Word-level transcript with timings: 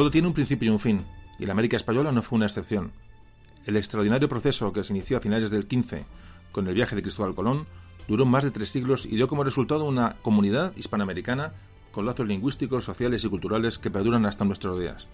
Todo 0.00 0.10
tiene 0.10 0.28
un 0.28 0.32
principio 0.32 0.66
y 0.66 0.70
un 0.70 0.78
fin, 0.78 1.04
y 1.38 1.44
la 1.44 1.52
América 1.52 1.76
española 1.76 2.10
no 2.10 2.22
fue 2.22 2.36
una 2.36 2.46
excepción. 2.46 2.90
El 3.66 3.76
extraordinario 3.76 4.30
proceso 4.30 4.72
que 4.72 4.82
se 4.82 4.94
inició 4.94 5.18
a 5.18 5.20
finales 5.20 5.50
del 5.50 5.64
XV 5.64 6.04
con 6.52 6.66
el 6.66 6.74
viaje 6.74 6.96
de 6.96 7.02
Cristóbal 7.02 7.34
Colón 7.34 7.66
duró 8.08 8.24
más 8.24 8.42
de 8.42 8.50
tres 8.50 8.70
siglos 8.70 9.04
y 9.04 9.16
dio 9.16 9.28
como 9.28 9.44
resultado 9.44 9.84
una 9.84 10.16
comunidad 10.22 10.74
hispanoamericana 10.74 11.52
con 11.92 12.06
lazos 12.06 12.26
lingüísticos, 12.26 12.82
sociales 12.82 13.22
y 13.24 13.28
culturales 13.28 13.78
que 13.78 13.90
perduran 13.90 14.24
hasta 14.24 14.46
nuestros 14.46 14.80
días. 14.80 15.06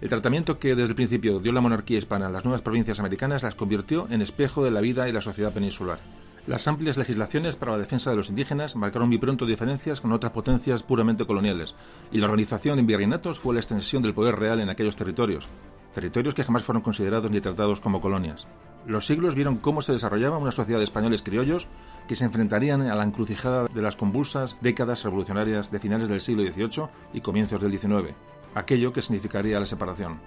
El 0.00 0.08
tratamiento 0.08 0.58
que 0.58 0.74
desde 0.74 0.88
el 0.88 0.96
principio 0.96 1.38
dio 1.38 1.52
la 1.52 1.60
monarquía 1.60 1.98
hispana 1.98 2.26
a 2.26 2.30
las 2.30 2.44
nuevas 2.44 2.62
provincias 2.62 2.98
americanas 2.98 3.44
las 3.44 3.54
convirtió 3.54 4.08
en 4.10 4.22
espejo 4.22 4.64
de 4.64 4.72
la 4.72 4.80
vida 4.80 5.08
y 5.08 5.12
la 5.12 5.22
sociedad 5.22 5.54
peninsular. 5.54 6.00
Las 6.44 6.66
amplias 6.66 6.96
legislaciones 6.96 7.54
para 7.54 7.72
la 7.72 7.78
defensa 7.78 8.10
de 8.10 8.16
los 8.16 8.28
indígenas 8.28 8.74
marcaron 8.74 9.08
muy 9.08 9.18
pronto 9.18 9.46
diferencias 9.46 10.00
con 10.00 10.10
otras 10.10 10.32
potencias 10.32 10.82
puramente 10.82 11.24
coloniales, 11.24 11.76
y 12.10 12.18
la 12.18 12.24
organización 12.24 12.80
en 12.80 12.86
virreinatos 12.86 13.38
fue 13.38 13.54
la 13.54 13.60
extensión 13.60 14.02
del 14.02 14.12
poder 14.12 14.34
real 14.34 14.58
en 14.58 14.68
aquellos 14.68 14.96
territorios, 14.96 15.48
territorios 15.94 16.34
que 16.34 16.42
jamás 16.42 16.64
fueron 16.64 16.82
considerados 16.82 17.30
ni 17.30 17.40
tratados 17.40 17.80
como 17.80 18.00
colonias. 18.00 18.48
Los 18.86 19.06
siglos 19.06 19.36
vieron 19.36 19.58
cómo 19.58 19.82
se 19.82 19.92
desarrollaba 19.92 20.38
una 20.38 20.50
sociedad 20.50 20.80
de 20.80 20.84
españoles 20.84 21.22
criollos 21.22 21.68
que 22.08 22.16
se 22.16 22.24
enfrentarían 22.24 22.82
a 22.82 22.96
la 22.96 23.04
encrucijada 23.04 23.68
de 23.68 23.82
las 23.82 23.94
convulsas 23.94 24.56
décadas 24.60 25.04
revolucionarias 25.04 25.70
de 25.70 25.78
finales 25.78 26.08
del 26.08 26.20
siglo 26.20 26.42
XVIII 26.42 26.88
y 27.12 27.20
comienzos 27.20 27.60
del 27.60 27.78
XIX, 27.78 28.16
aquello 28.56 28.92
que 28.92 29.02
significaría 29.02 29.60
la 29.60 29.66
separación. 29.66 30.18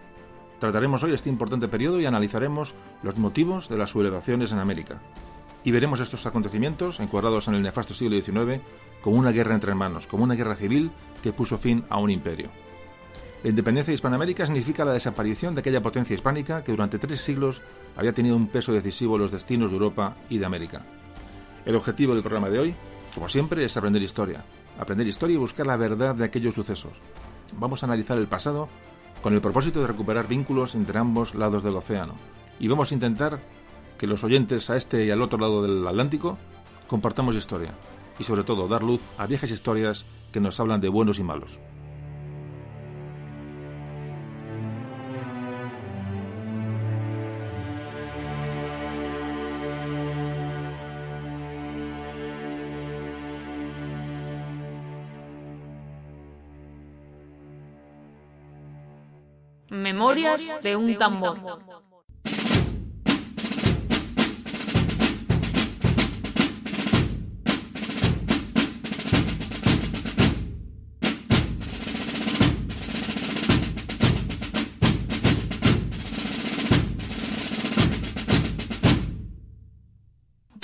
Trataremos 0.61 1.03
hoy 1.03 1.13
este 1.13 1.29
importante 1.29 1.67
periodo 1.67 1.99
y 1.99 2.05
analizaremos 2.05 2.73
los 3.03 3.17
motivos 3.17 3.67
de 3.67 3.77
las 3.77 3.89
sublevaciones 3.89 4.53
en 4.53 4.59
América. 4.59 5.01
Y 5.65 5.71
veremos 5.71 5.99
estos 5.99 6.25
acontecimientos 6.27 6.99
encuadrados 6.99 7.47
en 7.47 7.55
el 7.55 7.63
nefasto 7.63 7.95
siglo 7.95 8.21
XIX 8.21 8.61
como 9.01 9.17
una 9.17 9.31
guerra 9.31 9.55
entre 9.55 9.71
hermanos, 9.71 10.05
como 10.05 10.23
una 10.23 10.35
guerra 10.35 10.55
civil 10.55 10.91
que 11.23 11.33
puso 11.33 11.57
fin 11.57 11.83
a 11.89 11.97
un 11.97 12.11
imperio. 12.11 12.49
La 13.43 13.49
independencia 13.49 13.91
de 13.91 13.95
Hispanoamérica 13.95 14.45
significa 14.45 14.85
la 14.85 14.93
desaparición 14.93 15.55
de 15.55 15.61
aquella 15.61 15.81
potencia 15.81 16.13
hispánica 16.13 16.63
que 16.63 16.71
durante 16.71 16.99
tres 16.99 17.21
siglos 17.21 17.63
había 17.97 18.13
tenido 18.13 18.35
un 18.35 18.47
peso 18.47 18.73
decisivo 18.73 19.15
en 19.15 19.23
los 19.23 19.31
destinos 19.31 19.71
de 19.71 19.75
Europa 19.75 20.15
y 20.29 20.37
de 20.37 20.45
América. 20.45 20.85
El 21.65 21.75
objetivo 21.75 22.13
del 22.13 22.23
programa 22.23 22.49
de 22.49 22.59
hoy, 22.59 22.75
como 23.15 23.27
siempre, 23.27 23.65
es 23.65 23.75
aprender 23.75 24.03
historia. 24.03 24.45
Aprender 24.79 25.07
historia 25.07 25.35
y 25.35 25.37
buscar 25.37 25.65
la 25.65 25.77
verdad 25.77 26.13
de 26.13 26.25
aquellos 26.25 26.53
sucesos. 26.53 26.93
Vamos 27.57 27.81
a 27.81 27.87
analizar 27.87 28.19
el 28.19 28.27
pasado 28.27 28.69
con 29.23 29.33
el 29.33 29.41
propósito 29.41 29.81
de 29.81 29.87
recuperar 29.87 30.27
vínculos 30.27 30.75
entre 30.75 30.99
ambos 30.99 31.33
lados 31.33 31.63
del 31.63 31.75
océano. 31.75 32.13
Y 32.59 32.67
vamos 32.67 32.91
a 32.91 32.93
intentar 32.93 33.39
que 33.97 34.07
los 34.07 34.23
oyentes 34.23 34.69
a 34.69 34.77
este 34.77 35.05
y 35.05 35.11
al 35.11 35.21
otro 35.21 35.39
lado 35.39 35.61
del 35.61 35.87
Atlántico 35.87 36.37
compartamos 36.87 37.35
historia. 37.35 37.73
Y 38.19 38.23
sobre 38.23 38.43
todo 38.43 38.67
dar 38.67 38.83
luz 38.83 39.01
a 39.17 39.25
viejas 39.25 39.51
historias 39.51 40.05
que 40.31 40.39
nos 40.39 40.59
hablan 40.59 40.81
de 40.81 40.89
buenos 40.89 41.19
y 41.19 41.23
malos. 41.23 41.59
Memorias 59.69 60.41
de 60.63 60.75
un 60.75 60.95
tambor. 60.95 61.37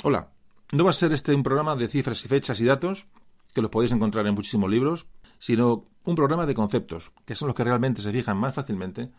Hola, 0.04 0.32
no 0.72 0.82
va 0.82 0.90
a 0.90 0.94
ser 0.94 1.12
este 1.12 1.32
un 1.32 1.44
programa 1.44 1.76
de 1.76 1.86
cifras 1.86 2.24
y 2.24 2.28
fechas 2.28 2.60
y 2.60 2.64
datos, 2.64 3.06
que 3.54 3.62
los 3.62 3.70
podéis 3.70 3.92
encontrar 3.92 4.26
en 4.26 4.34
muchísimos 4.34 4.68
libros, 4.68 5.06
sino 5.38 5.86
un 6.02 6.16
programa 6.16 6.44
de 6.44 6.56
conceptos, 6.56 7.12
que 7.24 7.36
son 7.36 7.46
los 7.46 7.54
que 7.54 7.62
realmente 7.62 8.02
se 8.02 8.10
fijan 8.10 8.36
más 8.36 8.52
fácilmente 8.52 9.12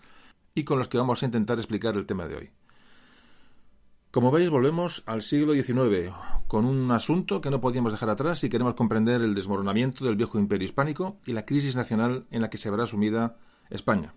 y 0.53 0.65
con 0.65 0.77
los 0.77 0.89
que 0.89 0.97
vamos 0.97 1.23
a 1.23 1.25
intentar 1.25 1.57
explicar 1.57 1.95
el 1.95 2.05
tema 2.05 2.27
de 2.27 2.35
hoy. 2.35 2.51
Como 4.11 4.29
veis, 4.29 4.49
volvemos 4.49 5.03
al 5.05 5.21
siglo 5.21 5.53
XIX, 5.53 6.11
con 6.47 6.65
un 6.65 6.91
asunto 6.91 7.39
que 7.39 7.49
no 7.49 7.61
podíamos 7.61 7.93
dejar 7.93 8.09
atrás 8.09 8.39
si 8.39 8.49
queremos 8.49 8.75
comprender 8.75 9.21
el 9.21 9.35
desmoronamiento 9.35 10.03
del 10.03 10.17
viejo 10.17 10.37
imperio 10.37 10.65
hispánico 10.65 11.15
y 11.25 11.31
la 11.31 11.45
crisis 11.45 11.77
nacional 11.77 12.27
en 12.29 12.41
la 12.41 12.49
que 12.49 12.57
se 12.57 12.69
verá 12.69 12.85
sumida 12.87 13.37
España. 13.69 14.13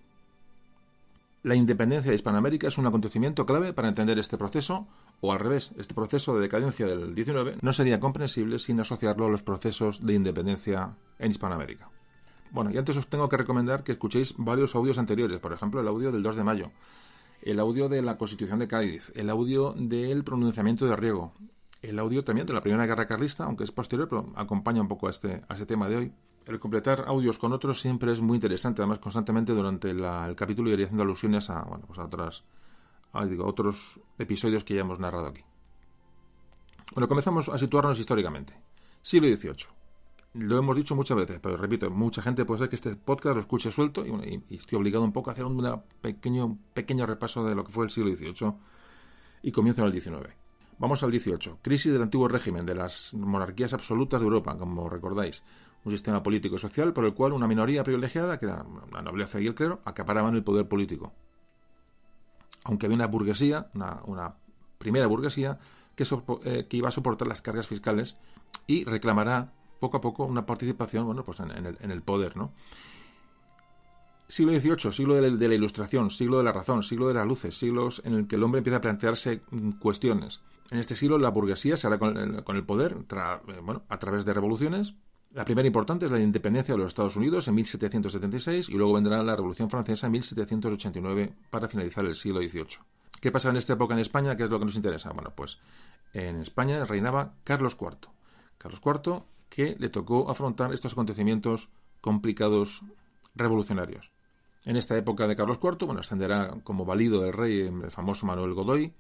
La 1.46 1.54
independencia 1.54 2.10
de 2.10 2.16
Hispanoamérica 2.16 2.66
es 2.66 2.76
un 2.76 2.88
acontecimiento 2.88 3.46
clave 3.46 3.72
para 3.72 3.86
entender 3.86 4.18
este 4.18 4.36
proceso, 4.36 4.88
o 5.20 5.32
al 5.32 5.38
revés, 5.38 5.70
este 5.78 5.94
proceso 5.94 6.34
de 6.34 6.40
decadencia 6.40 6.86
del 6.86 7.14
XIX 7.14 7.62
no 7.62 7.72
sería 7.72 8.00
comprensible 8.00 8.58
sin 8.58 8.80
asociarlo 8.80 9.26
a 9.26 9.28
los 9.28 9.44
procesos 9.44 10.04
de 10.04 10.14
independencia 10.14 10.96
en 11.20 11.30
Hispanoamérica. 11.30 11.88
Bueno, 12.50 12.72
y 12.72 12.78
antes 12.78 12.96
os 12.96 13.06
tengo 13.06 13.28
que 13.28 13.36
recomendar 13.36 13.84
que 13.84 13.92
escuchéis 13.92 14.34
varios 14.36 14.74
audios 14.74 14.98
anteriores, 14.98 15.38
por 15.38 15.52
ejemplo, 15.52 15.80
el 15.80 15.86
audio 15.86 16.10
del 16.10 16.24
2 16.24 16.34
de 16.34 16.42
mayo, 16.42 16.72
el 17.42 17.60
audio 17.60 17.88
de 17.88 18.02
la 18.02 18.18
Constitución 18.18 18.58
de 18.58 18.66
Cádiz, 18.66 19.12
el 19.14 19.30
audio 19.30 19.72
del 19.78 20.24
pronunciamiento 20.24 20.84
de 20.86 20.96
Riego, 20.96 21.32
el 21.80 22.00
audio 22.00 22.24
también 22.24 22.48
de 22.48 22.54
la 22.54 22.60
Primera 22.60 22.86
Guerra 22.86 23.06
Carlista, 23.06 23.44
aunque 23.44 23.62
es 23.62 23.70
posterior, 23.70 24.08
pero 24.08 24.32
acompaña 24.34 24.80
un 24.80 24.88
poco 24.88 25.06
a 25.06 25.10
este, 25.10 25.44
a 25.48 25.54
este 25.54 25.66
tema 25.66 25.88
de 25.88 25.96
hoy, 25.96 26.12
el 26.46 26.60
completar 26.60 27.04
audios 27.06 27.38
con 27.38 27.52
otros 27.52 27.80
siempre 27.80 28.12
es 28.12 28.20
muy 28.20 28.36
interesante. 28.36 28.82
Además, 28.82 29.00
constantemente 29.00 29.52
durante 29.52 29.90
el 29.90 30.36
capítulo 30.36 30.70
iría 30.70 30.86
haciendo 30.86 31.02
alusiones 31.02 31.50
a, 31.50 31.62
bueno, 31.62 31.84
pues 31.86 31.98
a, 31.98 32.04
otras, 32.04 32.44
digo, 33.28 33.46
otros 33.46 34.00
episodios 34.18 34.62
que 34.62 34.74
ya 34.74 34.80
hemos 34.80 35.00
narrado 35.00 35.26
aquí. 35.26 35.42
Bueno, 36.92 37.08
comenzamos 37.08 37.48
a 37.48 37.58
situarnos 37.58 37.98
históricamente. 37.98 38.54
Siglo 39.02 39.28
XVIII. 39.34 39.66
Lo 40.34 40.58
hemos 40.58 40.76
dicho 40.76 40.94
muchas 40.94 41.16
veces, 41.16 41.40
pero 41.40 41.56
repito, 41.56 41.90
mucha 41.90 42.22
gente 42.22 42.44
puede 42.44 42.60
ser 42.60 42.68
que 42.68 42.76
este 42.76 42.94
podcast 42.94 43.36
lo 43.36 43.40
escuche 43.40 43.70
suelto 43.70 44.04
y, 44.06 44.42
estoy 44.54 44.78
obligado 44.78 45.04
un 45.04 45.12
poco 45.12 45.30
a 45.30 45.32
hacer 45.32 45.46
un 45.46 45.82
pequeño, 46.00 46.58
pequeño 46.74 47.06
repaso 47.06 47.44
de 47.44 47.54
lo 47.54 47.64
que 47.64 47.72
fue 47.72 47.84
el 47.86 47.90
siglo 47.90 48.14
XVIII 48.14 48.52
y 49.42 49.50
comienzo 49.50 49.82
en 49.82 49.88
el 49.88 50.00
XIX. 50.00 50.28
Vamos 50.78 51.02
al 51.02 51.10
XVIII. 51.10 51.56
Crisis 51.62 51.92
del 51.92 52.02
antiguo 52.02 52.28
régimen 52.28 52.66
de 52.66 52.74
las 52.74 53.14
monarquías 53.14 53.72
absolutas 53.72 54.20
de 54.20 54.24
Europa, 54.26 54.58
como 54.58 54.90
recordáis 54.90 55.42
un 55.86 55.92
sistema 55.92 56.20
político 56.20 56.56
y 56.56 56.58
social 56.58 56.92
por 56.92 57.04
el 57.04 57.14
cual 57.14 57.32
una 57.32 57.46
minoría 57.46 57.84
privilegiada, 57.84 58.40
que 58.40 58.46
era 58.46 58.66
la 58.92 59.02
nobleza 59.02 59.40
y 59.40 59.46
el 59.46 59.54
clero, 59.54 59.80
acaparaban 59.84 60.34
el 60.34 60.42
poder 60.42 60.66
político. 60.66 61.12
Aunque 62.64 62.86
había 62.86 62.96
una 62.96 63.06
burguesía, 63.06 63.70
una, 63.72 64.34
primera 64.78 65.06
burguesía, 65.06 65.60
eh, 65.96 66.66
que, 66.68 66.76
iba 66.76 66.88
a 66.88 66.92
soportar 66.92 67.28
las 67.28 67.40
cargas 67.40 67.68
fiscales 67.68 68.16
y 68.66 68.82
reclamará 68.84 69.52
poco 69.78 69.98
a 69.98 70.00
poco 70.00 70.24
una 70.24 70.44
participación 70.44 71.06
bueno, 71.06 71.24
pues 71.24 71.38
en, 71.38 71.90
el, 71.90 72.02
poder. 72.02 72.36
¿no? 72.36 72.52
Siglo 74.26 74.58
XVIII, 74.58 74.92
siglo 74.92 75.14
de 75.14 75.48
la, 75.48 75.54
ilustración, 75.54 76.10
siglo 76.10 76.38
de 76.38 76.44
la 76.44 76.52
razón, 76.52 76.82
siglo 76.82 77.06
de 77.06 77.14
las 77.14 77.28
luces, 77.28 77.56
siglos 77.56 78.02
en 78.04 78.14
el 78.14 78.26
que 78.26 78.34
el 78.34 78.42
hombre 78.42 78.58
empieza 78.58 78.78
a 78.78 78.80
plantearse 78.80 79.42
mm, 79.52 79.70
cuestiones. 79.78 80.40
En 80.72 80.78
este 80.80 80.96
siglo 80.96 81.16
la 81.16 81.30
burguesía 81.30 81.76
se 81.76 81.86
hará 81.86 82.00
con, 82.00 82.16
el 82.16 82.64
poder 82.64 82.96
eh, 83.08 83.60
bueno, 83.62 83.84
a 83.88 84.00
través 84.00 84.24
de 84.24 84.34
revoluciones, 84.34 84.94
la 85.32 85.44
primera 85.44 85.66
importante 85.66 86.06
es 86.06 86.12
la 86.12 86.20
independencia 86.20 86.74
de 86.74 86.78
los 86.78 86.88
Estados 86.88 87.16
Unidos 87.16 87.46
en 87.48 87.54
1776 87.54 88.68
y 88.68 88.72
luego 88.72 88.94
vendrá 88.94 89.22
la 89.22 89.36
Revolución 89.36 89.68
Francesa 89.68 90.06
en 90.06 90.12
1789 90.12 91.32
para 91.50 91.68
finalizar 91.68 92.04
el 92.04 92.14
siglo 92.14 92.40
XVIII. 92.40 92.78
¿Qué 93.20 93.30
pasa 93.32 93.50
en 93.50 93.56
esta 93.56 93.74
época 93.74 93.94
en 93.94 94.00
España? 94.00 94.36
¿Qué 94.36 94.44
es 94.44 94.50
lo 94.50 94.58
que 94.58 94.64
nos 94.64 94.76
interesa? 94.76 95.12
Bueno, 95.12 95.32
pues 95.34 95.58
en 96.12 96.40
España 96.40 96.84
reinaba 96.84 97.34
Carlos 97.44 97.76
IV. 97.80 98.08
Carlos 98.58 98.80
IV 98.84 99.22
que 99.48 99.76
le 99.78 99.88
tocó 99.88 100.30
afrontar 100.30 100.72
estos 100.72 100.92
acontecimientos 100.92 101.70
complicados 102.00 102.82
revolucionarios. 103.34 104.12
En 104.64 104.76
esta 104.76 104.96
época 104.96 105.28
de 105.28 105.36
Carlos 105.36 105.58
IV, 105.62 105.86
bueno, 105.86 106.00
ascenderá 106.00 106.56
como 106.64 106.84
valido 106.84 107.20
del 107.20 107.32
rey 107.32 107.60
el 107.60 107.90
famoso 107.90 108.26
Manuel 108.26 108.54
Godoy, 108.54 108.92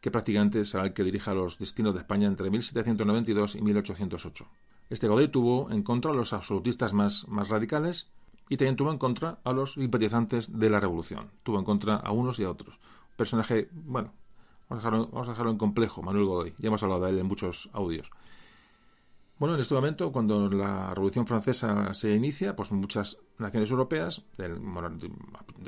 que 0.00 0.10
prácticamente 0.10 0.64
será 0.64 0.84
el 0.84 0.92
que 0.92 1.02
dirija 1.02 1.32
los 1.32 1.58
destinos 1.58 1.94
de 1.94 2.00
España 2.00 2.26
entre 2.28 2.50
1792 2.50 3.56
y 3.56 3.62
1808. 3.62 4.46
Este 4.88 5.08
Godoy 5.08 5.28
tuvo 5.28 5.70
en 5.70 5.82
contra 5.82 6.12
a 6.12 6.14
los 6.14 6.32
absolutistas 6.32 6.92
más, 6.92 7.26
radicales 7.48 8.10
y 8.48 8.56
también 8.56 8.76
tuvo 8.76 8.92
en 8.92 8.98
contra 8.98 9.40
a 9.42 9.52
los 9.52 9.74
simpatizantes 9.74 10.58
de 10.58 10.70
la 10.70 10.78
revolución. 10.78 11.30
Tuvo 11.42 11.58
en 11.58 11.64
contra 11.64 11.96
a 11.96 12.12
unos 12.12 12.38
y 12.38 12.44
a 12.44 12.50
otros. 12.50 12.78
personaje, 13.16 13.68
bueno, 13.72 14.12
vamos 14.68 14.84
a, 14.84 14.88
dejarlo, 14.88 15.08
vamos 15.08 15.28
a 15.28 15.32
dejarlo 15.32 15.50
en 15.50 15.58
complejo, 15.58 16.02
Manuel 16.02 16.26
Godoy. 16.26 16.54
Ya 16.58 16.68
hemos 16.68 16.82
hablado 16.82 17.04
de 17.04 17.10
él 17.10 17.18
en 17.18 17.26
muchos 17.26 17.68
audios. 17.72 18.10
Bueno, 19.38 19.54
en 19.54 19.60
este 19.60 19.74
momento, 19.74 20.12
cuando 20.12 20.48
la 20.48 20.94
Revolución 20.94 21.26
Francesa 21.26 21.92
se 21.92 22.14
inicia, 22.14 22.56
pues 22.56 22.72
muchas 22.72 23.18
naciones 23.36 23.70
europeas, 23.70 24.24
de, 24.38 24.48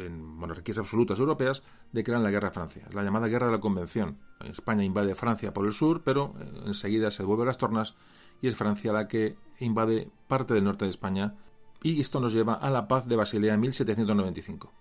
monarquías 0.09 0.79
absolutas 0.79 1.19
europeas, 1.19 1.63
declaran 1.93 2.23
la 2.23 2.31
guerra 2.31 2.49
a 2.49 2.53
Francia, 2.53 2.89
la 2.93 3.03
llamada 3.03 3.29
Guerra 3.29 3.47
de 3.47 3.53
la 3.53 3.61
Convención. 3.61 4.17
España 4.41 4.85
invade 4.85 5.15
Francia 5.15 5.53
por 5.53 5.67
el 5.67 5.75
sur, 5.75 6.03
pero 6.03 6.35
eh, 6.41 6.63
enseguida 6.65 7.11
se 7.11 7.25
devuelve 7.25 7.45
las 7.45 7.59
tornas 7.59 7.95
y 8.41 8.49
es 8.49 8.57
Francia 8.57 8.93
la 8.93 9.09
que 9.09 9.37
invade 9.61 10.09
parte 10.27 10.55
del 10.55 10.65
norte 10.65 10.85
de 10.85 10.91
España 10.91 11.35
y 11.83 12.01
esto 12.01 12.21
nos 12.21 12.33
lleva 12.33 12.55
a 12.55 12.71
la 12.71 12.89
paz 12.89 13.07
de 13.07 13.17
Basilea 13.17 13.55
en 13.55 13.61
1795. 13.61 14.73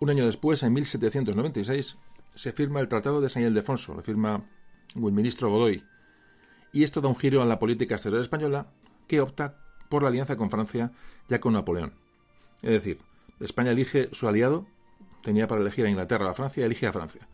Un 0.00 0.10
año 0.10 0.24
después, 0.24 0.62
en 0.62 0.72
1796, 0.72 1.96
se 2.34 2.52
firma 2.52 2.80
el 2.80 2.88
Tratado 2.88 3.20
de 3.20 3.28
San 3.28 3.42
Ildefonso, 3.42 3.94
lo 3.94 4.02
firma 4.02 4.44
el 4.94 5.12
ministro 5.12 5.50
Godoy, 5.50 5.84
y 6.72 6.82
esto 6.82 7.00
da 7.00 7.08
un 7.08 7.16
giro 7.16 7.42
a 7.42 7.46
la 7.46 7.58
política 7.58 7.94
exterior 7.94 8.20
española 8.20 8.68
que 9.06 9.20
opta 9.20 9.56
por 9.88 10.02
la 10.02 10.08
alianza 10.08 10.36
con 10.36 10.50
Francia 10.50 10.92
ya 11.28 11.40
con 11.40 11.52
Napoleón. 11.52 11.92
Es 12.62 12.70
decir, 12.70 13.00
España 13.40 13.72
elige 13.72 14.08
su 14.12 14.28
aliado, 14.28 14.66
tenía 15.22 15.48
para 15.48 15.60
elegir 15.60 15.86
a 15.86 15.90
Inglaterra 15.90 16.26
o 16.26 16.30
a 16.30 16.34
Francia, 16.34 16.64
elige 16.64 16.86
a 16.86 16.92
Francia. 16.92 17.28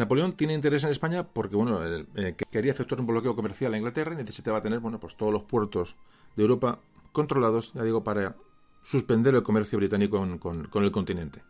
Napoleón 0.00 0.32
tiene 0.32 0.54
interés 0.54 0.84
en 0.84 0.90
España 0.90 1.26
porque 1.26 1.56
bueno, 1.56 1.80
eh, 1.84 2.36
quería 2.50 2.72
efectuar 2.72 3.00
un 3.00 3.06
bloqueo 3.06 3.36
comercial 3.36 3.74
a 3.74 3.78
Inglaterra 3.78 4.14
y 4.14 4.16
necesitaba 4.16 4.62
tener 4.62 4.80
bueno, 4.80 4.98
pues 4.98 5.16
todos 5.16 5.32
los 5.32 5.42
puertos 5.44 5.96
de 6.36 6.42
Europa 6.42 6.80
controlados, 7.12 7.72
ya 7.74 7.82
digo, 7.82 8.02
para 8.02 8.36
suspender 8.82 9.34
el 9.34 9.42
comercio 9.42 9.78
británico 9.78 10.18
con, 10.38 10.68
con 10.68 10.84
el 10.84 10.90
continente. 10.90 11.42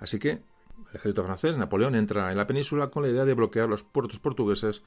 Así 0.00 0.18
que 0.18 0.30
el 0.30 0.96
ejército 0.96 1.24
francés, 1.24 1.56
Napoleón, 1.56 1.94
entra 1.94 2.30
en 2.30 2.36
la 2.36 2.46
península 2.46 2.90
con 2.90 3.02
la 3.02 3.10
idea 3.10 3.24
de 3.24 3.34
bloquear 3.34 3.68
los 3.68 3.82
puertos 3.82 4.18
portugueses 4.18 4.82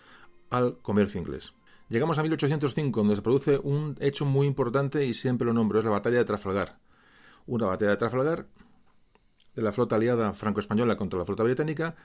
al 0.50 0.78
comercio 0.82 1.20
inglés. 1.20 1.54
Llegamos 1.90 2.18
a 2.18 2.24
1805, 2.24 3.00
donde 3.00 3.16
se 3.16 3.22
produce 3.22 3.58
un 3.58 3.98
hecho 4.00 4.26
muy 4.26 4.48
importante 4.48 5.06
y 5.06 5.14
siempre 5.14 5.46
lo 5.46 5.54
nombro, 5.54 5.80
es 5.80 5.86
la 5.86 5.92
batalla 5.92 6.18
de 6.18 6.26
Trafalgar. 6.26 6.80
Una 7.46 7.66
batalla 7.66 7.92
de 7.92 7.98
Trafalgar 7.98 8.48
de 9.56 9.62
la 9.62 9.72
flota 9.74 9.98
aliada 9.98 10.34
franco-española 10.34 10.96
contra 10.96 11.20
la 11.20 11.26
flota 11.26 11.44
británica, 11.44 11.96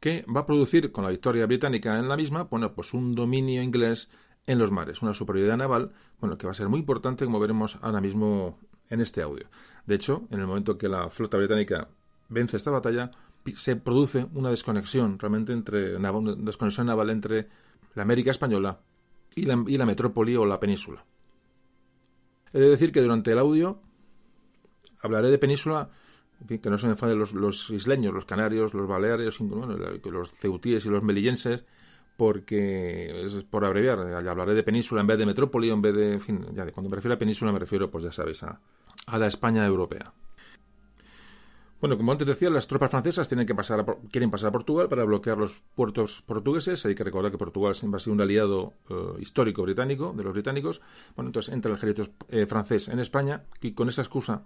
que 0.00 0.24
va 0.34 0.40
a 0.40 0.46
producir, 0.46 0.92
con 0.92 1.04
la 1.04 1.10
victoria 1.10 1.46
británica 1.46 1.98
en 1.98 2.08
la 2.08 2.16
misma, 2.16 2.44
bueno, 2.44 2.74
pues 2.74 2.94
un 2.94 3.14
dominio 3.14 3.62
inglés 3.62 4.08
en 4.46 4.58
los 4.58 4.70
mares, 4.70 5.02
una 5.02 5.14
superioridad 5.14 5.56
naval, 5.56 5.92
bueno, 6.20 6.36
que 6.36 6.46
va 6.46 6.52
a 6.52 6.54
ser 6.54 6.68
muy 6.68 6.80
importante, 6.80 7.24
como 7.24 7.40
veremos 7.40 7.78
ahora 7.82 8.00
mismo 8.00 8.58
en 8.88 9.00
este 9.00 9.22
audio. 9.22 9.48
De 9.86 9.94
hecho, 9.94 10.26
en 10.30 10.40
el 10.40 10.46
momento 10.46 10.78
que 10.78 10.88
la 10.88 11.10
flota 11.10 11.36
británica 11.36 11.88
vence 12.28 12.56
esta 12.56 12.70
batalla, 12.70 13.10
se 13.56 13.76
produce 13.76 14.26
una 14.34 14.50
desconexión 14.50 15.18
realmente 15.18 15.52
entre 15.52 15.96
una 15.96 16.12
desconexión 16.38 16.86
naval 16.86 17.10
entre 17.10 17.48
la 17.94 18.02
América 18.02 18.30
española 18.30 18.80
y 19.34 19.46
la, 19.46 19.62
y 19.66 19.78
la 19.78 19.86
metrópoli 19.86 20.36
o 20.36 20.44
la 20.44 20.58
península. 20.58 21.04
He 22.52 22.60
de 22.60 22.70
decir 22.70 22.92
que 22.92 23.00
durante 23.00 23.32
el 23.32 23.38
audio 23.38 23.80
hablaré 25.00 25.30
de 25.30 25.38
península, 25.38 25.90
que 26.48 26.70
no 26.70 26.78
se 26.78 26.86
me 26.86 26.92
enfaden 26.92 27.18
los, 27.18 27.70
isleños, 27.70 28.14
los 28.14 28.24
canarios, 28.24 28.74
los 28.74 28.86
baleares, 28.86 29.38
los 29.40 30.30
ceutíes 30.32 30.84
y 30.86 30.88
los 30.88 31.02
melillenses, 31.02 31.64
porque 32.16 33.24
es 33.24 33.34
por 33.44 33.64
abreviar, 33.64 33.98
hablaré 33.98 34.54
de 34.54 34.62
península 34.62 35.00
en 35.00 35.06
vez 35.06 35.18
de 35.18 35.26
metrópoli, 35.26 35.70
en 35.70 35.82
vez 35.82 35.94
de, 35.94 36.12
en 36.12 36.20
fin, 36.20 36.46
ya 36.54 36.70
cuando 36.72 36.90
me 36.90 36.96
refiero 36.96 37.14
a 37.14 37.18
península 37.18 37.52
me 37.52 37.58
refiero, 37.58 37.90
pues 37.90 38.04
ya 38.04 38.12
sabéis, 38.12 38.42
a, 38.42 38.60
a 39.06 39.18
la 39.18 39.26
España 39.26 39.66
europea. 39.66 40.12
Bueno, 41.78 41.98
como 41.98 42.10
antes 42.10 42.26
decía, 42.26 42.48
las 42.48 42.66
tropas 42.66 42.90
francesas 42.90 43.28
tienen 43.28 43.46
que 43.46 43.54
pasar 43.54 43.84
quieren 44.10 44.30
pasar 44.30 44.48
a 44.48 44.52
Portugal 44.52 44.88
para 44.88 45.04
bloquear 45.04 45.36
los 45.36 45.62
puertos 45.74 46.22
portugueses. 46.22 46.86
Hay 46.86 46.94
que 46.94 47.04
recordar 47.04 47.30
que 47.30 47.36
Portugal 47.36 47.74
siempre 47.74 47.98
ha 47.98 48.00
sido 48.00 48.14
un 48.14 48.22
aliado 48.22 48.72
eh, 48.88 48.94
histórico 49.20 49.62
británico, 49.62 50.14
de 50.16 50.24
los 50.24 50.32
británicos. 50.32 50.80
Bueno, 51.14 51.28
entonces 51.28 51.52
entra 51.52 51.70
el 51.70 51.76
ejército 51.76 52.10
eh, 52.30 52.46
francés 52.46 52.88
en 52.88 52.98
España 52.98 53.44
y 53.60 53.72
con 53.72 53.90
esa 53.90 54.00
excusa 54.00 54.44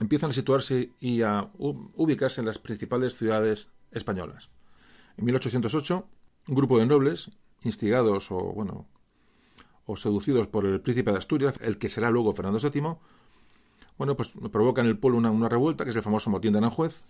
empiezan 0.00 0.30
a 0.30 0.32
situarse 0.32 0.92
y 1.00 1.22
a 1.22 1.50
ubicarse 1.56 2.40
en 2.40 2.46
las 2.46 2.58
principales 2.58 3.16
ciudades 3.16 3.72
españolas. 3.90 4.50
En 5.16 5.24
1808, 5.24 6.06
un 6.48 6.54
grupo 6.54 6.78
de 6.78 6.86
nobles, 6.86 7.30
instigados 7.62 8.30
o, 8.30 8.36
bueno, 8.36 8.86
o 9.86 9.96
seducidos 9.96 10.46
por 10.48 10.66
el 10.66 10.80
príncipe 10.80 11.12
de 11.12 11.18
Asturias, 11.18 11.58
el 11.62 11.78
que 11.78 11.88
será 11.88 12.10
luego 12.10 12.32
Fernando 12.32 12.58
VII, 12.58 12.96
bueno, 13.98 14.16
pues 14.16 14.32
provoca 14.52 14.82
en 14.82 14.88
el 14.88 14.98
pueblo 14.98 15.18
una, 15.18 15.48
revuelta, 15.48 15.84
que 15.84 15.90
es 15.90 15.96
el 15.96 16.02
famoso 16.02 16.28
motín 16.28 16.52
de 16.52 16.58
Aranjuez, 16.58 17.02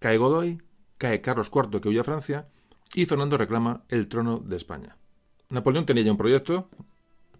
cae 0.00 0.18
Godoy, 0.18 0.60
cae 0.98 1.20
Carlos 1.20 1.50
IV, 1.54 1.80
que 1.80 1.88
huye 1.88 2.00
a 2.00 2.04
Francia, 2.04 2.48
y 2.94 3.06
Fernando 3.06 3.38
reclama 3.38 3.84
el 3.88 4.08
trono 4.08 4.38
de 4.38 4.56
España. 4.56 4.96
Napoleón 5.50 5.86
tenía 5.86 6.02
ya 6.02 6.10
un 6.10 6.16
proyecto 6.16 6.68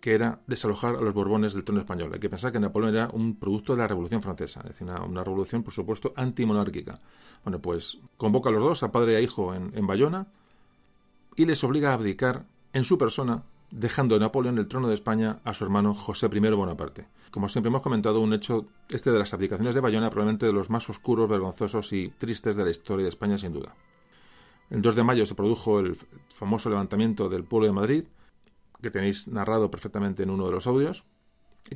que 0.04 0.14
era 0.14 0.38
desalojar 0.46 0.96
a 0.96 1.00
los 1.00 1.14
Borbones 1.14 1.54
del 1.54 1.64
trono 1.64 1.80
español. 1.80 2.10
Hay 2.12 2.20
que 2.20 2.28
pensar 2.28 2.52
que 2.52 2.60
Napoleón 2.60 2.94
era 2.94 3.08
un 3.10 3.36
producto 3.36 3.72
de 3.72 3.78
la 3.78 3.88
Revolución 3.88 4.20
Francesa, 4.20 4.60
es 4.60 4.66
decir, 4.66 4.86
una, 4.86 5.24
revolución, 5.24 5.62
por 5.62 5.72
supuesto, 5.72 6.12
antimonárquica. 6.14 7.00
Bueno, 7.42 7.58
pues 7.58 7.96
convoca 8.18 8.50
a 8.50 8.52
los 8.52 8.60
dos, 8.60 8.82
a 8.82 8.92
padre 8.92 9.16
e 9.16 9.22
hijo, 9.22 9.54
en, 9.54 9.86
Bayona, 9.86 10.26
y 11.36 11.46
les 11.46 11.64
obliga 11.64 11.92
a 11.92 11.94
abdicar 11.94 12.44
en 12.74 12.84
su 12.84 12.98
persona 12.98 13.44
dejando 13.70 14.18
Napoleón 14.18 14.58
el 14.58 14.68
trono 14.68 14.88
de 14.88 14.94
España 14.94 15.40
a 15.42 15.54
su 15.54 15.64
hermano 15.64 15.94
José 15.94 16.28
I 16.30 16.38
Bonaparte. 16.38 17.08
Como 17.30 17.48
siempre 17.48 17.70
hemos 17.70 17.80
comentado, 17.80 18.20
un 18.20 18.34
hecho 18.34 18.66
este 18.90 19.10
de 19.10 19.18
las 19.18 19.32
abdicaciones 19.32 19.74
de 19.74 19.80
Bayona 19.80 20.10
probablemente 20.10 20.44
de 20.44 20.52
los 20.52 20.68
más 20.68 20.86
oscuros, 20.90 21.30
vergonzosos 21.30 21.94
y 21.94 22.10
tristes 22.10 22.56
de 22.56 22.64
la 22.64 22.70
historia 22.70 23.04
de 23.04 23.08
España 23.08 23.38
sin 23.38 23.54
duda. 23.54 23.74
El 24.68 24.82
2 24.82 24.96
de 24.96 25.02
mayo 25.02 25.24
se 25.24 25.34
produjo 25.34 25.80
el 25.80 25.96
famoso 26.28 26.68
levantamiento 26.68 27.30
del 27.30 27.44
pueblo 27.44 27.68
de 27.68 27.72
Madrid, 27.72 28.04
que 28.84 28.90
tenéis 28.90 29.26
narrado 29.26 29.70
perfectamente 29.70 30.22
en 30.22 30.30
uno 30.30 30.46
de 30.46 30.52
los 30.52 30.66
audios, 30.66 31.04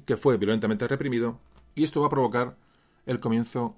que 0.04 0.16
fue 0.16 0.37
violentamente 0.37 0.87
reprimido, 0.87 1.40
y 1.75 1.85
esto 1.85 2.00
va 2.00 2.06
a 2.06 2.11
provocar 2.11 2.56
el 3.06 3.18
comienzo 3.18 3.76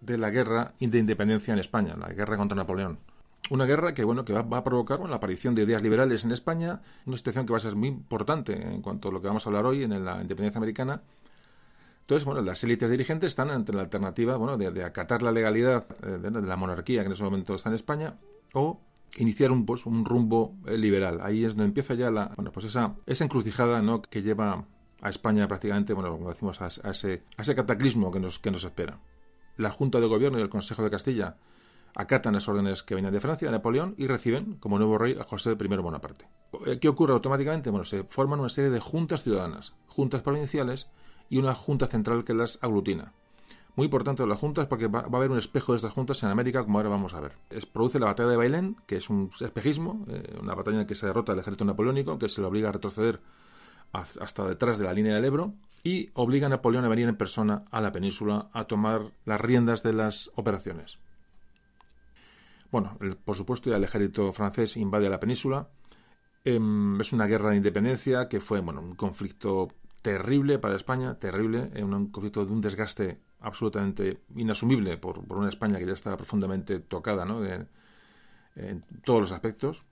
de 0.00 0.18
la 0.18 0.30
guerra 0.30 0.74
de 0.78 0.98
independencia 0.98 1.52
en 1.52 1.58
España, 1.58 1.96
la 1.96 2.08
guerra 2.08 2.36
contra 2.36 2.54
Napoleón. 2.54 2.98
Una 3.50 3.64
guerra 3.64 3.94
que, 3.94 4.04
bueno, 4.04 4.24
que 4.24 4.34
va, 4.34 4.58
a 4.58 4.64
provocar 4.64 5.00
la 5.00 5.16
aparición 5.16 5.54
de 5.54 5.62
ideas 5.62 5.82
liberales 5.82 6.24
en 6.24 6.32
España, 6.32 6.82
una 7.06 7.16
situación 7.16 7.46
que 7.46 7.52
va 7.52 7.58
a 7.58 7.62
ser 7.62 7.76
muy 7.76 7.88
importante 7.88 8.52
en 8.52 8.82
cuanto 8.82 9.08
a 9.08 9.12
lo 9.12 9.22
que 9.22 9.28
vamos 9.28 9.46
a 9.46 9.48
hablar 9.48 9.64
hoy 9.64 9.84
en 9.84 10.04
la 10.04 10.20
independencia 10.20 10.58
americana. 10.58 11.02
Entonces, 12.02 12.24
bueno, 12.24 12.42
las 12.42 12.62
élites 12.64 12.90
dirigentes 12.90 13.32
están 13.32 13.50
ante 13.50 13.72
la 13.72 13.82
alternativa, 13.82 14.36
bueno, 14.36 14.58
de, 14.58 14.84
acatar 14.84 15.22
la 15.22 15.32
legalidad 15.32 15.86
eh, 16.02 16.18
de, 16.18 16.30
la 16.42 16.56
monarquía 16.56 17.00
que 17.02 17.06
en 17.06 17.12
ese 17.12 17.22
momento 17.22 17.54
está 17.54 17.70
en 17.70 17.74
España 17.74 18.14
o 18.52 18.80
iniciar 19.16 19.50
un, 19.50 19.64
pues, 19.64 19.86
un 19.86 20.04
rumbo 20.04 20.54
eh, 20.66 20.76
liberal. 20.76 21.20
Ahí 21.22 21.44
es 21.44 21.50
donde 21.50 21.64
empieza 21.64 21.94
ya 21.94 22.10
la, 22.10 22.32
bueno, 22.36 22.52
pues 22.52 22.66
esa, 22.66 22.96
esa 23.06 23.24
encrucijada, 23.24 23.82
¿no? 23.82 24.02
que 24.02 24.22
lleva 24.22 24.64
a 25.00 25.10
España 25.10 25.46
prácticamente, 25.48 25.92
bueno, 25.92 26.10
como 26.12 26.28
decimos, 26.28 26.60
a, 26.60 26.66
ese, 26.66 27.22
a 27.36 27.42
ese 27.42 27.54
cataclismo 27.54 28.10
que 28.10 28.20
nos, 28.20 28.38
que 28.38 28.50
nos 28.50 28.64
espera. 28.64 28.98
La 29.56 29.70
Junta 29.70 30.00
de 30.00 30.06
Gobierno 30.06 30.38
y 30.38 30.42
el 30.42 30.48
Consejo 30.48 30.82
de 30.82 30.90
Castilla 30.90 31.36
acatan 31.94 32.34
las 32.34 32.48
órdenes 32.48 32.82
que 32.82 32.94
venían 32.94 33.12
de 33.12 33.20
Francia, 33.20 33.48
de 33.48 33.52
Napoleón, 33.52 33.94
y 33.98 34.06
reciben 34.06 34.54
como 34.54 34.78
nuevo 34.78 34.98
rey 34.98 35.16
a 35.18 35.24
José 35.24 35.56
I 35.58 35.66
Bonaparte. 35.76 36.28
Eh, 36.66 36.78
¿Qué 36.78 36.88
ocurre 36.88 37.12
automáticamente? 37.12 37.70
Bueno, 37.70 37.84
se 37.84 38.04
forman 38.04 38.40
una 38.40 38.48
serie 38.48 38.70
de 38.70 38.80
juntas 38.80 39.22
ciudadanas, 39.22 39.74
juntas 39.86 40.22
provinciales 40.22 40.88
y 41.28 41.38
una 41.38 41.54
junta 41.54 41.86
central 41.86 42.24
que 42.24 42.34
las 42.34 42.58
aglutina. 42.62 43.12
Muy 43.78 43.84
importante 43.84 44.26
las 44.26 44.40
juntas 44.40 44.66
porque 44.66 44.88
va, 44.88 45.02
a 45.02 45.16
haber 45.16 45.30
un 45.30 45.38
espejo 45.38 45.70
de 45.70 45.76
estas 45.76 45.92
juntas 45.92 46.20
en 46.24 46.30
América, 46.30 46.64
como 46.64 46.78
ahora 46.78 46.90
vamos 46.90 47.14
a 47.14 47.20
ver. 47.20 47.34
Es, 47.48 47.64
produce 47.64 48.00
la 48.00 48.06
batalla 48.06 48.30
de 48.30 48.36
Bailén, 48.36 48.76
que 48.88 48.96
es 48.96 49.08
un 49.08 49.30
espejismo, 49.40 50.04
eh, 50.08 50.36
una 50.42 50.56
batalla 50.56 50.80
en 50.80 50.86
que 50.88 50.96
se 50.96 51.06
derrota 51.06 51.32
el 51.32 51.38
ejército 51.38 51.64
napoleónico, 51.64 52.18
que 52.18 52.28
se 52.28 52.40
le 52.40 52.48
obliga 52.48 52.70
a 52.70 52.72
retroceder 52.72 53.20
hasta 53.92 54.48
detrás 54.48 54.78
de 54.78 54.84
la 54.84 54.92
línea 54.92 55.14
del 55.14 55.24
Ebro, 55.26 55.54
y 55.84 56.10
obliga 56.14 56.48
a 56.48 56.50
Napoleón 56.50 56.86
a 56.86 56.88
venir 56.88 57.08
en 57.08 57.14
persona 57.14 57.66
a 57.70 57.80
la 57.80 57.92
península 57.92 58.48
a 58.52 58.64
tomar 58.64 59.12
las 59.24 59.40
riendas 59.40 59.84
de 59.84 59.92
las 59.92 60.32
operaciones. 60.34 60.98
Bueno, 62.72 62.98
por 63.24 63.36
supuesto, 63.36 63.70
ya 63.70 63.76
el 63.76 63.84
ejército 63.84 64.32
francés 64.32 64.76
invade 64.76 65.08
la 65.08 65.20
península. 65.20 65.68
Em, 66.44 67.00
es 67.00 67.12
una 67.12 67.26
guerra 67.26 67.50
de 67.50 67.58
independencia 67.58 68.28
que 68.28 68.40
fue 68.40 68.58
bueno, 68.58 68.80
un 68.80 68.96
conflicto 68.96 69.68
terrible 70.02 70.58
para 70.58 70.76
España, 70.76 71.18
terrible, 71.18 71.70
eh, 71.74 71.82
un 71.82 72.10
conflicto 72.10 72.44
de 72.44 72.52
un 72.52 72.60
desgaste 72.60 73.20
absolutamente 73.40 74.22
inasumible 74.36 74.96
por, 74.96 75.18
una 75.18 75.48
España 75.48 75.78
que 75.78 75.86
ya 75.86 75.92
estaba 75.92 76.16
profundamente 76.16 76.80
tocada 76.80 77.24
¿no? 77.24 77.44
en 77.44 78.84
todos 79.04 79.20
los 79.20 79.32
aspectos. 79.32 79.84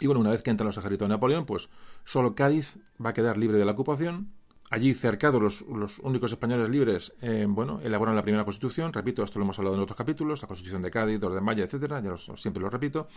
Y 0.00 0.06
bueno, 0.06 0.20
una 0.20 0.30
vez 0.30 0.42
que 0.42 0.50
entran 0.50 0.66
los 0.66 0.76
ejércitos 0.76 1.08
de 1.08 1.14
Napoleón, 1.14 1.46
pues 1.46 1.70
solo 2.04 2.34
Cádiz 2.34 2.78
va 3.04 3.10
a 3.10 3.12
quedar 3.14 3.36
libre 3.36 3.58
de 3.58 3.64
la 3.64 3.72
ocupación 3.72 4.32
Allí 4.70 4.92
cercados 4.92 5.40
los, 5.40 5.62
los 5.62 5.98
únicos 6.00 6.30
españoles 6.30 6.68
libres, 6.68 7.14
eh, 7.22 7.46
bueno, 7.48 7.80
elaboran 7.82 8.14
la 8.14 8.22
primera 8.22 8.44
constitución, 8.44 8.92
repito, 8.92 9.22
esto 9.22 9.38
lo 9.38 9.46
hemos 9.46 9.58
hablado 9.58 9.76
en 9.76 9.82
otros 9.82 9.96
capítulos, 9.96 10.42
la 10.42 10.48
constitución 10.48 10.82
de 10.82 10.90
Cádiz, 10.90 11.18
2 11.18 11.34
de 11.36 11.40
Mayo, 11.40 11.64
etcétera, 11.64 12.00
ya 12.00 12.14
siempre 12.36 12.62
lo 12.62 12.68
repito. 12.68 13.08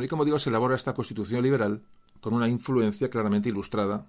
y 0.00 0.06
como 0.06 0.24
digo, 0.24 0.38
se 0.38 0.50
elabora 0.50 0.76
esta 0.76 0.94
constitución 0.94 1.42
liberal 1.42 1.82
con 2.20 2.34
una 2.34 2.48
influencia 2.48 3.10
claramente 3.10 3.48
ilustrada, 3.48 4.06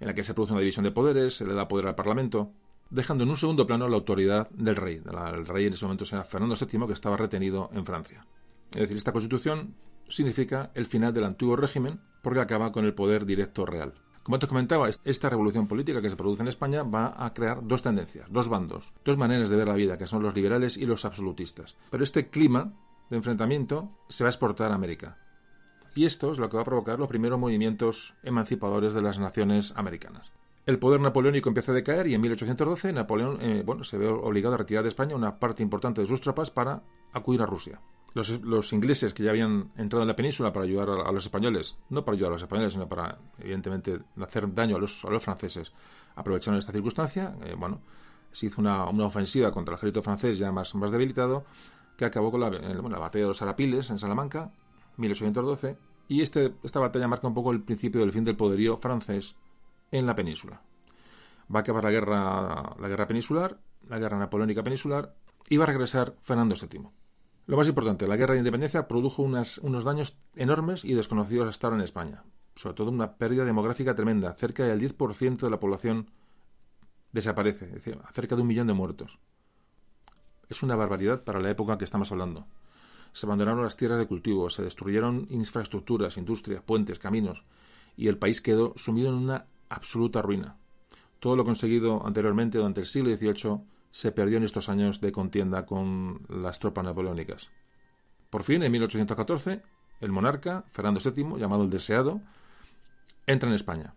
en 0.00 0.06
la 0.06 0.14
que 0.14 0.24
se 0.24 0.34
produce 0.34 0.52
una 0.52 0.60
división 0.60 0.84
de 0.84 0.90
poderes, 0.90 1.36
se 1.36 1.44
le 1.44 1.54
da 1.54 1.68
poder 1.68 1.86
al 1.86 1.94
Parlamento, 1.94 2.52
dejando 2.90 3.24
en 3.24 3.30
un 3.30 3.36
segundo 3.36 3.66
plano 3.66 3.88
la 3.88 3.96
autoridad 3.96 4.48
del 4.50 4.76
rey. 4.76 5.02
El 5.04 5.46
rey 5.46 5.66
en 5.66 5.72
ese 5.72 5.84
momento 5.84 6.04
era 6.10 6.24
Fernando 6.24 6.56
VII, 6.56 6.86
que 6.86 6.92
estaba 6.92 7.16
retenido 7.16 7.70
en 7.72 7.84
Francia. 7.84 8.24
Es 8.70 8.80
decir, 8.80 8.96
esta 8.96 9.12
constitución 9.12 9.74
significa 10.08 10.70
el 10.74 10.86
final 10.86 11.12
del 11.12 11.24
antiguo 11.24 11.56
régimen, 11.56 12.00
porque 12.22 12.40
acaba 12.40 12.72
con 12.72 12.84
el 12.84 12.94
poder 12.94 13.26
directo 13.26 13.66
real. 13.66 13.94
Como 14.22 14.38
te 14.38 14.46
comentaba, 14.46 14.88
esta 14.88 15.30
revolución 15.30 15.66
política 15.66 16.02
que 16.02 16.10
se 16.10 16.16
produce 16.16 16.42
en 16.42 16.48
España 16.48 16.82
va 16.82 17.14
a 17.16 17.32
crear 17.32 17.66
dos 17.66 17.82
tendencias, 17.82 18.28
dos 18.30 18.50
bandos, 18.50 18.92
dos 19.04 19.16
maneras 19.16 19.48
de 19.48 19.56
ver 19.56 19.68
la 19.68 19.74
vida, 19.74 19.96
que 19.96 20.06
son 20.06 20.22
los 20.22 20.34
liberales 20.34 20.76
y 20.76 20.84
los 20.84 21.06
absolutistas. 21.06 21.76
Pero 21.90 22.04
este 22.04 22.28
clima 22.28 22.74
de 23.08 23.16
enfrentamiento 23.16 23.90
se 24.10 24.24
va 24.24 24.28
a 24.28 24.30
exportar 24.30 24.70
a 24.70 24.74
América. 24.74 25.16
Y 25.98 26.06
esto 26.06 26.30
es 26.30 26.38
lo 26.38 26.48
que 26.48 26.54
va 26.54 26.62
a 26.62 26.64
provocar 26.64 26.96
los 26.96 27.08
primeros 27.08 27.40
movimientos 27.40 28.14
emancipadores 28.22 28.94
de 28.94 29.02
las 29.02 29.18
naciones 29.18 29.72
americanas. 29.74 30.30
El 30.64 30.78
poder 30.78 31.00
napoleónico 31.00 31.48
empieza 31.48 31.72
a 31.72 31.74
decaer 31.74 32.06
y 32.06 32.14
en 32.14 32.20
1812 32.20 32.92
Napoleón 32.92 33.38
eh, 33.40 33.64
bueno, 33.66 33.82
se 33.82 33.98
ve 33.98 34.06
obligado 34.06 34.54
a 34.54 34.58
retirar 34.58 34.84
de 34.84 34.90
España 34.90 35.16
una 35.16 35.40
parte 35.40 35.64
importante 35.64 36.00
de 36.00 36.06
sus 36.06 36.20
tropas 36.20 36.52
para 36.52 36.84
acudir 37.12 37.42
a 37.42 37.46
Rusia. 37.46 37.80
Los, 38.14 38.72
ingleses 38.72 39.12
que 39.12 39.24
ya 39.24 39.30
habían 39.30 39.72
entrado 39.76 40.04
en 40.04 40.06
la 40.06 40.14
península 40.14 40.52
para 40.52 40.66
ayudar 40.66 40.88
a, 40.88 41.10
los 41.10 41.24
españoles, 41.24 41.76
no 41.90 42.04
para 42.04 42.14
ayudar 42.14 42.30
a 42.30 42.34
los 42.34 42.42
españoles, 42.42 42.74
sino 42.74 42.88
para, 42.88 43.18
evidentemente, 43.40 43.98
hacer 44.20 44.54
daño 44.54 44.76
a 44.76 44.78
los, 44.78 45.04
franceses, 45.18 45.72
aprovecharon 46.14 46.60
esta 46.60 46.70
circunstancia. 46.70 47.34
Eh, 47.42 47.56
bueno, 47.58 47.80
se 48.30 48.46
hizo 48.46 48.60
una, 48.60 48.84
ofensiva 48.84 49.50
contra 49.50 49.74
el 49.74 49.78
ejército 49.78 50.04
francés 50.04 50.38
ya 50.38 50.52
más, 50.52 50.72
debilitado, 50.92 51.44
que 51.96 52.04
acabó 52.04 52.30
con 52.30 52.38
la, 52.38 52.50
la 52.50 52.98
batalla 53.00 53.24
de 53.24 53.28
los 53.30 53.42
Arapiles 53.42 53.90
en 53.90 53.98
Salamanca, 53.98 54.52
1812, 54.98 55.87
y 56.08 56.22
este, 56.22 56.54
esta 56.62 56.80
batalla 56.80 57.06
marca 57.06 57.28
un 57.28 57.34
poco 57.34 57.52
el 57.52 57.62
principio 57.62 58.00
del 58.00 58.12
fin 58.12 58.24
del 58.24 58.36
poderío 58.36 58.76
francés 58.76 59.36
en 59.90 60.06
la 60.06 60.14
península. 60.14 60.62
Va 61.54 61.60
a 61.60 61.62
acabar 61.62 61.84
la 61.84 61.90
guerra, 61.90 62.76
la 62.80 62.88
guerra 62.88 63.06
peninsular, 63.06 63.60
la 63.88 63.98
guerra 63.98 64.18
napoleónica 64.18 64.62
peninsular, 64.62 65.14
y 65.48 65.56
va 65.56 65.64
a 65.64 65.68
regresar 65.68 66.16
Fernando 66.20 66.54
VII. 66.54 66.88
Lo 67.46 67.56
más 67.56 67.68
importante, 67.68 68.06
la 68.06 68.16
guerra 68.16 68.34
de 68.34 68.40
independencia 68.40 68.88
produjo 68.88 69.22
unos 69.22 69.84
daños 69.84 70.18
enormes 70.36 70.84
y 70.84 70.94
desconocidos 70.94 71.48
hasta 71.48 71.66
ahora 71.66 71.78
en 71.78 71.84
España. 71.84 72.24
Sobre 72.54 72.74
todo 72.74 72.90
una 72.90 73.14
pérdida 73.16 73.44
demográfica 73.44 73.94
tremenda. 73.94 74.34
Cerca 74.34 74.64
del 74.64 74.80
10% 74.80 75.38
de 75.38 75.50
la 75.50 75.60
población 75.60 76.10
desaparece, 77.12 77.66
es 77.66 77.72
decir, 77.72 77.98
cerca 78.12 78.36
de 78.36 78.42
un 78.42 78.48
millón 78.48 78.66
de 78.66 78.74
muertos. 78.74 79.18
Es 80.50 80.62
una 80.62 80.76
barbaridad 80.76 81.24
para 81.24 81.40
la 81.40 81.50
época 81.50 81.78
que 81.78 81.84
estamos 81.84 82.12
hablando. 82.12 82.46
Se 83.12 83.26
abandonaron 83.26 83.62
las 83.62 83.76
tierras 83.76 83.98
de 83.98 84.06
cultivo, 84.06 84.50
se 84.50 84.62
destruyeron 84.62 85.26
infraestructuras, 85.30 86.16
industrias, 86.16 86.62
puentes, 86.62 86.98
caminos, 86.98 87.44
y 87.96 88.08
el 88.08 88.18
país 88.18 88.40
quedó 88.40 88.74
sumido 88.76 89.08
en 89.08 89.14
una 89.14 89.46
absoluta 89.68 90.22
ruina. 90.22 90.56
Todo 91.20 91.36
lo 91.36 91.44
conseguido 91.44 92.06
anteriormente 92.06 92.58
durante 92.58 92.80
el 92.80 92.86
siglo 92.86 93.14
XVIII 93.14 93.60
se 93.90 94.12
perdió 94.12 94.36
en 94.36 94.44
estos 94.44 94.68
años 94.68 95.00
de 95.00 95.12
contienda 95.12 95.66
con 95.66 96.20
las 96.28 96.58
tropas 96.58 96.84
napoleónicas. 96.84 97.50
Por 98.30 98.42
fin, 98.42 98.62
en 98.62 98.70
1814, 98.70 99.62
el 100.00 100.12
monarca, 100.12 100.64
Fernando 100.68 101.00
VII, 101.00 101.38
llamado 101.38 101.64
el 101.64 101.70
Deseado, 101.70 102.20
entra 103.26 103.48
en 103.48 103.54
España. 103.54 103.94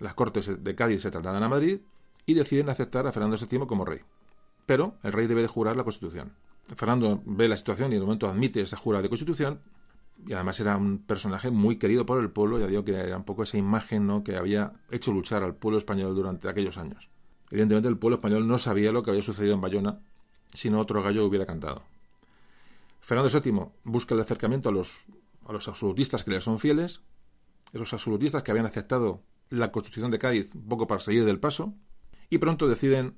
Las 0.00 0.14
Cortes 0.14 0.62
de 0.62 0.74
Cádiz 0.74 1.02
se 1.02 1.10
trasladan 1.10 1.42
a 1.42 1.48
Madrid 1.48 1.80
y 2.26 2.34
deciden 2.34 2.68
aceptar 2.68 3.06
a 3.06 3.12
Fernando 3.12 3.36
VII 3.36 3.66
como 3.66 3.84
rey. 3.84 4.00
Pero 4.66 4.94
el 5.02 5.12
rey 5.12 5.26
debe 5.26 5.42
de 5.42 5.48
jurar 5.48 5.76
la 5.76 5.84
Constitución. 5.84 6.32
Fernando 6.76 7.22
ve 7.24 7.48
la 7.48 7.56
situación 7.56 7.92
y 7.92 7.96
en 7.96 8.02
el 8.02 8.06
momento 8.06 8.28
admite 8.28 8.60
esa 8.60 8.76
jura 8.76 9.02
de 9.02 9.08
Constitución 9.08 9.60
y 10.26 10.32
además 10.32 10.58
era 10.60 10.76
un 10.76 10.98
personaje 10.98 11.50
muy 11.50 11.76
querido 11.76 12.04
por 12.04 12.20
el 12.20 12.30
pueblo, 12.30 12.58
ya 12.58 12.66
digo 12.66 12.84
que 12.84 12.92
era 12.92 13.16
un 13.16 13.24
poco 13.24 13.44
esa 13.44 13.56
imagen 13.56 14.06
¿no? 14.06 14.24
que 14.24 14.36
había 14.36 14.72
hecho 14.90 15.12
luchar 15.12 15.42
al 15.42 15.54
pueblo 15.54 15.78
español 15.78 16.14
durante 16.14 16.48
aquellos 16.48 16.76
años. 16.76 17.10
Evidentemente 17.50 17.88
el 17.88 17.98
pueblo 17.98 18.16
español 18.16 18.46
no 18.46 18.58
sabía 18.58 18.92
lo 18.92 19.02
que 19.02 19.10
había 19.10 19.22
sucedido 19.22 19.54
en 19.54 19.60
Bayona 19.60 20.00
si 20.52 20.70
no 20.70 20.80
otro 20.80 21.02
gallo 21.02 21.24
hubiera 21.24 21.46
cantado. 21.46 21.82
Fernando 23.00 23.40
VII 23.40 23.66
busca 23.84 24.14
el 24.14 24.20
acercamiento 24.20 24.68
a 24.68 24.72
los, 24.72 25.06
a 25.46 25.52
los 25.52 25.68
absolutistas 25.68 26.24
que 26.24 26.30
le 26.32 26.40
son 26.40 26.58
fieles, 26.58 27.02
esos 27.72 27.92
absolutistas 27.92 28.42
que 28.42 28.50
habían 28.50 28.66
aceptado 28.66 29.22
la 29.50 29.72
Constitución 29.72 30.10
de 30.10 30.18
Cádiz 30.18 30.52
poco 30.68 30.86
para 30.86 31.00
salir 31.00 31.24
del 31.24 31.40
paso, 31.40 31.74
y 32.28 32.38
pronto 32.38 32.68
deciden 32.68 33.16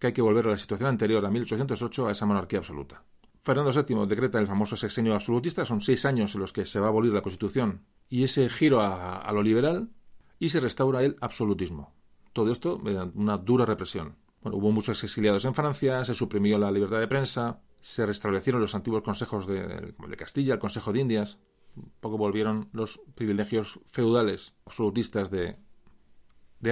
que 0.00 0.08
hay 0.08 0.12
que 0.14 0.22
volver 0.22 0.46
a 0.46 0.50
la 0.50 0.58
situación 0.58 0.88
anterior, 0.88 1.24
a 1.24 1.30
1808, 1.30 2.08
a 2.08 2.12
esa 2.12 2.26
monarquía 2.26 2.58
absoluta. 2.58 3.04
Fernando 3.42 3.70
VII 3.70 4.06
decreta 4.06 4.38
el 4.38 4.46
famoso 4.46 4.76
sexenio 4.76 5.14
absolutista, 5.14 5.64
son 5.66 5.82
seis 5.82 6.04
años 6.06 6.34
en 6.34 6.40
los 6.40 6.52
que 6.52 6.64
se 6.66 6.80
va 6.80 6.86
a 6.86 6.88
abolir 6.88 7.12
la 7.12 7.20
Constitución 7.20 7.84
y 8.08 8.24
ese 8.24 8.48
giro 8.48 8.80
a, 8.80 9.30
lo 9.32 9.42
liberal, 9.42 9.90
y 10.38 10.48
se 10.48 10.58
restaura 10.58 11.04
el 11.04 11.16
absolutismo. 11.20 11.94
Todo 12.32 12.50
esto 12.50 12.78
mediante 12.78 13.16
una 13.16 13.36
dura 13.36 13.66
represión. 13.66 14.16
Bueno, 14.40 14.56
hubo 14.56 14.72
muchos 14.72 15.04
exiliados 15.04 15.44
en 15.44 15.54
Francia, 15.54 16.04
se 16.04 16.14
suprimió 16.14 16.58
la 16.58 16.72
libertad 16.72 16.98
de 16.98 17.06
prensa, 17.06 17.60
se 17.80 18.06
restablecieron 18.06 18.60
los 18.60 18.74
antiguos 18.74 19.02
consejos 19.02 19.46
de, 19.46 19.94
Castilla, 20.16 20.54
el 20.54 20.58
Consejo 20.58 20.92
de 20.92 21.00
Indias, 21.00 21.38
un 21.76 21.92
poco 22.00 22.16
volvieron 22.16 22.68
los 22.72 23.00
privilegios 23.14 23.80
feudales 23.86 24.54
absolutistas 24.64 25.30
de 25.30 25.56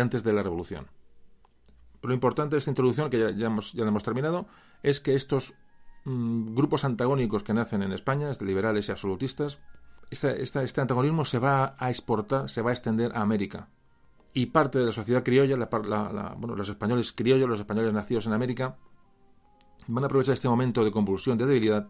antes 0.00 0.24
de 0.24 0.32
la 0.32 0.42
Revolución. 0.42 0.88
Pero 2.00 2.10
lo 2.10 2.14
importante 2.14 2.56
de 2.56 2.58
esta 2.58 2.70
introducción, 2.70 3.10
que 3.10 3.34
ya, 3.36 3.46
hemos, 3.46 3.72
ya 3.72 3.84
hemos 3.84 4.04
terminado, 4.04 4.46
es 4.82 5.00
que 5.00 5.14
estos 5.14 5.54
mm, 6.04 6.54
grupos 6.54 6.84
antagónicos 6.84 7.42
que 7.42 7.54
nacen 7.54 7.82
en 7.82 7.92
España, 7.92 8.30
liberales 8.40 8.88
y 8.88 8.92
absolutistas, 8.92 9.58
este 10.10 10.80
antagonismo 10.80 11.24
se 11.24 11.38
va 11.38 11.76
a 11.78 11.90
exportar, 11.90 12.48
se 12.48 12.62
va 12.62 12.70
a 12.70 12.72
extender 12.72 13.12
a 13.14 13.20
América 13.20 13.68
y 14.32 14.46
parte 14.46 14.78
de 14.78 14.86
la 14.86 14.92
sociedad 14.92 15.24
criolla, 15.24 15.56
bueno, 16.36 16.54
los 16.54 16.68
españoles 16.68 17.12
criollos, 17.12 17.48
los 17.48 17.60
españoles 17.60 17.92
nacidos 17.92 18.26
en 18.26 18.34
América, 18.34 18.76
van 19.86 20.04
a 20.04 20.06
aprovechar 20.06 20.34
este 20.34 20.48
momento 20.48 20.84
de 20.84 20.92
convulsión, 20.92 21.38
de 21.38 21.46
debilidad, 21.46 21.88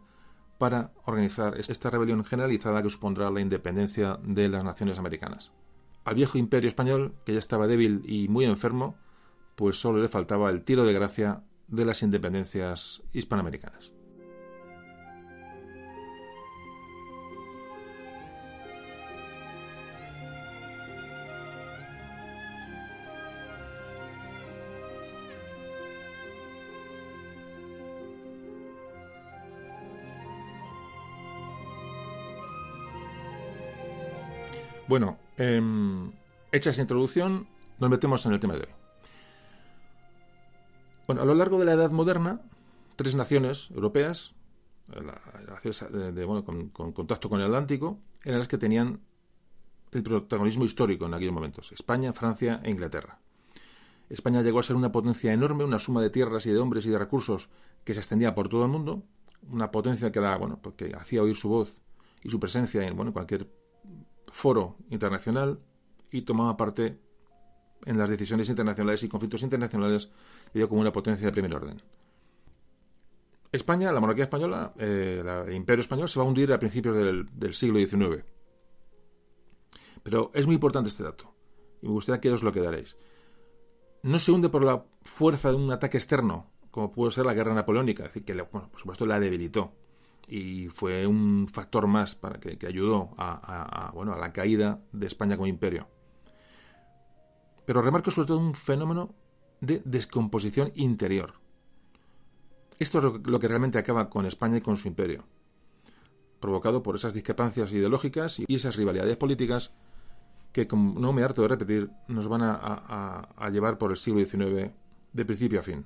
para 0.56 0.92
organizar 1.04 1.58
esta 1.58 1.90
rebelión 1.90 2.24
generalizada 2.24 2.82
que 2.82 2.90
supondrá 2.90 3.30
la 3.30 3.40
independencia 3.40 4.18
de 4.22 4.48
las 4.48 4.64
naciones 4.64 4.98
americanas. 4.98 5.52
Al 6.04 6.14
viejo 6.14 6.38
imperio 6.38 6.68
español, 6.68 7.14
que 7.24 7.34
ya 7.34 7.38
estaba 7.38 7.66
débil 7.66 8.02
y 8.06 8.28
muy 8.28 8.44
enfermo, 8.44 8.96
pues 9.58 9.76
solo 9.80 10.00
le 10.00 10.06
faltaba 10.06 10.50
el 10.50 10.62
tiro 10.62 10.84
de 10.84 10.92
gracia 10.92 11.42
de 11.66 11.84
las 11.84 12.04
independencias 12.04 13.02
hispanoamericanas. 13.12 13.92
Bueno, 34.86 35.18
em, 35.36 36.12
hecha 36.52 36.70
esa 36.70 36.80
introducción, 36.80 37.48
nos 37.80 37.90
metemos 37.90 38.24
en 38.24 38.32
el 38.34 38.40
tema 38.40 38.54
de 38.54 38.60
hoy. 38.60 38.77
Bueno, 41.08 41.22
a 41.22 41.24
lo 41.24 41.34
largo 41.34 41.58
de 41.58 41.64
la 41.64 41.72
Edad 41.72 41.90
Moderna, 41.90 42.42
tres 42.96 43.14
naciones 43.14 43.70
europeas, 43.70 44.34
con, 46.44 46.92
contacto 46.92 47.30
con 47.30 47.40
el 47.40 47.46
Atlántico, 47.46 47.98
eran 48.22 48.40
las 48.40 48.48
que 48.48 48.58
tenían 48.58 49.00
el 49.92 50.02
protagonismo 50.02 50.66
histórico 50.66 51.06
en 51.06 51.14
aquellos 51.14 51.32
momentos, 51.32 51.72
España, 51.72 52.12
Francia 52.12 52.60
e 52.62 52.70
Inglaterra. 52.70 53.20
España 54.10 54.42
llegó 54.42 54.58
a 54.58 54.62
ser 54.62 54.76
una 54.76 54.92
potencia 54.92 55.32
enorme, 55.32 55.64
una 55.64 55.78
suma 55.78 56.02
de 56.02 56.10
tierras 56.10 56.44
y 56.44 56.50
de 56.50 56.58
hombres 56.58 56.84
y 56.84 56.90
de 56.90 56.98
recursos 56.98 57.48
que 57.84 57.94
se 57.94 58.00
extendía 58.00 58.34
por 58.34 58.50
todo 58.50 58.64
el 58.64 58.70
mundo, 58.70 59.02
una 59.50 59.70
potencia 59.70 60.12
que, 60.12 60.18
era, 60.18 60.36
bueno, 60.36 60.60
pues 60.60 60.74
hacía 60.94 61.22
oír 61.22 61.36
su 61.36 61.48
voz 61.48 61.80
y 62.22 62.28
su 62.28 62.38
presencia 62.38 62.86
en 62.86 62.94
bueno, 62.94 63.14
cualquier 63.14 63.50
foro 64.30 64.76
internacional 64.90 65.58
y 66.10 66.20
tomaba 66.20 66.58
parte 66.58 67.00
en 67.84 67.98
las 67.98 68.10
decisiones 68.10 68.48
internacionales 68.48 69.02
y 69.02 69.08
conflictos 69.08 69.42
internacionales 69.42 70.10
dio 70.52 70.68
como 70.68 70.80
una 70.80 70.92
potencia 70.92 71.26
de 71.26 71.32
primer 71.32 71.54
orden. 71.54 71.82
España, 73.50 73.92
la 73.92 74.00
monarquía 74.00 74.24
española, 74.24 74.74
eh, 74.78 75.22
el 75.46 75.54
imperio 75.54 75.80
español 75.80 76.08
se 76.08 76.18
va 76.18 76.24
a 76.24 76.28
hundir 76.28 76.52
a 76.52 76.58
principios 76.58 76.96
del, 76.96 77.54
siglo 77.54 77.78
XIX. 77.78 78.24
Pero 80.02 80.30
es 80.34 80.46
muy 80.46 80.54
importante 80.54 80.88
este 80.88 81.02
dato 81.02 81.34
y 81.80 81.86
me 81.86 81.92
gustaría 81.92 82.20
que 82.20 82.30
os 82.30 82.42
lo 82.42 82.52
quedaréis. 82.52 82.96
No 84.02 84.18
se 84.18 84.32
hunde 84.32 84.48
por 84.48 84.64
la 84.64 84.84
fuerza 85.02 85.50
de 85.50 85.56
un 85.56 85.72
ataque 85.72 85.96
externo, 85.96 86.50
como 86.70 86.92
pudo 86.92 87.10
ser 87.10 87.26
la 87.26 87.34
guerra 87.34 87.54
napoleónica, 87.54 88.04
es 88.04 88.10
decir, 88.10 88.24
que 88.24 88.34
por 88.44 88.68
supuesto 88.76 89.06
la 89.06 89.18
debilitó 89.18 89.72
y 90.28 90.68
fue 90.68 91.06
un 91.06 91.48
factor 91.48 91.86
más 91.86 92.14
para 92.14 92.38
que, 92.38 92.58
ayudó 92.66 93.10
a, 93.16 93.90
bueno, 93.94 94.12
a 94.12 94.18
la 94.18 94.32
caída 94.32 94.82
de 94.92 95.06
España 95.06 95.36
como 95.36 95.46
imperio. 95.46 95.88
Pero 97.68 97.82
remarco 97.82 98.10
sobre 98.10 98.28
todo 98.28 98.38
un 98.38 98.54
fenómeno 98.54 99.14
de 99.60 99.82
descomposición 99.84 100.72
interior. 100.74 101.34
Esto 102.78 102.96
es 102.98 103.28
lo 103.28 103.38
que 103.38 103.46
realmente 103.46 103.76
acaba 103.76 104.08
con 104.08 104.24
España 104.24 104.56
y 104.56 104.62
con 104.62 104.78
su 104.78 104.88
imperio, 104.88 105.26
provocado 106.40 106.82
por 106.82 106.96
esas 106.96 107.12
discrepancias 107.12 107.70
ideológicas 107.70 108.38
y 108.38 108.54
esas 108.54 108.76
rivalidades 108.76 109.18
políticas 109.18 109.72
que, 110.50 110.66
como 110.66 110.98
no 110.98 111.12
me 111.12 111.22
harto 111.22 111.42
de 111.42 111.48
repetir, 111.48 111.90
nos 112.08 112.26
van 112.26 112.40
a 112.42 113.50
llevar 113.52 113.76
por 113.76 113.90
el 113.90 113.98
siglo 113.98 114.24
XIX 114.24 114.70
de 115.12 115.24
principio 115.26 115.60
a 115.60 115.62
fin. 115.62 115.84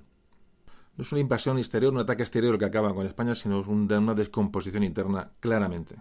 No 0.96 1.02
es 1.02 1.10
una 1.10 1.20
invasión 1.20 1.58
exterior, 1.58 1.92
un 1.92 1.98
ataque 1.98 2.22
exterior 2.22 2.56
que 2.58 2.64
acaba 2.64 2.94
con 2.94 3.06
España, 3.06 3.34
sino 3.34 3.58
una 3.58 4.14
descomposición 4.14 4.84
interna 4.84 5.32
claramente. 5.40 5.96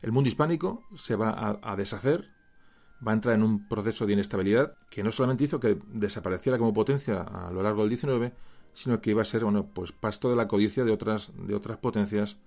El 0.00 0.12
mundo 0.12 0.28
hispánico 0.28 0.84
se 0.96 1.14
va 1.14 1.58
a, 1.60 1.76
deshacer, 1.76 2.30
va 3.06 3.12
a 3.12 3.14
entrar 3.14 3.34
en 3.34 3.42
un 3.42 3.68
proceso 3.68 4.06
de 4.06 4.12
inestabilidad 4.12 4.76
que 4.90 5.02
no 5.02 5.12
solamente 5.12 5.44
hizo 5.44 5.60
que 5.60 5.78
desapareciera 5.88 6.58
como 6.58 6.72
potencia 6.72 7.22
a 7.22 7.50
lo 7.50 7.62
largo 7.62 7.86
del 7.86 7.96
XIX, 7.96 8.32
sino 8.72 9.00
que 9.00 9.10
iba 9.10 9.22
a 9.22 9.26
ser 9.26 9.44
bueno, 9.44 9.66
pues 9.66 9.92
pasto 9.92 10.30
de 10.30 10.36
la 10.36 10.48
codicia 10.48 10.84
de 10.84 10.92
otras, 10.92 11.32
de 11.36 11.54
otras 11.54 11.78
potencias 11.78 12.38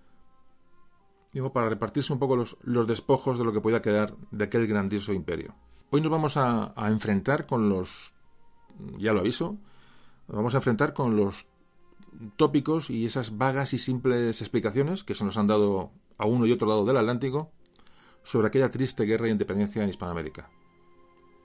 digo, 1.34 1.52
para 1.52 1.68
repartirse 1.68 2.14
un 2.14 2.20
poco 2.20 2.38
los, 2.38 2.58
los, 2.64 2.88
despojos 2.88 3.38
de 3.38 3.44
lo 3.44 3.52
que 3.52 3.60
podía 3.60 3.82
quedar 3.82 4.16
de 4.32 4.46
aquel 4.46 4.68
grandioso 4.68 5.12
imperio. 5.12 5.54
Hoy 5.90 6.00
nos 6.00 6.10
vamos 6.10 6.38
a, 6.38 6.74
a 6.82 6.90
enfrentar 6.90 7.46
con 7.46 7.68
los 7.68 8.14
ya 8.98 9.14
lo 9.14 9.20
aviso, 9.20 9.58
nos 10.28 10.38
vamos 10.38 10.54
a 10.54 10.58
enfrentar 10.58 10.94
con 10.94 11.18
los 11.18 11.48
tópicos 12.38 12.90
y 12.90 13.06
esas 13.06 13.38
vagas 13.38 13.74
y 13.74 13.78
simples 13.78 14.42
explicaciones 14.42 15.04
que 15.04 15.16
se 15.16 15.26
nos 15.26 15.38
han 15.38 15.48
dado 15.48 15.92
a 16.18 16.26
uno 16.26 16.46
y 16.46 16.52
otro 16.52 16.68
lado 16.68 16.86
del 16.86 16.98
Atlántico 16.98 17.52
sobre 18.26 18.48
aquella 18.48 18.70
triste 18.70 19.06
guerra 19.06 19.26
de 19.26 19.32
independencia 19.32 19.82
en 19.82 19.90
Hispanoamérica. 19.90 20.50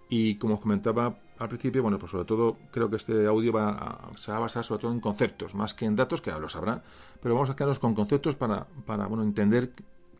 Y 0.09 0.35
como 0.37 0.55
os 0.55 0.61
comentaba 0.61 1.21
al 1.39 1.49
principio, 1.49 1.83
bueno, 1.83 1.99
pues 1.99 2.11
sobre 2.11 2.25
todo 2.25 2.57
creo 2.73 2.91
que 2.91 2.97
este 2.97 3.27
audio 3.27 3.53
va 3.53 3.69
a, 3.71 4.19
se 4.19 4.33
va 4.33 4.39
a 4.39 4.41
basar 4.41 4.65
sobre 4.65 4.81
todo 4.83 4.93
en 4.93 4.99
conceptos, 4.99 5.55
más 5.55 5.73
que 5.73 5.85
en 5.85 5.95
datos, 5.95 6.21
que 6.21 6.31
ahora 6.31 6.43
lo 6.43 6.49
sabrá, 6.49 6.83
pero 7.23 7.35
vamos 7.35 7.49
a 7.49 7.55
quedarnos 7.55 7.79
con 7.79 7.95
conceptos 7.95 8.35
para, 8.35 8.67
para 8.87 9.07
bueno, 9.07 9.23
entender 9.23 9.73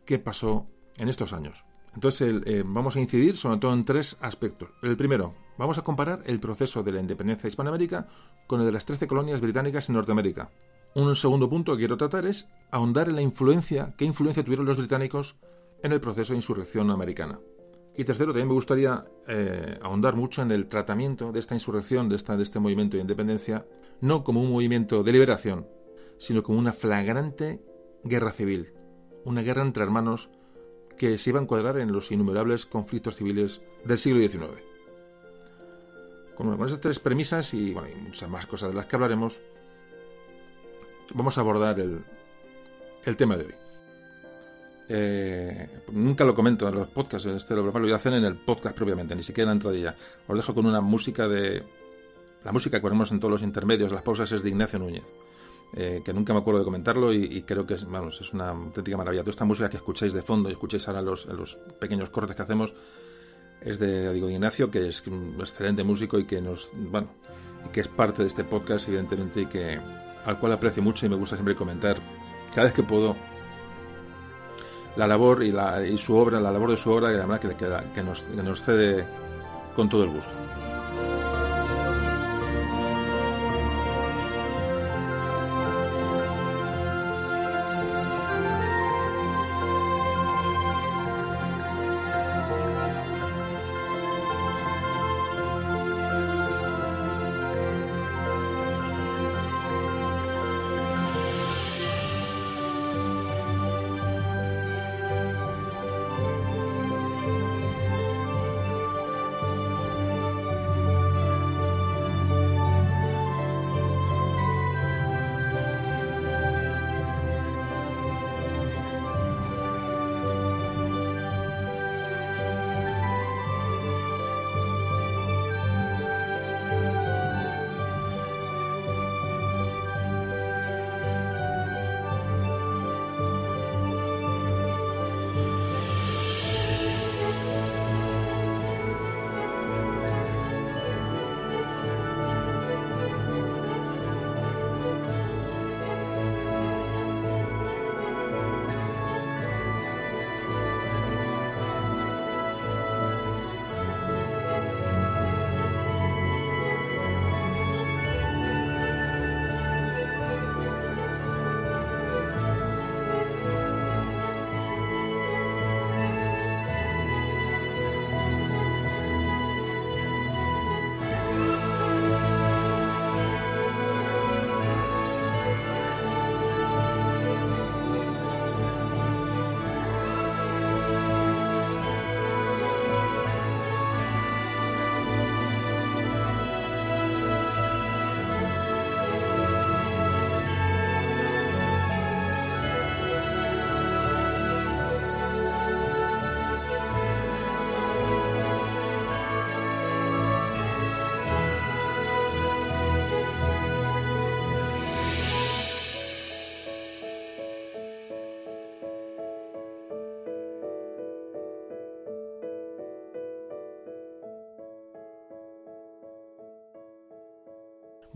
qué 0.05 0.17
pasó 0.17 0.65
en 0.97 1.09
estos 1.09 1.33
años. 1.33 1.65
Entonces 1.93 2.41
eh, 2.45 2.63
vamos 2.65 2.95
a 2.95 3.01
incidir 3.01 3.35
sobre 3.35 3.57
todo 3.57 3.73
en 3.73 3.83
tres 3.83 4.17
aspectos. 4.21 4.69
El 4.81 4.95
primero, 4.95 5.33
vamos 5.57 5.77
a 5.77 5.81
comparar 5.81 6.23
el 6.25 6.39
proceso 6.39 6.83
de 6.83 6.93
la 6.93 7.01
independencia 7.01 7.43
de 7.43 7.49
Hispanoamérica 7.49 8.07
con 8.47 8.61
el 8.61 8.65
de 8.65 8.71
las 8.71 8.85
13 8.85 9.07
colonias 9.07 9.41
británicas 9.41 9.89
en 9.89 9.95
Norteamérica. 9.95 10.51
Un 10.95 11.15
segundo 11.15 11.49
punto 11.49 11.73
que 11.73 11.79
quiero 11.79 11.97
tratar 11.97 12.25
es 12.25 12.47
ahondar 12.69 13.09
en 13.09 13.15
la 13.15 13.21
influencia, 13.21 13.93
qué 13.97 14.05
influencia 14.05 14.43
tuvieron 14.43 14.65
los 14.65 14.77
británicos 14.77 15.35
en 15.83 15.91
el 15.91 15.99
proceso 15.99 16.33
de 16.33 16.37
insurrección 16.37 16.89
americana. 16.91 17.39
Y 17.95 18.05
tercero, 18.05 18.31
también 18.31 18.47
me 18.47 18.53
gustaría 18.53 19.03
eh, 19.27 19.77
ahondar 19.81 20.15
mucho 20.15 20.41
en 20.41 20.51
el 20.51 20.67
tratamiento 20.67 21.31
de 21.31 21.39
esta 21.39 21.55
insurrección, 21.55 22.07
de, 22.07 22.15
esta, 22.15 22.37
de 22.37 22.43
este 22.43 22.59
movimiento 22.59 22.95
de 22.95 23.01
independencia, 23.01 23.65
no 23.99 24.23
como 24.23 24.41
un 24.41 24.51
movimiento 24.51 25.03
de 25.03 25.11
liberación, 25.11 25.67
sino 26.17 26.41
como 26.41 26.57
una 26.57 26.71
flagrante 26.71 27.61
guerra 28.03 28.31
civil, 28.31 28.73
una 29.25 29.41
guerra 29.41 29.63
entre 29.63 29.83
hermanos 29.83 30.29
que 30.97 31.17
se 31.17 31.31
iba 31.31 31.39
a 31.39 31.43
encuadrar 31.43 31.77
en 31.77 31.91
los 31.91 32.11
innumerables 32.11 32.65
conflictos 32.65 33.15
civiles 33.17 33.61
del 33.83 33.97
siglo 33.97 34.19
XIX. 34.19 34.63
Con, 36.35 36.63
esas 36.65 36.79
tres 36.79 36.99
premisas 36.99 37.53
y, 37.53 37.73
bueno, 37.73 37.89
y 37.89 37.95
muchas 37.95 38.29
más 38.29 38.45
cosas 38.45 38.69
de 38.69 38.75
las 38.75 38.85
que 38.85 38.95
hablaremos, 38.95 39.41
vamos 41.13 41.37
a 41.37 41.41
abordar 41.41 41.79
el, 41.79 42.03
el 43.03 43.17
tema 43.17 43.35
de 43.35 43.45
hoy. 43.45 43.60
Eh, 44.93 45.69
nunca 45.93 46.25
lo 46.25 46.33
comento 46.33 46.67
en 46.67 46.75
los 46.75 46.89
podcasts, 46.89 47.25
este 47.25 47.55
lo, 47.55 47.63
lo 47.63 47.71
voy 47.71 47.91
a 47.93 47.95
hacer 47.95 48.11
en 48.11 48.25
el 48.25 48.35
podcast 48.35 48.75
propiamente, 48.75 49.15
ni 49.15 49.23
siquiera 49.23 49.45
en 49.45 49.47
la 49.49 49.53
entradilla. 49.53 49.95
Os 50.27 50.35
dejo 50.35 50.53
con 50.53 50.65
una 50.65 50.81
música 50.81 51.29
de... 51.29 51.63
La 52.43 52.51
música 52.51 52.77
que 52.77 52.81
ponemos 52.81 53.09
en 53.11 53.19
todos 53.19 53.31
los 53.31 53.41
intermedios, 53.41 53.91
las 53.91 54.01
pausas, 54.01 54.29
es 54.33 54.43
de 54.43 54.49
Ignacio 54.49 54.79
Núñez. 54.79 55.05
Eh, 55.73 56.01
que 56.03 56.11
nunca 56.11 56.33
me 56.33 56.39
acuerdo 56.39 56.59
de 56.59 56.65
comentarlo 56.65 57.13
y, 57.13 57.43
creo 57.43 57.65
que 57.65 57.75
es, 57.75 57.89
vamos, 57.89 58.19
es 58.19 58.33
una 58.33 58.49
auténtica 58.49 58.97
maravilla. 58.97 59.21
Toda 59.21 59.31
esta 59.31 59.45
música 59.45 59.69
que 59.69 59.77
escucháis 59.77 60.11
de 60.11 60.21
fondo 60.21 60.49
y 60.49 60.53
escucháis 60.53 60.85
ahora 60.89 61.01
los, 61.01 61.25
los 61.27 61.55
pequeños 61.79 62.09
cortes 62.09 62.35
que 62.35 62.41
hacemos 62.41 62.73
es 63.61 63.79
de, 63.79 64.11
digo, 64.11 64.29
Ignacio, 64.29 64.69
que 64.69 64.89
es 64.89 65.07
un 65.07 65.37
excelente 65.39 65.83
músico 65.83 66.19
y 66.19 66.25
que 66.25 66.41
nos, 66.41 66.71
bueno, 66.73 67.11
y 67.65 67.71
que 67.71 67.81
es 67.81 67.87
parte 67.87 68.23
de 68.23 68.27
este 68.27 68.43
podcast, 68.43 68.89
evidentemente, 68.89 69.41
y 69.41 69.45
que 69.45 69.79
al 70.25 70.37
cual 70.39 70.51
aprecio 70.51 70.83
mucho 70.83 71.05
y 71.05 71.09
me 71.09 71.15
gusta 71.15 71.37
siempre 71.37 71.55
comentar 71.55 71.97
cada 72.49 72.63
vez 72.63 72.73
que 72.73 72.83
puedo 72.83 73.15
la 74.95 75.07
labor 75.07 75.43
y, 75.43 75.51
la, 75.51 75.85
y 75.85 75.97
su 75.97 76.15
obra, 76.15 76.39
la 76.39 76.51
labor 76.51 76.71
de 76.71 76.77
su 76.77 76.91
obra, 76.91 77.11
que 77.11 77.17
la 77.17 77.39
que, 77.39 77.55
que, 77.93 78.03
nos, 78.03 78.21
que 78.21 78.43
nos 78.43 78.61
cede 78.61 79.05
con 79.75 79.89
todo 79.89 80.03
el 80.03 80.09
gusto. 80.09 80.31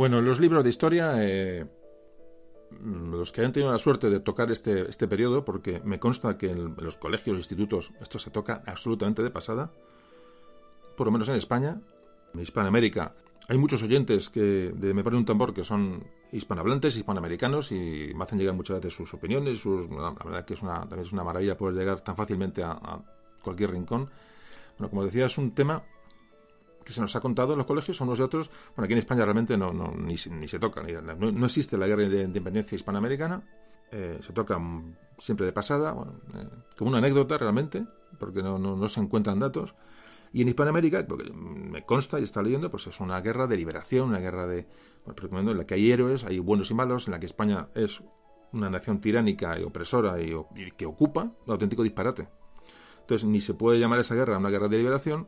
Bueno, 0.05 0.21
los 0.21 0.39
libros 0.39 0.63
de 0.63 0.69
historia, 0.69 1.15
eh, 1.17 1.65
los 2.69 3.31
que 3.31 3.43
han 3.43 3.51
tenido 3.51 3.71
la 3.71 3.79
suerte 3.79 4.07
de 4.11 4.19
tocar 4.19 4.51
este, 4.51 4.87
este 4.87 5.07
periodo, 5.07 5.43
porque 5.43 5.81
me 5.83 5.97
consta 5.97 6.37
que 6.37 6.51
en 6.51 6.75
los 6.77 6.95
colegios 6.95 7.37
e 7.37 7.39
institutos 7.39 7.89
esto 7.99 8.19
se 8.19 8.29
toca 8.29 8.61
absolutamente 8.67 9.23
de 9.23 9.31
pasada, 9.31 9.71
por 10.95 11.07
lo 11.07 11.11
menos 11.11 11.27
en 11.29 11.33
España, 11.33 11.81
en 12.35 12.39
Hispanoamérica. 12.39 13.15
Hay 13.47 13.57
muchos 13.57 13.81
oyentes 13.81 14.29
que 14.29 14.71
de 14.75 14.93
Me 14.93 15.03
Pone 15.03 15.17
un 15.17 15.25
Tambor 15.25 15.55
que 15.55 15.63
son 15.63 16.05
hispanohablantes, 16.31 16.97
hispanoamericanos 16.97 17.71
y 17.71 18.11
me 18.13 18.25
hacen 18.25 18.37
llegar 18.37 18.53
muchas 18.53 18.75
veces 18.77 18.93
sus 18.93 19.11
opiniones. 19.15 19.59
Sus, 19.59 19.89
la 19.89 20.11
verdad 20.23 20.45
que 20.45 20.53
es 20.53 20.61
una, 20.61 20.81
también 20.81 21.07
es 21.07 21.13
una 21.13 21.23
maravilla 21.23 21.57
poder 21.57 21.73
llegar 21.73 22.01
tan 22.01 22.15
fácilmente 22.15 22.61
a, 22.61 22.73
a 22.73 23.01
cualquier 23.41 23.71
rincón. 23.71 24.07
Bueno, 24.77 24.91
como 24.91 25.03
decía, 25.03 25.25
es 25.25 25.37
un 25.39 25.55
tema 25.55 25.81
que 26.85 26.93
se 26.93 27.01
nos 27.01 27.15
ha 27.15 27.19
contado 27.19 27.53
en 27.53 27.57
los 27.57 27.67
colegios, 27.67 27.99
unos 27.99 28.19
y 28.19 28.21
otros. 28.21 28.49
Bueno, 28.75 28.85
aquí 28.85 28.93
en 28.93 28.99
España 28.99 29.25
realmente 29.25 29.57
no, 29.57 29.73
no 29.73 29.91
ni, 29.91 30.15
ni, 30.31 30.47
se 30.47 30.59
toca, 30.59 30.83
no, 30.83 31.45
existe 31.45 31.77
la 31.77 31.87
guerra 31.87 32.03
de 32.03 32.23
independencia 32.23 32.75
hispanoamericana, 32.75 33.43
eh, 33.91 34.19
se 34.21 34.33
toca 34.33 34.61
siempre 35.17 35.45
de 35.45 35.51
pasada, 35.51 35.91
bueno, 35.93 36.19
eh, 36.35 36.47
como 36.77 36.89
una 36.89 36.99
anécdota 36.99 37.37
realmente, 37.37 37.85
porque 38.19 38.43
no, 38.43 38.59
no, 38.59 38.87
se 38.87 38.99
encuentran 38.99 39.39
datos. 39.39 39.75
Y 40.31 40.41
en 40.41 40.49
Hispanoamérica, 40.49 41.07
porque 41.07 41.31
me 41.31 41.85
consta 41.85 42.19
y 42.19 42.23
está 42.23 42.41
leyendo, 42.41 42.69
pues 42.69 42.87
es 42.87 42.99
una 42.99 43.21
guerra 43.21 43.47
de 43.47 43.55
liberación, 43.55 44.09
una 44.09 44.19
guerra 44.19 44.45
de. 44.47 44.67
Bueno, 45.05 45.51
en 45.51 45.57
la 45.57 45.65
que 45.65 45.75
hay 45.75 45.91
héroes, 45.91 46.25
hay 46.25 46.39
buenos 46.39 46.71
y 46.71 46.73
malos, 46.73 47.07
en 47.07 47.13
la 47.13 47.19
que 47.19 47.25
España 47.25 47.69
es 47.73 48.03
una 48.51 48.69
nación 48.69 48.99
tiránica 48.99 49.57
y 49.57 49.63
opresora 49.63 50.21
y, 50.21 50.35
y 50.55 50.71
que 50.71 50.85
ocupa, 50.85 51.31
un 51.45 51.51
auténtico 51.51 51.83
disparate. 51.83 52.27
Entonces, 52.99 53.25
ni 53.27 53.39
se 53.39 53.53
puede 53.53 53.79
llamar 53.79 53.99
esa 53.99 54.15
guerra 54.15 54.37
una 54.37 54.49
guerra 54.49 54.67
de 54.67 54.77
liberación, 54.77 55.27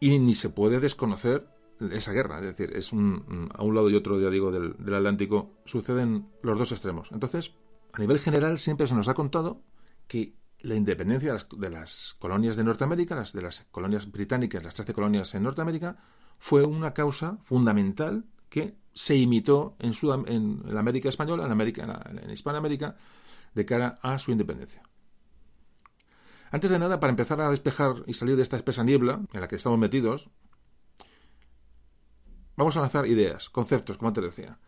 y 0.00 0.18
ni 0.18 0.34
se 0.34 0.50
puede 0.50 0.80
desconocer 0.80 1.48
esa 1.90 2.12
guerra, 2.12 2.38
es 2.40 2.46
decir, 2.46 2.74
es 2.74 2.92
un, 2.92 3.50
a 3.54 3.62
un 3.62 3.74
lado 3.74 3.90
y 3.90 3.94
otro, 3.94 4.18
ya 4.18 4.30
digo, 4.30 4.50
del, 4.50 4.76
del 4.78 4.94
Atlántico, 4.94 5.52
suceden 5.66 6.28
los 6.42 6.58
dos 6.58 6.72
extremos. 6.72 7.12
Entonces, 7.12 7.52
a 7.92 8.00
nivel 8.00 8.18
general, 8.18 8.58
siempre 8.58 8.86
se 8.86 8.94
nos 8.94 9.08
ha 9.08 9.14
contado 9.14 9.62
que 10.06 10.34
la 10.60 10.74
independencia 10.74 11.36
de 11.56 11.70
las, 11.70 12.14
colonias 12.18 12.56
de 12.56 12.64
Norteamérica, 12.64 13.14
las 13.14 13.32
de 13.32 13.42
las 13.42 13.66
colonias 13.70 14.10
británicas, 14.10 14.64
las 14.64 14.74
13 14.74 14.94
colonias 14.94 15.34
en 15.34 15.42
Norteamérica, 15.42 15.96
fue 16.38 16.64
una 16.64 16.92
causa 16.92 17.38
fundamental 17.42 18.24
que 18.48 18.76
se 18.94 19.16
imitó 19.16 19.76
en, 19.78 19.94
en 20.26 20.74
la 20.74 20.80
América 20.80 21.08
española, 21.08 21.44
en, 21.44 21.52
América, 21.52 22.02
en 22.22 22.30
Hispanoamérica, 22.30 22.96
de 23.54 23.64
cara 23.64 23.98
a 24.02 24.18
su 24.18 24.32
independencia. 24.32 24.82
Antes 26.56 26.70
de 26.70 26.78
nada, 26.78 27.00
para 27.00 27.10
empezar 27.10 27.38
a 27.42 27.50
despejar 27.50 27.96
y 28.06 28.14
salir 28.14 28.34
de 28.34 28.42
esta 28.42 28.56
espesa 28.56 28.82
niebla 28.82 29.20
en 29.30 29.40
la 29.42 29.46
que 29.46 29.56
estamos 29.56 29.78
metidos, 29.78 30.30
vamos 32.56 32.74
a 32.78 32.80
lanzar 32.80 33.06
ideas, 33.06 33.50
conceptos, 33.50 33.98
como 33.98 34.08
antes 34.08 34.24
decía. 34.24 34.58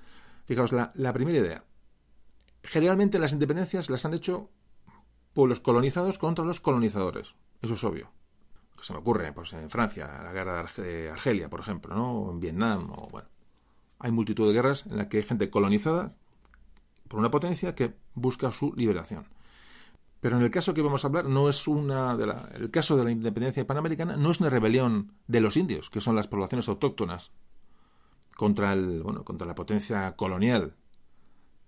Fijaos, 0.45 0.73
la, 0.73 1.13
primera 1.15 1.39
idea. 1.39 1.65
Generalmente 2.63 3.19
las 3.19 3.33
independencias 3.33 3.89
las 3.89 4.05
han 4.05 4.13
hecho 4.13 4.51
pueblos 5.33 5.61
colonizados 5.61 6.19
contra 6.19 6.45
los 6.45 6.61
colonizadores. 6.61 7.37
Eso 7.63 7.73
es 7.73 7.85
obvio. 7.85 8.13
Que 8.77 8.85
se 8.85 8.93
me 8.93 8.99
ocurre, 8.99 9.33
pues 9.33 9.55
en 9.55 9.71
Francia, 9.71 10.21
la 10.23 10.33
guerra 10.33 10.69
de 10.77 11.09
Argelia, 11.09 11.49
por 11.49 11.61
ejemplo, 11.61 11.95
¿no? 11.95 12.21
O 12.21 12.33
en 12.33 12.39
Vietnam, 12.39 12.91
o 12.91 13.09
bueno. 13.09 13.31
Hay 13.99 14.13
multitud 14.13 14.47
de 14.47 14.53
guerras 14.53 14.85
en 14.85 14.99
las 14.99 15.07
que 15.07 15.17
hay 15.17 15.23
gente 15.23 15.49
colonizada 15.49 16.15
por 17.09 17.19
una 17.19 17.31
potencia 17.31 17.75
que 17.75 17.95
busca 18.13 18.53
su 18.53 18.75
liberación. 18.77 19.38
Pero 20.21 20.37
en 20.37 20.43
el 20.43 20.51
caso 20.51 20.75
que 20.75 20.83
vamos 20.83 21.05
a 21.05 21.09
hablar, 21.09 21.27
no 21.27 21.49
es 21.49 21.69
una 21.69 22.17
de 22.17 22.27
la, 22.27 22.51
el 22.55 22.71
caso 22.71 22.97
de 22.97 23.05
la 23.05 23.11
independencia 23.11 23.67
panamericana 23.67 24.17
no 24.17 24.31
es 24.31 24.41
una 24.41 24.51
rebelión 24.51 25.13
de 25.29 25.41
los 25.41 25.57
indios, 25.57 25.91
que 25.91 26.01
son 26.01 26.17
las 26.17 26.27
poblaciones 26.27 26.69
autóctonas, 26.69 27.31
contra 28.37 28.73
el, 28.73 29.03
bueno, 29.03 29.25
contra 29.25 29.47
la 29.47 29.55
potencia 29.55 30.15
colonial, 30.17 30.75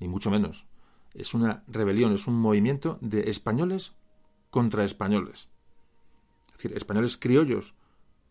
ni 0.01 0.09
mucho 0.09 0.31
menos. 0.31 0.67
Es 1.15 1.35
una 1.35 1.65
rebelión, 1.67 2.13
es 2.13 2.27
un 2.27 2.35
movimiento 2.35 2.99
de 3.01 3.31
españoles 3.31 3.97
contra 4.51 4.85
españoles. 4.85 5.49
Es 6.49 6.53
decir, 6.55 6.77
españoles 6.77 7.17
criollos 7.17 7.75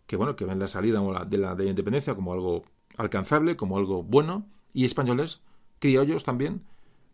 que 0.10 0.15
bueno, 0.15 0.36
que 0.36 0.43
ven 0.43 0.58
la 0.58 0.67
salida 0.67 1.01
de 1.01 1.38
la, 1.38 1.53
de 1.53 1.63
la 1.63 1.69
independencia 1.69 2.15
como 2.15 2.34
algo 2.34 2.63
alcanzable, 2.97 3.55
como 3.55 3.77
algo 3.77 4.01
bueno, 4.01 4.47
y 4.73 4.86
españoles 4.86 5.41
criollos 5.77 6.23
también 6.23 6.63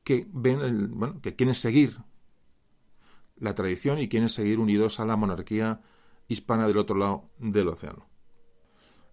que 0.05 0.27
ven 0.31 0.61
el, 0.61 0.87
bueno, 0.87 1.19
que 1.21 1.35
quieren 1.35 1.55
seguir 1.55 1.97
la 3.37 3.55
tradición 3.55 3.99
y 3.99 4.07
quieren 4.07 4.29
seguir 4.29 4.59
unidos 4.59 4.99
a 4.99 5.05
la 5.05 5.15
monarquía 5.15 5.81
hispana 6.27 6.67
del 6.67 6.77
otro 6.77 6.95
lado 6.95 7.29
del 7.37 7.67
océano. 7.67 8.07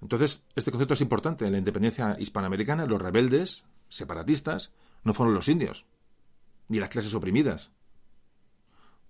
Entonces, 0.00 0.42
este 0.56 0.70
concepto 0.70 0.94
es 0.94 1.00
importante. 1.00 1.46
En 1.46 1.52
la 1.52 1.58
independencia 1.58 2.16
hispanoamericana, 2.18 2.86
los 2.86 3.00
rebeldes, 3.00 3.64
separatistas, 3.88 4.72
no 5.04 5.14
fueron 5.14 5.34
los 5.34 5.48
indios, 5.48 5.86
ni 6.68 6.80
las 6.80 6.88
clases 6.88 7.14
oprimidas. 7.14 7.70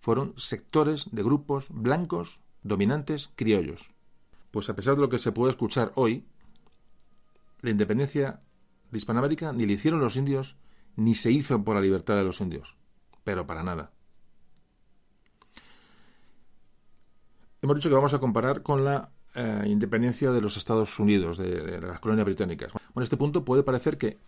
Fueron 0.00 0.34
sectores 0.36 1.08
de 1.12 1.22
grupos 1.22 1.68
blancos, 1.70 2.40
dominantes, 2.62 3.30
criollos. 3.36 3.90
Pues 4.50 4.68
a 4.68 4.76
pesar 4.76 4.96
de 4.96 5.00
lo 5.00 5.08
que 5.08 5.18
se 5.18 5.32
puede 5.32 5.52
escuchar 5.52 5.92
hoy, 5.94 6.26
la 7.60 7.70
independencia 7.70 8.42
de 8.90 8.98
Hispanoamérica 8.98 9.52
ni 9.52 9.64
le 9.64 9.74
hicieron 9.74 10.00
los 10.00 10.16
indios, 10.16 10.56
ni 10.96 11.14
se 11.14 11.30
hizo 11.30 11.64
por 11.64 11.76
la 11.76 11.80
libertad 11.80 12.16
de 12.16 12.24
los 12.24 12.40
indios. 12.40 12.76
Pero 13.24 13.46
para 13.46 13.62
nada. 13.62 13.92
Hemos 17.62 17.76
dicho 17.76 17.88
que 17.88 17.94
vamos 17.94 18.12
a 18.12 18.18
comparar 18.18 18.62
con 18.62 18.84
la 18.84 19.10
eh, 19.34 19.62
independencia 19.66 20.30
de 20.32 20.40
los 20.40 20.56
Estados 20.56 20.98
Unidos, 20.98 21.38
de, 21.38 21.80
las 21.80 22.00
colonias 22.00 22.26
británicas. 22.26 22.72
Bueno, 22.72 22.90
en 22.96 23.02
este 23.04 23.16
punto 23.16 23.44
puede 23.44 23.62
parecer 23.62 23.96
que 23.96 24.18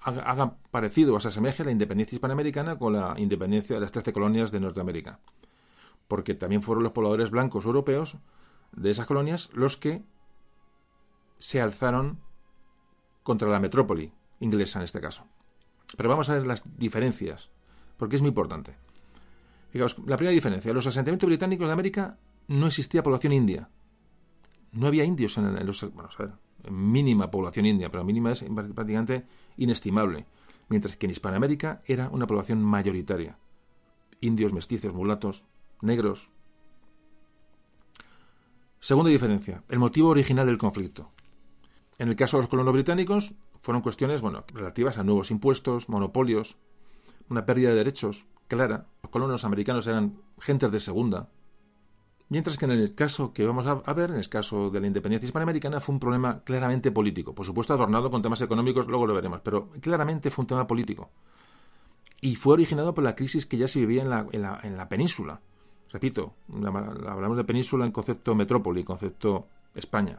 haga, 0.00 0.56
parecido 0.70 1.14
o 1.14 1.20
se 1.20 1.28
asemeje 1.28 1.64
la 1.64 1.70
independencia 1.70 2.16
hispanoamericana 2.16 2.78
con 2.78 2.94
la 2.94 3.14
independencia 3.18 3.76
de 3.76 3.80
las 3.80 3.92
13 3.92 4.12
colonias 4.12 4.50
de 4.50 4.60
Norteamérica. 4.60 5.20
Porque 6.08 6.34
también 6.34 6.62
fueron 6.62 6.82
los 6.82 6.92
pobladores 6.92 7.30
blancos 7.30 7.64
europeos 7.64 8.16
de 8.72 8.90
esas 8.90 9.06
colonias 9.06 9.50
los 9.52 9.76
que 9.76 10.02
se 11.38 11.60
alzaron 11.60 12.18
contra 13.22 13.48
la 13.48 13.60
metrópoli 13.60 14.12
inglesa 14.40 14.78
en 14.78 14.84
este 14.84 15.00
caso. 15.00 15.26
Pero 15.96 16.08
vamos 16.08 16.28
a 16.28 16.34
ver 16.34 16.46
las 16.46 16.64
diferencias, 16.76 17.50
porque 17.98 18.16
es 18.16 18.22
muy 18.22 18.30
importante. 18.30 18.74
Fijaos, 19.70 19.96
la 20.06 20.16
primera 20.16 20.34
diferencia, 20.34 20.72
los 20.72 20.86
asentamientos 20.86 21.26
británicos 21.26 21.66
de 21.66 21.72
América 21.72 22.18
no 22.48 22.66
existía 22.66 23.02
población 23.02 23.32
india. 23.32 23.68
No 24.72 24.86
había 24.86 25.04
indios 25.04 25.38
en, 25.38 25.66
los... 25.66 25.80
Bueno, 25.92 26.10
a 26.16 26.22
ver, 26.22 26.32
mínima 26.70 27.30
población 27.30 27.66
india, 27.66 27.90
pero 27.90 28.04
mínima 28.04 28.32
es 28.32 28.42
prácticamente 28.42 29.24
inestimable. 29.56 30.26
Mientras 30.68 30.96
que 30.96 31.06
en 31.06 31.12
Hispanoamérica 31.12 31.82
era 31.86 32.08
una 32.08 32.26
población 32.26 32.62
mayoritaria. 32.62 33.38
Indios, 34.20 34.52
mestizos, 34.52 34.94
mulatos, 34.94 35.44
negros. 35.80 36.30
Segunda 38.80 39.10
diferencia, 39.10 39.62
el 39.68 39.78
motivo 39.78 40.08
original 40.08 40.46
del 40.46 40.58
conflicto. 40.58 41.10
En 41.98 42.08
el 42.08 42.16
caso 42.16 42.36
de 42.36 42.42
los 42.42 42.50
colonos 42.50 42.74
británicos, 42.74 43.34
fueron 43.60 43.82
cuestiones 43.82 44.20
bueno, 44.20 44.44
relativas 44.52 44.98
a 44.98 45.04
nuevos 45.04 45.30
impuestos, 45.30 45.88
monopolios, 45.88 46.56
una 47.28 47.46
pérdida 47.46 47.70
de 47.70 47.76
derechos 47.76 48.26
clara. 48.48 48.86
Los 49.02 49.10
colonos 49.10 49.44
americanos 49.44 49.86
eran 49.86 50.18
gentes 50.38 50.70
de 50.70 50.80
segunda, 50.80 51.30
Mientras 52.30 52.56
que 52.56 52.64
en 52.64 52.70
el 52.70 52.94
caso 52.94 53.32
que 53.32 53.46
vamos 53.46 53.66
a, 53.66 53.92
ver, 53.92 54.10
en 54.10 54.16
el 54.16 54.28
caso 54.28 54.70
de 54.70 54.80
la 54.80 54.86
independencia 54.86 55.26
hispanoamericana, 55.26 55.78
fue 55.80 55.94
un 55.94 56.00
problema 56.00 56.40
claramente 56.42 56.90
político. 56.90 57.34
Por 57.34 57.44
supuesto, 57.44 57.74
adornado 57.74 58.10
con 58.10 58.22
temas 58.22 58.40
económicos, 58.40 58.86
luego 58.86 59.06
lo 59.06 59.14
veremos, 59.14 59.40
pero 59.42 59.68
claramente 59.80 60.30
fue 60.30 60.42
un 60.42 60.46
tema 60.46 60.66
político. 60.66 61.10
Y 62.22 62.36
fue 62.36 62.54
originado 62.54 62.94
por 62.94 63.04
la 63.04 63.14
crisis 63.14 63.44
que 63.44 63.58
ya 63.58 63.68
se 63.68 63.78
vivía 63.80 64.02
en 64.02 64.10
la, 64.10 64.26
en 64.62 64.76
la, 64.76 64.88
península. 64.88 65.40
Repito, 65.92 66.34
hablamos 66.50 67.36
de 67.36 67.44
península 67.44 67.84
en 67.84 67.92
concepto 67.92 68.34
metrópoli, 68.34 68.82
concepto 68.82 69.46
España. 69.74 70.18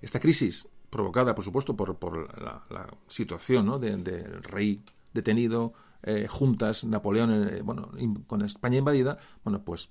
Esta 0.00 0.18
crisis, 0.18 0.66
provocada, 0.88 1.34
por 1.34 1.44
supuesto, 1.44 1.76
por, 1.76 2.40
la, 2.42 2.88
situación 3.06 3.66
¿no? 3.66 3.78
del 3.78 4.42
rey 4.42 4.80
detenido, 5.12 5.74
eh, 6.02 6.26
juntas, 6.26 6.84
Napoleón, 6.84 7.48
eh, 7.48 7.60
bueno, 7.62 7.90
con 8.26 8.40
España 8.40 8.78
invadida, 8.78 9.18
bueno, 9.44 9.62
pues 9.62 9.90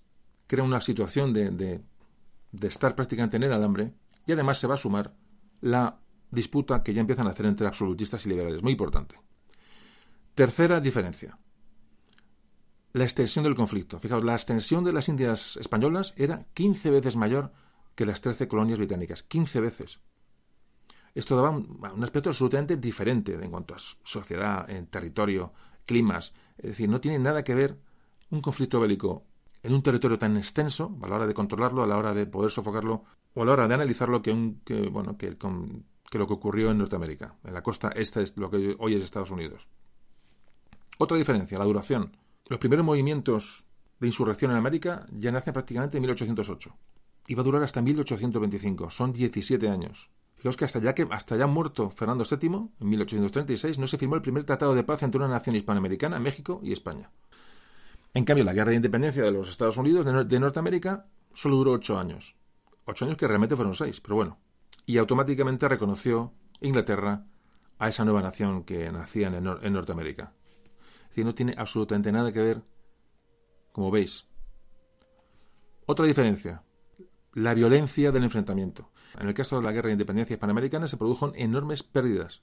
crea 0.50 0.64
una 0.64 0.82
situación 0.82 1.32
de, 1.32 1.52
de, 1.52 2.68
estar 2.68 2.96
prácticamente 2.96 3.38
en 3.38 3.44
el 3.44 3.54
alambre 3.54 3.94
y 4.26 4.32
además 4.32 4.58
se 4.58 4.66
va 4.66 4.74
a 4.74 4.78
sumar 4.78 5.14
la 5.62 6.00
disputa 6.32 6.82
que 6.82 6.92
ya 6.92 7.02
empiezan 7.02 7.28
a 7.28 7.30
hacer 7.30 7.46
entre 7.46 7.68
absolutistas 7.68 8.26
y 8.26 8.30
liberales. 8.30 8.64
Muy 8.64 8.72
importante. 8.72 9.16
Tercera 10.34 10.82
diferencia. 10.82 11.38
La 12.94 13.04
extensión 13.04 13.44
del 13.44 13.54
conflicto. 13.54 14.00
Fijaos, 14.00 14.24
la 14.24 14.34
extensión 14.34 14.84
de 14.84 14.92
las 14.92 15.08
Indias 15.08 15.56
españolas 15.58 16.16
era 16.18 16.48
15 16.56 16.90
veces 16.90 17.16
mayor 17.16 17.52
que 17.94 18.08
las 18.08 18.20
13 18.22 18.48
colonias 18.48 18.80
británicas. 18.80 19.22
15 19.22 19.62
veces. 19.62 20.00
Esto 21.14 21.36
daba 21.36 21.52
un, 21.52 22.04
aspecto 22.04 22.30
absolutamente 22.30 22.78
diferente 22.78 23.36
en 23.36 23.52
cuanto 23.52 23.76
a 23.76 23.78
sociedad, 23.78 24.68
en 24.68 24.88
territorio, 24.88 25.54
climas. 25.86 26.34
Es 26.58 26.72
decir, 26.72 26.90
no 26.90 27.00
tiene 27.00 27.20
nada 27.20 27.44
que 27.44 27.54
ver 27.54 27.78
un 28.32 28.42
conflicto 28.42 28.80
bélico 28.80 29.29
en 29.63 29.74
un 29.74 29.82
territorio 29.84 30.17
tan 30.17 30.38
extenso, 30.38 30.98
a 31.02 31.08
la 31.08 31.15
hora 31.15 31.28
de 31.28 31.34
controlarlo, 31.34 31.84
a 31.84 31.88
la 31.88 31.98
hora 31.98 32.13
de 32.13 32.26
poder 32.26 32.52
sofocarlo, 32.52 33.04
o 33.34 33.41
a 33.41 33.45
la 33.45 33.52
hora 33.54 33.67
de 33.67 33.74
analizarlo 33.74 34.22
que, 34.22 34.32
un, 34.32 34.62
que 34.63 34.89
bueno, 34.89 35.17
que, 35.17 35.38
que 35.38 36.17
lo 36.17 36.28
que 36.28 36.34
ocurrió 36.34 36.72
en 36.72 36.78
Norteamérica, 36.78 37.36
en 37.43 37.54
la 37.54 37.63
costa 37.63 37.89
este 37.95 38.22
es 38.24 38.38
lo 38.38 38.50
que 38.50 38.76
hoy 38.80 38.95
es 38.95 39.04
Estados 39.04 39.32
Unidos. 39.32 39.67
Otra 40.98 41.17
diferencia, 41.17 41.58
la 41.58 41.65
duración. 41.65 42.17
Los 42.48 42.60
primeros 42.60 42.86
movimientos 42.86 43.65
de 44.00 44.08
insurrección 44.08 44.52
en 44.52 44.58
América 44.58 45.06
ya 45.12 45.32
nacen 45.32 45.54
prácticamente 45.54 45.98
en 45.98 46.02
1808 46.02 46.76
y 47.28 47.36
va 47.36 47.41
a 47.41 47.45
durar 47.45 47.63
hasta 47.63 47.82
1825, 47.82 48.89
son 48.89 49.13
17 49.13 49.69
años. 49.69 50.10
Fijaos 50.36 50.58
que 50.58 50.65
hasta 50.65 50.80
ya, 50.80 50.95
que 50.95 51.08
hasta 51.12 51.36
ya 51.36 51.48
muerto 51.48 51.89
Fernando 51.91 52.24
VII, 52.24 52.69
en 52.80 52.89
1836, 52.89 53.78
no 53.78 53.88
se 53.88 53.98
firmó 53.98 54.15
el 54.15 54.22
primer 54.22 54.45
tratado 54.45 54.74
de 54.74 54.84
paz 54.84 55.04
entre 55.04 55.19
una 55.19 55.28
nación 55.28 55.56
hispanoamericana, 55.56 56.17
México 56.17 56.60
y 56.63 56.72
España. 56.72 57.12
En 58.13 58.26
cambio, 58.26 58.43
la 58.43 58.54
guerra 58.54 58.72
de 58.72 58.78
independencia 58.78 59.24
de 59.24 59.32
los 59.32 59.50
Estados 59.50 59.78
Unidos 59.78 60.06
de, 60.28 60.39
Norteamérica 60.39 61.08
solo 61.34 61.58
duró 61.58 61.74
ocho 61.74 62.00
años. 62.00 62.36
Ocho 62.86 63.06
años 63.06 63.17
que 63.17 63.28
realmente 63.28 63.56
fueron 63.56 63.76
seis, 63.76 64.02
pero 64.02 64.15
bueno. 64.15 64.39
Y 64.86 64.98
automáticamente 64.98 65.67
reconoció 65.67 66.34
Inglaterra 66.60 67.26
a 67.78 67.88
esa 67.88 68.04
nueva 68.06 68.22
nación 68.22 68.63
que 68.63 68.91
nacía 68.91 69.28
en, 69.28 69.36
en 69.36 69.74
Norteamérica. 69.74 70.34
Es 71.04 71.10
decir, 71.10 71.26
no 71.26 71.36
tiene 71.36 71.54
absolutamente 71.58 72.12
nada 72.12 72.32
que 72.32 72.41
ver, 72.41 72.63
como 73.72 73.91
veis. 73.91 74.28
Otra 75.86 76.06
diferencia, 76.06 76.63
la 77.34 77.54
violencia 77.54 78.12
del 78.12 78.24
enfrentamiento. 78.24 78.91
En 79.19 79.28
el 79.28 79.34
caso 79.34 79.60
de 79.60 79.65
la 79.65 79.72
guerra 79.72 79.88
de 79.88 79.93
independencia 79.93 80.34
hispanoamericana 80.34 80.88
se 80.88 80.98
produjeron 80.98 81.34
enormes 81.36 81.84
pérdidas. 81.84 82.41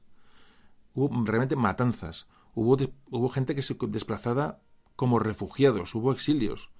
Hubo 0.94 1.08
realmente 1.24 1.56
matanzas. 1.56 2.26
Hubo, 2.54 2.76
hubo 3.10 3.28
gente 3.28 3.54
que 3.54 3.62
se 3.62 3.76
desplazada 3.88 4.62
como 4.96 5.18
refugiados, 5.18 5.94
hubo 5.94 6.12
exilios. 6.12 6.70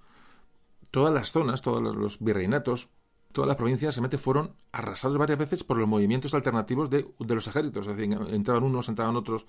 Todas 0.91 1.13
las 1.13 1.33
zonas, 1.33 1.63
todos 1.63 1.83
los 1.83 2.19
virreinatos, 2.21 2.89
todas 3.33 3.49
las 3.49 3.57
provincias 3.57 3.95
realmente 3.95 4.19
fueron 4.19 4.57
arrasadas 4.73 5.19
varias 5.19 5.39
veces 5.39 5.65
por 5.65 5.77
los 5.77 5.89
movimientos 5.89 6.33
alternativos 6.35 6.91
de, 6.91 7.07
los 7.19 7.47
ejércitos. 7.47 7.87
Es 7.87 7.97
decir, 7.97 8.19
entraban 8.31 8.65
unos, 8.65 8.89
entraban 8.89 9.17
otros. 9.17 9.47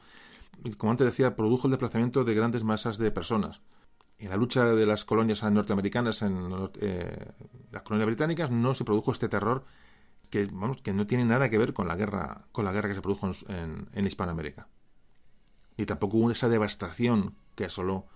Como 0.77 0.91
antes 0.91 1.07
decía, 1.07 1.35
produjo 1.35 1.67
el 1.67 1.71
desplazamiento 1.71 2.23
de 2.23 2.33
grandes 2.33 2.63
masas 2.63 2.97
de 2.97 3.11
personas. 3.11 3.61
En 4.19 4.29
la 4.29 4.35
lucha 4.37 4.65
de 4.65 4.85
las 4.85 5.05
colonias 5.05 5.43
norteamericanas, 5.43 6.21
en 6.23 6.49
eh, 6.81 7.31
las 7.71 7.83
colonias 7.83 8.07
británicas, 8.07 8.49
no 8.49 8.73
se 8.73 8.83
produjo 8.83 9.11
este 9.11 9.29
terror 9.29 9.63
que, 10.29 10.45
vamos, 10.51 10.81
que 10.81 10.93
no 10.93 11.07
tiene 11.07 11.25
nada 11.25 11.49
que 11.49 11.57
ver 11.57 11.73
con 11.73 11.87
la 11.87 11.95
guerra, 11.95 12.47
con 12.51 12.65
la 12.65 12.71
guerra 12.71 12.89
que 12.89 12.95
se 12.95 13.01
produjo 13.01 13.31
en, 13.47 14.05
Hispanoamérica. 14.05 14.67
Y 15.77 15.85
tampoco 15.85 16.17
hubo 16.17 16.31
esa 16.31 16.49
devastación 16.49 17.35
que 17.55 17.65
asoló 17.65 18.07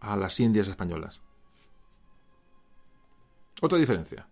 a 0.00 0.16
las 0.16 0.38
Indias 0.40 0.68
españolas. 0.68 1.20
Otra 3.60 3.78
diferencia. 3.78 4.28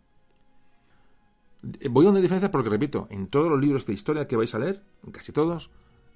Voy 1.91 2.07
a 2.07 2.11
una 2.11 2.21
diferencia 2.21 2.51
porque, 2.51 2.71
repito, 2.71 3.07
en 3.11 3.27
todos 3.27 3.51
los 3.51 3.61
libros 3.61 3.87
de 3.87 3.93
historia 3.93 4.29
que 4.29 4.37
vais 4.37 4.55
a 4.55 4.59
leer, 4.59 4.83
casi 5.13 5.33
todos, 5.33 5.71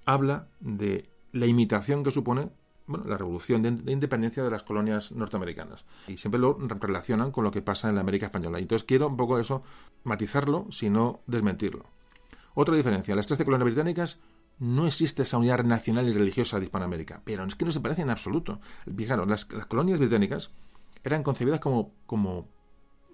habla 0.05 0.49
de 0.61 1.09
la 1.33 1.47
imitación 1.47 2.05
que 2.05 2.11
supone 2.11 2.51
bueno, 2.87 3.05
la 3.07 3.17
revolución 3.17 3.63
de, 3.63 3.93
independencia 3.93 4.43
de 4.43 4.51
las 4.51 4.63
colonias 4.63 5.13
norteamericanas. 5.13 5.85
Y 6.09 6.17
siempre 6.17 6.41
lo 6.41 6.59
relacionan 6.59 7.31
con 7.31 7.45
lo 7.45 7.51
que 7.51 7.63
pasa 7.63 7.89
en 7.89 7.95
la 7.95 8.01
América 8.01 8.27
española. 8.27 8.59
Y 8.59 8.63
entonces 8.63 8.85
quiero 8.85 9.09
un 9.09 9.17
poco 9.17 9.39
eso 9.39 9.63
matizarlo, 10.05 10.67
sino 10.71 11.21
desmentirlo. 11.27 11.85
Otra 12.55 12.77
diferencia, 12.77 13.15
las 13.15 13.27
13 13.29 13.45
colonias 13.45 13.67
británicas 13.67 14.19
no 14.61 14.87
existe 14.87 15.23
esa 15.23 15.39
unidad 15.39 15.65
nacional 15.65 16.07
y 16.07 16.13
religiosa 16.13 16.59
de 16.59 16.67
Hispanoamérica, 16.67 17.23
pero 17.25 17.45
es 17.45 17.57
que 17.57 17.65
no 17.65 17.73
se 17.73 17.81
parece 17.81 18.03
en 18.03 18.11
absoluto. 18.11 18.61
Fijaros, 18.95 19.27
las, 19.27 19.47
colonias 19.47 19.99
británicas 19.99 20.51
eran 21.03 21.23
concebidas 21.23 21.61
como, 21.61 21.95
como 22.07 22.47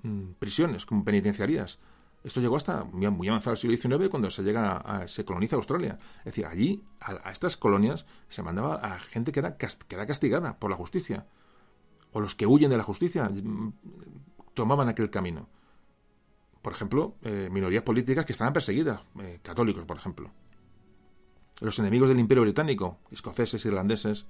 mm, 0.02 0.32
prisiones, 0.40 0.84
como 0.84 1.04
penitenciarías. 1.04 1.78
Esto 2.24 2.40
llegó 2.40 2.56
hasta 2.56 2.82
muy, 2.82 3.28
avanzado 3.28 3.52
el 3.52 3.58
siglo 3.58 3.76
XIX 3.76 4.10
cuando 4.10 4.28
se 4.28 4.42
llega 4.42 4.76
a, 4.78 5.06
se 5.06 5.24
coloniza 5.24 5.54
Australia. 5.54 6.00
Es 6.18 6.24
decir, 6.24 6.46
allí, 6.46 6.82
a, 6.98 7.30
estas 7.30 7.56
colonias, 7.56 8.06
se 8.28 8.42
mandaba 8.42 8.74
a 8.74 8.98
gente 8.98 9.30
que 9.30 9.38
era, 9.38 9.56
que 9.56 9.68
era 9.90 10.04
castigada 10.04 10.58
por 10.58 10.68
la 10.68 10.76
justicia. 10.76 11.26
O 12.10 12.20
los 12.20 12.34
que 12.34 12.46
huyen 12.46 12.70
de 12.70 12.76
la 12.76 12.82
justicia 12.82 13.28
mm, 13.28 13.72
tomaban 14.54 14.88
aquel 14.88 15.10
camino. 15.10 15.48
Por 16.60 16.72
ejemplo, 16.72 17.14
eh, 17.22 17.48
minorías 17.52 17.84
políticas 17.84 18.26
que 18.26 18.32
estaban 18.32 18.52
perseguidas, 18.52 19.02
eh, 19.20 19.38
católicos, 19.44 19.84
por 19.84 19.96
ejemplo 19.96 20.32
los 21.60 21.78
enemigos 21.78 22.08
del 22.08 22.20
Imperio 22.20 22.42
Británico, 22.42 22.98
escoceses, 23.10 23.64
irlandeses. 23.64 24.26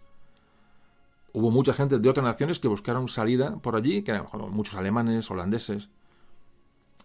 Hubo 1.33 1.51
mucha 1.51 1.75
gente 1.75 1.99
de 1.99 2.09
otras 2.09 2.25
naciones 2.25 2.59
que 2.59 2.69
buscaron 2.69 3.09
salida 3.09 3.57
por 3.59 3.77
allí, 3.77 4.03
que 4.03 4.13
eran 4.13 4.27
muchos 4.51 4.75
alemanes, 4.77 5.31
holandeses. 5.31 5.91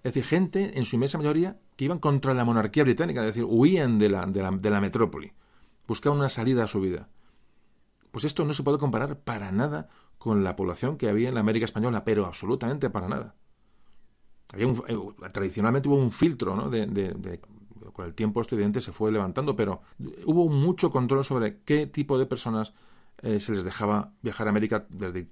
Es 0.04 0.14
decir, 0.14 0.24
gente, 0.24 0.78
en 0.78 0.86
su 0.86 0.96
inmensa 0.96 1.18
mayoría, 1.18 1.60
que 1.76 1.86
iban 1.86 2.00
contra 2.00 2.34
la 2.34 2.46
monarquía 2.46 2.84
británica, 2.84 3.22
es 3.22 3.28
decir, 3.28 3.46
huían 3.48 4.00
de 4.00 4.10
la, 4.10 4.26
de 4.26 4.42
la, 4.42 4.52
de 4.52 4.70
la 4.70 4.82
metrópoli, 4.82 5.34
buscaban 5.88 6.20
una 6.20 6.30
salida 6.30 6.64
a 6.64 6.68
su 6.68 6.80
vida. 6.82 7.10
Pues 8.12 8.26
esto 8.26 8.46
no 8.46 8.54
se 8.54 8.64
puede 8.64 8.78
comparar 8.78 9.20
para 9.20 9.52
nada 9.52 9.90
con 10.18 10.44
la 10.44 10.56
población 10.56 10.98
que 10.98 11.10
había 11.10 11.30
en 11.30 11.36
la 11.36 11.40
América 11.42 11.66
Española, 11.66 12.04
pero 12.04 12.26
absolutamente 12.26 12.90
para 12.90 13.08
nada. 13.08 13.36
Había 14.54 14.68
un, 14.68 14.84
eh, 14.88 15.30
tradicionalmente 15.32 15.88
hubo 15.88 15.96
un 15.96 16.12
filtro 16.12 16.56
¿no? 16.56 16.70
de, 16.70 16.86
con 17.94 18.06
el 18.06 18.14
tiempo 18.14 18.42
esto 18.42 18.56
evidente 18.56 18.82
se 18.82 18.92
fue 18.92 19.12
levantando, 19.12 19.56
pero 19.56 19.82
hubo 20.26 20.50
mucho 20.50 20.92
control 20.92 21.24
sobre 21.24 21.60
qué 21.64 21.88
tipo 21.88 22.18
de 22.18 22.26
personas 22.26 22.74
eh, 23.22 23.40
se 23.40 23.52
les 23.52 23.64
dejaba 23.64 24.14
viajar 24.22 24.48
a 24.48 24.50
América 24.50 24.86
desde, 24.90 25.28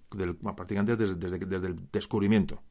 prácticamente 0.55 0.95
desde, 0.95 1.15
desde, 1.15 1.67
el 1.67 1.91
descubrimiento. 1.91 2.61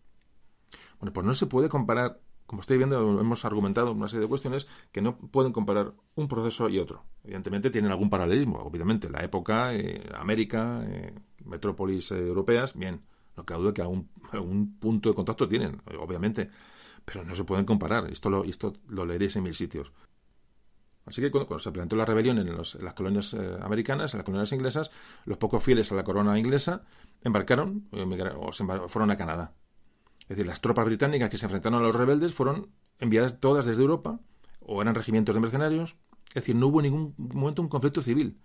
Bueno, 1.00 1.12
pues 1.12 1.26
no 1.26 1.34
se 1.34 1.46
puede 1.46 1.68
comparar, 1.68 2.20
como 2.46 2.60
estoy 2.60 2.78
viendo, 2.78 3.20
hemos 3.20 3.44
argumentado 3.44 3.92
una 3.92 4.08
serie 4.08 4.22
de 4.22 4.28
cuestiones 4.28 4.68
que 4.92 5.02
no 5.02 5.16
pueden 5.16 5.52
comparar 5.52 5.92
un 6.14 6.28
proceso 6.28 6.68
y 6.68 6.78
otro. 6.78 7.04
Evidentemente 7.24 7.70
tienen 7.70 7.90
algún 7.90 8.10
paralelismo, 8.10 8.58
obviamente, 8.58 9.10
la 9.10 9.24
época, 9.24 9.74
eh, 9.74 10.08
América, 10.14 10.84
eh, 10.86 11.14
metrópolis 11.44 12.10
europeas, 12.12 12.74
bien, 12.74 13.00
no 13.36 13.44
cabe 13.44 13.62
duda 13.62 13.74
que 13.74 13.82
algún, 13.82 14.08
algún 14.30 14.78
punto 14.78 15.08
de 15.08 15.14
contacto 15.14 15.48
tienen, 15.48 15.80
obviamente 15.98 16.50
pero 17.10 17.24
no 17.24 17.34
se 17.34 17.44
pueden 17.44 17.64
comparar. 17.64 18.10
Esto 18.10 18.28
lo, 18.28 18.44
esto 18.44 18.74
lo 18.86 19.06
leeréis 19.06 19.34
en 19.36 19.44
mil 19.44 19.54
sitios. 19.54 19.92
Así 21.06 21.22
que 21.22 21.30
cuando, 21.30 21.58
se 21.58 21.72
planteó 21.72 21.96
la 21.96 22.04
rebelión 22.04 22.38
en, 22.38 22.54
las 22.54 22.94
colonias 22.94 23.32
eh, 23.32 23.58
americanas, 23.62 24.12
en 24.12 24.18
las 24.18 24.26
colonias 24.26 24.52
inglesas, 24.52 24.90
los 25.24 25.38
pocos 25.38 25.64
fieles 25.64 25.90
a 25.90 25.94
la 25.94 26.04
corona 26.04 26.38
inglesa 26.38 26.82
embarcaron 27.22 27.88
eh, 27.92 28.04
o 28.38 28.52
se 28.52 28.64
fueron 28.88 29.10
a 29.10 29.16
Canadá. 29.16 29.54
Es 30.22 30.36
decir, 30.36 30.46
las 30.46 30.60
tropas 30.60 30.84
británicas 30.84 31.30
que 31.30 31.38
se 31.38 31.46
enfrentaron 31.46 31.80
a 31.80 31.82
los 31.82 31.96
rebeldes 31.96 32.34
fueron 32.34 32.68
enviadas 32.98 33.40
todas 33.40 33.64
desde 33.64 33.80
Europa 33.80 34.20
o 34.60 34.82
eran 34.82 34.94
regimientos 34.94 35.34
de 35.34 35.40
mercenarios. 35.40 35.96
Es 36.28 36.34
decir, 36.34 36.54
no 36.54 36.66
hubo 36.66 36.80
en 36.80 36.92
ningún 36.92 37.14
momento 37.16 37.62
un 37.62 37.68
conflicto 37.68 38.02
civil 38.02 38.38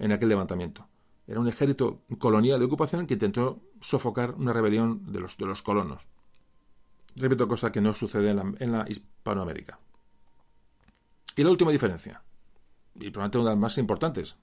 en 0.00 0.10
aquel 0.10 0.30
levantamiento. 0.30 0.88
Era 1.28 1.38
un 1.38 1.46
ejército 1.46 2.02
colonial 2.18 2.58
de 2.58 2.64
ocupación 2.64 3.06
que 3.06 3.14
intentó 3.14 3.62
sofocar 3.80 4.34
una 4.34 4.52
rebelión 4.52 5.12
de 5.12 5.20
los, 5.20 5.36
de 5.36 5.46
los 5.46 5.62
colonos. 5.62 6.02
Repito, 7.16 7.48
cosa 7.48 7.72
que 7.72 7.80
no 7.80 7.94
sucede 7.94 8.30
en 8.30 8.72
la, 8.72 8.84
Hispanoamérica. 8.88 9.78
Y 11.36 11.42
la 11.42 11.50
última 11.50 11.70
diferencia, 11.70 12.22
y 12.94 13.10
probablemente 13.10 13.38
una 13.38 13.50
de 13.50 13.56
las 13.56 13.60
más 13.60 13.78
importantes, 13.78 14.36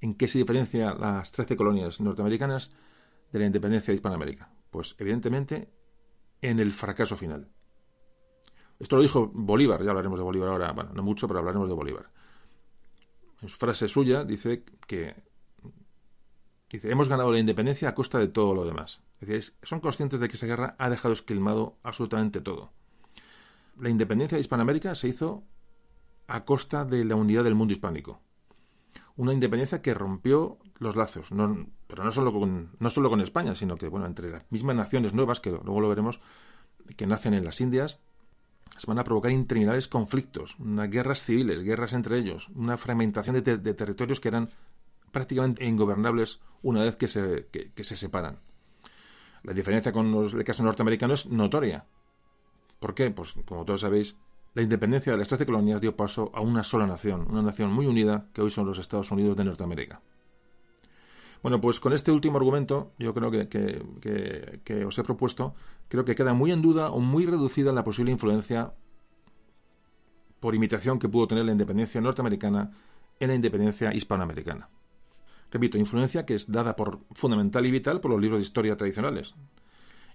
¿en 0.00 0.14
qué 0.14 0.28
se 0.28 0.38
diferencia 0.38 0.94
las 0.94 1.32
13 1.32 1.56
colonias 1.56 2.00
norteamericanas 2.00 2.72
de 3.32 3.38
la 3.38 3.46
independencia 3.46 3.92
de 3.92 3.96
Hispanoamérica? 3.96 4.50
Pues 4.70 4.96
evidentemente 4.98 5.70
en 6.42 6.60
el 6.60 6.72
fracaso 6.72 7.16
final. 7.16 7.48
Esto 8.78 8.96
lo 8.96 9.02
dijo 9.02 9.30
Bolívar, 9.32 9.82
ya 9.82 9.90
hablaremos 9.90 10.18
de 10.18 10.24
Bolívar 10.24 10.50
ahora, 10.50 10.72
bueno, 10.72 10.90
no 10.92 11.02
mucho, 11.02 11.26
pero 11.26 11.40
hablaremos 11.40 11.68
de 11.68 11.74
Bolívar. 11.74 12.10
En 13.40 13.48
su 13.48 13.56
frase 13.56 13.88
suya 13.88 14.24
dice 14.24 14.64
que 14.86 15.14
dice, 16.70 16.90
hemos 16.90 17.08
ganado 17.08 17.32
la 17.32 17.38
independencia 17.38 17.88
a 17.88 17.94
costa 17.94 18.18
de 18.18 18.28
todo 18.28 18.54
lo 18.54 18.64
demás. 18.64 19.00
Es 19.20 19.56
son 19.62 19.80
conscientes 19.80 20.20
de 20.20 20.28
que 20.28 20.36
esa 20.36 20.46
guerra 20.46 20.76
ha 20.78 20.90
dejado 20.90 21.14
esquilmado 21.14 21.76
absolutamente 21.82 22.40
todo. 22.40 22.72
La 23.78 23.88
independencia 23.88 24.36
de 24.36 24.40
Hispanoamérica 24.40 24.94
se 24.94 25.08
hizo 25.08 25.44
a 26.28 26.44
costa 26.44 26.84
de 26.84 27.04
la 27.04 27.14
unidad 27.14 27.44
del 27.44 27.54
mundo 27.54 27.72
hispánico. 27.72 28.20
Una 29.16 29.32
independencia 29.32 29.80
que 29.80 29.94
rompió 29.94 30.58
los 30.78 30.96
lazos, 30.96 31.28
pero 31.86 32.04
no 32.04 32.12
solo, 32.12 32.32
con, 32.32 32.70
no 32.78 32.90
solo 32.90 33.08
con 33.08 33.20
España, 33.20 33.54
sino 33.54 33.76
que, 33.76 33.88
bueno, 33.88 34.06
entre 34.06 34.30
las 34.30 34.50
mismas 34.50 34.76
naciones 34.76 35.14
nuevas, 35.14 35.40
que 35.40 35.50
luego 35.50 35.80
lo 35.80 35.88
veremos, 35.88 36.20
que 36.96 37.06
nacen 37.06 37.34
en 37.34 37.44
las 37.44 37.60
Indias, 37.60 37.98
van 38.86 38.98
a 38.98 39.04
provocar 39.04 39.30
interminables 39.30 39.88
conflictos, 39.88 40.56
unas 40.58 40.90
guerras 40.90 41.22
civiles, 41.22 41.62
guerras 41.62 41.92
entre 41.92 42.18
ellos, 42.18 42.48
una 42.54 42.76
fragmentación 42.76 43.42
de, 43.42 43.74
territorios 43.74 44.20
que 44.20 44.28
eran 44.28 44.50
prácticamente 45.12 45.64
ingobernables 45.64 46.40
una 46.62 46.82
vez 46.82 46.96
que 46.96 47.08
se, 47.08 47.46
que 47.50 47.84
se 47.84 47.96
separan. 47.96 48.38
La 49.46 49.52
diferencia 49.52 49.92
con 49.92 50.10
los, 50.10 50.34
el 50.34 50.42
caso 50.42 50.64
norteamericano 50.64 51.14
es 51.14 51.26
notoria. 51.26 51.84
¿Por 52.80 52.94
qué? 52.94 53.10
Pues 53.12 53.34
como 53.46 53.64
todos 53.64 53.82
sabéis, 53.82 54.16
la 54.54 54.62
independencia 54.62 55.12
de 55.12 55.18
las 55.18 55.28
13 55.28 55.46
colonias 55.46 55.80
dio 55.80 55.96
paso 55.96 56.32
a 56.34 56.40
una 56.40 56.64
sola 56.64 56.86
nación, 56.86 57.26
una 57.30 57.42
nación 57.42 57.72
muy 57.72 57.86
unida 57.86 58.26
que 58.32 58.42
hoy 58.42 58.50
son 58.50 58.66
los 58.66 58.78
Estados 58.78 59.10
Unidos 59.12 59.36
de 59.36 59.44
Norteamérica. 59.44 60.00
Bueno, 61.42 61.60
pues 61.60 61.78
con 61.78 61.92
este 61.92 62.10
último 62.10 62.38
argumento, 62.38 62.92
yo 62.98 63.14
creo 63.14 63.30
que, 63.30 63.48
que, 64.64 64.84
os 64.84 64.98
he 64.98 65.04
propuesto, 65.04 65.54
creo 65.88 66.04
que 66.04 66.16
queda 66.16 66.32
muy 66.34 66.50
en 66.50 66.60
duda 66.60 66.90
o 66.90 66.98
muy 66.98 67.24
reducida 67.24 67.72
la 67.72 67.84
posible 67.84 68.10
influencia 68.10 68.72
por 70.40 70.56
imitación 70.56 70.98
que 70.98 71.08
pudo 71.08 71.28
tener 71.28 71.44
la 71.44 71.52
independencia 71.52 72.00
norteamericana 72.00 72.72
en 73.20 73.28
la 73.28 73.34
independencia 73.34 73.94
hispanoamericana. 73.94 74.70
Repito, 75.50 75.78
influencia 75.78 76.26
que 76.26 76.34
es 76.34 76.50
dada 76.50 76.76
por 76.76 77.00
fundamental 77.14 77.64
y 77.66 77.70
vital 77.70 78.00
por 78.00 78.10
los 78.10 78.20
libros 78.20 78.40
de 78.40 78.44
historia 78.44 78.76
tradicionales. 78.76 79.34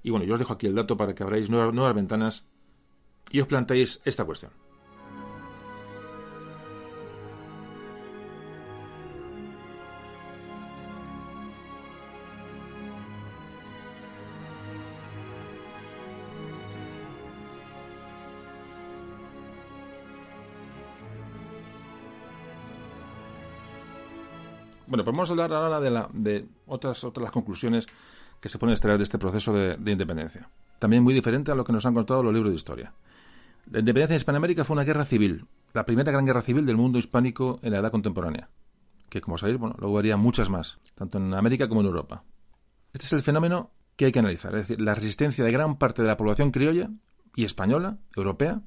Y 0.03 0.09
bueno, 0.09 0.25
yo 0.25 0.33
os 0.33 0.39
dejo 0.39 0.53
aquí 0.53 0.67
el 0.67 0.75
dato 0.75 0.97
para 0.97 1.15
que 1.15 1.23
abráis 1.23 1.49
nuevas, 1.49 1.73
nuevas 1.73 1.95
ventanas 1.95 2.45
y 3.31 3.39
os 3.39 3.47
planteéis 3.47 4.01
esta 4.03 4.25
cuestión. 4.25 4.51
Bueno, 24.91 25.05
pues 25.05 25.15
vamos 25.15 25.29
a 25.29 25.31
hablar 25.31 25.53
ahora 25.53 25.79
de, 25.79 25.89
la, 25.89 26.09
de 26.11 26.45
otras, 26.67 27.05
otras 27.05 27.31
conclusiones 27.31 27.85
que 28.41 28.49
se 28.49 28.59
pueden 28.59 28.73
extraer 28.73 28.97
de 28.97 29.05
este 29.05 29.17
proceso 29.17 29.53
de, 29.53 29.77
independencia. 29.89 30.49
También 30.79 31.01
muy 31.01 31.13
diferente 31.13 31.49
a 31.49 31.55
lo 31.55 31.63
que 31.63 31.71
nos 31.71 31.85
han 31.85 31.93
contado 31.93 32.21
los 32.21 32.33
libros 32.33 32.51
de 32.51 32.57
historia. 32.57 32.93
La 33.71 33.79
independencia 33.79 34.15
de 34.15 34.17
Hispanoamérica 34.17 34.65
fue 34.65 34.73
una 34.73 34.83
guerra 34.83 35.05
civil, 35.05 35.45
la 35.71 35.85
primera 35.85 36.11
gran 36.11 36.25
guerra 36.25 36.41
civil 36.41 36.65
del 36.65 36.75
mundo 36.75 36.99
hispánico 36.99 37.57
en 37.61 37.71
la 37.71 37.77
edad 37.77 37.89
contemporánea, 37.89 38.49
que 39.07 39.21
como 39.21 39.37
sabéis, 39.37 39.59
bueno, 39.59 39.77
luego 39.79 39.97
haría 39.97 40.17
muchas 40.17 40.49
más, 40.49 40.77
tanto 40.95 41.19
en 41.19 41.33
América 41.35 41.69
como 41.69 41.79
en 41.79 41.87
Europa. 41.87 42.25
Este 42.91 43.05
es 43.05 43.13
el 43.13 43.21
fenómeno 43.21 43.71
que 43.95 44.07
hay 44.07 44.11
que 44.11 44.19
analizar, 44.19 44.53
es 44.55 44.67
decir, 44.67 44.81
la 44.81 44.93
resistencia 44.93 45.45
de 45.45 45.53
gran 45.53 45.77
parte 45.77 46.01
de 46.01 46.09
la 46.09 46.17
población 46.17 46.51
criolla 46.51 46.89
y 47.33 47.45
española, 47.45 47.99
europea, 48.13 48.59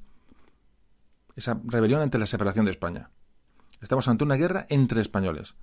esa 1.36 1.60
rebelión 1.66 2.00
ante 2.00 2.16
la 2.16 2.26
separación 2.26 2.64
de 2.64 2.70
España. 2.70 3.10
Estamos 3.82 4.08
ante 4.08 4.24
una 4.24 4.36
guerra 4.36 4.64
entre 4.70 5.02
españoles. 5.02 5.54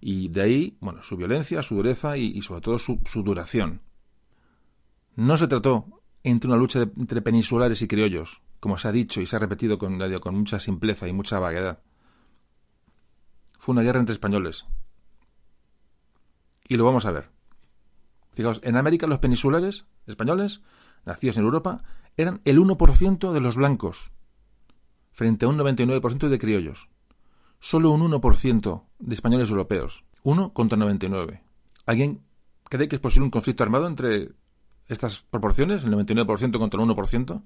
Y 0.00 0.28
de 0.28 0.42
ahí, 0.42 0.78
bueno, 0.80 1.02
su 1.02 1.16
violencia, 1.16 1.62
su 1.62 1.74
dureza 1.74 2.16
y, 2.16 2.40
sobre 2.42 2.62
todo 2.62 2.78
su, 2.78 2.98
duración. 3.22 3.82
No 5.14 5.36
se 5.36 5.46
trató 5.46 6.02
entre 6.22 6.48
una 6.48 6.56
lucha 6.56 6.82
entre 6.82 7.20
peninsulares 7.22 7.82
y 7.82 7.88
criollos, 7.88 8.42
como 8.60 8.78
se 8.78 8.88
ha 8.88 8.92
dicho 8.92 9.20
y 9.20 9.26
se 9.26 9.36
ha 9.36 9.38
repetido 9.38 9.78
con, 9.78 9.98
con 10.20 10.34
mucha 10.34 10.58
simpleza 10.58 11.06
y 11.06 11.12
mucha 11.12 11.38
vaguedad. 11.38 11.82
Fue 13.58 13.72
una 13.74 13.82
guerra 13.82 14.00
entre 14.00 14.14
españoles. 14.14 14.66
Y 16.66 16.76
lo 16.76 16.84
vamos 16.84 17.04
a 17.04 17.12
ver. 17.12 17.30
Fijaos, 18.32 18.60
en 18.62 18.76
América 18.76 19.06
los 19.06 19.18
peninsulares 19.18 19.84
españoles, 20.06 20.62
nacidos 21.04 21.36
en 21.36 21.44
Europa, 21.44 21.82
eran 22.16 22.40
el 22.44 22.58
1% 22.58 23.32
de 23.32 23.40
los 23.40 23.56
blancos, 23.56 24.12
frente 25.12 25.44
a 25.44 25.48
un 25.48 25.58
99% 25.58 26.28
de 26.28 26.38
criollos 26.38 26.88
solo 27.60 27.90
un 27.92 28.10
1% 28.10 28.82
de 28.98 29.14
españoles 29.14 29.50
europeos. 29.50 30.04
1 30.22 30.52
contra 30.52 30.76
99. 30.76 31.42
¿Alguien 31.86 32.22
cree 32.64 32.88
que 32.88 32.96
es 32.96 33.00
posible 33.00 33.24
un 33.24 33.30
conflicto 33.30 33.62
armado 33.62 33.86
entre 33.86 34.32
estas 34.88 35.22
proporciones, 35.22 35.84
el 35.84 35.92
99% 35.92 36.58
contra 36.58 36.82
el 36.82 36.88
1%? 36.88 37.42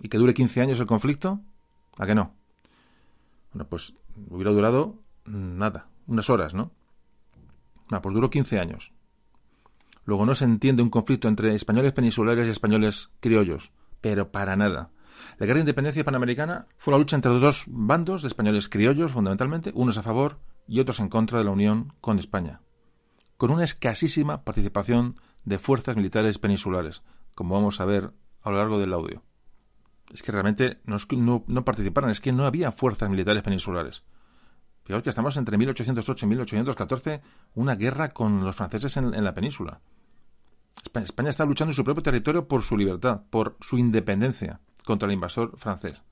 ¿Y 0.00 0.08
que 0.08 0.18
dure 0.18 0.34
15 0.34 0.60
años 0.60 0.80
el 0.80 0.86
conflicto? 0.86 1.40
¿A 1.98 2.06
qué 2.06 2.14
no? 2.14 2.34
Bueno, 3.52 3.68
pues 3.68 3.94
hubiera 4.30 4.50
durado 4.50 4.96
nada, 5.24 5.88
unas 6.06 6.28
horas, 6.28 6.54
¿no? 6.54 6.70
No, 7.90 8.02
pues 8.02 8.14
duró 8.14 8.30
15 8.30 8.58
años. 8.58 8.92
Luego 10.04 10.26
no 10.26 10.34
se 10.34 10.44
entiende 10.44 10.82
un 10.82 10.90
conflicto 10.90 11.28
entre 11.28 11.54
españoles 11.54 11.92
peninsulares 11.92 12.46
y 12.46 12.50
españoles 12.50 13.10
criollos, 13.20 13.72
pero 14.00 14.30
para 14.30 14.56
nada. 14.56 14.90
La 15.38 15.46
guerra 15.46 15.56
de 15.56 15.62
independencia 15.62 16.04
panamericana 16.04 16.66
fue 16.76 16.92
la 16.92 16.98
lucha 16.98 17.16
entre 17.16 17.32
dos 17.32 17.64
bandos 17.68 18.22
de 18.22 18.28
españoles 18.28 18.68
criollos, 18.68 19.12
fundamentalmente, 19.12 19.72
unos 19.74 19.98
a 19.98 20.02
favor 20.02 20.38
y 20.66 20.80
otros 20.80 21.00
en 21.00 21.08
contra 21.08 21.38
de 21.38 21.44
la 21.44 21.50
unión 21.50 21.92
con 22.00 22.18
España, 22.18 22.60
con 23.36 23.50
una 23.50 23.64
escasísima 23.64 24.44
participación 24.44 25.20
de 25.44 25.58
fuerzas 25.58 25.96
militares 25.96 26.38
peninsulares, 26.38 27.02
como 27.34 27.54
vamos 27.54 27.80
a 27.80 27.84
ver 27.84 28.12
a 28.42 28.50
lo 28.50 28.58
largo 28.58 28.78
del 28.78 28.92
audio. 28.92 29.22
Es 30.12 30.22
que 30.22 30.32
realmente 30.32 30.80
no, 30.84 31.64
participaron, 31.64 32.10
es 32.10 32.20
que 32.20 32.32
no 32.32 32.44
había 32.44 32.70
fuerzas 32.70 33.10
militares 33.10 33.42
peninsulares. 33.42 34.04
Fijaos 34.84 35.02
que 35.02 35.10
estamos 35.10 35.36
entre 35.36 35.56
1808 35.56 36.26
y 36.26 36.28
1814, 36.28 37.22
una 37.54 37.74
guerra 37.74 38.12
con 38.12 38.44
los 38.44 38.54
franceses 38.54 38.96
en, 38.96 39.14
en 39.14 39.24
la 39.24 39.34
península. 39.34 39.80
España 40.94 41.30
está 41.30 41.46
luchando 41.46 41.70
en 41.70 41.76
su 41.76 41.84
propio 41.84 42.02
territorio 42.02 42.46
por 42.46 42.62
su 42.62 42.76
libertad, 42.76 43.22
por 43.30 43.56
su 43.60 43.78
independencia 43.78 44.60
contra 44.84 45.06
el 45.06 45.12
invasor 45.12 45.56
francés. 45.56 46.02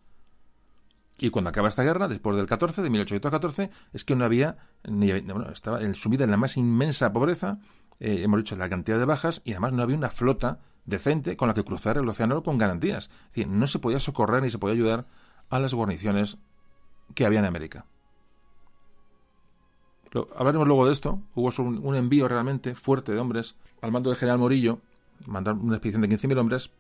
Y 1.19 1.31
cuando 1.31 1.51
acaba 1.51 1.69
esta 1.69 1.85
guerra, 1.85 2.09
después 2.09 2.37
del 2.37 2.47
14, 2.47 2.83
de 2.83 2.91
1814, 2.91 3.71
es 3.93 4.05
que 4.05 4.17
no 4.17 4.25
había, 4.25 4.57
ni, 4.85 5.13
bueno, 5.21 5.51
estaba 5.51 5.81
sumida 5.95 6.25
en 6.25 6.31
la 6.31 6.37
más 6.37 6.57
inmensa 6.57 7.13
pobreza, 7.13 7.61
eh, 8.01 8.23
hemos 8.23 8.41
dicho 8.41 8.57
la 8.57 8.69
cantidad 8.69 8.99
de 8.99 9.05
bajas, 9.05 9.43
y 9.45 9.53
además 9.53 9.73
no 9.73 9.83
había 9.83 9.97
una 9.97 10.11
flota 10.11 10.61
decente 10.85 11.37
con 11.37 11.49
la 11.49 11.55
que 11.55 11.65
cruzar 11.65 11.99
el 11.99 12.09
océano 12.09 12.43
con 12.43 12.59
garantías. 12.59 13.05
Es 13.05 13.29
decir, 13.29 13.49
no 13.49 13.67
se 13.67 13.79
podía 13.79 14.01
socorrer 14.01 14.43
ni 14.43 14.51
se 14.51 14.59
podía 14.59 14.75
ayudar 14.75 15.07
a 15.51 15.61
las 15.61 15.75
guarniciones 15.75 16.39
que 17.15 17.27
había 17.27 17.39
en 17.39 17.45
América. 17.45 17.87
hablaremos 20.37 20.67
luego 20.67 20.87
de 20.87 20.93
esto. 20.93 21.21
Hubo 21.35 21.51
un, 21.63 21.95
envío 21.95 22.27
realmente 22.27 22.75
fuerte 22.75 23.13
de 23.13 23.19
hombres 23.19 23.55
al 23.81 23.93
mando 23.93 24.11
del 24.11 24.19
general 24.19 24.39
Morillo, 24.39 24.81
mandar 25.27 25.55
una 25.55 25.77
expedición 25.77 26.03
de 26.03 26.09
15.000 26.09 26.39
hombres 26.39 26.71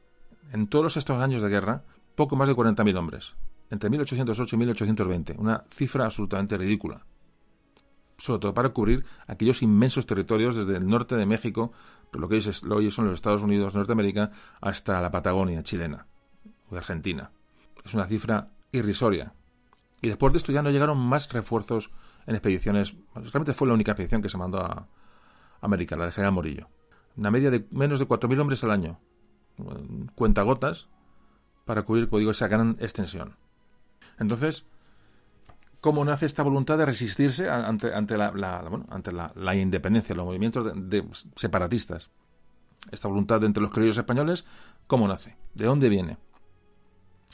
en 0.50 0.66
todos 0.66 0.96
estos 0.96 1.18
años 1.18 1.42
de 1.42 1.48
guerra, 1.48 1.84
poco 2.14 2.36
más 2.36 2.48
de 2.48 2.54
40.000 2.54 2.98
hombres, 2.98 3.34
entre 3.70 3.90
1808 3.90 4.56
y 4.56 4.58
1820, 4.58 5.36
una 5.38 5.64
cifra 5.70 6.04
absolutamente 6.04 6.58
ridícula. 6.58 7.06
Sobre 8.18 8.40
todo 8.40 8.54
para 8.54 8.68
cubrir 8.68 9.04
aquellos 9.26 9.62
inmensos 9.62 10.06
territorios 10.06 10.54
desde 10.54 10.76
el 10.76 10.86
norte 10.86 11.16
de 11.16 11.26
México, 11.26 11.72
lo 12.12 12.28
que 12.28 12.36
hoy 12.70 12.90
son 12.90 13.06
los 13.06 13.14
Estados 13.14 13.42
Unidos, 13.42 13.74
Norteamérica, 13.74 14.30
hasta 14.60 15.00
la 15.00 15.10
Patagonia 15.10 15.62
chilena 15.62 16.06
o 16.70 16.76
Argentina. 16.76 17.32
Es 17.84 17.94
una 17.94 18.06
cifra 18.06 18.50
irrisoria. 18.70 19.34
Y 20.02 20.08
después 20.08 20.32
de 20.32 20.36
esto 20.36 20.52
ya 20.52 20.62
no 20.62 20.70
llegaron 20.70 20.98
más 20.98 21.32
refuerzos 21.32 21.90
en 22.26 22.34
expediciones. 22.34 22.94
Realmente 23.14 23.54
fue 23.54 23.68
la 23.68 23.74
única 23.74 23.92
expedición 23.92 24.22
que 24.22 24.28
se 24.28 24.38
mandó 24.38 24.58
a 24.58 24.86
América, 25.60 25.96
la 25.96 26.06
de 26.06 26.12
General 26.12 26.32
Morillo. 26.32 26.68
Una 27.16 27.30
media 27.30 27.50
de 27.50 27.66
menos 27.70 27.98
de 27.98 28.06
4.000 28.06 28.40
hombres 28.40 28.62
al 28.64 28.70
año 28.70 29.00
cuentagotas 30.14 30.88
para 31.64 31.82
cubrir, 31.82 32.08
como 32.08 32.18
digo, 32.18 32.30
esa 32.30 32.48
gran 32.48 32.76
extensión. 32.80 33.36
Entonces, 34.18 34.66
¿cómo 35.80 36.04
nace 36.04 36.26
esta 36.26 36.42
voluntad 36.42 36.78
de 36.78 36.86
resistirse 36.86 37.50
ante, 37.50 37.94
ante, 37.94 38.16
la, 38.16 38.28
ante 38.90 39.12
la, 39.12 39.54
independencia, 39.54 40.14
los 40.14 40.26
movimientos 40.26 40.72
de, 40.74 41.04
separatistas? 41.36 42.10
Esta 42.90 43.08
voluntad 43.08 43.40
de 43.40 43.46
entre 43.46 43.62
los 43.62 43.70
criollos 43.70 43.96
españoles, 43.96 44.44
¿cómo 44.86 45.06
nace? 45.06 45.36
¿De 45.54 45.66
dónde 45.66 45.88
viene? 45.88 46.18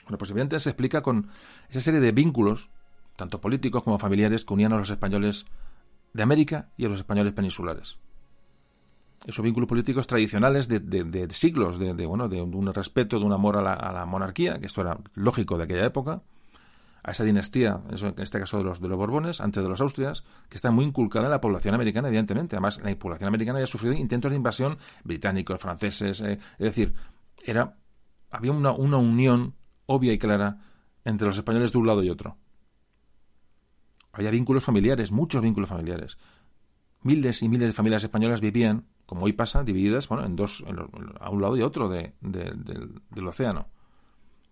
Bueno, 0.05 0.19
pues 0.19 0.31
evidentemente 0.31 0.61
se 0.61 0.71
explica 0.71 1.03
con 1.03 1.29
esa 1.71 1.81
serie 1.81 2.01
de 2.01 2.13
vínculos, 2.13 2.71
tanto 3.17 3.41
políticos 3.41 3.83
como 3.83 3.99
familiares, 3.99 4.45
que 4.45 4.55
unían 4.55 4.73
a 4.73 4.79
los 4.79 4.91
españoles 4.91 5.47
de 6.13 6.23
América 6.23 6.71
y 6.77 6.85
a 6.85 6.89
los 6.89 6.99
españoles 6.99 7.33
peninsulares 7.33 7.99
esos 9.27 9.45
vínculos 9.45 9.69
políticos 9.69 10.07
tradicionales 10.07 10.69
de, 10.69 11.29
siglos, 11.31 11.79
de, 11.79 12.07
bueno, 12.07 12.29
de 12.29 12.41
un 12.41 12.73
respeto, 12.73 13.19
de 13.19 13.25
un 13.25 13.33
amor 13.33 13.57
a 13.57 13.63
la, 13.63 14.07
monarquía, 14.07 14.59
que 14.59 14.67
esto 14.67 14.81
era 14.81 14.99
lógico 15.15 15.59
de 15.59 15.65
aquella 15.65 15.85
época, 15.85 16.23
a 17.03 17.11
esa 17.11 17.25
dinastía, 17.25 17.81
en 17.91 18.23
este 18.23 18.39
caso 18.39 18.59
de 18.59 18.65
los, 18.65 18.81
de 18.81 18.89
los 18.89 18.99
Borbones, 18.99 19.41
antes 19.41 19.63
de 19.63 19.69
los 19.69 19.81
Austrias, 19.81 20.25
que 20.49 20.57
está 20.57 20.71
muy 20.71 20.85
inculcada 20.85 21.27
en 21.27 21.31
la 21.31 21.41
población 21.41 21.75
americana, 21.75 22.09
evidentemente. 22.09 22.57
Además, 22.57 22.81
la 22.83 22.95
población 22.97 23.29
americana 23.29 23.59
ya 23.59 23.65
ha 23.65 23.69
sufrido 23.69 23.95
intentos 23.95 24.31
de 24.31 24.37
invasión 24.37 24.79
británicos, 25.05 25.61
franceses, 25.61 26.21
eh, 26.21 26.39
es 26.59 26.65
decir, 26.65 26.95
era 27.45 27.77
había 28.31 28.53
una, 28.53 28.73
una 28.73 28.99
unión 28.99 29.55
obvia 29.87 30.13
y 30.13 30.19
clara 30.19 30.59
entre 31.05 31.27
los 31.27 31.37
españoles 31.37 31.73
de 31.73 31.79
un 31.79 31.87
lado 31.87 32.03
y 32.03 32.11
otro. 32.11 32.37
Había 34.13 34.31
vínculos 34.31 34.65
familiares, 34.65 35.13
muchos 35.13 35.41
vínculos 35.41 35.69
familiares. 35.69 36.19
Miles 37.03 37.43
y 37.43 37.49
miles 37.49 37.71
de 37.71 37.73
familias 37.73 38.03
españolas 38.03 38.41
vivían 38.41 38.87
como 39.09 39.25
hoy 39.25 39.33
pasa, 39.33 39.65
divididas 39.65 40.07
bueno, 40.07 40.27
en 40.27 40.37
dos, 40.37 40.63
a 41.19 41.31
un 41.31 41.41
lado 41.41 41.57
y 41.57 41.63
otro 41.63 41.89
de, 41.89 42.13
del, 42.21 43.27
océano. 43.27 43.69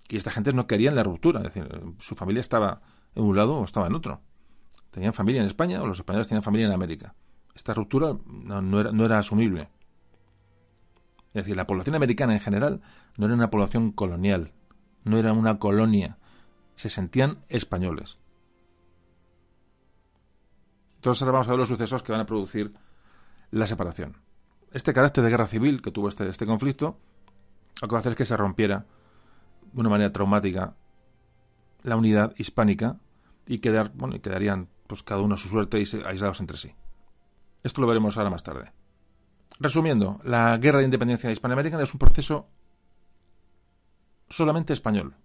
Y 0.08 0.16
esta 0.16 0.30
gente 0.30 0.54
no 0.54 0.66
querían 0.66 0.94
la 0.94 1.02
ruptura, 1.02 1.40
es 1.40 1.52
decir, 1.52 1.68
su 1.98 2.14
familia 2.14 2.40
estaba 2.40 2.80
en 3.14 3.24
un 3.24 3.36
lado 3.36 3.58
o 3.58 3.64
estaba 3.64 3.86
en 3.86 3.94
otro. 3.94 4.22
Tenían 4.92 5.12
familia 5.12 5.42
en 5.42 5.46
España 5.46 5.82
o 5.82 5.86
los 5.86 5.98
españoles 5.98 6.28
tenían 6.28 6.42
familia 6.42 6.68
en 6.68 6.72
América. 6.72 7.14
Esta 7.54 7.74
ruptura 7.74 8.16
no, 8.24 8.80
era, 8.80 8.92
no 8.92 9.04
era 9.04 9.18
asumible. 9.18 9.68
Es 11.28 11.44
decir, 11.44 11.54
la 11.54 11.66
población 11.66 11.94
americana 11.94 12.32
en 12.32 12.40
general 12.40 12.80
no 13.18 13.26
era 13.26 13.34
una 13.34 13.50
población 13.50 13.92
colonial, 13.92 14.54
no 15.04 15.18
era 15.18 15.34
una 15.34 15.58
colonia, 15.58 16.16
se 16.76 16.88
sentían 16.88 17.44
españoles. 17.50 18.18
Entonces 20.94 21.20
ahora 21.20 21.32
vamos 21.32 21.48
a 21.48 21.50
ver 21.50 21.58
los 21.58 21.68
sucesos 21.68 22.02
que 22.02 22.12
van 22.12 22.22
a 22.22 22.26
producir 22.26 22.72
la 23.50 23.66
separación 23.66 24.24
este 24.76 24.92
carácter 24.92 25.24
de 25.24 25.30
guerra 25.30 25.46
civil 25.46 25.80
que 25.80 25.90
tuvo 25.90 26.08
este, 26.08 26.28
este 26.28 26.44
conflicto, 26.44 26.98
lo 27.80 27.88
que 27.88 27.92
va 27.92 27.98
a 27.98 28.00
hacer 28.00 28.12
es 28.12 28.18
que 28.18 28.26
se 28.26 28.36
rompiera 28.36 28.84
de 29.72 29.80
una 29.80 29.88
manera 29.88 30.12
traumática 30.12 30.74
la 31.82 31.96
unidad 31.96 32.34
hispánica 32.36 32.98
y 33.46 33.60
quedar, 33.60 33.92
bueno, 33.94 34.16
y 34.16 34.20
quedarían 34.20 34.68
pues 34.86 35.02
cada 35.02 35.22
uno 35.22 35.34
a 35.34 35.38
su 35.38 35.48
suerte 35.48 35.80
y 35.80 35.86
aislados 36.06 36.40
entre 36.40 36.58
sí. 36.58 36.74
Esto 37.62 37.80
lo 37.80 37.86
veremos 37.86 38.18
ahora 38.18 38.28
más 38.28 38.42
tarde. 38.42 38.70
Resumiendo, 39.58 40.20
la 40.24 40.58
guerra 40.58 40.80
de 40.80 40.84
independencia 40.84 41.32
hispanoamericana 41.32 41.82
es 41.82 41.94
un 41.94 41.98
proceso 41.98 42.48
solamente 44.28 44.74
español 44.74 45.16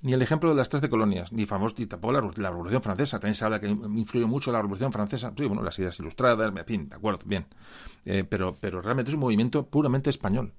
ni 0.00 0.12
el 0.12 0.22
ejemplo 0.22 0.50
de 0.50 0.56
las 0.56 0.68
tres 0.68 0.80
de 0.80 0.88
colonias, 0.88 1.32
ni 1.32 1.44
famoso, 1.44 1.74
ni 1.78 1.86
tampoco 1.86 2.12
la, 2.12 2.50
Revolución 2.50 2.82
Francesa. 2.82 3.18
También 3.18 3.34
se 3.34 3.44
habla 3.44 3.58
que 3.58 3.68
influyó 3.68 4.28
mucho 4.28 4.52
la 4.52 4.58
Revolución 4.58 4.92
Francesa. 4.92 5.32
Sí, 5.36 5.46
bueno, 5.46 5.62
las 5.62 5.78
ideas 5.78 5.98
ilustradas, 5.98 6.52
fin, 6.66 6.88
de 6.88 6.96
acuerdo, 6.96 7.22
bien. 7.24 7.46
Eh, 8.04 8.24
pero, 8.28 8.56
pero 8.60 8.80
realmente 8.80 9.10
es 9.10 9.14
un 9.14 9.20
movimiento 9.20 9.66
puramente 9.66 10.10
español. 10.10 10.52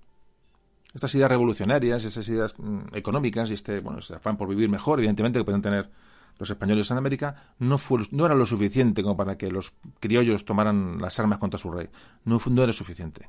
Estas 0.94 1.14
ideas 1.16 1.30
revolucionarias, 1.30 2.04
estas 2.04 2.28
ideas 2.28 2.56
mm, 2.58 2.96
económicas 2.96 3.50
y 3.50 3.54
este, 3.54 3.80
bueno, 3.80 4.00
este 4.00 4.16
afán 4.16 4.38
por 4.38 4.50
vivir 4.50 4.70
mejor, 4.70 5.00
evidentemente, 5.00 5.40
que 5.40 5.46
pueden 5.46 5.62
tener 5.62 5.90
los 6.38 6.50
españoles 6.50 6.90
en 6.92 6.98
América, 6.98 7.54
no, 7.60 7.78
fue, 7.78 8.02
no 8.12 8.26
era 8.26 8.34
lo 8.34 8.46
suficiente 8.46 9.04
como 9.04 9.16
para 9.16 9.38
que 9.38 9.52
los 9.52 9.74
criollos 10.00 10.46
tomaran 10.46 10.98
las 11.00 11.20
armas 11.20 11.38
contra 11.38 11.60
su 11.60 11.70
rey. 11.70 11.90
No, 12.26 12.42
no 12.50 12.64
era 12.64 12.74
suficiente. 12.74 13.28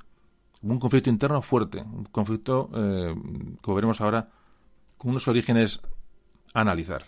Hubo 0.63 0.73
un 0.73 0.79
conflicto 0.79 1.11
interno 1.11 1.43
fuerte, 1.43 1.81
un 1.81 2.05
conflicto, 2.05 2.71
eh, 2.75 3.15
como 3.61 3.75
veremos 3.75 4.01
ahora, 4.01 4.29
con 4.97 5.11
unos 5.11 5.27
orígenes 5.29 5.81
analizar. 6.55 7.07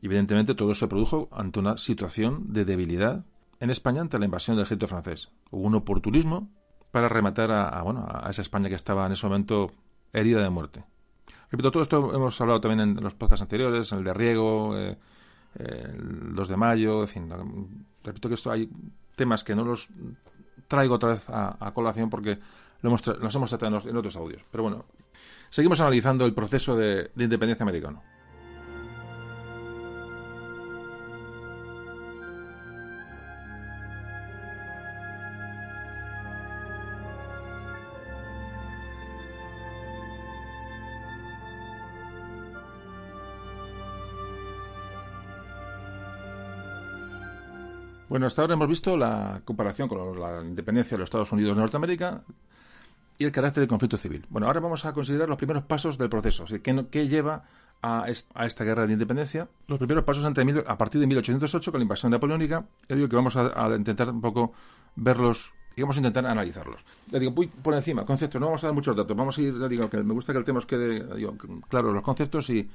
Evidentemente 0.00 0.54
todo 0.54 0.74
se 0.74 0.88
produjo 0.88 1.28
ante 1.32 1.60
una 1.60 1.78
situación 1.78 2.52
de 2.52 2.64
debilidad 2.64 3.24
en 3.60 3.70
España 3.70 4.00
ante 4.00 4.18
la 4.18 4.24
invasión 4.24 4.56
del 4.56 4.64
ejército 4.64 4.88
francés. 4.88 5.30
Hubo 5.52 5.62
un 5.62 5.76
oportunismo 5.76 6.50
para 6.90 7.08
rematar 7.08 7.52
a, 7.52 7.80
bueno, 7.82 8.06
a 8.08 8.28
esa 8.28 8.42
España 8.42 8.68
que 8.68 8.74
estaba 8.74 9.06
en 9.06 9.12
ese 9.12 9.26
momento 9.26 9.70
herida 10.12 10.42
de 10.42 10.50
muerte. 10.50 10.84
Repito, 11.50 11.70
todo 11.70 11.82
esto 11.82 12.14
hemos 12.14 12.40
hablado 12.40 12.60
también 12.60 12.80
en 12.80 13.02
los 13.02 13.14
podcasts 13.14 13.42
anteriores, 13.42 13.92
en 13.92 13.98
el 13.98 14.04
de 14.04 14.14
Riego, 14.14 14.76
eh, 14.76 14.96
el 15.58 16.34
2 16.34 16.48
de 16.48 16.56
mayo, 16.56 17.02
en 17.02 17.08
fin. 17.08 17.32
Repito 18.02 18.28
que 18.28 18.34
esto 18.34 18.50
hay 18.50 18.68
temas 19.14 19.44
que 19.44 19.54
no 19.54 19.64
los 19.64 19.88
traigo 20.66 20.96
otra 20.96 21.10
vez 21.10 21.26
a, 21.28 21.70
colación 21.72 22.10
porque 22.10 22.38
lo 22.80 22.88
hemos, 22.88 23.06
los 23.06 23.34
hemos 23.34 23.50
tratado 23.50 23.88
en, 23.88 23.96
otros 23.96 24.16
audios. 24.16 24.42
Pero 24.50 24.64
bueno, 24.64 24.84
seguimos 25.50 25.80
analizando 25.80 26.24
el 26.26 26.34
proceso 26.34 26.74
de 26.74 27.10
independencia 27.16 27.62
americano. 27.62 28.02
Bueno, 48.12 48.26
hasta 48.26 48.42
ahora 48.42 48.52
hemos 48.52 48.68
visto 48.68 48.94
la 48.94 49.40
comparación 49.42 49.88
con 49.88 50.20
la 50.20 50.42
independencia 50.42 50.96
de 50.96 50.98
los 50.98 51.06
Estados 51.06 51.32
Unidos 51.32 51.56
de 51.56 51.62
Norteamérica 51.62 52.22
y 53.16 53.24
el 53.24 53.32
carácter 53.32 53.62
del 53.62 53.68
conflicto 53.68 53.96
civil. 53.96 54.26
Bueno, 54.28 54.48
ahora 54.48 54.60
vamos 54.60 54.84
a 54.84 54.92
considerar 54.92 55.30
los 55.30 55.38
primeros 55.38 55.62
pasos 55.62 55.96
del 55.96 56.10
proceso. 56.10 56.44
¿Qué, 56.44 57.08
lleva 57.08 57.44
a, 57.80 58.10
esta 58.10 58.64
guerra 58.64 58.86
de 58.86 58.92
independencia? 58.92 59.48
Los 59.66 59.78
primeros 59.78 60.04
pasos 60.04 60.26
a 60.26 60.76
partir 60.76 61.00
de 61.00 61.06
1808 61.06 61.72
con 61.72 61.78
la 61.80 61.84
invasión 61.84 62.12
napoleónica. 62.12 62.66
Yo 62.86 62.96
digo 62.96 63.08
que 63.08 63.16
vamos 63.16 63.34
a, 63.34 63.74
intentar 63.74 64.10
un 64.10 64.20
poco 64.20 64.52
verlos 64.94 65.54
y 65.74 65.80
vamos 65.80 65.96
a 65.96 66.00
intentar 66.00 66.26
analizarlos. 66.26 66.84
Le 67.10 67.18
digo, 67.18 67.32
voy 67.32 67.46
por 67.46 67.72
encima, 67.72 68.04
conceptos, 68.04 68.38
no 68.38 68.48
vamos 68.48 68.62
a 68.62 68.66
dar 68.66 68.74
muchos 68.74 68.94
datos, 68.94 69.16
vamos 69.16 69.38
a 69.38 69.40
ir, 69.40 69.54
le 69.54 69.70
digo, 69.70 69.88
que 69.88 69.96
me 70.02 70.12
gusta 70.12 70.34
que 70.34 70.38
el 70.38 70.44
tema 70.44 70.58
os 70.58 70.66
quede 70.66 71.16
digo, 71.16 71.34
claro 71.66 71.94
los 71.94 72.02
conceptos 72.02 72.50
y, 72.50 72.68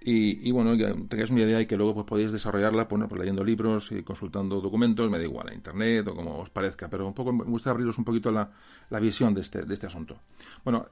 y, 0.00 0.50
bueno, 0.52 0.76
que 0.76 0.84
tengáis 1.08 1.30
una 1.30 1.40
idea 1.40 1.60
y 1.60 1.66
que 1.66 1.76
luego 1.76 1.92
pues 1.94 2.06
podéis 2.06 2.32
desarrollarla 2.32 2.86
pues, 2.86 3.10
leyendo 3.12 3.44
libros 3.44 3.90
y 3.92 4.02
consultando 4.02 4.60
documentos, 4.60 5.10
me 5.10 5.18
da 5.18 5.24
igual, 5.24 5.48
a 5.48 5.54
internet 5.54 6.06
o 6.08 6.14
como 6.14 6.38
os 6.38 6.50
parezca, 6.50 6.88
pero 6.88 7.06
un 7.06 7.14
poco 7.14 7.32
me 7.32 7.44
gusta 7.44 7.70
abriros 7.70 7.98
un 7.98 8.04
poquito 8.04 8.30
la, 8.30 8.50
la 8.90 9.00
visión 9.00 9.34
de 9.34 9.40
este, 9.40 9.62
de 9.62 9.74
este 9.74 9.86
asunto. 9.86 10.16
Bueno, 10.64 10.86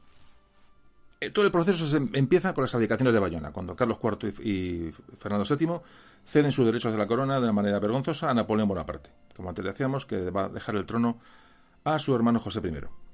eh, 1.20 1.30
todo 1.30 1.44
el 1.46 1.50
proceso 1.50 1.86
se 1.86 1.96
empieza 1.96 2.52
por 2.52 2.64
las 2.64 2.74
abdicaciones 2.74 3.14
de 3.14 3.20
Bayona, 3.20 3.52
cuando 3.52 3.74
Carlos 3.74 3.98
IV 4.02 4.34
y, 4.44 4.90
Fernando 5.18 5.46
VII 5.48 5.80
ceden 6.26 6.52
sus 6.52 6.66
derechos 6.66 6.92
de 6.92 6.98
la 6.98 7.07
corona 7.07 7.36
de 7.36 7.44
una 7.44 7.52
manera 7.52 7.78
vergonzosa 7.78 8.30
a 8.30 8.34
Napoleón 8.34 8.68
Bonaparte, 8.68 9.11
como 9.34 9.48
antes 9.48 9.64
decíamos, 9.64 10.04
que 10.04 10.30
va 10.30 10.46
a 10.46 10.48
dejar 10.48 10.76
el 10.76 10.84
trono 10.84 11.18
a 11.84 11.98
su 11.98 12.14
hermano 12.14 12.40
José 12.40 12.61
I 12.64 13.05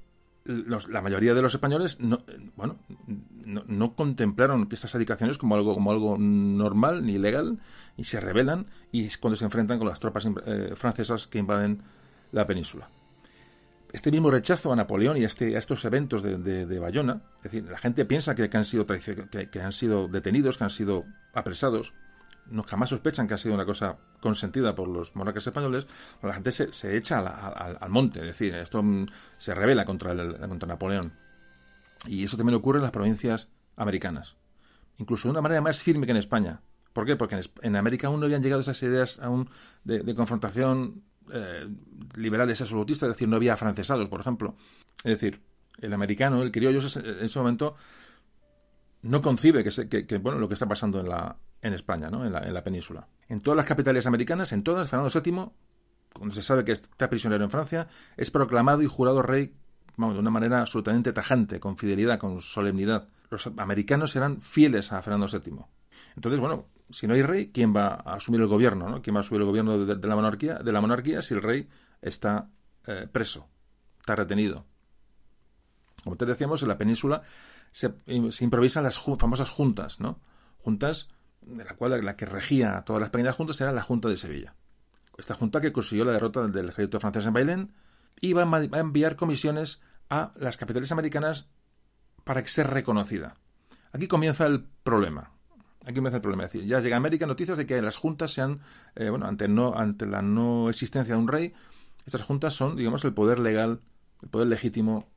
la 0.45 1.01
mayoría 1.01 1.35
de 1.35 1.43
los 1.43 1.55
españoles 1.55 2.01
no, 2.01 2.19
bueno, 2.57 2.79
no, 3.45 3.95
contemplaron 3.95 4.67
que 4.67 4.75
estas 4.75 4.95
adicaciones 4.95 5.39
como 5.39 5.55
algo, 5.55 5.75
como 5.75 5.93
algo 5.93 6.19
normal 6.19 7.05
ni 7.05 7.19
legal 7.19 7.59
y 7.97 8.05
se 8.05 8.21
rebelan 8.21 8.67
y 8.91 9.05
es 9.05 9.19
cuando 9.19 9.37
se 9.37 9.45
enfrentan 9.45 9.79
con 9.79 9.89
las 9.89 10.01
tropas 10.01 10.27
eh, 10.47 10.73
francesas 10.75 11.27
que 11.27 11.39
invaden 11.39 11.83
la 12.33 12.47
península. 12.47 12.89
Este 13.93 14.11
mismo 14.11 14.31
rechazo 14.31 14.73
a 14.73 14.77
Napoleón 14.77 15.19
y 15.19 15.25
a, 15.25 15.27
este, 15.27 15.55
a 15.55 15.59
estos 15.59 15.85
eventos 15.85 16.23
de, 16.23 16.39
de, 16.39 16.79
Bayona, 16.79 17.21
es 17.39 17.43
decir, 17.45 17.65
la 17.71 17.77
gente 17.77 18.07
piensa 18.07 18.35
que, 18.35 18.49
han 18.51 18.65
sido 18.65 18.87
que 18.87 19.61
han 19.61 19.73
sido 19.73 20.09
detenidos, 20.09 20.57
que 20.57 20.65
han 20.65 20.71
sido 20.71 21.05
apresados, 21.35 21.93
no 22.47 22.63
jamás 22.63 22.91
sospechan 22.91 23.27
que 23.27 23.35
ha 23.35 23.39
sido 23.39 23.55
una 23.55 23.65
cosa 23.65 23.97
consentida 24.21 24.75
por 24.75 24.89
los 24.89 25.15
monarcas 25.17 25.47
españoles, 25.47 25.87
la 26.23 26.35
gente 26.35 26.53
se, 26.53 26.97
echa 26.97 27.19
al, 27.19 27.91
monte, 27.91 28.21
es 28.21 28.27
decir, 28.27 28.55
esto 28.55 28.83
mm, 28.83 29.07
se 29.39 29.55
revela 29.55 29.85
contra, 29.85 30.15
Napoleón. 30.15 31.13
Y 32.07 32.25
eso 32.25 32.37
también 32.37 32.57
ocurre 32.57 32.79
en 32.79 32.83
las 32.83 32.91
provincias 32.91 33.49
americanas, 33.77 34.37
incluso 34.99 35.29
de 35.29 35.33
una 35.33 35.41
manera 35.41 35.61
más 35.61 35.83
firme 35.83 36.07
que 36.07 36.13
en 36.13 36.19
España. 36.19 36.61
¿Por 36.93 37.07
qué? 37.07 37.17
Porque 37.17 37.41
en, 37.63 37.77
América 37.77 38.09
aún 38.09 38.21
no 38.21 38.27
habían 38.27 38.43
llegado 38.43 38.61
esas 38.61 38.83
ideas 38.83 39.19
aún 39.21 39.49
de, 39.85 40.15
confrontación 40.15 41.05
eh, 41.33 41.67
liberales 42.17 42.61
absolutistas, 42.61 43.09
es 43.09 43.15
decir, 43.15 43.29
no 43.29 43.37
había 43.37 43.57
francesados, 43.57 44.09
por 44.09 44.21
ejemplo. 44.21 44.57
Es 45.05 45.13
decir, 45.19 45.41
el 45.79 45.93
americano, 45.95 46.43
el 46.43 46.53
criollo, 46.53 46.81
en 46.81 47.25
ese 47.25 47.39
momento 47.39 47.77
no 49.03 49.23
concibe 49.23 49.65
que, 49.65 50.07
que, 50.07 50.19
bueno, 50.19 50.39
lo 50.39 50.49
que 50.49 50.55
está 50.55 50.69
pasando 50.69 51.01
en 51.01 51.09
la, 51.09 51.37
en 51.63 51.73
España, 51.73 52.11
¿no? 52.11 52.27
en, 52.27 52.33
la, 52.33 52.41
en 52.41 52.53
la 52.53 52.63
península. 52.63 53.09
En 53.29 53.41
todas 53.41 53.57
las 53.57 53.67
capitales 53.67 54.07
americanas, 54.07 54.53
en 54.53 54.63
todas, 54.63 54.91
Fernando 54.91 55.21
VII, 55.21 55.51
cuando 56.13 56.35
se 56.35 56.43
sabe 56.43 56.65
que 56.65 56.73
está 56.73 57.09
prisionero 57.09 57.43
en 57.45 57.51
Francia, 57.51 57.89
es 58.17 58.31
proclamado 58.31 58.83
y 58.83 58.87
jurado 58.87 59.23
rey 59.23 59.55
de 59.97 60.19
una 60.19 60.31
manera 60.31 60.61
absolutamente 60.61 61.13
tajante, 61.13 61.61
con 61.61 61.77
fidelidad, 61.77 62.19
con 62.19 62.41
solemnidad. 62.41 63.09
Los 63.31 63.47
americanos 63.47 64.17
eran 64.17 64.41
fieles 64.41 64.93
a 64.93 65.01
Fernando 65.03 65.27
VII. 65.27 65.65
Entonces, 66.17 66.41
bueno, 66.41 66.67
si 66.91 67.07
no 67.07 67.15
hay 67.15 67.23
rey, 67.23 67.51
¿quién 67.53 67.75
va 67.75 68.03
a 68.05 68.15
asumir 68.15 68.41
el 68.41 68.47
gobierno? 68.47 68.89
¿no? 68.89 69.03
¿Quién 69.03 69.15
va 69.15 69.21
a 69.21 69.23
asumir 69.23 69.43
el 69.43 69.47
gobierno 69.47 69.85
de, 69.85 70.09
la, 70.09 70.15
monarquía, 70.15 70.55
de 70.55 70.73
la 70.73 70.81
monarquía 70.81 71.23
si 71.23 71.35
el 71.35 71.43
rey 71.43 71.69
está 72.01 72.51
eh, 72.87 73.07
preso, 73.11 73.49
está 74.01 74.17
retenido? 74.17 74.67
Como 76.03 76.17
te 76.17 76.27
decíamos, 76.27 76.63
en 76.63 76.69
la 76.69 76.79
península 76.79 77.23
se 77.71 77.95
improvisan 78.41 78.83
las 78.83 78.99
famosas 78.99 79.49
juntas, 79.49 80.01
¿no? 80.01 80.21
Juntas 80.59 81.09
de 81.47 81.65
la 81.65 81.75
cual 81.75 82.05
la 82.05 82.17
que 82.17 82.27
regía 82.27 82.83
todas 82.87 83.01
las 83.01 83.11
pequeñas 83.11 83.35
juntas 83.35 83.61
era 83.61 83.73
la 83.73 83.83
Junta 83.83 84.09
de 84.09 84.17
Sevilla. 84.17 84.55
Esta 85.19 85.35
junta 85.35 85.61
que 85.61 85.73
consiguió 85.73 86.05
la 86.05 86.13
derrota 86.13 86.47
del 86.47 86.69
ejército 86.69 87.01
francés 87.01 87.27
en 87.27 87.33
Bailén 87.33 87.73
iba 88.21 88.43
a 88.43 88.79
enviar 88.79 89.17
comisiones 89.17 89.81
a 90.09 90.33
las 90.37 90.57
capitales 90.57 90.93
americanas 90.93 91.49
para 92.25 92.43
que 92.43 92.49
sea 92.49 92.65
reconocida. 92.65 93.37
Aquí 93.93 94.09
comienza 94.09 94.47
el 94.47 94.65
problema. 94.83 95.33
Aquí 95.85 95.97
comienza 95.97 96.17
el 96.17 96.23
problema. 96.23 96.45
Es 96.45 96.53
decir, 96.53 96.69
ya 96.69 96.81
llega 96.81 96.97
a 96.97 96.99
América 96.99 97.27
noticias 97.27 97.59
de 97.59 97.67
que 97.67 97.83
las 97.83 97.97
juntas 97.97 98.33
sean, 98.33 98.61
eh, 98.95 99.11
bueno, 99.11 99.27
ante, 99.27 99.49
no, 99.49 99.75
ante 99.77 100.07
la 100.07 100.23
no 100.23 100.71
existencia 100.71 101.15
de 101.15 101.21
un 101.21 101.29
rey, 101.29 101.53
estas 102.07 102.23
juntas 102.23 102.55
son, 102.55 102.77
digamos, 102.77 103.05
el 103.05 103.13
poder 103.13 103.39
legal, 103.39 103.81
el 104.23 104.29
poder 104.29 104.49
legítimo 104.49 105.09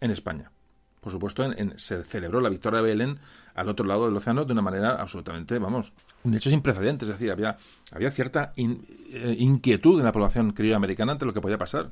en 0.00 0.10
España 0.10 0.52
por 1.00 1.12
supuesto, 1.12 1.44
en, 1.44 1.78
se 1.78 2.02
celebró 2.04 2.40
la 2.40 2.48
victoria 2.48 2.82
de 2.82 2.88
Belén 2.88 3.18
al 3.54 3.68
otro 3.68 3.86
lado 3.86 4.06
del 4.06 4.16
océano 4.16 4.44
de 4.44 4.52
una 4.52 4.62
manera 4.62 4.96
absolutamente, 4.96 5.58
vamos, 5.58 5.92
un 6.24 6.34
hecho 6.34 6.50
sin 6.50 6.60
precedentes. 6.60 7.08
Es 7.08 7.14
decir, 7.14 7.30
había, 7.30 7.56
había 7.92 8.10
cierta 8.10 8.52
eh, 8.56 9.36
inquietud 9.38 9.98
en 9.98 10.04
la 10.04 10.12
población 10.12 10.52
criolla 10.52 10.76
americana 10.76 11.12
ante 11.12 11.24
lo 11.24 11.32
que 11.32 11.40
podía 11.40 11.58
pasar. 11.58 11.90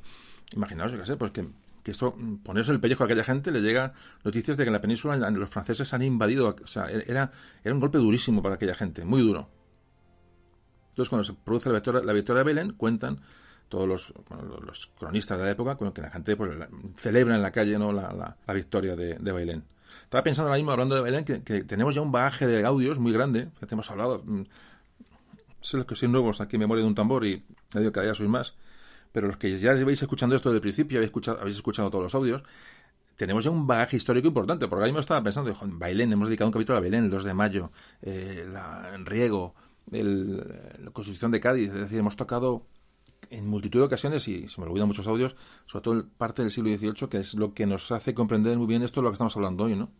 Imaginaos, 0.54 0.92
qué 0.92 1.06
sé, 1.06 1.16
pues 1.16 1.32
que, 1.32 1.46
esto, 1.84 2.16
ponerse 2.42 2.72
el 2.72 2.80
pellejo 2.80 3.04
a 3.04 3.06
aquella 3.06 3.24
gente 3.24 3.52
le 3.52 3.60
llega 3.60 3.92
noticias 4.24 4.56
de 4.56 4.64
que 4.64 4.68
en 4.68 4.72
la 4.72 4.80
península 4.80 5.16
los 5.30 5.50
franceses 5.50 5.92
han 5.94 6.02
invadido. 6.02 6.56
O 6.62 6.66
sea, 6.66 6.88
era, 6.90 7.30
era 7.62 7.74
un 7.74 7.80
golpe 7.80 7.98
durísimo 7.98 8.42
para 8.42 8.56
aquella 8.56 8.74
gente, 8.74 9.04
muy 9.04 9.22
duro. 9.22 9.48
Entonces, 10.90 11.10
cuando 11.10 11.24
se 11.24 11.34
produce 11.34 11.68
la 11.68 11.74
victoria, 11.74 12.02
la 12.02 12.12
victoria 12.12 12.38
de 12.38 12.44
Belén, 12.44 12.72
cuentan 12.72 13.20
todos 13.68 13.88
los, 13.88 14.86
cronistas 14.98 15.38
de 15.38 15.44
la 15.44 15.50
época, 15.50 15.76
que 15.92 16.00
la 16.00 16.10
gente 16.10 16.36
pues, 16.36 16.50
celebra 16.96 17.34
en 17.34 17.42
la 17.42 17.50
calle 17.50 17.78
¿no? 17.78 17.92
la, 17.92 18.36
la, 18.46 18.54
victoria 18.54 18.96
de, 18.96 19.14
de, 19.14 19.32
Bailén. 19.32 19.64
Estaba 20.02 20.22
pensando 20.22 20.48
ahora 20.48 20.58
mismo, 20.58 20.72
hablando 20.72 20.94
de 20.94 21.00
Bailén, 21.00 21.24
que, 21.24 21.40
tenemos 21.64 21.94
ya 21.94 22.00
un 22.00 22.12
bagaje 22.12 22.46
de 22.46 22.64
audios 22.64 22.98
muy 22.98 23.12
grande, 23.12 23.48
hemos 23.68 23.90
hablado, 23.90 24.22
mm, 24.24 24.42
sé 25.60 25.76
los 25.76 25.86
que 25.86 25.96
sois 25.96 26.10
nuevos 26.10 26.40
aquí 26.40 26.56
en 26.56 26.60
Memoria 26.60 26.82
de 26.82 26.88
un 26.88 26.94
Tambor 26.94 27.26
y 27.26 27.44
digo 27.74 27.92
cada 27.92 28.04
día 28.04 28.14
sois 28.14 28.28
más, 28.28 28.54
pero 29.12 29.26
los 29.26 29.36
que 29.36 29.58
ya 29.58 29.74
lleváis 29.74 30.00
escuchando 30.00 30.36
esto 30.36 30.50
desde 30.50 30.58
el 30.58 30.62
principio, 30.62 30.98
habéis 30.98 31.08
escuchado, 31.08 31.40
habéis 31.40 31.56
escuchado 31.56 31.90
todos 31.90 32.04
los 32.04 32.14
audios, 32.14 32.44
tenemos 33.16 33.44
ya 33.44 33.50
un 33.50 33.66
bagaje 33.66 33.96
histórico 33.96 34.28
importante, 34.28 34.68
porque 34.68 34.80
ahora 34.80 34.86
mismo 34.86 35.00
estaba 35.00 35.22
pensando, 35.22 35.56
Bailén, 35.62 36.12
hemos 36.12 36.28
dedicado 36.28 36.48
un 36.48 36.52
capítulo 36.52 36.78
a 36.78 36.80
Bailén 36.80 37.04
el 37.04 37.10
2 37.10 37.24
de 37.24 37.34
mayo, 37.34 37.72
eh, 38.02 38.46
la, 38.52 38.96
Riego, 38.98 39.54
el, 39.90 40.36
la 40.84 40.90
Constitución 40.92 41.30
de 41.30 41.40
Cádiz, 41.40 41.70
es 41.70 41.80
decir, 41.80 41.98
hemos 41.98 42.16
tocado 42.16 42.66
en 43.30 43.46
multitud 43.46 43.80
de 43.80 43.86
ocasiones, 43.86 44.26
y 44.28 44.48
se 44.48 44.60
me 44.60 44.66
olvidan 44.66 44.88
muchos 44.88 45.06
audios, 45.06 45.36
sobre 45.66 45.82
todo 45.82 46.08
parte 46.16 46.42
del 46.42 46.50
siglo 46.50 46.70
XVIII, 46.76 47.08
que 47.08 47.18
es 47.18 47.34
lo 47.34 47.54
que 47.54 47.66
nos 47.66 47.90
hace 47.92 48.14
comprender 48.14 48.56
muy 48.58 48.66
bien 48.66 48.82
esto 48.82 49.00
de 49.00 49.04
lo 49.04 49.10
que 49.10 49.14
estamos 49.14 49.36
hablando 49.36 49.64
hoy, 49.64 49.76
¿no? 49.76 49.90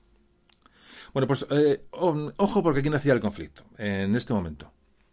Bueno, 1.12 1.26
pues 1.26 1.46
eh, 1.50 1.86
ojo 1.92 2.62
porque 2.62 2.80
aquí 2.80 2.90
nacía 2.90 3.12
el 3.12 3.20
conflicto, 3.20 3.64
en 3.78 4.14
este 4.16 4.34
momento. 4.34 4.72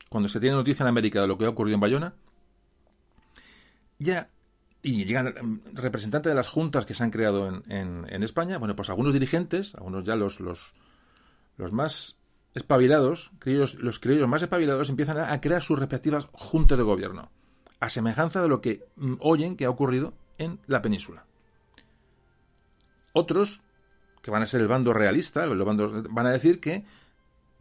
Cuando 0.10 0.28
se 0.30 0.40
tiene 0.40 0.56
noticia 0.56 0.84
en 0.84 0.90
América 0.90 1.22
de 1.22 1.28
lo 1.28 1.38
que 1.38 1.46
ha 1.46 1.50
ocurrido 1.50 1.76
en 1.76 1.82
Bayona, 1.82 2.14
ya, 4.00 4.30
y 4.82 5.06
llegan 5.06 5.28
mm, 5.28 5.76
representantes 5.76 6.30
de 6.30 6.36
las 6.36 6.50
juntas 6.50 6.86
que 6.86 6.94
se 6.94 7.04
han 7.04 7.12
creado 7.12 7.48
en, 7.48 8.06
en, 8.10 8.24
España, 8.24 8.58
bueno, 8.58 8.76
pues 8.76 8.90
algunos 8.90 9.14
dirigentes, 9.14 9.76
algunos 9.76 10.04
ya 10.04 10.16
los, 10.16 10.40
los, 10.40 10.74
los 11.58 11.72
más 11.72 12.18
espabilados, 12.54 13.32
los 13.46 14.00
criollos 14.00 14.28
más 14.28 14.42
espabilados, 14.42 14.90
empiezan 14.90 15.20
a 15.20 15.42
crear 15.42 15.64
sus 15.64 15.80
respectivas 15.80 16.28
juntas 16.34 16.78
de 16.78 16.84
gobierno 16.84 17.32
a 17.84 17.90
semejanza 17.90 18.42
de 18.42 18.48
lo 18.48 18.62
que 18.62 18.88
mm, 18.96 19.16
oyen 19.20 19.58
que 19.58 19.66
ha 19.66 19.70
ocurrido 19.70 20.14
en 20.38 20.58
la 20.68 20.82
península. 20.82 21.26
Otros, 23.12 23.62
que 24.22 24.32
van 24.32 24.42
a 24.42 24.46
ser 24.46 24.62
el 24.62 24.70
bando 24.70 24.94
realista, 24.94 25.46
los 25.46 25.66
bandos, 25.66 25.92
van 26.10 26.26
a 26.26 26.32
decir 26.32 26.62
que, 26.62 26.86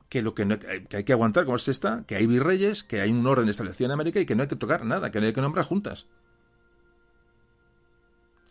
que 0.08 0.22
lo 0.22 0.32
que, 0.32 0.60
hay 0.92 1.04
que 1.04 1.12
aguantar 1.12 1.44
como 1.44 1.56
es 1.56 1.66
esta, 1.66 2.04
que 2.06 2.14
hay 2.14 2.28
virreyes, 2.28 2.84
que 2.84 3.00
hay 3.00 3.10
un 3.10 3.26
orden 3.26 3.48
establecido 3.48 3.86
en 3.86 3.92
América 3.92 4.20
y 4.20 4.26
que 4.26 4.36
no 4.36 4.42
hay 4.42 4.48
que 4.48 4.54
tocar 4.54 4.84
nada, 4.84 5.10
que 5.10 5.20
no 5.20 5.26
hay 5.26 5.32
que 5.32 5.40
nombrar 5.40 5.66
juntas. 5.66 6.06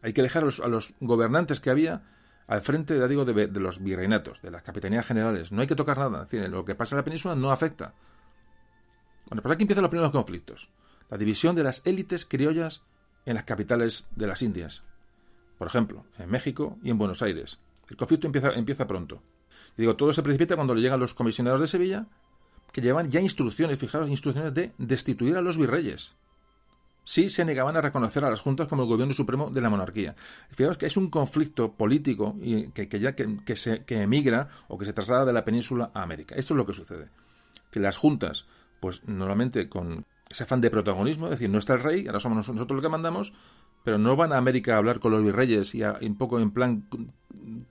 Hay 0.02 0.12
que 0.12 0.24
dejar 0.24 0.44
a 0.44 0.68
los, 0.68 0.94
gobernantes 1.00 1.62
que 1.62 1.70
había 1.70 2.04
al 2.48 2.62
frente, 2.62 3.00
ya 3.00 3.08
digo, 3.08 3.24
de, 3.24 3.48
de, 3.48 3.60
los 3.62 3.82
virreinatos, 3.82 4.42
de 4.42 4.52
las 4.52 4.62
capitanías 4.62 5.06
generales. 5.06 5.54
No 5.54 5.62
hay 5.62 5.68
que 5.68 5.76
tocar 5.76 5.98
nada. 5.98 6.26
Decir, 6.26 6.50
lo 6.50 6.66
que 6.66 6.76
pasa 6.76 6.96
en 6.96 6.98
la 6.98 7.06
península 7.06 7.34
no 7.34 7.50
afecta. 7.50 7.94
Bueno, 9.28 9.42
pues 9.42 9.56
aquí 9.56 9.64
empiezan 9.64 9.84
los 9.84 9.90
primeros 9.90 10.12
conflictos. 10.12 10.70
La 11.12 11.18
división 11.18 11.56
de 11.56 11.64
las 11.64 11.82
élites 11.86 12.26
criollas 12.26 12.82
en 13.26 13.36
las 13.36 13.44
capitales 13.44 14.08
de 14.16 14.28
las 14.28 14.42
Indias. 14.42 14.84
Por 15.58 15.68
ejemplo, 15.68 16.06
en 16.18 16.30
México 16.30 16.80
y 16.82 16.90
en 16.90 16.98
Buenos 16.98 17.22
Aires. 17.22 17.60
El 17.90 17.98
conflicto 17.98 18.28
empieza, 18.28 18.54
empieza 18.54 18.88
pronto. 18.88 19.22
Y 19.78 19.82
digo, 19.82 19.98
todo 19.98 20.14
se 20.14 20.24
precipita 20.24 20.56
cuando 20.56 20.74
le 20.74 20.82
llegan 20.82 21.02
los 21.02 21.14
comisionados 21.14 21.60
de 21.60 21.68
Sevilla, 21.68 22.08
que 22.72 22.82
llevan 22.82 23.12
ya 23.12 23.20
instrucciones, 23.20 23.78
fijaros, 23.78 24.10
instrucciones 24.10 24.54
de 24.54 24.72
destituir 24.78 25.36
a 25.36 25.42
los 25.42 25.58
virreyes. 25.58 26.14
Sí 27.04 27.30
se 27.30 27.44
negaban 27.44 27.76
a 27.76 27.82
reconocer 27.82 28.24
a 28.24 28.30
las 28.30 28.40
juntas 28.40 28.70
como 28.70 28.84
el 28.84 28.88
gobierno 28.88 29.14
supremo 29.14 29.50
de 29.50 29.60
la 29.60 29.70
monarquía. 29.70 30.16
Fijaros 30.50 30.78
que 30.78 30.86
es 30.86 30.96
un 30.96 31.10
conflicto 31.10 31.74
político 31.74 32.38
y 32.42 32.70
que, 32.70 32.88
que 32.88 33.00
ya 33.02 33.16
que, 33.16 33.40
que, 33.44 33.58
se, 33.58 33.84
que 33.84 34.02
emigra 34.02 34.48
o 34.70 34.78
que 34.78 34.86
se 34.86 34.94
traslada 34.94 35.26
de 35.26 35.34
la 35.34 35.44
península 35.44 35.92
a 35.94 36.04
América. 36.04 36.36
Esto 36.36 36.54
es 36.54 36.58
lo 36.58 36.66
que 36.66 36.74
sucede. 36.74 37.10
Que 37.70 37.82
las 37.82 37.98
juntas, 37.98 38.46
pues 38.80 39.04
normalmente 39.06 39.68
con 39.68 40.06
ese 40.34 40.44
afán 40.44 40.62
de 40.62 40.70
protagonismo, 40.70 41.26
es 41.26 41.32
decir, 41.32 41.50
no 41.50 41.58
está 41.58 41.74
el 41.74 41.82
rey, 41.82 42.08
ahora 42.08 42.20
somos 42.20 42.48
nosotros 42.48 42.72
los 42.72 42.82
que 42.82 42.90
mandamos, 42.90 43.34
pero 43.84 43.98
no 43.98 44.16
van 44.16 44.34
a 44.34 44.38
América 44.38 44.76
a 44.76 44.78
hablar 44.78 45.00
con 45.00 45.12
los 45.12 45.24
virreyes 45.24 45.76
y, 45.76 45.84
a, 45.84 45.98
un 46.02 46.18
poco 46.18 46.40
en 46.40 46.52
plan 46.52 46.88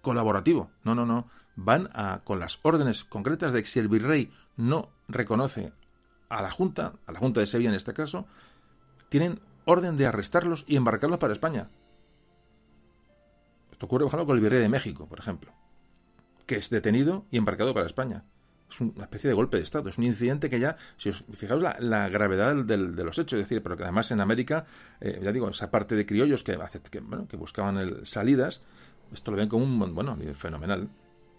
colaborativo. 0.00 0.70
No, 0.84 0.94
no, 0.94 1.06
no. 1.06 1.26
Van 1.56 1.88
a, 1.92 2.20
con 2.24 2.40
las 2.40 2.58
órdenes 2.62 3.04
concretas 3.04 3.52
de 3.52 3.62
que 3.62 3.68
si 3.68 3.78
el 3.78 3.88
virrey 3.88 4.30
no 4.56 4.90
reconoce 5.08 5.72
a 6.28 6.42
la 6.42 6.50
Junta, 6.50 6.94
a 7.06 7.12
la 7.12 7.18
Junta 7.18 7.40
de 7.40 7.46
Sevilla 7.46 7.70
en 7.70 7.76
este 7.76 7.94
caso, 7.94 8.26
tienen 9.08 9.40
orden 9.64 9.96
de 9.96 10.06
arrestarlos 10.06 10.64
y 10.66 10.76
embarcarlos 10.76 11.18
para 11.18 11.32
España. 11.32 11.70
Esto 13.72 13.86
ocurre, 13.86 14.04
por 14.04 14.10
ejemplo, 14.10 14.26
con 14.26 14.36
el 14.36 14.42
virrey 14.42 14.60
de 14.60 14.68
México, 14.68 15.06
por 15.08 15.18
ejemplo, 15.18 15.52
que 16.46 16.56
es 16.56 16.70
detenido 16.70 17.26
y 17.30 17.38
embarcado 17.38 17.74
para 17.74 17.86
España. 17.86 18.24
Es 18.70 18.80
una 18.80 19.04
especie 19.04 19.28
de 19.28 19.34
golpe 19.34 19.56
de 19.56 19.62
Estado, 19.64 19.88
es 19.88 19.98
un 19.98 20.04
incidente 20.04 20.48
que 20.48 20.60
ya, 20.60 20.76
si 20.96 21.08
os 21.08 21.24
fijaos 21.32 21.60
la, 21.60 22.08
gravedad 22.08 22.54
de 22.54 22.76
los 22.76 23.18
hechos, 23.18 23.38
es 23.38 23.44
decir, 23.46 23.62
pero 23.62 23.76
que 23.76 23.82
además 23.82 24.10
en 24.10 24.20
América, 24.20 24.64
eh, 25.00 25.20
ya 25.22 25.32
digo, 25.32 25.48
esa 25.48 25.70
parte 25.70 25.96
de 25.96 26.06
criollos 26.06 26.44
que, 26.44 26.58
que, 26.90 27.00
bueno, 27.00 27.26
que 27.26 27.36
buscaban 27.36 28.06
salidas, 28.06 28.60
esto 29.12 29.30
lo 29.30 29.36
ven 29.36 29.48
como 29.48 29.64
un, 29.64 29.94
bueno, 29.94 30.16
fenomenal. 30.34 30.88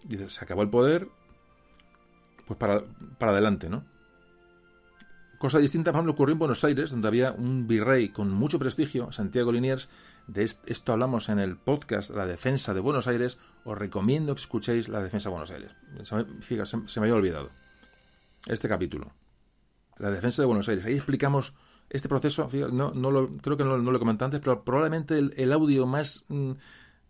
Dice, 0.04 0.28
se 0.28 0.44
acabó 0.44 0.62
el 0.62 0.70
poder, 0.70 1.08
pues 2.46 2.58
para, 2.58 2.82
para 3.18 3.32
adelante, 3.32 3.70
¿no? 3.70 3.84
Cosa 5.38 5.58
distinta, 5.58 5.90
por 5.90 5.98
ejemplo, 5.98 6.12
ocurrió 6.12 6.34
en 6.34 6.38
Buenos 6.38 6.62
Aires, 6.62 6.92
donde 6.92 7.08
había 7.08 7.32
un 7.32 7.66
virrey 7.66 8.10
con 8.10 8.30
mucho 8.30 8.60
prestigio, 8.60 9.10
Santiago 9.10 9.50
Liniers. 9.50 9.88
De 10.26 10.44
esto 10.44 10.92
hablamos 10.92 11.28
en 11.28 11.38
el 11.38 11.56
podcast 11.56 12.10
La 12.10 12.26
Defensa 12.26 12.74
de 12.74 12.80
Buenos 12.80 13.06
Aires. 13.06 13.38
Os 13.64 13.76
recomiendo 13.76 14.34
que 14.34 14.40
escuchéis 14.40 14.88
La 14.88 15.02
Defensa 15.02 15.28
de 15.28 15.32
Buenos 15.32 15.50
Aires. 15.50 15.72
Se 16.02 16.14
me, 16.14 16.24
fíjate, 16.40 16.70
se, 16.86 17.00
me 17.00 17.06
había 17.06 17.16
olvidado 17.16 17.50
este 18.46 18.68
capítulo. 18.68 19.12
La 19.98 20.10
Defensa 20.10 20.42
de 20.42 20.46
Buenos 20.46 20.68
Aires. 20.68 20.84
Ahí 20.84 20.94
explicamos 20.94 21.54
este 21.90 22.08
proceso. 22.08 22.48
Fíjate, 22.48 22.72
no, 22.72 22.92
no 22.92 23.10
lo, 23.10 23.28
creo 23.38 23.56
que 23.56 23.64
no, 23.64 23.78
no, 23.78 23.90
lo 23.90 23.98
comenté 23.98 24.24
antes, 24.24 24.40
pero 24.40 24.64
probablemente 24.64 25.18
el, 25.18 25.34
el 25.36 25.52
audio 25.52 25.86
más 25.86 26.24
mm, 26.28 26.52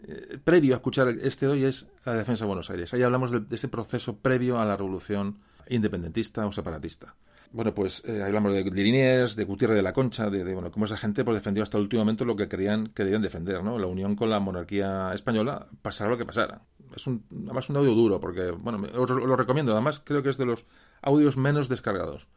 eh, 0.00 0.38
previo 0.42 0.74
a 0.74 0.76
escuchar 0.76 1.08
este 1.08 1.46
hoy 1.46 1.64
es 1.64 1.88
La 2.04 2.14
Defensa 2.14 2.44
de 2.44 2.48
Buenos 2.48 2.70
Aires. 2.70 2.92
Ahí 2.94 3.02
hablamos 3.02 3.30
de, 3.30 3.40
de 3.40 3.56
ese 3.56 3.68
proceso 3.68 4.16
previo 4.16 4.58
a 4.58 4.64
la 4.64 4.76
revolución 4.76 5.38
independentista 5.68 6.46
o 6.46 6.52
separatista 6.52 7.14
bueno, 7.52 7.74
pues 7.74 8.02
eh, 8.06 8.22
hablamos 8.22 8.52
de 8.52 8.64
Liniers, 8.64 9.36
de 9.36 9.44
Gutiérrez 9.44 9.76
de 9.76 9.82
la 9.82 9.92
Concha, 9.92 10.30
de, 10.30 10.42
bueno, 10.54 10.70
cómo 10.70 10.86
esa 10.86 10.96
gente 10.96 11.24
pues, 11.24 11.36
defendió 11.36 11.62
hasta 11.62 11.76
el 11.76 11.84
último 11.84 12.00
momento 12.02 12.24
lo 12.24 12.34
que 12.34 12.48
creían 12.48 12.88
que 12.88 13.04
debían 13.04 13.22
defender, 13.22 13.62
¿no? 13.62 13.78
La 13.78 13.86
unión 13.86 14.16
con 14.16 14.30
la 14.30 14.40
monarquía 14.40 15.12
española, 15.12 15.66
pasara 15.82 16.10
lo 16.10 16.18
que 16.18 16.24
pasara. 16.24 16.62
Es 16.96 17.06
un, 17.06 17.24
además 17.44 17.68
un 17.68 17.76
audio 17.76 17.94
duro, 17.94 18.20
porque, 18.20 18.50
bueno, 18.50 18.86
os 18.94 19.10
lo 19.10 19.36
recomiendo, 19.36 19.72
además 19.72 20.00
creo 20.04 20.22
que 20.22 20.30
es 20.30 20.38
de 20.38 20.46
los 20.46 20.64
audios 21.02 21.36
menos 21.36 21.68
descargados. 21.68 22.28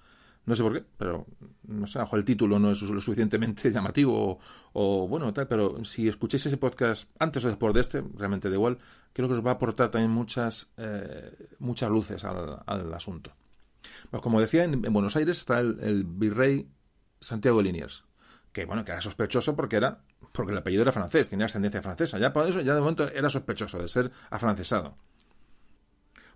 No 0.46 0.56
sé 0.56 0.62
por 0.62 0.74
qué, 0.74 0.84
pero 0.98 1.26
no 1.64 1.88
sé, 1.88 1.98
bajo 1.98 2.18
el 2.18 2.24
título 2.24 2.60
no 2.60 2.72
es 2.72 2.82
lo 2.82 3.02
suficientemente 3.02 3.72
llamativo 3.74 4.32
o, 4.32 4.40
o, 4.74 5.08
bueno, 5.08 5.34
tal, 5.34 5.48
pero 5.48 5.84
si 5.86 6.08
escuchéis 6.08 6.46
ese 6.46 6.58
podcast 6.58 7.10
antes 7.20 7.44
o 7.46 7.48
después 7.48 7.74
de 7.74 7.82
este, 7.82 8.04
realmente 8.16 8.50
da 8.50 8.56
igual, 8.56 8.78
creo 9.14 9.28
que 9.28 9.36
os 9.36 9.46
va 9.46 9.52
a 9.52 9.54
aportar 9.54 9.90
también 9.90 10.12
muchas, 10.12 10.72
eh, 10.78 11.32
muchas 11.60 11.90
luces 11.90 12.24
al 12.24 12.94
asunto. 12.94 13.32
Pues 14.10 14.22
como 14.22 14.40
decía, 14.40 14.64
en, 14.64 14.86
en 14.86 14.94
Buenos 14.94 15.16
Aires 15.16 15.38
está 15.38 15.60
el, 15.60 16.04
virrey 16.06 16.70
Santiago 17.20 17.62
Liniers, 17.62 18.04
que 18.52 18.66
bueno, 18.66 18.84
que 18.86 18.92
era 18.92 19.02
sospechoso 19.02 19.56
porque 19.56 19.78
era 19.78 20.04
porque 20.32 20.52
el 20.52 20.58
apellido 20.58 20.84
era 20.84 20.92
francés, 20.92 21.30
tenía 21.30 21.46
ascendencia 21.46 21.82
francesa. 21.82 22.18
Ya 22.20 22.34
por 22.34 22.48
eso, 22.48 22.62
ya 22.62 22.74
de 22.74 22.82
momento 22.82 23.08
era 23.08 23.30
sospechoso 23.30 23.80
de 23.80 23.88
ser 23.88 24.12
afrancesado. 24.30 24.98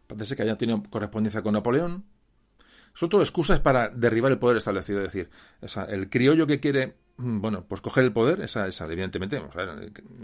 Parece 0.08 0.36
que 0.36 0.44
haya 0.44 0.58
tenido 0.58 0.82
correspondencia 0.90 1.42
con 1.42 1.54
Napoleón. 1.54 2.06
Son 2.94 3.10
todo 3.10 3.22
excusas 3.22 3.60
para 3.60 3.90
derribar 3.90 4.32
el 4.32 4.40
poder 4.40 4.58
establecido. 4.58 5.00
Es 5.00 5.14
decir, 5.14 5.30
el 5.90 6.10
criollo 6.10 6.48
que 6.48 6.60
quiere, 6.60 6.96
bueno, 7.18 7.66
pues 7.68 7.82
coger 7.82 8.06
el 8.06 8.12
poder, 8.12 8.42
esa, 8.42 8.68
esa 8.68 8.86
evidentemente, 8.86 9.40
sea, 9.54 9.76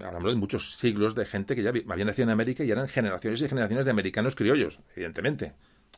hablamos 0.07 0.31
de 0.31 0.35
muchos 0.35 0.71
siglos 0.71 1.13
de 1.13 1.25
gente 1.25 1.55
que 1.55 1.61
ya 1.61 1.69
habían 1.69 2.07
nacido 2.07 2.23
en 2.23 2.31
América 2.31 2.63
y 2.63 2.71
eran 2.71 2.87
generaciones 2.87 3.41
y 3.41 3.47
generaciones 3.47 3.85
de 3.85 3.91
americanos 3.91 4.35
criollos, 4.35 4.79
evidentemente. 4.95 5.53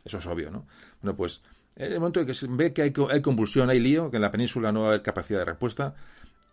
Eso 0.07 0.17
es 0.17 0.25
obvio, 0.25 0.49
¿no? 0.49 0.65
Bueno, 1.01 1.15
pues 1.15 1.41
en 1.75 1.91
el 1.91 1.99
momento 1.99 2.21
en 2.21 2.25
que 2.25 2.33
se 2.33 2.47
ve 2.49 2.73
que 2.73 2.81
hay, 2.81 2.93
hay, 3.11 3.21
convulsión, 3.21 3.69
hay 3.69 3.79
lío, 3.79 4.09
que 4.09 4.15
en 4.15 4.21
la 4.21 4.31
península 4.31 4.71
no 4.71 4.81
va 4.81 4.85
a 4.87 4.89
haber 4.89 5.03
capacidad 5.03 5.39
de 5.39 5.45
respuesta, 5.45 5.95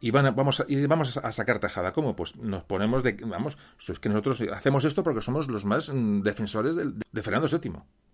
y 0.01 0.11
van 0.11 0.27
a, 0.27 0.33
vamos 0.33 0.61
a, 0.61 0.67
y 0.69 0.85
vamos 0.87 1.17
a 1.17 1.33
sacar 1.33 1.61
tajada. 1.61 1.93
¿Cómo? 1.93 2.15
Pues 2.15 2.37
nos 2.37 2.65
ponemos 2.65 3.03
de... 3.03 3.17
Vamos, 3.25 3.57
es 3.89 3.99
que 3.99 4.09
nosotros 4.09 4.43
hacemos 4.53 4.85
esto 4.85 5.03
porque 5.03 5.23
somos 5.23 5.49
los 5.49 5.65
más 5.65 5.91
mm, 5.93 6.21
defensores 6.21 6.77
de, 6.77 6.93
de 7.11 7.23
Fernando 7.23 7.49
VII. 7.49 7.73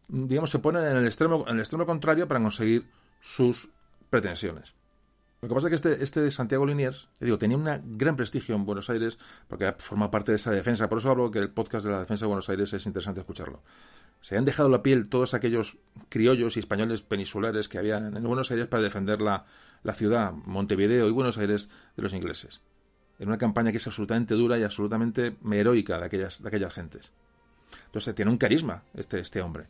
Digamos, 0.09 0.51
se 0.51 0.61
ponen 0.61 0.85
en 0.85 0.99
el 0.99 1.07
extremo, 1.07 1.45
en 1.49 1.55
el 1.55 1.61
extremo 1.61 1.87
contrario 1.87 2.29
para 2.29 2.41
conseguir 2.41 2.87
sus 3.21 3.71
pretensiones. 4.09 4.75
Lo 5.43 5.49
que 5.49 5.55
pasa 5.55 5.69
es 5.69 5.71
que 5.71 5.77
este, 5.77 6.05
este 6.05 6.31
Santiago 6.31 6.67
Liniers, 6.67 7.09
digo, 7.19 7.39
tenía 7.39 7.57
un 7.57 7.97
gran 7.97 8.15
prestigio 8.15 8.55
en 8.55 8.67
Buenos 8.67 8.91
Aires 8.91 9.19
porque 9.49 9.75
forma 9.79 10.11
parte 10.11 10.33
de 10.33 10.37
esa 10.37 10.51
defensa. 10.51 10.89
Por 10.89 10.99
eso 10.99 11.11
hablo 11.11 11.31
que 11.31 11.39
el 11.39 11.51
podcast 11.51 11.87
de 11.87 11.93
la 11.93 12.01
defensa 12.01 12.27
de 12.27 12.29
Buenos 12.29 12.49
Aires 12.51 12.71
es 12.75 12.85
interesante 12.85 13.21
escucharlo. 13.21 13.63
Se 14.21 14.37
han 14.37 14.45
dejado 14.45 14.69
la 14.69 14.83
piel 14.83 15.09
todos 15.09 15.35
aquellos 15.35 15.79
criollos 16.09 16.57
y 16.57 16.61
españoles 16.61 17.03
peninsulares 17.03 17.69
que 17.69 17.79
había 17.79 17.97
en 17.97 18.23
Buenos 18.23 18.51
Aires 18.51 18.67
para 18.67 18.83
defender 18.83 19.23
la, 19.23 19.47
la 19.83 19.95
ciudad, 19.95 20.33
Montevideo 20.33 21.09
y 21.09 21.13
Buenos 21.13 21.39
Aires, 21.39 21.71
de 21.97 22.03
los 22.03 22.13
ingleses. 22.13 22.61
En 23.19 23.29
una 23.29 23.39
campaña 23.39 23.71
que 23.71 23.79
es 23.79 23.87
absolutamente 23.87 24.35
dura 24.35 24.59
y 24.59 24.63
absolutamente 24.63 25.37
heroica 25.51 25.99
de 25.99 26.07
aquellas, 26.07 26.43
de 26.43 26.49
aquellas 26.49 26.75
gentes. 26.75 27.13
Entonces 27.87 28.15
tiene 28.15 28.31
un 28.31 28.39
carisma 28.39 28.83
este, 28.95 29.21
este 29.21 29.41
hombre. 29.41 29.67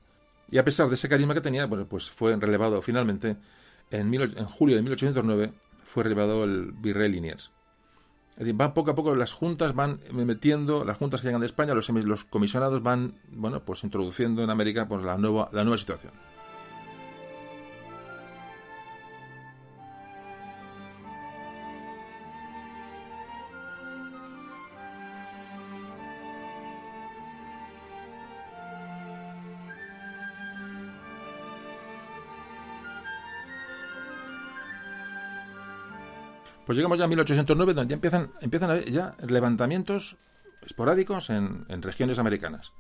Y 0.51 0.59
a 0.59 0.65
pesar 0.65 0.89
de 0.89 0.95
ese 0.95 1.09
carisma 1.09 1.35
que 1.35 1.41
tenía, 1.41 1.67
bueno, 1.67 1.87
pues 1.87 2.11
fue 2.11 2.35
relevado 2.37 2.83
finalmente 2.83 3.37
en, 3.91 4.11
mil, 4.11 4.23
en 4.23 4.47
julio 4.47 4.77
de 4.77 4.83
1809 4.83 5.53
fue 5.85 6.05
relevado 6.05 6.45
el 6.45 6.73
virrey 6.73 7.11
Liniers. 7.11 7.51
Es 8.41 8.47
decir, 8.47 8.59
va 8.59 8.73
poco 8.73 8.93
a 8.93 8.95
poco, 8.95 9.15
las 9.15 9.35
juntas 9.35 9.75
van 9.75 10.01
metiendo, 10.15 10.83
las 10.83 10.97
juntas 10.97 11.21
que 11.21 11.27
llegan 11.27 11.43
de 11.43 11.47
España, 11.47 11.75
los, 11.75 11.91
los 11.91 12.25
comisionados 12.25 12.83
van, 12.83 13.13
bueno, 13.31 13.61
pues 13.61 13.85
introduciendo 13.85 14.43
en 14.43 14.49
América 14.49 14.89
pues, 14.89 15.05
la, 15.05 15.19
nueva, 15.19 15.51
la 15.53 15.63
nueva 15.63 15.77
situación. 15.77 16.15
Pues 36.67 36.77
llegamos 36.77 36.99
ya 36.99 37.05
a 37.05 37.09
1809, 37.09 37.75
donde 37.75 37.91
ya 37.91 37.95
empiezan, 37.95 38.71
a 38.71 38.73
haber 38.73 38.91
ya 38.91 39.17
levantamientos 39.27 40.17
esporádicos 40.63 41.31
en, 41.31 41.65
en, 41.69 41.83
regiones 41.83 42.19
americanas. 42.19 42.73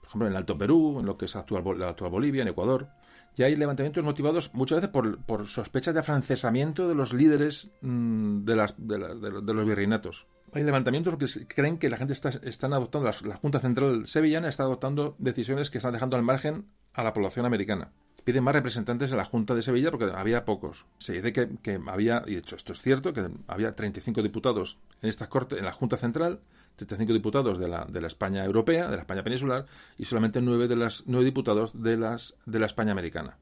Por 0.00 0.08
ejemplo, 0.08 0.26
en 0.26 0.32
el 0.32 0.36
Alto 0.36 0.58
Perú, 0.58 0.98
en 1.00 1.06
lo 1.06 1.16
que 1.16 1.26
es 1.26 1.36
actual, 1.36 1.64
la 1.78 1.90
actual 1.90 2.10
Bolivia, 2.10 2.42
en 2.42 2.48
Ecuador. 2.48 2.88
Ya 3.36 3.46
hay 3.46 3.54
levantamientos 3.54 4.02
motivados 4.04 4.52
muchas 4.54 4.80
veces 4.80 4.90
por, 4.90 5.48
sospechas 5.48 5.94
de 5.94 6.00
afrancesamiento 6.00 6.88
de 6.88 6.94
los 6.94 7.12
líderes 7.12 7.70
mmm, 7.80 8.44
de, 8.44 8.56
las, 8.56 8.74
de, 8.76 8.98
la, 8.98 9.14
de, 9.14 9.54
los 9.54 9.64
virreinatos. 9.64 10.26
Hay 10.52 10.64
levantamientos 10.64 11.16
que 11.16 11.46
creen 11.46 11.78
que 11.78 11.88
la 11.88 11.96
gente 11.96 12.12
está 12.12 12.30
están 12.42 12.72
adoptando, 12.72 13.08
la 13.24 13.36
Junta 13.36 13.60
Central 13.60 14.06
Sevillana 14.06 14.48
está 14.48 14.64
adoptando 14.64 15.14
decisiones 15.18 15.70
que 15.70 15.78
están 15.78 15.92
dejando 15.92 16.16
al 16.16 16.24
margen 16.24 16.66
a 16.92 17.04
la 17.04 17.14
población 17.14 17.46
americana 17.46 17.92
piden 18.24 18.44
más 18.44 18.54
representantes 18.54 19.10
en 19.10 19.16
la 19.16 19.24
Junta 19.24 19.54
de 19.54 19.62
Sevilla 19.62 19.90
porque 19.90 20.10
había 20.14 20.44
pocos. 20.44 20.86
Se 20.98 21.14
dice 21.14 21.32
que, 21.32 21.48
que, 21.62 21.80
había, 21.86 22.22
y 22.26 22.32
de 22.32 22.38
hecho 22.38 22.56
esto 22.56 22.72
es 22.72 22.80
cierto, 22.80 23.12
que 23.12 23.28
había 23.46 23.74
35 23.74 24.22
diputados 24.22 24.78
en 25.02 25.08
esta 25.08 25.28
corte, 25.28 25.58
en 25.58 25.64
la 25.64 25.72
Junta 25.72 25.96
Central, 25.96 26.40
35 26.76 27.12
diputados 27.12 27.58
de 27.58 27.68
la, 27.68 27.84
de 27.84 28.00
la 28.00 28.06
España 28.06 28.44
europea, 28.44 28.88
de 28.88 28.96
la 28.96 29.02
España 29.02 29.22
peninsular, 29.22 29.66
y 29.98 30.04
solamente 30.04 30.40
9 30.40 30.68
de 30.68 30.76
las 30.76 31.04
9 31.06 31.24
diputados 31.24 31.82
de 31.82 31.96
las 31.96 32.36
de 32.46 32.58
la 32.58 32.66
España 32.66 32.92
americana. 32.92 33.38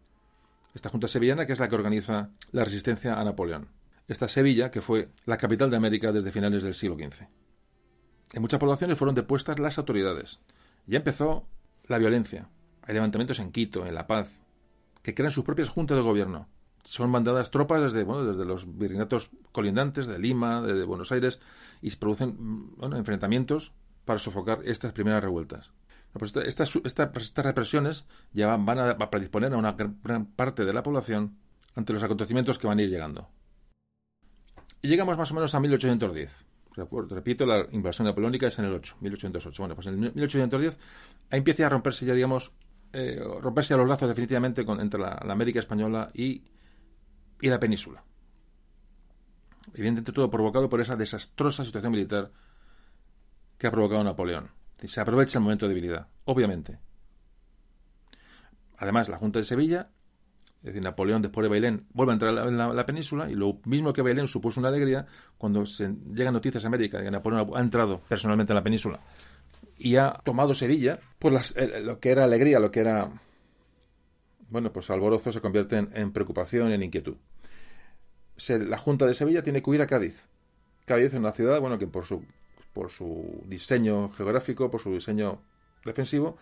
Esta 0.74 0.90
Junta 0.90 1.08
Sevillana 1.08 1.46
que 1.46 1.52
es 1.52 1.60
la 1.60 1.68
que 1.68 1.74
organiza 1.74 2.30
la 2.52 2.64
resistencia 2.64 3.20
a 3.20 3.24
Napoleón. 3.24 3.68
Esta 4.06 4.28
Sevilla, 4.28 4.70
que 4.70 4.80
fue 4.80 5.08
la 5.26 5.36
capital 5.36 5.70
de 5.70 5.76
América 5.76 6.12
desde 6.12 6.30
finales 6.30 6.62
del 6.62 6.74
siglo 6.74 6.96
XV. 6.96 7.26
En 8.32 8.42
muchas 8.42 8.60
poblaciones 8.60 8.98
fueron 8.98 9.14
depuestas 9.14 9.58
las 9.58 9.78
autoridades. 9.78 10.40
Ya 10.86 10.98
empezó 10.98 11.46
la 11.86 11.98
violencia. 11.98 12.48
Hay 12.82 12.94
levantamientos 12.94 13.38
en 13.38 13.52
Quito, 13.52 13.86
en 13.86 13.94
La 13.94 14.06
Paz, 14.06 14.40
que 15.08 15.14
crean 15.14 15.30
sus 15.30 15.44
propias 15.44 15.70
juntas 15.70 15.96
de 15.96 16.02
gobierno. 16.02 16.48
Son 16.84 17.10
mandadas 17.10 17.50
tropas 17.50 17.80
desde, 17.80 18.04
bueno, 18.04 18.26
desde 18.30 18.44
los 18.44 18.76
virreinatos 18.76 19.30
colindantes 19.52 20.06
de 20.06 20.18
Lima, 20.18 20.60
de, 20.60 20.84
Buenos 20.84 21.12
Aires, 21.12 21.40
y 21.80 21.88
se 21.88 21.96
producen 21.96 22.76
bueno, 22.76 22.98
enfrentamientos 22.98 23.72
para 24.04 24.18
sofocar 24.18 24.60
estas 24.66 24.92
primeras 24.92 25.22
revueltas. 25.22 25.70
Pues 26.12 26.36
estas, 26.36 26.76
estas, 26.84 27.34
represiones 27.36 28.04
ya 28.34 28.54
van 28.54 28.78
a, 28.78 28.98
predisponer 29.10 29.54
a 29.54 29.56
una 29.56 29.72
gran 29.72 30.26
parte 30.26 30.66
de 30.66 30.74
la 30.74 30.82
población 30.82 31.38
ante 31.74 31.94
los 31.94 32.02
acontecimientos 32.02 32.58
que 32.58 32.66
van 32.66 32.78
a 32.78 32.82
ir 32.82 32.90
llegando. 32.90 33.30
Y 34.82 34.88
llegamos 34.88 35.16
más 35.16 35.30
o 35.30 35.34
menos 35.34 35.54
a 35.54 35.60
1810. 35.60 36.44
Repito, 37.08 37.46
la 37.46 37.66
invasión 37.70 38.06
napoleónica 38.06 38.46
es 38.46 38.58
en 38.58 38.66
el 38.66 38.74
8, 38.74 38.98
1808. 39.00 39.62
Bueno, 39.62 39.74
pues 39.74 39.86
en 39.86 39.98
1810 40.00 40.78
ahí 41.30 41.38
empieza 41.38 41.64
a 41.64 41.70
romperse 41.70 42.04
ya, 42.04 42.12
digamos, 42.12 42.52
eh, 42.92 43.20
romperse 43.40 43.74
a 43.74 43.76
los 43.76 43.88
lazos 43.88 44.08
definitivamente 44.08 44.64
con, 44.64 44.80
entre 44.80 45.00
la, 45.00 45.12
América 45.28 45.58
española 45.58 46.10
y, 46.14 46.42
y 47.40 47.48
la 47.48 47.60
península. 47.60 48.02
Evidentemente 49.74 50.12
todo 50.12 50.30
provocado 50.30 50.68
por 50.68 50.80
esa 50.80 50.96
desastrosa 50.96 51.64
situación 51.64 51.92
militar 51.92 52.30
que 53.58 53.66
ha 53.66 53.70
provocado 53.70 54.02
Napoleón. 54.02 54.50
Se 54.84 55.00
aprovecha 55.00 55.38
el 55.38 55.42
momento 55.42 55.66
de 55.66 55.74
debilidad, 55.74 56.08
obviamente. 56.24 56.78
Además, 58.78 59.08
la 59.08 59.18
Junta 59.18 59.40
de 59.40 59.44
Sevilla, 59.44 59.90
es 60.60 60.66
decir, 60.66 60.82
Napoleón 60.82 61.20
después 61.20 61.42
de 61.42 61.48
Bailén, 61.48 61.86
vuelve 61.92 62.12
a 62.12 62.14
entrar 62.14 62.48
en 62.48 62.56
la, 62.56 62.86
península 62.86 63.30
y 63.30 63.34
lo 63.34 63.60
mismo 63.64 63.92
que 63.92 64.02
Bailén 64.02 64.28
supuso 64.28 64.60
una 64.60 64.68
alegría 64.68 65.04
cuando 65.36 65.66
se 65.66 65.94
llegan 66.12 66.32
noticias 66.32 66.64
a 66.64 66.68
América 66.68 66.98
de 66.98 67.04
que 67.04 67.10
Napoleón 67.10 67.50
ha 67.54 67.60
entrado 67.60 68.00
personalmente 68.08 68.52
en 68.52 68.56
la 68.56 68.62
península 68.62 69.00
y 69.78 69.96
ha 69.96 70.20
tomado 70.24 70.54
Sevilla, 70.54 71.00
pues 71.18 71.54
lo 71.82 72.00
que 72.00 72.10
era 72.10 72.24
alegría, 72.24 72.58
lo 72.58 72.70
que 72.70 72.80
era, 72.80 73.10
bueno, 74.48 74.72
pues 74.72 74.90
alborozo 74.90 75.32
se 75.32 75.40
convierte 75.40 75.76
en, 75.76 76.12
preocupación 76.12 76.72
en 76.72 76.82
inquietud. 76.82 77.16
la 78.48 78.78
Junta 78.78 79.06
de 79.06 79.14
Sevilla 79.14 79.42
tiene 79.42 79.62
que 79.62 79.70
huir 79.70 79.82
a 79.82 79.86
Cádiz. 79.86 80.26
Cádiz 80.84 81.12
es 81.12 81.14
una 81.14 81.32
ciudad, 81.32 81.60
bueno, 81.60 81.78
que 81.78 81.86
por 81.86 82.06
su 82.06 82.24
por 82.72 82.92
su 82.92 83.42
diseño 83.46 84.08
geográfico, 84.10 84.70
por 84.70 84.80
su 84.80 84.92
diseño 84.92 85.40
defensivo, 85.84 86.36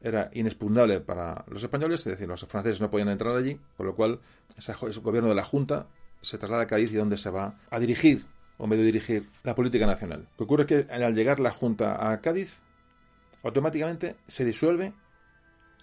era 0.00 0.30
inexpugnable 0.32 1.00
para 1.00 1.44
los 1.48 1.62
españoles, 1.62 2.00
es 2.00 2.12
decir, 2.12 2.26
los 2.26 2.44
franceses 2.46 2.80
no 2.80 2.90
podían 2.90 3.10
entrar 3.10 3.36
allí, 3.36 3.60
por 3.76 3.84
lo 3.84 3.94
cual 3.94 4.20
ese, 4.56 4.72
gobierno 5.00 5.28
de 5.28 5.34
la 5.34 5.44
Junta 5.44 5.86
se 6.22 6.38
traslada 6.38 6.62
a 6.62 6.66
Cádiz 6.66 6.90
y 6.90 6.96
donde 6.96 7.18
se 7.18 7.28
va 7.28 7.58
a 7.68 7.78
dirigir 7.78 8.24
o 8.56 8.66
medio 8.66 8.82
dirigir 8.84 9.28
la 9.42 9.54
política 9.54 9.86
nacional. 9.86 10.26
Que 10.38 10.44
ocurre 10.44 10.64
que 10.64 10.86
al 10.90 11.14
llegar 11.14 11.38
la 11.38 11.50
Junta 11.50 12.10
a 12.10 12.20
Cádiz, 12.22 12.62
automáticamente 13.44 14.16
se 14.26 14.44
disuelve 14.44 14.92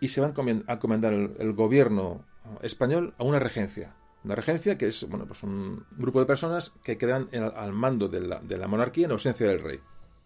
y 0.01 0.09
se 0.09 0.20
va 0.20 0.28
a 0.28 0.74
encomendar 0.74 1.14
el 1.14 1.53
gobierno 1.53 2.26
español 2.62 3.14
a 3.18 3.24
una 3.24 3.39
regencia, 3.39 3.95
una 4.24 4.36
regencia 4.36 4.78
que 4.78 4.88
es 4.88 5.07
bueno, 5.07 5.26
pues 5.26 5.43
un 5.43 5.86
grupo 5.97 6.20
de 6.20 6.26
personas 6.26 6.74
que 6.84 6.97
quedan 6.97 7.30
al 7.55 7.74
mando 7.74 8.07
de 8.07 8.22
la, 8.22 8.39
de 8.39 8.57
la, 8.57 8.68
monarquía 8.68 9.05
en 9.05 9.12
ausencia 9.12 9.47
del 9.47 9.62
rey. 9.62 9.80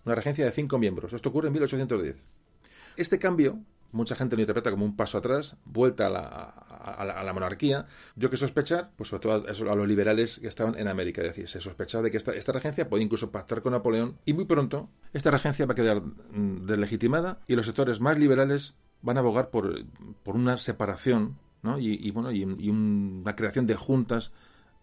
Una 0.06 0.16
regencia 0.16 0.46
de 0.46 0.52
cinco 0.52 0.78
miembros. 0.78 1.14
Esto 1.14 1.30
ocurre 1.30 1.48
en 1.48 1.54
1810. 1.54 2.28
Este 2.98 3.18
cambio, 3.18 3.60
mucha 3.92 4.16
gente 4.16 4.36
lo 4.36 4.42
interpreta 4.42 4.72
como 4.72 4.86
un 4.86 4.96
paso 4.96 5.18
atrás, 5.18 5.58
vuelta 5.66 6.08
a 6.08 6.10
la, 6.10 6.22
a, 6.86 7.24
la, 7.24 7.34
monarquía. 7.34 7.86
Dio 8.16 8.30
que 8.30 8.38
sospechar, 8.38 8.92
pues 8.96 9.10
sobre 9.10 9.22
todo 9.22 9.72
a, 9.72 9.76
los 9.76 9.88
liberales 9.88 10.40
que 10.40 10.48
estaban 10.48 10.78
en 10.78 10.88
América. 10.88 11.22
Es 11.22 11.30
decir, 11.30 11.50
se 11.50 11.62
sospechaba 11.62 12.04
de 12.04 12.12
que 12.12 12.18
esta, 12.18 12.34
esta 12.34 12.52
regencia 12.52 12.90
puede 12.90 13.04
incluso 13.04 13.32
pactar 13.32 13.62
con 13.62 13.72
Napoleón. 13.72 14.18
Y 14.26 14.34
muy 14.34 14.46
pronto, 14.46 14.90
esta 15.14 15.32
regencia 15.32 15.66
va 15.66 15.74
a 15.74 15.76
quedar 15.76 16.02
mm, 16.02 16.66
deslegitimada 16.66 17.40
y 17.48 17.56
los 17.56 17.66
sectores 17.66 18.00
más 18.00 18.18
liberales 18.18 18.76
van 19.02 19.18
a 19.18 19.20
abogar 19.20 19.50
por, 19.50 19.86
una 20.26 20.58
separación 20.58 21.38
y, 21.80 22.12
bueno, 22.12 22.32
y, 22.32 22.44
una 22.44 23.36
creación 23.36 23.66
de 23.66 23.76
juntas 23.76 24.32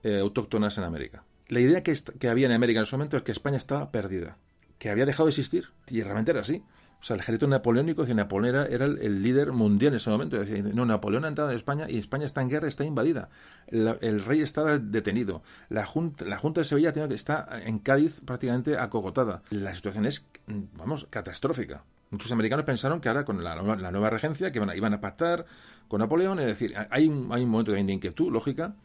eh, 0.02 0.18
autóctonas 0.20 0.78
en 0.78 0.84
América. 0.84 1.24
La 1.48 1.60
idea 1.60 1.82
que, 1.82 1.94
que 2.18 2.28
había 2.28 2.46
en 2.46 2.52
América 2.52 2.80
en 2.80 2.84
ese 2.84 2.96
momento 2.96 3.16
es 3.16 3.22
que 3.22 3.32
España 3.32 3.56
estaba 3.56 3.90
perdida, 3.90 4.38
que 4.78 4.90
había 4.90 5.06
dejado 5.06 5.26
de 5.26 5.30
existir, 5.30 5.68
y 5.88 6.02
realmente 6.02 6.30
era 6.30 6.40
así. 6.40 6.64
O 7.02 7.04
sea, 7.04 7.14
el 7.14 7.20
ejército 7.20 7.48
napoleónico, 7.48 8.02
decía, 8.02 8.14
Napoleón 8.14 8.68
era, 8.70 8.84
el, 8.84 9.22
líder 9.24 9.50
mundial 9.50 9.92
en 9.92 9.96
ese 9.96 10.08
momento. 10.08 10.38
Decía, 10.38 10.62
no, 10.62 10.86
Napoleón 10.86 11.24
ha 11.24 11.28
entrado 11.28 11.50
en 11.50 11.56
España 11.56 11.86
y 11.90 11.98
España 11.98 12.24
está 12.26 12.42
en 12.42 12.48
guerra, 12.48 12.68
está 12.68 12.84
invadida. 12.84 13.28
el 13.66 14.24
rey 14.24 14.40
está 14.40 14.78
detenido. 14.78 15.42
La 15.68 15.84
junta, 15.84 16.24
la 16.24 16.38
junta 16.38 16.60
de 16.60 16.64
Sevilla 16.64 16.92
tiene, 16.92 17.12
está 17.12 17.60
en 17.64 17.80
Cádiz 17.80 18.20
prácticamente 18.24 18.78
acogotada. 18.78 19.42
La 19.50 19.74
situación 19.74 20.06
es, 20.06 20.24
vamos, 20.46 21.08
catastrófica. 21.10 21.82
Muchos 22.10 22.30
americanos 22.30 22.64
pensaron 22.64 23.00
que 23.00 23.08
ahora 23.08 23.24
con 23.24 23.42
la, 23.42 23.56
nueva 23.90 24.08
regencia, 24.08 24.52
que 24.52 24.60
iban 24.76 24.94
a, 24.94 25.00
pactar 25.00 25.44
con 25.88 25.98
Napoleón, 25.98 26.38
es 26.38 26.46
decir, 26.46 26.72
hay 26.88 27.08
un, 27.08 27.32
hay 27.32 27.42
un 27.42 27.50
momento 27.50 27.72
de 27.72 27.80
inquietud, 27.80 28.30
lógica, 28.30 28.76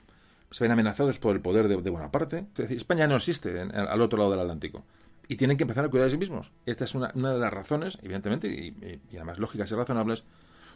se 0.50 0.64
ven 0.64 0.72
amenazados 0.72 1.20
por 1.20 1.36
el 1.36 1.42
poder 1.42 1.68
de, 1.68 1.76
buena 1.92 2.10
parte. 2.10 2.48
Es 2.54 2.58
decir, 2.58 2.78
España 2.78 3.06
no 3.06 3.18
existe 3.18 3.62
al 3.62 4.02
otro 4.02 4.18
lado 4.18 4.32
del 4.32 4.40
Atlántico. 4.40 4.86
Y 5.28 5.36
tienen 5.36 5.58
que 5.58 5.64
empezar 5.64 5.86
a 5.86 5.90
cuidar 5.90 6.06
de 6.06 6.12
sí 6.12 6.18
mismos. 6.18 6.52
Esta 6.66 6.86
es 6.86 6.96
una, 6.96 7.12
de 7.12 7.40
las 7.40 7.54
razones, 7.54 7.98
evidentemente, 8.02 8.48
y, 8.48 9.02
además 9.16 9.40
lógicas 9.40 9.72
y 9.72 9.76
razonables, 9.76 10.24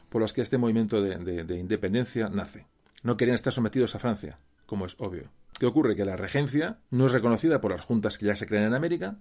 por 0.10 0.22
las 0.22 0.34
que 0.34 0.42
este 0.42 0.58
movimiento 0.58 1.02
de, 1.02 1.44
de 1.44 1.58
independencia 1.58 2.30
nace. 2.30 2.68
No 3.04 3.18
querían 3.18 3.36
estar 3.36 3.54
sometidos 3.54 3.96
a 3.96 4.00
Francia, 4.00 4.40
como 4.66 4.86
es 4.86 4.96
obvio. 5.00 5.32
¿Qué 5.58 5.66
ocurre? 5.66 5.96
Que 5.96 6.06
la 6.06 6.18
regencia 6.18 6.80
no 6.90 7.06
es 7.06 7.12
reconocida 7.12 7.62
por 7.62 7.72
las 7.72 7.82
juntas 7.82 8.18
que 8.18 8.26
ya 8.26 8.36
se 8.36 8.46
creen 8.46 8.66
en 8.66 8.74
América 8.74 9.18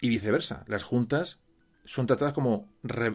y 0.00 0.08
viceversa. 0.08 0.64
Las 0.66 0.82
juntas 0.82 1.40
son 1.84 2.06
tratadas 2.06 2.34
como, 2.34 2.68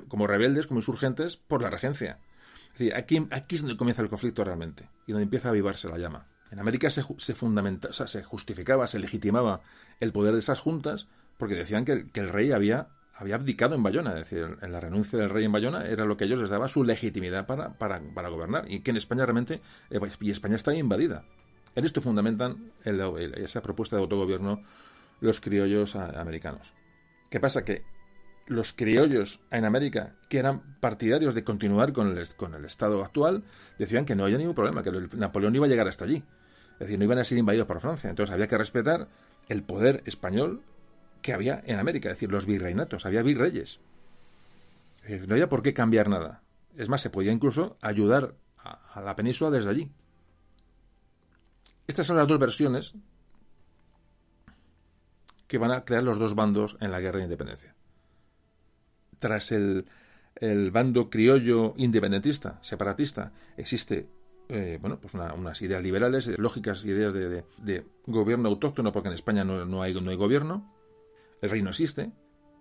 como 0.07 0.27
rebeldes, 0.27 0.67
como 0.67 0.79
insurgentes 0.79 1.37
por 1.37 1.61
la 1.61 1.69
regencia. 1.69 2.19
Es 2.67 2.79
decir, 2.79 2.95
aquí, 2.95 3.27
aquí 3.31 3.55
es 3.55 3.61
donde 3.61 3.77
comienza 3.77 4.01
el 4.01 4.09
conflicto 4.09 4.43
realmente 4.43 4.89
y 5.05 5.11
donde 5.11 5.23
empieza 5.23 5.49
a 5.49 5.51
avivarse 5.51 5.89
la 5.89 5.97
llama. 5.97 6.27
En 6.51 6.59
América 6.59 6.89
se, 6.89 7.03
se, 7.17 7.33
fundamenta, 7.33 7.93
se 7.93 8.23
justificaba, 8.23 8.87
se 8.87 8.99
legitimaba 8.99 9.61
el 9.99 10.11
poder 10.11 10.33
de 10.33 10.39
esas 10.39 10.59
juntas 10.59 11.07
porque 11.41 11.55
decían 11.55 11.85
que, 11.85 12.05
el 12.13 12.29
rey 12.29 12.51
había, 12.51 12.89
abdicado 13.15 13.73
en 13.73 13.81
Bayona, 13.81 14.11
es 14.11 14.29
decir, 14.29 14.59
en 14.61 14.71
la 14.71 14.79
renuncia 14.79 15.17
del 15.17 15.31
rey 15.31 15.43
en 15.43 15.51
Bayona 15.51 15.87
era 15.87 16.05
lo 16.05 16.15
que 16.15 16.25
ellos 16.25 16.39
les 16.39 16.51
daba 16.51 16.67
su 16.67 16.83
legitimidad 16.83 17.47
para, 17.47 18.29
gobernar 18.29 18.71
y 18.71 18.81
que 18.81 18.91
en 18.91 18.97
España 18.97 19.25
realmente, 19.25 19.59
eh, 19.89 19.97
pues, 19.97 20.19
y 20.19 20.29
España 20.29 20.55
está 20.55 20.75
invadida. 20.75 21.25
En 21.73 21.83
esto 21.83 21.99
fundamentan 21.99 22.73
esa 22.83 23.63
propuesta 23.63 23.95
de 23.95 24.03
autogobierno 24.03 24.61
los 25.19 25.41
criollos 25.41 25.95
americanos. 25.95 26.75
¿Qué 27.31 27.39
pasa? 27.39 27.65
Que 27.65 27.81
los 28.45 28.71
criollos 28.71 29.39
en 29.49 29.65
América, 29.65 30.17
que 30.29 30.37
eran 30.37 30.77
partidarios 30.79 31.33
de 31.33 31.43
continuar 31.43 31.91
con 31.91 32.15
el, 32.15 32.35
con 32.35 32.53
el 32.53 32.65
Estado 32.65 33.03
actual, 33.03 33.45
decían 33.79 34.05
que 34.05 34.15
no 34.15 34.25
había 34.25 34.37
ningún 34.37 34.53
problema, 34.53 34.83
que 34.83 34.91
Napoleón 35.17 35.55
iba 35.55 35.65
a 35.65 35.69
llegar 35.69 35.87
hasta 35.87 36.05
allí. 36.05 36.23
Es 36.73 36.81
decir, 36.81 36.99
no 36.99 37.05
iban 37.05 37.17
a 37.17 37.25
ser 37.25 37.39
invadidos 37.39 37.65
por 37.65 37.79
Francia. 37.79 38.11
Entonces 38.11 38.31
había 38.31 38.47
que 38.47 38.59
respetar 38.59 39.07
el 39.49 39.63
poder 39.63 40.03
español 40.05 40.61
que 41.21 41.33
había 41.33 41.61
en 41.65 41.79
América, 41.79 42.09
es 42.09 42.17
decir, 42.17 42.31
los 42.31 42.45
virreinatos, 42.45 43.05
había 43.05 43.23
virreyes. 43.23 43.79
no 45.27 45.33
había 45.33 45.49
por 45.49 45.61
qué 45.61 45.73
cambiar 45.73 46.09
nada. 46.09 46.43
Es 46.77 46.89
más, 46.89 47.01
se 47.01 47.09
podía 47.09 47.31
incluso 47.31 47.77
ayudar 47.81 48.35
a, 48.57 49.01
la 49.01 49.15
península 49.15 49.51
desde 49.51 49.69
allí. 49.69 49.91
Estas 51.87 52.07
son 52.07 52.17
las 52.17 52.27
dos 52.27 52.39
versiones 52.39 52.93
que 55.47 55.57
van 55.57 55.71
a 55.71 55.83
crear 55.83 56.03
los 56.03 56.17
dos 56.17 56.35
bandos 56.35 56.77
en 56.79 56.91
la 56.91 57.01
guerra 57.01 57.17
de 57.17 57.25
independencia 57.25 57.75
tras 59.21 59.51
el, 59.51 59.85
bando 60.71 61.09
criollo 61.09 61.73
independentista, 61.77 62.59
separatista, 62.61 63.31
existe 63.55 64.09
eh, 64.49 64.79
bueno, 64.81 64.99
pues 64.99 65.13
unas 65.13 65.61
ideas 65.61 65.81
liberales, 65.81 66.27
lógicas 66.37 66.83
ideas 66.83 67.13
de, 67.13 67.85
gobierno 68.07 68.49
autóctono, 68.49 68.91
porque 68.91 69.07
en 69.07 69.13
España 69.13 69.45
no, 69.45 69.81
hay, 69.81 69.93
no 69.93 70.09
hay 70.09 70.17
gobierno, 70.17 70.73
el 71.41 71.49
rey 71.49 71.61
no 71.61 71.69
existe, 71.69 72.11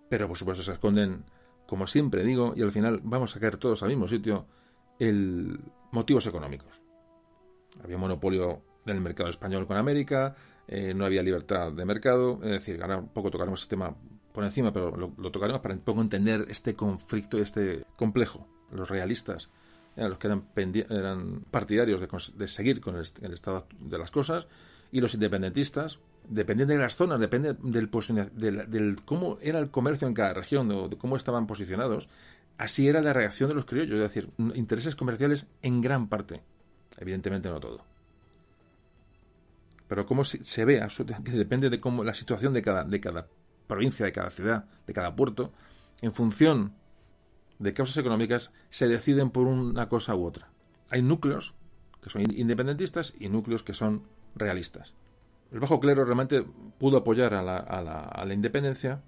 pero 0.09 0.27
por 0.27 0.37
supuesto 0.37 0.63
se 0.63 0.73
esconden, 0.73 1.23
como 1.67 1.87
siempre 1.87 2.23
digo, 2.23 2.53
y 2.55 2.61
al 2.61 2.71
final 2.71 2.99
vamos 3.03 3.35
a 3.35 3.39
caer 3.39 3.57
todos 3.57 3.83
al 3.83 3.89
mismo 3.89 4.07
sitio, 4.07 4.45
el 4.99 5.59
motivos 5.91 6.25
económicos. 6.25 6.81
Había 7.83 7.97
monopolio 7.97 8.61
del 8.85 9.01
mercado 9.01 9.29
español 9.29 9.67
con 9.67 9.77
América, 9.77 10.35
eh, 10.67 10.93
no 10.93 11.05
había 11.05 11.23
libertad 11.23 11.71
de 11.71 11.85
mercado, 11.85 12.39
es 12.43 12.51
decir, 12.51 12.81
ahora 12.81 12.97
un 12.97 13.09
poco 13.09 13.29
tocaremos 13.29 13.63
el 13.63 13.67
tema 13.67 13.95
por 14.31 14.43
encima, 14.43 14.71
pero 14.71 14.95
lo, 14.95 15.31
tocaremos 15.31 15.61
para 15.61 15.75
un 15.75 15.99
entender 15.99 16.45
este 16.49 16.75
conflicto, 16.75 17.37
este 17.37 17.85
complejo. 17.95 18.47
Los 18.71 18.89
realistas 18.89 19.49
eran 19.95 20.11
los 20.11 20.19
que 20.19 20.27
eran 20.27 21.43
partidarios 21.51 22.01
de, 22.01 22.47
seguir 22.47 22.79
con 22.79 22.95
el, 22.95 23.33
estado 23.33 23.67
de 23.79 23.97
las 23.97 24.09
cosas 24.09 24.47
y 24.91 25.01
los 25.01 25.13
independentistas, 25.13 25.99
dependiendo 26.27 26.73
de 26.73 26.79
las 26.79 26.95
zonas, 26.95 27.19
depende 27.19 27.55
del, 27.61 27.89
del, 28.69 28.95
cómo 29.05 29.37
era 29.41 29.59
el 29.59 29.71
comercio 29.71 30.07
en 30.07 30.13
cada 30.13 30.33
región, 30.33 30.67
de, 30.67 30.89
de 30.89 30.97
cómo 30.97 31.15
estaban 31.15 31.47
posicionados, 31.47 32.09
así 32.57 32.87
era 32.87 33.01
la 33.01 33.13
reacción 33.13 33.49
de 33.49 33.55
los 33.55 33.65
criollos, 33.65 33.95
es 33.95 34.01
decir, 34.01 34.29
intereses 34.55 34.95
comerciales 34.95 35.47
en 35.61 35.81
gran 35.81 36.07
parte, 36.07 36.41
evidentemente 36.97 37.49
no 37.49 37.59
todo. 37.59 37.83
Pero 39.87 40.05
cómo 40.05 40.23
se, 40.23 40.65
ve, 40.65 40.87
que 41.25 41.31
depende 41.31 41.69
de 41.69 41.79
cómo 41.81 42.03
la 42.03 42.13
situación 42.13 42.53
de 42.53 42.61
cada, 42.61 42.83
de 42.83 43.01
cada 43.01 43.27
provincia, 43.67 44.05
de 44.05 44.13
cada 44.13 44.29
ciudad, 44.29 44.65
de 44.87 44.93
cada 44.93 45.15
puerto, 45.15 45.51
en 46.01 46.13
función 46.13 46.73
de 47.59 47.73
causas 47.73 47.97
económicas, 47.97 48.53
se 48.69 48.87
deciden 48.87 49.31
por 49.31 49.47
una 49.47 49.89
cosa 49.89 50.15
u 50.15 50.25
otra. 50.25 50.49
Hay 50.89 51.01
núcleos 51.01 51.55
que 52.01 52.09
son 52.09 52.21
independentistas 52.21 53.13
y 53.19 53.29
núcleos 53.29 53.63
que 53.63 53.73
son 53.73 54.03
realistas. 54.35 54.93
El 55.51 55.59
bajo 55.59 55.79
clero 55.79 56.05
realmente 56.05 56.45
pudo 56.77 56.97
apoyar 56.97 57.33
a 57.33 57.43
la, 57.43 57.57
a 57.57 57.81
la, 57.81 57.99
a 57.99 58.25
la 58.25 58.33
independencia 58.33 59.01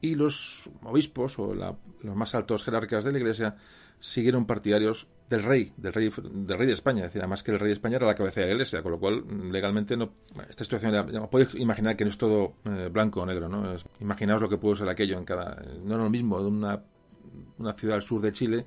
y 0.00 0.14
los 0.14 0.68
obispos 0.82 1.38
o 1.38 1.54
la, 1.54 1.76
los 2.02 2.16
más 2.16 2.34
altos 2.34 2.64
jerarcas 2.64 3.04
de 3.04 3.12
la 3.12 3.18
Iglesia 3.18 3.56
siguieron 4.00 4.46
partidarios 4.46 5.06
del 5.28 5.42
rey, 5.42 5.72
del 5.76 5.92
rey, 5.92 6.10
del 6.22 6.58
rey 6.58 6.66
de 6.66 6.72
España. 6.72 7.00
Es 7.00 7.10
decir, 7.10 7.22
además 7.22 7.42
que 7.42 7.50
el 7.50 7.58
rey 7.58 7.68
de 7.68 7.74
España 7.74 7.96
era 7.96 8.06
la 8.06 8.14
cabeza 8.14 8.40
de 8.40 8.46
la 8.46 8.52
Iglesia, 8.52 8.82
con 8.82 8.92
lo 8.92 8.98
cual 8.98 9.24
legalmente 9.50 9.96
no. 9.96 10.12
Esta 10.48 10.64
situación, 10.64 11.28
podéis 11.30 11.54
imaginar 11.54 11.96
que 11.96 12.04
no 12.04 12.10
es 12.10 12.18
todo 12.18 12.54
eh, 12.64 12.88
blanco 12.92 13.22
o 13.22 13.26
negro, 13.26 13.48
¿no? 13.48 13.72
Es, 13.72 13.84
imaginaos 14.00 14.42
lo 14.42 14.48
que 14.48 14.58
pudo 14.58 14.76
ser 14.76 14.88
aquello 14.88 15.18
en 15.18 15.24
cada. 15.24 15.62
No 15.82 15.94
es 15.94 16.00
lo 16.00 16.10
mismo 16.10 16.40
de 16.40 16.48
una, 16.48 16.82
una 17.58 17.72
ciudad 17.72 17.96
al 17.96 18.02
sur 18.02 18.20
de 18.20 18.32
Chile 18.32 18.66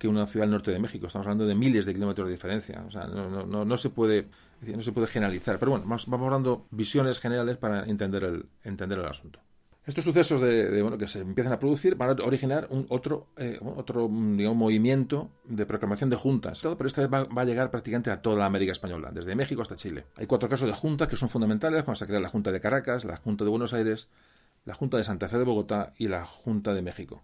que 0.00 0.08
una 0.08 0.26
ciudad 0.26 0.44
al 0.44 0.50
norte 0.50 0.70
de 0.70 0.78
México. 0.78 1.06
Estamos 1.06 1.26
hablando 1.26 1.46
de 1.46 1.54
miles 1.54 1.84
de 1.84 1.92
kilómetros 1.92 2.26
de 2.26 2.32
diferencia. 2.32 2.82
O 2.88 2.90
sea, 2.90 3.06
no, 3.06 3.28
no, 3.28 3.44
no, 3.44 3.66
no 3.66 3.76
se 3.76 3.90
puede 3.90 4.28
no 4.62 4.82
se 4.82 4.92
puede 4.92 5.06
generalizar. 5.06 5.58
Pero 5.58 5.72
bueno, 5.72 5.84
vamos, 5.86 6.06
vamos 6.06 6.30
dando 6.30 6.66
visiones 6.70 7.18
generales 7.18 7.58
para 7.58 7.84
entender 7.84 8.24
el, 8.24 8.46
entender 8.64 8.98
el 8.98 9.04
asunto. 9.04 9.40
Estos 9.84 10.04
sucesos 10.04 10.40
de, 10.40 10.80
bueno, 10.80 10.96
que 10.96 11.06
se 11.06 11.20
empiezan 11.20 11.52
a 11.52 11.58
producir 11.58 11.96
van 11.96 12.18
a 12.18 12.24
originar 12.24 12.66
un 12.70 12.86
otro, 12.88 13.26
eh, 13.36 13.58
otro 13.76 14.08
digamos, 14.08 14.56
movimiento 14.56 15.30
de 15.44 15.66
proclamación 15.66 16.08
de 16.08 16.16
juntas. 16.16 16.60
Pero 16.62 16.86
esta 16.86 17.02
vez 17.02 17.12
va, 17.12 17.24
va, 17.24 17.42
a 17.42 17.44
llegar 17.44 17.70
prácticamente 17.70 18.10
a 18.10 18.22
toda 18.22 18.36
la 18.36 18.46
América 18.46 18.72
española, 18.72 19.10
desde 19.12 19.36
México 19.36 19.60
hasta 19.60 19.76
Chile. 19.76 20.06
Hay 20.16 20.26
cuatro 20.26 20.48
casos 20.48 20.66
de 20.66 20.74
juntas 20.74 21.08
que 21.08 21.16
son 21.16 21.28
fundamentales 21.28 21.84
cuando 21.84 21.98
se 21.98 22.06
crea 22.06 22.20
la 22.20 22.30
Junta 22.30 22.52
de 22.52 22.60
Caracas, 22.60 23.04
la 23.04 23.16
Junta 23.18 23.44
de 23.44 23.50
Buenos 23.50 23.74
Aires, 23.74 24.08
la 24.64 24.72
Junta 24.72 24.96
de 24.96 25.04
Santa 25.04 25.28
Fe 25.28 25.36
de 25.36 25.44
Bogotá 25.44 25.92
y 25.98 26.08
la 26.08 26.24
Junta 26.24 26.72
de 26.72 26.80
México. 26.80 27.22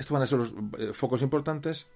Estos 0.00 0.14
van 0.14 0.22
a 0.22 0.26
ser 0.26 0.38
los 0.38 0.54
eh, 0.78 0.92
focos 0.94 1.20
importantes. 1.20 1.86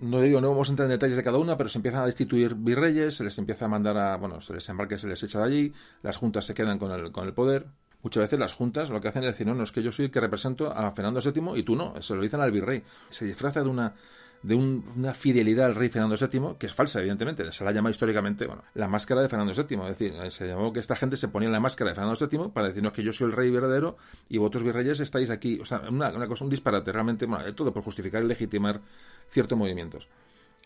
No 0.00 0.20
digo, 0.20 0.40
no 0.40 0.50
vamos 0.50 0.68
a 0.68 0.72
entrar 0.72 0.86
en 0.86 0.92
detalles 0.92 1.16
de 1.16 1.22
cada 1.22 1.38
una, 1.38 1.56
pero 1.56 1.68
se 1.68 1.78
empiezan 1.78 2.02
a 2.02 2.06
destituir 2.06 2.56
virreyes, 2.56 3.14
se 3.14 3.24
les 3.24 3.38
empieza 3.38 3.66
a 3.66 3.68
mandar 3.68 3.96
a, 3.96 4.16
bueno, 4.16 4.40
se 4.40 4.52
les 4.52 4.68
embarca, 4.68 4.98
se 4.98 5.06
les 5.06 5.22
echa 5.22 5.38
de 5.38 5.44
allí, 5.44 5.72
las 6.02 6.16
juntas 6.16 6.44
se 6.44 6.54
quedan 6.54 6.78
con 6.78 6.90
el, 6.90 7.12
con 7.12 7.24
el 7.24 7.34
poder. 7.34 7.66
Muchas 8.02 8.22
veces 8.22 8.38
las 8.40 8.52
juntas 8.52 8.90
lo 8.90 9.00
que 9.00 9.06
hacen 9.06 9.22
es 9.22 9.32
decir, 9.32 9.46
no, 9.46 9.54
no, 9.54 9.62
es 9.62 9.70
que 9.70 9.80
yo 9.80 9.92
soy 9.92 10.06
el 10.06 10.10
que 10.10 10.18
represento 10.18 10.72
a 10.72 10.90
Fernando 10.90 11.20
VII 11.20 11.56
y 11.56 11.62
tú 11.62 11.76
no, 11.76 11.94
se 12.02 12.16
lo 12.16 12.22
dicen 12.22 12.40
al 12.40 12.50
virrey. 12.50 12.82
Se 13.10 13.24
disfraza 13.26 13.62
de 13.62 13.68
una 13.68 13.94
de 14.42 14.54
un, 14.56 14.84
una 14.96 15.14
fidelidad 15.14 15.66
al 15.66 15.74
rey 15.74 15.88
Fernando 15.88 16.16
VII, 16.16 16.56
que 16.58 16.66
es 16.66 16.74
falsa, 16.74 16.98
evidentemente. 16.98 17.50
Se 17.52 17.64
la 17.64 17.72
llama 17.72 17.90
históricamente, 17.90 18.46
bueno, 18.46 18.64
la 18.74 18.88
máscara 18.88 19.22
de 19.22 19.28
Fernando 19.28 19.52
VII. 19.54 19.80
Es 19.82 19.98
decir, 19.98 20.14
se 20.30 20.48
llamó 20.48 20.72
que 20.72 20.80
esta 20.80 20.96
gente 20.96 21.16
se 21.16 21.28
ponía 21.28 21.48
la 21.48 21.60
máscara 21.60 21.90
de 21.90 21.94
Fernando 21.94 22.18
VII 22.26 22.50
para 22.52 22.68
decirnos 22.68 22.92
que 22.92 23.02
yo 23.02 23.12
soy 23.12 23.28
el 23.28 23.32
rey 23.32 23.50
verdadero 23.50 23.96
y 24.28 24.38
vosotros 24.38 24.64
virreyes 24.64 25.00
estáis 25.00 25.30
aquí. 25.30 25.60
O 25.60 25.64
sea, 25.64 25.82
una, 25.88 26.26
cosa, 26.26 26.44
un 26.44 26.50
disparate, 26.50 26.90
realmente, 26.90 27.26
bueno, 27.26 27.54
todo 27.54 27.72
por 27.72 27.84
justificar 27.84 28.22
y 28.22 28.26
legitimar 28.26 28.80
ciertos 29.28 29.56
movimientos. 29.56 30.08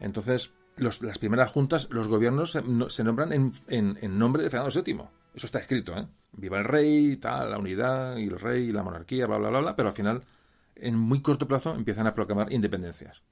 Entonces, 0.00 0.50
las 0.76 1.18
primeras 1.18 1.50
juntas, 1.50 1.88
los 1.90 2.08
gobiernos 2.08 2.52
se, 2.52 2.62
no, 2.62 2.90
se 2.90 3.04
nombran 3.04 3.32
en, 3.32 4.18
nombre 4.18 4.42
de 4.42 4.50
Fernando 4.50 4.82
VII. 4.82 5.00
Eso 5.34 5.46
está 5.46 5.58
escrito, 5.58 5.96
¿eh? 5.96 6.06
Viva 6.32 6.58
el 6.58 6.64
rey, 6.64 7.16
tal, 7.16 7.50
la 7.50 7.58
unidad, 7.58 8.16
y 8.16 8.24
el 8.24 8.38
rey, 8.38 8.68
y 8.68 8.72
la 8.72 8.82
monarquía, 8.82 9.26
bla, 9.26 9.38
bla, 9.38 9.50
bla, 9.50 9.60
bla, 9.60 9.76
pero 9.76 9.88
al 9.88 9.94
final, 9.94 10.22
en 10.74 10.96
muy 10.96 11.20
corto 11.20 11.46
plazo, 11.46 11.74
empiezan 11.74 12.06
a 12.06 12.14
proclamar 12.14 12.52
independencias. 12.52 13.22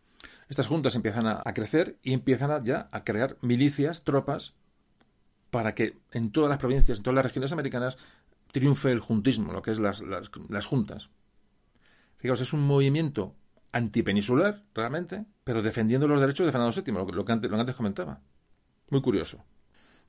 Estas 0.49 0.67
juntas 0.67 0.95
empiezan 0.95 1.27
a, 1.27 1.43
crecer 1.55 1.99
y 2.03 2.13
empiezan 2.13 2.51
a, 2.51 2.63
ya 2.63 2.89
a 2.93 3.05
crear 3.05 3.37
milicias, 3.41 4.05
tropas, 4.05 4.55
para 5.51 5.75
que 5.75 5.97
en 6.13 6.33
todas 6.33 6.51
las 6.51 6.59
provincias, 6.59 6.99
en 6.99 7.05
todas 7.05 7.15
las 7.15 7.25
regiones 7.25 7.53
americanas, 7.53 7.97
triunfe 8.53 8.91
el 8.93 9.01
juntismo, 9.01 9.53
lo 9.53 9.63
que 9.63 9.73
es 9.73 9.79
las, 9.79 10.67
juntas. 10.67 11.11
Fijaos, 12.19 12.41
es 12.41 12.53
un 12.53 12.67
movimiento 12.67 13.35
antipeninsular, 13.73 14.63
realmente, 14.75 15.27
pero 15.45 15.63
defendiendo 15.63 16.07
los 16.09 16.21
derechos 16.21 16.47
de 16.47 16.53
Fernando 16.53 16.75
VII, 16.75 16.95
lo, 16.95 17.05
lo, 17.07 17.25
que, 17.25 17.33
antes, 17.33 17.51
lo 17.51 17.57
que 17.57 17.61
antes 17.61 17.77
comentaba. 17.77 18.21
Muy 18.91 19.01
curioso. 19.01 19.45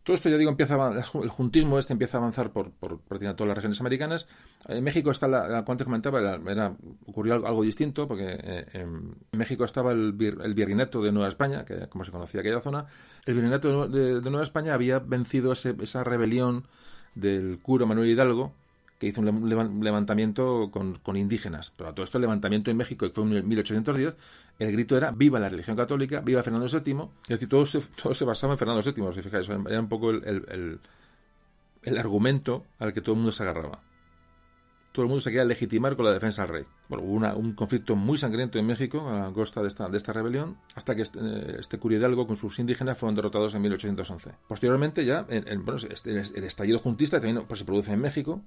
Todo 0.05 0.13
esto, 0.13 0.29
ya 0.29 0.37
digo, 0.37 0.51
empieza 0.51 0.75
a, 0.75 1.03
el 1.23 1.29
juntismo 1.29 1.79
este 1.79 1.91
empieza 1.91 2.17
a 2.17 2.21
avanzar 2.21 2.51
por, 2.51 2.69
por 2.69 2.99
prácticamente 2.99 3.39
todas 3.39 3.47
las 3.47 3.57
regiones 3.57 3.81
americanas. 3.81 4.27
En 4.67 4.83
México 4.83 5.09
está, 5.09 5.27
la, 5.27 5.47
la 5.47 5.65
antes 5.67 5.83
comentaba, 5.83 6.19
era, 6.19 6.75
ocurrió 7.07 7.33
algo, 7.33 7.63
distinto, 7.63 8.07
porque 8.07 8.37
eh, 8.39 8.65
en 8.73 9.15
México 9.31 9.65
estaba 9.65 9.93
el, 9.93 10.13
vir, 10.13 10.37
el, 10.43 10.53
virreinato 10.53 11.01
de 11.01 11.11
Nueva 11.11 11.27
España, 11.27 11.65
que 11.65 11.89
como 11.89 12.03
se 12.03 12.11
conocía 12.11 12.41
aquella 12.41 12.61
zona. 12.61 12.85
El 13.25 13.33
virreinato 13.33 13.87
de, 13.87 13.99
de, 13.99 14.21
de 14.21 14.29
Nueva 14.29 14.43
España 14.43 14.75
había 14.75 14.99
vencido 14.99 15.53
ese, 15.53 15.75
esa 15.81 16.03
rebelión 16.03 16.67
del 17.15 17.57
cura 17.59 17.87
Manuel 17.87 18.07
Hidalgo, 18.07 18.53
que 18.99 19.07
hizo 19.07 19.21
un 19.21 19.83
levantamiento 19.83 20.71
con, 20.71 21.17
indígenas. 21.17 21.71
Pero 21.75 21.89
a 21.89 21.95
todo 21.95 22.03
esto 22.03 22.17
el 22.17 22.23
levantamiento 22.23 22.71
en 22.71 22.77
México, 22.77 23.05
que 23.05 23.13
fue 23.13 23.23
en 23.25 23.47
1810, 23.47 24.15
el 24.59 24.71
grito 24.71 24.95
era 24.95 25.11
viva 25.11 25.39
la 25.39 25.49
religión 25.49 25.75
católica, 25.75 26.21
viva 26.21 26.43
Fernando 26.43 26.67
VII. 26.67 27.09
Es 27.23 27.29
decir, 27.29 27.49
todo 27.49 27.65
se, 27.65 27.81
todo 28.01 28.13
se 28.13 28.25
basaba 28.25 28.53
en 28.53 28.59
Fernando 28.59 28.81
VII, 28.81 29.13
si 29.13 29.21
fijáis, 29.21 29.49
era 29.49 29.79
un 29.79 29.89
poco 29.89 30.11
el, 30.11 30.23
el, 30.25 30.79
el, 31.83 31.97
argumento 31.97 32.65
al 32.79 32.93
que 32.93 33.01
todo 33.01 33.13
el 33.13 33.17
mundo 33.17 33.31
se 33.33 33.43
agarraba. 33.43 33.81
Todo 34.93 35.03
el 35.03 35.09
mundo 35.09 35.21
se 35.21 35.29
quería 35.29 35.43
legitimar 35.43 35.97
con 35.97 36.05
la 36.05 36.13
defensa 36.13 36.43
del 36.43 36.51
rey. 36.51 36.63
Bueno, 36.87 37.03
hubo 37.03 37.37
un 37.37 37.51
conflicto 37.51 37.97
muy 37.97 38.17
sangriento 38.17 38.59
en 38.59 38.65
México 38.65 39.09
a 39.09 39.33
costa 39.33 39.61
de 39.61 39.67
esta, 39.67 39.89
de 39.89 39.97
esta 39.97 40.13
rebelión, 40.13 40.57
hasta 40.73 40.95
que 40.95 41.01
este, 41.01 41.59
este 41.59 41.79
cura 41.79 41.97
Hidalgo 41.97 42.25
con 42.25 42.37
sus 42.37 42.59
indígenas 42.59 42.97
fueron 42.97 43.13
derrotados 43.13 43.53
en 43.55 43.61
1811. 43.63 44.31
Posteriormente 44.47 45.03
ya, 45.03 45.25
en, 45.27 45.65
bueno, 45.65 45.81
este, 45.89 46.11
el 46.11 46.43
estallido 46.45 46.79
juntista 46.79 47.19
también 47.19 47.45
pues, 47.45 47.59
se 47.59 47.65
produce 47.65 47.91
en 47.91 47.99
México, 47.99 48.41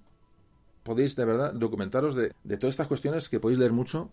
podéis 0.82 1.16
de 1.16 1.24
verdad 1.24 1.52
documentaros 1.52 2.14
de, 2.14 2.32
de, 2.44 2.56
todas 2.56 2.74
estas 2.74 2.86
cuestiones 2.86 3.28
que 3.28 3.40
podéis 3.40 3.58
leer 3.58 3.72
mucho. 3.72 4.10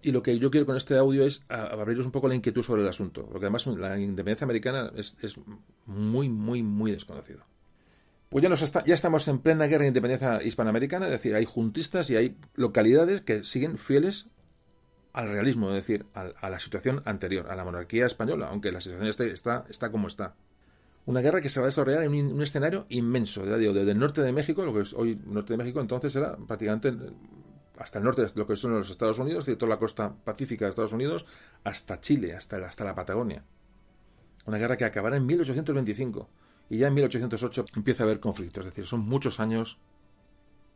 Y 0.00 0.12
lo 0.12 0.22
que 0.22 0.38
yo 0.38 0.50
quiero 0.50 0.64
con 0.64 0.76
este 0.76 0.96
audio 0.96 1.24
es 1.24 1.44
abriros 1.48 2.06
un 2.06 2.12
poco 2.12 2.28
la 2.28 2.36
inquietud 2.36 2.62
sobre 2.62 2.82
el 2.82 2.88
asunto, 2.88 3.26
porque 3.26 3.46
además 3.46 3.66
la 3.66 3.98
independencia 3.98 4.44
americana 4.44 4.92
es, 4.94 5.16
es 5.22 5.34
muy, 5.86 6.28
muy, 6.28 6.62
muy 6.62 6.92
desconocido. 6.92 7.44
Pues 8.28 8.42
ya, 8.42 8.48
nos 8.48 8.62
está, 8.62 8.84
ya 8.84 8.94
estamos 8.94 9.26
en 9.26 9.38
plena 9.38 9.66
guerra 9.66 9.82
de 9.82 9.88
independencia 9.88 10.42
hispanoamericana, 10.42 11.06
es 11.06 11.12
decir, 11.12 11.34
hay 11.34 11.46
juntistas 11.46 12.10
y 12.10 12.16
hay 12.16 12.36
localidades 12.54 13.22
que 13.22 13.42
siguen 13.42 13.76
fieles 13.76 14.26
al 15.14 15.30
realismo, 15.30 15.70
es 15.70 15.74
decir, 15.74 16.06
a, 16.14 16.30
a 16.38 16.50
la 16.50 16.60
situación 16.60 17.02
anterior, 17.04 17.50
a 17.50 17.56
la 17.56 17.64
monarquía 17.64 18.06
española, 18.06 18.48
aunque 18.50 18.70
la 18.70 18.80
situación 18.80 19.08
esté, 19.08 19.32
está, 19.32 19.64
está 19.68 19.90
como 19.90 20.06
está 20.06 20.36
una 21.06 21.20
guerra 21.20 21.40
que 21.40 21.48
se 21.48 21.60
va 21.60 21.66
a 21.66 21.68
desarrollar 21.68 22.02
en 22.02 22.12
un, 22.12 22.42
escenario 22.42 22.86
inmenso, 22.90 23.44
desde 23.46 23.90
el 23.90 23.98
norte 23.98 24.22
de 24.22 24.32
México, 24.32 24.64
lo 24.64 24.74
que 24.74 24.80
es 24.80 24.92
hoy 24.92 25.18
norte 25.26 25.54
de 25.54 25.56
México, 25.56 25.80
entonces 25.80 26.14
era 26.16 26.36
prácticamente 26.36 26.92
hasta 27.78 27.98
el 27.98 28.04
norte 28.04 28.22
de 28.22 28.30
lo 28.34 28.46
que 28.46 28.56
son 28.56 28.72
los 28.72 28.90
Estados 28.90 29.18
Unidos, 29.18 29.46
de 29.46 29.56
toda 29.56 29.70
la 29.70 29.78
costa 29.78 30.14
pacífica 30.14 30.64
de 30.64 30.70
Estados 30.70 30.92
Unidos, 30.92 31.24
hasta 31.64 32.00
Chile, 32.00 32.34
hasta, 32.34 32.56
hasta 32.58 32.84
la 32.84 32.94
Patagonia. 32.94 33.44
Una 34.46 34.58
guerra 34.58 34.76
que 34.76 34.84
acabará 34.84 35.16
en 35.16 35.26
1825 35.26 36.28
y 36.70 36.78
ya 36.78 36.88
en 36.88 36.94
1808 36.94 37.66
empieza 37.76 38.02
a 38.02 38.06
haber 38.06 38.20
conflictos, 38.20 38.66
es 38.66 38.72
decir, 38.72 38.86
son 38.86 39.00
muchos 39.00 39.40
años 39.40 39.78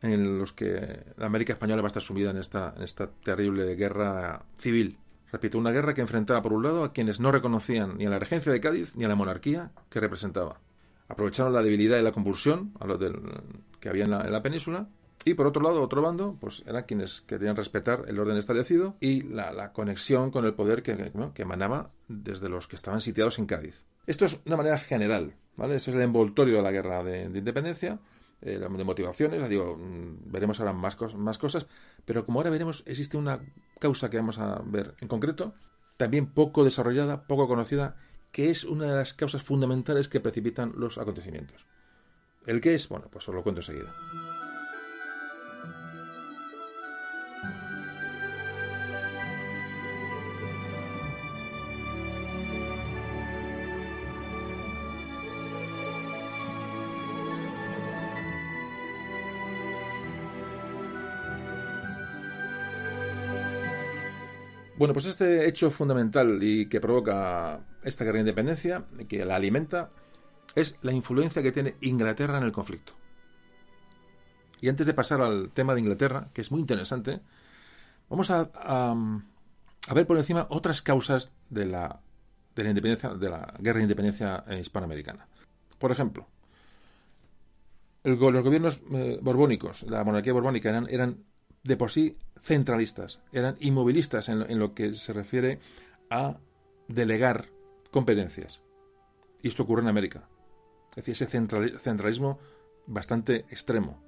en 0.01 0.37
los 0.37 0.51
que 0.51 1.03
la 1.17 1.25
América 1.25 1.53
española 1.53 1.81
va 1.81 1.87
a 1.87 1.89
estar 1.89 2.03
sumida 2.03 2.31
en 2.31 2.37
esta, 2.37 2.73
en 2.75 2.83
esta 2.83 3.09
terrible 3.09 3.75
guerra 3.75 4.45
civil. 4.57 4.97
Repito, 5.33 5.57
una 5.57 5.71
guerra 5.71 5.95
que 5.95 6.01
enfrentaba 6.01 6.43
por 6.43 6.53
un 6.53 6.61
lado 6.61 6.83
a 6.83 6.93
quienes 6.93 7.19
no 7.19 7.31
reconocían 7.31 7.97
ni 7.97 8.05
a 8.05 8.09
la 8.11 8.19
regencia 8.19 8.51
de 8.51 8.61
Cádiz 8.61 8.95
ni 8.95 9.03
a 9.03 9.07
la 9.07 9.15
monarquía 9.15 9.71
que 9.89 9.99
representaba. 9.99 10.59
Aprovecharon 11.07 11.51
la 11.51 11.63
debilidad 11.63 11.97
y 11.97 12.03
la 12.03 12.11
convulsión 12.11 12.71
a 12.79 12.85
del, 12.85 13.19
que 13.79 13.89
había 13.89 14.03
en 14.03 14.11
la, 14.11 14.21
en 14.21 14.31
la, 14.31 14.43
península. 14.43 14.89
Y 15.25 15.33
por 15.33 15.47
otro 15.47 15.63
lado, 15.63 15.81
otro 15.81 16.03
bando, 16.03 16.37
pues 16.39 16.63
eran 16.67 16.83
quienes 16.83 17.21
querían 17.21 17.55
respetar 17.55 18.05
el 18.07 18.19
orden 18.19 18.37
establecido 18.37 18.95
y 18.99 19.21
la, 19.21 19.73
conexión 19.73 20.29
con 20.29 20.45
el 20.45 20.53
poder 20.53 20.83
que, 20.83 21.11
emanaba 21.37 21.89
desde 22.07 22.47
los 22.47 22.67
que 22.67 22.75
estaban 22.75 23.01
sitiados 23.01 23.39
en 23.39 23.47
Cádiz. 23.47 23.83
Esto 24.05 24.25
es 24.25 24.39
una 24.45 24.55
manera 24.55 24.77
general, 24.77 25.33
¿vale? 25.57 25.77
Esto 25.77 25.89
es 25.89 25.95
el 25.95 26.03
envoltorio 26.03 26.57
de 26.57 26.61
la 26.61 26.71
guerra 26.71 27.03
de 27.03 27.23
independencia 27.23 27.97
eh, 28.45 28.59
de 28.59 28.83
motivaciones, 28.83 29.47
digo, 29.49 29.77
veremos 29.79 30.59
ahora 30.59 30.73
más, 30.73 30.97
más 31.15 31.37
cosas, 31.37 31.67
pero 32.05 32.25
como 32.25 32.39
ahora 32.39 32.49
veremos, 32.49 32.83
existe 32.85 33.17
una 33.17 33.39
causa 33.79 34.09
que 34.09 34.17
vamos 34.17 34.39
a 34.39 34.61
ver 34.65 34.95
en 34.99 35.07
concreto, 35.07 35.53
también 35.97 36.33
poco 36.33 36.63
desarrollada, 36.63 37.27
poco 37.27 37.47
conocida, 37.47 37.95
que 38.31 38.49
es 38.49 38.63
una 38.63 38.87
de 38.87 38.95
las 38.95 39.13
causas 39.13 39.43
fundamentales 39.43 40.09
que 40.09 40.19
precipitan 40.19 40.73
los 40.75 40.97
acontecimientos. 40.97 41.67
¿El 42.45 42.59
qué 42.59 42.73
es? 42.73 42.89
Bueno, 42.89 43.07
pues 43.09 43.27
os 43.29 43.35
lo 43.35 43.43
cuento 43.43 43.61
enseguida. 43.61 43.93
Bueno, 64.83 64.95
pues 64.95 65.05
este 65.05 65.47
hecho 65.47 65.71
fundamental 65.71 66.39
y 66.43 66.65
que 66.65 66.81
provoca 66.81 67.61
esta 67.85 68.03
guerra 68.03 68.15
de 68.15 68.23
independencia, 68.23 68.83
que 69.07 69.23
la 69.23 69.37
alimenta, 69.37 69.91
es 70.55 70.75
la 70.81 70.91
influencia 70.91 71.41
que 71.41 71.53
tiene 71.53 71.75
Inglaterra 71.79 72.37
en 72.37 72.43
el 72.43 72.51
conflicto. 72.51 72.91
Y 74.59 74.67
antes 74.67 74.85
de 74.85 74.93
pasar 74.93 75.21
al 75.21 75.51
tema 75.51 75.73
de 75.73 75.79
Inglaterra, 75.79 76.27
que 76.33 76.41
es 76.41 76.51
muy 76.51 76.59
interesante, 76.59 77.21
vamos 78.09 78.29
a, 78.29 78.51
ver 79.95 80.05
por 80.05 80.17
encima 80.17 80.47
otras 80.49 80.81
causas 80.81 81.31
de 81.49 81.65
la, 81.65 82.01
de 82.53 82.63
la 82.65 82.69
independencia, 82.71 83.11
de 83.11 83.29
la 83.29 83.53
guerra 83.59 83.77
de 83.77 83.83
independencia 83.83 84.43
hispanoamericana. 84.59 85.29
Por 85.79 85.93
ejemplo, 85.93 86.27
los 88.03 88.19
gobiernos 88.19 88.81
eh, 88.91 89.17
borbónicos, 89.21 89.83
la 89.83 90.03
monarquía 90.03 90.33
borbónica, 90.33 90.77
eran 90.89 91.23
de 91.63 91.77
por 91.77 91.91
sí 91.91 92.17
centralistas, 92.39 93.21
eran 93.31 93.55
inmovilistas 93.59 94.29
en 94.29 94.59
lo, 94.59 94.73
que 94.73 94.93
se 94.95 95.13
refiere 95.13 95.59
a 96.09 96.37
delegar 96.87 97.49
competencias. 97.91 98.61
Y 99.41 99.47
esto 99.47 99.63
ocurre 99.63 99.81
en 99.81 99.87
América. 99.87 100.27
Es 100.91 100.97
decir, 100.97 101.13
ese 101.13 101.79
centralismo 101.79 102.39
bastante 102.85 103.45
extremo. 103.49 104.03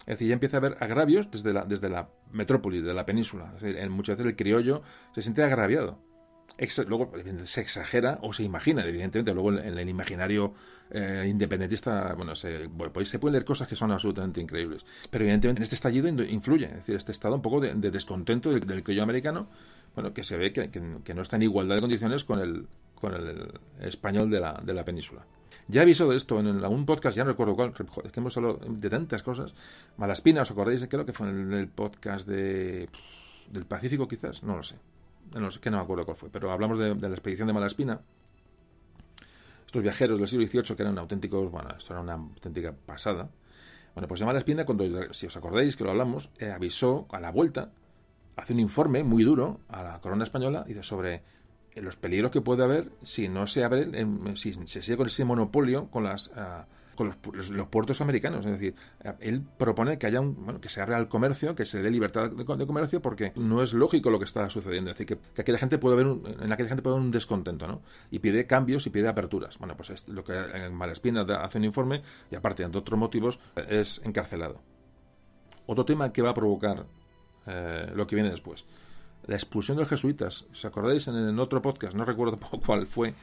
Es 0.00 0.14
decir, 0.14 0.28
ya 0.28 0.34
empieza 0.34 0.56
a 0.56 0.58
haber 0.58 0.76
agravios 0.80 1.30
desde 1.30 1.52
la, 1.52 1.64
desde 1.64 1.88
la 1.88 2.08
metrópoli, 2.30 2.80
de 2.80 2.94
la 2.94 3.04
península. 3.04 3.54
Es 3.60 3.90
muchas 3.90 4.16
veces 4.16 4.30
el 4.30 4.36
criollo 4.36 4.82
se 5.14 5.22
siente 5.22 5.42
agraviado 5.42 5.98
luego 6.86 7.12
se 7.44 7.60
exagera 7.60 8.18
o 8.22 8.32
se 8.32 8.42
imagina, 8.42 8.84
evidentemente, 8.84 9.32
luego 9.34 9.52
en, 9.52 9.78
el 9.78 9.88
imaginario 9.88 10.54
eh, 10.90 11.26
independentista, 11.28 12.14
bueno, 12.14 12.34
se, 12.34 12.68
pues 12.68 13.08
se 13.08 13.18
pueden 13.18 13.32
leer 13.32 13.44
cosas 13.44 13.68
que 13.68 13.76
son 13.76 13.92
absolutamente 13.92 14.40
increíbles. 14.40 14.84
Pero 15.10 15.24
evidentemente 15.24 15.58
en 15.60 15.62
este 15.64 15.74
estallido 15.74 16.08
influye, 16.08 16.66
es 16.66 16.74
decir, 16.76 16.96
este 16.96 17.12
estado 17.12 17.34
un 17.34 17.42
poco 17.42 17.60
de, 17.60 17.74
descontento 17.90 18.50
del, 18.50 18.60
del 18.60 18.82
criollo 18.82 19.02
americano, 19.02 19.48
bueno, 19.94 20.12
que 20.12 20.24
se 20.24 20.36
ve 20.36 20.52
que, 20.52 21.14
no 21.14 21.22
está 21.22 21.36
en 21.36 21.42
igualdad 21.42 21.76
de 21.76 21.80
condiciones 21.80 22.24
con 22.24 22.38
el, 22.38 22.66
con 22.94 23.14
el 23.14 23.60
español 23.80 24.30
de 24.30 24.40
la, 24.40 24.60
de 24.62 24.74
la 24.74 24.84
península. 24.84 25.26
Ya 25.68 25.82
aviso 25.82 26.08
de 26.08 26.16
esto 26.16 26.38
en 26.38 26.46
algún 26.46 26.86
podcast, 26.86 27.16
ya 27.16 27.24
no 27.24 27.30
recuerdo 27.30 27.56
cuál, 27.56 27.72
es 28.04 28.12
que 28.12 28.20
hemos 28.20 28.36
hablado 28.36 28.60
de 28.68 28.90
tantas 28.90 29.22
cosas. 29.22 29.54
Malaspina, 29.96 30.42
¿os 30.42 30.50
acordáis? 30.50 30.86
Creo 30.88 31.04
que 31.04 31.12
fue 31.12 31.28
en 31.28 31.52
el 31.52 31.68
podcast 31.68 32.28
de, 32.28 32.88
del 33.50 33.66
Pacífico, 33.66 34.06
quizás, 34.06 34.42
no 34.42 34.56
lo 34.56 34.62
sé 34.62 34.76
no 35.34 35.50
sé, 35.50 35.60
que 35.60 35.70
no 35.70 35.78
me 35.78 35.82
acuerdo 35.82 36.04
cuál 36.04 36.16
fue, 36.16 36.30
pero 36.30 36.50
hablamos 36.50 36.78
de, 36.78 36.94
la 36.94 37.08
expedición 37.08 37.48
de 37.48 37.54
Malaspina. 37.54 38.00
Estos 39.64 39.82
viajeros 39.82 40.18
del 40.18 40.28
siglo 40.28 40.46
XVIII 40.46 40.76
que 40.76 40.82
eran 40.82 40.98
auténticos, 40.98 41.50
bueno, 41.50 41.70
esto 41.76 41.92
era 41.92 42.00
una 42.00 42.14
auténtica 42.14 42.72
pasada. 42.72 43.28
Bueno, 43.94 44.08
pues 44.08 44.20
de 44.20 44.26
Malaspina, 44.26 44.64
cuando, 44.64 45.12
si 45.12 45.26
os 45.26 45.36
acordáis 45.36 45.76
que 45.76 45.84
lo 45.84 45.90
hablamos, 45.90 46.30
eh, 46.38 46.50
avisó 46.50 47.06
a 47.10 47.20
la 47.20 47.30
vuelta, 47.32 47.72
hace 48.36 48.52
un 48.52 48.60
informe 48.60 49.02
muy 49.02 49.24
duro 49.24 49.60
a 49.68 49.82
la 49.82 50.00
corona 50.00 50.24
española 50.24 50.64
dice 50.66 50.82
sobre 50.82 51.22
los 51.74 51.96
peligros 51.96 52.30
que 52.30 52.40
puede 52.40 52.64
haber 52.64 52.90
si 53.02 53.28
no 53.28 53.46
se 53.46 53.64
abre, 53.64 53.90
si 54.34 54.54
se 54.54 54.82
sigue 54.82 54.96
con 54.96 55.06
ese 55.06 55.24
monopolio 55.24 55.90
con 55.90 56.04
las 56.04 56.30
ah, 56.36 56.66
con 56.96 57.14
los, 57.32 57.68
puertos 57.68 58.00
americanos. 58.00 58.44
Es 58.44 58.52
decir, 58.52 58.74
él 59.20 59.42
propone 59.56 59.98
que 59.98 60.06
haya 60.06 60.20
un, 60.20 60.44
bueno, 60.44 60.60
que 60.60 60.68
se 60.68 60.80
abra 60.80 60.98
el 60.98 61.08
comercio, 61.08 61.54
que 61.54 61.66
se 61.66 61.82
dé 61.82 61.90
libertad 61.90 62.30
de, 62.30 62.66
comercio, 62.66 63.00
porque 63.00 63.32
no 63.36 63.62
es 63.62 63.72
lógico 63.72 64.10
lo 64.10 64.18
que 64.18 64.24
está 64.24 64.50
sucediendo. 64.50 64.90
Es 64.90 64.98
decir, 64.98 65.18
que, 65.18 65.40
aquella 65.40 65.58
gente 65.58 65.78
puede 65.78 65.94
haber 65.94 66.06
un, 66.06 66.26
en 66.26 66.52
aquella 66.52 66.68
gente 66.68 66.82
puede 66.82 66.96
haber 66.96 67.06
un 67.06 67.12
descontento, 67.12 67.68
¿no? 67.68 67.82
Y 68.10 68.18
pide 68.18 68.46
cambios 68.46 68.86
y 68.86 68.90
pide 68.90 69.08
aperturas. 69.08 69.58
Bueno, 69.58 69.76
pues 69.76 69.90
es 69.90 70.08
lo 70.08 70.24
que 70.24 70.32
en 70.36 70.74
Malespina 70.74 71.22
hace 71.22 71.58
un 71.58 71.64
informe 71.64 72.02
y 72.30 72.34
aparte 72.34 72.66
de 72.66 72.78
otros 72.78 72.98
motivos 72.98 73.38
es 73.68 74.00
encarcelado. 74.04 74.60
Otro 75.66 75.84
tema 75.84 76.12
que 76.12 76.22
va 76.22 76.30
a 76.30 76.34
provocar 76.34 76.86
eh, 77.46 77.92
lo 77.94 78.06
que 78.06 78.16
viene 78.16 78.30
después. 78.30 78.64
La 79.26 79.34
expulsión 79.34 79.76
de 79.76 79.82
los 79.82 79.88
jesuitas. 79.88 80.44
¿Os 80.52 80.64
acordáis 80.64 81.08
en 81.08 81.38
otro 81.38 81.60
podcast? 81.60 81.94
No 81.94 82.04
recuerdo 82.04 82.38
cuál 82.66 82.86
fue 82.86 83.14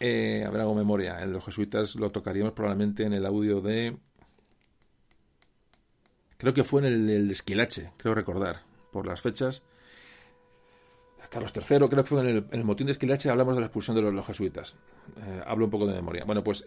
eh, 0.00 0.44
a 0.46 0.50
ver, 0.50 0.66
memoria. 0.66 1.22
En 1.22 1.32
los 1.32 1.44
jesuitas 1.44 1.94
lo 1.96 2.10
tocaríamos 2.10 2.54
probablemente 2.54 3.04
en 3.04 3.12
el 3.12 3.26
audio 3.26 3.60
de. 3.60 3.96
Creo 6.38 6.54
que 6.54 6.64
fue 6.64 6.80
en 6.80 7.08
el, 7.10 7.30
Esquilache, 7.30 7.92
creo 7.98 8.14
recordar, 8.14 8.62
por 8.90 9.06
las 9.06 9.20
fechas. 9.20 9.62
Carlos 11.28 11.52
III, 11.54 11.62
creo 11.62 11.88
que 11.90 12.02
fue 12.02 12.22
en 12.22 12.48
el, 12.50 12.64
motín 12.64 12.86
de 12.86 12.92
Esquilache, 12.92 13.30
hablamos 13.30 13.54
de 13.54 13.60
la 13.60 13.66
expulsión 13.66 13.94
de 13.94 14.02
los, 14.02 14.26
jesuitas. 14.26 14.74
Eh, 15.16 15.42
hablo 15.46 15.66
un 15.66 15.70
poco 15.70 15.86
de 15.86 15.92
memoria. 15.92 16.24
Bueno, 16.24 16.42
pues 16.42 16.64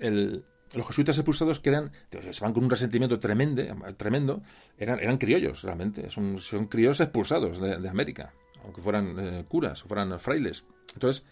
los 0.74 0.88
jesuitas 0.88 1.18
expulsados 1.18 1.60
que 1.60 1.70
eran, 1.70 1.92
se 2.32 2.42
van 2.42 2.54
con 2.54 2.64
un 2.64 2.70
resentimiento 2.70 3.20
tremendo, 3.20 3.64
tremendo 3.98 4.42
eran, 4.78 5.18
criollos 5.18 5.64
realmente, 5.64 6.10
son, 6.10 6.40
son 6.40 6.68
criollos 6.68 7.02
expulsados 7.02 7.60
de, 7.60 7.90
América, 7.90 8.34
aunque 8.64 8.82
fueran 8.82 9.20
eh, 9.20 9.46
curas 9.50 9.84
o 9.84 9.88
fueran 9.88 10.18
frailes. 10.20 10.64
Entonces, 10.94 11.26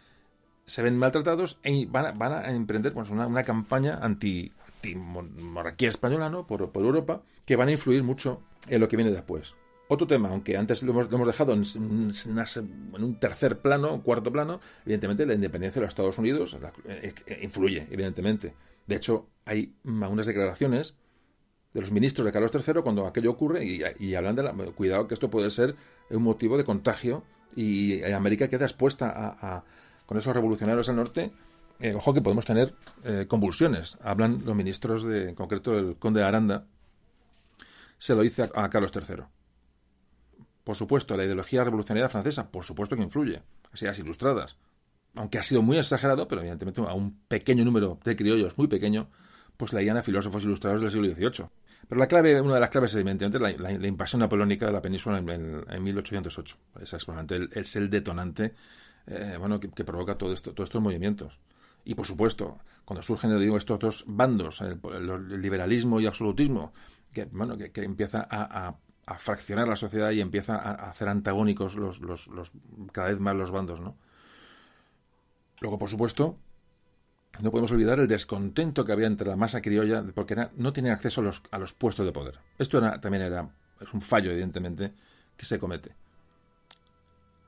se 0.66 0.82
ven 0.82 0.98
maltratados 0.98 1.60
y 1.64 1.86
van 1.86 2.06
a, 2.06 2.12
van 2.12 2.34
a 2.34 2.52
emprender 2.52 2.94
pues, 2.94 3.10
una, 3.10 3.28
una, 3.28 3.44
campaña 3.44 4.00
anti, 4.02 4.52
monarquía 4.96 5.90
española 5.90 6.30
¿no? 6.30 6.48
por, 6.48 6.72
por, 6.72 6.84
Europa 6.84 7.22
que 7.46 7.56
van 7.56 7.70
a 7.70 7.72
influir 7.72 8.04
mucho 8.04 8.42
en 8.68 8.80
lo 8.80 8.88
que 8.88 8.96
viene 8.96 9.12
después. 9.12 9.54
Otro 9.94 10.08
tema, 10.08 10.30
aunque 10.30 10.56
antes 10.56 10.84
lo 10.84 10.94
hemos, 10.94 11.28
dejado 11.28 11.52
en, 11.52 11.64
un 12.94 13.20
tercer 13.20 13.60
plano, 13.60 13.94
un 13.94 14.00
cuarto 14.00 14.32
plano, 14.32 14.62
evidentemente 14.86 15.26
la 15.26 15.34
independencia 15.34 15.82
de 15.82 15.86
los 15.86 15.92
Estados 15.92 16.18
Unidos 16.18 16.58
eh, 16.88 17.14
eh, 17.26 17.40
influye, 17.44 17.88
evidentemente. 17.92 18.54
De 18.88 18.96
hecho, 18.96 19.28
hay 19.44 19.76
unas 19.84 20.26
declaraciones 20.26 20.96
de 21.74 21.82
los 21.82 21.92
ministros 21.92 22.26
de 22.26 22.32
Carlos 22.32 22.52
III 22.56 22.82
cuando 22.84 23.06
aquello 23.06 23.32
ocurre 23.32 23.66
y, 23.66 24.16
hablan 24.16 24.38
de 24.38 24.44
la, 24.44 24.54
cuidado 24.54 25.10
que 25.10 25.14
esto 25.14 25.30
puede 25.30 25.52
ser 25.52 25.76
un 26.10 26.24
motivo 26.24 26.58
de 26.58 26.64
contagio 26.64 27.24
y 27.54 28.02
América 28.04 28.48
queda 28.48 28.64
expuesta 28.64 29.12
a 29.14 29.66
con 30.12 30.18
esos 30.18 30.36
revolucionarios 30.36 30.90
al 30.90 30.98
norte, 30.98 31.32
eh, 31.80 31.94
ojo 31.94 32.14
que 32.14 32.22
podemos 32.22 32.46
tener 32.46 32.76
eh, 33.06 33.28
convulsiones. 33.30 33.98
Hablan 34.04 34.44
los 34.44 34.54
ministros, 34.58 35.04
de, 35.04 35.30
en 35.30 35.36
concreto 35.36 35.80
el 35.80 35.96
conde 35.96 36.20
de 36.20 36.26
Aranda, 36.26 36.66
se 37.98 38.14
lo 38.14 38.22
dice 38.22 38.50
a, 38.54 38.70
Carlos 38.70 38.92
III. 38.94 39.24
Por 40.66 40.76
supuesto, 40.76 41.16
la 41.16 41.24
ideología 41.24 41.64
revolucionaria 41.64 42.10
francesa, 42.10 42.52
por 42.52 42.66
supuesto 42.66 42.98
que 42.98 43.04
influye, 43.04 43.42
así 43.72 43.86
las 43.86 44.00
ilustradas. 44.00 44.58
Aunque 45.16 45.40
ha 45.40 45.44
sido 45.44 45.62
muy 45.62 45.78
exagerado, 45.78 46.28
pero 46.28 46.42
evidentemente 46.42 46.82
a 46.82 46.94
un 46.94 47.18
pequeño 47.30 47.64
número 47.64 47.98
de 48.04 48.18
criollos, 48.18 48.58
muy 48.58 48.68
pequeño, 48.68 49.10
pues 49.56 49.72
leían 49.72 49.96
a 49.96 50.04
filósofos 50.04 50.44
ilustrados 50.44 50.82
del 50.82 50.92
siglo 50.92 51.08
XVIII. 51.08 51.48
Pero 51.88 52.00
la 52.00 52.08
clave, 52.08 52.42
una 52.42 52.56
de 52.56 52.60
las 52.60 52.70
claves, 52.70 52.94
evidentemente, 52.96 53.38
es 53.38 53.62
la, 53.62 53.88
invasión 53.88 54.20
napoleónica 54.20 54.66
de 54.66 54.74
la 54.74 54.82
península 54.82 55.20
en, 55.20 55.84
1808. 55.84 56.58
Esa 56.82 56.98
es, 56.98 57.06
es 57.54 57.76
el 57.78 57.90
detonante 57.90 58.54
eh, 59.08 59.36
bueno, 59.40 59.60
que, 59.60 59.84
provoca 59.84 60.18
todo 60.18 60.34
esto, 60.34 60.54
todos 60.54 60.68
estos 60.68 60.82
movimientos. 60.82 61.40
Y 61.84 61.96
por 61.96 62.06
supuesto, 62.06 62.60
cuando 62.86 63.02
surgen 63.04 63.38
digo, 63.40 63.58
estos 63.58 63.80
dos 63.80 64.04
bandos, 64.08 64.62
el, 64.62 64.80
liberalismo 65.42 66.00
y 66.00 66.06
absolutismo, 66.06 66.74
que, 67.14 67.26
bueno, 67.26 67.58
que, 67.58 67.84
empieza 67.84 68.28
a, 68.30 68.76
fraccionar 69.18 69.68
la 69.68 69.76
sociedad 69.76 70.12
y 70.12 70.22
empieza 70.22 70.56
a, 70.56 70.90
hacer 70.90 71.10
antagónicos 71.10 71.76
los, 71.76 72.00
los, 72.00 72.28
los, 72.28 72.54
cada 72.94 73.10
vez 73.10 73.20
más 73.20 73.36
los 73.36 73.52
bandos, 73.52 73.82
¿no? 73.82 73.98
Luego, 75.60 75.78
por 75.78 75.90
supuesto, 75.90 76.38
no 77.40 77.52
podemos 77.52 77.72
olvidar 77.72 78.00
el 78.00 78.08
descontento 78.08 78.86
que 78.86 78.92
había 78.92 79.08
entre 79.08 79.28
la 79.28 79.36
masa 79.36 79.62
criolla 79.62 80.04
porque 80.14 80.36
no 80.56 80.74
tenían 80.74 80.94
acceso 80.94 81.22
a 81.22 81.24
los, 81.24 81.44
a 81.52 81.60
los 81.60 81.74
puestos 81.74 82.06
de 82.06 82.12
poder. 82.12 82.40
Esto 82.58 82.82
también 83.00 83.24
era 83.24 83.50
un 83.94 84.02
fallo, 84.02 84.32
evidentemente, 84.32 84.94
que 85.38 85.46
se 85.46 85.60
comete. 85.60 85.96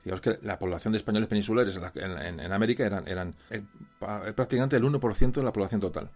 Digamos 0.04 0.20
que 0.20 0.38
la 0.42 0.58
población 0.58 0.92
de 0.92 0.98
españoles 0.98 1.28
peninsulares 1.28 1.80
en, 1.94 2.52
América 2.52 2.84
eran, 2.84 3.08
eran 3.08 3.34
eh, 3.50 3.62
prácticamente 4.34 4.76
el 4.76 4.84
1% 4.84 5.32
de 5.32 5.42
la 5.42 5.52
población 5.52 5.80
total. 5.80 6.10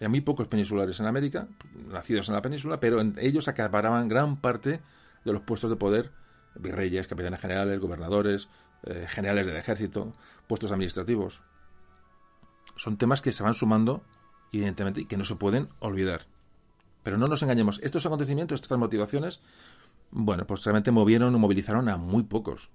Hay 0.00 0.08
muy 0.08 0.22
pocos 0.22 0.48
peninsulares 0.48 0.98
en 0.98 1.06
América, 1.06 1.46
nacidos 1.88 2.28
en 2.28 2.34
la 2.34 2.42
península, 2.42 2.80
pero 2.80 3.00
ellos 3.18 3.48
acaparaban 3.48 4.08
gran 4.08 4.40
parte 4.40 4.80
de 5.24 5.32
los 5.32 5.42
puestos 5.42 5.70
de 5.70 5.76
poder, 5.76 6.10
virreyes, 6.54 7.06
capitanes 7.06 7.40
generales, 7.40 7.78
gobernadores, 7.80 8.48
eh, 8.84 9.06
generales 9.08 9.46
del 9.46 9.56
ejército, 9.56 10.12
puestos 10.46 10.72
administrativos. 10.72 11.42
Son 12.76 12.96
temas 12.96 13.20
que 13.20 13.32
se 13.32 13.42
van 13.42 13.54
sumando, 13.54 14.04
evidentemente, 14.52 15.02
y 15.02 15.04
que 15.04 15.16
no 15.16 15.24
se 15.24 15.36
pueden 15.36 15.68
olvidar. 15.78 16.26
Pero 17.02 17.18
no 17.18 17.26
nos 17.26 17.42
engañemos, 17.42 17.80
estos 17.82 18.04
acontecimientos, 18.06 18.62
estas 18.62 18.78
motivaciones, 18.78 19.42
bueno, 20.10 20.46
pues 20.46 20.64
realmente 20.64 20.90
movieron 20.90 21.34
o 21.34 21.38
movilizaron 21.38 21.88
a 21.88 21.96
muy 21.96 22.22
pocos. 22.22 22.70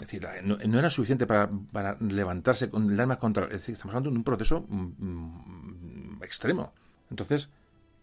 Es 0.00 0.08
decir, 0.08 0.26
no, 0.42 0.78
era 0.78 0.90
suficiente 0.90 1.26
para, 1.26 1.48
levantarse 2.00 2.70
con 2.70 2.90
el 2.90 2.98
arma 2.98 3.18
contra... 3.18 3.46
Estamos 3.46 3.86
hablando 3.86 4.10
de 4.10 4.16
un 4.16 4.24
proceso 4.24 4.64
mm, 4.68 6.16
mm, 6.18 6.22
extremo. 6.22 6.72
Entonces, 7.10 7.50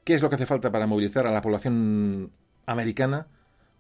¿qué 0.03 0.13
es 0.13 0.21
lo 0.21 0.29
que 0.29 0.35
hace 0.35 0.45
falta 0.45 0.71
para 0.71 0.87
movilizar 0.87 1.27
a 1.27 1.31
la 1.31 1.41
población 1.41 2.31
americana 2.65 3.27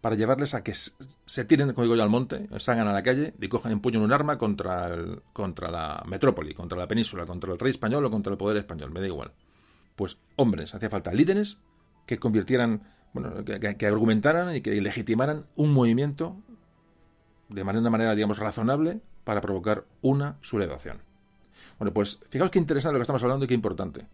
para 0.01 0.15
llevarles 0.15 0.53
a 0.53 0.63
que 0.63 0.73
se 0.73 1.45
tiren, 1.45 1.73
como 1.73 1.83
digo 1.83 1.95
yo, 1.95 2.03
al 2.03 2.09
monte, 2.09 2.47
salgan 2.59 2.87
a 2.87 2.93
la 2.93 3.03
calle 3.03 3.33
y 3.39 3.47
cojan, 3.49 3.71
empuñen 3.71 4.01
un 4.01 4.13
arma 4.13 4.37
contra, 4.37 4.95
contra 5.33 5.69
la 5.69 6.03
metrópoli, 6.07 6.53
contra 6.53 6.77
la 6.77 6.87
península, 6.87 7.25
contra 7.25 7.51
el 7.51 7.59
rey 7.59 7.71
español 7.71 8.05
o 8.05 8.11
contra 8.11 8.31
el 8.31 8.37
poder 8.37 8.57
español, 8.57 8.91
me 8.91 9.01
da 9.01 9.07
igual. 9.07 9.33
Pues 9.95 10.17
hombres, 10.37 10.73
hacía 10.73 10.89
falta 10.89 11.11
líderes 11.11 11.57
que 12.05 12.17
convirtieran 12.17 12.83
bueno, 13.13 13.43
que, 13.43 13.87
argumentaran 13.87 14.55
y 14.55 14.61
que 14.61 14.79
legitimaran 14.81 15.45
un 15.55 15.73
movimiento 15.73 16.37
de 17.49 17.63
manera, 17.63 17.81
una 17.81 17.89
manera, 17.89 18.15
digamos, 18.15 18.39
razonable 18.39 19.01
para 19.23 19.41
provocar 19.41 19.85
una 20.01 20.37
sublevación. 20.41 21.01
Bueno, 21.77 21.93
pues 21.93 22.19
fijaos 22.29 22.51
qué 22.51 22.59
interesante 22.59 22.93
lo 22.93 22.99
que 22.99 23.03
estamos 23.03 23.23
hablando 23.23 23.45
y 23.45 23.47
qué 23.47 23.53
importante. 23.53 24.07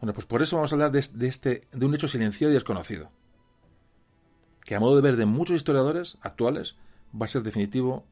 Bueno, 0.00 0.14
pues 0.14 0.26
por 0.26 0.42
eso 0.42 0.56
vamos 0.56 0.72
a 0.72 0.76
hablar 0.76 0.90
de, 0.90 0.98
este, 0.98 1.62
de 1.70 1.86
un 1.86 1.94
hecho 1.94 2.08
silenciado 2.08 2.50
y 2.50 2.54
desconocido, 2.54 3.10
que 4.64 4.74
a 4.74 4.80
modo 4.80 4.96
de 4.96 5.02
ver 5.02 5.16
de 5.16 5.26
muchos 5.26 5.56
historiadores 5.56 6.18
actuales 6.22 6.76
va 7.14 7.26
a 7.26 7.28
ser 7.28 7.42
definitivo 7.42 8.04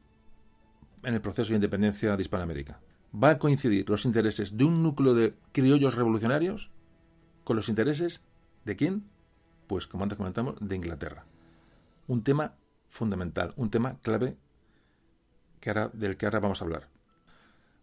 en 1.03 1.13
el 1.13 1.21
proceso 1.21 1.49
de 1.49 1.55
independencia 1.55 2.15
de 2.15 2.21
Hispanoamérica. 2.21 2.79
Va 3.13 3.31
a 3.31 3.37
coincidir 3.39 3.89
los 3.89 4.05
intereses 4.05 4.55
de 4.57 4.63
un 4.63 4.83
núcleo 4.83 5.13
de 5.13 5.33
criollos 5.51 5.95
revolucionarios 5.95 6.71
con 7.43 7.55
los 7.55 7.67
intereses 7.67 8.21
de 8.63 8.75
quién? 8.75 9.03
Pues, 9.71 9.87
como 9.87 10.03
antes 10.03 10.17
comentamos, 10.17 10.55
de 10.59 10.75
Inglaterra. 10.75 11.23
Un 12.07 12.25
tema 12.25 12.55
fundamental, 12.89 13.53
un 13.55 13.69
tema 13.69 13.99
clave 14.01 14.35
que 15.61 15.73
del 15.93 16.17
que 16.17 16.25
ahora 16.25 16.41
vamos 16.41 16.61
a 16.61 16.65
hablar. 16.65 16.89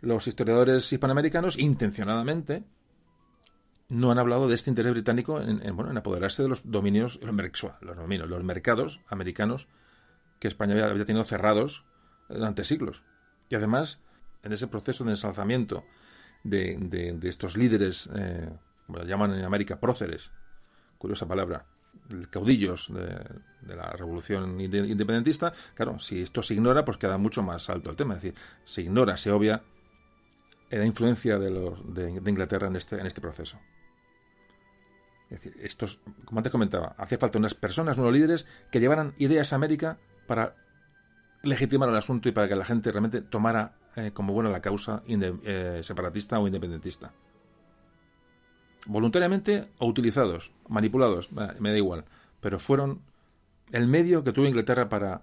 Los 0.03 0.27
historiadores 0.27 0.93
hispanoamericanos, 0.93 1.59
intencionadamente, 1.59 2.63
no 3.89 4.11
han 4.11 4.19
hablado 4.19 4.49
de 4.49 4.55
este 4.55 4.69
interés 4.69 4.93
británico 4.93 5.41
en, 5.41 5.75
bueno, 5.75 5.91
en 5.91 5.97
apoderarse 5.97 6.43
de 6.43 6.51
los 6.51 6.71
dominios, 6.71 7.21
los, 7.23 7.35
los, 7.81 7.97
dominios, 7.97 8.29
los 8.29 8.45
mercados 8.45 9.01
americanos 9.09 9.67
que 10.41 10.49
España 10.49 10.75
había, 10.75 11.07
tenido 11.07 11.25
cerrados 11.25 11.87
durante 12.29 12.65
siglos. 12.65 13.03
Y 13.49 13.55
además, 13.55 13.99
en 14.43 14.53
ese 14.53 14.67
proceso 14.67 15.05
de 15.05 15.13
ensalzamiento 15.13 15.85
de, 16.45 17.19
estos 17.23 17.57
líderes, 17.57 18.11
eh, 18.15 18.51
como 18.87 19.03
llaman 19.05 19.33
en 19.33 19.45
América, 19.47 19.81
próceres, 19.81 20.33
curiosa 20.99 21.27
palabra, 21.27 21.65
caudillos 22.31 22.93
de, 22.93 23.75
la 23.75 23.91
revolución 23.91 24.61
independentista, 24.61 25.53
claro, 25.75 25.99
si 25.99 26.23
esto 26.23 26.43
se 26.43 26.55
ignora, 26.55 26.85
pues 26.85 26.97
queda 26.97 27.19
mucho 27.19 27.43
más 27.43 27.69
alto 27.71 27.91
el 27.91 27.97
tema. 27.97 28.15
Es 28.15 28.23
decir, 28.23 28.39
se 28.65 28.83
ignora, 28.83 29.17
se 29.17 29.31
obvia 29.31 29.63
la 30.71 30.85
influencia 30.85 31.39
de, 31.39 31.51
los, 31.51 31.95
de, 31.95 32.11
Inglaterra 32.11 32.69
en 32.69 32.77
este, 32.77 32.99
en 32.99 33.07
este 33.07 33.21
proceso. 33.21 33.59
Es 35.31 35.43
decir, 35.43 35.57
estos, 35.61 36.01
como 36.25 36.39
antes 36.39 36.51
comentaba, 36.51 36.95
hacía 36.97 37.19
falta 37.19 37.39
unas 37.39 37.55
personas, 37.55 37.99
unos 37.99 38.13
líderes 38.13 38.47
que 38.71 38.81
llevaran 38.81 39.15
ideas 39.19 39.53
a 39.53 39.57
América 39.57 39.99
para 40.27 40.57
legitimar 41.43 41.89
el 41.89 41.97
asunto 41.97 42.29
y 42.29 42.33
para 42.33 42.49
que 42.49 42.57
la 42.57 42.65
gente 42.65 42.91
realmente 42.91 43.21
tomara 43.21 43.77
eh, 43.97 44.11
como 44.13 44.33
buena 44.33 44.51
la 44.51 44.61
causa 44.61 45.03
eh, 45.07 45.81
separatista 45.83 46.39
o 46.39 46.47
independentista. 46.47 47.13
Voluntariamente 48.87 49.69
o 49.79 49.87
utilizados, 49.87 50.53
manipulados, 50.69 51.31
me 51.33 51.71
da 51.71 51.77
igual, 51.77 52.05
pero 52.41 52.59
fueron 52.59 53.03
el 53.73 53.87
medio 53.87 54.25
que 54.25 54.33
tuvo 54.33 54.47
Inglaterra 54.47 54.89
para 54.89 55.23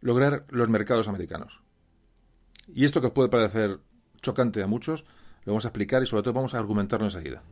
lograr 0.00 0.44
los 0.48 0.68
mercados 0.68 1.08
americanos. 1.08 1.60
Y 2.74 2.84
esto 2.84 3.00
que 3.00 3.08
os 3.08 3.12
puede 3.12 3.28
parecer 3.28 3.80
chocante 4.22 4.62
a 4.62 4.66
muchos, 4.66 5.04
lo 5.44 5.52
vamos 5.52 5.64
a 5.64 5.68
explicar 5.68 6.02
y 6.02 6.06
sobre 6.06 6.22
todo 6.22 6.34
vamos 6.34 6.54
a 6.54 6.58
argumentarlo 6.58 7.06
enseguida. 7.06 7.42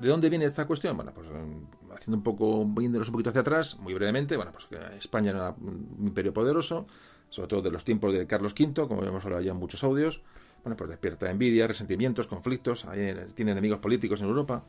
¿De 0.00 0.08
dónde 0.08 0.30
viene 0.30 0.46
esta 0.46 0.66
cuestión? 0.66 0.96
Bueno, 0.96 1.12
pues 1.14 1.28
mm, 1.28 1.92
haciendo 1.92 2.16
un 2.16 2.22
poco, 2.22 2.64
viéndonos 2.64 3.08
un 3.08 3.12
poquito 3.12 3.28
hacia 3.28 3.42
atrás, 3.42 3.78
muy 3.78 3.92
brevemente, 3.92 4.34
bueno, 4.34 4.50
pues 4.50 4.64
que 4.64 4.78
España 4.96 5.30
era 5.30 5.50
un 5.50 6.06
imperio 6.06 6.32
poderoso, 6.32 6.86
sobre 7.28 7.48
todo 7.48 7.62
de 7.62 7.70
los 7.70 7.84
tiempos 7.84 8.12
de 8.14 8.26
Carlos 8.26 8.54
V, 8.58 8.88
como 8.88 9.04
hemos 9.04 9.24
hablado 9.26 9.42
ya 9.42 9.52
en 9.52 9.58
muchos 9.58 9.84
audios, 9.84 10.22
bueno, 10.64 10.76
pues 10.76 10.88
despierta 10.88 11.30
envidia, 11.30 11.66
resentimientos, 11.66 12.26
conflictos, 12.26 12.86
tiene 13.34 13.52
enemigos 13.52 13.78
políticos 13.80 14.22
en 14.22 14.28
Europa. 14.28 14.64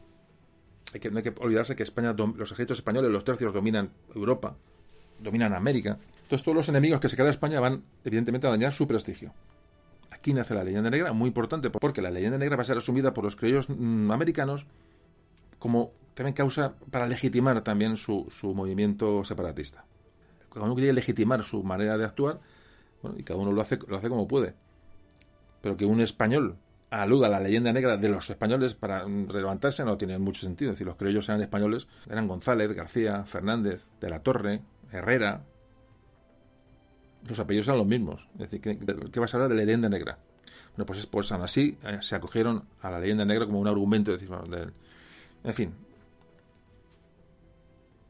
Hay 0.93 0.99
que, 0.99 1.09
no 1.09 1.17
hay 1.17 1.23
que 1.23 1.33
olvidarse 1.39 1.77
que 1.77 1.83
España, 1.83 2.13
los 2.13 2.51
ejércitos 2.51 2.79
españoles, 2.79 3.09
los 3.09 3.23
tercios 3.23 3.53
dominan 3.53 3.91
Europa, 4.13 4.57
dominan 5.19 5.53
América. 5.53 5.97
Entonces 6.23 6.43
todos 6.43 6.55
los 6.57 6.67
enemigos 6.67 6.99
que 6.99 7.07
se 7.07 7.15
quedan 7.15 7.27
en 7.27 7.31
España 7.31 7.59
van 7.61 7.83
evidentemente 8.03 8.47
a 8.47 8.49
dañar 8.49 8.73
su 8.73 8.85
prestigio. 8.85 9.33
Aquí 10.09 10.33
nace 10.33 10.53
la 10.53 10.65
leyenda 10.65 10.89
negra, 10.89 11.13
muy 11.13 11.27
importante, 11.27 11.69
porque 11.69 12.01
la 12.01 12.11
leyenda 12.11 12.37
negra 12.37 12.57
va 12.57 12.63
a 12.63 12.65
ser 12.65 12.77
asumida 12.77 13.13
por 13.13 13.23
los 13.23 13.37
criollos 13.37 13.69
mm, 13.69 14.11
americanos 14.11 14.65
como 15.61 15.93
también 16.15 16.33
causa 16.33 16.73
para 16.89 17.05
legitimar 17.05 17.61
también 17.63 17.95
su, 17.95 18.25
su 18.31 18.55
movimiento 18.55 19.23
separatista. 19.23 19.85
Cada 20.51 20.65
uno 20.65 20.73
quiere 20.73 20.91
legitimar 20.91 21.43
su 21.43 21.63
manera 21.63 21.99
de 21.99 22.03
actuar, 22.03 22.39
bueno, 23.03 23.17
y 23.19 23.23
cada 23.23 23.39
uno 23.39 23.51
lo 23.51 23.61
hace, 23.61 23.77
lo 23.87 23.95
hace 23.95 24.09
como 24.09 24.27
puede. 24.27 24.55
Pero 25.61 25.77
que 25.77 25.85
un 25.85 26.01
español 26.01 26.57
aluda 26.89 27.27
a 27.27 27.29
la 27.29 27.39
leyenda 27.39 27.71
negra 27.71 27.95
de 27.95 28.09
los 28.09 28.27
españoles 28.27 28.73
para 28.73 29.07
levantarse 29.07 29.85
no 29.85 29.99
tiene 29.99 30.17
mucho 30.17 30.41
sentido. 30.41 30.71
Es 30.71 30.77
decir, 30.77 30.87
los 30.87 30.95
que 30.95 31.07
ellos 31.07 31.29
eran 31.29 31.41
españoles 31.41 31.87
eran 32.09 32.27
González, 32.27 32.73
García, 32.73 33.23
Fernández, 33.25 33.87
de 34.01 34.09
la 34.09 34.23
Torre, 34.23 34.61
Herrera. 34.91 35.43
Los 37.29 37.39
apellidos 37.39 37.67
eran 37.67 37.77
los 37.77 37.87
mismos. 37.87 38.27
Es 38.33 38.49
decir, 38.49 38.61
¿qué, 38.61 39.19
vas 39.19 39.31
a 39.31 39.37
hablar 39.37 39.49
de 39.49 39.55
la 39.57 39.63
leyenda 39.63 39.89
negra? 39.89 40.17
Bueno, 40.75 40.87
pues, 40.87 41.05
pues 41.05 41.31
aún 41.31 41.43
así 41.43 41.77
eh, 41.83 41.99
se 42.01 42.15
acogieron 42.15 42.65
a 42.81 42.89
la 42.89 42.99
leyenda 42.99 43.25
negra 43.25 43.45
como 43.45 43.59
un 43.59 43.67
argumento, 43.67 44.17
de, 44.17 44.17
en 45.43 45.53
fin. 45.53 45.73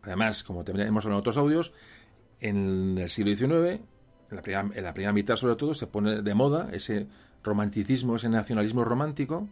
Además, 0.04 0.44
como 0.44 0.62
hemos 0.62 1.06
hablado 1.06 1.18
en 1.18 1.20
otros 1.20 1.38
audios, 1.38 1.74
en 2.40 2.98
el 2.98 3.10
siglo 3.10 3.36
XIX, 3.36 3.52
en 3.52 4.36
la, 4.36 4.42
primera, 4.42 4.70
en 4.74 4.84
la 4.84 4.94
primera 4.94 5.14
mitad 5.14 5.36
sobre 5.36 5.56
todo, 5.56 5.74
se 5.74 5.88
pone 5.88 6.22
de 6.22 6.34
moda 6.34 6.70
ese 6.72 7.08
romanticismo, 7.44 8.16
ese 8.16 8.30
nacionalismo 8.30 8.84
romántico, 8.84 9.48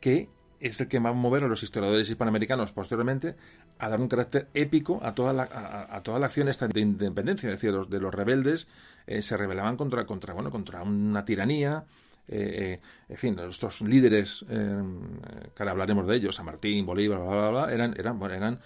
que 0.00 0.28
es 0.60 0.80
el 0.80 0.88
que 0.88 0.98
va 0.98 1.10
a 1.10 1.12
mover 1.12 1.44
a 1.44 1.48
los 1.48 1.62
historiadores 1.62 2.08
hispanoamericanos 2.08 2.72
posteriormente 2.72 3.36
a 3.78 3.88
dar 3.88 4.00
un 4.00 4.08
carácter 4.08 4.48
épico 4.54 5.00
a 5.02 5.14
toda 5.14 5.32
la, 5.32 5.86
a, 5.88 6.02
toda 6.02 6.18
la 6.18 6.26
acción 6.26 6.48
esta 6.48 6.66
de 6.66 6.80
independencia. 6.80 7.48
Es 7.48 7.56
decir, 7.56 7.72
los, 7.72 7.88
de 7.88 8.00
los 8.00 8.12
rebeldes 8.12 8.68
eh, 9.06 9.22
se 9.22 9.36
rebelaban 9.36 9.76
contra, 9.76 10.04
contra, 10.06 10.34
bueno, 10.34 10.50
contra 10.50 10.82
una 10.82 11.24
tiranía, 11.24 11.84
eh, 12.28 12.72
eh, 12.74 12.80
en 13.08 13.16
fin, 13.16 13.38
estos 13.38 13.80
líderes, 13.80 14.44
eh, 14.50 14.82
ahora 15.58 15.72
hablaremos 15.72 16.06
de 16.06 16.16
ellos, 16.16 16.36
San 16.36 16.44
Martín, 16.44 16.84
Bolívar, 16.84 17.18
bla, 17.18 17.28
bla, 17.28 17.50
bla, 17.50 17.72
eran, 17.72 17.94
eran, 17.98 18.22
eran 18.22 18.60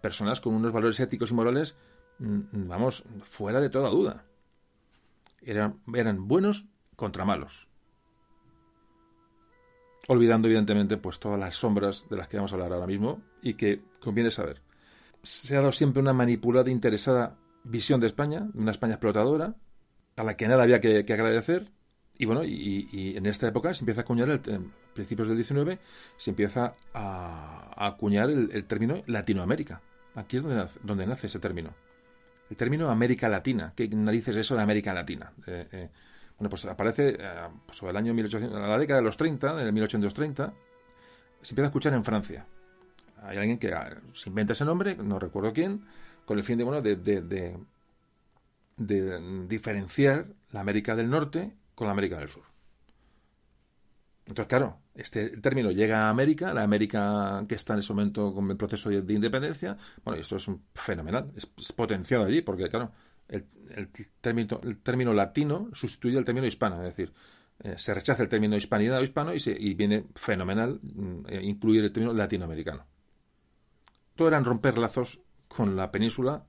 personas 0.00 0.40
con 0.40 0.54
unos 0.54 0.72
valores 0.72 1.00
éticos 1.00 1.30
y 1.30 1.34
morales, 1.34 1.74
mm, 2.18 2.68
vamos, 2.68 3.04
fuera 3.22 3.60
de 3.60 3.70
toda 3.70 3.88
duda. 3.88 4.24
Eran, 5.40 5.80
eran 5.94 6.28
buenos 6.28 6.66
contra 6.96 7.24
malos. 7.24 7.68
Olvidando, 10.08 10.48
evidentemente, 10.48 10.96
pues 10.98 11.18
todas 11.18 11.38
las 11.38 11.56
sombras 11.56 12.06
de 12.10 12.16
las 12.16 12.28
que 12.28 12.36
vamos 12.36 12.52
a 12.52 12.56
hablar 12.56 12.72
ahora 12.72 12.86
mismo 12.86 13.22
y 13.42 13.54
que 13.54 13.82
conviene 14.00 14.30
saber. 14.30 14.62
Se 15.22 15.56
ha 15.56 15.60
dado 15.60 15.72
siempre 15.72 16.00
una 16.02 16.12
manipulada, 16.12 16.70
interesada 16.70 17.38
visión 17.64 18.00
de 18.00 18.06
España, 18.06 18.48
una 18.54 18.70
España 18.70 18.94
explotadora, 18.94 19.56
a 20.16 20.24
la 20.24 20.36
que 20.36 20.48
nada 20.48 20.62
había 20.64 20.80
que 20.80 21.12
agradecer, 21.12 21.70
y 22.18 22.26
bueno, 22.26 22.42
y, 22.44 23.14
en 23.16 23.26
esta 23.26 23.46
época 23.46 23.72
se 23.72 23.82
empieza 23.82 24.00
a 24.00 24.02
acuñar, 24.02 24.28
el, 24.28 24.40
en 24.46 24.72
principios 24.92 25.28
del 25.28 25.36
19, 25.36 25.78
se 26.16 26.30
empieza 26.30 26.74
a, 26.92 27.86
acuñar 27.86 28.28
el, 28.28 28.64
término 28.64 29.02
Latinoamérica. 29.06 29.80
Aquí 30.16 30.36
es 30.36 30.42
donde 30.42 30.56
nace, 30.56 30.80
donde 30.82 31.06
nace, 31.06 31.28
ese 31.28 31.38
término. 31.38 31.74
El 32.50 32.56
término 32.56 32.90
América 32.90 33.28
Latina. 33.28 33.72
¿Qué 33.76 33.88
narices 33.88 34.34
es 34.34 34.40
eso 34.40 34.56
de 34.56 34.62
América 34.62 34.92
Latina? 34.92 35.32
Eh, 35.46 35.68
eh, 35.70 35.90
bueno, 36.38 36.50
pues 36.50 36.64
aparece 36.64 37.16
eh, 37.20 37.48
pues 37.64 37.78
sobre 37.78 37.90
el 37.90 37.96
año 37.96 38.12
1800, 38.14 38.60
la 38.60 38.78
década 38.78 38.98
de 38.98 39.04
los 39.04 39.16
30, 39.16 39.52
en 39.52 39.66
el 39.66 39.72
1830, 39.72 40.52
se 41.42 41.52
empieza 41.52 41.66
a 41.66 41.70
escuchar 41.70 41.94
en 41.94 42.04
Francia. 42.04 42.46
Hay 43.22 43.36
alguien 43.36 43.58
que 43.58 43.72
ah, 43.74 43.96
se 44.12 44.28
inventa 44.28 44.54
ese 44.54 44.64
nombre, 44.64 44.96
no 44.96 45.20
recuerdo 45.20 45.52
quién, 45.52 45.84
con 46.24 46.36
el 46.36 46.42
fin 46.42 46.58
de, 46.58 46.64
bueno, 46.64 46.82
de, 46.82 46.96
de 46.96 47.56
diferenciar 49.46 50.26
la 50.50 50.60
América 50.60 50.96
del 50.96 51.10
Norte 51.10 51.52
con 51.78 51.86
la 51.86 51.92
América 51.92 52.18
del 52.18 52.28
Sur. 52.28 52.42
Entonces, 54.26 54.48
claro, 54.48 54.80
este 54.96 55.28
término 55.38 55.70
llega 55.70 56.06
a 56.06 56.10
América, 56.10 56.52
la 56.52 56.64
América 56.64 57.44
que 57.48 57.54
está 57.54 57.74
en 57.74 57.78
ese 57.78 57.92
momento 57.92 58.34
con 58.34 58.50
el 58.50 58.56
proceso 58.56 58.90
de, 58.90 59.14
independencia, 59.14 59.76
bueno, 60.04 60.18
y 60.18 60.22
esto 60.22 60.34
es 60.34 60.48
un 60.48 60.64
fenomenal, 60.74 61.30
es, 61.36 61.46
potenciado 61.72 62.24
allí, 62.24 62.42
porque, 62.42 62.68
claro, 62.68 62.90
el, 63.28 63.46
término, 64.20 65.14
latino 65.14 65.70
sustituye 65.72 66.18
el 66.18 66.24
término 66.24 66.48
hispano, 66.48 66.78
es 66.78 66.96
decir, 66.96 67.12
eh, 67.60 67.76
se 67.78 67.94
rechaza 67.94 68.24
el 68.24 68.28
término 68.28 68.56
hispanidad 68.56 68.98
o 68.98 69.04
hispano 69.04 69.32
y, 69.32 69.38
se, 69.38 69.52
y 69.52 69.74
viene 69.74 70.06
fenomenal 70.16 70.80
mm, 70.82 71.26
eh, 71.28 71.44
incluir 71.44 71.84
el 71.84 71.92
término 71.92 72.12
latinoamericano. 72.12 72.86
Todo 74.16 74.26
eran 74.26 74.44
romper 74.44 74.78
lazos 74.78 75.20
con 75.46 75.76
la 75.76 75.92
península 75.92 76.44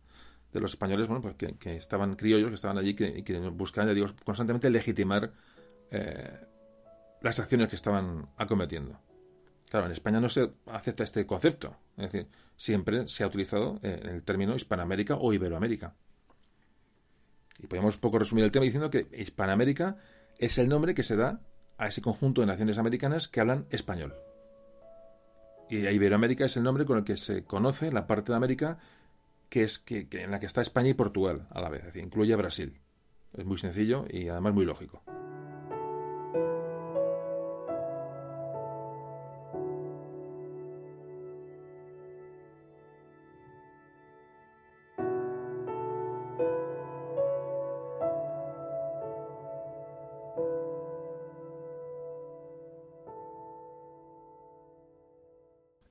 de 0.53 0.59
los 0.59 0.71
españoles, 0.71 1.07
bueno, 1.07 1.21
pues 1.21 1.35
que, 1.35 1.75
estaban 1.75 2.15
criollos, 2.15 2.49
que 2.49 2.55
estaban 2.55 2.77
allí, 2.77 2.95
que, 2.95 3.23
que 3.23 3.37
buscaban, 3.49 3.93
digo, 3.93 4.07
constantemente 4.23 4.69
legitimar 4.69 5.31
eh, 5.91 6.45
las 7.21 7.39
acciones 7.39 7.69
que 7.69 7.75
estaban 7.75 8.29
acometiendo. 8.37 8.99
Claro, 9.69 9.85
en 9.85 9.91
España 9.91 10.19
no 10.19 10.29
se 10.29 10.51
acepta 10.65 11.03
este 11.03 11.27
concepto, 11.27 11.77
es 11.95 12.11
decir, 12.11 12.27
siempre 12.57 13.07
se 13.07 13.23
ha 13.23 13.27
utilizado 13.27 13.79
eh, 13.83 13.99
el 14.03 14.23
término 14.23 14.55
Hispanoamérica 14.55 15.15
o 15.15 15.31
Iberoamérica. 15.31 15.95
Y 17.59 17.67
podemos 17.67 17.97
poco 17.97 18.17
resumir 18.17 18.45
el 18.45 18.51
tema 18.51 18.65
diciendo 18.65 18.89
que 18.89 19.07
Hispanoamérica 19.11 19.97
es 20.39 20.57
el 20.57 20.69
nombre 20.69 20.95
que 20.95 21.03
se 21.03 21.15
da 21.15 21.41
a 21.77 21.87
ese 21.87 22.01
conjunto 22.01 22.41
de 22.41 22.47
naciones 22.47 22.77
americanas 22.79 23.27
que 23.27 23.41
hablan 23.41 23.67
español. 23.69 24.15
Y 25.69 25.87
Iberoamérica 25.87 26.45
es 26.45 26.57
el 26.57 26.63
nombre 26.63 26.85
con 26.85 26.97
el 26.97 27.03
que 27.03 27.17
se 27.17 27.43
conoce 27.43 27.91
la 27.91 28.07
parte 28.07 28.31
de 28.31 28.37
América 28.37 28.79
que 29.49 29.63
es 29.63 29.79
que, 29.79 30.07
en 30.11 30.31
la 30.31 30.39
que 30.39 30.45
está 30.45 30.61
España 30.61 30.89
y 30.89 30.93
Portugal 30.93 31.47
a 31.51 31.61
la 31.61 31.69
vez, 31.69 31.95
incluye 31.95 32.33
a 32.33 32.37
Brasil. 32.37 32.81
Es 33.33 33.45
muy 33.45 33.57
sencillo 33.57 34.05
y 34.09 34.29
además 34.29 34.53
muy 34.53 34.65
lógico. 34.65 35.03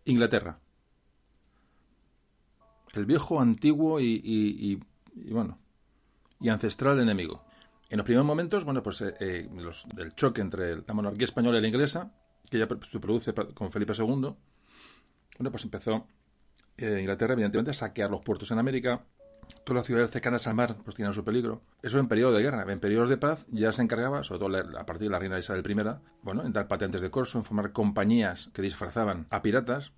Inglaterra. 0.04 0.58
El 2.98 3.06
viejo, 3.06 3.40
antiguo 3.40 4.00
y, 4.00 4.80
bueno 5.30 5.58
y 6.40 6.48
ancestral 6.50 7.00
enemigo. 7.00 7.44
En 7.90 7.96
los 7.96 8.04
primeros 8.04 8.26
momentos, 8.26 8.64
bueno, 8.64 8.82
pues 8.82 9.00
eh, 9.00 9.14
eh, 9.20 9.48
el 9.96 10.14
choque 10.14 10.40
entre 10.40 10.76
la 10.76 10.94
monarquía 10.94 11.24
española 11.24 11.58
y 11.58 11.62
la 11.62 11.68
inglesa, 11.68 12.12
que 12.50 12.58
ya 12.58 12.68
se 12.68 13.00
produce 13.00 13.32
con 13.32 13.72
Felipe 13.72 13.92
II, 13.96 14.34
bueno, 15.38 15.50
pues 15.50 15.64
empezó 15.64 16.06
eh, 16.76 16.98
Inglaterra, 17.00 17.32
evidentemente, 17.32 17.70
a 17.70 17.74
saquear 17.74 18.10
los 18.10 18.20
puertos 18.20 18.50
en 18.50 18.58
América. 18.58 19.04
Todas 19.64 19.80
las 19.80 19.86
ciudades 19.86 20.10
cercanas 20.10 20.46
al 20.46 20.54
mar 20.54 20.76
pues 20.84 20.94
tienen 20.94 21.14
su 21.14 21.24
peligro. 21.24 21.62
Eso 21.82 21.98
en 21.98 22.06
periodo 22.06 22.32
de 22.32 22.42
guerra. 22.42 22.70
En 22.70 22.80
periodos 22.80 23.08
de 23.08 23.16
paz 23.16 23.46
ya 23.50 23.72
se 23.72 23.82
encargaba, 23.82 24.22
sobre 24.22 24.40
todo 24.40 24.78
a 24.78 24.86
partir 24.86 25.08
de 25.08 25.12
la 25.12 25.18
reina 25.18 25.38
Isabel 25.38 25.64
I, 25.66 25.74
bueno, 26.22 26.44
en 26.44 26.52
dar 26.52 26.68
patentes 26.68 27.00
de 27.00 27.10
corso, 27.10 27.38
en 27.38 27.44
formar 27.44 27.72
compañías 27.72 28.50
que 28.52 28.62
disfrazaban 28.62 29.26
a 29.30 29.40
piratas 29.40 29.92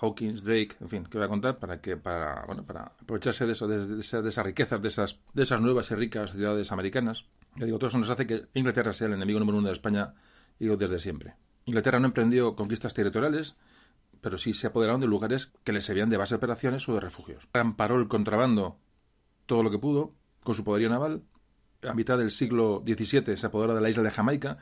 Hawkins, 0.00 0.42
Drake, 0.42 0.76
en 0.80 0.88
fin, 0.88 1.04
que 1.04 1.18
voy 1.18 1.24
a 1.24 1.28
contar 1.28 1.58
para 1.58 1.80
que 1.80 1.96
para 1.96 2.44
bueno 2.46 2.64
para 2.64 2.92
aprovecharse 3.00 3.46
de 3.46 3.52
eso, 3.52 3.66
de, 3.66 3.86
de, 3.86 4.00
esas 4.00 4.46
riquezas, 4.46 4.82
de 4.82 4.88
esas 4.88 5.18
de 5.32 5.42
esas 5.42 5.60
nuevas 5.60 5.90
y 5.90 5.94
ricas 5.94 6.32
ciudades 6.32 6.70
americanas. 6.72 7.24
Ya 7.56 7.64
digo, 7.64 7.78
todo 7.78 7.88
eso 7.88 7.98
nos 7.98 8.10
hace 8.10 8.26
que 8.26 8.46
Inglaterra 8.54 8.92
sea 8.92 9.06
el 9.06 9.14
enemigo 9.14 9.38
número 9.38 9.58
uno 9.58 9.68
de 9.68 9.72
España, 9.72 10.14
digo 10.58 10.76
desde 10.76 10.98
siempre. 10.98 11.34
Inglaterra 11.64 11.98
no 11.98 12.06
emprendió 12.06 12.54
conquistas 12.54 12.94
territoriales, 12.94 13.56
pero 14.20 14.38
sí 14.38 14.52
se 14.52 14.66
apoderaron 14.66 15.00
de 15.00 15.06
lugares 15.06 15.52
que 15.64 15.72
les 15.72 15.84
servían 15.84 16.10
de 16.10 16.16
base 16.16 16.34
de 16.34 16.38
operaciones 16.38 16.88
o 16.88 16.94
de 16.94 17.00
refugios. 17.00 17.48
Amparó 17.54 17.96
el 17.96 18.08
contrabando 18.08 18.78
todo 19.46 19.62
lo 19.62 19.70
que 19.70 19.78
pudo 19.78 20.14
con 20.42 20.54
su 20.54 20.64
poderío 20.64 20.88
naval. 20.88 21.22
A 21.82 21.94
mitad 21.94 22.18
del 22.18 22.30
siglo 22.30 22.82
XVII 22.86 23.36
se 23.36 23.46
apoderó 23.46 23.74
de 23.74 23.80
la 23.80 23.90
isla 23.90 24.02
de 24.02 24.10
Jamaica, 24.10 24.58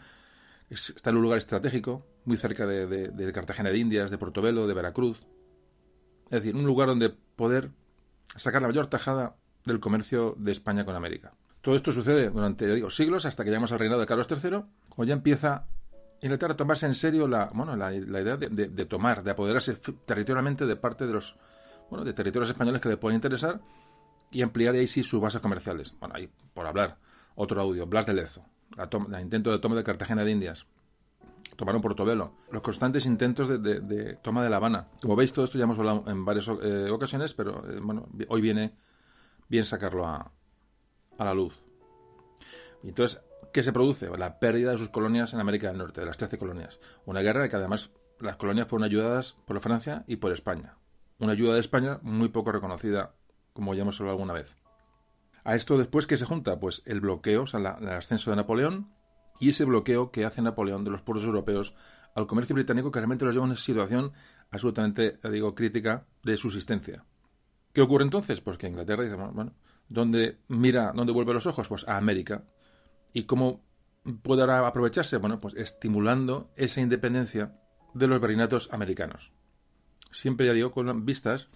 está 0.70 1.10
en 1.10 1.16
un 1.16 1.22
lugar 1.22 1.38
estratégico, 1.38 2.06
muy 2.24 2.36
cerca 2.36 2.66
de, 2.66 3.32
Cartagena 3.32 3.70
de 3.70 3.78
Indias, 3.78 4.10
de 4.10 4.18
Portobelo, 4.18 4.66
de 4.66 4.74
Veracruz. 4.74 5.26
Es 6.26 6.42
decir, 6.42 6.56
un 6.56 6.64
lugar 6.64 6.88
donde 6.88 7.10
poder 7.10 7.70
sacar 8.36 8.62
la 8.62 8.68
mayor 8.68 8.86
tajada 8.86 9.36
del 9.64 9.80
comercio 9.80 10.34
de 10.38 10.52
España 10.52 10.84
con 10.84 10.94
América. 10.94 11.34
Todo 11.60 11.76
esto 11.76 11.92
sucede 11.92 12.28
durante 12.28 12.74
digo, 12.74 12.90
siglos 12.90 13.24
hasta 13.24 13.44
que 13.44 13.50
llegamos 13.50 13.72
al 13.72 13.78
reinado 13.78 14.00
de 14.00 14.06
Carlos 14.06 14.26
III, 14.30 14.64
cuando 14.88 15.04
ya 15.04 15.14
empieza 15.14 15.66
Inglaterra 16.20 16.54
a 16.54 16.56
tomarse 16.56 16.86
en 16.86 16.94
serio 16.94 17.28
la, 17.28 17.50
bueno, 17.54 17.76
la, 17.76 17.94
idea 17.94 18.36
de, 18.36 18.86
tomar, 18.86 19.22
de 19.22 19.30
apoderarse 19.30 19.74
territorialmente 20.06 20.66
de 20.66 20.76
parte 20.76 21.06
de 21.06 21.12
los 21.12 21.36
bueno, 21.90 22.04
de 22.04 22.12
territorios 22.12 22.50
españoles 22.50 22.80
que 22.80 22.88
le 22.88 22.96
pueden 22.96 23.16
interesar 23.16 23.60
y 24.30 24.42
ampliar 24.42 24.74
ahí 24.74 24.86
sí 24.86 25.04
sus 25.04 25.20
bases 25.20 25.40
comerciales. 25.40 25.94
Bueno, 26.00 26.14
ahí 26.16 26.30
por 26.54 26.66
hablar, 26.66 26.98
otro 27.34 27.60
audio, 27.60 27.86
Blas 27.86 28.06
de 28.06 28.14
Lezo, 28.14 28.44
el 28.76 29.20
intento 29.20 29.50
de 29.50 29.58
toma 29.58 29.76
de 29.76 29.84
Cartagena 29.84 30.24
de 30.24 30.30
Indias. 30.30 30.66
Tomaron 31.56 31.80
Portobelo. 31.80 32.34
Los 32.50 32.62
constantes 32.62 33.06
intentos 33.06 33.48
de, 33.48 34.18
toma 34.22 34.42
de 34.42 34.50
La 34.50 34.56
Habana. 34.56 34.88
Como 35.00 35.16
veis, 35.16 35.32
todo 35.32 35.44
esto 35.44 35.58
ya 35.58 35.64
hemos 35.64 35.78
hablado 35.78 36.04
en 36.06 36.24
varias 36.24 36.48
eh, 36.48 36.90
ocasiones, 36.90 37.34
pero 37.34 37.62
eh, 37.70 37.78
bueno, 37.80 38.08
hoy 38.28 38.40
viene 38.40 38.74
bien 39.48 39.64
sacarlo 39.64 40.06
a, 40.06 40.32
a, 41.18 41.24
la 41.24 41.34
luz. 41.34 41.62
Y 42.82 42.88
entonces, 42.88 43.22
¿qué 43.52 43.62
se 43.62 43.72
produce? 43.72 44.10
La 44.16 44.40
pérdida 44.40 44.72
de 44.72 44.78
sus 44.78 44.88
colonias 44.88 45.32
en 45.32 45.40
América 45.40 45.68
del 45.68 45.78
Norte, 45.78 46.00
de 46.00 46.06
las 46.06 46.16
13 46.16 46.38
colonias. 46.38 46.80
Una 47.06 47.20
guerra 47.20 47.48
que 47.48 47.56
además 47.56 47.90
las 48.18 48.36
colonias 48.36 48.66
fueron 48.66 48.84
ayudadas 48.84 49.36
por 49.44 49.60
Francia 49.60 50.04
y 50.06 50.16
por 50.16 50.32
España. 50.32 50.76
Una 51.18 51.32
ayuda 51.32 51.54
de 51.54 51.60
España 51.60 52.00
muy 52.02 52.28
poco 52.28 52.50
reconocida, 52.50 53.14
como 53.52 53.74
ya 53.74 53.82
hemos 53.82 54.00
hablado 54.00 54.16
alguna 54.16 54.32
vez. 54.32 54.56
A 55.44 55.56
esto 55.56 55.76
después, 55.76 56.06
¿qué 56.06 56.16
se 56.16 56.24
junta? 56.24 56.58
Pues 56.58 56.82
el 56.86 57.00
bloqueo, 57.00 57.42
o 57.42 57.46
sea, 57.46 57.60
el 57.60 57.88
ascenso 57.88 58.30
de 58.30 58.36
Napoleón 58.36 58.90
y 59.38 59.50
ese 59.50 59.66
bloqueo 59.66 60.10
que 60.10 60.24
hace 60.24 60.40
Napoleón 60.40 60.84
de 60.84 60.90
los 60.90 61.02
puertos 61.02 61.26
europeos 61.26 61.74
al 62.14 62.26
comercio 62.26 62.54
británico 62.54 62.90
que 62.90 62.98
realmente 62.98 63.26
los 63.26 63.34
lleva 63.34 63.44
a 63.44 63.48
una 63.48 63.56
situación 63.56 64.12
absolutamente, 64.50 65.16
digo, 65.30 65.54
crítica 65.54 66.06
de 66.22 66.38
subsistencia. 66.38 67.04
¿Qué 67.74 67.82
ocurre 67.82 68.04
entonces? 68.04 68.40
Pues 68.40 68.56
que 68.56 68.68
Inglaterra 68.68 69.02
dice, 69.02 69.16
bueno, 69.16 69.52
¿dónde 69.88 70.38
mira, 70.48 70.92
dónde 70.94 71.12
vuelve 71.12 71.34
los 71.34 71.46
ojos? 71.46 71.68
Pues 71.68 71.86
a 71.88 71.98
América. 71.98 72.44
¿Y 73.12 73.24
cómo 73.24 73.64
puede 74.22 74.42
ahora 74.42 74.66
aprovecharse? 74.66 75.18
Bueno, 75.18 75.40
pues 75.40 75.54
estimulando 75.54 76.52
esa 76.56 76.80
independencia 76.80 77.60
de 77.92 78.06
los 78.06 78.20
virreinatos 78.20 78.72
americanos. 78.72 79.32
Siempre, 80.10 80.46
ya 80.46 80.52
digo, 80.52 80.70
con 80.70 81.04
vistas 81.04 81.48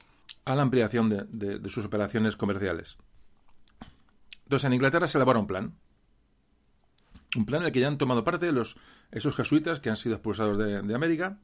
a 0.45 0.57
la 0.57 0.63
ampliación 0.63 1.09
de 1.09 1.69
sus 1.71 1.87
operaciones 1.87 2.37
comerciales. 2.37 2.99
Entonces 4.49 4.65
en 4.65 4.73
Inglaterra 4.73 5.07
se 5.07 5.19
elabora 5.19 5.39
un 5.39 5.47
plan. 5.47 5.75
Un 7.37 7.45
plan 7.45 7.61
en 7.61 7.67
el 7.67 7.73
que 7.73 7.81
ya 7.81 7.89
han 7.89 7.99
tomado 7.99 8.25
parte 8.25 8.51
los, 8.51 8.77
esos 9.11 9.37
jesuitas 9.37 9.79
que 9.79 9.91
han 9.91 9.99
sido 9.99 10.15
expulsados 10.15 10.57
de, 10.57 10.95
América, 10.95 11.39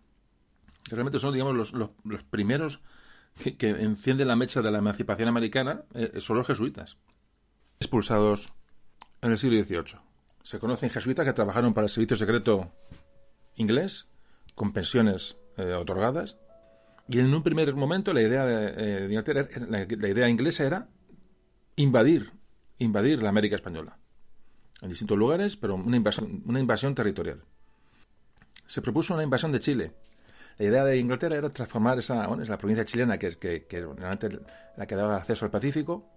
que 0.84 0.94
realmente 0.94 1.18
son, 1.18 1.34
digamos, 1.34 1.74
los, 1.74 2.22
primeros 2.30 2.80
que, 3.58 3.68
encienden 3.68 4.26
la 4.26 4.36
mecha 4.36 4.62
de 4.62 4.70
la 4.70 4.78
emancipación 4.78 5.28
americana, 5.28 5.82
eh, 5.92 6.18
son 6.18 6.38
los 6.38 6.46
jesuitas, 6.46 6.96
expulsados 7.78 8.54
en 9.20 9.32
el 9.32 9.36
siglo 9.36 9.62
XVIII. 9.62 10.00
Se 10.42 10.58
conocen 10.58 10.88
jesuitas 10.88 11.26
que 11.26 11.34
trabajaron 11.34 11.74
para 11.74 11.84
el 11.84 11.90
servicio 11.90 12.16
secreto 12.16 12.72
inglés, 13.56 14.08
con 14.54 14.72
pensiones 14.72 15.36
eh, 15.58 15.74
otorgadas, 15.74 16.38
y 17.06 17.18
en 17.18 17.34
un 17.34 17.42
primer 17.42 17.74
momento 17.74 18.14
la 18.14 18.22
idea 18.22 18.46
de, 18.46 19.04
Inglaterra, 19.04 19.46
la 19.68 20.08
idea 20.08 20.30
inglesa 20.30 20.64
era 20.64 20.88
invadir 21.76 22.32
invadir 22.78 23.22
la 23.22 23.28
América 23.28 23.56
Española. 23.56 23.98
En 24.80 24.88
distintos 24.88 25.16
lugares, 25.16 25.56
pero 25.56 25.76
una 25.76 25.96
invasión, 25.96 26.42
una 26.46 26.60
invasión 26.60 26.94
territorial. 26.94 27.42
Se 28.66 28.82
propuso 28.82 29.14
una 29.14 29.22
invasión 29.22 29.52
de 29.52 29.60
Chile. 29.60 29.92
La 30.58 30.66
idea 30.66 30.84
de 30.84 30.98
Inglaterra 30.98 31.36
era 31.36 31.48
transformar 31.50 31.98
esa, 31.98 32.26
bueno, 32.26 32.44
la 32.44 32.58
provincia 32.58 32.84
chilena, 32.84 33.18
que, 33.18 33.36
que, 33.36 33.66
que 33.66 33.80
la 34.76 34.86
que 34.86 34.96
daba 34.96 35.16
acceso 35.16 35.44
al 35.44 35.50
Pacífico, 35.50 36.08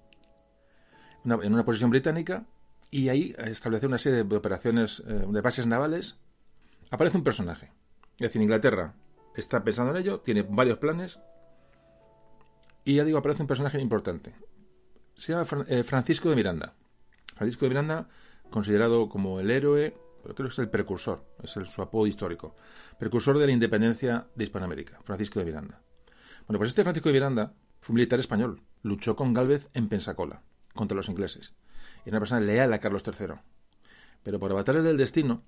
en 1.25 1.53
una 1.53 1.65
posición 1.65 1.89
británica, 1.89 2.45
y 2.89 3.09
ahí 3.09 3.35
establecer 3.38 3.89
una 3.89 3.97
serie 3.97 4.23
de 4.23 4.35
operaciones, 4.35 5.03
eh, 5.07 5.25
de 5.27 5.41
bases 5.41 5.67
navales. 5.67 6.17
Aparece 6.89 7.17
un 7.17 7.23
personaje. 7.23 7.71
Es 8.13 8.29
decir, 8.29 8.41
Inglaterra 8.41 8.93
está 9.35 9.63
pensando 9.63 9.91
en 9.91 9.97
ello, 9.97 10.21
tiene 10.21 10.43
varios 10.43 10.77
planes, 10.77 11.19
y 12.85 12.95
ya 12.95 13.03
digo, 13.03 13.17
aparece 13.17 13.41
un 13.41 13.47
personaje 13.47 13.81
importante 13.81 14.34
se 15.18 15.34
llama 15.34 15.65
eh, 15.68 15.84
Francisco 15.84 16.30
de 16.30 16.35
Miranda. 16.35 16.73
Francisco 17.35 17.65
de 17.65 17.69
Miranda, 17.69 18.07
considerado 18.52 19.10
como 19.10 19.39
el 19.39 19.49
héroe, 19.49 19.98
creo 20.22 20.35
que 20.35 20.53
es 20.53 20.60
el 20.60 20.69
precursor, 20.69 21.26
es 21.41 21.57
el, 21.57 21.65
su 21.68 21.81
apodo 21.81 22.06
histórico, 22.06 22.56
precursor 22.99 23.39
de 23.39 23.48
la 23.48 23.52
independencia 23.52 24.27
de 24.35 24.44
Hispanoamérica, 24.44 24.99
Francisco 25.03 25.39
de 25.39 25.45
Miranda. 25.45 25.81
Bueno, 26.48 26.60
pues 26.60 26.69
este 26.69 26.84
Francisco 26.84 27.10
de 27.10 27.14
Miranda 27.14 27.53
fue 27.81 27.94
un 27.94 27.95
militar 27.95 28.19
español, 28.19 28.61
luchó 28.84 29.15
con 29.15 29.34
Gálvez 29.34 29.69
en 29.73 29.89
Pensacola, 29.89 30.44
contra 30.76 30.95
los 30.95 31.10
ingleses, 31.10 31.53
y 32.06 32.10
era 32.10 32.18
una 32.18 32.19
persona 32.19 32.41
leal 32.41 32.72
a 32.73 32.80
Carlos 32.80 33.03
III. 33.06 33.39
Pero 34.22 34.39
por 34.39 34.52
avatares 34.52 34.84
del 34.84 34.98
destino, 34.98 35.41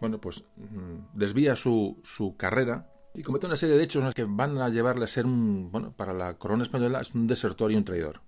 bueno, 0.00 0.20
pues 0.20 0.44
mm, 0.56 1.18
desvía 1.18 1.56
su, 1.56 2.00
su 2.04 2.36
carrera 2.36 2.92
y 3.12 3.22
comete 3.22 3.46
una 3.46 3.56
serie 3.56 3.76
de 3.76 3.82
hechos 3.82 4.14
que 4.14 4.24
van 4.24 4.58
a 4.58 4.68
llevarle 4.68 5.04
a 5.04 5.08
ser 5.08 5.26
un, 5.26 5.72
bueno, 5.72 5.92
para 5.96 6.12
la 6.12 6.34
corona 6.34 6.62
española 6.62 7.00
es 7.00 7.12
un 7.14 7.26
desertor 7.26 7.72
y 7.72 7.76
un 7.76 7.84
traidor. 7.84 8.20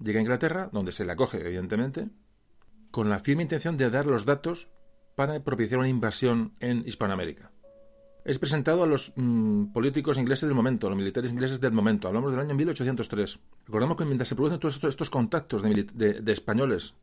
Llega 0.00 0.18
a 0.18 0.22
Inglaterra, 0.22 0.70
donde 0.72 0.92
se 0.92 1.04
le 1.04 1.12
acoge, 1.12 1.40
evidentemente, 1.40 2.08
con 2.90 3.08
la 3.08 3.18
firme 3.18 3.42
intención 3.42 3.76
de 3.76 3.90
dar 3.90 4.06
los 4.06 4.24
datos 4.24 4.68
para 5.16 5.42
propiciar 5.42 5.80
una 5.80 5.88
invasión 5.88 6.54
en 6.60 6.86
Hispanoamérica. 6.86 7.50
Es 8.24 8.38
presentado 8.38 8.82
a 8.82 8.86
los 8.86 9.12
mm, 9.16 9.72
políticos 9.72 10.18
ingleses 10.18 10.48
del 10.48 10.54
momento, 10.54 10.86
a 10.86 10.90
los 10.90 10.98
militares 10.98 11.30
ingleses 11.30 11.60
del 11.60 11.72
momento. 11.72 12.08
Hablamos 12.08 12.30
del 12.30 12.40
año 12.40 12.54
1803. 12.54 13.38
Recordamos 13.66 13.96
que 13.96 14.04
mientras 14.04 14.28
se 14.28 14.34
producen 14.34 14.60
todos 14.60 14.82
estos, 14.84 15.10
contactos 15.10 15.62
de, 15.62 16.32
españoles, 16.32 16.94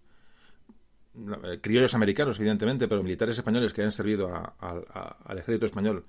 eh, 1.15 1.59
criollos 1.61 1.95
americanos, 1.95 2.39
evidentemente, 2.39 2.87
pero 2.87 3.03
militares 3.03 3.37
españoles 3.37 3.73
que 3.73 3.83
han 3.83 3.91
servido 3.91 4.31
al 4.59 5.37
ejército 5.37 5.65
español 5.65 6.05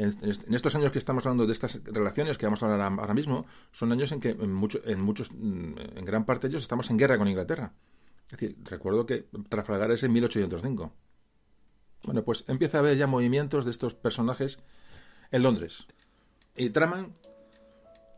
en, 0.00 0.54
estos 0.54 0.74
años 0.74 0.92
que 0.92 0.98
estamos 0.98 1.26
hablando 1.26 1.46
de 1.46 1.52
estas 1.52 1.82
relaciones 1.84 2.38
que 2.38 2.46
vamos 2.46 2.62
a 2.62 2.66
hablar 2.66 2.92
ahora 2.98 3.14
mismo, 3.14 3.46
son 3.70 3.92
años 3.92 4.10
en 4.12 4.20
que 4.20 4.30
en, 4.30 4.52
muchos, 4.52 4.82
mm, 5.32 5.74
en 5.96 6.04
gran 6.04 6.24
parte 6.24 6.48
de 6.48 6.52
ellos 6.52 6.62
estamos 6.62 6.88
en 6.90 6.96
guerra 6.96 7.18
con 7.18 7.28
Inglaterra. 7.28 7.74
Es 8.24 8.30
decir, 8.30 8.56
recuerdo 8.64 9.04
que 9.04 9.28
Trafalgar 9.48 9.90
es 9.90 10.02
en 10.02 10.12
1805. 10.12 10.92
Bueno, 12.04 12.24
pues 12.24 12.44
empieza 12.48 12.78
a 12.78 12.80
haber 12.80 12.96
ya 12.96 13.06
movimientos 13.06 13.64
de 13.64 13.72
estos 13.72 13.94
personajes 13.94 14.58
en 15.30 15.42
Londres. 15.42 15.86
Y 16.56 16.70
traman 16.70 17.14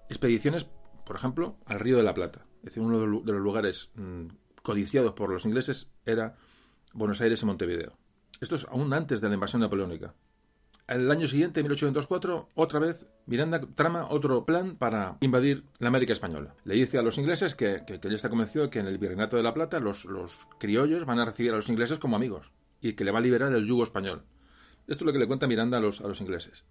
expediciones, 0.08 0.66
por 1.04 1.16
ejemplo, 1.16 1.56
al 1.66 1.80
Río 1.80 1.96
de 1.96 2.02
la 2.04 2.14
Plata. 2.14 2.46
Es 2.58 2.66
decir, 2.66 2.82
uno 2.82 3.00
de 3.00 3.32
los 3.32 3.42
lugares 3.42 3.90
mm, 3.96 4.26
codiciados 4.62 5.14
por 5.14 5.30
los 5.30 5.46
ingleses 5.46 5.90
era 6.06 6.36
Buenos 6.92 7.20
Aires 7.20 7.42
y 7.42 7.46
Montevideo. 7.46 7.98
Esto 8.40 8.54
es 8.54 8.66
aún 8.66 8.92
antes 8.92 9.20
de 9.20 9.28
la 9.28 9.34
invasión 9.34 9.62
napoleónica. 9.62 10.14
El 10.88 11.10
año 11.10 11.26
siguiente, 11.26 11.62
1804, 11.62 12.48
otra 12.54 12.80
vez 12.80 13.06
Miranda 13.26 13.60
trama 13.74 14.08
otro 14.10 14.44
plan 14.44 14.76
para 14.76 15.16
invadir 15.20 15.64
la 15.78 15.88
América 15.88 16.12
Española. 16.12 16.54
Le 16.64 16.74
dice 16.74 16.98
a 16.98 17.02
los 17.02 17.18
ingleses 17.18 17.54
que, 17.54 17.84
que, 17.86 18.00
ya 18.02 18.16
está 18.16 18.28
convencido 18.28 18.64
de 18.64 18.70
que 18.70 18.80
en 18.80 18.86
el 18.86 18.98
Virreinato 18.98 19.36
de 19.36 19.44
la 19.44 19.54
Plata 19.54 19.78
los, 19.78 20.04
los 20.06 20.48
criollos 20.58 21.04
van 21.04 21.20
a 21.20 21.24
recibir 21.24 21.52
a 21.52 21.56
los 21.56 21.68
ingleses 21.68 21.98
como 21.98 22.16
amigos 22.16 22.52
y 22.80 22.94
que 22.94 23.04
le 23.04 23.12
va 23.12 23.20
a 23.20 23.22
liberar 23.22 23.50
del 23.50 23.66
yugo 23.66 23.84
español. 23.84 24.24
Esto 24.88 25.04
es 25.04 25.06
lo 25.06 25.12
que 25.12 25.20
le 25.20 25.28
cuenta 25.28 25.46
Miranda 25.46 25.78
a 25.78 25.80
los, 25.80 26.00
a 26.00 26.08
los 26.08 26.20
ingleses. 26.20 26.64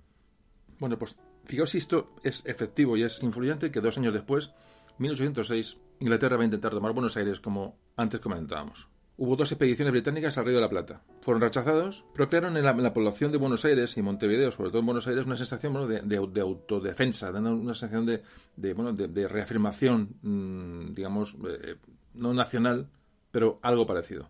Bueno, 0.78 1.00
pues 1.00 1.18
fijaos 1.46 1.70
si 1.70 1.78
esto 1.78 2.14
es 2.24 2.46
efectivo 2.46 2.98
y 2.98 3.04
es 3.04 3.24
influyente 3.24 3.72
que 3.72 3.80
dos 3.80 3.98
años 3.98 4.14
después, 4.14 4.52
1806, 4.98 5.78
Inglaterra 6.00 6.36
va 6.36 6.44
a 6.44 6.46
intentar 6.46 6.72
tomar 6.72 6.92
Buenos 6.92 7.16
Aires 7.16 7.40
como 7.40 7.78
antes 7.96 8.20
comentábamos. 8.20 8.90
Hubo 9.22 9.36
dos 9.36 9.52
expediciones 9.52 9.92
británicas 9.92 10.36
al 10.40 10.46
Río 10.46 10.56
de 10.56 10.62
la 10.62 10.70
Plata. 10.70 11.04
Fueron 11.22 11.42
rechazados, 11.42 12.06
pero 12.12 12.28
crearon 12.28 12.58
en 12.58 12.64
la, 12.64 12.92
población 12.92 13.32
de 13.32 13.38
Buenos 13.38 13.64
Aires 13.66 13.96
y 13.96 14.02
Montevideo, 14.02 14.52
sobre 14.52 14.72
todo 14.72 14.80
en 14.80 14.88
Buenos 14.88 15.06
Aires, 15.06 15.28
una 15.28 15.36
sensación 15.36 15.76
de, 16.08 16.42
autodefensa, 16.42 17.30
una, 17.30 17.76
sensación 17.76 18.08
de, 18.08 19.28
reafirmación, 19.28 20.16
mm, 20.24 20.96
digamos, 20.96 21.36
eh, 21.48 21.76
no 22.16 22.34
nacional, 22.34 22.90
pero 23.32 23.60
algo 23.62 23.86
parecido. 23.86 24.28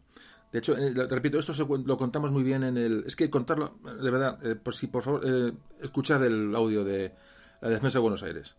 De 0.52 0.60
hecho, 0.60 0.76
eh, 0.78 0.94
repito, 1.10 1.40
esto 1.40 1.54
lo 1.86 1.98
contamos 1.98 2.30
muy 2.34 2.44
bien 2.44 2.62
en 2.66 2.76
el... 2.76 3.06
Es 3.08 3.16
que 3.16 3.30
contarlo, 3.30 3.78
de 3.98 4.12
verdad, 4.12 4.46
eh, 4.46 4.56
por 4.56 4.76
si 4.76 4.88
por 4.88 5.04
favor, 5.04 5.26
escuchad 5.82 6.22
el 6.26 6.54
audio 6.54 6.84
de 6.84 7.14
la 7.62 7.70
defensa 7.70 8.00
de 8.00 8.02
Buenos 8.02 8.24
Aires. 8.24 8.58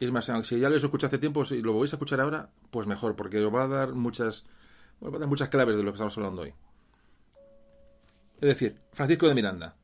Es 0.00 0.10
más, 0.10 0.32
si 0.44 0.58
ya 0.58 0.70
lo 0.70 0.76
he 0.76 0.78
escuchado 0.78 1.08
hace 1.08 1.18
tiempo, 1.18 1.44
si 1.44 1.60
lo 1.60 1.78
vais 1.78 1.92
a 1.92 1.96
escuchar 1.96 2.22
ahora, 2.22 2.48
pues 2.70 2.86
mejor, 2.86 3.16
porque 3.16 3.44
os 3.44 3.54
va 3.54 3.64
a 3.64 3.68
dar 3.68 3.92
muchas 3.92 4.46
bueno, 5.00 5.18
dar 5.18 5.28
muchas 5.28 5.48
claves 5.48 5.76
de 5.76 5.82
lo 5.82 5.90
que 5.90 5.96
estamos 5.96 6.16
hablando 6.16 6.42
hoy. 6.42 6.54
Es 8.40 8.48
decir, 8.48 8.80
Francisco 8.92 9.28
de 9.28 9.34
Miranda, 9.34 9.76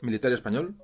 militar 0.00 0.32
español, 0.32 0.74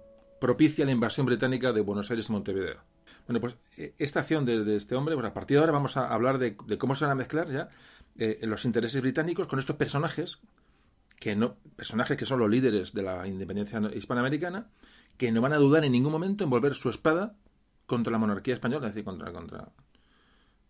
propicia 0.41 0.85
la 0.85 0.93
invasión 0.93 1.27
británica 1.27 1.73
de 1.73 1.81
Buenos 1.81 2.11
Aires 2.11 2.29
y 2.29 2.33
Montevideo. 2.33 2.81
Bueno, 3.27 3.41
pues 3.41 3.57
e, 3.77 3.95
esta 3.99 4.21
acción 4.21 4.45
de, 4.45 4.77
este 4.77 4.95
hombre, 4.95 5.15
pues 5.15 5.27
a 5.27 5.35
partir 5.35 5.57
de 5.57 5.61
ahora 5.61 5.73
vamos 5.73 5.97
a 5.97 6.13
hablar 6.13 6.39
de, 6.39 6.57
cómo 6.79 6.95
se 6.95 7.05
van 7.05 7.13
a 7.13 7.15
mezclar 7.15 7.51
ya 7.51 7.69
eh, 8.19 8.41
los 8.43 8.65
intereses 8.65 9.01
británicos 9.01 9.47
con 9.47 9.59
estos 9.59 9.77
personajes, 9.77 10.41
que 11.19 11.37
no, 11.37 11.57
personajes 11.77 12.17
que 12.17 12.27
son 12.27 12.41
los 12.41 12.51
líderes 12.51 12.93
de 12.93 13.03
la 13.03 13.27
independencia 13.27 13.81
hispanoamericana, 13.95 14.69
que 15.17 15.31
no 15.33 15.41
van 15.41 15.53
a 15.53 15.59
dudar 15.59 15.85
en 15.85 15.93
ningún 15.93 16.13
momento 16.13 16.45
en 16.45 16.51
volver 16.51 16.75
su 16.75 16.89
espada 16.91 17.37
contra 17.87 18.11
la 18.11 18.19
monarquía 18.19 18.55
española, 18.55 18.89
es 18.89 18.95
decir, 18.95 19.05
contra, 19.05 19.33
contra, 19.33 19.69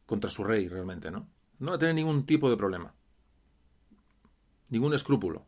contra 0.06 0.30
su 0.30 0.42
rey 0.44 0.68
realmente, 0.68 1.10
¿no? 1.10 1.28
No 1.60 1.68
va 1.70 1.76
a 1.76 1.78
tener 1.78 1.94
ningún 1.94 2.26
tipo 2.26 2.50
de 2.50 2.56
problema. 2.56 2.94
Ningún 4.70 4.94
escrúpulo. 4.94 5.46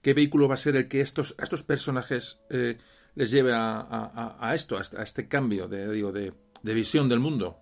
¿Qué 0.00 0.14
vehículo 0.14 0.48
va 0.48 0.54
a 0.54 0.58
ser 0.58 0.76
el 0.76 0.88
que 0.88 1.00
estos, 1.00 1.34
a 1.38 1.42
estos 1.42 1.62
personajes 1.62 2.40
eh, 2.48 2.78
les 3.16 3.30
lleve 3.30 3.52
a, 3.54 4.52
esto, 4.54 4.78
a 4.78 5.02
este, 5.02 5.28
cambio 5.28 5.68
de, 5.68 5.90
digo, 5.92 6.12
de, 6.12 6.32
visión 6.62 7.08
del 7.08 7.18
mundo? 7.18 7.58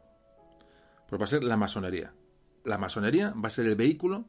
Pues 1.08 1.20
va 1.20 1.24
a 1.24 1.28
ser 1.28 1.42
la 1.42 1.56
masonería. 1.56 2.12
La 2.64 2.76
masonería 2.76 3.30
va 3.30 3.48
a 3.48 3.50
ser 3.50 3.66
el 3.66 3.74
vehículo 3.74 4.26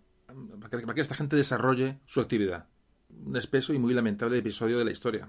para 0.61 0.93
que, 0.93 1.01
esta 1.01 1.15
gente 1.15 1.35
desarrolle 1.35 1.99
su 2.05 2.21
actividad. 2.21 2.67
Un 3.09 3.35
espeso 3.35 3.73
y 3.73 3.79
muy 3.79 3.93
lamentable 3.93 4.37
episodio 4.37 4.79
de 4.79 4.85
la 4.85 4.91
historia. 4.91 5.27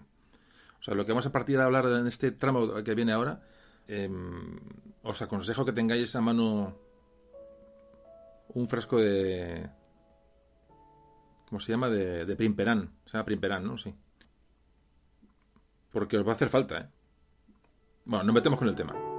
O 0.79 0.83
sea, 0.83 0.95
lo 0.95 1.05
que 1.05 1.13
vamos 1.13 1.27
a 1.27 1.33
partir 1.33 1.59
a 1.59 1.65
hablar 1.65 1.87
en 1.87 2.07
este 2.07 2.31
tramo 2.31 2.83
que 2.85 2.95
viene 2.95 3.13
ahora, 3.13 3.43
em, 3.89 4.61
os 5.03 5.21
aconsejo 5.21 5.65
que 5.65 5.73
tengáis 5.73 6.15
a 6.15 6.21
mano 6.21 6.90
un 8.55 8.69
frasco 8.69 8.99
de... 8.99 9.71
¿Cómo 11.49 11.61
se 11.61 11.73
llama? 11.73 11.89
De, 11.89 12.25
de 12.25 12.37
Primperán. 12.37 12.91
Se 13.07 13.13
llama 13.13 13.25
Primperán, 13.25 13.65
¿no? 13.65 13.77
Sí. 13.77 13.95
Porque 15.91 16.19
os 16.19 16.27
va 16.27 16.31
a 16.31 16.35
hacer 16.35 16.49
falta, 16.49 16.79
¿eh? 16.79 16.89
Bueno, 18.05 18.25
nos 18.25 18.35
metemos 18.35 18.59
con 18.59 18.69
el 18.69 18.75
tema. 18.75 19.10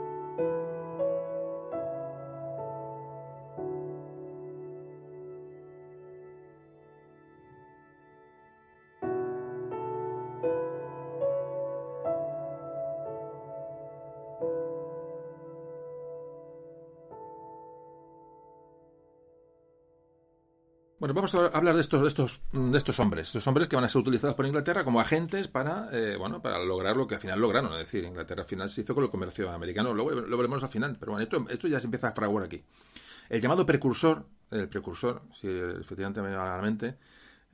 Vamos 21.21 21.35
a 21.35 21.55
hablar 21.55 21.75
de 21.75 21.81
estos, 21.81 22.01
de 22.01 22.07
estos, 22.07 22.41
de 22.51 22.75
estos 22.75 22.99
hombres, 22.99 23.27
estos 23.27 23.45
hombres 23.45 23.67
que 23.67 23.75
van 23.75 23.85
a 23.85 23.89
ser 23.89 24.01
utilizados 24.01 24.35
por 24.35 24.47
Inglaterra 24.47 24.83
como 24.83 24.99
agentes 24.99 25.47
para, 25.47 25.87
eh, 25.91 26.15
bueno, 26.17 26.41
para 26.41 26.57
lograr 26.57 26.97
lo 26.97 27.05
que 27.05 27.13
al 27.13 27.21
final 27.21 27.39
lograron. 27.39 27.71
Es 27.73 27.79
decir, 27.79 28.03
Inglaterra 28.03 28.41
al 28.41 28.47
final 28.47 28.67
se 28.69 28.81
hizo 28.81 28.95
con 28.95 29.03
el 29.03 29.09
comercio 29.11 29.51
americano. 29.51 29.93
Luego 29.93 30.09
lo 30.09 30.35
veremos 30.35 30.63
al 30.63 30.69
final, 30.69 30.97
pero 30.99 31.11
bueno, 31.11 31.23
esto, 31.23 31.45
esto 31.47 31.67
ya 31.67 31.79
se 31.79 31.85
empieza 31.85 32.07
a 32.07 32.11
fraguar 32.13 32.45
aquí. 32.45 32.63
El 33.29 33.39
llamado 33.39 33.67
precursor, 33.67 34.25
el 34.49 34.67
precursor, 34.67 35.21
si 35.31 35.47
efectivamente 35.47 36.23
me 36.23 36.29
viene 36.29 36.41
a 36.41 36.55
la 36.55 36.61
mente, 36.63 36.97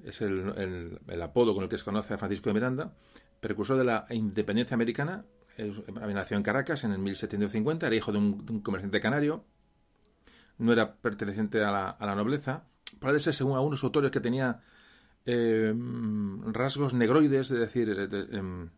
es 0.01 0.21
el, 0.21 0.97
el, 1.05 1.21
apodo 1.21 1.53
con 1.53 1.63
el 1.63 1.69
que 1.69 1.77
se 1.77 1.83
conoce 1.83 2.13
a 2.13 2.17
Francisco 2.17 2.49
de 2.49 2.53
Miranda, 2.53 2.93
precursor 3.41 3.77
de 3.77 3.83
la 3.83 4.05
independencia 4.11 4.75
americana. 4.75 5.25
Había 5.57 6.15
nacido 6.15 6.37
en 6.37 6.43
Caracas 6.43 6.85
en 6.85 6.93
el 6.93 6.99
1750, 6.99 7.85
era 7.85 7.95
hijo 7.97 8.13
de 8.13 8.17
un, 8.17 8.61
comerciante 8.61 9.01
canario, 9.01 9.43
no 10.57 10.71
era 10.71 10.95
perteneciente 10.95 11.61
a 11.65 11.71
la, 11.71 11.89
a 11.89 12.05
la 12.05 12.15
nobleza 12.15 12.63
parece 12.99 13.25
ser, 13.25 13.33
según 13.35 13.55
algunos 13.55 13.83
autores, 13.83 14.11
que 14.11 14.19
tenía 14.19 14.59
eh, 15.25 15.73
rasgos 16.47 16.93
negroides, 16.93 17.51
es 17.51 17.59
decir, 17.59 17.89
em, 18.31 18.69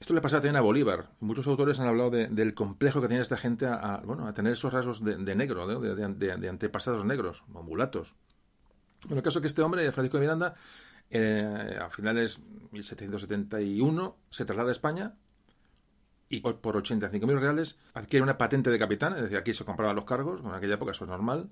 esto 0.00 0.14
le 0.14 0.20
pasa 0.20 0.36
también 0.36 0.56
a 0.56 0.62
Bolívar. 0.62 1.10
Muchos 1.20 1.46
autores 1.46 1.78
han 1.78 1.86
hablado 1.86 2.10
del 2.10 2.54
complejo 2.54 3.00
que 3.00 3.08
tenía 3.08 3.22
esta 3.22 3.36
gente 3.36 3.66
a, 3.66 4.00
bueno, 4.04 4.26
a 4.26 4.32
tener 4.32 4.54
esos 4.54 4.72
rasgos 4.72 5.04
de, 5.04 5.34
negro, 5.34 5.66
de, 5.66 6.48
antepasados 6.48 7.04
negros, 7.04 7.44
o 7.52 7.62
mulatos. 7.62 8.14
Bueno, 9.04 9.18
el 9.18 9.22
caso 9.22 9.38
es 9.38 9.42
que 9.42 9.48
este 9.48 9.62
hombre, 9.62 9.90
Francisco 9.92 10.16
de 10.16 10.22
Miranda, 10.22 10.54
eh, 11.10 11.78
a 11.80 11.90
finales 11.90 12.38
de 12.38 12.68
1771, 12.72 14.16
se 14.30 14.44
traslada 14.44 14.70
a 14.70 14.72
España 14.72 15.14
y 16.30 16.40
por 16.40 16.76
85.000 16.76 17.38
reales 17.38 17.78
adquiere 17.92 18.22
una 18.22 18.38
patente 18.38 18.70
de 18.70 18.78
capitán, 18.78 19.14
es 19.16 19.22
decir, 19.22 19.36
aquí 19.36 19.52
se 19.52 19.64
compraban 19.64 19.96
los 19.96 20.04
cargos, 20.04 20.40
en 20.40 20.52
aquella 20.52 20.74
época 20.74 20.92
eso 20.92 21.04
es 21.04 21.10
normal, 21.10 21.50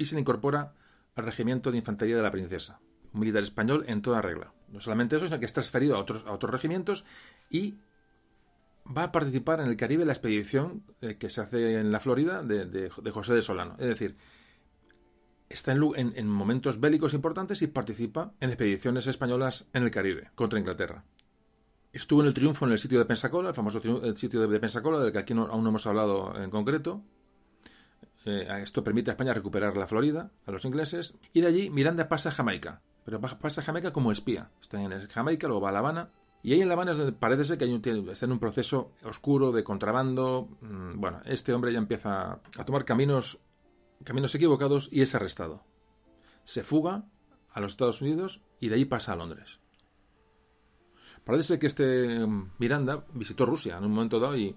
y 0.00 0.06
se 0.06 0.14
le 0.14 0.22
incorpora 0.22 0.72
al 1.14 1.24
Regimiento 1.26 1.70
de 1.70 1.76
Infantería 1.76 2.16
de 2.16 2.22
la 2.22 2.30
Princesa, 2.30 2.80
un 3.12 3.20
militar 3.20 3.42
español 3.42 3.84
en 3.86 4.00
toda 4.00 4.22
regla. 4.22 4.54
No 4.68 4.80
solamente 4.80 5.16
eso, 5.16 5.26
sino 5.26 5.38
que 5.38 5.44
es 5.44 5.52
transferido 5.52 5.94
a 5.94 6.00
otros, 6.00 6.50
regimientos 6.50 7.04
y 7.50 7.76
va 8.96 9.04
a 9.04 9.12
participar 9.12 9.60
en 9.60 9.66
el 9.66 9.76
Caribe 9.76 10.06
la 10.06 10.14
expedición 10.14 10.84
eh, 11.02 11.18
que 11.18 11.28
se 11.28 11.42
hace 11.42 11.78
en 11.78 11.92
la 11.92 12.00
Florida 12.00 12.42
de, 12.42 12.88
José 12.88 13.34
de 13.34 13.42
Solano. 13.42 13.76
Es 13.78 13.88
decir, 13.88 14.16
está 15.50 15.72
en, 15.72 16.14
en, 16.16 16.26
momentos 16.26 16.80
bélicos 16.80 17.12
importantes 17.12 17.60
y 17.60 17.66
participa 17.66 18.32
en 18.40 18.48
expediciones 18.48 19.06
españolas 19.06 19.68
en 19.74 19.82
el 19.82 19.90
Caribe 19.90 20.30
contra 20.34 20.58
Inglaterra. 20.58 21.04
Estuvo 21.92 22.22
en 22.22 22.28
el 22.28 22.34
triunfo 22.34 22.64
en 22.64 22.72
el 22.72 22.78
sitio 22.78 22.98
de 22.98 23.04
Pensacola, 23.04 23.50
el 23.50 23.54
famoso 23.54 23.82
sitio 24.16 24.48
de 24.48 24.60
Pensacola, 24.60 24.98
del 25.00 25.12
que 25.12 25.18
aquí 25.18 25.34
aún 25.34 25.62
no 25.62 25.68
hemos 25.68 25.86
hablado 25.86 26.40
en 26.40 26.48
concreto, 26.48 27.04
eh, 28.26 28.46
esto 28.62 28.84
permite 28.84 29.10
a 29.10 29.14
España 29.14 29.34
recuperar 29.34 29.76
la 29.76 29.86
Florida, 29.86 30.30
a 30.46 30.50
los 30.50 30.64
ingleses, 30.64 31.18
y 31.32 31.40
de 31.40 31.46
allí 31.46 31.70
Miranda 31.70 32.08
pasa 32.08 32.28
a 32.28 32.32
Jamaica, 32.32 32.82
pero 33.04 33.20
pasa 33.20 33.60
a 33.60 33.64
Jamaica 33.64 33.92
como 33.92 34.12
espía. 34.12 34.50
Está 34.60 34.80
en 34.80 35.08
Jamaica, 35.08 35.46
luego 35.46 35.62
va 35.62 35.70
a 35.70 35.72
La 35.72 35.78
Habana, 35.78 36.10
y 36.42 36.52
ahí 36.52 36.62
en 36.62 36.68
La 36.68 36.74
Habana 36.74 37.14
parece 37.18 37.44
ser 37.44 37.58
que 37.58 37.64
hay 37.64 37.72
un, 37.72 38.08
está 38.08 38.26
en 38.26 38.32
un 38.32 38.38
proceso 38.38 38.92
oscuro 39.04 39.52
de 39.52 39.64
contrabando. 39.64 40.48
Mm, 40.60 41.00
bueno, 41.00 41.20
este 41.24 41.52
hombre 41.52 41.72
ya 41.72 41.78
empieza 41.78 42.40
a 42.56 42.64
tomar 42.64 42.84
caminos, 42.84 43.40
caminos 44.04 44.34
equivocados 44.34 44.88
y 44.90 45.02
es 45.02 45.14
arrestado. 45.14 45.64
Se 46.44 46.62
fuga 46.62 47.04
a 47.50 47.60
los 47.60 47.72
Estados 47.72 48.00
Unidos 48.00 48.42
y 48.58 48.68
de 48.68 48.76
ahí 48.76 48.84
pasa 48.84 49.12
a 49.12 49.16
Londres. 49.16 49.60
Parece 51.24 51.58
que 51.58 51.66
este 51.66 52.26
mm, 52.26 52.52
Miranda 52.58 53.04
visitó 53.12 53.44
Rusia 53.44 53.76
en 53.76 53.84
un 53.84 53.92
momento 53.92 54.18
dado 54.18 54.36
y, 54.36 54.56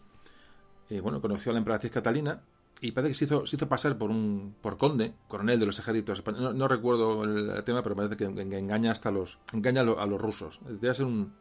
bueno, 1.02 1.22
conoció 1.22 1.52
a 1.52 1.54
la 1.54 1.60
emperatriz 1.60 1.92
Catalina 1.92 2.44
y 2.82 2.92
parece 2.92 3.12
que 3.12 3.26
se 3.46 3.56
hizo, 3.56 3.70
pasar 3.70 3.98
por 3.98 4.10
un 4.10 4.56
por 4.62 4.78
conde, 4.78 5.14
coronel 5.28 5.60
de 5.60 5.66
los 5.66 5.80
ejércitos 5.80 6.20
españoles. 6.20 6.54
No, 6.54 6.68
recuerdo 6.68 7.24
el, 7.24 7.64
tema, 7.64 7.82
pero 7.82 7.96
parece 7.96 8.18
que, 8.18 8.26
engaña 8.26 8.92
hasta 8.92 9.10
los 9.10 9.40
engaña 9.54 9.82
a, 9.82 10.06
los 10.06 10.22
rusos. 10.22 10.60
Debe 10.68 10.94
ser 10.94 11.06
un, 11.06 11.34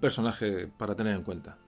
personaje 0.00 0.66
para 0.66 0.94
tener 0.94 1.14
en 1.14 1.22
cuenta. 1.22 1.58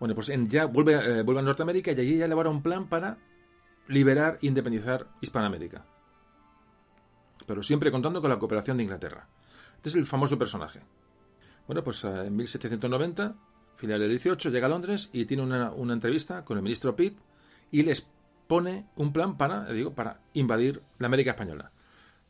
Bueno, 0.00 0.14
pues 0.14 0.32
ya 0.48 0.66
vuelve, 0.66 0.94
eh, 0.94 1.22
vuelve 1.22 1.40
a 1.40 1.44
Norteamérica 1.44 1.92
y 1.92 2.00
allí 2.00 2.18
ya 2.18 2.24
elabora 2.24 2.50
un 2.50 2.62
plan 2.62 2.88
para 2.88 3.18
liberar 3.86 4.38
e 4.42 4.46
independizar 4.48 5.06
Hispanoamérica. 5.20 5.84
Pero 7.46 7.62
siempre 7.62 7.92
contando 7.92 8.20
con 8.20 8.30
la 8.30 8.38
cooperación 8.38 8.76
de 8.78 8.82
Inglaterra. 8.82 9.28
Este 9.76 9.90
es 9.90 9.94
el 9.94 10.06
famoso 10.06 10.38
personaje. 10.38 10.80
Bueno, 11.66 11.84
pues 11.84 12.02
eh, 12.04 12.26
en 12.26 12.34
1790, 12.34 13.36
final 13.76 14.00
del 14.00 14.10
18, 14.10 14.50
llega 14.50 14.66
a 14.66 14.70
Londres 14.70 15.08
y 15.12 15.24
tiene 15.24 15.44
una, 15.44 15.70
una 15.70 15.92
entrevista 15.92 16.44
con 16.44 16.56
el 16.56 16.62
ministro 16.64 16.96
Pitt 16.96 17.16
y 17.72 17.82
les 17.82 18.06
pone 18.46 18.86
un 18.94 19.12
plan 19.12 19.36
para, 19.36 19.64
digo, 19.72 19.94
para 19.94 20.20
invadir 20.34 20.82
la 20.98 21.06
América 21.06 21.30
Española. 21.30 21.72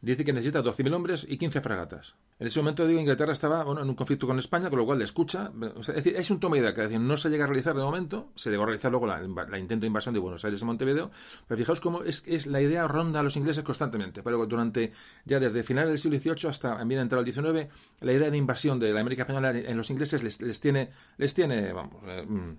Dice 0.00 0.24
que 0.24 0.32
necesita 0.32 0.64
12.000 0.64 0.94
hombres 0.94 1.26
y 1.28 1.36
15 1.36 1.60
fragatas. 1.60 2.16
En 2.40 2.48
ese 2.48 2.58
momento, 2.58 2.84
digo, 2.84 2.98
Inglaterra 2.98 3.32
estaba 3.32 3.62
bueno, 3.62 3.82
en 3.82 3.88
un 3.88 3.94
conflicto 3.94 4.26
con 4.26 4.36
España, 4.36 4.68
con 4.68 4.80
lo 4.80 4.84
cual 4.84 4.98
le 4.98 5.04
escucha. 5.04 5.52
es 5.78 5.86
decir, 5.86 6.16
es 6.16 6.28
un 6.28 6.40
toma 6.40 6.56
de 6.56 6.62
idea, 6.62 6.74
que 6.74 6.98
no 6.98 7.16
se 7.16 7.30
llega 7.30 7.44
a 7.44 7.46
realizar 7.46 7.76
de 7.76 7.82
momento, 7.82 8.32
se 8.34 8.50
llegó 8.50 8.64
a 8.64 8.66
realizar 8.66 8.90
luego 8.90 9.06
la, 9.06 9.22
intento 9.22 9.82
de 9.82 9.86
invasión 9.86 10.12
de 10.12 10.18
Buenos 10.18 10.44
Aires 10.44 10.60
y 10.60 10.64
Montevideo, 10.64 11.12
pero 11.46 11.56
fijaos 11.56 11.80
cómo 11.80 12.02
es, 12.02 12.24
es 12.26 12.48
la 12.48 12.60
idea 12.60 12.88
ronda 12.88 13.20
a 13.20 13.22
los 13.22 13.36
ingleses 13.36 13.62
constantemente. 13.62 14.24
Pero 14.24 14.44
durante, 14.44 14.90
ya 15.24 15.38
desde 15.38 15.62
finales 15.62 15.90
del 15.90 15.98
siglo 15.98 16.18
XVIII 16.18 16.50
hasta 16.50 16.82
bien 16.82 17.00
entrado 17.00 17.24
el 17.24 17.32
XIX, 17.32 17.72
la 18.00 18.12
idea 18.12 18.28
de 18.28 18.36
invasión 18.36 18.80
de 18.80 18.92
la 18.92 19.00
América 19.02 19.22
Española 19.22 19.50
en 19.50 19.76
los 19.76 19.88
ingleses 19.90 20.24
les, 20.24 20.60
tiene, 20.60 20.90
les 21.16 21.32
tiene, 21.32 21.72
vamos, 21.72 22.02
eh, 22.08 22.26
mm, 22.26 22.56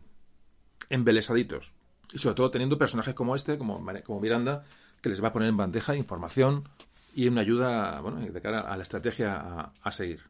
embelesaditos. 0.92 1.74
Y 2.14 2.20
sobre 2.20 2.36
todo 2.36 2.52
teniendo 2.52 2.78
personajes 2.78 3.14
como 3.14 3.36
este, 3.36 3.58
como, 3.58 3.84
como 4.06 4.20
Miranda, 4.22 4.64
que 5.02 5.10
les 5.10 5.22
va 5.22 5.30
a 5.30 5.34
poner 5.34 5.50
en 5.50 5.58
bandeja 5.58 5.96
información, 5.96 6.64
y 7.14 7.28
una 7.28 7.42
ayuda 7.42 8.00
bueno, 8.02 8.20
de 8.20 8.42
cara 8.42 8.62
a 8.62 8.76
la 8.76 8.84
estrategia 8.84 9.72
a, 9.82 9.92
seguir. 9.92 10.22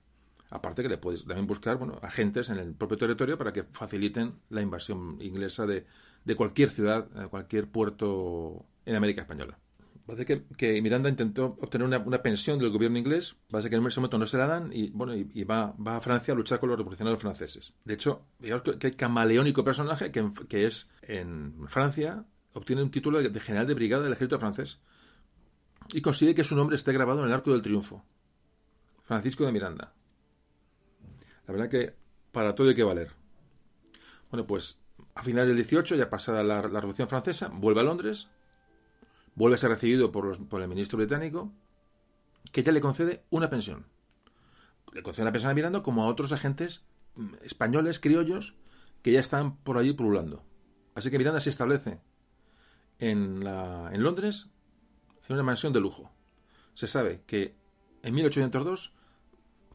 Aparte 0.49 0.84
que 0.84 0.89
le 0.89 0.97
puedes 0.97 1.26
también 1.26 1.47
buscar 1.47 1.77
bueno, 1.77 1.97
agentes 2.01 2.49
en 2.49 2.57
el 2.57 2.73
propio 2.76 2.97
territorio 2.97 3.38
para 3.38 3.53
que 3.53 3.64
faciliten 3.64 4.39
la 4.49 4.61
invasión 4.61 5.18
inglesa 5.22 5.65
de, 5.65 5.85
de 6.26 6.35
cualquier 6.35 6.69
ciudad, 6.69 7.07
cualquier 7.30 7.68
puerto 7.69 8.65
en 8.85 8.95
América 8.95 9.22
Española. 9.22 9.57
Parece 10.05 10.25
que, 10.25 10.43
que 10.57 10.81
Miranda 10.81 11.09
intentó 11.09 11.57
obtener 11.61 11.88
una, 11.88 11.97
una, 11.99 12.21
pensión 12.21 12.59
del 12.59 12.71
gobierno 12.71 12.97
inglés, 12.97 13.38
parece 13.49 13.69
que 13.69 13.77
en 13.77 13.88
ese 13.88 14.01
momento 14.01 14.17
no 14.17 14.25
se 14.25 14.38
la 14.38 14.47
dan 14.47 14.69
y, 14.73 14.89
bueno, 14.89 15.15
y, 15.15 15.43
va, 15.45 15.73
va, 15.75 15.95
a 15.95 16.01
Francia 16.01 16.34
a 16.34 16.38
luchar 16.38 16.59
con 16.59 16.69
los 16.69 16.77
revolucionarios 16.77 17.21
franceses. 17.21 17.73
De 17.85 17.93
hecho, 17.93 18.25
digamos 18.38 18.63
que, 18.63 18.88
el 18.88 18.95
camaleónico 18.97 19.63
personaje 19.63 20.11
que, 20.11 20.30
que, 20.49 20.65
es 20.65 20.89
en 21.03 21.67
Francia 21.69 22.25
obtiene 22.53 22.84
un 22.84 22.91
título 22.91 23.21
de, 23.21 23.30
de 23.30 23.39
general 23.39 23.65
de 23.65 23.75
brigada 23.75 24.03
del 24.03 24.11
ejército 24.11 24.39
francés 24.39 24.81
y 25.93 26.01
consigue 26.01 26.35
que 26.35 26.43
su 26.43 26.55
nombre 26.55 26.75
esté 26.75 26.91
grabado 26.91 27.21
en 27.21 27.27
el 27.27 27.34
Arco 27.34 27.51
del 27.51 27.61
Triunfo. 27.61 28.03
Francisco 29.03 29.45
de 29.45 29.51
Miranda. 29.51 29.93
La 31.47 31.53
verdad 31.53 31.69
que 31.69 31.95
para 32.31 32.55
todo 32.55 32.69
hay 32.69 32.75
que 32.75 32.84
valer. 32.84 33.11
Bueno, 34.30 34.47
pues 34.47 34.80
a 35.15 35.23
finales 35.23 35.49
del 35.49 35.57
18, 35.57 35.95
ya 35.95 36.09
pasada 36.09 36.43
la, 36.43 36.61
Revolución 36.61 37.07
Francesa, 37.07 37.49
vuelve 37.53 37.81
a 37.81 37.84
Londres, 37.84 38.30
vuelve 39.35 39.55
a 39.55 39.60
ser 39.60 39.69
recibido 39.69 40.11
por, 40.11 40.47
por 40.47 40.61
el 40.61 40.68
ministro 40.68 40.97
británico, 40.97 41.51
que 42.51 42.64
ya 42.64 42.72
le 42.72 42.81
concede 42.81 43.23
una 43.30 43.49
pensión. 43.49 43.85
Le 44.93 45.01
concede 45.01 45.23
una 45.23 45.31
pensión 45.31 45.51
a 45.51 45.55
Miranda 45.55 45.84
como 45.84 46.03
a 46.03 46.07
otros 46.07 46.31
agentes 46.31 46.84
mm, 47.15 47.34
españoles, 47.43 47.99
criollos, 47.99 48.55
que 49.01 49.11
ya 49.11 49.19
están 49.19 49.57
por 49.57 49.77
allí 49.77 49.93
pululando. 49.93 50.43
Así 50.95 51.10
que 51.10 51.18
Miranda 51.18 51.39
se 51.39 51.49
establece 51.49 51.99
en, 52.99 53.43
la, 53.43 53.89
en 53.91 54.03
Londres 54.03 54.49
en 55.27 55.34
una 55.34 55.43
mansión 55.43 55.73
de 55.73 55.80
lujo. 55.80 56.11
Se 56.76 56.88
sabe 56.88 57.23
que 57.26 57.55
en 58.03 58.14
1802 58.14 58.93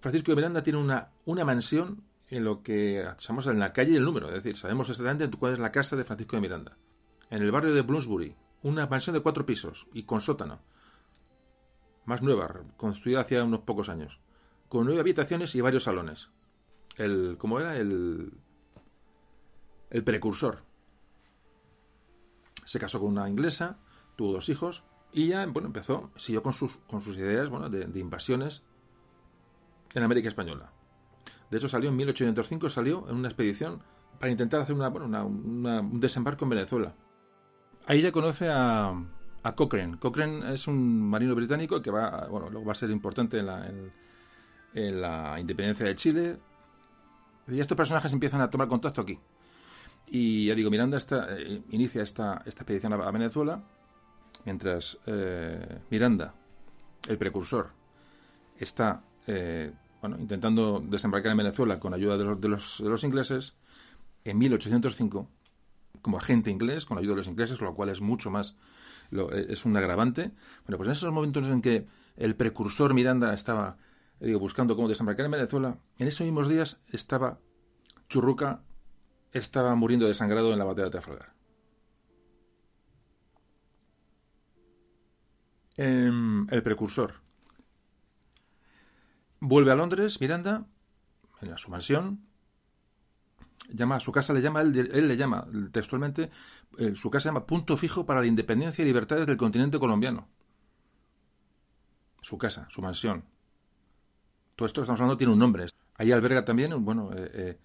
Francisco 0.01 0.33
de 0.33 0.37
Miranda 0.37 0.63
tiene 0.63 0.79
una, 0.79 1.11
una 1.25 1.45
mansión 1.45 2.05
en 2.29 2.45
lo 2.45 2.63
que 2.63 3.05
llamamos 3.19 3.47
en 3.47 3.59
la 3.59 3.73
calle 3.73 3.93
y 3.93 3.97
el 3.97 4.05
número, 4.05 4.29
es 4.29 4.35
decir, 4.35 4.57
sabemos 4.59 4.89
exactamente 4.91 5.35
cuál 5.37 5.55
es 5.55 5.59
la 5.59 5.73
casa 5.73 5.97
de 5.97 6.05
Francisco 6.05 6.37
de 6.37 6.43
Miranda. 6.43 6.77
En 7.31 7.43
el 7.43 7.51
barrio 7.51 7.75
de 7.75 7.83
Bloomsbury, 7.83 8.37
una 8.63 8.87
mansión 8.87 9.15
de 9.15 9.23
cuatro 9.23 9.47
pisos 9.47 9.87
y 9.93 10.05
con 10.05 10.21
sótano. 10.21 10.61
Más 12.05 12.23
nueva, 12.23 12.63
construida 12.77 13.21
hace 13.21 13.41
unos 13.41 13.61
pocos 13.61 13.89
años. 13.89 14.21
Con 14.69 14.87
nueve 14.87 15.01
habitaciones 15.01 15.55
y 15.55 15.61
varios 15.61 15.85
salones. 15.85 16.31
El, 16.97 17.37
¿cómo 17.39 17.61
era? 17.61 17.77
El, 17.77 18.33
el 19.91 20.05
precursor. 20.05 20.65
Se 22.65 22.79
casó 22.79 23.01
con 23.01 23.11
una 23.11 23.29
inglesa, 23.29 23.79
tuvo 24.17 24.33
dos 24.33 24.49
hijos 24.49 24.85
y 25.13 25.29
ya, 25.29 25.47
bueno, 25.47 25.69
empezó, 25.69 26.11
siguió 26.17 26.43
con 26.43 26.53
sus, 26.53 26.79
con 26.89 27.01
sus 27.01 27.17
ideas 27.17 27.49
bueno, 27.49 27.71
de, 27.71 27.99
invasiones 27.99 28.63
en 29.95 30.03
América 30.03 30.29
Española. 30.29 30.73
De 31.51 31.57
hecho, 31.57 31.69
salió 31.69 31.89
en 31.89 31.97
1805, 31.97 32.69
salió 32.69 33.09
en 33.09 33.17
una 33.17 33.29
expedición 33.29 33.83
para 34.19 34.31
intentar 34.31 34.61
hacer 34.61 34.75
una, 34.75 34.89
bueno, 34.89 35.27
un 35.27 36.01
desembarco 36.01 36.45
en 36.45 36.51
Venezuela. 36.51 36.95
Ahí 37.89 38.03
ya 38.03 38.13
conoce 38.13 38.49
a, 38.49 38.95
Cochrane. 39.57 39.99
Cochrane 39.99 40.53
es 40.53 40.69
un 40.69 41.09
marino 41.09 41.35
británico 41.35 41.81
que 41.81 41.91
va, 41.91 42.27
bueno, 42.27 42.51
luego 42.51 42.67
va 42.67 42.73
a 42.73 42.75
ser 42.75 42.91
importante 42.91 43.39
en 43.39 43.47
la, 43.47 43.67
en, 44.75 45.01
la 45.01 45.41
independencia 45.41 45.87
de 45.87 45.95
Chile. 45.95 46.37
Y 47.49 47.59
estos 47.59 47.77
personajes 47.77 48.13
empiezan 48.13 48.43
a 48.43 48.51
tomar 48.51 48.69
contacto 48.69 49.01
aquí. 49.01 49.19
Y 50.07 50.47
ya 50.47 50.55
digo, 50.55 50.71
Miranda 50.71 50.99
eh, 51.31 51.63
inicia 51.71 52.03
esta, 52.03 52.43
esta 52.45 52.63
expedición 52.63 52.93
a 52.93 53.11
Venezuela 53.11 53.63
mientras 54.45 54.99
eh, 55.07 55.81
Miranda, 55.91 56.35
el 57.09 57.19
precursor, 57.19 57.71
está 58.59 59.03
eh, 59.27 59.73
bueno, 60.01 60.19
intentando 60.19 60.81
desembarcar 60.81 61.33
en 61.33 61.39
Venezuela 61.39 61.79
con 61.79 61.95
ayuda 61.95 62.17
de 62.19 62.25
los, 62.25 62.41
de, 62.41 62.49
los, 62.49 62.83
de 62.83 62.89
los, 62.89 63.05
ingleses, 63.05 63.57
en 64.25 64.39
1805, 64.39 65.29
como 66.03 66.19
agente 66.19 66.51
inglés, 66.51 66.87
con 66.87 66.99
ayuda 66.99 67.13
de 67.13 67.19
los 67.19 67.29
ingleses, 67.29 67.61
lo 67.61 67.75
cual 67.75 67.89
es 67.89 68.01
mucho 68.01 68.31
más, 68.31 68.57
eh, 69.11 69.47
es 69.49 69.65
un 69.65 69.77
agravante. 69.77 70.33
Bueno, 70.65 70.77
pues 70.79 70.89
en 70.89 70.93
esos 70.93 71.13
momentos 71.13 71.47
en 71.47 71.63
que 71.63 71.87
el 72.17 72.37
precursor 72.37 72.95
Miranda 72.95 73.33
estaba 73.35 73.79
digo, 74.21 74.39
buscando 74.39 74.77
cómo 74.77 74.89
desembarcar 74.89 75.27
en 75.27 75.33
Venezuela, 75.33 75.79
en 75.99 76.09
esos 76.09 76.25
mismos 76.25 76.49
días 76.49 76.83
estaba 76.89 77.39
Churruca, 78.09 78.63
estaba 79.33 79.75
muriendo 79.75 80.07
desangrado 80.07 80.53
en 80.53 80.59
la 80.59 80.65
batalla 80.65 80.87
de 80.87 80.91
Trafalgar. 80.91 81.39
el 85.77 86.63
precursor. 86.65 87.15
Vuelve 89.39 89.71
a 89.71 89.77
Londres, 89.77 90.21
Miranda, 90.21 90.67
en 91.41 91.57
su 91.57 91.71
mansión, 91.71 92.28
llama 93.69 94.01
su 94.01 94.13
casa 94.13 94.33
le 94.33 94.41
llama 94.41 94.63
él, 94.63 94.73
le 94.73 95.17
llama 95.17 95.47
textualmente 95.73 96.31
su 96.95 97.11
casa 97.11 97.29
llama 97.29 97.47
punto 97.47 97.77
fijo 97.77 98.07
para 98.07 98.21
la 98.21 98.27
independencia 98.27 98.83
y 98.83 98.87
libertades 98.87 99.27
del 99.27 99.37
continente 99.37 99.79
colombiano. 99.79 100.29
Su 102.21 102.39
casa 102.39 102.67
su 102.71 102.83
mansión. 102.83 103.25
Todo 104.57 104.67
esto 104.67 104.81
que 104.81 104.85
estamos 104.85 105.01
hablando 105.01 105.17
tiene 105.17 105.33
un 105.33 105.39
nombre. 105.39 105.67
Ahí 105.95 106.11
alberga 106.13 106.45
también 106.45 106.85
bueno 106.85 107.13
eh, 107.13 107.31
eh, 107.33 107.59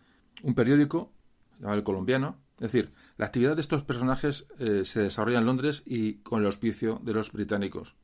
un 0.43 0.53
periódico 0.53 1.11
llamado 1.59 1.77
el 1.77 1.83
colombiano. 1.83 2.37
Es 2.57 2.71
decir 2.71 2.93
la 3.17 3.25
actividad 3.25 3.55
de 3.55 3.61
estos 3.61 3.83
personajes 3.83 4.45
eh, 4.59 4.85
se 4.85 5.01
desarrolla 5.01 5.39
en 5.39 5.45
Londres 5.45 5.83
y 5.85 6.15
con 6.19 6.41
el 6.41 6.45
auspicio 6.45 6.99
de 7.03 7.13
los 7.13 7.31
británicos. 7.31 7.95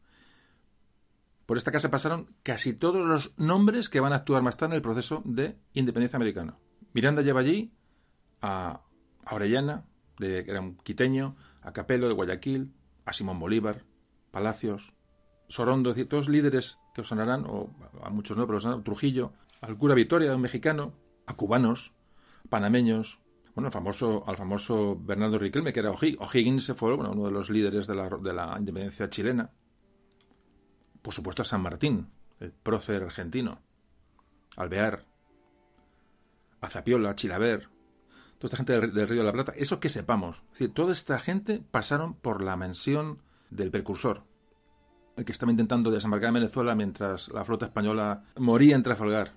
Por 1.46 1.58
esta 1.58 1.72
casa 1.72 1.90
pasaron 1.90 2.28
casi 2.44 2.74
todos 2.74 3.08
los 3.08 3.34
nombres 3.38 3.90
que 3.90 4.00
van 4.00 4.14
a 4.14 4.18
actuar 4.18 4.44
más 4.44 4.58
tarde 4.58 4.74
en 4.74 4.78
el 4.78 4.82
proceso 4.82 5.24
de 5.26 5.58
independencia 5.74 6.18
americana. 6.18 6.58
Miranda 6.94 7.22
lleva 7.22 7.40
allí 7.40 7.72
a, 8.42 8.82
Orellana, 9.30 9.86
de, 10.18 10.44
que 10.44 10.52
era 10.52 10.62
un 10.62 10.78
quiteño, 10.78 11.36
a 11.62 11.72
Capelo 11.72 12.08
de 12.08 12.14
Guayaquil, 12.14 12.74
a 13.06 13.14
Simón 13.14 13.40
Bolívar, 13.40 13.84
Palacios, 14.32 14.94
Sorondo, 15.48 15.92
es 15.92 16.08
todos 16.08 16.30
líderes 16.30 16.80
que 16.94 17.02
os 17.02 17.08
sonarán, 17.08 17.46
o 17.48 17.74
a 18.04 18.10
muchos 18.10 18.38
no, 18.38 18.46
pero 18.46 18.58
os 18.58 18.84
Trujillo, 18.84 19.34
al 19.62 19.78
cura 19.78 19.96
Victoria, 19.96 20.36
un 20.36 20.42
mexicano, 20.42 20.94
a 21.26 21.36
cubanos, 21.36 21.94
panameños, 22.50 23.20
bueno, 23.56 23.68
al 23.68 23.74
famoso, 23.74 24.24
al 24.28 24.38
famoso 24.38 24.98
Bernardo 25.00 25.40
Riquelme, 25.40 25.74
que 25.74 25.80
era 25.82 25.92
O'Higgins, 25.92 26.74
fue 26.76 26.96
bueno, 26.96 27.12
uno 27.12 27.26
de 27.26 27.32
los 27.32 27.50
líderes 27.50 27.88
de 27.88 27.96
la, 27.96 28.10
de 28.10 28.34
la 28.34 28.56
independencia 28.58 29.10
chilena. 29.10 29.52
Por 31.02 31.14
supuesto 31.14 31.42
a 31.42 31.46
San 31.46 31.62
Martín, 31.62 32.10
el 32.40 32.52
prócer 32.52 33.04
argentino, 33.04 33.60
Alvear, 34.56 35.06
Azapiola, 36.62 37.16
Chilaver, 37.16 37.70
toda 38.40 38.48
esta 38.48 38.58
gente 38.58 38.74
del, 38.74 39.08
Río 39.08 39.20
de 39.20 39.26
la 39.26 39.34
Plata, 39.34 39.54
eso 39.56 39.80
que 39.80 39.90
sepamos. 39.90 40.44
Es 40.48 40.60
decir, 40.60 40.74
toda 40.74 40.94
esta 40.94 41.20
gente 41.20 41.62
pasaron 41.72 42.14
por 42.14 42.42
la 42.42 42.56
mansión 42.56 43.22
del 43.50 43.70
precursor, 43.70 44.24
el 45.18 45.26
que 45.26 45.34
estaba 45.34 45.52
intentando 45.52 45.92
desembarcar 45.92 46.30
en 46.30 46.36
Venezuela 46.36 46.74
mientras 46.74 47.28
la 47.30 47.44
flota 47.44 47.66
española 47.66 48.24
moría 48.38 48.76
en 48.76 48.84
Trafalgar. 48.84 49.34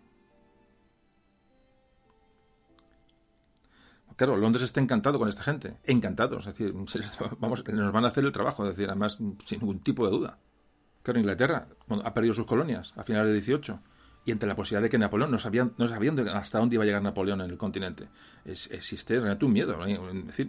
Claro, 4.15 4.37
Londres 4.37 4.63
está 4.63 4.81
encantado 4.81 5.19
con 5.19 5.29
esta 5.29 5.43
gente, 5.43 5.79
encantado, 5.83 6.39
es 6.39 6.45
decir, 6.45 6.73
vamos, 7.41 7.65
nos 7.69 7.93
van 7.93 8.05
a 8.05 8.09
hacer 8.09 8.25
el 8.25 8.31
trabajo, 8.31 8.63
es 8.63 8.77
decir, 8.77 8.89
además 8.89 9.19
sin 9.45 9.61
ningún 9.61 9.81
tipo 9.81 10.05
de 10.05 10.13
duda. 10.13 10.39
Claro, 11.03 11.19
Inglaterra 11.19 11.67
ha 12.05 12.15
perdido 12.15 12.35
sus 12.35 12.47
colonias 12.47 12.93
a 12.97 13.03
finales 13.03 13.27
del 13.27 13.41
18 13.41 13.81
y 14.25 14.31
entre 14.31 14.49
la 14.49 14.55
posibilidad 14.55 14.83
de 14.83 14.91
que 14.91 14.99
Napoleón 14.99 15.31
no 15.31 15.39
sabían, 15.39 15.73
no 15.79 15.89
sabían 15.89 16.19
hasta 16.29 16.59
dónde 16.59 16.77
iba 16.77 16.85
a 16.85 16.87
llegar 16.87 17.03
Napoleón 17.03 17.41
en 17.41 17.51
el 17.51 17.57
continente. 17.57 18.09
Es, 18.45 18.71
existe 18.71 19.15
realmente 19.15 19.45
un 19.45 19.53
miedo. 19.53 19.85
Es 19.85 20.27
decir, 20.27 20.49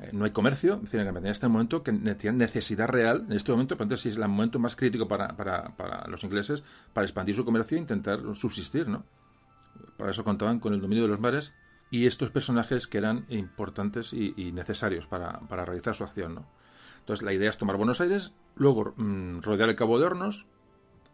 Eh, 0.00 0.10
no 0.12 0.26
hay 0.26 0.30
comercio, 0.30 0.74
es 0.74 0.82
decir, 0.82 1.00
en 1.00 1.06
Gran 1.06 1.24
en 1.24 1.32
este 1.32 1.48
momento 1.48 1.82
que 1.82 1.92
tienen 1.92 2.38
necesidad 2.38 2.88
real, 2.88 3.24
en 3.28 3.32
este 3.32 3.50
momento, 3.52 3.76
pero 3.76 3.96
sí 3.96 4.10
es 4.10 4.16
el 4.16 4.28
momento 4.28 4.58
más 4.58 4.76
crítico 4.76 5.08
para, 5.08 5.28
para, 5.36 5.74
para, 5.76 6.06
los 6.08 6.22
ingleses 6.22 6.62
para 6.92 7.06
expandir 7.06 7.34
su 7.34 7.44
comercio 7.44 7.78
e 7.78 7.80
intentar 7.80 8.20
subsistir, 8.34 8.88
¿no? 8.88 9.04
Para 9.96 10.10
eso 10.10 10.22
contaban 10.24 10.60
con 10.60 10.74
el 10.74 10.80
dominio 10.80 11.04
de 11.04 11.08
los 11.08 11.20
mares 11.20 11.54
y 11.90 12.06
estos 12.06 12.30
personajes 12.30 12.86
que 12.86 12.98
eran 12.98 13.24
importantes 13.30 14.12
y, 14.12 14.52
necesarios 14.52 15.06
para, 15.06 15.40
para, 15.40 15.64
realizar 15.64 15.94
su 15.94 16.04
acción, 16.04 16.34
¿no? 16.34 16.46
Entonces 17.00 17.24
la 17.24 17.32
idea 17.32 17.48
es 17.48 17.56
tomar 17.56 17.76
Buenos 17.76 18.00
Aires, 18.00 18.32
luego 18.56 18.92
mm, 18.96 19.40
rodear 19.40 19.70
el 19.70 19.76
Cabo 19.76 19.98
de 19.98 20.06
Hornos, 20.06 20.46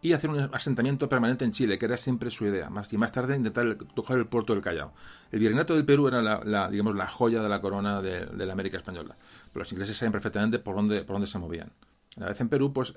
y 0.05 0.13
hacer 0.13 0.29
un 0.29 0.51
asentamiento 0.53 1.09
permanente 1.09 1.45
en 1.45 1.53
Chile, 1.53 1.79
que 1.79 1.87
era 1.87 1.97
siempre 1.97 2.29
su 2.33 2.45
idea. 2.45 2.69
Más, 2.69 2.93
y 2.93 2.99
más 2.99 3.13
tarde 3.13 3.37
intentar 3.37 3.77
tocar 3.95 4.19
el 4.19 4.27
puerto 4.27 4.53
del 4.53 4.61
Callao. 4.61 4.93
El 5.31 5.39
virreinato 5.39 5.75
del 5.75 5.85
Perú 5.85 6.09
era 6.09 6.21
la, 6.21 6.69
digamos, 6.69 6.97
la 6.97 7.07
joya 7.07 7.41
de 7.41 7.49
la 7.49 7.61
corona 7.61 8.03
de, 8.03 8.27
la 8.45 8.53
América 8.53 8.77
española. 8.77 9.17
Pero 9.53 9.61
los 9.61 9.71
ingleses 9.71 9.97
sabían 9.97 10.13
perfectamente 10.13 10.59
por 10.59 10.75
dónde, 10.75 11.05
por 11.05 11.15
dónde 11.15 11.29
se 11.29 11.39
movían. 11.39 11.71
Una 12.17 12.27
vez 12.27 12.41
en 12.41 12.49
Perú, 12.49 12.73
pues 12.73 12.95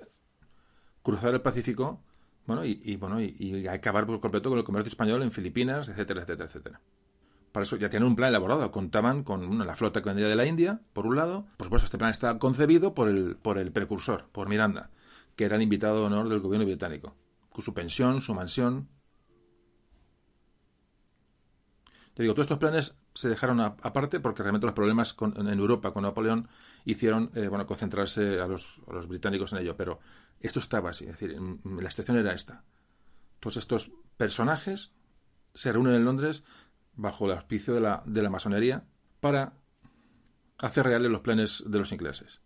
cruzar 1.03 1.31
el 1.35 1.41
Pacífico 1.41 2.01
bueno, 2.47 2.65
y, 2.65 2.95
bueno, 2.95 3.21
y, 3.21 3.67
acabar 3.67 4.07
por 4.07 4.19
completo 4.19 4.49
con 4.49 4.57
el 4.57 4.65
comercio 4.65 4.89
español 4.89 5.21
en 5.21 5.31
Filipinas, 5.31 5.89
etcétera, 5.89 6.21
etcétera, 6.21 6.45
etcétera. 6.45 6.81
Para 7.51 7.63
eso 7.63 7.75
ya 7.77 7.89
tienen 7.89 8.07
un 8.07 8.15
plan 8.15 8.29
elaborado. 8.29 8.69
Contaban 8.71 9.23
con 9.23 9.65
la 9.65 9.75
flota 9.75 10.01
que 10.01 10.09
vendría 10.09 10.27
de 10.27 10.35
la 10.35 10.45
India, 10.45 10.81
por 10.93 11.05
un 11.05 11.15
lado. 11.15 11.45
Por 11.57 11.65
supuesto, 11.65 11.85
este 11.85 11.99
plan 11.99 12.09
está 12.09 12.37
concebido 12.39 12.95
por 12.95 13.07
el, 13.09 13.35
por 13.35 13.59
el 13.59 13.71
precursor, 13.71 14.25
por 14.31 14.49
Miranda 14.49 14.89
que 15.35 15.45
era 15.45 15.55
el 15.55 15.61
invitado 15.61 15.99
de 15.99 16.05
honor 16.05 16.29
del 16.29 16.39
gobierno 16.39 16.65
británico, 16.65 17.15
con 17.49 17.61
su 17.61 17.73
pensión, 17.73 18.21
su 18.21 18.33
mansión. 18.33 18.89
Te 22.13 22.23
digo, 22.23 22.33
todos 22.33 22.45
estos 22.45 22.59
planes 22.59 22.95
se 23.13 23.27
dejaron 23.27 23.59
aparte 23.59 24.21
porque 24.21 24.41
realmente 24.41 24.65
los 24.65 24.73
problemas 24.73 25.15
en 25.35 25.47
Europa 25.47 25.91
con 25.91 26.03
Napoleón 26.03 26.47
hicieron 26.85 27.29
eh, 27.35 27.49
bueno, 27.49 27.65
concentrarse 27.65 28.39
a 28.39 28.47
los, 28.47 28.79
británicos 29.09 29.51
en 29.51 29.59
ello. 29.59 29.75
Pero 29.75 29.99
esto 30.39 30.59
estaba 30.59 30.91
así, 30.91 31.05
es 31.05 31.11
decir, 31.19 31.37
la 31.63 31.91
situación 31.91 32.17
era 32.17 32.33
esta. 32.33 32.63
Todos 33.41 33.57
estos 33.57 33.91
personajes 34.15 34.91
se 35.53 35.73
reúnen 35.73 35.95
en 35.95 36.05
Londres 36.05 36.45
bajo 36.93 37.25
el 37.25 37.33
auspicio 37.33 37.73
de 37.73 37.81
la, 37.81 38.01
de 38.05 38.21
la 38.21 38.29
masonería 38.29 38.85
para 39.19 39.53
hacer 40.57 40.85
reales 40.85 41.11
los 41.11 41.21
planes 41.21 41.63
de 41.67 41.79
los 41.79 41.91
ingleses. 41.91 42.39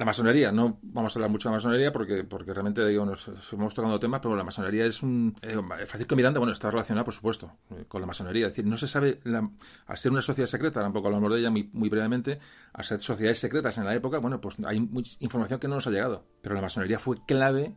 La 0.00 0.06
masonería, 0.06 0.50
no 0.50 0.78
vamos 0.80 1.14
a 1.14 1.18
hablar 1.18 1.30
mucho 1.30 1.50
de 1.50 1.52
la 1.52 1.56
masonería 1.58 1.92
porque, 1.92 2.24
porque 2.24 2.54
realmente 2.54 2.86
digo, 2.86 3.04
nos 3.04 3.28
estamos 3.28 3.74
tocando 3.74 4.00
temas, 4.00 4.20
pero 4.22 4.34
la 4.34 4.44
masonería 4.44 4.86
es 4.86 5.02
un... 5.02 5.36
Eh, 5.42 5.60
Francisco 5.84 6.16
Miranda, 6.16 6.38
bueno, 6.38 6.54
está 6.54 6.70
relacionado, 6.70 7.04
por 7.04 7.12
supuesto, 7.12 7.58
eh, 7.72 7.84
con 7.86 8.00
la 8.00 8.06
masonería. 8.06 8.46
Es 8.46 8.52
decir, 8.52 8.64
no 8.64 8.78
se 8.78 8.88
sabe, 8.88 9.18
al 9.26 9.98
ser 9.98 10.12
una 10.12 10.22
sociedad 10.22 10.46
secreta, 10.46 10.80
tampoco 10.80 11.08
hablamos 11.08 11.30
de 11.30 11.40
ella 11.40 11.50
muy, 11.50 11.68
muy 11.74 11.90
brevemente, 11.90 12.38
al 12.72 12.82
ser 12.82 12.98
sociedades 13.00 13.40
secretas 13.40 13.76
en 13.76 13.84
la 13.84 13.94
época, 13.94 14.16
bueno, 14.20 14.40
pues 14.40 14.56
hay 14.64 14.80
mucha 14.80 15.18
información 15.20 15.60
que 15.60 15.68
no 15.68 15.74
nos 15.74 15.86
ha 15.86 15.90
llegado. 15.90 16.24
Pero 16.40 16.54
la 16.54 16.62
masonería 16.62 16.98
fue 16.98 17.22
clave 17.26 17.76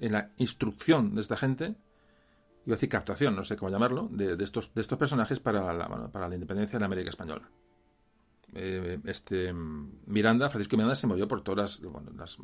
en 0.00 0.10
la 0.10 0.32
instrucción 0.38 1.14
de 1.14 1.20
esta 1.20 1.36
gente, 1.36 1.76
iba 2.66 2.74
a 2.74 2.78
decir 2.78 2.88
captación, 2.88 3.36
no 3.36 3.44
sé 3.44 3.56
cómo 3.56 3.70
llamarlo, 3.70 4.08
de, 4.10 4.42
estos, 4.42 4.74
de 4.74 4.80
estos 4.80 4.98
personajes 4.98 5.38
para 5.38 5.72
la, 5.72 6.10
para 6.10 6.28
la 6.28 6.34
independencia 6.34 6.78
de 6.78 6.80
la 6.80 6.86
América 6.86 7.10
Española. 7.10 7.48
Eh, 8.54 9.00
este 9.04 9.52
Miranda, 9.52 10.48
Francisco 10.48 10.76
Miranda, 10.76 10.94
se 10.94 11.08
movió 11.08 11.26
por 11.26 11.42
todas 11.42 11.82
las, 12.16 12.38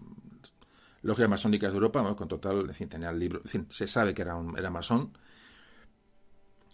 logias 1.03 1.29
masónicas 1.29 1.73
de 1.73 1.77
Europa, 1.77 2.15
con 2.17 2.29
total, 2.29 2.67
en 2.67 2.75
fin, 2.75 2.89
tenía 2.89 3.11
el 3.11 3.19
libro, 3.19 3.41
en 3.45 3.49
fin, 3.49 3.67
se 3.71 3.87
sabe 3.87 4.13
que 4.13 4.23
era, 4.23 4.35
un, 4.35 4.59
era 4.59 4.71
masón. 4.71 5.13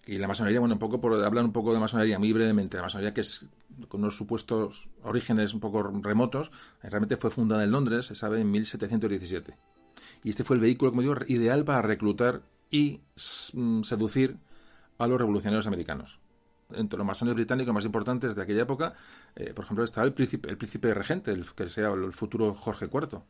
Y 0.06 0.18
la 0.18 0.28
masonería, 0.28 0.60
bueno, 0.60 0.76
un 0.76 0.78
poco 0.78 1.00
por 1.00 1.12
hablar 1.22 1.44
un 1.44 1.52
poco 1.52 1.72
de 1.74 1.80
masonería 1.80 2.18
muy 2.18 2.32
brevemente, 2.32 2.76
la 2.76 2.84
masonería 2.84 3.12
que 3.12 3.20
es 3.20 3.48
con 3.88 4.00
unos 4.00 4.16
supuestos 4.16 4.90
orígenes 5.02 5.52
un 5.52 5.60
poco 5.60 5.82
remotos, 5.82 6.50
realmente 6.82 7.16
fue 7.16 7.30
fundada 7.30 7.64
en 7.64 7.72
Londres, 7.72 8.06
se 8.06 8.14
sabe, 8.14 8.40
en 8.40 8.50
1717. 8.50 9.56
Y 10.22 10.30
este 10.30 10.44
fue 10.44 10.56
el 10.56 10.62
vehículo, 10.62 10.92
como 10.92 11.02
digo, 11.02 11.14
ideal 11.26 11.64
para 11.64 11.82
reclutar 11.82 12.42
y 12.70 13.00
mm, 13.52 13.82
seducir 13.82 14.38
a 14.98 15.06
los 15.06 15.18
revolucionarios 15.18 15.66
americanos 15.66 16.20
entre 16.74 16.98
los 16.98 17.06
masones 17.06 17.34
británicos 17.34 17.74
más 17.74 17.84
importantes 17.84 18.34
de 18.34 18.43
aquella 18.43 18.62
época, 18.62 18.94
eh, 19.34 19.52
por 19.55 19.64
ejemplo, 19.64 19.84
estaba 19.84 20.06
el 20.06 20.12
príncipe, 20.12 20.94
regente, 20.94 21.32
el, 21.32 21.47
que 21.55 21.68
sea 21.68 21.90
el 21.90 22.12
futuro 22.12 22.55
Jorge 22.55 22.86
IV. 22.86 23.20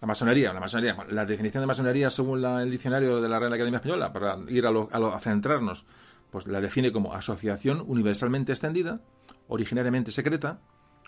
La 0.00 0.06
masonería, 0.06 0.52
la 0.52 0.60
masonería, 0.60 0.96
la 1.08 1.24
definición 1.24 1.62
de 1.62 1.66
masonería 1.66 2.10
según 2.10 2.44
el 2.44 2.70
diccionario 2.70 3.20
de 3.20 3.28
la 3.28 3.38
Real 3.38 3.52
Academia 3.52 3.78
Española, 3.78 4.12
para 4.12 4.38
ir 4.48 4.66
a, 4.66 4.70
lo, 4.70 4.90
a, 4.92 5.20
centrarnos, 5.20 5.86
pues 6.30 6.46
la 6.46 6.60
define 6.60 6.92
como 6.92 7.14
asociación 7.14 7.82
universalmente 7.86 8.52
extendida, 8.52 9.00
originariamente 9.48 10.12
secreta, 10.12 10.60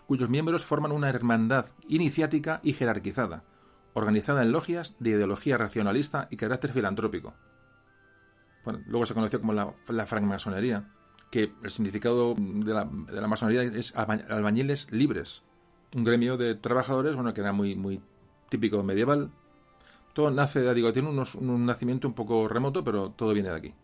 cuyos 0.07 0.31
miembros 0.31 0.65
forman 0.65 0.93
una 0.93 1.11
hermandad 1.11 1.66
iniciática 1.89 2.61
y 2.62 2.73
jerarquizada, 2.73 3.44
organizada 3.93 4.43
en 4.43 4.53
logias 4.53 4.94
de 4.98 5.11
ideología 5.11 5.59
racionalista 5.59 6.28
y 6.31 6.36
carácter 6.36 6.73
filantrópico 6.73 7.35
luego 8.86 9.06
se 9.06 9.14
conoció 9.14 9.40
como 9.40 9.52
la, 9.52 10.06
francmasonería, 10.06 10.93
que 11.30 11.52
el 11.62 11.70
significado 11.70 12.34
de 12.36 12.72
la, 12.72 12.84
de 12.84 13.20
la, 13.20 13.28
masonería 13.28 13.62
es 13.62 13.94
albañiles 13.97 14.90
libres, 14.90 15.43
un 15.94 16.05
gremio 16.05 16.36
de 16.36 16.55
trabajadores, 16.55 17.14
bueno, 17.14 17.32
que 17.34 17.40
era 17.40 17.52
muy, 17.52 17.74
muy 17.74 18.01
típico 18.48 18.82
medieval. 18.82 19.30
Todo 20.12 20.30
nace, 20.30 20.72
digo, 20.74 20.93
tiene 20.93 21.09
un 21.10 21.66
nacimiento 21.66 22.09
un 22.09 22.14
poco 22.14 22.48
remoto, 22.48 22.82
pero 22.82 23.10
todo 23.10 23.32
viene 23.34 23.51
de 23.51 23.56
aquí. 23.56 23.74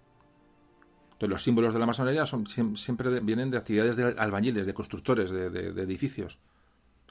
Entonces, 1.13 1.31
los 1.31 1.43
símbolos 1.43 1.73
de 1.73 1.79
la 1.79 1.87
masonería 1.87 2.27
son, 2.27 2.47
siempre 2.47 3.21
vienen 3.21 3.51
de 3.51 3.59
actividades 3.59 3.97
de 3.97 4.15
albañiles, 4.19 4.67
de 4.67 4.75
constructores, 4.75 5.31
de, 5.31 5.69
edificios, 5.83 6.39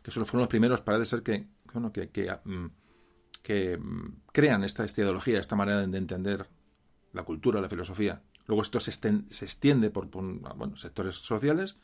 que 0.04 0.12
solo 0.12 0.26
fueron 0.26 0.42
los 0.42 0.50
primeros, 0.50 0.82
parece 0.82 1.06
ser 1.06 1.24
que, 1.24 1.48
bueno, 1.72 1.92
que, 1.92 2.10
que, 2.10 2.30
mm, 2.44 2.66
mm, 3.78 4.16
crean 4.34 4.64
esta, 4.64 4.84
esta 4.84 5.02
ideología, 5.02 5.40
esta 5.40 5.56
manera 5.56 5.86
de 5.86 5.98
entender 5.98 6.50
la 7.14 7.24
cultura, 7.24 7.62
la 7.62 7.70
filosofía. 7.70 8.22
Luego 8.48 8.62
esto 8.62 8.80
se, 8.80 8.92
extiende 8.92 9.90
por, 9.90 10.10
sectores 10.76 11.16
sociales. 11.16 11.78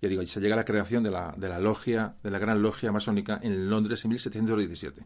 Ya 0.00 0.08
digo, 0.08 0.24
se 0.26 0.40
llega 0.40 0.54
a 0.54 0.56
la 0.56 0.64
creación 0.64 1.02
de 1.02 1.10
la, 1.10 1.34
de 1.36 1.48
la 1.48 1.58
logia, 1.58 2.16
de 2.22 2.30
la 2.30 2.38
gran 2.38 2.62
logia 2.62 2.90
masónica 2.90 3.38
en 3.42 3.68
Londres 3.68 4.04
en 4.04 4.10
1717. 4.10 5.04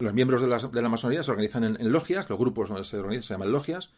Los 0.00 0.12
miembros 0.12 0.40
de 0.40 0.48
la, 0.48 0.58
de 0.58 0.82
la 0.82 0.88
masonería 0.88 1.22
se 1.22 1.30
organizan 1.30 1.64
en, 1.64 1.92
logias, 1.92 2.28
los 2.28 2.38
grupos 2.38 2.68
donde 2.68 2.84
se 2.84 2.98
organizan 2.98 3.22
se 3.22 3.34
llaman 3.34 3.52
logias, 3.52 3.90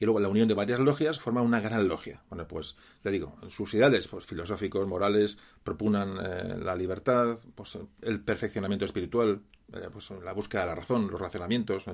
y 0.00 0.04
luego 0.04 0.20
la 0.20 0.28
unión 0.28 0.48
de 0.48 0.54
varias 0.54 0.80
logias 0.80 1.20
forma 1.20 1.42
una 1.42 1.60
gran 1.60 1.88
logia. 1.88 2.22
Bueno, 2.28 2.46
pues 2.46 2.76
ya 3.04 3.10
digo, 3.10 3.36
sus 3.48 3.72
ideales 3.74 4.08
pues, 4.08 4.26
filosóficos, 4.26 4.86
morales, 4.86 5.38
proponen 5.62 6.16
eh, 6.20 6.56
la 6.60 6.74
libertad, 6.76 7.38
pues, 7.54 7.78
el 8.02 8.20
perfeccionamiento 8.20 8.84
espiritual, 8.84 9.42
eh, 9.72 9.88
pues, 9.92 10.10
la 10.22 10.32
búsqueda 10.32 10.62
de 10.62 10.66
la 10.68 10.74
razón, 10.76 11.08
los 11.10 11.20
razonamientos, 11.20 11.84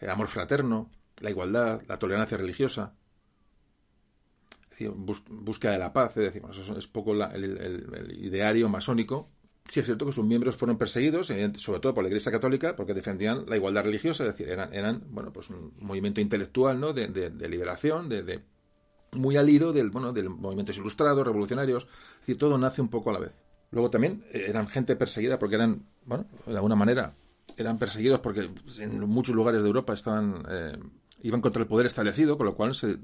el 0.00 0.10
amor 0.10 0.28
fraterno, 0.28 0.90
la 1.20 1.30
igualdad, 1.30 1.82
la 1.88 1.98
tolerancia 1.98 2.36
religiosa, 2.36 2.94
es 4.64 4.70
decir, 4.70 4.90
búsqueda 4.90 5.72
de 5.72 5.78
la 5.78 5.92
paz, 5.92 6.16
es 6.16 6.24
decir, 6.24 6.42
eso 6.50 6.76
es 6.76 6.86
poco 6.86 7.12
el, 7.12 8.16
ideario 8.18 8.68
masónico. 8.68 9.30
Sí 9.68 9.78
es 9.80 9.86
cierto 9.86 10.06
que 10.06 10.12
sus 10.12 10.24
miembros 10.24 10.56
fueron 10.56 10.76
perseguidos, 10.76 11.28
sobre 11.58 11.80
todo 11.80 11.94
por 11.94 12.02
la 12.02 12.08
Iglesia 12.08 12.32
Católica, 12.32 12.74
porque 12.74 12.94
defendían 12.94 13.44
la 13.46 13.56
igualdad 13.56 13.84
religiosa, 13.84 14.24
es 14.24 14.36
decir, 14.36 14.48
eran, 14.48 14.74
eran 14.74 15.04
bueno, 15.10 15.32
pues 15.32 15.50
un 15.50 15.72
movimiento 15.78 16.20
intelectual, 16.20 16.80
¿no? 16.80 16.92
De, 16.92 17.30
liberación, 17.48 18.08
de, 18.08 18.42
muy 19.12 19.36
al 19.36 19.48
hilo 19.48 19.72
del, 19.72 19.90
bueno, 19.90 20.12
del 20.12 20.30
movimientos 20.30 20.76
ilustrados, 20.78 21.24
revolucionarios, 21.24 21.84
es 21.84 22.20
decir, 22.20 22.38
todo 22.38 22.58
nace 22.58 22.80
un 22.80 22.88
poco 22.88 23.10
a 23.10 23.12
la 23.12 23.20
vez. 23.20 23.36
Luego 23.70 23.90
también 23.90 24.24
eh, 24.32 24.46
eran 24.48 24.68
gente 24.68 24.96
perseguida 24.96 25.38
porque 25.38 25.56
eran, 25.56 25.86
bueno, 26.04 26.26
de 26.46 26.54
alguna 26.54 26.76
manera, 26.76 27.14
eran 27.56 27.78
perseguidos 27.78 28.20
porque 28.20 28.50
en 28.78 29.00
muchos 29.00 29.34
lugares 29.34 29.62
de 29.62 29.68
Europa 29.68 29.92
estaban 29.92 30.44
eh, 30.48 30.78
iban 31.22 31.40
contra 31.40 31.62
el 31.62 31.68
poder 31.68 31.86
establecido, 31.86 32.36
con 32.36 32.46
lo 32.46 32.54
cual 32.54 32.74
se 32.74 32.98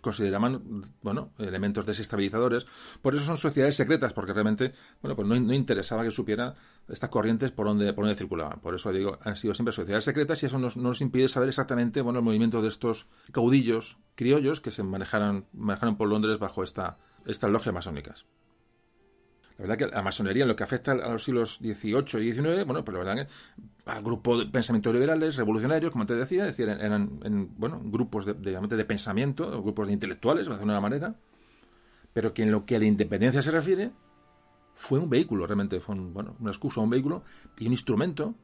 consideraban 0.00 0.84
bueno, 1.02 1.32
elementos 1.38 1.86
desestabilizadores. 1.86 2.66
Por 3.02 3.14
eso 3.14 3.24
son 3.24 3.36
sociedades 3.36 3.76
secretas, 3.76 4.12
porque 4.12 4.32
realmente 4.32 4.72
bueno, 5.02 5.16
pues 5.16 5.26
no, 5.26 5.54
interesaba 5.54 6.04
que 6.04 6.10
supiera 6.10 6.54
estas 6.88 7.10
corrientes 7.10 7.50
por 7.50 7.66
dónde, 7.66 7.92
por 7.92 8.12
circulaban. 8.14 8.60
Por 8.60 8.74
eso 8.74 8.92
digo, 8.92 9.18
han 9.22 9.36
sido 9.36 9.54
siempre 9.54 9.72
sociedades 9.72 10.04
secretas 10.04 10.42
y 10.42 10.46
eso 10.46 10.58
nos, 10.58 10.76
nos 10.76 11.00
impide 11.00 11.28
saber 11.28 11.48
exactamente 11.48 12.02
bueno, 12.02 12.20
el 12.20 12.24
movimiento 12.24 12.62
de 12.62 12.68
estos 12.68 13.06
caudillos 13.32 13.98
criollos 14.14 14.60
que 14.60 14.70
se 14.70 14.82
manejaron, 14.82 15.46
manejaron 15.52 15.96
por 15.96 16.08
Londres 16.08 16.38
bajo 16.38 16.62
esta, 16.62 16.98
estas 17.26 17.50
logias 17.50 17.74
masónicas. 17.74 18.26
La 19.58 19.62
verdad 19.62 19.78
que 19.78 19.86
la 19.86 20.02
masonería, 20.02 20.42
en 20.42 20.48
lo 20.48 20.56
que 20.56 20.64
afecta 20.64 20.92
a 20.92 21.08
los 21.08 21.24
siglos 21.24 21.58
XVIII 21.62 22.22
y 22.22 22.32
XIX, 22.32 22.64
bueno, 22.66 22.84
pues 22.84 22.92
la 22.92 23.04
verdad 23.04 23.26
que 23.26 23.90
a 23.90 24.00
grupos 24.00 24.40
de 24.40 24.46
pensamientos 24.46 24.92
liberales, 24.92 25.36
revolucionarios, 25.36 25.92
como 25.92 26.04
te 26.04 26.14
decía, 26.14 26.44
decir, 26.44 26.68
eran 26.68 27.20
en, 27.24 27.50
bueno, 27.56 27.80
grupos 27.82 28.26
de, 28.26 28.34
de, 28.34 28.84
pensamiento, 28.84 29.62
grupos 29.62 29.86
de 29.86 29.94
intelectuales, 29.94 30.46
de 30.46 30.62
una 30.62 30.80
manera, 30.80 31.16
pero 32.12 32.34
que 32.34 32.42
en 32.42 32.50
lo 32.50 32.66
que 32.66 32.76
a 32.76 32.78
la 32.78 32.84
independencia 32.84 33.40
se 33.40 33.50
refiere, 33.50 33.92
fue 34.74 34.98
un 34.98 35.08
vehículo, 35.08 35.46
realmente 35.46 35.80
fue 35.80 35.94
bueno, 35.94 36.36
una 36.38 36.50
excusa, 36.50 36.80
un 36.80 36.90
vehículo 36.90 37.22
y 37.58 37.66
un 37.66 37.72
instrumento 37.72 38.34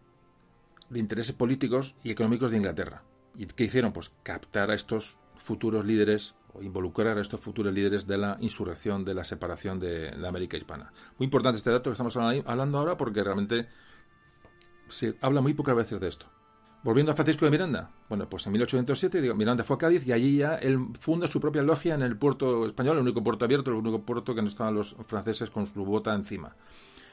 de 0.89 0.99
intereses 0.99 1.35
políticos 1.35 1.95
y 2.03 2.11
económicos 2.11 2.51
de 2.51 2.57
Inglaterra. 2.57 3.03
¿Y 3.37 3.47
qué 3.47 3.65
hicieron? 3.65 3.93
Pues 3.93 4.13
captar 4.23 4.71
a 4.71 4.75
estos 4.75 5.19
futuros 5.43 5.85
líderes 5.85 6.35
o 6.55 6.63
involucrar 6.63 7.19
a 7.19 7.21
estos 7.21 7.41
futuros 7.41 7.73
líderes 7.73 8.07
de 8.07 8.19
la 8.19 8.37
insurrección, 8.41 9.05
de 9.05 9.15
la 9.15 9.25
separación 9.25 9.79
de 9.79 10.15
la 10.17 10.29
América 10.29 10.57
hispana. 10.57 10.93
Muy 11.19 11.25
importante 11.25 11.59
este 11.59 11.71
dato 11.71 11.91
que 11.91 11.95
estamos 11.95 12.17
hablando 12.17 12.79
ahora 12.79 12.97
porque 12.97 13.25
realmente 13.25 13.67
se 14.89 15.17
habla 15.21 15.41
muy 15.41 15.55
pocas 15.55 15.75
veces 15.75 16.01
de 16.01 16.09
esto. 16.09 16.27
Volviendo 16.85 17.13
a 17.13 17.15
Francisco 17.15 17.45
de 17.45 17.53
Miranda, 17.53 17.91
bueno, 18.09 18.29
pues 18.29 18.45
en 18.47 18.53
1807 18.53 19.35
Miranda 19.35 19.63
fue 19.63 19.77
a 19.77 19.79
Cádiz 19.79 20.05
y 20.05 20.13
allí 20.13 20.39
ya 20.39 20.57
él 20.57 20.89
funda 20.99 21.29
su 21.29 21.41
propia 21.41 21.63
logia 21.63 21.95
en 21.95 22.03
el 22.03 22.17
puerto 22.17 22.67
español, 22.67 22.97
el 22.97 23.05
único 23.05 23.23
puerto 23.23 23.45
abierto, 23.45 23.71
el 23.71 23.77
único 23.77 24.03
puerto 24.03 24.35
que 24.35 24.43
no 24.43 24.49
estaban 24.49 24.75
los 24.75 24.97
franceses 25.07 25.49
con 25.51 25.69
su 25.69 25.85
bota 25.85 26.13
encima. 26.13 26.57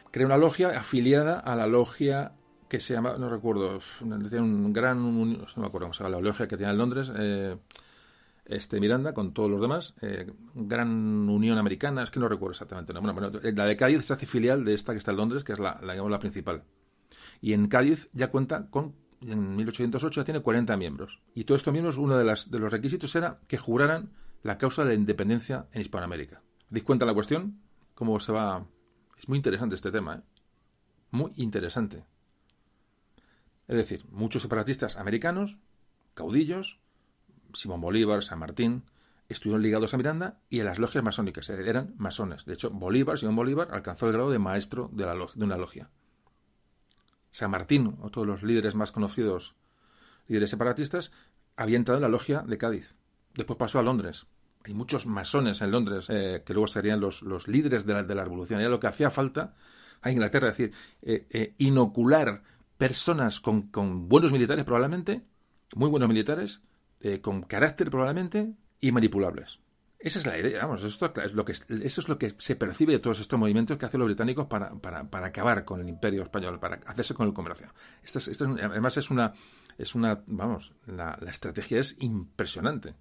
Crea 0.09 0.25
una 0.25 0.37
logia 0.37 0.69
afiliada 0.69 1.39
a 1.39 1.55
la 1.55 1.67
logia 1.67 2.33
que 2.67 2.79
se 2.79 2.95
llama, 2.95 3.15
no 3.17 3.29
recuerdo, 3.29 3.79
tiene 3.99 4.41
un 4.41 4.73
gran, 4.73 5.03
no 5.03 5.25
me 5.25 5.67
acuerdo 5.67 5.87
cómo 5.87 5.93
se 5.93 6.03
llama, 6.03 6.15
la 6.17 6.21
logia 6.21 6.47
que 6.47 6.57
tiene 6.57 6.71
en 6.71 6.77
Londres, 6.77 7.11
eh, 7.15 7.55
este 8.49 8.79
Miranda 8.79 9.13
con 9.13 9.33
todos 9.33 9.49
los 9.49 9.61
demás, 9.61 9.95
eh, 10.01 10.31
Gran 10.53 11.29
Unión 11.29 11.57
Americana, 11.57 12.03
es 12.03 12.11
que 12.11 12.19
no 12.19 12.27
recuerdo 12.27 12.51
exactamente. 12.51 12.93
Bueno, 12.93 13.31
la 13.41 13.65
de 13.65 13.77
Cádiz 13.77 14.05
se 14.05 14.13
hace 14.13 14.25
filial 14.25 14.65
de 14.65 14.73
esta 14.73 14.91
que 14.93 14.99
está 14.99 15.11
en 15.11 15.17
Londres, 15.17 15.43
que 15.43 15.53
es 15.53 15.59
la, 15.59 15.79
la, 15.81 15.95
la 15.95 16.19
principal. 16.19 16.63
Y 17.41 17.53
en 17.53 17.67
Cádiz 17.67 18.09
ya 18.13 18.29
cuenta 18.29 18.69
con 18.69 18.95
en 19.21 19.55
1808 19.55 20.21
ya 20.21 20.25
tiene 20.25 20.41
40 20.41 20.77
miembros. 20.77 21.21
Y 21.33 21.43
todos 21.43 21.59
estos 21.59 21.73
miembros, 21.73 21.97
uno 21.97 22.17
de, 22.17 22.23
las, 22.23 22.49
de 22.49 22.59
los 22.59 22.71
requisitos 22.71 23.15
era 23.15 23.39
que 23.47 23.57
juraran 23.57 24.11
la 24.43 24.57
causa 24.57 24.83
de 24.83 24.89
la 24.89 24.93
independencia 24.95 25.67
en 25.73 25.81
Hispanoamérica. 25.81 26.41
¿Dis 26.69 26.83
cuenta 26.83 27.05
la 27.05 27.13
cuestión? 27.13 27.61
¿Cómo 27.95 28.19
se 28.19 28.31
va...? 28.31 28.65
Es 29.17 29.27
muy 29.27 29.37
interesante 29.37 29.75
este 29.75 29.91
tema, 29.91 30.15
¿eh? 30.15 30.21
Muy 31.11 31.31
interesante. 31.35 32.05
Es 33.67 33.75
decir, 33.75 34.05
muchos 34.09 34.41
separatistas 34.41 34.95
americanos, 34.95 35.57
caudillos, 36.13 36.79
Simón 37.53 37.81
Bolívar, 37.81 38.23
San 38.23 38.39
Martín, 38.39 38.83
estuvieron 39.27 39.61
ligados 39.61 39.93
a 39.93 39.97
Miranda 39.97 40.39
y 40.49 40.59
a 40.59 40.63
las 40.63 40.79
logias 40.79 41.03
masónicas. 41.03 41.49
Eran 41.49 41.93
masones. 41.97 42.45
De 42.45 42.53
hecho, 42.53 42.69
Bolívar, 42.71 43.19
Simón 43.19 43.35
Bolívar, 43.35 43.69
alcanzó 43.71 44.07
el 44.07 44.13
grado 44.13 44.31
de 44.31 44.39
maestro 44.39 44.89
de, 44.93 45.05
la, 45.05 45.13
de 45.13 45.45
una 45.45 45.57
logia. 45.57 45.89
San 47.31 47.51
Martín, 47.51 47.97
otro 48.01 48.23
de 48.23 48.27
los 48.27 48.43
líderes 48.43 48.75
más 48.75 48.91
conocidos, 48.91 49.55
líderes 50.27 50.49
separatistas, 50.49 51.11
había 51.55 51.77
entrado 51.77 51.97
en 51.97 52.03
la 52.03 52.09
logia 52.09 52.41
de 52.41 52.57
Cádiz. 52.57 52.95
Después 53.35 53.57
pasó 53.57 53.79
a 53.79 53.83
Londres. 53.83 54.27
Hay 54.63 54.73
muchos 54.73 55.05
masones 55.05 55.61
en 55.61 55.71
Londres 55.71 56.07
eh, 56.09 56.43
que 56.45 56.53
luego 56.53 56.67
serían 56.67 56.99
los, 56.99 57.23
líderes 57.47 57.85
de 57.85 57.93
la, 57.93 58.23
revolución. 58.23 58.61
Ya 58.61 58.69
lo 58.69 58.79
que 58.79 58.87
hacía 58.87 59.09
falta 59.09 59.55
a 60.01 60.11
Inglaterra, 60.11 60.49
es 60.49 60.57
decir, 60.57 60.75
eh, 61.01 61.27
eh, 61.29 61.53
inocular 61.57 62.43
personas 62.77 63.39
con, 63.39 63.69
buenos 64.07 64.31
militares 64.31 64.63
probablemente, 64.63 65.25
muy 65.75 65.89
buenos 65.89 66.09
militares, 66.09 66.61
con 67.21 67.43
carácter 67.43 67.89
probablemente 67.89 68.53
y 68.81 68.91
manipulables. 68.91 69.59
Esa 69.99 70.19
es 70.19 70.25
la 70.25 70.37
idea, 70.37 70.65
vamos, 70.65 70.81
esto 70.83 71.11
es 71.21 71.33
lo 71.33 71.43
que, 71.43 71.51
eso 71.51 72.01
es 72.01 72.07
lo 72.07 72.17
que 72.17 72.33
se 72.37 72.55
percibe 72.55 72.93
de 72.93 72.99
todos 72.99 73.19
estos 73.19 73.37
movimientos 73.37 73.77
que 73.77 73.85
hacen 73.85 73.99
los 73.99 74.07
británicos 74.07 74.45
para, 74.45 74.71
para, 74.75 75.09
para 75.09 75.27
acabar 75.27 75.65
con 75.65 75.81
el 75.81 75.89
imperio 75.89 76.23
español, 76.23 76.57
para 76.57 76.79
hacerse 76.85 77.13
con 77.13 77.27
el 77.27 77.33
comercio. 77.33 77.67
Esto 78.01 78.19
es, 78.19 78.29
esto 78.29 78.45
es, 78.45 78.63
además 78.63 78.95
es 78.95 79.11
una, 79.11 79.33
es 79.77 79.95
una, 79.95 80.23
vamos, 80.25 80.73
la, 80.85 81.17
la 81.19 81.29
estrategia 81.29 81.81
es 81.81 81.97
impresionante. 81.99 82.95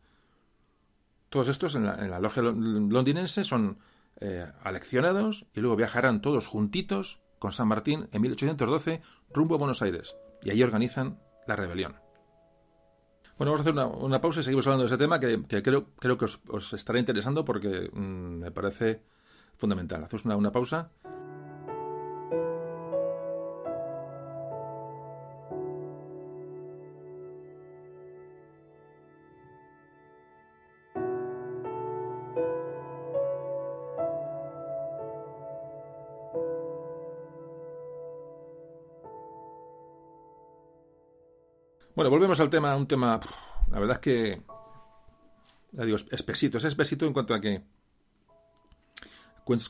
Todos 1.29 1.47
estos 1.49 1.77
en 1.77 1.85
la, 1.85 1.95
en 2.05 2.11
la 2.11 2.19
logia 2.19 2.43
londinense 2.43 3.45
son 3.45 3.79
eh, 4.21 4.51
aleccionados 4.65 5.47
y 5.55 5.61
luego 5.61 5.77
viajarán 5.77 6.21
todos 6.21 6.49
juntitos 6.49 7.21
con 7.39 7.53
San 7.53 7.69
Martín 7.69 8.09
en 8.11 8.23
1812 8.23 9.03
rumbo 9.33 9.55
a 9.55 9.59
Buenos 9.59 9.83
Aires 9.83 10.17
y 10.43 10.51
ahí 10.51 10.65
organizan 10.65 11.21
la 11.47 11.55
rebelión. 11.55 12.08
Bueno, 13.39 13.53
vamos 13.53 13.61
a 13.61 13.63
hacer 13.63 13.73
una, 13.73 13.87
una, 13.87 14.21
pausa 14.21 14.41
y 14.41 14.43
seguimos 14.43 14.67
hablando 14.67 14.83
de 14.83 14.89
ese 14.89 14.99
tema 14.99 15.21
que, 15.21 15.45
que 15.47 15.63
creo, 15.63 15.87
creo 16.01 16.19
que 16.19 16.25
os, 16.25 16.41
os, 16.49 16.73
estará 16.73 16.99
interesando 16.99 17.45
porque 17.45 17.89
mmm, 17.93 18.41
me 18.41 18.51
parece 18.51 19.01
fundamental. 19.57 20.03
Hacemos 20.03 20.25
una, 20.25 20.37
una 20.37 20.51
pausa. 20.51 20.91
Volvemos 42.09 42.41
al 42.41 42.51
tema, 42.51 42.75
un 42.77 42.87
tema, 42.87 43.21
la 43.71 43.79
verdad 43.79 43.97
es 43.97 44.01
que, 44.01 44.43
ya 45.73 45.85
digo, 45.85 45.97
espesito, 46.11 46.59
es 46.59 46.65
espesito 46.65 47.07
en 47.07 47.13
cuanto 47.13 47.35
a 47.35 47.41
que 47.41 47.63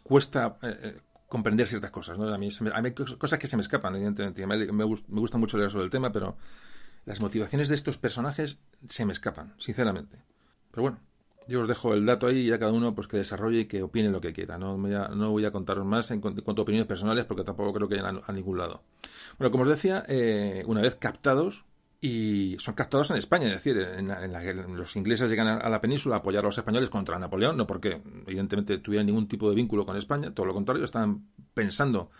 cuesta 0.02 0.56
eh, 0.62 1.00
comprender 1.28 1.68
ciertas 1.68 1.90
cosas, 1.90 2.18
¿no? 2.18 2.32
A 2.32 2.38
mí, 2.38 2.48
me, 2.60 2.70
a 2.70 2.82
mí, 2.82 2.88
hay 2.88 2.94
cosas 2.94 3.38
que 3.38 3.46
se 3.46 3.56
me 3.56 3.62
escapan, 3.62 3.94
evidentemente. 3.96 4.72
Me, 4.72 4.84
gusta 4.84 5.38
mucho 5.38 5.58
leer 5.58 5.70
sobre 5.70 5.84
el 5.84 5.90
tema, 5.90 6.10
pero 6.10 6.36
las 7.04 7.20
motivaciones 7.20 7.68
de 7.68 7.74
estos 7.74 7.98
personajes 7.98 8.58
se 8.88 9.04
me 9.04 9.12
escapan, 9.12 9.54
sinceramente. 9.58 10.18
Pero 10.70 10.82
bueno, 10.82 11.00
yo 11.46 11.60
os 11.60 11.68
dejo 11.68 11.94
el 11.94 12.06
dato 12.06 12.26
ahí 12.26 12.38
y 12.38 12.46
ya 12.48 12.58
cada 12.58 12.72
uno 12.72 12.94
pues 12.94 13.06
que 13.06 13.16
desarrolle 13.16 13.60
y 13.60 13.64
que 13.66 13.82
opine 13.82 14.10
lo 14.10 14.20
que 14.20 14.32
quiera. 14.32 14.58
No, 14.58 14.76
voy 14.76 14.94
a, 14.94 15.08
no 15.08 15.30
voy 15.30 15.44
a 15.44 15.50
contaros 15.50 15.84
más 15.84 16.10
en, 16.10 16.20
cuanto 16.20 16.40
a 16.40 16.62
opiniones 16.62 16.86
personales 16.86 17.24
porque 17.24 17.44
tampoco 17.44 17.72
creo 17.72 17.88
que 17.88 17.96
vayan 17.96 18.16
a, 18.16 18.22
a 18.26 18.32
ningún 18.32 18.58
lado. 18.58 18.82
Bueno, 19.38 19.50
como 19.50 19.62
os 19.62 19.68
decía, 19.68 20.04
eh, 20.08 20.64
una 20.66 20.80
vez 20.80 20.96
captados, 20.96 21.64
y 22.00 22.56
son 22.60 22.74
captados 22.74 23.10
en 23.10 23.16
España, 23.16 23.48
es 23.48 23.54
decir, 23.54 23.76
en, 23.78 24.08
la, 24.08 24.24
en 24.24 24.76
los 24.76 24.94
ingleses 24.94 25.28
llegan 25.28 25.48
a, 25.48 25.68
la 25.68 25.80
península 25.80 26.16
a 26.16 26.18
apoyar 26.18 26.44
a 26.44 26.48
los 26.48 26.58
españoles 26.58 26.90
contra 26.90 27.18
Napoleón, 27.18 27.56
no 27.56 27.66
porque 27.66 28.00
evidentemente 28.26 28.78
tuvieran 28.78 29.06
ningún 29.06 29.26
tipo 29.26 29.48
de 29.48 29.56
vínculo 29.56 29.84
con 29.84 29.96
España, 29.96 30.32
todo 30.32 30.46
lo 30.46 30.54
contrario, 30.54 30.84
estaban 30.84 31.26
pensando 31.54 32.10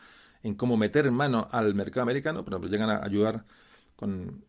en 0.42 0.55
cómo 0.55 0.76
meter 0.76 1.10
mano 1.12 1.48
al 1.52 1.74
mercado 1.74 2.02
americano, 2.02 2.44
pero 2.44 2.60
llegan 2.66 2.90
a 2.90 3.05
ayudar 3.05 3.44
con 3.94 4.44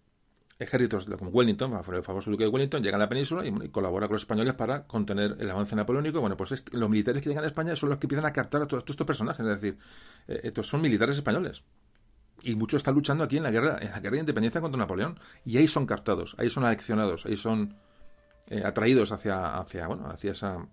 ejércitos 0.59 1.05
como 1.05 1.31
Wellington, 1.31 1.73
el 1.93 2.03
famoso 2.03 2.29
duque 2.31 2.43
de 2.43 2.49
Wellington, 2.49 2.83
llega 2.83 2.97
a 2.97 2.99
la 2.99 3.07
península 3.07 3.45
y, 3.45 3.69
colabora 3.69 4.07
con 4.07 4.15
los 4.15 4.23
españoles 4.23 4.53
para 4.55 4.85
contener 4.85 5.37
el 5.39 5.49
avance 5.49 5.75
napoleónico. 5.75 6.19
Bueno, 6.19 6.35
pues 6.35 6.51
este, 6.51 6.77
los 6.77 6.89
militares 6.89 7.23
que 7.23 7.29
llegan 7.29 7.45
a 7.45 7.47
España 7.47 7.75
son 7.75 7.89
los 7.89 7.97
que 7.97 8.07
empiezan 8.07 8.25
a 8.25 8.33
captar 8.33 8.63
a 8.63 8.67
todos, 8.67 8.83
todos 8.83 8.93
estos 8.93 9.07
personajes, 9.07 9.45
es 9.45 9.61
decir, 9.61 9.77
eh, 10.27 10.41
estos 10.43 10.67
son 10.67 10.81
militares 10.81 11.15
españoles, 11.15 11.63
y 12.43 12.55
muchos 12.55 12.79
están 12.79 12.95
luchando 12.95 13.23
aquí 13.23 13.37
en 13.37 13.43
la 13.43 13.51
guerra, 13.51 13.77
en 13.81 13.91
la 13.91 13.99
guerra 13.99 14.15
de 14.15 14.19
independencia 14.19 14.61
contra 14.61 14.77
Napoleón, 14.77 15.19
y 15.45 15.57
ahí 15.57 15.67
son 15.67 15.85
captados, 15.85 16.35
ahí 16.37 16.49
son 16.49 16.65
aleccionados, 16.65 17.25
ahí 17.25 17.35
son 17.35 17.75
eh, 18.47 18.63
atraídos 18.65 19.11
hacia, 19.11 19.55
hacia, 19.57 19.87
bueno, 19.87 20.07
hacia 20.07 20.31
esa, 20.31 20.67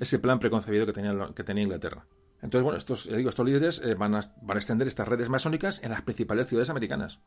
ese 0.00 0.18
plan 0.18 0.38
preconcebido 0.38 0.86
que 0.86 0.92
tenía, 0.92 1.14
que 1.34 1.44
tenía 1.44 1.64
Inglaterra. 1.64 2.06
Entonces, 2.42 2.62
bueno, 2.62 2.78
estos, 2.78 3.08
digo, 3.08 3.30
estos 3.30 3.46
líderes 3.46 3.80
eh, 3.80 3.94
van, 3.94 4.14
a, 4.14 4.20
van 4.42 4.56
a 4.56 4.60
extender 4.60 4.86
estas 4.86 5.08
redes 5.08 5.28
masónicas 5.28 5.82
en 5.82 5.90
las 5.90 6.02
principales 6.02 6.46
ciudades 6.46 6.70
americanas. 6.70 7.18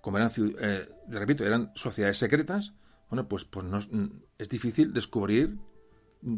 Como 0.00 0.16
eran, 0.18 0.30
eh, 0.36 0.88
repito, 1.08 1.44
eran 1.44 1.72
sociedades 1.74 2.18
secretas, 2.18 2.72
bueno, 3.10 3.28
pues, 3.28 3.44
pues 3.44 3.66
no, 3.66 3.78
es 4.38 4.48
difícil 4.48 4.92
descubrir 4.92 5.58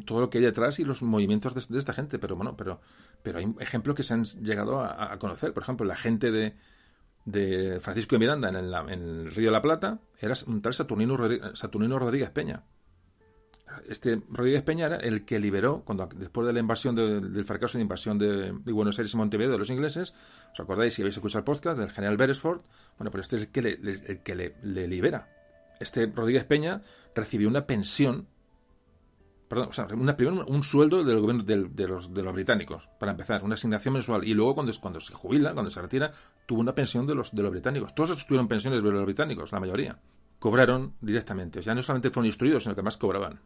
todo 0.04 0.20
lo 0.20 0.30
que 0.30 0.38
hay 0.38 0.44
detrás 0.44 0.78
y 0.78 0.84
los 0.84 1.02
movimientos 1.02 1.68
de, 1.68 1.78
esta 1.78 1.92
gente, 1.92 2.18
pero 2.18 2.36
bueno, 2.36 2.56
pero, 2.56 2.80
pero 3.22 3.38
hay 3.38 3.54
ejemplos 3.60 3.96
que 3.96 4.02
se 4.02 4.14
han 4.14 4.24
llegado 4.24 4.80
a, 4.80 5.18
conocer. 5.18 5.52
Por 5.52 5.62
ejemplo, 5.62 5.86
la 5.86 5.96
gente 5.96 6.30
de, 6.30 6.54
de 7.24 7.80
Francisco 7.80 8.14
de 8.14 8.20
Miranda 8.20 8.48
en 8.48 8.56
el, 8.56 9.34
Río 9.34 9.46
de 9.46 9.52
la 9.52 9.62
Plata 9.62 10.00
era 10.20 10.34
un 10.46 10.60
tal 10.60 10.74
Saturnino, 10.74 11.16
Saturnino 11.54 11.98
Rodríguez 11.98 12.30
Peña. 12.30 12.64
Este 13.88 14.20
Rodríguez 14.28 14.62
Peña 14.62 14.86
era 14.86 14.96
el 14.96 15.24
que 15.24 15.38
liberó, 15.38 15.82
cuando 15.84 16.08
después 16.16 16.46
de 16.46 16.52
la 16.52 16.60
invasión 16.60 16.94
de, 16.94 17.20
del 17.20 17.44
fracaso 17.44 17.78
de 17.78 17.82
invasión 17.82 18.18
de, 18.18 18.52
Buenos 18.72 18.98
Aires 18.98 19.14
y 19.14 19.16
Montevideo 19.16 19.52
de 19.52 19.58
los 19.58 19.70
ingleses, 19.70 20.14
¿os 20.52 20.60
acordáis 20.60 20.94
si 20.94 21.02
habéis 21.02 21.16
escuchado 21.16 21.40
el 21.40 21.44
podcast 21.44 21.78
del 21.78 21.90
general 21.90 22.16
Beresford? 22.16 22.60
Bueno, 22.98 23.10
pues 23.10 23.22
este 23.22 23.36
es 23.36 23.42
el 23.42 23.48
que 23.48 23.62
le, 23.62 24.22
que 24.22 24.34
le 24.34 24.88
libera. 24.88 25.28
Este 25.80 26.06
Rodríguez 26.06 26.44
Peña 26.44 26.82
recibió 27.14 27.48
una 27.48 27.66
pensión 27.66 28.26
perdón, 29.48 29.68
o 29.70 29.72
sea, 29.72 29.86
una, 29.92 30.16
primero 30.16 30.44
un 30.46 30.62
sueldo 30.62 31.02
del 31.02 31.20
gobierno 31.20 31.42
de, 31.42 31.88
los, 31.88 32.12
de 32.12 32.22
los 32.22 32.34
británicos, 32.34 32.88
para 32.98 33.12
empezar, 33.12 33.42
una 33.42 33.54
asignación 33.54 33.94
mensual. 33.94 34.24
Y 34.24 34.34
luego, 34.34 34.54
cuando, 34.54 34.72
cuando 34.80 35.00
se 35.00 35.14
jubila, 35.14 35.54
cuando 35.54 35.70
se 35.70 35.80
retira, 35.80 36.12
tuvo 36.46 36.60
una 36.60 36.74
pensión 36.74 37.06
de 37.06 37.14
los, 37.14 37.34
de 37.34 37.42
los 37.42 37.50
británicos. 37.50 37.94
Todos 37.94 38.10
estos 38.10 38.26
tuvieron 38.26 38.46
pensiones 38.46 38.82
de 38.82 38.90
los 38.90 39.04
británicos, 39.04 39.50
la 39.52 39.60
mayoría. 39.60 39.98
Cobraron 40.38 40.94
directamente. 41.00 41.60
O 41.60 41.62
sea, 41.62 41.74
no 41.74 41.82
solamente 41.82 42.10
fueron 42.10 42.26
instruidos, 42.26 42.64
sino 42.64 42.74
que 42.74 42.80
además 42.80 42.98
cobraban. 42.98 43.40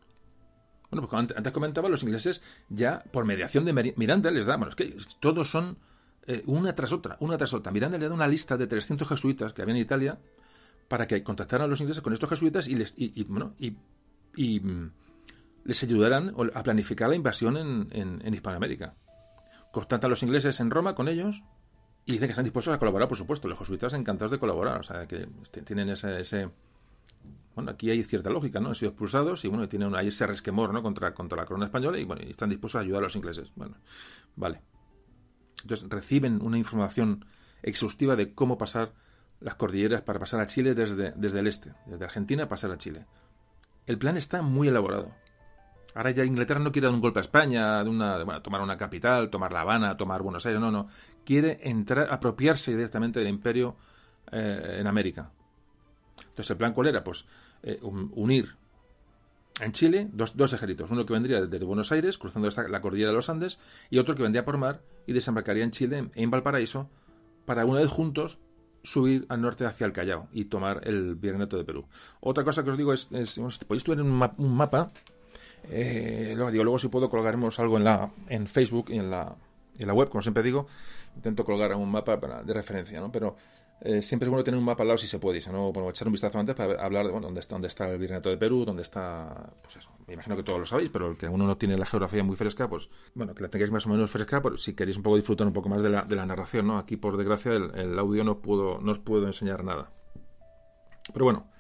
Bueno, 0.91 1.07
pues 1.07 1.19
antes, 1.19 1.37
antes 1.37 1.53
comentaba, 1.53 1.89
los 1.89 2.03
ingleses 2.03 2.43
ya, 2.69 3.03
por 3.13 3.25
mediación 3.25 3.65
de 3.65 3.95
Miranda, 3.97 4.31
les 4.31 4.45
da, 4.45 4.57
bueno, 4.57 4.71
es 4.71 4.75
que 4.75 4.97
todos 5.21 5.49
son 5.49 5.79
eh, 6.27 6.43
una 6.47 6.75
tras 6.75 6.93
otra, 6.93 7.17
una 7.21 7.39
tras 7.39 7.55
otra. 7.55 7.73
Miranda 7.73 7.97
le 7.97 8.09
da 8.09 8.15
una 8.15 8.29
lista 8.29 8.57
de 8.57 8.67
300 8.67 9.09
jesuitas 9.09 9.53
que 9.53 9.63
había 9.63 9.75
en 9.75 9.81
Italia 9.81 10.19
para 10.89 11.07
que 11.07 11.23
contactaran 11.23 11.67
a 11.67 11.69
los 11.69 11.81
ingleses 11.81 12.03
con 12.03 12.13
estos 12.13 12.29
jesuitas 12.29 12.69
y 12.69 12.75
les, 12.75 12.93
y, 12.99 13.13
y 13.19 13.25
bueno, 13.25 13.55
y, 13.59 13.75
y 14.37 14.61
les 15.65 15.83
ayudarán 15.83 16.35
a 16.55 16.63
planificar 16.63 17.09
la 17.09 17.17
invasión 17.17 17.57
en, 17.57 18.35
Hispanoamérica. 18.35 18.95
Contactan 19.71 20.09
a 20.09 20.11
los 20.11 20.23
ingleses 20.23 20.61
en 20.61 20.71
Roma 20.71 20.95
con 20.95 21.09
ellos 21.09 21.43
y 22.05 22.13
dicen 22.13 22.29
que 22.29 22.33
están 22.33 22.45
dispuestos 22.45 22.75
a 22.75 22.79
colaborar, 22.79 23.09
por 23.09 23.17
supuesto. 23.17 23.49
Los 23.49 23.59
jesuitas 23.59 23.93
encantados 23.95 24.31
de 24.31 24.39
colaborar, 24.39 24.81
o 24.81 24.83
sea, 24.83 25.07
que 25.07 25.29
tienen 25.65 25.89
ese, 25.89 26.21
ese, 26.21 26.51
Bueno, 27.55 27.71
aquí 27.71 27.91
hay 27.91 28.03
cierta 28.03 28.29
lógica, 28.29 28.61
¿no? 28.61 28.71
Han 28.71 28.75
sido 28.75 28.91
expulsados 28.91 29.45
y, 29.45 29.49
bueno, 29.49 29.69
tienen 29.69 29.95
ahí 29.95 30.09
ese 30.09 30.27
resquemor, 30.27 30.73
¿no? 30.73 30.83
Contra, 30.83 31.15
contra 31.15 31.39
la 31.39 31.47
corona 31.47 31.67
española 31.67 31.99
y, 31.99 32.05
bueno, 32.05 32.23
y 32.27 32.31
están 32.31 32.51
dispuestos 32.51 32.81
a 32.81 32.83
ayudar 32.83 33.01
a 33.01 33.05
los 33.05 33.17
ingleses. 33.17 33.51
Bueno, 33.55 33.77
vale. 34.37 34.61
Entonces 35.63 35.89
reciben 35.89 36.43
una 36.43 36.59
información 36.59 37.25
exhaustiva 37.63 38.17
de 38.17 38.35
cómo 38.35 38.59
pasar 38.59 38.93
las 39.41 39.55
cordilleras 39.55 40.03
para 40.03 40.19
pasar 40.19 40.41
a 40.41 40.47
Chile 40.47 40.75
desde, 40.75 41.13
desde 41.13 41.41
el 41.41 41.47
este, 41.47 41.73
desde 41.87 42.05
Argentina 42.05 42.49
pasar 42.49 42.71
a 42.73 42.79
Chile. 42.79 43.07
El 43.87 43.99
plan 43.99 44.17
está 44.17 44.43
muy 44.43 44.69
elaborado. 44.69 45.13
Ahora 45.95 46.11
ya 46.11 46.25
Inglaterra 46.25 46.61
no 46.61 46.73
quiere 46.73 46.87
dar 46.87 46.95
un 46.95 47.01
golpe 47.01 47.21
a 47.21 47.23
España, 47.23 47.83
de 47.85 47.91
una, 47.91 48.23
bueno, 48.25 48.43
tomar 48.43 48.61
una 48.61 48.77
capital, 48.77 49.31
tomar 49.31 49.53
La 49.53 49.61
Habana, 49.61 49.97
tomar 49.97 50.23
Buenos 50.23 50.47
Aires, 50.47 50.61
no, 50.61 50.71
no. 50.71 50.89
Quiere 51.25 51.59
entrar, 51.63 52.09
apropiarse 52.11 52.75
directamente 52.75 53.19
del 53.19 53.29
imperio 53.29 53.77
eh, 54.31 54.79
en 54.81 54.87
América. 54.87 55.31
Entonces, 56.19 56.51
¿el 56.51 56.57
plan 56.57 56.73
cuál 56.73 56.89
era? 56.89 57.05
Pues 57.05 57.27
eh, 57.63 57.79
unir 57.83 58.57
en 59.61 59.73
Chile 59.73 60.09
dos, 60.13 60.53
ejércitos. 60.53 60.91
Uno 60.91 61.05
que 61.05 61.13
vendría 61.13 61.45
desde 61.45 61.65
Buenos 61.65 61.93
Aires, 61.93 62.19
cruzando 62.19 62.49
la 62.69 62.81
cordillera 62.81 63.11
de 63.11 63.17
los 63.17 63.29
Andes, 63.29 63.59
y 63.91 63.99
otro 63.99 64.15
que 64.15 64.23
vendría 64.23 64.45
por 64.45 64.57
mar 64.57 64.81
y 65.07 65.13
desembarcaría 65.13 65.65
en 65.65 65.71
Chile, 65.71 66.11
en 66.15 66.31
Valparaíso, 66.31 66.89
para 67.45 67.65
una 67.67 67.81
vez 67.81 67.91
juntos 67.91 68.39
subir 68.83 69.27
al 69.29 69.41
norte 69.41 69.65
hacia 69.65 69.87
el 69.87 69.93
Callao 69.93 70.29
y 70.33 70.47
tomar 70.47 70.81
el 70.85 71.15
Virreinato 71.15 71.57
de 71.57 71.65
Perú. 71.65 71.87
Otra 72.21 72.45
cosa 72.45 72.65
que 72.65 72.71
os 72.71 72.79
digo 72.79 72.93
es, 72.93 73.09
es 73.13 73.39
podéis 73.67 73.85
ver 73.85 74.01
un, 74.01 74.29
un 74.39 74.57
mapa, 74.57 74.91
eh, 75.71 76.33
luego, 76.35 76.51
digo, 76.51 76.65
luego 76.65 76.79
si 76.79 76.89
puedo 76.89 77.09
colgaremos 77.09 77.59
algo 77.59 77.77
en, 77.77 77.85
la, 77.85 78.11
en 78.29 78.47
Facebook 78.47 78.87
y 78.89 78.99
en 78.99 79.11
la, 79.11 79.35
en 79.79 79.87
la 79.87 79.95
web, 79.95 80.09
como 80.09 80.23
siempre 80.23 80.43
digo, 80.43 80.67
intento 81.17 81.45
colgar 81.45 81.75
un 81.75 81.91
mapa 81.91 82.17
de 82.17 82.55
referencia, 82.55 83.01
¿no? 83.01 83.11
Pero 83.11 83.37
eh, 83.85 84.01
siempre 84.01 84.27
es 84.27 84.31
bueno 84.31 84.45
tener 84.45 84.59
un 84.59 84.65
mapa 84.65 84.85
al 84.85 84.89
lado 84.89 84.99
si 84.99 85.09
se 85.09 85.19
puede, 85.19 85.41
¿no? 85.51 85.73
Bueno, 85.73 85.91
echar 85.91 86.07
un 86.07 86.13
vistazo 86.13 86.39
antes 86.39 86.55
para 86.55 86.81
hablar 86.85 87.05
de 87.07 87.11
bueno, 87.11 87.27
dónde 87.27 87.41
está, 87.41 87.57
dónde 87.57 87.67
está 87.67 87.89
el 87.89 87.99
Virreinato 87.99 88.29
de 88.29 88.37
Perú, 88.37 88.65
dónde 88.65 88.83
está, 88.83 89.53
pues 89.61 89.77
eso, 89.77 89.91
me 90.07 90.15
imagino 90.15 90.37
que 90.37 90.45
todos 90.45 90.61
lo 90.61 90.67
sabéis, 90.67 90.91
pero 90.93 91.11
el 91.11 91.17
que 91.17 91.29
uno 91.29 91.47
no 91.47 91.57
tiene 91.57 91.77
la 91.77 91.85
geografía 91.85 92.23
muy 92.23 92.37
fresca, 92.37 92.69
pues 92.69 92.91
bueno, 93.15 93.35
que 93.35 93.43
la 93.43 93.49
tengáis 93.49 93.73
más 93.73 93.85
o 93.87 93.89
menos 93.89 94.09
fresca, 94.09 94.41
pues, 94.41 94.63
si 94.63 94.75
queréis 94.75 94.97
un 94.97 95.03
poco 95.03 95.17
disfrutar 95.17 95.49
un 95.49 95.53
poco 95.53 95.69
más 95.69 95.83
de 95.83 95.91
la, 95.91 96.03
de 96.03 96.15
la 96.15 96.25
narración, 96.25 96.69
¿no? 96.69 96.79
Aquí, 96.79 96.97
por 96.97 97.17
desgracia, 97.17 97.55
el, 97.55 97.99
audio 97.99 98.23
no, 98.23 98.41
puedo, 98.41 98.79
no 98.81 98.93
os 98.93 99.01
puedo 99.01 99.27
enseñar 99.27 99.65
nada. 99.65 99.91
Pero 101.13 101.25
bueno, 101.25 101.51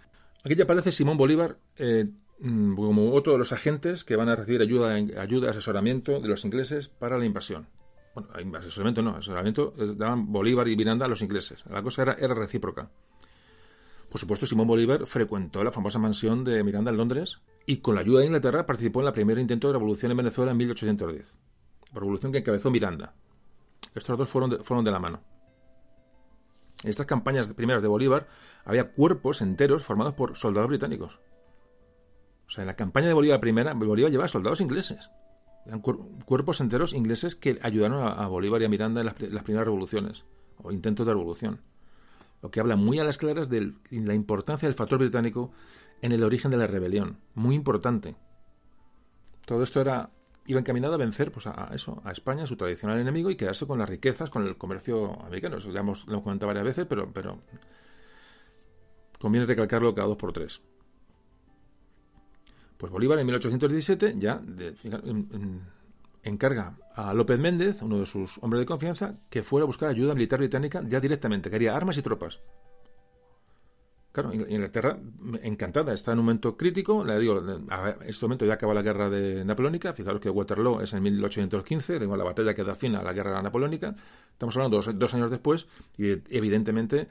aquí 0.44 0.54
ya 0.54 0.62
aparece 0.62 0.92
Simón 0.92 1.16
Bolívar 1.16 1.58
eh, 1.76 2.06
como 2.42 3.12
otro 3.12 3.34
de 3.34 3.38
los 3.38 3.52
agentes 3.52 4.04
que 4.04 4.16
van 4.16 4.28
a 4.28 4.34
recibir 4.34 4.60
ayuda, 4.60 4.94
ayuda, 4.94 5.50
asesoramiento 5.50 6.20
de 6.20 6.28
los 6.28 6.44
ingleses 6.44 6.88
para 6.88 7.16
la 7.16 7.24
invasión. 7.24 7.68
Bueno, 8.14 8.28
asesoramiento 8.56 9.00
no, 9.00 9.16
asesoramiento 9.16 9.74
eh, 9.78 9.94
daban 9.96 10.32
Bolívar 10.32 10.68
y 10.68 10.76
Miranda 10.76 11.06
a 11.06 11.08
los 11.08 11.22
ingleses. 11.22 11.64
La 11.70 11.82
cosa 11.82 12.02
era, 12.02 12.16
era 12.18 12.34
recíproca. 12.34 12.90
Por 14.10 14.20
supuesto, 14.20 14.46
Simón 14.46 14.66
Bolívar 14.66 15.06
frecuentó 15.06 15.64
la 15.64 15.70
famosa 15.70 15.98
mansión 15.98 16.44
de 16.44 16.62
Miranda 16.62 16.90
en 16.90 16.98
Londres 16.98 17.40
y 17.64 17.78
con 17.78 17.94
la 17.94 18.02
ayuda 18.02 18.20
de 18.20 18.26
Inglaterra 18.26 18.66
participó 18.66 19.00
en 19.00 19.06
el 19.06 19.12
primer 19.12 19.38
intento 19.38 19.68
de 19.68 19.72
revolución 19.74 20.10
en 20.10 20.18
Venezuela 20.18 20.50
en 20.50 20.58
1810. 20.58 21.38
Revolución 21.94 22.32
que 22.32 22.38
encabezó 22.38 22.70
Miranda. 22.70 23.14
Estos 23.94 24.18
dos 24.18 24.28
fueron 24.28 24.62
fueron 24.64 24.84
de 24.84 24.90
la 24.90 24.98
mano. 24.98 25.22
En 26.82 26.90
estas 26.90 27.06
campañas 27.06 27.52
primeras 27.54 27.82
de 27.82 27.88
Bolívar 27.88 28.26
había 28.64 28.92
cuerpos 28.92 29.40
enteros 29.40 29.84
formados 29.84 30.14
por 30.14 30.36
soldados 30.36 30.68
británicos. 30.68 31.20
O 32.52 32.54
sea, 32.54 32.64
en 32.64 32.66
la 32.66 32.76
campaña 32.76 33.06
de 33.06 33.14
Bolívar 33.14 33.40
primera, 33.40 33.72
Bolívar 33.72 34.10
llevaba 34.10 34.28
soldados 34.28 34.60
ingleses. 34.60 35.10
Eran 35.64 35.80
cuerpos 35.80 36.60
enteros 36.60 36.92
ingleses 36.92 37.34
que 37.34 37.58
ayudaron 37.62 38.06
a, 38.06 38.26
Bolívar 38.26 38.60
y 38.60 38.66
a 38.66 38.68
Miranda 38.68 39.00
en 39.00 39.06
las, 39.06 39.14
primeras 39.42 39.64
revoluciones, 39.64 40.26
o 40.62 40.70
intentos 40.70 41.06
de 41.06 41.14
revolución. 41.14 41.62
Lo 42.42 42.50
que 42.50 42.60
habla 42.60 42.76
muy 42.76 42.98
a 42.98 43.04
las 43.04 43.16
claras 43.16 43.48
de 43.48 43.72
la 43.90 44.12
importancia 44.12 44.68
del 44.68 44.74
factor 44.74 44.98
británico 44.98 45.50
en 46.02 46.12
el 46.12 46.22
origen 46.22 46.50
de 46.50 46.58
la 46.58 46.66
rebelión. 46.66 47.16
Muy 47.34 47.54
importante. 47.54 48.16
Todo 49.46 49.62
esto 49.62 49.80
era 49.80 50.10
iba 50.44 50.60
encaminado 50.60 50.92
a 50.92 50.98
vencer 50.98 51.32
pues, 51.32 51.46
a, 51.46 51.70
eso, 51.72 52.02
a 52.04 52.12
España, 52.12 52.46
su 52.46 52.58
tradicional 52.58 53.00
enemigo, 53.00 53.30
y 53.30 53.36
quedarse 53.36 53.66
con 53.66 53.78
las 53.78 53.88
riquezas, 53.88 54.28
con 54.28 54.46
el 54.46 54.58
comercio 54.58 55.18
americano. 55.22 55.56
Eso 55.56 55.68
ya 55.70 55.82
lo 55.82 55.92
hemos 55.92 56.04
comentado 56.04 56.48
varias 56.48 56.66
veces, 56.66 56.84
pero, 56.86 57.10
pero 57.14 57.38
conviene 59.18 59.46
recalcarlo 59.46 59.94
cada 59.94 60.08
dos 60.08 60.18
por 60.18 60.34
tres. 60.34 60.60
Pues 62.82 62.90
Bolívar 62.90 63.16
en 63.20 63.26
1817 63.26 64.16
ya 64.18 64.42
encarga 66.24 66.76
a 66.96 67.14
López 67.14 67.38
Méndez, 67.38 67.80
uno 67.80 68.00
de 68.00 68.06
sus 68.06 68.38
hombres 68.38 68.58
de 68.58 68.66
confianza, 68.66 69.20
que 69.30 69.44
fuera 69.44 69.62
a 69.62 69.68
buscar 69.68 69.88
ayuda 69.88 70.14
militar 70.14 70.40
británica 70.40 70.82
ya 70.88 70.98
directamente, 70.98 71.48
que 71.48 71.54
haría 71.54 71.76
armas 71.76 71.96
y 71.98 72.02
tropas. 72.02 72.40
Claro, 74.10 74.34
Inglaterra, 74.34 74.98
encantada, 75.44 75.94
está 75.94 76.10
en 76.10 76.18
un 76.18 76.24
momento 76.24 76.56
crítico. 76.56 77.04
Le 77.04 77.20
digo, 77.20 77.38
en 77.38 77.68
este 78.04 78.26
momento 78.26 78.46
ya 78.46 78.54
acaba 78.54 78.74
la 78.74 78.82
guerra 78.82 79.08
de 79.08 79.44
napoleónica. 79.44 79.92
Fijaros 79.92 80.20
que 80.20 80.28
Waterloo 80.28 80.80
es 80.80 80.92
en 80.92 81.04
1815, 81.04 82.00
digo, 82.00 82.16
la 82.16 82.24
batalla 82.24 82.52
que 82.52 82.64
da 82.64 82.74
fin 82.74 82.96
a 82.96 83.02
la 83.04 83.12
guerra 83.12 83.40
napoleónica. 83.40 83.94
Estamos 84.32 84.56
hablando 84.56 84.82
dos 84.82 85.14
años 85.14 85.30
después, 85.30 85.68
y 85.96 86.08
evidentemente 86.36 87.06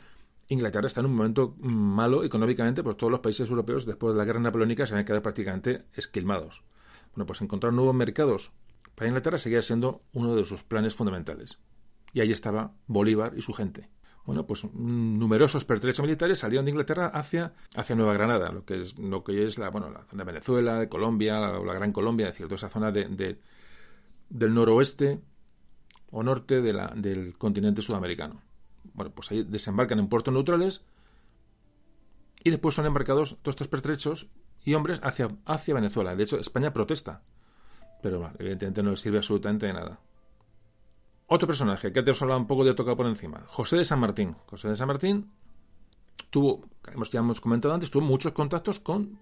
Inglaterra 0.51 0.87
está 0.87 0.99
en 0.99 1.05
un 1.05 1.15
momento 1.15 1.55
malo 1.59 2.25
económicamente, 2.25 2.83
pues 2.83 2.97
todos 2.97 3.09
los 3.09 3.21
países 3.21 3.49
europeos 3.49 3.85
después 3.85 4.13
de 4.13 4.17
la 4.17 4.25
guerra 4.25 4.41
napoleónica 4.41 4.85
se 4.85 4.93
han 4.93 5.05
quedado 5.05 5.21
prácticamente 5.21 5.85
esquilmados. 5.93 6.63
Bueno, 7.15 7.25
pues 7.25 7.41
encontrar 7.41 7.71
nuevos 7.71 7.95
mercados 7.95 8.51
para 8.93 9.07
Inglaterra 9.07 9.37
seguía 9.37 9.61
siendo 9.61 10.03
uno 10.11 10.35
de 10.35 10.43
sus 10.43 10.63
planes 10.63 10.93
fundamentales. 10.93 11.59
Y 12.11 12.19
ahí 12.19 12.31
estaba 12.31 12.73
Bolívar 12.87 13.33
y 13.37 13.41
su 13.41 13.53
gente. 13.53 13.89
Bueno, 14.25 14.45
pues 14.45 14.65
numerosos 14.73 15.63
pertrechos 15.63 16.03
militares 16.03 16.39
salieron 16.39 16.65
de 16.65 16.71
Inglaterra 16.71 17.07
hacia, 17.07 17.53
hacia 17.75 17.95
Nueva 17.95 18.13
Granada, 18.13 18.51
lo 18.51 18.65
que 18.65 18.81
es, 18.81 18.99
lo 18.99 19.23
que 19.23 19.45
es 19.45 19.57
la, 19.57 19.71
la 19.71 20.05
zona 20.09 20.23
de 20.25 20.31
Venezuela, 20.31 20.79
de 20.79 20.89
Colombia, 20.89 21.39
la, 21.39 21.73
Gran 21.73 21.93
Colombia, 21.93 22.27
es 22.27 22.33
decir, 22.33 22.47
toda 22.47 22.57
esa 22.57 22.69
zona 22.69 22.91
de, 22.91 23.39
del 24.29 24.53
noroeste 24.53 25.21
o 26.11 26.23
norte 26.23 26.61
de 26.61 26.73
la, 26.73 26.93
del 26.93 27.37
continente 27.37 27.81
sudamericano. 27.81 28.50
Bueno, 28.93 29.11
pues 29.11 29.31
ahí 29.31 29.43
desembarcan 29.43 29.99
en 29.99 30.07
puertos 30.07 30.33
neutrales 30.33 30.83
y 32.43 32.49
después 32.49 32.75
son 32.75 32.85
embarcados 32.85 33.37
todos 33.41 33.53
estos 33.53 33.67
pertrechos 33.67 34.27
y 34.63 34.73
hombres 34.73 34.99
hacia, 35.03 35.29
hacia 35.45 35.73
Venezuela. 35.73 36.15
De 36.15 36.23
hecho, 36.23 36.39
España 36.39 36.73
protesta, 36.73 37.23
pero 38.01 38.31
evidentemente 38.39 38.83
no 38.83 38.91
le 38.91 38.97
sirve 38.97 39.17
absolutamente 39.17 39.67
de 39.67 39.73
nada. 39.73 39.99
Otro 41.27 41.47
personaje 41.47 41.93
que 41.93 42.03
te 42.03 42.11
os 42.11 42.21
hablado 42.21 42.41
un 42.41 42.47
poco 42.47 42.65
de 42.65 42.73
tocar 42.73 42.97
por 42.97 43.05
encima, 43.05 43.43
José 43.47 43.77
de 43.77 43.85
San 43.85 43.99
Martín. 43.99 44.35
José 44.47 44.67
de 44.67 44.75
San 44.75 44.87
Martín 44.87 45.31
tuvo, 46.29 46.65
ya 47.11 47.19
hemos 47.19 47.39
comentado 47.39 47.73
antes, 47.73 47.89
tuvo 47.89 48.03
muchos 48.03 48.33
contactos 48.33 48.79
con 48.79 49.19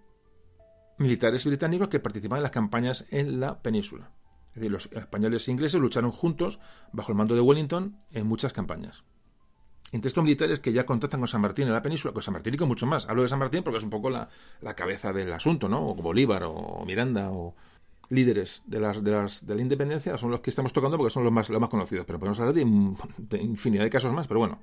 militares 0.97 1.45
británicos 1.45 1.87
que 1.87 1.99
participaban 1.99 2.39
en 2.39 2.43
las 2.43 2.51
campañas 2.51 3.05
en 3.11 3.39
la 3.39 3.61
península. 3.61 4.11
Es 4.49 4.55
decir, 4.55 4.71
los 4.71 4.87
españoles 4.87 5.47
e 5.47 5.51
ingleses 5.51 5.79
lucharon 5.79 6.11
juntos 6.11 6.59
bajo 6.91 7.11
el 7.11 7.17
mando 7.17 7.35
de 7.35 7.41
Wellington 7.41 7.99
en 8.11 8.25
muchas 8.25 8.53
campañas 8.53 9.03
entre 9.91 10.07
estos 10.07 10.23
militares 10.23 10.59
que 10.59 10.71
ya 10.71 10.85
contactan 10.85 11.19
con 11.19 11.27
San 11.27 11.41
Martín 11.41 11.67
en 11.67 11.73
la 11.73 11.81
península, 11.81 12.13
con 12.13 12.21
San 12.21 12.33
Martín 12.33 12.53
y 12.53 12.57
con 12.57 12.67
mucho 12.67 12.85
más. 12.85 13.07
Hablo 13.07 13.23
de 13.23 13.29
San 13.29 13.39
Martín 13.39 13.63
porque 13.63 13.77
es 13.77 13.83
un 13.83 13.89
poco 13.89 14.09
la, 14.09 14.27
cabeza 14.75 15.11
del 15.11 15.31
asunto, 15.33 15.67
¿no? 15.67 15.89
O 15.89 15.95
Bolívar 15.95 16.43
o 16.45 16.83
Miranda 16.85 17.31
o 17.31 17.55
líderes 18.09 18.63
de 18.65 18.79
las, 18.79 19.03
de 19.03 19.11
las 19.11 19.45
de 19.45 19.55
la 19.55 19.61
independencia 19.61 20.17
son 20.17 20.31
los 20.31 20.41
que 20.41 20.49
estamos 20.49 20.73
tocando 20.73 20.97
porque 20.97 21.11
son 21.11 21.23
los 21.23 21.31
más, 21.31 21.49
los 21.49 21.59
más 21.59 21.69
conocidos. 21.69 22.05
Pero 22.05 22.19
podemos 22.19 22.39
hablar 22.39 22.53
de, 22.53 22.61
infinidad 23.41 23.83
de 23.83 23.89
casos 23.89 24.13
más, 24.13 24.27
pero 24.27 24.39
bueno. 24.39 24.59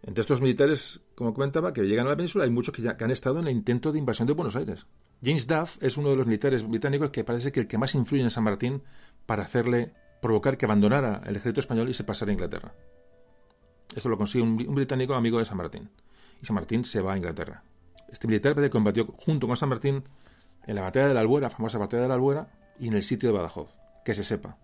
Entre 0.00 0.20
estos 0.20 0.40
militares, 0.40 1.00
como 1.16 1.34
comentaba, 1.34 1.72
que 1.72 1.82
llegan 1.82 2.06
a 2.06 2.10
la 2.10 2.16
península, 2.16 2.44
hay 2.44 2.50
muchos 2.50 2.72
que 2.72 2.82
ya 2.82 2.96
han 3.00 3.10
estado 3.10 3.40
en 3.40 3.48
el 3.48 3.52
intento 3.52 3.90
de 3.90 3.98
invasión 3.98 4.28
de 4.28 4.32
Buenos 4.32 4.54
Aires. 4.54 4.86
James 5.24 5.48
Duff 5.48 5.76
es 5.80 5.96
uno 5.96 6.10
de 6.10 6.16
los 6.16 6.24
militares 6.24 6.66
británicos 6.66 7.10
que 7.10 7.24
parece 7.24 7.50
que 7.50 7.58
el 7.58 7.66
que 7.66 7.78
más 7.78 7.96
influye 7.96 8.22
en 8.22 8.30
San 8.30 8.44
Martín 8.44 8.82
para 9.26 9.42
hacerle 9.42 9.92
provocar 10.22 10.56
que 10.56 10.66
abandonara 10.66 11.20
el 11.26 11.34
ejército 11.34 11.58
español 11.58 11.88
y 11.88 11.94
se 11.94 12.04
pasara 12.04 12.30
a 12.30 12.34
Inglaterra. 12.34 12.72
Esto 13.94 14.08
lo 14.08 14.18
consigue 14.18 14.44
un, 14.44 14.56
británico 14.56 15.14
amigo 15.14 15.38
de 15.38 15.44
San 15.44 15.56
Martín. 15.56 15.88
Y 16.42 16.46
San 16.46 16.54
Martín 16.54 16.84
se 16.84 17.00
va 17.00 17.14
a 17.14 17.16
Inglaterra. 17.16 17.62
Este 18.10 18.26
militar 18.26 18.54
combatió 18.70 19.06
junto 19.06 19.46
con 19.46 19.56
San 19.56 19.68
Martín 19.68 20.04
en 20.66 20.74
la 20.74 20.82
batalla 20.82 21.08
de 21.08 21.14
la 21.14 21.20
Albuera, 21.20 21.50
famosa 21.50 21.78
batalla 21.78 22.02
de 22.02 22.08
la 22.08 22.14
Albuera, 22.14 22.48
y 22.78 22.88
en 22.88 22.94
el 22.94 23.02
sitio 23.02 23.30
de 23.30 23.36
Badajoz. 23.36 23.74
Que 24.04 24.14
se 24.14 24.24
sepa. 24.24 24.56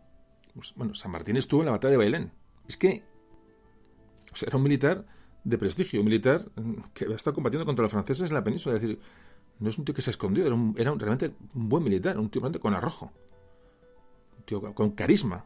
Pues, 0.55 0.73
bueno, 0.77 0.95
San 0.95 1.11
Martín 1.11 1.37
estuvo 1.37 1.61
en 1.61 1.67
la 1.67 1.73
batalla 1.73 1.93
de 1.93 1.99
Bailén. 1.99 2.33
Es 2.69 2.77
que 2.77 3.03
o 4.35 4.37
sea, 4.37 4.49
era 4.49 4.57
un 4.57 4.63
militar 4.65 5.05
de 5.45 5.59
prestigio, 5.59 6.01
un 6.01 6.07
militar 6.07 6.47
que 6.93 7.05
había 7.05 7.17
estado 7.17 7.35
combatiendo 7.35 7.65
contra 7.65 7.85
los 7.85 7.93
franceses 7.93 8.31
en 8.31 8.35
la 8.35 8.43
península. 8.43 8.77
Es 8.77 8.83
decir, 8.83 8.99
no 9.61 9.71
es 9.71 9.79
un 9.79 9.85
tío 9.85 9.95
que 9.95 10.03
se 10.03 10.11
escondió, 10.11 10.45
era, 10.45 10.55
un, 10.55 10.75
realmente 10.75 11.35
un 11.55 11.69
buen 11.69 11.85
militar, 11.85 12.19
un 12.19 12.31
tío 12.31 12.41
realmente 12.41 12.61
con 12.61 12.75
arrojo, 12.75 13.13
un 14.39 14.45
tío 14.45 14.75
con 14.75 14.91
carisma. 14.91 15.45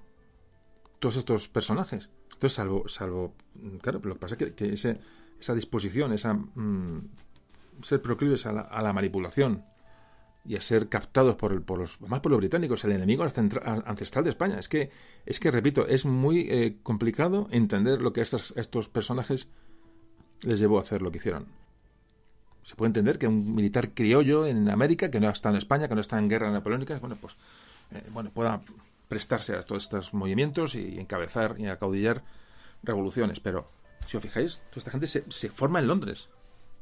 Todos 0.98 1.16
estos 1.16 1.48
personajes. 1.48 2.09
Entonces, 2.39 2.55
salvo, 2.55 2.86
salvo 2.86 3.35
claro, 3.82 4.01
lo 4.05 4.15
que 4.15 4.20
pasa 4.20 4.36
es 4.39 4.52
que, 4.52 4.73
esa 4.73 5.55
disposición, 5.56 6.12
esa 6.12 6.35
mm, 6.35 7.09
ser 7.82 8.01
proclives 8.01 8.47
a 8.47 8.52
la, 8.52 8.93
manipulación 8.93 9.65
y 10.44 10.55
a 10.55 10.62
ser 10.62 10.89
captados 10.89 11.35
por, 11.35 11.60
por 11.65 11.81
los 11.81 12.01
más 12.02 12.20
por 12.20 12.31
los 12.31 12.39
británicos, 12.39 12.85
el 12.85 12.93
enemigo 12.93 13.24
ancestral 13.24 14.23
de 14.23 14.31
España. 14.31 14.56
Es 14.56 14.69
que, 14.69 14.90
es 15.27 15.40
que 15.40 15.51
repito, 15.51 15.89
es 15.89 16.05
muy 16.05 16.47
eh, 16.48 16.77
complicado 16.85 17.48
entender 17.51 18.02
lo 18.02 18.12
que 18.12 18.20
a 18.20 18.23
estos, 18.23 18.55
estos 18.56 18.89
personajes 18.89 19.48
les 20.43 20.60
llevó 20.60 20.78
a 20.78 20.82
hacer 20.82 21.02
lo 21.02 21.10
que 21.10 21.19
hicieron. 21.19 21.47
Se 22.62 22.77
puede 22.77 22.90
entender 22.90 23.19
que 23.19 23.27
un 23.27 23.52
militar 23.52 23.94
criollo 23.94 24.47
en 24.47 24.70
América, 24.70 25.10
que 25.10 25.19
no 25.19 25.28
estado 25.28 25.56
en 25.56 25.59
España, 25.59 25.89
que 25.89 25.97
no 25.97 26.01
está 26.01 26.20
en 26.20 26.28
guerra 26.28 26.52
napoleónica, 26.52 26.97
bueno, 27.01 27.16
pues 27.20 27.36
eh, 27.90 28.05
bueno, 28.12 28.31
pueda 28.31 28.60
prestarse 29.09 29.56
a 29.56 29.62
todos 29.62 29.85
estos 29.85 30.14
movimientos 30.14 30.74
y 30.74 30.98
encabezar 30.98 31.56
y 31.59 31.66
acaudillar 31.66 32.22
revoluciones. 32.82 33.40
Pero, 33.40 33.70
si 34.06 34.16
os 34.16 34.22
fijáis, 34.22 34.59
toda 34.70 34.78
esta 34.78 34.90
gente 34.90 35.06
se, 35.06 35.24
se 35.30 35.48
forma 35.48 35.80
en 35.80 35.89
Londres. 35.89 36.28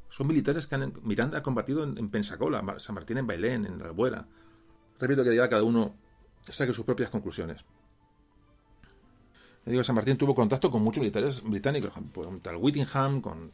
Son 0.08 0.26
militares 0.26 0.66
que 0.66 0.74
han, 0.74 0.92
Miranda 1.02 1.38
ha 1.38 1.42
combatido 1.42 1.84
en, 1.84 2.08
Pensacola, 2.08 2.62
San 2.78 2.94
Martín 2.94 3.18
en 3.18 3.26
Bailén, 3.26 3.66
en 3.66 3.78
La 3.78 3.86
Albuera. 3.86 4.26
Repito 4.98 5.24
que 5.24 5.34
ya 5.34 5.48
cada 5.48 5.62
uno 5.62 5.94
saque 6.48 6.72
sus 6.72 6.84
propias 6.84 7.10
conclusiones. 7.10 7.64
Digo, 9.64 9.82
San 9.82 9.96
Martín 9.96 10.16
tuvo 10.16 10.34
contacto 10.34 10.70
con 10.70 10.82
muchos 10.82 11.00
militares 11.00 11.42
británicos, 11.42 11.90
con 12.14 12.38
tal 12.38 12.56
Whittingham, 12.56 13.20
con, 13.20 13.50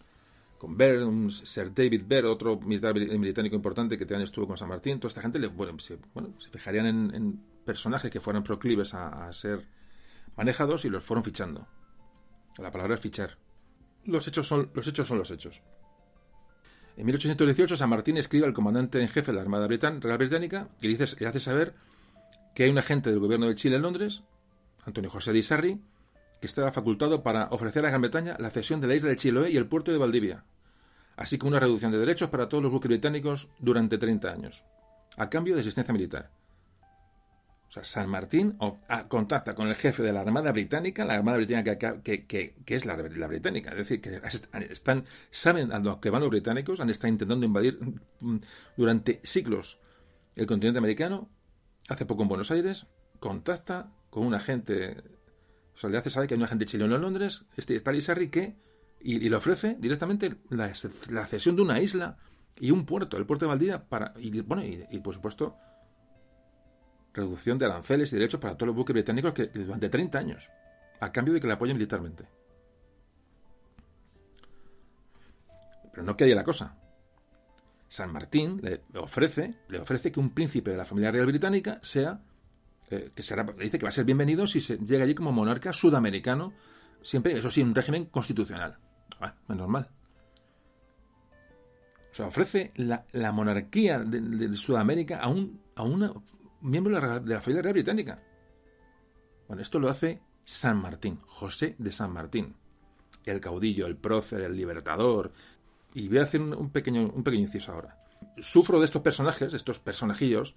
con 0.59 0.77
Baird, 0.77 1.05
un 1.05 1.31
Sir 1.31 1.73
David 1.75 2.03
Baird, 2.07 2.27
otro 2.27 2.61
militar 2.61 2.93
británico 2.93 3.57
importante 3.57 3.97
que 3.97 4.05
también 4.05 4.25
estuvo 4.25 4.47
con 4.47 4.59
San 4.59 4.69
Martín. 4.69 5.01
Toda 5.01 5.09
esta 5.09 5.23
gente 5.23 5.39
le, 5.39 5.47
bueno, 5.47 5.79
se, 5.79 5.99
bueno, 6.13 6.35
se 6.37 6.51
fijarían 6.51 6.87
en, 6.87 7.41
personajes 7.65 8.11
que 8.11 8.21
fueran 8.21 8.43
proclives 8.43 8.95
a, 8.95 9.33
ser 9.33 9.67
manejados 10.37 10.85
y 10.85 10.91
los 10.91 11.05
fueron 11.05 11.25
fichando. 11.25 11.67
La 12.59 12.71
palabra 12.71 12.95
es 12.95 13.01
fichar. 13.01 13.39
Los 14.05 14.27
hechos 14.29 14.49
son 14.49 14.71
los 14.75 15.31
hechos. 15.31 15.63
En 16.97 17.07
1818 17.07 17.77
San 17.77 17.89
Martín 17.89 18.19
escribe 18.19 18.47
al 18.47 18.53
comandante 18.53 19.01
en 19.01 19.09
jefe 19.09 19.33
de 19.33 19.37
la 19.37 19.43
Armada 19.43 19.67
Real 19.67 20.19
Británica 20.19 20.69
y 20.81 20.89
dice, 20.89 21.07
le 21.19 21.27
hace 21.27 21.41
saber 21.41 21.75
que 22.55 22.65
hay 22.65 22.71
un 22.71 22.79
agente 22.79 23.11
del 23.11 23.19
gobierno 23.19 23.49
de 23.49 23.55
Chile 23.55 23.77
en 23.77 23.83
Londres, 23.83 24.23
Antonio 24.85 25.11
José 25.11 25.33
de 25.33 25.39
Isarri, 25.39 25.81
que 26.41 26.47
estaba 26.47 26.71
facultado 26.73 27.23
para 27.23 27.49
ofrecer 27.51 27.87
a 27.87 27.89
Gran 27.89 28.03
Bretaña 28.03 28.37
la 28.39 28.51
cesión 28.51 28.81
de 28.81 28.89
la 28.89 28.95
isla 28.95 29.09
de 29.09 29.17
Chiloé 29.17 29.51
y 29.51 29.57
el 29.57 29.67
puerto 29.67 29.91
de 29.91 29.99
Valdivia, 29.99 30.45
así 31.17 31.39
como 31.39 31.51
una 31.51 31.61
reducción 31.61 31.93
de 31.93 31.99
derechos 31.99 32.29
para 32.29 32.49
todos 32.49 32.63
los 32.63 32.73
buques 32.73 32.89
británicos 32.89 33.49
durante 33.59 33.97
30 33.97 34.31
años, 34.31 34.65
a 35.17 35.31
cambio 35.31 35.55
de 35.55 35.63
asistencia 35.63 35.95
militar. 35.95 36.31
O 37.73 37.75
sea, 37.75 37.85
San 37.85 38.11
Martín 38.11 38.59
ah, 38.61 39.09
contacta 39.09 39.55
con 39.55 39.67
el 39.67 39.75
jefe 39.75 40.03
de 40.03 40.13
la 40.13 40.21
Armada 40.21 40.53
Británica, 40.53 41.07
la 41.07 41.15
Armada 41.15 41.39
Británica 41.39 41.79
que, 41.79 42.55
es 42.67 42.85
la, 42.85 42.97
británica, 42.97 43.71
es 43.71 43.79
decir, 43.79 44.03
que 44.03 44.21
están, 44.69 45.07
saben 45.31 45.73
a 45.73 45.79
lo 45.79 45.99
que 45.99 46.11
van 46.11 46.21
los 46.21 46.29
británicos, 46.29 46.81
han 46.81 46.91
estado 46.91 47.15
intentando 47.15 47.47
invadir 47.47 47.79
mm, 48.21 48.37
durante 48.77 49.21
siglos 49.23 49.81
el 50.37 50.45
continente 50.45 50.81
americano, 50.81 51.31
hace 51.89 52.05
poco 52.05 52.25
en 52.25 52.29
Buenos 52.29 52.51
Aires, 52.51 52.89
contacta 53.21 53.91
con 54.11 54.27
un 54.27 54.35
agente 54.35 55.03
o 55.75 55.79
sea, 55.79 55.89
le 55.89 55.97
hace 55.97 56.11
saber 56.11 56.29
que 56.29 56.35
hay 56.35 56.41
un 56.41 56.45
agente 56.45 56.67
chileno 56.67 56.97
en 56.97 57.01
Londres, 57.01 57.47
este 57.57 57.81
Talisarri, 57.81 58.29
que 58.29 58.55
y, 59.01 59.31
le 59.31 59.35
ofrece 59.35 59.79
directamente 59.79 60.37
la, 60.51 60.75
cesión 60.75 61.57
de 61.57 61.63
una 61.63 61.81
isla 61.81 62.19
y 62.61 62.71
un 62.71 62.85
puerto, 62.85 63.17
el 63.17 63.25
puerto 63.25 63.47
de 63.47 63.49
Valdivia, 63.49 63.89
para, 63.89 64.13
y, 64.19 64.43
bueno, 64.43 64.63
y, 64.63 64.99
por 65.01 65.15
supuesto, 65.15 65.57
reducción 67.15 67.59
de 67.59 67.67
aranceles 67.67 68.13
y 68.13 68.17
derechos 68.17 68.41
para 68.41 68.55
todos 68.55 68.69
los 68.69 68.77
buques 68.77 68.95
británicos 68.95 69.33
que 69.33 69.47
durante 69.47 69.89
30 69.89 70.19
años, 70.19 70.51
a 71.01 71.13
cambio 71.13 71.35
de 71.35 71.41
que 71.41 71.47
le 71.47 71.53
apoyen 71.53 71.77
militarmente. 71.77 72.25
Pero 75.91 76.03
no 76.05 76.17
queda 76.17 76.35
la 76.35 76.45
cosa. 76.45 76.77
San 77.89 78.11
Martín 78.11 78.61
le 78.63 78.83
ofrece, 78.99 79.55
le 79.69 79.79
ofrece 79.79 80.11
que 80.11 80.21
un 80.21 80.31
príncipe 80.31 80.71
de 80.71 80.79
la 80.79 80.87
familia 80.87 81.11
real 81.11 81.27
británica 81.27 81.79
sea 81.83 82.23
eh, 82.93 83.11
que 83.15 83.23
será, 83.23 83.45
dice 83.45 83.79
que 83.79 83.85
va 83.85 83.89
a 83.89 83.93
ser 83.93 84.05
bienvenido 84.05 84.47
si 84.47 84.61
se 84.61 84.77
llega 84.77 85.05
allí 85.05 85.15
como 85.15 85.33
monarca 85.33 85.73
sudamericano, 85.73 86.53
siempre, 87.01 87.33
eso 87.33 87.51
sí, 87.51 87.63
un 87.63 87.75
régimen 87.75 88.05
constitucional. 88.05 88.77
Ah, 89.19 89.35
es 89.49 89.57
normal. 89.57 89.89
O 92.11 92.15
sea, 92.15 92.27
ofrece 92.27 92.73
la, 92.77 93.33
monarquía 93.33 93.99
de, 94.01 94.53
Sudamérica 94.55 95.21
a 95.21 95.29
un 95.29 95.63
a 95.75 95.85
una 95.85 96.13
miembro 96.63 96.95
de 96.95 97.01
la, 97.27 97.41
familia 97.41 97.63
real 97.63 97.75
británica. 97.75 98.23
Bueno, 99.47 99.63
esto 99.63 99.79
lo 99.79 99.89
hace 99.89 100.21
San 100.45 100.81
Martín, 100.81 101.19
José 101.27 101.75
de 101.79 101.93
San 101.93 102.13
Martín, 102.13 102.55
el 103.25 103.41
caudillo, 103.41 103.87
el 103.87 103.97
prócer, 103.97 104.43
el 104.43 104.57
libertador. 104.57 105.33
Y 105.95 106.09
voy 106.09 106.19
a 106.19 106.23
hacer 106.23 106.41
un, 106.41 106.71
pequeño, 106.71 107.11
un 107.15 107.23
pequeño 107.23 107.43
inciso 107.45 107.73
ahora. 107.73 107.99
Sufro 108.39 108.79
de 108.79 108.87
estos 108.87 109.03
personajes, 109.03 109.53
estos 109.53 109.79
personajillos, 109.79 110.57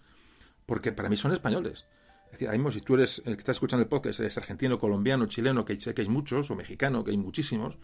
porque 0.65 0.91
para 0.91 1.09
mí 1.09 1.17
son 1.17 1.33
españoles. 1.33 1.85
Es 2.31 2.39
decir, 2.39 2.71
si 2.71 2.81
tú 2.81 2.95
eres 2.95 3.21
el 3.25 3.35
que 3.35 3.41
está 3.41 3.51
escuchando 3.51 3.83
el 3.83 3.89
podcast, 3.89 4.19
eres 4.19 4.37
argentino, 4.37 4.77
colombiano, 4.77 5.25
chileno, 5.27 5.63
que 5.63 5.77
que 5.77 6.01
hay 6.01 6.09
muchos, 6.09 6.51
o 6.51 6.55
mexicano, 6.55 7.03
que 7.03 7.11
hay 7.11 7.17
muchísimos, 7.17 7.77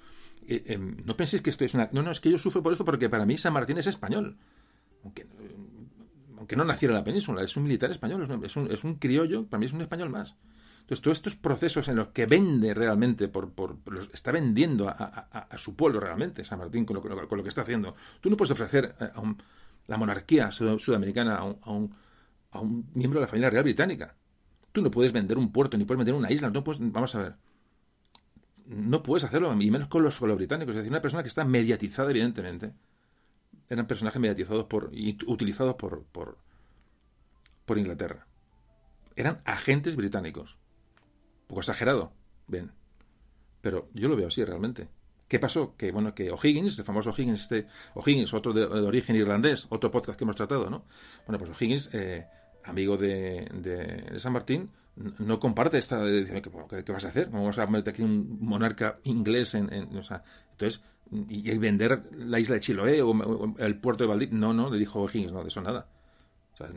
eh, 0.48 0.64
em, 0.68 0.98
no 1.06 1.15
penséis 1.15 1.41
que 1.41 1.49
esto 1.49 1.64
es 1.64 1.73
una... 1.73 1.89
No, 1.91 2.02
no, 2.02 2.11
es 2.11 2.19
que 2.19 2.31
yo 2.31 2.38
sufro 2.38 2.61
por 2.64 2.73
esto 2.73 2.84
porque 2.84 3.10
para 3.10 3.26
mí 3.26 3.38
San 3.38 3.53
Martín 3.53 3.77
es 3.77 3.88
español. 3.88 4.38
Aunque, 5.03 5.27
aunque 6.41 6.55
no 6.55 6.65
naciera 6.65 6.95
en 6.95 6.97
la 6.97 7.03
península, 7.03 7.43
es 7.43 7.55
un 7.55 7.61
militar 7.61 7.91
español, 7.91 8.23
es 8.43 8.55
un, 8.55 8.72
es 8.72 8.84
un 8.84 8.95
criollo, 8.95 9.45
para 9.45 9.59
mí 9.59 9.68
es 9.68 9.73
un 9.73 9.81
español 9.81 10.09
más. 10.09 10.34
Entonces, 10.80 11.03
todos 11.03 11.18
estos 11.19 11.35
procesos 11.35 11.88
en 11.88 11.97
los 11.97 12.07
que 12.07 12.26
vende 12.26 12.73
realmente, 12.73 13.27
por, 13.27 13.51
por, 13.51 13.77
los, 13.85 14.09
está 14.11 14.31
vendiendo 14.31 14.89
a, 14.89 15.47
su 15.57 15.76
pueblo 15.76 15.99
realmente, 15.99 16.43
San 16.43 16.57
Martín, 16.57 16.84
con 16.84 16.95
lo, 16.95 17.27
con 17.27 17.38
lo, 17.38 17.43
que 17.43 17.49
está 17.49 17.61
haciendo. 17.61 17.93
Tú 18.22 18.31
no 18.31 18.38
puedes 18.38 18.49
ofrecer 18.49 18.95
a 18.99 19.22
la 19.85 19.97
monarquía 19.97 20.51
sudamericana 20.51 21.35
a 21.35 21.43
un, 21.43 21.93
a 22.49 22.59
un 22.59 22.89
miembro 22.95 23.19
de 23.19 23.26
la 23.26 23.27
familia 23.27 23.51
real 23.51 23.63
británica. 23.63 24.15
Tú 24.72 24.81
no 24.81 24.89
puedes 24.89 25.11
vender 25.11 25.38
un 25.38 25.51
puerto, 25.51 25.77
ni 25.77 25.85
puedes 25.85 25.99
vender 25.99 26.15
una 26.15 26.31
isla, 26.31 26.49
no 26.49 26.63
puedes, 26.63 26.81
vamos 26.81 27.13
a 27.13 27.22
ver. 27.22 27.35
No 28.65 29.03
puedes 29.03 29.26
hacerlo, 29.26 29.55
y 29.61 29.69
menos 29.69 29.89
con 29.89 30.01
los, 30.01 30.19
británicos. 30.19 30.72
Es 30.72 30.77
decir, 30.77 30.91
una 30.91 31.01
persona 31.01 31.22
que 31.22 31.30
está 31.30 31.45
mediatizada, 31.45 32.09
evidentemente. 32.09 32.73
Eran 33.72 33.88
personajes 33.88 34.19
mediatizados 34.19 34.65
por, 34.65 34.89
y 34.91 35.18
utilizados 35.26 35.76
por, 35.76 36.03
por, 36.03 36.38
por 37.64 37.77
Inglaterra. 37.77 38.27
Eran 39.15 39.41
agentes 39.45 39.95
británicos. 39.95 40.57
Un 41.43 41.48
poco 41.48 41.61
exagerado, 41.61 42.11
ven. 42.48 42.73
Pero 43.61 43.88
yo 43.93 44.10
lo 44.10 44.18
veo 44.18 44.27
así 44.27 44.43
realmente. 44.43 44.89
¿Qué 45.30 45.39
pasó? 45.39 45.77
Que 45.77 45.93
bueno, 45.93 46.14
que 46.14 46.31
O'Higgins, 46.31 46.80
el 46.80 46.84
famoso 46.84 47.11
O'Higgins, 47.11 47.43
este, 47.43 47.68
O'Higgins, 47.93 48.34
otro 48.34 48.52
de, 48.52 48.65
origen 48.65 49.15
irlandés, 49.15 49.68
otro 49.69 49.89
podcast 49.89 50.18
que 50.18 50.26
hemos 50.26 50.35
tratado, 50.35 50.69
¿no? 50.69 50.84
Bueno, 51.26 51.38
pues 51.38 51.52
O'Higgins 51.52 51.93
eh, 51.93 52.27
amigo 52.64 52.98
de, 52.98 54.16
San 54.18 54.34
Martín, 54.34 54.70
no 55.20 55.40
comparte 55.40 55.78
esta 55.78 56.04
¿qué, 56.04 56.42
¿qué, 56.84 56.92
vas 56.92 57.06
a 57.06 57.10
hacer? 57.10 57.30
Vamos 57.30 57.58
a 57.58 57.66
meter 57.68 57.94
aquí 57.94 58.04
un 58.04 58.38
monarca 58.42 59.00
inglés 59.04 59.56
en, 59.56 59.72
entonces 59.72 60.82
y, 61.12 61.58
vender 61.58 62.04
la 62.14 62.40
isla 62.40 62.56
de 62.56 62.62
Chiloé 62.62 63.02
o, 63.02 63.56
el 63.58 63.78
puerto 63.80 64.04
de 64.04 64.08
Valdivia. 64.08 64.38
No, 64.38 64.54
no, 64.54 64.70
le 64.70 64.78
dijo 64.78 65.08
Higgins, 65.08 65.32
no, 65.32 65.42
de 65.42 65.50
eso 65.50 65.62
nada. 65.62 65.88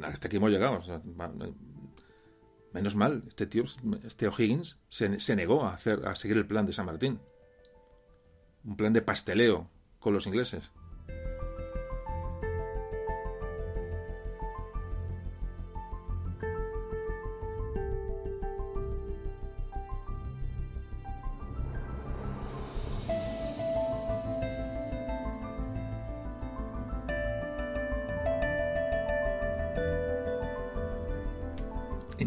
hasta 0.02 0.26
aquí 0.26 0.36
hemos 0.36 0.50
llegado. 0.50 0.80
menos 2.72 2.96
mal, 2.96 3.22
este 3.28 3.46
tío, 3.46 3.64
este 4.04 4.26
O'Higgins, 4.26 4.78
se, 4.88 5.20
se 5.20 5.36
negó 5.36 5.64
a 5.64 5.74
hacer, 5.74 6.06
a 6.06 6.16
seguir 6.16 6.36
el 6.36 6.46
plan 6.46 6.66
de 6.66 6.72
San 6.72 6.86
Martín. 6.86 7.20
Un 8.64 8.76
plan 8.76 8.92
de 8.92 9.02
pasteleo 9.02 9.68
con 10.00 10.14
los 10.14 10.26
ingleses. 10.26 10.70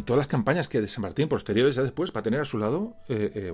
Todas 0.08 0.20
las 0.20 0.28
campañas 0.28 0.70
que 0.70 0.80
de 0.80 0.88
San 0.88 1.02
Martín 1.02 1.28
posteriores 1.28 1.76
ya 1.76 1.84
después 1.84 2.14
va 2.16 2.22
a 2.22 2.24
tener 2.24 2.40
a 2.40 2.46
su 2.46 2.58
lado 2.58 2.96
eh, 3.10 3.30
eh, 3.36 3.54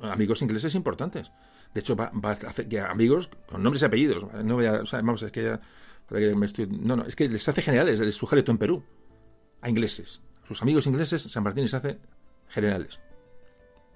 amigos 0.00 0.40
ingleses 0.40 0.74
importantes. 0.74 1.30
De 1.74 1.80
hecho, 1.80 1.94
va, 1.94 2.10
a 2.10 2.30
hacer 2.30 2.68
que 2.68 2.80
amigos 2.80 3.28
con 3.46 3.62
nombres 3.62 3.82
y 3.82 3.84
apellidos. 3.84 4.24
No 4.44 4.54
voy 4.54 4.64
a, 4.64 4.82
vamos, 4.92 5.22
es 5.22 5.30
que 5.30 5.42
ya, 5.42 5.60
no, 6.10 6.96
no, 6.96 7.04
es 7.04 7.14
que 7.14 7.28
les 7.28 7.46
hace 7.46 7.60
generales, 7.60 8.00
les 8.00 8.16
sujeto 8.16 8.50
en 8.50 8.56
Perú 8.56 8.82
a 9.60 9.68
ingleses. 9.68 10.22
Sus 10.44 10.62
amigos 10.62 10.86
ingleses, 10.86 11.22
San 11.22 11.42
Martín 11.42 11.64
les 11.64 11.74
hace 11.74 11.98
generales. 12.48 12.98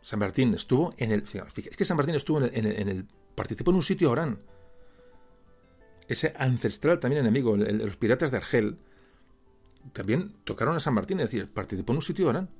San 0.03 0.19
Martín 0.19 0.53
estuvo 0.53 0.93
en 0.99 1.11
el. 1.11 1.23
Es 1.23 1.77
que 1.77 1.85
San 1.86 1.97
Martín 1.97 2.15
estuvo 2.15 2.36
en 2.39 2.44
el. 2.66 2.66
En 2.66 2.89
el, 2.90 3.07
participó 3.35 3.70
en 3.70 3.78
un 3.78 3.82
sitio 3.82 4.11
Orán. 4.11 4.40
Ese 6.07 6.35
ancestral 6.36 7.01
también 7.01 7.23
enemigo, 7.23 7.57
los 7.57 7.97
piratas 7.97 8.31
de 8.31 8.36
Argel 8.36 8.77
también 9.92 10.34
tocaron 10.44 10.76
a 10.76 10.80
San 10.80 10.94
Martín, 10.94 11.20
es 11.20 11.26
decir, 11.26 11.52
participó 11.52 11.92
en 11.92 11.96
un 11.96 12.02
sitio 12.02 12.28
Orán. 12.28 12.50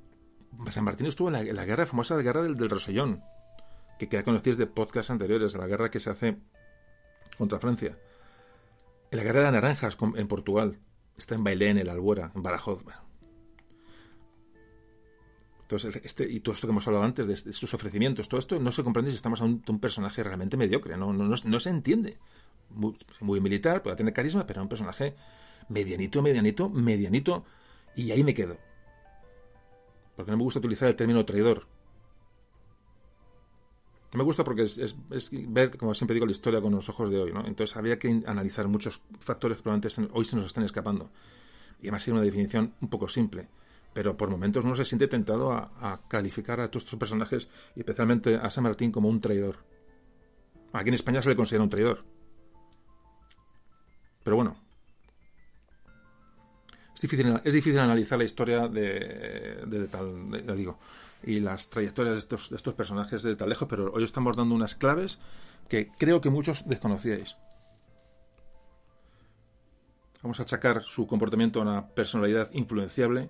San 0.69 0.83
Martín 0.83 1.07
estuvo 1.07 1.29
en 1.29 1.55
la, 1.55 1.65
guerra 1.65 1.85
famosa 1.85 2.15
de 2.15 2.23
guerra 2.23 2.43
del, 2.43 2.55
del, 2.55 2.69
Rosellón, 2.69 3.23
que 3.97 4.07
queda 4.07 4.23
conocidos 4.23 4.57
de 4.57 4.67
podcasts 4.67 5.09
anteriores, 5.09 5.55
la 5.55 5.67
guerra 5.67 5.89
que 5.89 5.99
se 5.99 6.09
hace 6.09 6.37
contra 7.37 7.59
Francia. 7.59 7.97
En 9.11 9.17
la 9.17 9.23
guerra 9.23 9.39
de 9.39 9.45
las 9.45 9.53
naranjas 9.53 9.97
en 10.15 10.27
Portugal. 10.27 10.79
Está 11.17 11.35
en 11.35 11.43
Bailén, 11.43 11.77
en 11.77 11.85
la 11.85 11.93
Albuera, 11.93 12.31
en 12.33 12.41
Badajoz. 12.41 12.83
Entonces, 15.61 16.01
este, 16.03 16.29
y 16.29 16.39
todo 16.39 16.53
esto 16.53 16.67
que 16.67 16.71
hemos 16.71 16.87
hablado 16.87 17.05
antes, 17.05 17.27
de, 17.27 17.53
sus 17.53 17.73
ofrecimientos, 17.73 18.27
todo 18.27 18.39
esto 18.39 18.59
no 18.59 18.71
se 18.71 18.83
comprende 18.83 19.11
si 19.11 19.15
estamos 19.15 19.41
ante 19.41 19.71
un, 19.71 19.79
personaje 19.79 20.23
realmente 20.23 20.57
mediocre, 20.57 20.97
no, 20.97 21.13
no, 21.13 21.59
se 21.59 21.69
entiende. 21.69 22.17
Muy, 22.69 22.97
muy, 23.19 23.39
militar, 23.39 23.83
puede 23.83 23.95
tener 23.95 24.13
carisma, 24.13 24.45
pero 24.47 24.61
es 24.61 24.63
un 24.63 24.69
personaje 24.69 25.15
medianito, 25.69 26.21
medianito, 26.21 26.69
medianito, 26.69 27.45
y 27.95 28.11
ahí 28.11 28.23
me 28.23 28.33
quedo. 28.33 28.57
Porque 30.15 30.31
no 30.31 30.37
me 30.37 30.43
gusta 30.43 30.59
utilizar 30.59 30.89
el 30.89 30.95
término 30.95 31.25
traidor. 31.25 31.67
No 34.11 34.17
me 34.19 34.23
gusta 34.23 34.43
porque 34.43 34.63
es, 34.63 34.95
ver, 35.47 35.75
como 35.75 35.93
siempre 35.95 36.13
digo, 36.13 36.27
la 36.27 36.31
historia 36.31 36.61
con 36.61 36.73
los 36.73 36.87
ojos 36.87 37.09
de 37.09 37.19
hoy, 37.19 37.33
¿no? 37.33 37.45
Entonces 37.47 37.75
había 37.75 37.97
que 37.97 38.21
analizar 38.27 38.67
muchos 38.67 39.01
factores 39.19 39.57
que 39.57 39.63
probablemente 39.63 40.09
hoy 40.13 40.25
se 40.25 40.35
nos 40.35 40.45
están 40.45 40.63
escapando. 40.63 41.09
Y 41.79 41.87
además 41.87 42.03
tiene 42.03 42.19
una 42.19 42.25
definición 42.25 42.75
un 42.79 42.89
poco 42.89 43.07
simple 43.07 43.47
pero 43.93 44.17
por 44.17 44.29
momentos 44.29 44.65
no 44.65 44.75
se 44.75 44.85
siente 44.85 45.07
tentado 45.07 45.53
a, 45.53 46.01
calificar 46.07 46.59
a 46.59 46.67
todos 46.67 46.83
estos 46.83 46.99
personajes, 46.99 47.47
y 47.75 47.79
especialmente 47.79 48.35
a 48.35 48.49
San 48.49 48.63
Martín, 48.63 48.91
como 48.91 49.07
un 49.07 49.21
traidor. 49.21 49.57
Aquí 50.73 50.89
en 50.89 50.95
España 50.95 51.21
se 51.21 51.29
le 51.29 51.35
considera 51.35 51.63
un 51.63 51.69
traidor. 51.69 52.03
Pero 54.23 54.35
bueno, 54.35 54.55
es 56.95 57.53
difícil, 57.53 57.79
analizar 57.79 58.17
la 58.17 58.23
historia 58.23 58.67
de, 58.67 59.59
de, 59.65 59.87
tal, 59.87 60.55
digo, 60.55 60.79
y 61.23 61.39
las 61.39 61.69
trayectorias 61.69 62.13
de 62.13 62.19
estos, 62.19 62.49
de 62.49 62.71
personajes 62.73 63.23
de 63.23 63.35
tal 63.35 63.49
lejos, 63.49 63.67
pero 63.67 63.91
hoy 63.93 64.03
estamos 64.03 64.37
dando 64.37 64.55
unas 64.55 64.75
claves 64.75 65.19
que 65.67 65.89
creo 65.97 66.21
que 66.21 66.29
muchos 66.29 66.67
desconocíais. 66.67 67.35
Vamos 70.21 70.39
a 70.39 70.43
achacar 70.43 70.83
su 70.83 71.05
comportamiento 71.05 71.59
a 71.59 71.63
una 71.63 71.87
personalidad 71.87 72.49
influenciable, 72.53 73.29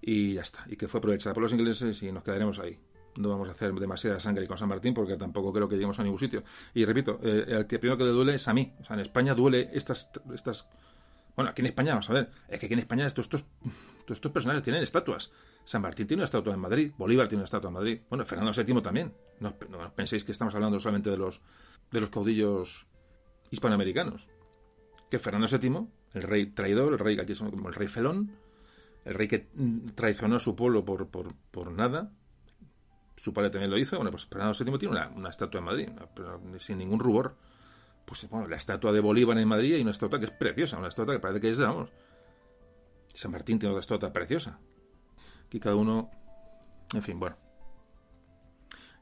y 0.00 0.34
ya 0.34 0.42
está. 0.42 0.64
Y 0.68 0.76
que 0.76 0.88
fue 0.88 0.98
aprovechada 0.98 1.34
por 1.34 1.42
los 1.42 1.52
ingleses 1.52 2.02
y 2.02 2.12
nos 2.12 2.22
quedaremos 2.22 2.58
ahí. 2.60 2.78
No 3.16 3.30
vamos 3.30 3.48
a 3.48 3.52
hacer 3.52 3.72
demasiada 3.74 4.20
sangre 4.20 4.46
con 4.46 4.56
San 4.56 4.68
Martín 4.68 4.94
porque 4.94 5.16
tampoco 5.16 5.52
creo 5.52 5.68
que 5.68 5.74
lleguemos 5.74 5.98
a 5.98 6.04
ningún 6.04 6.18
sitio. 6.18 6.44
Y 6.74 6.84
repito, 6.84 7.18
eh, 7.22 7.44
el 7.48 7.66
que 7.66 7.78
primero 7.78 7.98
que 7.98 8.04
le 8.04 8.10
duele 8.10 8.34
es 8.34 8.46
a 8.46 8.54
mí. 8.54 8.72
O 8.80 8.84
sea, 8.84 8.94
en 8.94 9.00
España 9.00 9.34
duele 9.34 9.70
estas, 9.72 10.10
estas... 10.32 10.68
Bueno, 11.36 11.50
aquí 11.50 11.60
en 11.60 11.66
España, 11.66 11.90
vamos 11.90 12.08
a 12.10 12.14
ver, 12.14 12.30
es 12.48 12.58
que 12.58 12.66
aquí 12.66 12.72
en 12.72 12.78
España 12.78 13.06
estos, 13.06 13.26
estos, 13.26 13.44
estos 14.08 14.32
personajes 14.32 14.62
tienen 14.62 14.82
estatuas. 14.82 15.30
San 15.64 15.82
Martín 15.82 16.06
tiene 16.06 16.22
una 16.22 16.24
estatua 16.24 16.54
en 16.54 16.60
Madrid, 16.60 16.92
Bolívar 16.96 17.28
tiene 17.28 17.40
una 17.40 17.44
estatua 17.44 17.68
en 17.68 17.74
Madrid, 17.74 18.00
bueno, 18.08 18.24
Fernando 18.24 18.52
VII 18.52 18.82
también. 18.82 19.12
No, 19.38 19.54
no 19.68 19.94
penséis 19.94 20.24
que 20.24 20.32
estamos 20.32 20.54
hablando 20.54 20.80
solamente 20.80 21.10
de 21.10 21.18
los, 21.18 21.42
de 21.90 22.00
los 22.00 22.10
caudillos 22.10 22.86
hispanoamericanos. 23.50 24.28
Que 25.10 25.18
Fernando 25.18 25.46
VII, 25.46 25.86
el 26.14 26.22
rey 26.22 26.46
traidor, 26.46 26.94
el 26.94 26.98
rey 26.98 27.18
aquí 27.20 27.34
son 27.34 27.50
como 27.50 27.68
el 27.68 27.74
rey 27.74 27.86
felón, 27.86 28.32
el 29.04 29.14
rey 29.14 29.28
que 29.28 29.46
traicionó 29.94 30.36
a 30.36 30.40
su 30.40 30.56
pueblo 30.56 30.84
por, 30.84 31.08
por, 31.08 31.34
por 31.52 31.70
nada, 31.70 32.10
su 33.16 33.32
padre 33.32 33.50
también 33.50 33.70
lo 33.70 33.78
hizo, 33.78 33.96
bueno, 33.96 34.10
pues 34.10 34.26
Fernando 34.26 34.52
VII 34.58 34.78
tiene 34.78 35.06
una, 35.14 35.30
estatua 35.30 35.58
en 35.58 35.64
Madrid, 35.64 35.88
sin 36.58 36.78
ningún 36.78 37.00
rubor. 37.00 37.34
Pues 38.06 38.28
bueno, 38.30 38.48
la 38.48 38.56
estatua 38.56 38.92
de 38.92 39.00
Bolívar 39.00 39.36
en 39.36 39.48
Madrid 39.48 39.76
y 39.76 39.82
una 39.82 39.90
estatua 39.90 40.18
que 40.18 40.26
es 40.26 40.30
preciosa, 40.30 40.78
una 40.78 40.88
estatua 40.88 41.14
que 41.14 41.20
parece 41.20 41.40
que 41.40 41.50
es, 41.50 41.58
vamos, 41.58 41.90
San 43.14 43.32
Martín 43.32 43.58
tiene 43.58 43.72
otra 43.72 43.80
estatua 43.80 44.12
preciosa. 44.12 44.58
Aquí 45.46 45.60
cada 45.60 45.76
uno, 45.76 46.10
en 46.94 47.02
fin, 47.02 47.18
bueno. 47.18 47.36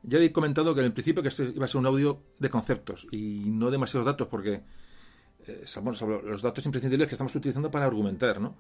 Ya 0.03 0.19
he 0.19 0.33
comentado 0.33 0.75
que 0.75 0.81
en 0.81 0.87
el 0.87 0.93
principio 0.93 1.23
que 1.23 1.29
este 1.29 1.45
iba 1.55 1.65
a 1.65 1.69
ser 1.69 1.79
un 1.79 1.87
audio 1.87 2.23
de 2.39 2.51
conceptos 2.51 3.07
y 3.11 3.45
no 3.47 3.71
demasiados 3.71 4.05
datos 4.05 4.29
porque 4.29 4.63
eh, 5.47 5.65
los 6.25 6.43
datos 6.43 6.67
imprescindibles 6.67 7.09
que 7.09 7.15
estamos 7.15 7.35
utilizando 7.35 7.71
para 7.71 7.87
argumentar, 7.87 8.41
¿no? 8.41 8.57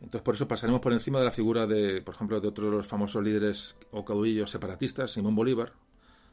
Entonces, 0.00 0.22
por 0.22 0.34
eso 0.34 0.48
pasaremos 0.48 0.80
por 0.80 0.92
encima 0.92 1.18
de 1.18 1.26
la 1.26 1.30
figura 1.30 1.66
de, 1.66 2.00
por 2.00 2.14
ejemplo, 2.14 2.40
de 2.40 2.48
otros 2.48 2.70
de 2.70 2.76
los 2.76 2.86
famosos 2.86 3.22
líderes 3.22 3.76
o 3.90 4.04
caudillos 4.04 4.50
separatistas, 4.50 5.12
Simón 5.12 5.34
Bolívar, 5.34 5.74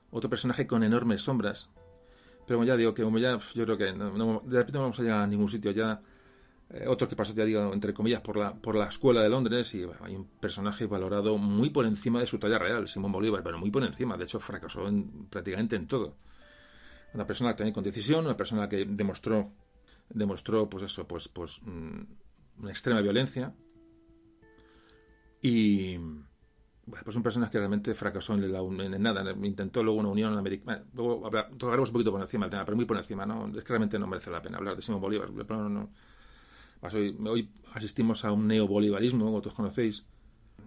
otro 0.10 0.30
personaje 0.30 0.68
con 0.68 0.84
enormes 0.84 1.24
sombras. 1.24 1.70
Pero 2.48 2.64
ya 2.64 2.78
digo, 2.78 2.94
que 2.94 3.04
como 3.04 3.20
ya, 3.20 3.38
yo 3.54 3.66
creo 3.66 3.78
que 3.78 3.84
de 3.84 3.92
repente 3.92 4.74
no 4.74 4.82
vamos 4.82 5.00
a 5.00 5.04
llegar 5.04 5.20
a 5.20 5.28
ningún 5.28 5.50
sitio 5.50 5.72
ya. 5.72 6.02
Eh, 6.70 6.86
otro 6.88 7.08
que 7.08 7.16
pasó, 7.16 7.34
ya 7.34 7.44
digo, 7.44 7.74
entre 7.74 7.94
comillas, 7.94 8.22
por 8.22 8.38
la, 8.38 8.54
por 8.54 8.76
la 8.76 8.86
escuela 8.86 9.22
de 9.22 9.30
Londres, 9.30 9.74
y 9.76 9.86
hay 10.02 10.16
un 10.16 10.26
personaje 10.40 10.86
valorado 10.86 11.38
muy 11.38 11.70
por 11.70 11.86
encima 11.86 12.20
de 12.22 12.26
su 12.26 12.40
talla 12.40 12.58
real, 12.58 12.88
Simón 12.88 13.12
Bolívar, 13.12 13.44
pero 13.44 13.58
muy 13.60 13.70
por 13.70 13.84
encima, 13.84 14.18
de 14.18 14.24
hecho 14.24 14.40
fracasó 14.40 14.88
en, 14.88 15.28
prácticamente 15.30 15.76
en 15.76 15.88
todo. 15.88 16.16
Una 17.14 17.28
persona 17.28 17.52
que 17.52 17.58
tenía 17.58 17.74
con 17.74 17.84
decisión, 17.84 18.26
una 18.26 18.38
persona 18.38 18.68
que 18.70 18.86
demostró, 18.86 19.52
demostró, 20.10 20.70
pues 20.70 20.84
eso, 20.84 21.06
pues, 21.08 21.28
pues 21.28 21.62
mm, 21.64 22.02
una 22.62 22.72
extrema 22.72 23.02
violencia. 23.02 23.54
Y 25.42 25.98
pues 26.90 27.16
un 27.16 27.24
personaje 27.24 27.52
que 27.52 27.58
realmente 27.58 27.94
fracasó 27.94 28.34
en, 28.36 28.44
en, 28.94 29.02
nada. 29.02 29.24
Intentó 29.44 29.84
luego 29.84 30.00
una 30.00 30.10
unión 30.10 30.38
americana. 30.38 30.84
Luego 30.94 31.30
tocaremos 31.58 31.90
un 31.90 31.94
poquito 31.94 32.12
por 32.12 32.22
encima 32.22 32.46
del 32.46 32.52
tema, 32.52 32.66
pero 32.66 32.78
muy 32.78 32.86
por 32.86 32.98
encima. 32.98 33.26
¿no? 33.26 33.48
Es 33.48 33.64
que 33.64 33.70
realmente 33.70 34.00
no 34.00 34.08
merece 34.08 34.32
la 34.32 34.42
pena 34.42 34.58
hablar 34.58 34.76
de 34.76 34.82
Simón 34.82 35.02
Bolívar. 35.02 35.30
Hoy, 36.82 37.18
hoy, 37.26 37.50
asistimos 37.74 38.24
a 38.24 38.32
un 38.32 38.48
neobolivarismo, 38.48 39.26
como 39.26 39.42
todos 39.42 39.54
conocéis. 39.54 40.06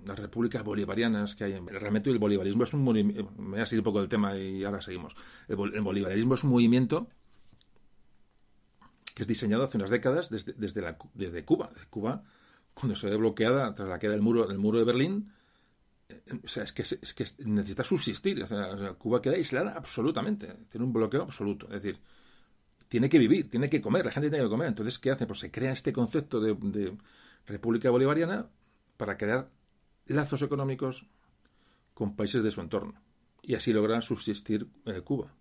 Las 0.07 0.19
repúblicas 0.19 0.63
bolivarianas 0.63 1.35
que 1.35 1.45
hay. 1.45 1.53
En, 1.55 1.67
realmente 1.67 2.11
el 2.11 2.19
bolivarismo 2.19 2.65
es 2.65 2.75
un 2.75 2.83
movimiento. 2.85 3.33
Me 3.39 3.51
voy 3.51 3.61
a 3.61 3.67
seguir 3.67 3.81
un 3.81 3.85
poco 3.85 4.01
del 4.01 4.09
tema 4.09 4.37
y 4.37 4.63
ahora 4.65 4.83
seguimos. 4.83 5.17
El, 5.49 5.57
bolivarismo 5.57 6.35
es 6.35 6.45
un 6.45 6.51
movimiento 6.51 7.09
que 9.15 9.23
es 9.23 9.27
diseñado 9.27 9.65
hace 9.65 9.79
unas 9.79 9.91
décadas 9.91 10.29
desde, 10.29 10.53
desde, 10.53 10.83
la, 10.83 10.99
desde 11.15 11.45
Cuba. 11.45 11.71
Cuba, 11.89 12.23
cuando 12.75 12.95
se 12.95 13.09
ve 13.09 13.17
bloqueada 13.17 13.75
tras 13.75 13.89
la 13.89 13.99
queda 13.99 14.13
del 14.13 14.23
muro, 14.23 14.47
del 14.47 14.59
muro 14.59 14.79
de 14.79 14.85
Berlín, 14.85 15.33
eh, 15.33 15.40
o 16.45 16.49
sea, 16.49 16.65
es 16.65 16.73
que, 16.73 16.83
es 16.83 17.15
que 17.15 17.25
necesita 17.45 17.85
subsistir. 17.85 18.43
O 18.43 18.47
sea, 18.47 18.95
Cuba 18.99 19.21
queda 19.21 19.35
aislada 19.35 19.75
absolutamente. 19.77 20.49
Tiene 20.69 20.87
un 20.87 20.93
bloqueo 20.93 21.23
absoluto. 21.23 21.67
Es 21.67 21.83
decir, 21.83 22.01
tiene 22.89 23.09
que 23.09 23.19
vivir, 23.19 23.49
tiene 23.49 23.71
que 23.71 23.81
comer, 23.81 24.05
la 24.05 24.11
gente 24.11 24.31
tiene 24.31 24.45
que 24.45 24.51
comer. 24.51 24.69
Entonces, 24.69 24.99
¿qué 24.99 25.11
hace? 25.11 25.27
Pues 25.27 25.39
se 25.39 25.51
crea 25.51 25.73
este 25.73 25.93
concepto 25.93 26.41
de, 26.41 26.97
República 27.47 27.91
Bolivariana 27.91 28.49
para 28.97 29.17
crear 29.17 29.51
lazos 30.07 30.43
económicos 30.43 31.07
con 31.95 32.17
países 32.17 32.43
de 32.43 32.51
su 32.51 32.61
entorno. 32.61 33.01
Y 33.43 33.55
así 33.55 33.73
logra 33.73 34.01
subsistir 34.03 34.69
eh, 34.87 35.01
Cuba. 35.03 35.33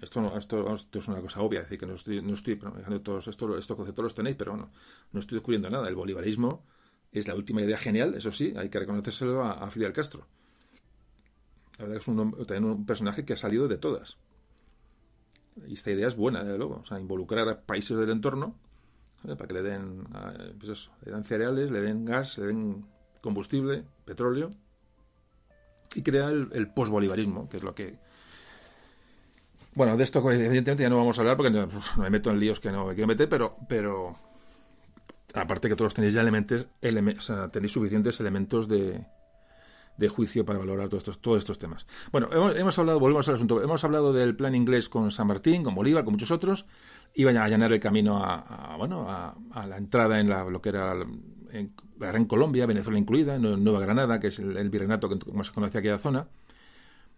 Esto, 0.00 0.36
esto, 0.36 0.74
esto, 0.74 0.98
es 0.98 1.08
una 1.08 1.20
cosa 1.20 1.40
obvia, 1.40 1.60
es 1.60 1.66
decir, 1.66 1.78
que 1.78 1.86
no 1.86 1.94
estoy, 1.94 2.22
no 2.22 2.34
estoy 2.34 2.58
todos 3.02 3.26
estos, 3.26 3.58
estos 3.58 3.76
conceptos 3.76 4.02
los 4.02 4.14
tenéis, 4.14 4.36
pero 4.36 4.52
bueno, 4.52 4.70
no 5.12 5.20
estoy 5.20 5.36
descubriendo 5.36 5.70
nada. 5.70 5.88
El 5.88 5.96
bolivarismo 5.96 6.64
es 7.12 7.28
la 7.28 7.34
última 7.34 7.62
idea 7.62 7.78
genial, 7.78 8.14
eso 8.14 8.32
sí, 8.32 8.52
hay 8.56 8.68
que 8.68 8.78
reconocérselo 8.78 9.44
a, 9.44 9.70
Fidel 9.70 9.92
Castro. 9.92 10.26
La 11.78 11.84
verdad 11.84 12.00
es 12.00 12.08
un, 12.08 12.32
también 12.46 12.64
un 12.64 12.86
personaje 12.86 13.24
que 13.24 13.32
ha 13.32 13.36
salido 13.36 13.68
de 13.68 13.78
todas. 13.78 14.18
Y 15.66 15.74
esta 15.74 15.90
idea 15.90 16.08
es 16.08 16.16
buena, 16.16 16.42
desde 16.42 16.58
luego. 16.58 16.80
O 16.80 16.84
sea, 16.84 17.00
involucrar 17.00 17.48
a 17.48 17.60
países 17.60 17.96
del 17.96 18.10
entorno 18.10 18.56
para 19.22 19.48
que 19.48 19.54
le 19.54 19.62
den, 19.62 20.06
pues 20.58 20.90
le 21.04 21.12
den 21.12 21.24
cereales, 21.24 21.70
le 21.70 21.80
den 21.80 22.04
gas, 22.04 22.38
le 22.38 22.46
den 22.46 22.86
combustible, 23.20 23.84
petróleo, 24.04 24.50
y 25.94 26.02
crea 26.02 26.28
el, 26.28 26.48
el 26.52 26.72
que 27.48 27.56
es 27.56 27.62
lo 27.62 27.74
que 27.74 27.98
bueno, 29.78 29.96
de 29.96 30.02
esto 30.02 30.18
evidentemente 30.32 30.82
ya 30.82 30.88
no 30.88 30.96
vamos 30.96 31.16
a 31.18 31.20
hablar 31.20 31.36
porque 31.36 31.52
no, 31.52 31.68
me 31.98 32.10
meto 32.10 32.30
en 32.30 32.40
líos 32.40 32.58
que 32.58 32.72
no 32.72 32.86
me 32.86 32.94
quiero 32.94 33.06
meter, 33.06 33.28
pero, 33.28 33.56
pero 33.68 34.16
aparte 35.42 35.68
que 35.68 35.76
todos 35.76 35.94
tenéis 35.94 36.14
ya 36.14 36.20
elementos, 36.20 36.66
tenéis 37.52 37.72
suficientes 37.72 38.20
elementos 38.20 38.68
de, 38.68 39.04
de 39.98 40.08
juicio 40.08 40.44
para 40.44 40.58
valorar 40.58 40.88
todos 40.88 41.02
estos, 41.02 41.20
todos 41.20 41.38
estos 41.38 41.58
temas. 41.58 41.86
Bueno, 42.12 42.28
hemos, 42.32 42.78
hablado, 42.78 43.00
volvemos 43.00 43.28
al 43.28 43.34
asunto, 43.34 43.62
hemos 43.62 43.82
hablado 43.84 44.12
del 44.12 44.36
plan 44.36 44.54
inglés 44.54 44.88
con 44.88 45.10
San 45.10 45.26
Martín, 45.26 45.62
con 45.62 45.74
Bolívar, 45.74 46.04
con 46.04 46.12
muchos 46.12 46.30
otros, 46.30 46.66
iban 47.14 47.36
a 47.36 47.44
allanar 47.44 47.72
el 47.72 47.80
camino 47.80 48.22
a, 48.24 48.76
bueno, 48.78 49.06
a, 49.08 49.66
la 49.66 49.76
entrada 49.76 50.20
en 50.20 50.28
la, 50.28 50.44
lo 50.44 50.62
que 50.62 50.68
era 50.70 50.94
en, 51.50 51.74
en 52.00 52.24
Colombia, 52.26 52.64
Venezuela 52.66 52.98
incluida, 52.98 53.34
en 53.34 53.42
Nueva 53.64 53.80
Granada, 53.80 54.20
que 54.20 54.28
es 54.28 54.38
el, 54.38 54.70
virreinato 54.70 55.08
que 55.08 55.18
como 55.18 55.42
se 55.42 55.52
conoce 55.52 55.78
aquella 55.78 55.98
zona. 55.98 56.28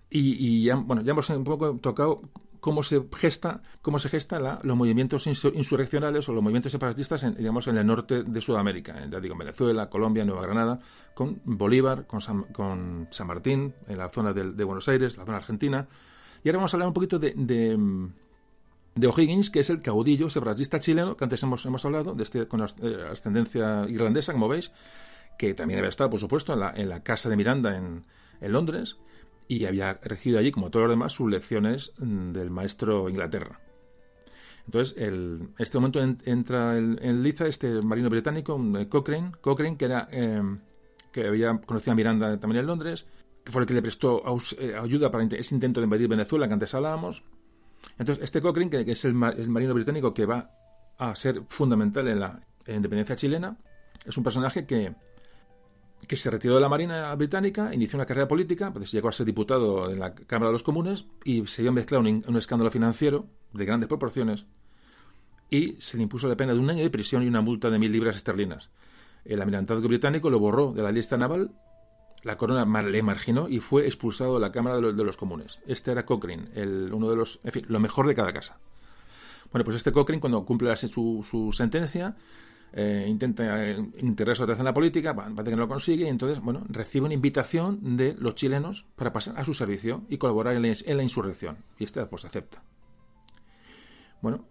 Y, 0.09 0.35
y 0.45 0.65
ya, 0.65 0.75
bueno, 0.75 1.03
ya 1.03 1.13
hemos 1.13 1.29
un 1.31 1.45
poco 1.45 1.77
tocado 1.77 2.23
cómo 2.61 2.83
se 2.83 3.03
gesta, 3.17 3.63
cómo 3.83 3.99
se 3.99 4.09
gesta 4.09 4.61
los 4.63 4.77
movimientos 4.77 5.27
insurreccionales 5.27 6.29
o 6.29 6.33
los 6.33 6.43
movimientos 6.43 6.73
separatistas 6.73 7.23
en, 7.25 7.35
digamos, 7.35 7.67
en 7.67 7.79
el 7.79 7.87
norte 7.87 8.23
de 8.23 8.41
Sudamérica, 8.41 9.03
en, 9.03 9.11
digo, 9.21 9.37
Venezuela, 9.37 9.89
Colombia, 9.89 10.25
Nueva 10.25 10.43
Granada, 10.43 10.79
con 11.15 11.41
Bolívar, 11.45 12.07
con 12.07 12.21
San, 12.21 12.45
con 12.45 13.09
San 13.11 13.27
Martín, 13.27 13.75
en 13.89 13.99
la 13.99 14.09
zona 14.11 14.33
de, 14.33 14.65
Buenos 14.65 14.89
Aires, 14.89 15.17
la 15.17 15.25
zona 15.25 15.39
argentina. 15.39 15.89
Y 16.45 16.49
ahora 16.49 16.59
vamos 16.59 16.75
a 16.75 16.77
hablar 16.77 16.89
un 16.89 16.95
poquito 16.95 17.19
de, 17.19 17.35
de, 17.35 19.07
O'Higgins, 19.07 19.51
que 19.51 19.61
es 19.61 19.71
el 19.71 19.83
caudillo 19.83 20.29
separatista 20.29 20.79
chileno, 20.79 21.17
que 21.17 21.25
antes 21.25 21.43
hemos, 21.43 21.65
hemos 21.67 21.85
hablado, 21.85 22.15
de 22.15 22.23
este, 22.23 22.47
con 22.47 22.61
eh, 22.61 22.97
ascendencia 23.11 23.87
irlandesa, 23.89 24.33
como 24.33 24.49
veis, 24.49 24.73
que 25.39 25.55
también 25.55 25.79
había 25.79 25.89
estado, 25.89 26.11
por 26.11 26.21
supuesto, 26.21 26.53
en 26.53 26.61
la, 26.61 26.73
la 26.73 27.03
casa 27.03 27.29
de 27.29 27.37
Miranda 27.37 27.77
en 27.77 28.05
Londres 28.53 28.99
y 29.51 29.67
había 29.67 29.95
recibido 29.95 30.39
allí, 30.39 30.53
como 30.53 30.71
todos 30.71 30.85
los 30.85 30.93
demás, 30.93 31.13
sus 31.13 31.29
lecciones 31.29 31.93
mm, 31.99 32.31
del 32.31 32.51
maestro 32.51 33.09
Inglaterra. 33.09 33.61
Entonces, 34.65 34.97
en 34.97 35.53
este 35.59 35.79
momento 35.79 36.01
entra 36.01 36.79
en, 36.79 37.23
Liza 37.25 37.49
este 37.49 37.83
marino 37.83 38.09
británico, 38.09 38.57
Cochrane, 38.89 39.33
Cochrane 39.41 39.77
que 39.77 39.85
era 39.87 40.07
em, 40.13 40.61
que 41.11 41.27
había 41.27 41.59
conocido 41.63 41.93
a 41.93 41.97
Miranda 41.97 42.39
también 42.39 42.61
en 42.61 42.67
Londres, 42.67 43.07
que 43.43 43.51
fue 43.51 43.63
el 43.63 43.67
que 43.67 43.75
le 43.75 43.83
prestó 43.83 44.23
eh, 44.59 44.77
ayuda 44.81 45.11
para 45.11 45.25
ese 45.25 45.55
intento 45.57 45.81
de 45.81 45.85
invadir 45.85 46.07
Venezuela 46.07 46.47
que 46.47 46.53
antes 46.53 46.73
hablábamos. 46.73 47.25
Entonces, 47.99 48.23
este 48.23 48.41
Cochrane, 48.41 48.71
que, 48.71 48.93
es 48.93 49.05
el, 49.05 49.15
marino 49.15 49.75
británico 49.75 50.15
que 50.15 50.27
va 50.27 50.49
a 50.97 51.17
ser 51.17 51.43
fundamental 51.49 52.07
en 52.07 52.21
la, 52.21 52.39
independencia 52.69 53.17
chilena, 53.17 53.57
es 54.05 54.17
un 54.17 54.23
personaje 54.23 54.65
que, 54.65 54.95
que 56.07 56.17
se 56.17 56.31
retiró 56.31 56.55
de 56.55 56.61
la 56.61 56.69
Marina 56.69 57.15
británica, 57.15 57.75
inició 57.75 57.97
una 57.97 58.07
carrera 58.07 58.29
política, 58.29 58.73
pues 58.73 58.91
llegó 58.91 59.09
a 59.09 59.13
ser 59.13 59.27
diputado 59.27 59.91
en 59.91 60.01
la 60.01 60.15
Cámara 60.15 60.49
de 60.49 60.55
los 60.55 60.63
Comunes 60.63 61.05
y 61.25 61.47
se 61.47 61.63
vio 61.63 61.73
mezclado 61.73 62.03
un, 62.03 62.25
un 62.27 62.37
escándalo 62.37 62.71
financiero 62.71 63.27
de 63.53 63.65
grandes 63.65 63.89
proporciones 63.89 64.47
y 65.51 65.77
se 65.79 65.97
le 65.97 66.05
impuso 66.05 66.29
la 66.29 66.37
pena 66.37 66.55
de 66.55 66.61
un 66.61 66.71
año 66.71 66.83
de 66.83 66.91
prisión 66.91 67.23
y 67.23 67.27
una 67.27 67.41
multa 67.41 67.71
de 67.71 67.79
mil 67.79 67.93
libras 67.93 68.17
esterlinas. 68.17 68.71
El 69.25 69.41
almirantazgo 69.41 69.87
británico 69.89 70.31
lo 70.31 70.39
borró 70.39 70.73
de 70.73 70.83
la 70.83 70.93
lista 70.93 71.17
naval, 71.17 71.51
la 72.23 72.37
corona 72.37 72.65
le 72.83 73.03
marginó 73.03 73.49
y 73.49 73.61
fue 73.61 73.87
expulsado 73.87 74.35
de 74.35 74.41
la 74.41 74.53
Cámara 74.53 74.77
de 74.77 75.05
los, 75.05 75.17
Comunes. 75.17 75.59
Este 75.67 75.91
era 75.91 76.07
Cochrane, 76.07 76.49
el, 76.55 76.93
uno 76.93 77.11
de 77.11 77.17
los, 77.17 77.41
en 77.45 77.53
fin, 77.53 77.65
lo 77.69 77.81
mejor 77.81 78.07
de 78.07 78.15
cada 78.15 78.33
casa. 78.33 78.59
Bueno, 79.51 79.65
pues 79.65 79.77
este 79.77 79.91
Cochrane, 79.91 80.21
cuando 80.21 80.45
cumple 80.45 80.75
su 80.77 81.51
sentencia, 81.53 82.15
eh, 82.73 83.07
intenta 83.09 83.65
eh, 83.65 83.77
interesarse 83.99 84.45
otra 84.45 84.55
vez 84.55 84.61
en 84.61 84.65
la 84.65 84.75
política, 84.75 85.15
parece 85.15 85.51
que 85.51 85.57
no 85.57 85.63
lo 85.63 85.69
consigue, 85.69 86.05
y 86.05 86.09
entonces, 86.09 86.41
bueno, 86.41 86.65
recibe 86.69 87.07
una 87.07 87.15
invitación 87.15 87.97
de 87.97 88.15
los 88.19 88.35
chilenos 88.35 88.87
para 88.97 89.13
pasar 89.13 89.39
a 89.39 89.45
su 89.45 89.55
servicio 89.55 90.03
y 90.09 90.19
colaborar 90.19 90.55
en 90.55 90.63
la, 90.63 90.69
en 90.69 90.97
la 90.97 91.03
insurrección. 91.03 91.59
Y 91.79 91.85
este, 91.85 92.05
pues, 92.07 92.25
acepta. 92.25 92.63
Bueno, 94.23 94.45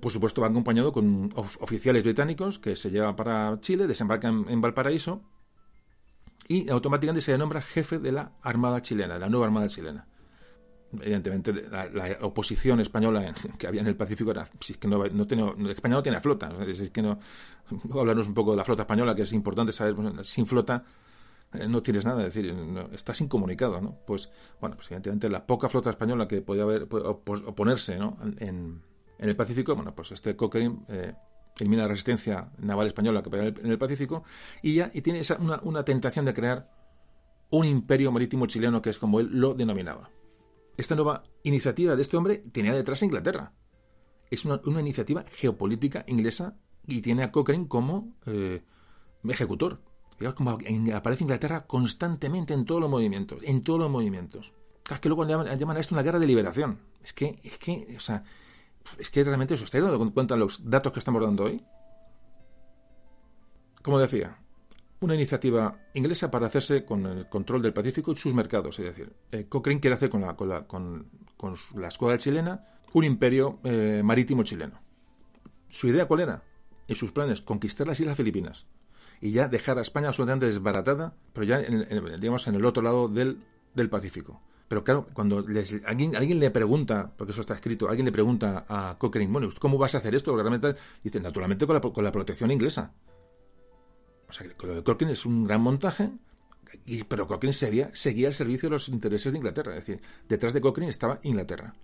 por 0.00 0.12
supuesto 0.12 0.40
va 0.40 0.48
acompañado 0.48 0.92
con 0.92 1.30
oficiales 1.34 2.04
británicos 2.04 2.60
que 2.60 2.76
se 2.76 2.90
llevan 2.90 3.16
para 3.16 3.58
Chile, 3.60 3.88
desembarcan 3.88 4.46
en 4.48 4.60
Valparaíso 4.60 5.22
y 6.46 6.68
automáticamente 6.68 7.20
se 7.20 7.32
le 7.32 7.38
nombra 7.38 7.60
jefe 7.60 7.98
de 7.98 8.12
la 8.12 8.32
Armada 8.42 8.82
chilena, 8.82 9.14
de 9.14 9.20
la 9.20 9.28
nueva 9.28 9.46
Armada 9.46 9.66
chilena. 9.66 10.06
Evidentemente, 11.02 11.52
la, 11.52 12.18
oposición 12.22 12.80
española 12.80 13.34
que 13.58 13.66
había 13.66 13.80
en 13.80 13.86
el 13.86 13.96
Pacífico 13.96 14.30
era, 14.30 14.46
si 14.60 14.72
es 14.72 14.78
que 14.78 14.88
no, 14.88 15.04
no 15.06 15.26
tenía, 15.26 15.52
España 15.70 15.96
no 15.96 16.02
tiene 16.02 16.20
flota, 16.20 16.52
es 16.66 16.90
que 16.90 17.02
no, 17.02 17.18
hablarnos 17.92 18.28
un 18.28 18.34
poco 18.34 18.52
de 18.52 18.56
la 18.56 18.64
flota 18.64 18.82
española, 18.82 19.14
que 19.14 19.22
es 19.22 19.32
importante 19.32 19.72
saber, 19.72 19.94
pues, 19.94 20.28
sin 20.28 20.46
flota 20.46 20.84
eh, 21.52 21.68
no 21.68 21.82
tienes 21.82 22.04
nada, 22.04 22.26
es 22.26 22.34
decir, 22.34 22.54
estás 22.92 23.20
incomunicado, 23.20 23.80
¿no? 23.80 23.96
Pues, 24.06 24.30
bueno, 24.60 24.76
pues 24.76 24.88
evidentemente 24.88 25.28
la 25.28 25.46
poca 25.46 25.68
flota 25.68 25.90
española 25.90 26.26
que 26.26 26.40
podía 26.40 26.64
haber, 26.64 26.88
oponerse, 26.90 27.96
¿no? 27.96 28.16
En, 28.38 28.82
en 29.18 29.28
el 29.28 29.36
Pacífico, 29.36 29.74
bueno, 29.74 29.94
pues 29.94 30.12
este 30.12 30.34
Cochrane 30.36 30.78
eh, 30.88 31.14
elimina 31.58 31.82
la 31.82 31.88
resistencia 31.88 32.50
naval 32.58 32.88
española 32.88 33.22
que 33.22 33.34
había 33.34 33.48
en 33.48 33.70
el 33.70 33.78
Pacífico 33.78 34.24
y 34.62 34.74
ya 34.74 34.90
y 34.92 35.02
tiene 35.02 35.20
esa, 35.20 35.36
una, 35.36 35.60
una, 35.62 35.84
tentación 35.84 36.24
de 36.24 36.34
crear 36.34 36.70
un 37.50 37.64
imperio 37.64 38.10
marítimo 38.10 38.46
chileno 38.46 38.82
que 38.82 38.90
es 38.90 38.98
como 38.98 39.20
él 39.20 39.28
lo 39.30 39.54
denominaba. 39.54 40.10
Esta 40.76 40.94
nueva 40.94 41.22
iniciativa 41.42 41.94
de 41.96 42.02
este 42.02 42.16
hombre 42.16 42.38
tenía 42.38 42.74
detrás 42.74 43.02
a 43.02 43.04
Inglaterra. 43.04 43.52
Es 44.30 44.44
una, 44.44 44.60
una 44.64 44.80
iniciativa 44.80 45.24
geopolítica 45.28 46.04
inglesa 46.08 46.56
y 46.86 47.00
tiene 47.00 47.22
a 47.22 47.30
Cochrane 47.30 47.68
como 47.68 48.16
eh, 48.26 48.62
ejecutor. 49.28 49.80
como 50.34 50.58
aparece 50.94 51.24
Inglaterra 51.24 51.66
constantemente 51.66 52.54
en 52.54 52.64
todos 52.64 52.80
los 52.80 52.90
movimientos, 52.90 53.40
en 53.42 53.62
todos 53.62 53.80
los 53.80 53.90
movimientos. 53.90 54.52
Es 54.90 55.00
que 55.00 55.08
luego 55.08 55.24
llaman, 55.26 55.48
a 55.48 55.80
esto 55.80 55.94
una 55.94 56.02
guerra 56.02 56.18
de 56.18 56.26
liberación. 56.26 56.78
Es 57.02 57.12
que, 57.12 57.38
es 57.42 57.58
que, 57.58 57.94
o 57.96 58.00
sea, 58.00 58.22
es 58.98 59.10
que 59.10 59.24
realmente 59.24 59.54
eso 59.54 59.64
está 59.64 59.80
dando 59.80 60.12
cuenta 60.12 60.36
los 60.36 60.68
datos 60.68 60.92
que 60.92 60.98
estamos 60.98 61.22
dando 61.22 61.44
hoy. 61.44 61.64
Como 63.82 63.98
decía, 63.98 64.38
una 65.04 65.14
iniciativa 65.14 65.78
inglesa 65.94 66.30
para 66.30 66.46
hacerse 66.46 66.84
con 66.84 67.06
el 67.06 67.28
control 67.28 67.62
del 67.62 67.72
Pacífico 67.72 68.12
y 68.12 68.16
sus 68.16 68.34
mercados. 68.34 68.78
Es 68.78 68.86
decir, 68.86 69.12
eh, 69.30 69.46
Cochrane 69.48 69.80
quiere 69.80 69.94
hacer 69.94 70.10
con 70.10 70.22
la, 70.22 70.34
con 70.34 70.48
la, 70.48 70.66
con, 70.66 71.06
la 71.76 71.88
escuadra 71.88 72.18
chilena 72.18 72.66
un 72.94 73.04
imperio 73.04 73.60
eh, 73.64 74.02
marítimo 74.04 74.42
chileno. 74.42 74.80
¿Su 75.68 75.88
idea 75.88 76.06
cuál 76.06 76.20
era? 76.20 76.42
En 76.88 76.96
sus 76.96 77.12
planes, 77.12 77.40
conquistar 77.40 77.86
las 77.86 78.00
Islas 78.00 78.16
Filipinas 78.16 78.66
y 79.20 79.32
ya 79.32 79.48
dejar 79.48 79.78
a 79.78 79.82
España 79.82 80.08
absolutamente 80.08 80.46
desbaratada, 80.46 81.14
pero 81.32 81.44
ya 81.44 81.60
en, 81.60 81.86
digamos, 82.20 82.46
en 82.46 82.54
el 82.54 82.64
otro 82.64 82.82
lado 82.82 83.08
del, 83.08 83.38
del 83.74 83.88
Pacífico. 83.88 84.40
Pero 84.68 84.82
claro, 84.82 85.06
cuando 85.12 85.44
alguien, 85.86 86.16
alguien 86.16 86.40
le 86.40 86.50
pregunta, 86.50 87.12
porque 87.16 87.32
eso 87.32 87.40
está 87.40 87.54
escrito, 87.54 87.88
alguien 87.88 88.06
le 88.06 88.12
pregunta 88.12 88.64
a 88.68 88.96
Cochrane, 88.98 89.30
bueno, 89.30 89.48
¿cómo 89.58 89.78
vas 89.78 89.94
a 89.94 89.98
hacer 89.98 90.14
esto? 90.14 90.34
Realmente 90.34 90.74
dice, 91.02 91.20
naturalmente 91.20 91.66
con 91.66 91.74
la, 91.74 91.80
con 91.80 92.04
la 92.04 92.12
protección 92.12 92.50
inglesa. 92.50 92.92
O 94.28 94.32
sea, 94.32 94.46
que 94.48 94.66
lo 94.66 94.74
de 94.74 94.82
Cochrane 94.82 95.12
es 95.12 95.26
un 95.26 95.44
gran 95.44 95.60
montaje, 95.60 96.10
pero 97.08 97.26
Cochrane 97.26 97.52
seguía, 97.52 97.90
seguía 97.94 98.28
al 98.28 98.34
servicio 98.34 98.68
de 98.68 98.74
los 98.74 98.88
intereses 98.88 99.32
de 99.32 99.38
Inglaterra. 99.38 99.76
Es 99.76 99.86
decir, 99.86 100.02
detrás 100.28 100.52
de 100.52 100.60
Cochrane 100.60 100.90
estaba 100.90 101.20
Inglaterra 101.22 101.74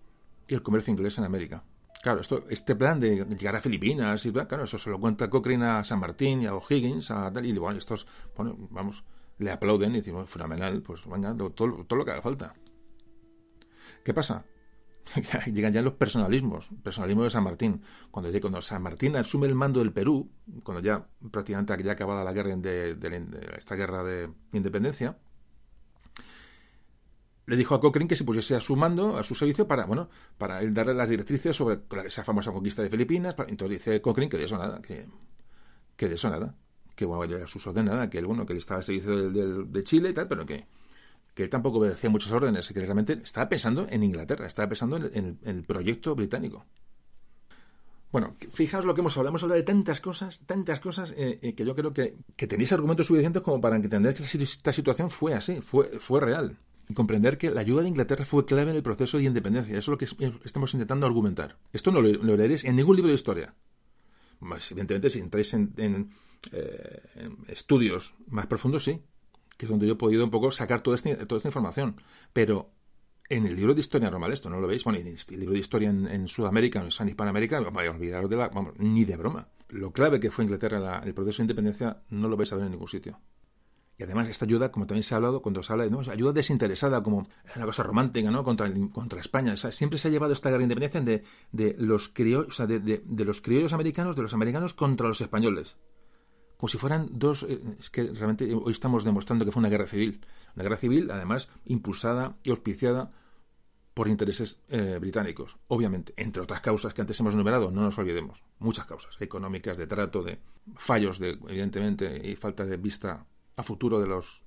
y 0.49 0.55
el 0.55 0.63
comercio 0.63 0.93
inglés 0.93 1.19
en 1.19 1.25
América. 1.25 1.65
Claro, 2.03 2.23
esto, 2.23 2.47
este 2.49 2.75
plan 2.77 2.99
de 2.99 3.27
llegar 3.27 3.57
a 3.57 3.61
Filipinas, 3.61 4.25
y 4.25 4.33
claro, 4.33 4.65
eso 4.65 4.79
se 4.79 4.89
lo 4.89 4.99
cuenta 4.99 5.29
Cochrane 5.29 5.67
a 5.67 5.85
San 5.85 6.01
Martín 6.01 6.43
y 6.43 6.47
a 6.47 6.55
O'Higgins, 6.55 7.11
a 7.11 7.31
tal, 7.31 7.45
y 7.45 7.53
bueno, 7.53 7.79
estos, 7.79 8.07
bueno, 8.35 8.57
vamos, 8.71 9.05
le 9.39 9.51
aplauden 9.51 9.93
y 9.93 10.01
dicen, 10.01 10.27
fenomenal, 10.27 10.81
pues 10.81 11.07
venga, 11.07 11.37
todo, 11.37 11.51
todo 11.85 11.97
lo 11.99 12.05
que 12.05 12.11
haga 12.13 12.23
falta. 12.23 12.55
¿Qué 14.03 14.15
pasa? 14.15 14.45
Llegan 15.53 15.73
ya 15.73 15.83
los 15.83 15.95
personalismos, 15.95 16.71
personalismo 16.83 17.25
de 17.25 17.31
San 17.31 17.45
Martín. 17.45 17.83
Cuando, 18.11 18.31
cuando 18.41 18.61
San 18.63 18.83
Martín 18.83 19.17
asume 19.17 19.47
el 19.47 19.55
mando 19.55 19.81
del 19.81 19.93
Perú, 19.93 20.31
cuando 20.63 20.83
ya 20.83 21.07
prácticamente 21.31 21.83
ya 21.83 21.93
acabada 21.93 22.25
la 22.25 22.33
guerra 22.33 22.55
de, 22.57 22.97
esta 23.57 23.75
guerra 23.75 24.05
de 24.05 24.31
independencia, 24.53 25.19
le 27.47 27.57
dijo 27.57 27.75
a 27.75 27.81
Cochrane 27.81 28.07
que 28.07 28.15
se 28.15 28.25
pusiese 28.25 28.55
a 28.55 28.61
su 28.61 28.77
mando, 28.77 29.17
a 29.17 29.25
su 29.25 29.35
servicio, 29.35 29.67
para, 29.67 29.85
bueno, 29.85 30.09
para 30.39 30.61
él 30.61 30.73
darle 30.73 30.95
las 30.95 31.09
directrices 31.09 31.57
sobre 31.57 31.81
esa 32.07 32.23
famosa 32.23 32.53
conquista 32.53 32.83
de 32.83 32.91
Filipinas. 32.91 33.35
Entonces 33.49 33.79
dice 33.79 34.01
Cochrane 34.01 34.29
que 34.29 34.37
de 34.37 34.45
eso 34.45 34.57
nada, 34.57 34.81
que, 34.81 35.07
que 35.97 36.09
de 36.09 36.15
eso 36.15 36.31
nada, 36.31 36.55
que 36.95 37.05
bueno, 37.05 37.43
a 37.43 37.47
sus 37.49 37.67
órdenes 37.67 37.93
nada, 37.93 38.09
que 38.09 38.19
él, 38.19 38.27
bueno, 38.27 38.47
que 38.47 38.53
él 38.53 38.59
estaba 38.61 38.79
al 38.79 38.85
servicio 38.85 39.31
de 39.31 39.83
Chile 39.83 40.11
y 40.11 40.13
tal, 40.13 40.29
pero 40.29 40.47
que, 40.47 40.67
que 41.35 41.45
él 41.45 41.51
tampoco 41.51 41.79
obedecía 41.79 42.11
muchas 42.11 42.33
órdenes, 42.33 42.69
que 42.69 42.81
realmente 42.81 43.21
estaba 43.25 43.49
pensando 43.49 43.87
en 43.89 44.03
Inglaterra, 44.03 44.47
estaba 44.47 44.69
pensando 44.69 44.97
en 44.97 45.39
el, 45.43 45.65
proyecto 45.65 46.15
británico. 46.15 46.67
Bueno, 48.11 48.35
fijaos 48.51 48.85
lo 48.85 48.95
que 48.95 49.01
hemos 49.01 49.17
hablado. 49.17 49.31
Hemos 49.31 49.43
hablado 49.45 49.61
de 49.61 49.65
tantas 49.65 50.01
cosas, 50.01 50.41
tantas 50.47 50.81
cosas, 50.81 51.13
eh, 51.17 51.39
eh, 51.43 51.55
que 51.55 51.65
yo 51.65 51.77
creo 51.77 51.93
que, 51.93 52.17
tenéis 52.37 52.73
argumentos 52.73 53.07
suficientes 53.07 53.43
como 53.43 53.61
para 53.61 53.77
entender 53.77 54.15
que 54.15 54.25
esta, 54.25 54.73
situación 54.73 55.11
fue 55.11 55.35
así, 55.35 55.61
fue, 55.61 56.01
fue 56.01 56.21
real. 56.21 56.59
Y 56.89 56.95
comprender 56.95 57.39
que 57.39 57.51
la 57.51 57.61
ayuda 57.61 57.83
de 57.83 57.89
Inglaterra 57.89 58.25
fue 58.25 58.45
clave 58.45 58.73
en 58.73 58.77
el 58.77 58.83
proceso 58.83 59.17
de 59.17 59.25
independencia. 59.25 59.79
Eso 59.79 59.93
es 59.93 60.09
lo 60.09 60.19
que 60.19 60.39
estamos 60.45 60.75
intentando 60.75 61.07
argumentar. 61.07 61.57
Esto 61.73 61.93
no 61.93 62.03
lo, 62.03 62.37
leeréis 62.37 62.65
en 62.65 62.75
ningún 62.75 62.97
libro 62.97 63.11
de 63.11 63.15
historia. 63.15 63.55
Más, 64.41 64.73
evidentemente, 64.73 65.11
si 65.11 65.21
entráis 65.21 65.55
en 65.55 66.11
eh, 66.53 67.03
estudios 67.49 68.15
más 68.27 68.47
profundos, 68.47 68.83
sí 68.83 69.01
que 69.61 69.67
es 69.67 69.71
donde 69.71 69.87
yo 69.87 69.93
he 69.93 69.97
podido 69.97 70.25
un 70.25 70.31
poco 70.31 70.51
sacar 70.51 70.81
toda, 70.81 70.97
toda 70.97 71.37
esta 71.37 71.49
información. 71.49 72.01
Pero 72.33 72.71
en 73.29 73.45
el 73.45 73.57
libro 73.57 73.75
de 73.75 73.81
historia 73.81 74.11
normal, 74.11 74.33
esto 74.33 74.49
no 74.49 74.59
lo 74.59 74.67
veis, 74.67 74.85
bueno, 74.85 74.99
en 74.99 75.09
el 75.09 75.19
libro 75.39 75.53
de 75.53 75.59
historia 75.59 75.91
en, 75.91 76.29
Sudamérica, 76.29 76.81
en 76.81 77.09
Hispanoamérica, 77.09 77.61
vaya 77.61 77.91
a 77.91 77.93
olvidaros 77.93 78.31
de 78.31 78.37
la, 78.37 78.49
vamos, 78.49 78.73
ni 78.79 79.05
de 79.05 79.19
broma. 79.19 79.49
Lo 79.69 79.93
clave 79.93 80.19
que 80.19 80.31
fue 80.31 80.45
Inglaterra 80.45 81.03
el 81.05 81.13
proceso 81.13 81.37
de 81.37 81.43
independencia 81.43 82.01
no 82.09 82.29
lo 82.29 82.39
vais 82.39 82.51
a 82.55 82.57
ver 82.57 82.65
en 82.65 82.71
ningún 82.71 82.89
sitio. 82.89 83.21
Y 83.99 84.05
además 84.05 84.31
esta 84.31 84.47
ayuda, 84.47 84.73
como 84.73 84.87
también 84.87 85.03
se 85.03 85.13
ha 85.13 85.19
hablado 85.19 85.43
cuando 85.43 85.63
se 85.63 85.75
habla 85.75 85.87
de 85.87 86.11
ayuda 86.11 86.33
desinteresada, 86.33 87.03
como 87.03 87.29
una 87.55 87.67
cosa 87.67 87.83
romántica, 87.83 88.31
¿no? 88.31 88.43
Contra, 88.45 88.73
contra 88.95 89.21
España. 89.21 89.57
siempre 89.57 89.99
se 89.99 90.09
ha 90.09 90.11
llevado 90.11 90.33
esta 90.33 90.49
guerra 90.49 90.61
de 90.61 90.73
independencia 90.73 91.03
de, 91.03 91.23
de 91.53 91.77
los 91.79 92.09
criollos, 92.09 92.49
o 92.49 92.53
sea, 92.53 92.67
de, 92.67 93.03
los 93.27 93.43
criollos 93.43 93.75
americanos, 93.75 94.17
de 94.17 94.23
los 94.23 94.33
americanos 94.33 94.73
contra 94.73 95.07
los 95.07 95.21
españoles 95.21 95.77
como 96.61 96.69
si 96.69 96.77
fueran 96.77 97.09
dos... 97.13 97.45
Eh, 97.45 97.59
es 97.79 97.89
que 97.89 98.03
realmente 98.03 98.45
hoy 98.55 98.71
estamos 98.71 99.03
demostrando 99.03 99.47
que 99.47 99.51
fue 99.51 99.61
una 99.61 99.71
guerra 99.71 99.87
civil. 99.87 100.21
Una 100.55 100.63
guerra 100.63 100.77
civil, 100.77 101.11
además, 101.11 101.49
impulsada 101.65 102.37
y 102.43 102.51
auspiciada 102.51 103.13
por 103.95 104.09
intereses 104.09 104.63
eh, 104.69 104.99
británicos, 105.01 105.57
obviamente, 105.69 106.13
entre 106.19 106.43
otras 106.43 106.61
causas 106.61 106.93
que 106.93 107.01
antes 107.01 107.19
hemos 107.19 107.33
enumerado, 107.33 107.71
no 107.71 107.81
nos 107.81 107.99
olvidemos, 107.99 108.45
muchas 108.59 108.85
causas 108.85 109.17
económicas, 109.21 109.79
de 109.79 109.87
trato, 109.87 110.23
de 110.23 110.39
fallos, 110.77 111.19
de, 111.19 111.31
evidentemente, 111.49 112.29
y 112.29 112.37
falta 112.37 112.67
de 112.67 112.77
vista 112.77 113.27
a 113.57 113.63
futuro 113.63 113.99
de 113.99 114.07
los 114.07 114.43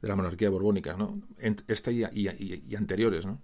de 0.00 0.08
la 0.08 0.16
monarquía 0.16 0.48
borbónica, 0.48 0.96
¿no? 0.96 1.20
Esta 1.38 1.90
y, 1.92 2.74
anteriores, 2.74 3.26
¿no? 3.26 3.42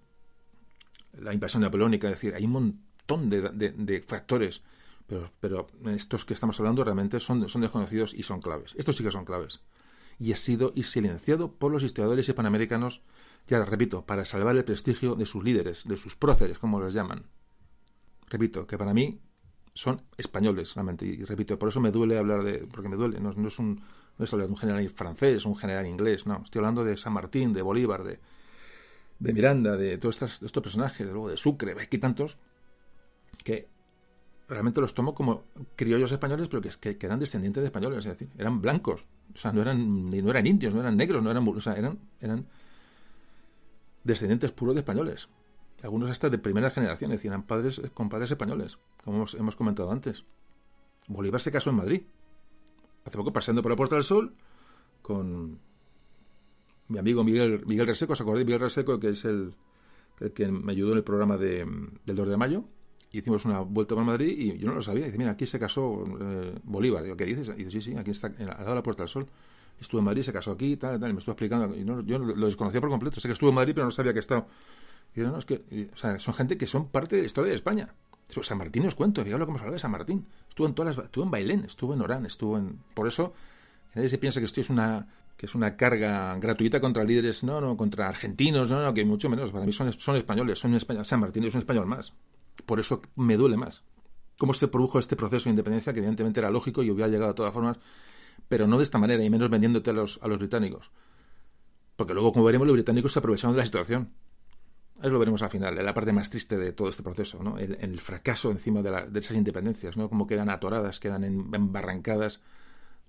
La 1.12 1.34
invasión 1.34 1.62
napoleónica, 1.62 2.08
es 2.08 2.14
decir, 2.14 2.34
hay 2.34 2.46
un 2.46 2.52
montón 2.52 3.28
de, 3.28 3.42
de 3.50 4.02
factores 4.02 4.62
pero, 5.06 5.30
pero 5.40 5.66
estos 5.86 6.24
que 6.24 6.34
estamos 6.34 6.58
hablando 6.60 6.82
realmente 6.84 7.20
son, 7.20 7.40
desconocidos 7.40 8.14
y 8.14 8.22
son 8.22 8.40
claves. 8.40 8.74
Estos 8.76 8.96
sí 8.96 9.04
que 9.04 9.10
son 9.10 9.24
claves. 9.24 9.60
Y 10.18 10.32
ha 10.32 10.36
sido 10.36 10.72
y 10.74 10.84
silenciado 10.84 11.52
por 11.52 11.72
los 11.72 11.82
historiadores 11.82 12.28
hispanoamericanos, 12.28 13.02
ya 13.46 13.64
repito, 13.64 14.06
para 14.06 14.24
salvar 14.24 14.56
el 14.56 14.64
prestigio 14.64 15.14
de 15.14 15.26
sus 15.26 15.44
líderes, 15.44 15.84
de 15.84 15.96
sus 15.96 16.16
próceres, 16.16 16.58
como 16.58 16.80
los 16.80 16.94
llaman. 16.94 17.26
Repito, 18.28 18.66
que 18.66 18.78
para 18.78 18.94
mí 18.94 19.20
son 19.74 20.02
españoles, 20.16 20.74
realmente. 20.74 21.04
Y 21.04 21.24
repito, 21.24 21.58
por 21.58 21.68
eso 21.68 21.80
me 21.80 21.90
duele 21.90 22.16
hablar 22.16 22.42
de. 22.42 22.66
porque 22.66 22.88
me 22.88 22.96
duele, 22.96 23.20
no, 23.20 23.30
es 23.30 23.58
un. 23.58 23.82
No 24.16 24.24
estoy 24.24 24.36
hablando 24.36 24.46
de 24.46 24.52
un 24.52 24.56
general 24.58 24.90
francés, 24.90 25.44
un 25.44 25.56
general 25.56 25.86
inglés, 25.86 26.26
no. 26.26 26.42
Estoy 26.44 26.60
hablando 26.60 26.84
de 26.84 26.96
San 26.96 27.12
Martín, 27.12 27.52
de 27.52 27.62
Bolívar, 27.62 28.04
de, 28.04 28.20
de 29.18 29.32
Miranda, 29.32 29.76
de 29.76 29.98
todos 29.98 30.22
estos 30.22 30.62
personajes, 30.62 31.04
de 31.04 31.12
luego 31.12 31.28
de 31.28 31.36
Sucre, 31.36 31.74
hay 31.78 31.98
tantos 31.98 32.38
que 33.42 33.73
realmente 34.48 34.80
los 34.80 34.94
tomo 34.94 35.14
como 35.14 35.44
criollos 35.76 36.12
españoles, 36.12 36.48
pero 36.48 36.62
que, 36.62 36.96
que, 36.98 37.06
eran 37.06 37.18
descendientes 37.18 37.62
de 37.62 37.66
españoles, 37.66 37.98
es 38.00 38.04
decir, 38.04 38.28
eran 38.38 38.60
blancos, 38.60 39.06
o 39.34 39.38
sea, 39.38 39.52
no 39.52 39.62
eran, 39.62 40.10
no 40.10 40.30
eran 40.30 40.46
indios, 40.46 40.74
no 40.74 40.80
eran 40.80 40.96
negros, 40.96 41.22
no 41.22 41.30
eran, 41.30 41.46
o 41.46 41.60
sea, 41.60 41.74
eran, 41.74 41.98
eran 42.20 42.46
descendientes 44.02 44.52
puros 44.52 44.74
de 44.74 44.80
españoles. 44.80 45.28
Algunos 45.82 46.10
hasta 46.10 46.30
de 46.30 46.38
primera 46.38 46.70
generación, 46.70 47.12
es 47.12 47.24
eran 47.24 47.42
padres 47.42 47.80
con 47.92 48.08
padres 48.08 48.30
españoles, 48.30 48.78
como 49.02 49.18
hemos, 49.18 49.34
hemos 49.34 49.56
comentado 49.56 49.90
antes. 49.90 50.24
Bolívar 51.08 51.40
se 51.40 51.52
casó 51.52 51.70
en 51.70 51.76
Madrid. 51.76 52.02
Hace 53.04 53.18
poco 53.18 53.32
paseando 53.32 53.60
por 53.60 53.70
la 53.70 53.76
Puerta 53.76 53.96
del 53.96 54.04
Sol 54.04 54.34
con 55.02 55.60
mi 56.88 56.98
amigo 56.98 57.22
Miguel, 57.22 57.62
Miguel 57.66 57.86
Reseco, 57.86 58.14
¿os 58.14 58.20
acordáis? 58.20 58.46
Miguel 58.46 58.60
Reseco, 58.60 58.98
que 58.98 59.10
es 59.10 59.26
el, 59.26 59.54
el 60.20 60.32
que 60.32 60.50
me 60.50 60.72
ayudó 60.72 60.92
en 60.92 60.98
el 60.98 61.04
programa 61.04 61.36
de, 61.36 61.66
del 62.06 62.16
2 62.16 62.28
de 62.28 62.36
mayo 62.38 62.64
hicimos 63.18 63.44
una 63.44 63.60
vuelta 63.60 63.94
por 63.94 64.04
Madrid 64.04 64.34
y 64.36 64.58
yo 64.58 64.68
no 64.68 64.74
lo 64.74 64.82
sabía. 64.82 65.06
Dice, 65.06 65.18
mira, 65.18 65.32
aquí 65.32 65.46
se 65.46 65.58
casó 65.58 66.04
eh, 66.20 66.54
Bolívar. 66.64 67.02
Digo, 67.02 67.16
¿qué 67.16 67.24
dices? 67.24 67.50
Y 67.56 67.64
dice, 67.64 67.70
sí, 67.70 67.82
sí, 67.82 67.96
aquí 67.96 68.10
está, 68.10 68.28
al 68.28 68.46
lado 68.46 68.68
de 68.70 68.74
la 68.74 68.82
Puerta 68.82 69.02
del 69.02 69.08
Sol. 69.08 69.26
Estuvo 69.80 69.98
en 69.98 70.04
Madrid, 70.04 70.22
se 70.22 70.32
casó 70.32 70.52
aquí, 70.52 70.76
tal, 70.76 71.00
tal, 71.00 71.10
y 71.10 71.12
me 71.12 71.18
estuvo 71.18 71.32
explicando. 71.32 71.74
Y 71.76 71.84
no, 71.84 72.00
yo 72.02 72.18
lo 72.18 72.46
desconocía 72.46 72.80
por 72.80 72.90
completo. 72.90 73.20
Sé 73.20 73.28
que 73.28 73.32
estuvo 73.32 73.50
en 73.50 73.56
Madrid, 73.56 73.72
pero 73.74 73.86
no 73.86 73.90
sabía 73.90 74.12
que 74.12 74.20
estaba. 74.20 74.46
Y 75.14 75.20
yo, 75.20 75.30
no, 75.30 75.38
es 75.38 75.44
que, 75.44 75.90
o 75.92 75.96
sea, 75.96 76.18
son 76.18 76.34
gente 76.34 76.56
que 76.56 76.66
son 76.66 76.88
parte 76.88 77.16
de 77.16 77.22
la 77.22 77.26
historia 77.26 77.50
de 77.50 77.56
España. 77.56 77.94
San 78.42 78.58
Martín 78.58 78.86
os 78.86 78.94
cuento, 78.94 79.22
fíjate 79.22 79.38
lo 79.38 79.46
que 79.46 79.50
hemos 79.50 79.60
hablado 79.60 79.74
de 79.74 79.78
San 79.78 79.90
Martín. 79.90 80.26
Estuvo 80.48 80.66
en 80.66 80.74
todas 80.74 80.96
las, 80.96 81.06
estuvo 81.06 81.24
en 81.24 81.30
Bailén, 81.30 81.64
estuvo 81.64 81.94
en 81.94 82.00
Orán, 82.00 82.26
estuvo 82.26 82.56
en. 82.58 82.80
Por 82.94 83.06
eso, 83.06 83.32
nadie 83.94 84.08
se 84.08 84.18
piensa 84.18 84.40
que 84.40 84.46
esto 84.46 84.60
es 84.60 84.70
una 84.70 85.06
que 85.36 85.46
es 85.46 85.54
una 85.54 85.76
carga 85.76 86.36
gratuita 86.36 86.80
contra 86.80 87.02
líderes, 87.02 87.42
no, 87.42 87.60
no, 87.60 87.76
contra 87.76 88.08
argentinos, 88.08 88.70
no, 88.70 88.80
no, 88.82 88.94
que 88.94 89.04
mucho 89.04 89.28
menos. 89.28 89.50
Para 89.50 89.66
mí 89.66 89.72
son, 89.72 89.92
son 89.92 90.16
españoles, 90.16 90.58
son 90.58 90.74
españoles. 90.74 91.08
San 91.08 91.20
Martín 91.20 91.44
es 91.44 91.54
un 91.54 91.60
español 91.60 91.86
más. 91.86 92.12
Por 92.66 92.80
eso 92.80 93.02
me 93.16 93.36
duele 93.36 93.56
más. 93.56 93.84
¿Cómo 94.38 94.54
se 94.54 94.68
produjo 94.68 94.98
este 94.98 95.16
proceso 95.16 95.44
de 95.44 95.50
independencia? 95.50 95.92
Que 95.92 96.00
evidentemente 96.00 96.40
era 96.40 96.50
lógico 96.50 96.82
y 96.82 96.90
hubiera 96.90 97.08
llegado 97.08 97.32
de 97.32 97.36
todas 97.36 97.52
formas, 97.52 97.78
pero 98.48 98.66
no 98.66 98.78
de 98.78 98.84
esta 98.84 98.98
manera, 98.98 99.24
y 99.24 99.30
menos 99.30 99.50
vendiéndote 99.50 99.90
a 99.90 99.92
los, 99.92 100.18
a 100.22 100.28
los 100.28 100.38
británicos. 100.38 100.90
Porque 101.96 102.14
luego, 102.14 102.32
como 102.32 102.44
veremos, 102.44 102.66
los 102.66 102.74
británicos 102.74 103.12
se 103.12 103.20
aprovecharon 103.20 103.54
de 103.54 103.58
la 103.58 103.64
situación. 103.64 104.10
Eso 105.00 105.10
lo 105.10 105.18
veremos 105.18 105.42
al 105.42 105.50
final, 105.50 105.76
en 105.76 105.84
la 105.84 105.94
parte 105.94 106.12
más 106.12 106.30
triste 106.30 106.56
de 106.56 106.72
todo 106.72 106.88
este 106.88 107.02
proceso, 107.02 107.42
¿no? 107.42 107.58
el, 107.58 107.98
fracaso 108.00 108.50
encima 108.50 108.80
de, 108.80 109.06
de, 109.10 109.20
esas 109.20 109.36
independencias, 109.36 109.96
¿no? 109.96 110.08
Como 110.08 110.26
quedan 110.26 110.48
atoradas, 110.48 111.00
quedan 111.00 111.24
embarrancadas 111.24 112.40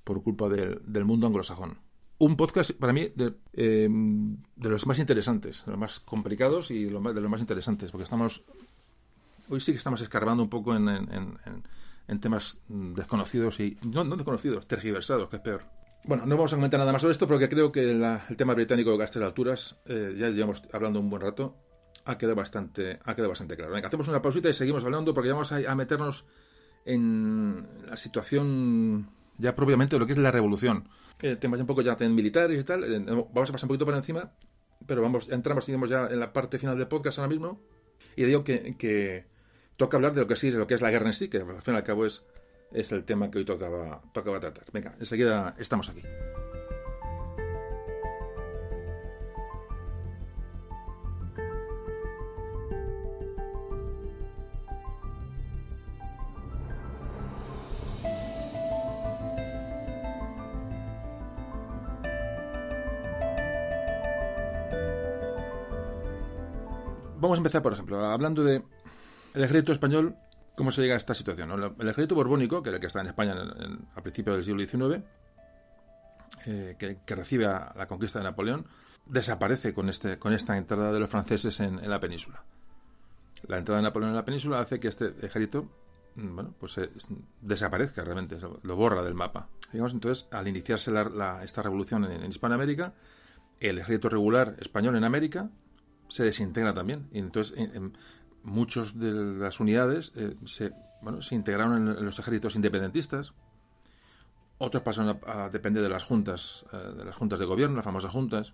por 0.03 0.23
culpa 0.23 0.49
del, 0.49 0.81
del 0.85 1.05
mundo 1.05 1.27
anglosajón. 1.27 1.77
Un 2.17 2.37
podcast 2.37 2.71
para 2.71 2.93
mí 2.93 3.11
de, 3.15 3.33
eh, 3.53 3.89
los 4.57 4.87
más 4.87 4.99
interesantes, 4.99 5.63
de 5.65 5.71
los 5.71 5.79
más 5.79 5.99
complicados 5.99 6.71
y 6.71 6.85
de 6.85 6.91
los 6.91 7.29
más 7.29 7.41
interesantes, 7.41 7.91
porque 7.91 8.05
estamos 8.05 8.43
hoy 9.49 9.59
sí 9.59 9.71
que 9.71 9.77
estamos 9.77 10.01
escarbando 10.01 10.43
un 10.43 10.49
poco 10.49 10.75
en, 10.75 10.87
en, 10.87 12.19
temas 12.19 12.59
desconocidos 12.67 13.59
y 13.59 13.77
no, 13.85 14.03
no, 14.03 14.15
desconocidos, 14.15 14.67
tergiversados, 14.67 15.29
que 15.29 15.37
es 15.37 15.41
peor. 15.41 15.63
Bueno, 16.07 16.25
no 16.25 16.35
vamos 16.35 16.53
a 16.53 16.55
comentar 16.55 16.79
nada 16.79 16.91
más 16.91 17.01
sobre 17.01 17.13
esto 17.13 17.27
porque 17.27 17.49
creo 17.49 17.71
que 17.71 17.91
el 17.91 18.37
tema 18.37 18.53
británico 18.53 18.91
de 18.91 18.97
Castel 18.99 19.23
Alturas, 19.23 19.77
eh, 19.85 20.15
ya 20.17 20.29
llevamos 20.29 20.61
hablando 20.71 20.99
un 20.99 21.09
buen 21.09 21.21
rato, 21.21 21.55
ha 22.05 22.17
quedado 22.17 22.35
bastante, 22.35 22.99
ha 23.03 23.15
quedado 23.15 23.29
bastante 23.29 23.55
claro. 23.55 23.73
Venga, 23.73 23.87
hacemos 23.87 24.07
una 24.07 24.21
pausita 24.21 24.47
y 24.47 24.53
seguimos 24.53 24.83
hablando 24.85 25.13
porque 25.13 25.31
vamos 25.31 25.51
a, 25.51 25.75
meternos 25.75 26.25
en 26.85 27.67
la 27.87 27.97
situación 27.97 29.09
ya 29.37 29.55
propiamente 29.55 29.95
de 29.95 29.99
lo 29.99 30.05
que 30.05 30.13
es 30.13 30.19
la 30.19 30.31
revolución. 30.31 30.87
El 31.21 31.39
tema 31.39 31.57
ya 31.57 31.63
un 31.63 31.67
poco 31.67 31.81
ya 31.81 31.95
militares 31.95 32.61
y 32.61 32.63
tal, 32.63 32.83
eh, 32.83 32.99
vamos 32.99 33.49
a 33.49 33.53
pasar 33.53 33.65
un 33.65 33.69
poquito 33.69 33.85
por 33.85 33.95
encima, 33.95 34.31
pero 34.85 35.01
vamos, 35.01 35.27
entramos 35.29 35.65
digamos, 35.65 35.89
ya 35.89 36.05
en 36.05 36.19
la 36.19 36.31
parte 36.31 36.59
final 36.59 36.77
del 36.77 36.87
podcast 36.87 37.17
ahora 37.17 37.29
mismo. 37.29 37.59
Y 38.15 38.25
digo 38.25 38.43
que 38.43 39.25
toca 39.77 39.97
hablar 39.97 40.13
de 40.13 40.21
lo 40.21 40.27
que 40.27 40.35
sí, 40.35 40.51
de 40.51 40.57
lo 40.57 40.67
que 40.67 40.73
es 40.73 40.81
la 40.81 40.91
guerra 40.91 41.07
en 41.07 41.13
sí, 41.13 41.29
que 41.29 41.37
al 41.37 41.61
fin 41.61 41.73
y 41.73 41.77
al 41.77 41.83
cabo 41.83 42.05
es, 42.05 42.25
es 42.71 42.91
el 42.91 43.03
tema 43.03 43.29
que 43.29 43.39
hoy 43.39 43.45
tocaba, 43.45 44.01
tocaba 44.13 44.39
tratar. 44.39 44.65
Venga, 44.71 44.95
enseguida 44.99 45.55
estamos 45.57 45.89
aquí. 45.89 46.01
Vamos 67.17 67.39
a 67.39 67.39
empezar, 67.39 67.63
por 67.63 67.73
ejemplo, 67.73 68.05
hablando 68.05 68.43
de 68.43 68.61
el 69.35 69.43
ejército 69.43 69.71
español, 69.71 70.15
¿cómo 70.55 70.71
se 70.71 70.81
llega 70.81 70.95
a 70.95 70.97
esta 70.97 71.13
situación? 71.13 71.51
El 71.79 71.87
ejército 71.87 72.15
borbónico, 72.15 72.63
que 72.63 72.69
era 72.69 72.77
el 72.77 72.81
que 72.81 72.87
está 72.87 73.01
en 73.01 73.07
España 73.07 73.33
en, 73.33 73.87
a 73.95 74.01
principios 74.01 74.35
del 74.35 74.45
siglo 74.45 74.65
XIX, 74.65 75.03
eh, 76.47 76.75
que, 76.77 77.15
recibe 77.15 77.45
a 77.45 77.73
la 77.75 77.87
conquista 77.87 78.19
de 78.19 78.25
Napoleón, 78.25 78.65
desaparece 79.05 79.73
con, 79.73 79.89
este, 79.89 80.17
esta 80.31 80.57
entrada 80.57 80.91
de 80.91 80.99
los 80.99 81.09
franceses 81.09 81.59
en, 81.59 81.87
la 81.87 81.99
península. 81.99 82.43
La 83.47 83.57
entrada 83.57 83.79
de 83.79 83.83
Napoleón 83.83 84.11
en 84.11 84.15
la 84.15 84.25
península 84.25 84.59
hace 84.59 84.79
que 84.79 84.87
este 84.87 85.13
ejército 85.21 85.69
mm, 86.15 86.35
bueno, 86.35 86.53
pues 86.59 86.79
desaparezca 87.41 88.03
realmente, 88.03 88.37
lo 88.39 88.75
borra 88.75 89.03
del 89.03 89.13
mapa. 89.13 89.49
Entonces, 89.73 90.27
al 90.31 90.47
iniciarse 90.47 90.91
esta 91.43 91.61
revolución 91.61 92.05
en, 92.05 92.29
Hispanoamérica, 92.29 92.93
el 93.59 93.79
ejército 93.79 94.09
regular 94.09 94.55
español 94.59 94.95
en 94.95 95.03
América 95.03 95.49
se 96.07 96.23
desintegra 96.23 96.73
también. 96.73 97.07
Y 97.11 97.19
entonces, 97.19 97.57
muchos 98.45 98.97
de 98.99 99.11
las 99.11 99.59
unidades 99.59 100.13
eh, 100.15 100.35
se, 100.45 100.71
bueno, 101.01 101.21
se 101.21 101.35
integraron 101.35 101.89
en 101.97 102.05
los 102.05 102.19
ejércitos 102.19 102.55
independentistas, 102.55 103.33
otros 104.57 104.83
pasaron 104.83 105.19
a, 105.25 105.49
depender 105.49 105.83
de 105.83 105.89
las 105.89 106.03
juntas, 106.03 106.65
eh, 106.71 106.77
de 106.97 107.05
las 107.05 107.15
juntas 107.15 107.39
de 107.39 107.45
gobierno, 107.45 107.75
las 107.75 107.85
famosas 107.85 108.11
juntas. 108.11 108.53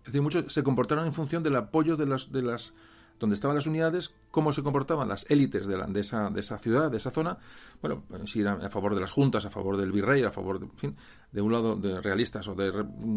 Es 0.00 0.12
decir, 0.12 0.22
muchos 0.22 0.52
se 0.52 0.62
comportaron 0.62 1.06
en 1.06 1.14
función 1.14 1.42
del 1.42 1.56
apoyo 1.56 1.96
de 1.96 2.06
las, 2.06 2.30
de 2.30 2.42
las 2.42 2.74
donde 3.18 3.34
estaban 3.34 3.54
las 3.54 3.66
unidades, 3.66 4.14
cómo 4.30 4.52
se 4.52 4.62
comportaban 4.62 5.08
las 5.08 5.30
élites 5.30 5.66
de, 5.66 5.78
la, 5.78 5.86
de, 5.86 6.00
esa, 6.00 6.28
de 6.28 6.40
esa 6.40 6.58
ciudad, 6.58 6.90
de 6.90 6.98
esa 6.98 7.10
zona, 7.10 7.38
bueno, 7.80 8.04
si 8.26 8.40
eran 8.40 8.62
a 8.62 8.68
favor 8.68 8.94
de 8.94 9.00
las 9.00 9.10
juntas, 9.10 9.46
a 9.46 9.50
favor 9.50 9.78
del 9.78 9.90
virrey, 9.90 10.22
a 10.22 10.30
favor, 10.30 10.58
de, 10.58 10.66
en 10.66 10.78
fin, 10.78 10.96
de 11.32 11.40
un 11.40 11.52
lado 11.52 11.76
de 11.76 12.00
realistas 12.00 12.46
o 12.48 12.54
de 12.54 12.68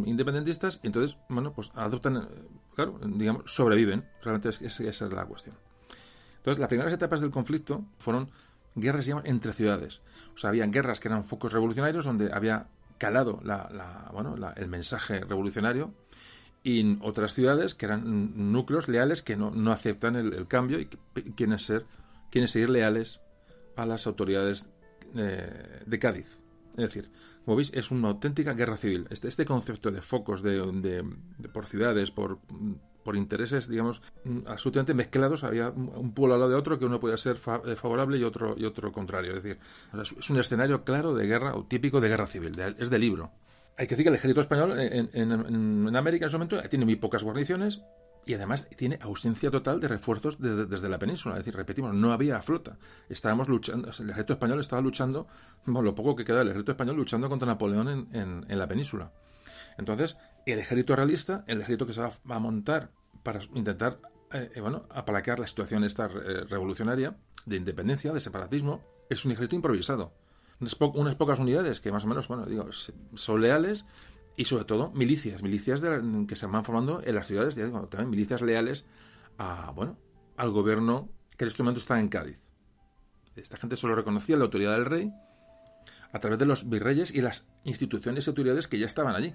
independentistas, 0.05 0.79
y 0.83 0.87
entonces, 0.87 1.17
bueno, 1.27 1.51
pues 1.51 1.71
adoptan, 1.75 2.17
eh, 2.17 2.47
claro, 2.75 2.97
digamos, 3.05 3.43
sobreviven, 3.45 4.07
realmente 4.23 4.49
esa 4.49 4.87
es 4.87 5.01
la 5.01 5.25
cuestión. 5.25 5.55
Entonces, 6.39 6.59
las 6.59 6.67
primeras 6.69 6.91
etapas 6.91 7.21
del 7.21 7.31
conflicto 7.31 7.85
fueron 7.97 8.29
guerras 8.75 9.07
entre 9.25 9.53
ciudades. 9.53 10.01
O 10.33 10.37
sea, 10.37 10.49
habían 10.49 10.71
guerras 10.71 10.99
que 10.99 11.07
eran 11.07 11.23
focos 11.23 11.53
revolucionarios 11.53 12.05
donde 12.05 12.31
había 12.33 12.67
calado 12.97 13.39
la, 13.43 14.09
bueno, 14.13 14.35
el 14.55 14.67
mensaje 14.67 15.21
revolucionario 15.21 15.93
y 16.63 16.97
otras 17.01 17.33
ciudades 17.33 17.73
que 17.73 17.85
eran 17.85 18.51
núcleos 18.51 18.87
leales 18.87 19.21
que 19.21 19.37
no, 19.37 19.71
aceptan 19.71 20.15
el, 20.15 20.47
cambio 20.47 20.79
y 20.79 20.85
quieren, 20.85 21.57
ser, 21.59 21.85
quieren 22.29 22.47
seguir 22.47 22.69
leales 22.69 23.21
a 23.75 23.85
las 23.85 24.07
autoridades 24.07 24.69
eh, 25.15 25.81
de 25.85 25.99
Cádiz. 25.99 26.41
Es 26.71 26.85
decir, 26.85 27.09
como 27.45 27.57
veis, 27.57 27.71
es 27.73 27.91
una 27.91 28.09
auténtica 28.09 28.53
guerra 28.53 28.77
civil. 28.77 29.07
Este, 29.09 29.27
este 29.27 29.45
concepto 29.45 29.91
de 29.91 30.01
focos 30.01 30.43
de, 30.43 31.03
por 31.51 31.65
ciudades, 31.65 32.11
por 32.11 32.39
por 33.03 33.15
intereses, 33.15 33.67
digamos, 33.67 34.01
absolutamente 34.45 34.93
mezclados. 34.93 35.43
Había 35.43 35.69
un 35.69 36.13
pueblo 36.13 36.35
al 36.35 36.41
lado 36.41 36.51
de 36.51 36.57
otro 36.57 36.79
que 36.79 36.85
uno 36.85 36.99
podía 36.99 37.17
ser 37.17 37.37
eh, 37.65 37.75
favorable 37.75 38.17
y 38.17 38.23
otro, 38.23 38.55
y 38.57 38.65
otro 38.65 38.91
contrario. 38.91 39.35
Es 39.35 39.43
decir, 39.43 39.59
es 40.17 40.29
un 40.29 40.37
escenario 40.37 40.83
claro 40.83 41.13
de 41.13 41.27
guerra, 41.27 41.55
o 41.55 41.65
típico 41.65 42.01
de 42.01 42.09
guerra 42.09 42.27
civil, 42.27 42.59
es 42.77 42.89
de 42.89 42.99
libro. 42.99 43.31
Hay 43.77 43.87
que 43.87 43.91
decir 43.95 44.03
que 44.03 44.09
el 44.09 44.15
ejército 44.15 44.41
español 44.41 44.77
en, 44.77 45.95
América 45.95 46.25
en 46.25 46.27
ese 46.27 46.37
momento 46.37 46.61
tiene 46.69 46.83
muy 46.83 46.97
pocas 46.97 47.23
guarniciones 47.23 47.81
y 48.25 48.33
además 48.33 48.67
tiene 48.75 48.99
ausencia 49.01 49.49
total 49.49 49.79
de 49.79 49.87
refuerzos 49.87 50.37
desde, 50.37 50.89
la 50.89 50.99
península. 50.99 51.35
Es 51.35 51.45
decir, 51.45 51.55
repetimos, 51.55 51.95
no 51.95 52.11
había 52.11 52.41
flota. 52.41 52.77
Estábamos 53.07 53.47
luchando, 53.47 53.87
el 53.87 54.09
ejército 54.09 54.33
español 54.33 54.59
estaba 54.59 54.81
luchando, 54.81 55.27
bueno, 55.65 55.81
lo 55.81 55.95
poco 55.95 56.13
que 56.13 56.25
queda 56.25 56.39
del 56.39 56.49
ejército 56.49 56.73
español 56.73 56.97
luchando 56.97 57.29
contra 57.29 57.47
Napoleón 57.47 58.09
en 58.11 58.59
la 58.59 58.67
península. 58.67 59.11
Entonces, 59.79 60.17
el 60.51 60.59
ejército 60.59 60.95
realista, 60.95 61.43
el 61.47 61.61
ejército 61.61 61.85
que 61.85 61.93
se 61.93 62.01
va 62.01 62.11
a 62.29 62.39
montar 62.39 62.91
para 63.23 63.39
intentar 63.53 63.99
eh, 64.31 64.51
eh, 64.55 64.61
bueno, 64.61 64.85
la 64.89 65.47
situación 65.47 65.83
esta 65.83 66.05
eh, 66.05 66.43
revolucionaria 66.47 67.17
de 67.45 67.55
independencia, 67.55 68.13
de 68.13 68.21
separatismo, 68.21 68.81
es 69.09 69.25
un 69.25 69.31
ejército 69.31 69.55
improvisado. 69.55 70.13
Unas, 70.59 71.15
pocas 71.15 71.39
unidades 71.39 71.79
que 71.79 71.91
más 71.91 72.03
o 72.03 72.07
menos, 72.07 72.27
bueno, 72.27 72.45
digo, 72.45 72.69
son 73.15 73.41
leales 73.41 73.85
y 74.35 74.45
sobre 74.45 74.65
todo 74.65 74.91
milicias, 74.91 75.41
milicias 75.41 75.81
que 76.27 76.35
se 76.35 76.45
van 76.45 76.65
formando 76.65 77.01
en 77.03 77.15
las 77.15 77.27
ciudades, 77.27 77.55
también 77.55 78.09
milicias 78.09 78.41
leales 78.41 78.85
a, 79.37 79.71
bueno, 79.71 79.97
al 80.35 80.51
gobierno 80.51 81.09
que 81.37 81.45
en 81.45 81.47
este 81.47 81.63
momento 81.63 81.79
está 81.79 81.99
en 81.99 82.09
Cádiz. 82.09 82.49
Esta 83.37 83.55
gente 83.55 83.77
solo 83.77 83.95
reconocía 83.95 84.35
la 84.35 84.43
autoridad 84.43 84.73
del 84.73 84.85
rey, 84.85 85.13
a 86.11 86.19
través 86.19 86.37
de 86.39 86.45
los 86.45 86.69
virreyes 86.69 87.11
y 87.11 87.21
las 87.21 87.47
instituciones 87.63 88.27
y 88.27 88.29
autoridades 88.29 88.67
que 88.67 88.79
ya 88.79 88.85
estaban 88.85 89.15
allí. 89.15 89.33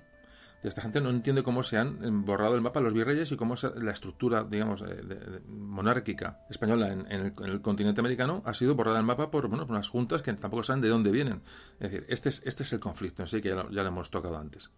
Esta 0.69 0.81
gente 0.81 1.03
no 1.03 1.11
entiende 1.11 1.43
cómo 1.43 1.63
se 1.63 1.77
han 1.77 2.25
borrado 2.25 2.55
el 2.55 2.63
mapa 2.63 2.81
los 2.81 2.95
virreyes 2.95 3.31
y 3.31 3.37
cómo 3.37 3.55
la 3.77 3.93
estructura, 3.93 4.45
digamos, 4.45 4.83
eh, 4.83 5.41
monárquica 5.47 6.41
española 6.49 6.91
en, 6.91 7.07
el, 7.11 7.61
continente 7.61 8.01
americano 8.01 8.43
ha 8.47 8.55
sido 8.55 8.75
borrada 8.75 8.97
del 8.97 9.07
mapa 9.07 9.31
por, 9.31 9.45
unas 9.45 9.89
juntas 9.91 10.23
que 10.23 10.33
tampoco 10.33 10.63
saben 10.63 10.81
de 10.81 10.89
dónde 10.89 11.13
vienen. 11.13 11.43
Es 11.81 11.91
decir, 11.91 12.07
este 12.09 12.31
es, 12.31 12.43
este 12.47 12.63
es 12.63 12.73
el 12.73 12.81
conflicto 12.81 13.23
en 13.23 13.29
sí 13.29 13.43
que 13.43 13.51
ya 13.51 13.83
lo, 13.83 13.87
hemos 13.87 14.11
tocado 14.11 14.39
antes. 14.39 14.71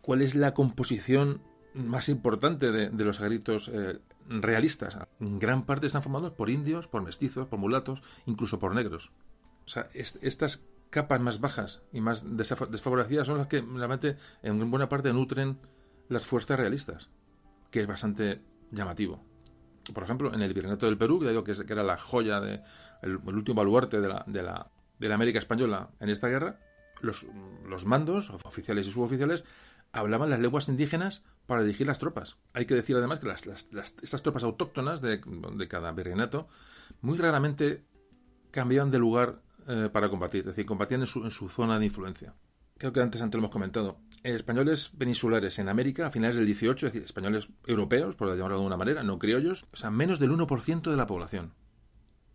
¿Cuál 0.00 0.22
es 0.22 0.36
la 0.36 0.54
composición 0.54 1.42
más 1.74 2.08
importante 2.08 2.70
de, 2.70 3.04
los 3.04 3.18
ejércitos 3.18 3.68
eh, 3.68 3.98
realistas? 4.28 4.96
En 5.18 5.40
gran 5.40 5.66
parte 5.66 5.86
están 5.86 6.04
formados 6.04 6.32
por 6.32 6.50
indios, 6.50 6.86
por 6.86 7.02
mestizos, 7.02 7.48
por 7.48 7.58
mulatos, 7.58 8.02
incluso 8.26 8.60
por 8.60 8.76
negros. 8.76 9.10
O 9.64 9.68
sea, 9.68 9.88
estas 9.92 10.64
capas 10.92 11.20
más 11.20 11.40
bajas 11.40 11.82
y 11.90 12.02
más 12.02 12.36
desfavorecidas 12.36 13.26
son 13.26 13.38
las 13.38 13.46
que 13.46 13.62
realmente 13.62 14.16
en 14.42 14.70
buena 14.70 14.90
parte 14.90 15.12
nutren 15.12 15.58
las 16.08 16.26
fuerzas 16.26 16.60
realistas, 16.60 17.08
que 17.70 17.80
es 17.80 17.86
bastante 17.86 18.42
llamativo. 18.70 19.24
Por 19.94 20.04
ejemplo, 20.04 20.32
en 20.34 20.42
el 20.42 20.52
Virreinato 20.52 20.84
del 20.84 20.98
Perú, 20.98 21.18
que, 21.18 21.28
digo 21.28 21.42
que, 21.42 21.56
era 21.66 21.82
la 21.82 21.96
joya, 21.96 22.40
de, 22.40 22.60
el, 23.00 23.16
último 23.16 23.56
baluarte 23.56 24.00
de 24.00 24.08
la, 24.08 24.22
de, 24.26 24.42
la, 24.42 24.70
de 24.98 25.08
la 25.08 25.14
América 25.14 25.38
española 25.38 25.88
en 25.98 26.10
esta 26.10 26.28
guerra, 26.28 26.60
los, 27.00 27.26
los 27.66 27.86
mandos, 27.86 28.28
oficiales 28.44 28.86
y 28.86 28.90
suboficiales, 28.90 29.44
hablaban 29.92 30.28
las 30.28 30.40
lenguas 30.40 30.68
indígenas 30.68 31.24
para 31.46 31.62
dirigir 31.62 31.86
las 31.86 32.00
tropas. 32.00 32.36
Hay 32.52 32.66
que 32.66 32.74
decir 32.74 32.96
además 32.96 33.18
que 33.18 33.28
las, 33.28 33.46
estas 34.02 34.22
tropas 34.22 34.42
autóctonas 34.42 35.00
de, 35.00 35.22
de 35.56 35.68
cada 35.68 35.90
virreinato 35.92 36.48
muy 37.00 37.16
raramente 37.16 37.82
cambiaban 38.50 38.90
de 38.90 38.98
lugar 38.98 39.40
eh, 39.68 39.88
para 39.92 40.08
combatir, 40.08 40.40
es 40.40 40.46
decir, 40.46 40.66
combatían 40.66 41.02
en 41.02 41.06
su, 41.06 41.24
en 41.24 41.30
su, 41.30 41.48
zona 41.48 41.78
de 41.78 41.86
influencia. 41.86 42.34
Creo 42.78 42.92
que 42.92 43.00
antes, 43.00 43.20
antes 43.22 43.38
lo 43.38 43.44
hemos 43.44 43.52
comentado. 43.52 44.00
Españoles 44.22 44.88
peninsulares 44.88 45.58
en 45.58 45.68
América 45.68 46.06
a 46.06 46.10
finales 46.10 46.36
del 46.36 46.46
18, 46.46 46.86
es 46.86 46.92
decir, 46.92 47.04
españoles 47.04 47.48
europeos, 47.66 48.16
por 48.16 48.28
llamarlo 48.28 48.56
de 48.56 48.60
alguna 48.60 48.76
manera, 48.76 49.02
no 49.02 49.18
criollos, 49.18 49.64
o 49.72 49.76
sea, 49.76 49.90
menos 49.90 50.18
del 50.18 50.32
1% 50.32 50.90
de 50.90 50.96
la 50.96 51.06
población. 51.06 51.54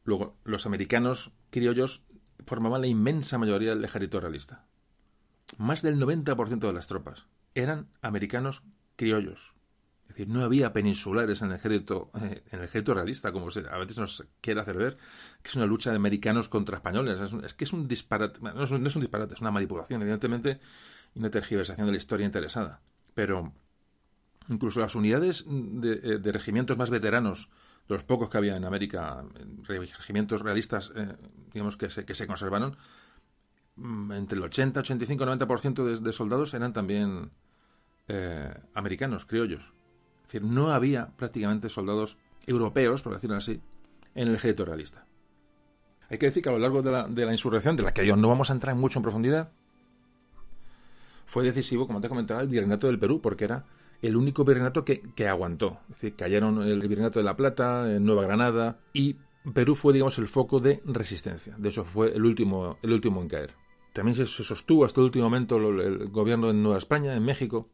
Luego, 0.06 0.38
los 0.46 0.66
americanos 0.66 1.34
criollos 1.50 2.04
formaban 2.46 2.82
la 2.82 2.88
inmensa 2.88 3.38
mayoría 3.38 3.72
del 3.72 3.84
ejército 3.84 4.22
realista. 4.22 4.66
Más 5.58 5.82
del 5.82 6.00
90% 6.00 6.60
de 6.60 6.74
las 6.74 6.88
tropas 6.88 7.26
eran 7.56 7.90
americanos 8.02 8.64
criollos. 8.96 9.57
Es 10.08 10.16
decir, 10.16 10.30
no 10.30 10.42
había 10.42 10.72
peninsulares 10.72 11.42
en 11.42 11.50
el 11.50 11.58
ejército, 11.58 12.10
eh, 12.22 12.42
en 12.50 12.60
el 12.60 12.66
ejército 12.66 12.94
realista, 12.94 13.34
como 13.34 13.48
a 13.48 13.78
veces 13.78 13.98
nos 13.98 14.26
quiere 14.40 14.62
hacer 14.62 14.78
ver, 14.78 14.98
que 15.44 15.50
es 15.50 15.56
una 15.56 15.66
lucha 15.66 15.90
de 15.90 15.98
americanos 15.98 16.48
contra 16.48 16.78
españoles. 16.78 17.20
Es, 17.20 17.54
que 17.54 17.66
es 17.66 17.74
un 17.74 17.90
disparate, 17.90 18.40
no 18.42 18.64
es 18.64 18.72
un, 18.72 19.02
disparate, 19.02 19.34
es 19.34 19.42
una 19.42 19.52
manipulación, 19.52 20.02
evidentemente, 20.02 20.62
y 21.14 21.20
una 21.20 21.30
tergiversación 21.30 21.86
de 21.88 21.92
la 21.92 21.98
historia 21.98 22.26
interesada. 22.26 22.82
Pero 23.14 23.54
incluso 24.48 24.80
las 24.80 24.96
unidades 24.96 25.44
de, 25.46 26.00
eh, 26.02 26.32
regimientos 26.32 26.78
más 26.78 26.90
veteranos, 26.90 27.50
los 27.90 28.06
pocos 28.06 28.30
que 28.30 28.38
había 28.38 28.56
en 28.56 28.64
América, 28.64 29.26
regimientos 29.64 30.42
realistas, 30.42 30.92
eh, 30.96 31.16
digamos, 31.52 31.76
que 31.76 31.90
se, 31.90 32.06
que 32.06 32.16
se 32.16 32.28
conservaron, 32.28 32.78
mm, 33.76 34.14
entre 34.14 34.38
el 34.38 34.44
80, 34.46 34.80
85, 34.80 35.26
90% 35.26 35.84
de, 35.84 35.98
de 36.00 36.14
soldados 36.14 36.54
eran 36.54 36.72
también 36.72 37.32
americanos, 38.74 39.26
criollos. 39.26 39.74
Es 40.28 40.34
decir, 40.34 40.44
no 40.44 40.72
había 40.72 41.08
prácticamente 41.16 41.70
soldados 41.70 42.18
europeos, 42.46 43.02
por 43.02 43.14
decirlo 43.14 43.38
así, 43.38 43.62
en 44.14 44.28
el 44.28 44.36
ejército 44.36 44.66
realista. 44.66 45.06
Hay 46.10 46.18
que 46.18 46.26
decir 46.26 46.44
que 46.44 46.50
a 46.50 46.52
lo 46.52 46.60
largo 46.60 46.82
de 46.82 47.26
la, 47.26 47.32
insurrección, 47.32 47.78
de 47.78 47.84
la 47.84 47.94
que 47.94 48.06
no 48.14 48.28
vamos 48.28 48.50
a 48.50 48.54
entrar 48.54 48.76
mucho 48.76 49.00
en 49.00 49.04
profundidad, 49.04 49.52
fue 51.26 51.46
decisivo, 51.46 51.88
como 51.88 52.02
te 52.02 52.10
comentaba, 52.10 52.42
el 52.42 52.50
virreinato 52.50 52.88
del 52.88 53.00
Perú, 53.00 53.22
porque 53.22 53.46
era 53.46 53.66
el 54.02 54.18
único 54.18 54.44
virreinato 54.44 54.84
que, 54.84 55.28
aguantó. 55.28 55.80
Es 55.84 56.02
decir, 56.02 56.16
cayeron 56.16 56.62
el 56.62 56.80
virreinato 56.82 57.20
de 57.20 57.26
La 57.26 57.38
Plata, 57.38 57.90
en 57.90 58.04
Nueva 58.04 58.24
Granada, 58.24 58.80
y 58.92 59.16
Perú 59.54 59.76
fue, 59.76 59.94
digamos, 59.94 60.18
el 60.18 60.28
foco 60.28 60.60
de 60.60 60.82
resistencia. 60.86 61.56
De 61.58 61.70
eso 61.70 61.86
fue 61.86 62.14
el 62.14 62.26
último, 62.26 62.78
el 62.82 62.92
último 62.92 63.22
en 63.22 63.30
caer. 63.30 63.56
También 63.94 64.16
se 64.16 64.26
sostuvo 64.28 64.84
hasta 64.84 65.00
el 65.00 65.06
último 65.06 65.24
momento 65.24 65.56
el 65.56 66.10
gobierno 66.10 66.50
en 66.50 66.62
Nueva 66.62 66.78
España, 66.78 67.16
en 67.16 67.24
México, 67.24 67.70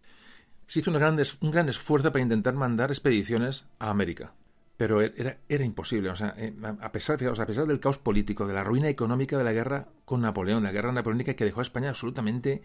se 0.73 0.79
hizo 0.79 0.89
un 0.89 1.51
gran, 1.51 1.69
esfuerzo 1.69 2.11
para 2.11 2.23
intentar 2.23 2.55
mandar 2.55 2.89
expediciones 2.89 3.67
a 3.77 3.91
América. 3.91 4.33
Pero 4.75 5.03
e-, 5.03 5.13
era, 5.47 5.63
imposible. 5.63 6.09
O 6.09 6.15
sea, 6.15 6.33
eh, 6.35 6.51
a 6.81 6.91
pesar, 6.91 7.23
a 7.23 7.45
pesar 7.45 7.67
del 7.67 7.79
caos 7.79 7.99
político, 7.99 8.47
de 8.47 8.55
la 8.55 8.63
ruina 8.63 8.89
económica 8.89 9.37
de 9.37 9.43
la 9.43 9.51
guerra 9.51 9.89
con 10.03 10.21
Napoleón, 10.21 10.63
la 10.63 10.71
guerra 10.71 10.91
napoleónica 10.91 11.35
que 11.35 11.45
dejó 11.45 11.59
a 11.59 11.61
España 11.61 11.89
absolutamente. 11.89 12.63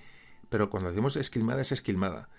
Pero 0.49 0.71
cuando 0.71 0.89
decimos 0.89 1.17
esquilmada, 1.17 1.61
es 1.61 1.71
esquilmada. 1.71 2.31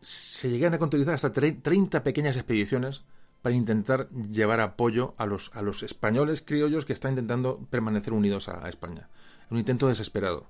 Se 0.00 0.48
llegan 0.48 0.72
a 0.72 0.78
contabilizar 0.78 1.16
hasta 1.16 1.34
30 1.34 2.02
pequeñas 2.02 2.36
expediciones 2.36 3.04
para 3.42 3.54
intentar 3.54 4.08
llevar 4.08 4.60
apoyo 4.60 5.14
a 5.18 5.26
los, 5.26 5.50
a 5.52 5.60
los 5.60 5.82
españoles 5.82 6.40
criollos 6.40 6.86
que 6.86 6.94
están 6.94 7.10
intentando 7.10 7.58
permanecer 7.68 8.14
unidos 8.14 8.48
a, 8.48 8.64
a 8.64 8.70
España. 8.70 9.10
Un 9.50 9.58
intento 9.58 9.86
desesperado. 9.86 10.46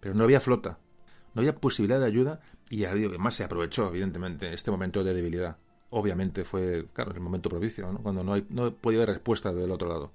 Pero 0.00 0.14
no 0.14 0.24
había 0.24 0.40
flota, 0.40 0.78
no 1.36 1.40
había 1.42 1.54
posibilidad 1.54 2.00
de 2.00 2.06
ayuda 2.06 2.40
y 2.70 2.78
ya 2.78 2.94
digo 2.94 3.12
que 3.12 3.18
más 3.18 3.34
se 3.34 3.44
aprovechó, 3.44 3.88
evidentemente, 3.88 4.54
este 4.54 4.70
momento 4.70 5.04
de 5.04 5.12
debilidad. 5.12 5.58
Obviamente 5.90 6.44
fue, 6.44 6.88
claro, 6.94 7.12
el 7.12 7.20
momento 7.20 7.50
propicio, 7.50 7.92
cuando 8.02 8.24
no, 8.24 8.32
hay, 8.32 8.46
no 8.48 8.74
podía 8.74 9.00
haber 9.00 9.16
respuesta 9.16 9.52
del 9.52 9.70
otro 9.70 9.86
lado. 9.86 10.12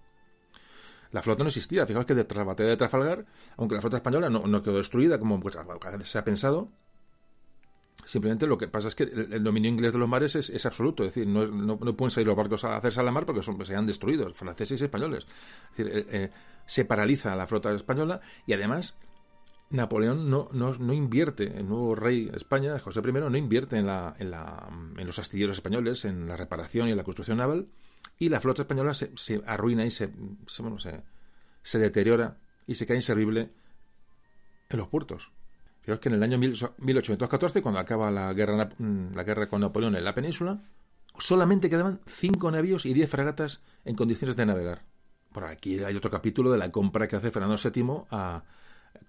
La 1.11 1.22
flota 1.22 1.43
no 1.43 1.49
existía. 1.49 1.85
Fijaos 1.85 2.07
que 2.07 2.15
tras 2.15 2.38
la 2.38 2.43
batalla 2.43 2.69
de 2.69 2.77
Trafalgar, 2.77 3.27
aunque 3.57 3.76
la 3.76 3.81
flota 3.81 3.98
española 3.98 4.31
no, 4.31 4.61
quedó 4.64 4.77
destruida, 4.77 5.19
como 5.19 5.39
pues, 5.39 5.56
se 6.06 6.18
ha 6.18 6.23
pensado, 6.23 6.69
simplemente 8.03 8.48
lo 8.48 8.57
que 8.57 8.68
pasa 8.68 8.88
es 8.88 8.95
que 8.95 9.03
el, 9.03 9.43
dominio 9.43 9.69
inglés 9.69 9.93
de 9.93 9.99
los 9.99 10.10
mares 10.10 10.35
es, 10.35 10.65
absoluto. 10.65 11.03
Es 11.03 11.14
decir, 11.14 11.27
no, 11.27 11.77
pueden 11.77 12.10
salir 12.10 12.26
los 12.26 12.35
barcos 12.35 12.64
a 12.64 12.77
hacerse 12.77 12.99
a 12.99 13.03
la 13.03 13.11
mar 13.11 13.27
porque 13.27 13.43
son, 13.43 13.64
se 13.64 13.76
han 13.76 13.85
destruido, 13.85 14.27
franceses 14.34 14.81
y 14.81 14.85
españoles. 14.85 15.27
Es 15.72 15.77
decir, 15.77 15.95
eh, 15.95 16.06
eh, 16.10 16.31
se 16.65 16.84
paraliza 16.84 17.35
la 17.35 17.45
flota 17.45 17.72
española 17.72 18.22
y 18.48 18.53
además 18.53 18.95
Napoleón 19.72 20.30
no, 20.30 20.49
no, 20.52 20.73
no, 20.73 20.93
invierte, 20.93 21.57
el 21.57 21.68
nuevo 21.68 21.95
rey 21.95 22.26
de 22.26 22.38
España, 22.38 22.77
José 22.80 22.99
I, 22.99 23.11
no 23.11 23.38
invierte 23.38 23.77
en, 23.77 23.85
la, 23.85 24.15
en, 24.19 24.31
la, 24.31 24.68
en, 24.98 25.07
los 25.07 25.18
astilleros 25.18 25.57
españoles, 25.57 26.06
en 26.06 26.27
la 26.27 26.35
reparación 26.35 26.88
y 26.88 26.91
en 26.91 26.98
la 26.98 27.03
construcción 27.03 27.38
naval, 27.38 27.68
y 28.19 28.30
la 28.30 28.41
flota 28.41 28.64
española 28.64 28.93
se, 28.93 29.11
se 29.15 29.41
arruina 29.45 29.85
y 29.85 29.91
se, 29.91 30.11
se, 30.48 30.61
bueno, 30.61 30.77
se, 30.80 31.77
deteriora 31.80 32.38
y 32.68 32.76
se 32.76 32.85
cae 32.85 32.98
inservible 32.98 33.49
en 34.69 34.77
los 34.77 34.89
puertos. 34.89 35.31
Fijaos 35.81 35.99
que 35.99 36.10
en 36.10 36.15
el 36.15 36.23
año 36.23 36.38
1814, 36.38 37.61
cuando 37.61 37.80
acaba 37.80 38.11
la 38.11 38.34
guerra, 38.34 38.69
la 38.77 39.23
guerra 39.23 39.48
con 39.48 39.61
Napoleón 39.61 39.95
en 39.95 40.03
la 40.03 40.14
península, 40.14 40.61
solamente 41.18 41.69
quedaban 41.69 42.02
cinco 42.06 42.52
navíos 42.52 42.85
y 42.85 42.93
diez 42.93 43.10
fragatas 43.10 43.61
en 43.85 43.95
condiciones 43.95 44.35
de 44.35 44.45
navegar. 44.45 44.84
Por 45.31 45.45
aquí 45.45 45.80
hay 45.84 45.95
otro 45.95 46.11
capítulo 46.11 46.52
de 46.52 46.57
la 46.57 46.72
compra 46.72 47.07
que 47.07 47.15
hace 47.15 47.31
Fernando 47.31 47.56
VII 47.57 48.03
a, 48.11 48.43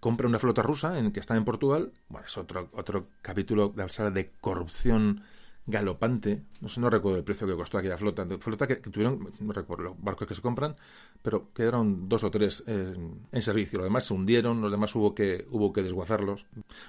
compra 0.01 0.27
una 0.27 0.39
flota 0.39 0.63
rusa 0.63 0.99
en 0.99 1.13
que 1.13 1.21
está 1.21 1.37
en 1.37 1.45
Portugal. 1.45 1.93
Bueno, 2.09 2.27
es 2.27 2.37
otro, 2.37 2.69
otro 2.73 3.07
capítulo 3.23 3.69
de, 3.69 4.11
de 4.11 4.31
corrupción 4.41 5.23
galopante. 5.67 6.43
No 6.61 6.69
sé, 6.69 6.81
no 6.81 6.91
recuerdo 6.91 7.19
el 7.19 7.25
precio 7.25 7.47
que 7.47 7.55
costó 7.55 7.79
aquella 7.79 7.97
flota. 7.97 8.27
Flota 8.39 8.67
que, 8.67 8.77
tuvieron, 8.77 9.33
no 9.41 9.53
recuerdo 9.53 9.85
los 9.85 10.03
barcos 10.03 10.27
que 10.27 10.35
se 10.35 10.43
compran, 10.43 10.75
pero 11.23 11.53
quedaron 11.53 12.09
dos 12.09 12.25
o 12.25 12.31
tres 12.31 12.65
en 12.67 13.43
servicio. 13.43 13.79
Los 13.79 13.87
demás 13.87 14.05
se 14.05 14.15
hundieron, 14.15 14.61
los 14.61 14.71
demás 14.71 14.95
hubo 14.95 15.15
que, 15.15 15.47
hubo 15.51 15.73
que 15.73 15.83
desguazarlos. 15.83 16.47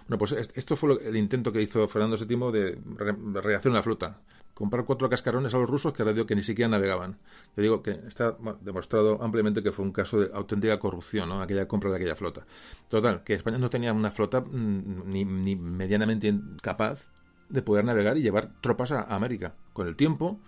Bueno, 0.08 0.18
pues 0.18 0.32
esto 0.32 0.76
fue 0.76 0.98
el 1.08 1.16
intento 1.16 1.52
que 1.52 1.62
hizo 1.62 1.88
Fernando 1.88 2.18
VII 2.18 2.52
de 2.52 3.42
rehacer 3.42 3.72
una 3.72 3.84
flota 3.84 4.20
comprar 4.54 4.86
cuatro 4.86 5.10
cascarones 5.10 5.54
a 5.54 5.58
los 5.58 5.70
rusos 5.70 5.94
que 5.94 6.04
radio 6.04 6.26
que 6.26 6.36
ni 6.36 6.42
siquiera 6.42 6.70
navegaban. 6.70 7.18
Yo 7.56 7.64
digo 7.64 7.84
que 7.84 7.92
está 8.08 8.38
demostrado 8.62 9.22
ampliamente 9.22 9.64
que 9.64 9.72
fue 9.72 9.86
un 9.86 9.92
caso 9.92 10.20
de 10.20 10.30
auténtica 10.34 10.78
corrupción, 10.80 11.30
¿no? 11.30 11.42
aquella 11.42 11.68
compra 11.68 11.90
de 11.90 11.98
aquella 11.98 12.16
flota. 12.16 12.46
Total, 12.88 13.24
que 13.24 13.34
España 13.34 13.58
no 13.58 13.70
tenía 13.70 13.94
una 13.94 14.12
flota 14.12 14.42
mm, 14.42 15.04
ni, 15.06 15.56
medianamente 15.56 16.34
capaz 16.62 17.10
de 17.50 17.62
poder 17.62 17.86
navegar 17.86 18.18
y 18.18 18.22
llevar 18.22 18.52
tropas 18.62 18.92
a, 18.92 19.04
América. 19.16 19.56
Con 19.74 19.88
el 19.88 19.96
tiempo, 19.96 20.40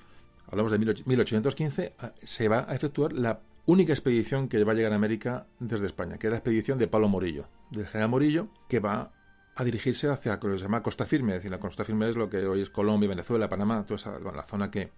hablamos 0.47 0.71
de 0.71 0.79
1815, 0.79 1.95
ah, 1.99 2.11
se 2.23 2.47
va 2.47 2.65
a 2.67 2.75
efectuar 2.75 3.13
la 3.13 3.41
única 3.65 3.93
expedición 3.93 4.47
que 4.47 4.63
va 4.63 4.73
a 4.73 4.75
llegar 4.75 4.93
a 4.93 4.95
América 4.95 5.47
desde 5.59 5.87
España, 5.87 6.17
que 6.17 6.27
es 6.27 6.31
la 6.31 6.37
expedición 6.37 6.77
de 6.77 6.87
Pablo 6.87 7.09
Morillo, 7.09 7.47
del 7.71 7.87
general 7.87 8.09
Morillo, 8.09 8.47
que 8.69 8.79
va 8.79 9.11
a 9.55 9.63
dirigirse 9.63 10.09
hacia 10.09 10.33
lo 10.33 10.39
que 10.39 10.57
se 10.57 10.63
llama 10.63 10.83
Costa 10.83 11.05
Firme. 11.05 11.33
Es 11.33 11.39
decir, 11.39 11.51
la 11.51 11.59
Costa 11.59 11.83
Firme 11.85 12.09
es 12.09 12.15
lo 12.15 12.29
que 12.29 12.45
hoy 12.45 12.61
es 12.61 12.69
Colombia, 12.69 13.09
Venezuela, 13.09 13.49
Panamá, 13.49 13.85
toda 13.85 13.95
esa, 13.95 14.19
la 14.19 14.43
zona 14.43 14.69
que 14.69 14.91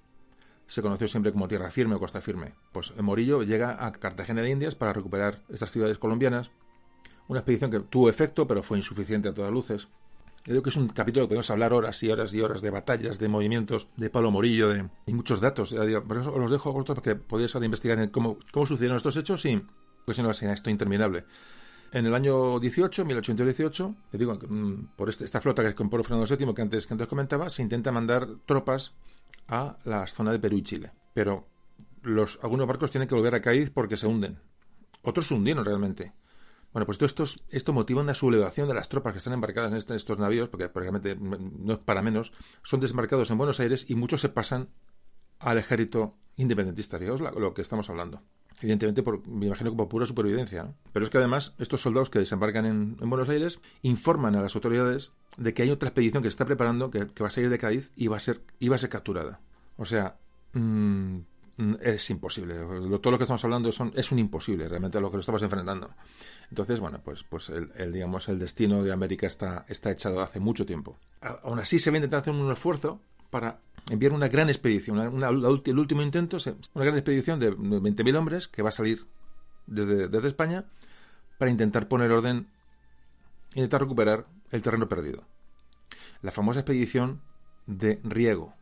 se 0.68 0.82
conoció 0.82 1.08
siempre 1.08 1.32
como 1.32 1.48
Tierra 1.48 1.70
Firme 1.70 1.96
o 1.96 2.00
Costa 2.00 2.22
Firme. 2.22 2.54
Pues 2.72 2.96
Morillo 2.98 3.44
llega 3.44 3.86
a 3.86 3.92
Cartagena 3.92 4.42
de 4.42 4.50
Indias 4.50 4.76
para 4.76 4.94
recuperar 4.94 5.44
estas 5.50 5.72
ciudades 5.72 5.98
colombianas. 5.98 6.52
Una 7.28 7.40
expedición 7.40 7.72
que 7.72 7.80
tuvo 7.82 8.10
efecto, 8.10 8.48
pero 8.48 8.64
fue 8.64 8.78
insuficiente 8.78 9.30
a 9.30 9.34
todas 9.34 9.52
luces. 9.52 9.88
Yo 10.46 10.54
digo 10.54 10.64
que 10.64 10.70
es 10.70 10.76
un 10.78 10.88
capítulo 10.88 11.26
que 11.26 11.30
podemos 11.30 11.52
hablar 11.52 11.74
horas 11.74 12.02
y 12.04 12.10
horas 12.10 12.34
y 12.34 12.42
horas 12.42 12.62
de 12.62 12.70
batallas, 12.70 13.20
de 13.20 13.28
movimientos, 13.28 13.90
de 13.98 14.10
Pablo 14.10 14.32
Morillo, 14.32 14.70
de 14.70 14.90
y 15.06 15.14
muchos 15.14 15.42
datos. 15.42 15.76
por 16.08 16.18
eso 16.18 16.34
os 16.34 16.40
los 16.40 16.52
dejo 16.52 16.70
a 16.70 16.72
vosotros 16.74 17.00
para 17.00 17.16
que 17.16 17.22
podáis 17.22 17.54
investigar 17.56 18.10
cómo, 18.12 18.38
cómo 18.52 18.66
sucedieron 18.66 18.98
estos 18.98 19.18
hechos 19.18 19.46
y 19.46 19.62
pues 20.06 20.16
si 20.16 20.24
no, 20.24 20.32
esto 20.32 20.70
interminable. 20.70 21.26
En 21.92 22.06
el 22.06 22.14
año 22.14 22.60
18, 22.60 23.06
1818, 23.06 23.96
te 24.12 24.18
digo, 24.18 24.36
mm, 24.36 24.96
por 24.96 25.10
este, 25.10 25.24
esta 25.26 25.42
flota 25.42 25.64
que 25.64 25.74
compró 25.74 26.04
Fernando 26.04 26.36
VII, 26.36 26.54
que 26.54 26.62
antes, 26.62 26.86
que 26.86 26.94
antes 26.94 27.08
comentaba, 27.08 27.50
se 27.50 27.62
intenta 27.62 27.92
mandar 27.92 28.28
tropas 28.46 28.94
a 29.48 29.78
la 29.86 30.06
zona 30.08 30.32
de 30.32 30.40
Perú 30.40 30.58
y 30.58 30.64
Chile. 30.64 30.92
Pero 31.14 31.48
algunos 32.42 32.68
barcos 32.68 32.92
tienen 32.92 33.08
que 33.08 33.16
volver 33.16 33.36
a 33.36 33.42
Cádiz 33.42 33.72
porque 33.72 33.98
se 33.98 34.08
hunden. 34.08 34.40
Otros 35.02 35.28
se 35.28 35.34
hundieron 35.34 35.64
realmente. 35.64 36.14
Bueno, 36.74 36.86
pues 36.86 37.02
esto, 37.02 37.24
esto 37.50 37.74
motiva 37.74 38.02
una 38.02 38.14
sublevación 38.14 38.68
de 38.68 38.74
las 38.74 38.90
tropas 38.90 39.14
que 39.14 39.20
están 39.20 39.34
embarcadas 39.34 39.72
en 39.72 39.78
este, 39.78 39.96
estos 39.96 40.20
navíos, 40.20 40.50
porque 40.50 40.70
realmente 40.74 41.16
no 41.16 41.74
es 41.74 41.80
para 41.80 42.02
menos, 42.02 42.34
son 42.64 42.82
desmarcados 42.82 43.32
en 43.32 43.38
Buenos 43.38 43.60
Aires 43.60 43.90
y 43.90 43.96
muchos 43.96 44.22
se 44.22 44.30
pasan 44.30 44.70
al 45.40 45.58
ejército 45.58 46.18
independentista. 46.36 47.00
Fijaos 47.00 47.22
lo 47.22 47.54
que 47.54 47.62
estamos 47.62 47.90
hablando. 47.90 48.22
Evidentemente, 48.62 49.04
por, 49.04 49.28
me 49.28 49.46
imagino 49.46 49.70
que 49.72 49.78
por 49.78 49.88
pura 49.88 50.06
supervivencia. 50.06 50.74
Pero 50.92 51.06
es 51.06 51.12
que 51.12 51.18
además, 51.20 51.54
estos 51.60 51.82
soldados 51.82 52.10
que 52.10 52.20
desembarcan 52.20 52.66
en, 52.66 52.98
Buenos 52.98 53.30
Aires 53.30 53.60
informan 53.84 54.36
a 54.36 54.42
las 54.42 54.56
autoridades 54.56 55.12
de 55.38 55.54
que 55.54 55.62
hay 55.62 55.70
otra 55.70 55.90
expedición 55.90 56.24
que 56.24 56.30
se 56.30 56.34
está 56.34 56.46
preparando, 56.46 56.90
que, 56.90 57.06
va 57.06 57.28
a 57.28 57.32
salir 57.32 57.50
de 57.50 57.60
Cádiz 57.60 57.92
y 57.96 58.08
va 58.08 58.18
a 58.18 58.20
ser, 58.20 58.42
va 58.70 58.76
a 58.76 58.80
ser 58.80 58.90
capturada. 58.90 59.42
O 59.78 59.86
sea, 59.86 60.18
mm, 60.54 61.20
es 61.82 62.10
imposible. 62.10 62.56
Todo 63.00 63.12
lo 63.12 63.18
que 63.20 63.26
estamos 63.26 63.44
hablando 63.44 63.72
son, 63.72 63.92
es 63.96 64.12
un 64.12 64.18
imposible 64.18 64.68
realmente 64.68 64.98
a 64.98 65.02
lo 65.02 65.12
que 65.12 65.18
nos 65.18 65.24
estamos 65.24 65.44
enfrentando. 65.44 65.90
Entonces, 66.50 66.80
bueno, 66.80 67.00
pues, 67.04 67.24
pues 67.24 67.50
el, 67.50 67.92
digamos, 67.92 68.28
el 68.28 68.40
destino 68.40 68.82
de 68.82 68.92
América 68.92 69.28
está, 69.28 69.66
está 69.68 69.92
echado 69.92 70.22
hace 70.22 70.40
mucho 70.40 70.66
tiempo. 70.66 70.98
Aún 71.22 71.60
así 71.60 71.78
se 71.78 71.92
va 71.92 71.96
a 71.96 71.98
intentar 72.00 72.22
hacer 72.22 72.34
un 72.34 72.52
esfuerzo 72.52 73.02
para 73.30 73.60
enviar 73.90 74.12
una 74.12 74.28
gran 74.28 74.50
expedición, 74.50 75.00
el 75.24 75.80
último 75.80 76.02
intento, 76.02 76.38
una 76.74 76.86
gran 76.86 76.98
expedición 76.98 77.40
de 77.40 77.52
20.000 77.52 78.18
hombres 78.18 78.48
que 78.48 78.62
va 78.62 78.70
a 78.70 78.74
salir 78.74 79.06
desde, 79.66 80.28
España 80.28 80.66
para 81.38 81.52
intentar 81.52 81.88
poner 81.88 82.12
orden, 82.12 82.48
intentar 83.54 83.82
recuperar 83.82 84.26
el 84.52 84.62
terreno 84.62 84.90
perdido. 84.90 85.24
La 86.22 86.32
famosa 86.32 86.62
expedición 86.62 87.22
de 87.66 88.00
Riego. 88.04 88.54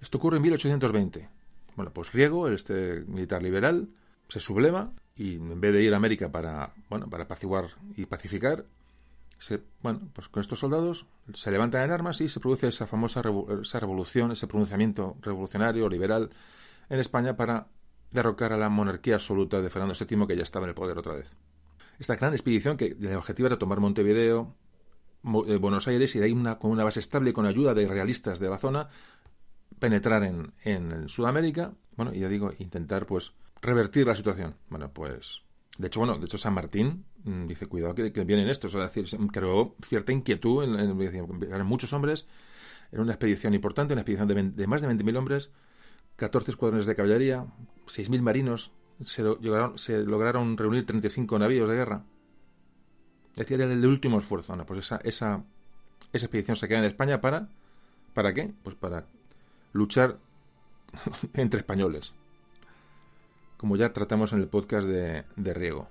Esto 0.00 0.18
ocurre 0.18 0.36
en 0.36 0.44
1820. 0.44 1.28
Bueno, 1.76 1.92
pues 1.92 2.12
Riego, 2.12 2.48
este 2.48 3.04
militar 3.06 3.42
liberal, 3.42 3.88
se 4.28 4.40
subleva 4.40 4.92
y 5.16 5.34
en 5.34 5.60
vez 5.60 5.72
de 5.72 5.82
ir 5.82 5.92
a 5.92 5.96
América 5.96 6.30
para, 6.30 6.72
bueno, 6.88 7.08
para 7.10 7.24
apaciguar 7.24 7.70
y 7.96 8.06
pacificar, 8.06 8.64
bueno, 9.82 10.08
pues 10.12 10.28
con 10.28 10.40
estos 10.40 10.58
soldados 10.58 11.06
se 11.32 11.50
levantan 11.50 11.82
en 11.82 11.92
armas 11.92 12.20
y 12.20 12.28
se 12.28 12.40
produce 12.40 12.68
esa 12.68 12.86
famosa 12.86 13.22
esa 13.62 13.80
revolución, 13.80 14.32
ese 14.32 14.46
pronunciamiento 14.46 15.16
revolucionario, 15.22 15.88
liberal 15.88 16.30
en 16.88 16.98
España 16.98 17.36
para 17.36 17.68
derrocar 18.10 18.52
a 18.52 18.58
la 18.58 18.68
monarquía 18.68 19.14
absoluta 19.14 19.60
de 19.60 19.70
Fernando 19.70 19.94
VII 19.94 20.26
que 20.26 20.36
ya 20.36 20.42
estaba 20.42 20.66
en 20.66 20.70
el 20.70 20.74
poder 20.74 20.98
otra 20.98 21.14
vez. 21.14 21.36
Esta 21.98 22.16
gran 22.16 22.32
expedición 22.32 22.76
que 22.76 22.96
el 23.00 23.16
objetivo 23.16 23.46
era 23.46 23.58
tomar 23.58 23.80
Montevideo, 23.80 24.54
eh, 25.46 25.56
Buenos 25.56 25.86
Aires 25.88 26.14
y 26.16 26.18
de 26.18 26.26
ahí 26.26 26.32
una, 26.32 26.58
con 26.58 26.70
una 26.70 26.84
base 26.84 27.00
estable 27.00 27.32
con 27.32 27.46
ayuda 27.46 27.74
de 27.74 27.86
realistas 27.86 28.38
de 28.40 28.48
la 28.48 28.58
zona 28.58 28.88
penetrar 29.78 30.24
en, 30.24 30.52
en 30.64 31.08
Sudamérica, 31.08 31.72
bueno, 31.96 32.12
y 32.14 32.20
ya 32.20 32.28
digo, 32.28 32.52
intentar 32.58 33.06
pues 33.06 33.32
revertir 33.62 34.06
la 34.06 34.16
situación. 34.16 34.56
Bueno, 34.68 34.92
pues 34.92 35.42
de 35.78 35.86
hecho, 35.86 36.00
bueno, 36.00 36.18
de 36.18 36.26
hecho 36.26 36.38
San 36.38 36.54
Martín 36.54 37.04
dice, 37.24 37.66
cuidado 37.66 37.94
que, 37.94 38.10
vienen 38.24 38.48
estos, 38.48 38.74
es 38.74 38.80
decir, 38.80 39.06
creó 39.32 39.74
cierta 39.86 40.12
inquietud 40.12 40.64
en, 40.64 41.42
eran 41.42 41.66
muchos 41.66 41.92
hombres, 41.92 42.26
era 42.92 43.02
una 43.02 43.12
expedición 43.12 43.54
importante, 43.54 43.94
una 43.94 44.02
expedición 44.02 44.54
de, 44.56 44.66
más 44.66 44.82
de 44.82 44.88
20.000 44.88 45.16
hombres, 45.16 45.50
14 46.16 46.50
escuadrones 46.50 46.86
de 46.86 46.96
caballería, 46.96 47.46
6.000 47.86 48.20
marinos, 48.22 48.72
se, 49.02 49.22
lograron, 49.22 49.78
se 49.78 50.04
lograron 50.04 50.56
reunir 50.56 50.86
35 50.86 51.38
navíos 51.38 51.68
de 51.68 51.74
guerra. 51.74 52.04
Es 53.32 53.38
decir, 53.38 53.60
era 53.60 53.72
el 53.72 53.86
último 53.86 54.18
esfuerzo. 54.18 54.56
Pues 54.66 54.80
esa, 54.80 54.96
esa, 55.04 55.44
esa 56.12 56.26
expedición 56.26 56.56
se 56.56 56.68
queda 56.68 56.80
en 56.80 56.84
España 56.84 57.20
para... 57.20 57.48
¿Para 58.12 58.34
qué? 58.34 58.52
Pues 58.64 58.74
para 58.74 59.06
luchar 59.72 60.18
entre 61.34 61.60
españoles 61.60 62.12
como 63.60 63.76
ya 63.76 63.92
tratamos 63.92 64.32
en 64.32 64.38
el 64.38 64.48
podcast 64.48 64.88
de, 64.88 65.54
Riego. 65.54 65.86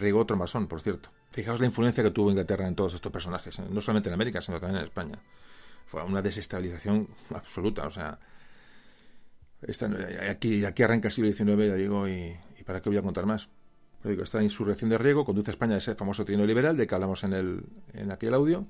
Riego 0.00 0.20
otro 0.20 0.36
masón, 0.36 0.66
por 0.66 0.80
cierto. 0.80 1.10
Fijaos 1.30 1.60
la 1.60 1.66
influencia 1.66 2.02
que 2.02 2.10
tuvo 2.10 2.30
Inglaterra 2.30 2.66
en 2.66 2.74
todos 2.74 2.94
estos 2.94 3.12
personajes, 3.12 3.58
¿eh? 3.58 3.64
no 3.70 3.80
solamente 3.80 4.08
en 4.08 4.14
América, 4.14 4.40
sino 4.40 4.58
también 4.58 4.80
en 4.80 4.86
España. 4.86 5.18
Fue 5.86 6.02
una 6.02 6.22
desestabilización 6.22 7.08
absoluta, 7.34 7.86
o 7.86 7.90
sea, 7.90 8.18
aquí, 10.28 10.64
aquí 10.64 10.82
arranca 10.82 11.08
el 11.08 11.12
siglo 11.12 11.32
XIX, 11.32 11.68
ya 11.68 11.74
digo, 11.74 12.08
y, 12.08 12.36
para 12.64 12.80
qué 12.80 12.88
voy 12.88 12.98
a 12.98 13.02
contar 13.02 13.26
más. 13.26 13.48
Pero 14.02 14.10
digo, 14.10 14.22
esta 14.24 14.42
insurrección 14.42 14.90
de 14.90 14.98
Riego 14.98 15.24
conduce 15.24 15.50
a 15.50 15.52
España 15.52 15.74
a 15.74 15.78
ese 15.78 15.94
famoso 15.94 16.24
trino 16.24 16.44
liberal 16.46 16.76
de 16.76 16.86
que 16.86 16.94
hablamos 16.94 17.22
en, 17.24 17.32
el, 17.32 17.64
en 17.92 18.10
aquel 18.10 18.34
audio, 18.34 18.66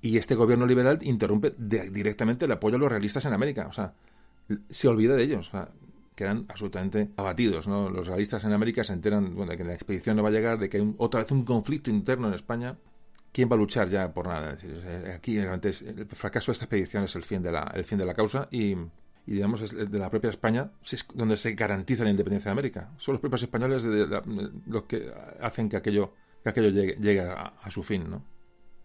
y 0.00 0.16
este 0.18 0.34
gobierno 0.34 0.66
liberal 0.66 0.98
interrumpe 1.02 1.54
directamente 1.56 2.44
el 2.44 2.52
apoyo 2.52 2.76
a 2.76 2.78
los 2.78 2.90
realistas 2.90 3.24
en 3.24 3.32
América, 3.34 3.66
o 3.68 3.72
sea, 3.72 3.94
se 4.68 4.88
olvida 4.88 5.14
de 5.14 5.22
ellos. 5.22 5.50
Quedan 6.14 6.46
absolutamente 6.48 7.10
abatidos. 7.16 7.68
¿no? 7.68 7.90
Los 7.90 8.06
realistas 8.06 8.44
en 8.44 8.52
América 8.52 8.84
se 8.84 8.92
enteran 8.92 9.34
bueno, 9.34 9.52
de 9.52 9.58
que 9.58 9.64
la 9.64 9.74
expedición 9.74 10.16
no 10.16 10.22
va 10.22 10.28
a 10.28 10.32
llegar, 10.32 10.58
de 10.58 10.68
que 10.68 10.78
hay 10.78 10.94
otra 10.98 11.20
vez 11.20 11.30
un 11.30 11.44
conflicto 11.44 11.90
interno 11.90 12.28
en 12.28 12.34
España. 12.34 12.76
¿Quién 13.32 13.50
va 13.50 13.54
a 13.54 13.58
luchar 13.58 13.88
ya 13.88 14.12
por 14.12 14.26
nada? 14.26 14.56
aquí 15.14 15.38
realmente 15.38 15.70
el 15.70 16.06
fracaso 16.06 16.52
de 16.52 16.54
esta 16.54 16.66
expedición 16.66 17.04
es 17.04 17.16
el 17.16 17.24
fin 17.24 17.42
de 17.42 17.50
la, 17.50 17.72
el 17.74 17.84
fin 17.84 17.96
de 17.96 18.04
la 18.04 18.12
causa 18.12 18.46
y, 18.50 18.76
digamos 19.24 19.62
es 19.62 19.90
de 19.90 19.98
la 19.98 20.10
propia 20.10 20.28
España 20.28 20.72
es 20.84 21.06
donde 21.14 21.38
se 21.38 21.54
garantiza 21.54 22.04
la 22.04 22.10
independencia 22.10 22.50
de 22.50 22.52
América. 22.52 22.90
Son 22.98 23.14
los 23.14 23.20
propios 23.20 23.44
españoles 23.44 23.84
los 24.66 24.82
que 24.82 25.10
hacen 25.40 25.70
que 25.70 25.78
aquello, 25.78 26.12
que 26.42 26.50
aquello 26.50 26.68
llegue, 26.68 27.20
a, 27.20 27.54
a 27.62 27.70
su 27.70 27.82
fin. 27.82 28.10
¿no? 28.10 28.31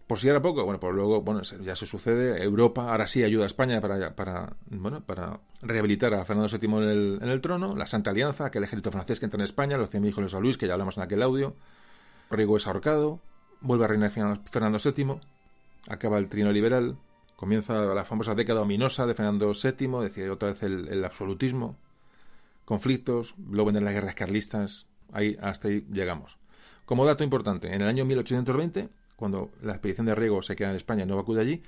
Por 0.08 0.18
si 0.18 0.26
era 0.26 0.40
poco, 0.40 0.64
bueno, 0.64 0.80
pues 0.80 0.94
luego, 0.94 1.20
bueno, 1.20 1.42
ya 1.42 1.76
se 1.76 1.84
sucede. 1.84 2.42
Europa 2.42 2.90
ahora 2.90 3.06
sí 3.06 3.22
ayuda 3.22 3.44
a 3.44 3.46
España 3.46 3.78
para, 3.82 4.56
bueno, 4.70 5.02
para 5.02 5.38
rehabilitar 5.60 6.14
a 6.14 6.24
Fernando 6.24 6.48
VII 6.48 6.76
en 6.78 6.88
el, 6.88 7.18
en 7.20 7.28
el 7.28 7.42
trono. 7.42 7.76
La 7.76 7.86
Santa 7.86 8.08
Alianza, 8.08 8.46
aquel 8.46 8.64
ejército 8.64 8.90
francés 8.90 9.18
que 9.18 9.26
entra 9.26 9.36
en 9.36 9.44
España, 9.44 9.76
los 9.76 9.90
cien 9.90 10.06
hijos 10.06 10.24
de 10.24 10.30
San 10.30 10.40
Luis, 10.40 10.56
que 10.56 10.66
ya 10.66 10.72
hablamos 10.72 10.96
en 10.96 11.02
aquel 11.02 11.22
audio. 11.22 11.54
Riego 12.30 12.56
es 12.56 12.66
ahorcado, 12.66 13.20
vuelve 13.60 13.84
a 13.84 13.88
reinar 13.88 14.10
Fernando 14.10 14.78
VII, 14.82 15.20
acaba 15.88 16.16
el 16.16 16.30
trino 16.30 16.52
liberal, 16.52 16.96
comienza 17.36 17.74
la 17.74 18.04
famosa 18.06 18.34
década 18.34 18.62
ominosa 18.62 19.04
de 19.04 19.14
Fernando 19.14 19.52
VII, 19.52 19.96
es 19.96 20.02
decir, 20.04 20.30
otra 20.30 20.48
vez 20.48 20.62
el, 20.62 21.04
absolutismo, 21.04 21.76
conflictos, 22.64 23.34
luego 23.50 23.66
vienen 23.66 23.84
las 23.84 23.92
guerras 23.92 24.14
carlistas, 24.14 24.86
ahí, 25.12 25.36
hasta 25.42 25.68
ahí 25.68 25.86
llegamos. 25.92 26.38
Como 26.86 27.04
dato 27.04 27.24
importante, 27.24 27.74
en 27.74 27.82
el 27.82 27.88
año 27.88 28.06
1820 28.06 28.88
cuando 29.18 29.50
la 29.62 29.72
expedición 29.72 30.06
de 30.06 30.14
Riego 30.14 30.42
se 30.42 30.54
queda 30.54 30.70
en 30.70 30.76
España 30.76 31.04
no 31.04 31.18
acude 31.18 31.40
allí, 31.40 31.62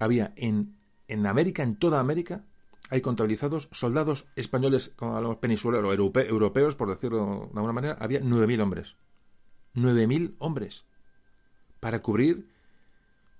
había 0.00 0.32
en, 0.34 0.74
en 1.06 1.26
América, 1.26 1.62
en 1.62 1.76
toda 1.76 2.00
América, 2.00 2.42
hay 2.90 3.00
contabilizados 3.00 3.68
soldados 3.70 4.26
españoles, 4.34 4.92
como 4.96 5.16
hablamos 5.16 5.38
peninsulares 5.38 5.88
o 5.88 5.92
europeos, 5.92 6.74
por 6.74 6.88
decirlo 6.88 7.50
de 7.52 7.58
alguna 7.58 7.72
manera, 7.72 7.96
había 8.00 8.20
9.000 8.20 8.62
hombres. 8.62 8.96
9.000 9.76 10.34
hombres 10.38 10.86
para 11.78 12.02
cubrir 12.02 12.50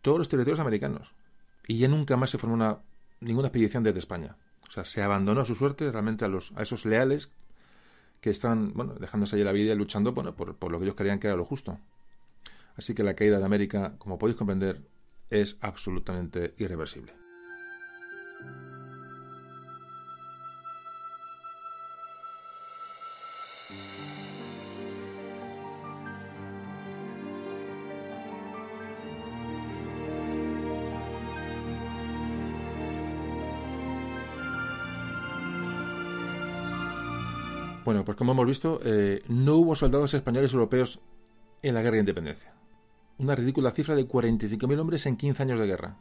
todos 0.03 0.19
los 0.19 0.29
territorios 0.29 0.61
americanos. 0.61 1.15
Y 1.67 1.79
ya 1.79 1.89
nunca 1.89 2.17
más 2.17 2.31
se 2.31 2.39
formó 2.39 2.55
una, 2.55 2.79
ninguna 3.21 3.49
expedición 3.49 3.83
desde 3.83 3.99
España. 3.99 4.37
O 4.69 4.73
sea, 4.73 4.85
se 4.85 5.03
abandonó 5.03 5.41
a 5.41 5.45
su 5.45 5.57
suerte 5.57 5.91
realmente 5.91 6.25
a, 6.25 6.29
los, 6.29 6.53
a 6.55 6.63
esos 6.63 6.87
leales 6.87 7.31
que 8.21 8.31
están, 8.31 8.73
bueno, 8.75 8.95
dejándose 8.95 9.35
allí 9.35 9.45
la 9.45 9.53
vida 9.53 9.73
y 9.73 9.77
luchando 9.77 10.13
bueno, 10.13 10.37
por, 10.37 10.55
por 10.55 10.71
lo 10.71 10.79
que 10.79 10.85
ellos 10.85 10.95
creían 10.95 11.19
que 11.19 11.27
era 11.27 11.37
lo 11.37 11.45
justo. 11.45 11.81
Así 12.79 12.95
que 12.95 13.03
la 13.03 13.15
caída 13.15 13.41
de 13.41 13.45
América, 13.45 13.97
como 13.99 14.19
podéis 14.19 14.39
comprender, 14.39 14.81
es 15.31 15.59
absolutamente 15.61 16.55
irreversible. 16.59 17.13
Bueno, 37.85 38.05
pues 38.05 38.17
como 38.17 38.33
hemos 38.33 38.47
visto, 38.47 38.81
eh, 38.85 39.23
no 39.29 39.57
hubo 39.57 39.75
soldados 39.75 40.15
españoles 40.15 40.53
europeos 40.53 41.01
en 41.63 41.75
la 41.75 41.83
guerra 41.83 41.95
de 41.95 42.01
independencia 42.01 42.58
una 43.19 43.35
ridícula 43.35 43.71
cifra 43.71 43.95
de 43.95 44.07
45.000 44.07 44.79
hombres 44.79 45.07
en 45.07 45.17
15 45.17 45.43
años 45.43 45.61
de 45.61 45.67
guerra, 45.67 45.97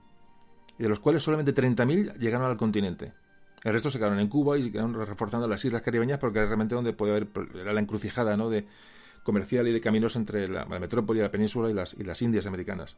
y 0.78 0.84
de 0.84 0.90
los 0.90 1.00
cuales 1.00 1.24
solamente 1.24 1.54
30.000 1.54 2.18
llegaron 2.18 2.48
al 2.48 2.58
continente. 2.58 3.14
El 3.64 3.74
resto 3.74 3.90
se 3.92 3.98
quedaron 3.98 4.20
en 4.20 4.28
Cuba 4.28 4.58
y 4.58 4.64
se 4.64 4.72
quedaron 4.72 4.94
reforzando 4.94 5.48
las 5.48 5.64
islas 5.66 5.82
caribeñas 5.82 6.20
porque 6.20 6.40
era 6.40 6.48
realmente 6.48 6.76
donde 6.76 6.94
podía 6.94 7.16
haber 7.16 7.28
la 7.54 7.80
encrucijada 7.80 8.38
¿no? 8.38 8.50
de 8.50 8.68
comercial 9.24 9.68
y 9.68 9.74
de 9.74 9.82
caminos 9.82 10.16
entre 10.16 10.48
la, 10.48 10.66
metrópoli, 10.66 11.20
la 11.20 11.32
península 11.32 11.70
y 11.70 11.74
las, 11.74 11.94
y 11.96 12.04
las 12.04 12.22
Indias 12.22 12.46
americanas. 12.46 12.96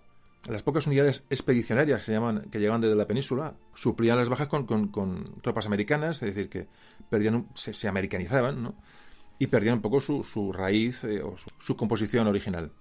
Las 0.47 0.63
pocas 0.63 0.87
unidades 0.87 1.23
expedicionarias 1.29 2.03
se 2.03 2.11
llaman, 2.11 2.47
que 2.51 2.59
llegaban 2.59 2.81
desde 2.81 2.95
la 2.95 3.07
península 3.07 3.55
suplían 3.73 4.17
las 4.17 4.29
bajas 4.29 4.47
con, 4.47 5.41
tropas 5.41 5.65
americanas, 5.65 6.21
es 6.21 6.35
decir, 6.35 6.49
que 6.49 6.67
perdían, 7.09 7.47
se, 7.55 7.87
americanizaban 7.87 8.63
¿no? 8.63 8.75
y 9.37 9.47
perdían 9.47 9.75
un 9.75 9.81
poco 9.81 9.99
su, 10.01 10.53
raíz 10.53 11.03
eh, 11.03 11.21
o 11.21 11.35
su 11.57 11.75
composición 11.75 12.27
original. 12.27 12.71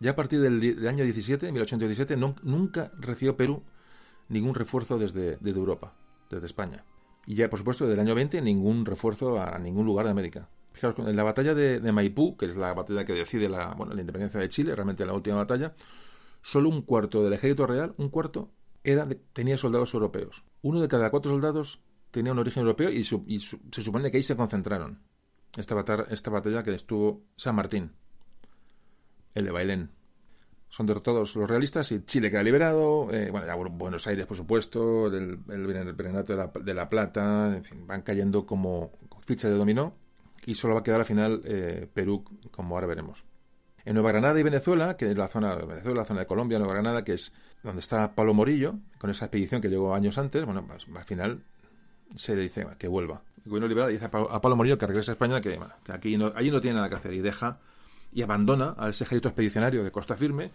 Ya 0.00 0.12
a 0.12 0.16
partir 0.16 0.40
del, 0.40 0.60
del 0.60 0.86
año 0.88 1.04
17, 1.04 1.50
1817, 1.50 2.16
no, 2.16 2.36
nunca 2.42 2.92
recibió 2.98 3.36
Perú 3.36 3.64
ningún 4.28 4.54
refuerzo 4.54 4.98
desde, 4.98 5.38
Europa, 5.44 5.94
desde 6.30 6.46
España. 6.46 6.84
Y 7.26 7.34
ya, 7.34 7.50
por 7.50 7.58
supuesto, 7.58 7.86
del 7.86 8.00
año 8.00 8.14
20, 8.14 8.40
ningún 8.40 8.86
refuerzo 8.86 9.40
a 9.40 9.58
ningún 9.58 9.86
lugar 9.86 10.06
de 10.06 10.12
América. 10.12 10.48
Fijaos, 10.72 10.98
en 10.98 11.16
la 11.16 11.22
batalla 11.22 11.54
de, 11.54 11.92
Maipú, 11.92 12.36
que 12.36 12.46
es 12.46 12.56
la 12.56 12.72
batalla 12.72 13.04
que 13.04 13.12
decide 13.12 13.48
la 13.48 13.76
independencia 13.90 14.40
de 14.40 14.48
Chile, 14.48 14.74
realmente 14.74 15.04
la 15.04 15.14
última 15.14 15.36
batalla, 15.36 15.74
solo 16.42 16.68
un 16.68 16.82
cuarto 16.82 17.24
del 17.24 17.32
ejército 17.32 17.66
real, 17.66 17.94
un 17.98 18.08
cuarto, 18.08 18.50
era 18.84 19.04
de, 19.04 19.16
tenía 19.16 19.58
soldados 19.58 19.92
europeos. 19.94 20.44
Uno 20.62 20.80
de 20.80 20.88
cada 20.88 21.10
cuatro 21.10 21.32
soldados 21.32 21.80
tenía 22.10 22.32
un 22.32 22.38
origen 22.38 22.62
europeo 22.62 22.90
y, 22.90 23.04
su, 23.04 23.24
y 23.26 23.40
su, 23.40 23.58
se 23.72 23.82
supone 23.82 24.10
que 24.10 24.18
ahí 24.18 24.22
se 24.22 24.36
concentraron. 24.36 25.02
Esta 25.56 25.74
batalla, 25.74 26.06
esta 26.10 26.30
batalla 26.30 26.62
que 26.62 26.74
estuvo 26.74 27.24
San 27.36 27.56
Martín, 27.56 27.92
el 29.38 29.44
de 29.44 29.50
Bailén. 29.50 29.90
Son 30.68 30.86
derrotados 30.86 31.34
los 31.34 31.48
realistas 31.48 31.90
y 31.92 32.04
Chile 32.04 32.30
queda 32.30 32.42
liberado. 32.42 33.08
Eh, 33.10 33.30
bueno, 33.30 33.46
ya 33.46 33.54
Buenos 33.54 34.06
Aires, 34.06 34.26
por 34.26 34.36
supuesto, 34.36 35.06
el, 35.06 35.38
el, 35.48 35.66
de 35.66 36.36
la, 36.36 36.46
de 36.48 36.74
la 36.74 36.88
Plata, 36.88 37.56
en 37.56 37.64
fin, 37.64 37.86
van 37.86 38.02
cayendo 38.02 38.44
como 38.44 38.92
ficha 39.24 39.48
de 39.48 39.54
dominó 39.54 39.94
y 40.44 40.54
solo 40.54 40.74
va 40.74 40.80
a 40.80 40.82
quedar 40.82 41.00
al 41.00 41.06
final 41.06 41.40
eh, 41.44 41.88
Perú, 41.92 42.24
como 42.50 42.74
ahora 42.74 42.86
veremos. 42.86 43.24
En 43.84 43.94
Nueva 43.94 44.12
Granada 44.12 44.38
y 44.38 44.42
Venezuela, 44.42 44.96
que 44.96 45.10
es 45.10 45.16
la 45.16 45.28
zona 45.28 45.56
de 45.56 45.64
Venezuela, 45.64 46.00
la 46.00 46.04
zona 46.06 46.20
de 46.20 46.26
Colombia, 46.26 46.58
Nueva 46.58 46.74
Granada, 46.74 47.04
que 47.04 47.14
es 47.14 47.32
donde 47.62 47.80
está 47.80 48.14
Pablo 48.14 48.34
Morillo, 48.34 48.74
con 48.98 49.08
esa 49.10 49.26
expedición 49.26 49.62
que 49.62 49.68
llegó 49.68 49.94
años 49.94 50.18
antes, 50.18 50.44
bueno, 50.44 50.66
pues, 50.66 50.86
al 50.94 51.04
final 51.04 51.42
se 52.14 52.36
le 52.36 52.42
dice 52.42 52.66
que 52.78 52.88
vuelva. 52.88 53.22
El 53.44 53.50
gobierno 53.50 53.68
liberal 53.68 53.90
dice 53.90 54.04
a 54.04 54.10
Pablo 54.10 54.56
Morillo 54.56 54.76
que 54.76 54.86
regrese 54.86 55.10
a 55.10 55.14
España, 55.14 55.40
que 55.40 55.58
aquí 55.88 56.18
no, 56.18 56.32
allí 56.34 56.50
no 56.50 56.60
tiene 56.60 56.76
nada 56.76 56.90
que 56.90 56.96
hacer 56.96 57.14
y 57.14 57.20
deja 57.20 57.60
y 58.12 58.22
abandona 58.22 58.74
a 58.78 58.88
ese 58.88 59.04
ejército 59.04 59.28
expedicionario 59.28 59.84
de 59.84 59.90
Costa 59.90 60.16
Firme, 60.16 60.50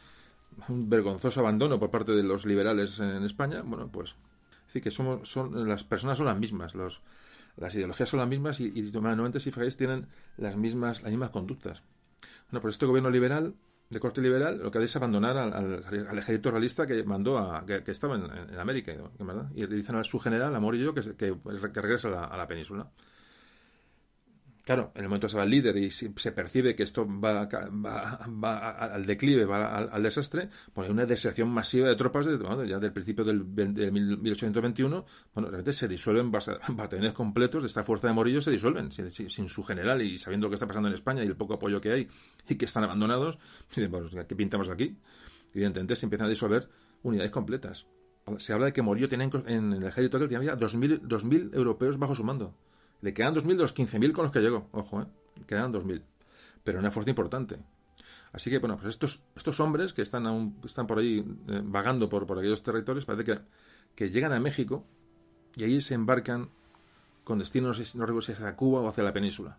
un 0.70 0.90
vergonzoso 0.90 1.40
abandono 1.40 1.80
por 1.80 1.92
parte 1.92 2.12
de 2.14 2.24
los 2.24 2.46
liberales 2.46 3.00
en 3.00 3.24
España, 3.24 3.62
bueno, 3.64 3.90
pues 3.92 4.12
es 4.12 4.68
decir 4.68 4.82
que 4.84 4.92
somos 4.92 5.30
son 5.30 5.68
las 5.68 5.84
personas 5.84 6.18
son 6.18 6.28
las 6.28 6.38
mismas, 6.38 6.76
los 6.76 7.02
las 7.56 7.76
ideologías 7.76 8.10
son 8.10 8.20
las 8.20 8.30
mismas 8.30 8.60
y, 8.60 8.72
y 8.74 8.92
normalmente 8.92 9.40
si 9.40 9.52
fijáis 9.52 9.78
tienen 9.78 10.08
las 10.38 10.56
mismas 10.56 11.04
las 11.04 11.12
mismas 11.12 11.30
conductas. 11.30 11.84
Bueno, 12.50 12.62
pues 12.62 12.76
este 12.76 12.86
gobierno 12.86 13.10
liberal 13.10 13.56
de 13.90 14.00
corte 14.00 14.22
liberal 14.22 14.60
lo 14.60 14.72
que 14.72 14.80
hace 14.80 14.86
es 14.86 14.96
abandonar 14.96 15.38
al, 15.38 16.18
ejército 16.18 16.52
realista 16.52 16.88
que 16.88 17.04
mandó 17.04 17.38
a 17.38 17.66
que, 17.66 17.84
estaba 17.92 18.16
en, 18.16 18.24
en, 18.24 18.60
América 18.60 18.92
y 19.56 19.68
le 19.68 19.76
dicen 19.76 19.96
a 19.96 20.04
su 20.04 20.20
general 20.20 20.56
a 20.56 20.60
Morillo 20.60 20.94
que, 20.94 21.16
que, 21.16 21.36
regresa 21.82 22.26
a 22.26 22.38
la 22.38 22.48
península 22.48 22.90
Claro, 24.64 24.94
en 24.96 25.02
el 25.02 25.10
momento 25.10 25.28
se 25.28 25.36
va 25.36 25.44
el 25.44 25.50
líder 25.50 25.76
y 25.76 25.92
se 25.92 26.32
percibe 26.32 26.74
que 26.74 26.84
esto 26.84 27.06
va, 27.06 27.42
al 27.42 29.06
declive, 29.06 29.44
va 29.44 29.78
al, 29.78 30.04
desastre, 30.04 30.48
pues 30.72 30.88
hay 30.88 30.94
una 30.94 31.06
deserción 31.06 31.50
masiva 31.50 31.90
de 31.90 31.98
tropas 31.98 32.26
de, 32.26 32.38
bueno, 32.38 32.64
ya 32.64 32.80
del 32.80 32.94
principio 32.94 33.26
del, 33.26 33.44
del 33.54 33.92
1821, 33.92 35.06
bueno, 35.34 35.50
realmente 35.50 35.74
se 35.74 35.90
disuelven 35.90 36.32
batallones 36.32 37.12
completos 37.12 37.64
de 37.64 37.68
esta 37.68 37.84
fuerza 37.84 38.08
de 38.08 38.14
Morillo, 38.14 38.42
se 38.42 38.52
disuelven 38.52 38.90
sin, 38.94 39.50
su 39.50 39.64
general 39.66 40.02
y 40.02 40.18
sabiendo 40.18 40.46
lo 40.46 40.50
que 40.52 40.56
está 40.56 40.68
pasando 40.68 40.88
en 40.88 40.96
España 40.96 41.26
y 41.26 41.28
el 41.28 41.36
poco 41.36 41.56
apoyo 41.56 41.82
que 41.82 41.92
hay 41.92 42.08
y 42.48 42.56
que 42.56 42.64
están 42.64 42.86
abandonados, 42.86 43.40
bueno, 43.90 44.10
¿qué 44.26 44.36
pintamos 44.36 44.70
aquí? 44.70 44.96
Evidentemente 45.54 45.98
se 45.98 46.06
empiezan 46.06 46.28
a 46.28 46.30
disolver 46.30 46.70
unidades 47.02 47.32
completas. 47.32 47.86
Se 48.38 48.54
habla 48.54 48.68
de 48.68 48.74
que 48.74 48.82
Morillo 48.82 49.10
tenía 49.10 49.26
en, 49.26 49.50
en 49.50 49.74
el 49.74 49.84
ejército 49.84 50.20
que 50.20 50.30
tenía 50.30 50.58
2.000, 50.58 51.02
2.000 51.02 51.54
europeos 51.54 52.00
bajo 52.00 52.16
su 52.16 52.24
mando. 52.24 52.56
Le 53.04 53.14
quedan 53.14 53.36
2.000 53.36 53.48
de 53.48 53.56
los 53.56 53.76
15.000 53.76 54.14
con 54.14 54.24
los 54.24 54.32
que 54.32 54.40
llegó. 54.40 54.70
Ojo, 54.72 55.02
¿eh? 55.02 55.06
Quedan 55.46 55.74
2.000. 55.74 56.02
Pero 56.64 56.80
una 56.80 56.90
fuerza 56.90 57.10
importante. 57.10 57.60
Así 58.32 58.50
que, 58.50 58.60
bueno, 58.60 58.78
pues 58.78 58.88
estos, 58.88 59.24
estos 59.36 59.60
hombres 59.60 59.92
que 59.92 60.02
están, 60.02 60.56
están 60.64 60.88
por 60.88 61.00
ahí 61.00 61.20
eh, 61.50 61.62
vagando 61.66 62.08
por, 62.08 62.26
por 62.26 62.40
aquellos 62.40 62.64
territorios, 62.64 63.04
parece 63.04 63.26
que, 63.26 63.40
que 63.94 64.10
llegan 64.10 64.32
a 64.32 64.40
México 64.40 64.86
y 65.54 65.66
ahí 65.66 65.82
se 65.82 65.96
embarcan 65.96 66.50
con 67.26 67.40
destinos, 67.40 67.78
no 67.96 68.06
recuerdo 68.06 68.22
si 68.26 68.32
hacia 68.32 68.56
Cuba 68.56 68.80
o 68.80 68.88
hacia 68.88 69.04
la 69.04 69.12
península. 69.12 69.58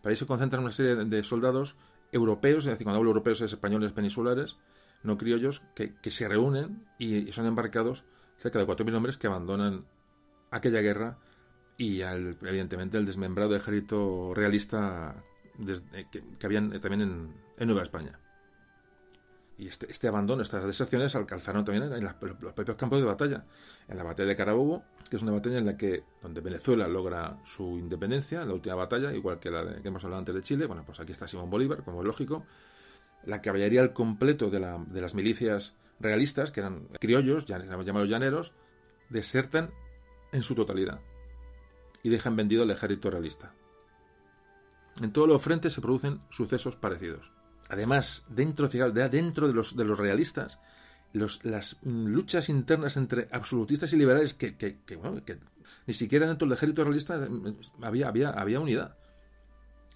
Para 0.00 0.12
ahí 0.12 0.16
se 0.16 0.24
concentran 0.24 0.62
una 0.62 0.70
serie 0.70 0.94
de, 0.94 1.24
soldados 1.24 1.74
europeos, 2.12 2.66
es 2.66 2.70
decir, 2.70 2.84
cuando 2.84 2.98
hablo 2.98 3.10
europeos 3.10 3.40
es 3.40 3.52
españoles 3.52 3.90
peninsulares, 3.90 4.58
no 5.02 5.18
criollos, 5.18 5.62
que, 5.74 5.96
que 5.96 6.12
se 6.12 6.28
reúnen 6.28 6.86
y, 6.98 7.16
y, 7.28 7.32
son 7.32 7.46
embarcados 7.46 8.04
cerca 8.38 8.60
de 8.60 8.66
4.000 8.66 8.94
hombres 8.94 9.18
que 9.18 9.26
abandonan 9.26 9.86
aquella 10.52 10.80
guerra 10.80 11.18
y 11.76 12.02
al, 12.02 12.36
evidentemente 12.42 12.98
el 12.98 13.06
desmembrado 13.06 13.56
ejército 13.56 14.32
realista 14.34 15.16
desde, 15.58 16.08
que, 16.10 16.22
que, 16.38 16.46
habían 16.46 16.80
también 16.80 17.32
en, 17.58 17.66
Nueva 17.66 17.82
España. 17.82 18.18
Y 19.56 19.68
este, 19.68 19.90
este, 19.90 20.08
abandono, 20.08 20.42
estas 20.42 20.66
deserciones 20.66 21.14
alcanzaron 21.14 21.64
también 21.64 21.92
en 21.92 22.02
los 22.02 22.14
propios 22.14 22.76
campos 22.76 22.98
de 22.98 23.04
batalla. 23.04 23.44
En 23.86 23.96
la 23.96 24.02
batalla 24.02 24.28
de 24.28 24.36
Carabobo, 24.36 24.82
que 25.08 25.16
es 25.16 25.22
una 25.22 25.30
batalla 25.30 25.58
en 25.58 25.66
la 25.66 25.76
que 25.76 26.02
donde 26.22 26.40
Venezuela 26.40 26.88
logra 26.88 27.38
su 27.44 27.78
independencia, 27.78 28.44
la 28.44 28.52
última 28.52 28.74
batalla, 28.74 29.12
igual 29.12 29.38
que 29.38 29.50
la 29.50 29.64
de, 29.64 29.80
que 29.80 29.88
hemos 29.88 30.02
hablado 30.02 30.18
antes 30.18 30.34
de 30.34 30.42
Chile, 30.42 30.66
bueno, 30.66 30.82
pues 30.84 30.98
aquí 30.98 31.12
está 31.12 31.28
Simón 31.28 31.50
Bolívar, 31.50 31.84
como 31.84 32.00
es 32.00 32.06
lógico. 32.06 32.44
La 33.24 33.40
caballería 33.40 33.80
al 33.80 33.92
completo 33.92 34.50
de, 34.50 34.58
la, 34.58 34.84
de 34.88 35.00
las 35.00 35.14
milicias 35.14 35.74
realistas, 36.00 36.50
que 36.50 36.60
eran 36.60 36.88
criollos, 36.98 37.46
llamados 37.46 38.08
llaneros, 38.08 38.52
desertan 39.08 39.70
en 40.32 40.42
su 40.42 40.56
totalidad 40.56 41.00
y 42.04 42.10
dejan 42.10 42.36
vendido 42.36 42.62
el 42.62 42.70
ejército 42.70 43.10
realista. 43.10 43.52
En 45.02 45.10
todos 45.10 45.26
los 45.26 45.42
frentes 45.42 45.72
se 45.72 45.80
producen 45.80 46.20
sucesos 46.30 46.76
parecidos. 46.76 47.32
Además, 47.68 48.26
dentro, 48.28 48.68
de, 48.68 49.52
los, 49.52 49.74
de 49.74 49.84
los 49.84 49.98
realistas, 49.98 50.60
las 51.12 51.78
luchas 51.82 52.48
internas 52.50 52.96
entre 52.96 53.26
absolutistas 53.32 53.92
y 53.94 53.96
liberales, 53.96 54.34
que, 54.34 54.56
que, 54.56 54.78
ni 55.86 55.94
siquiera 55.94 56.26
dentro 56.26 56.46
del 56.46 56.56
ejército 56.56 56.84
realista 56.84 57.16
mm, 57.16 57.56
había, 57.82 58.08
había, 58.08 58.30
había 58.30 58.60
unidad. 58.60 58.96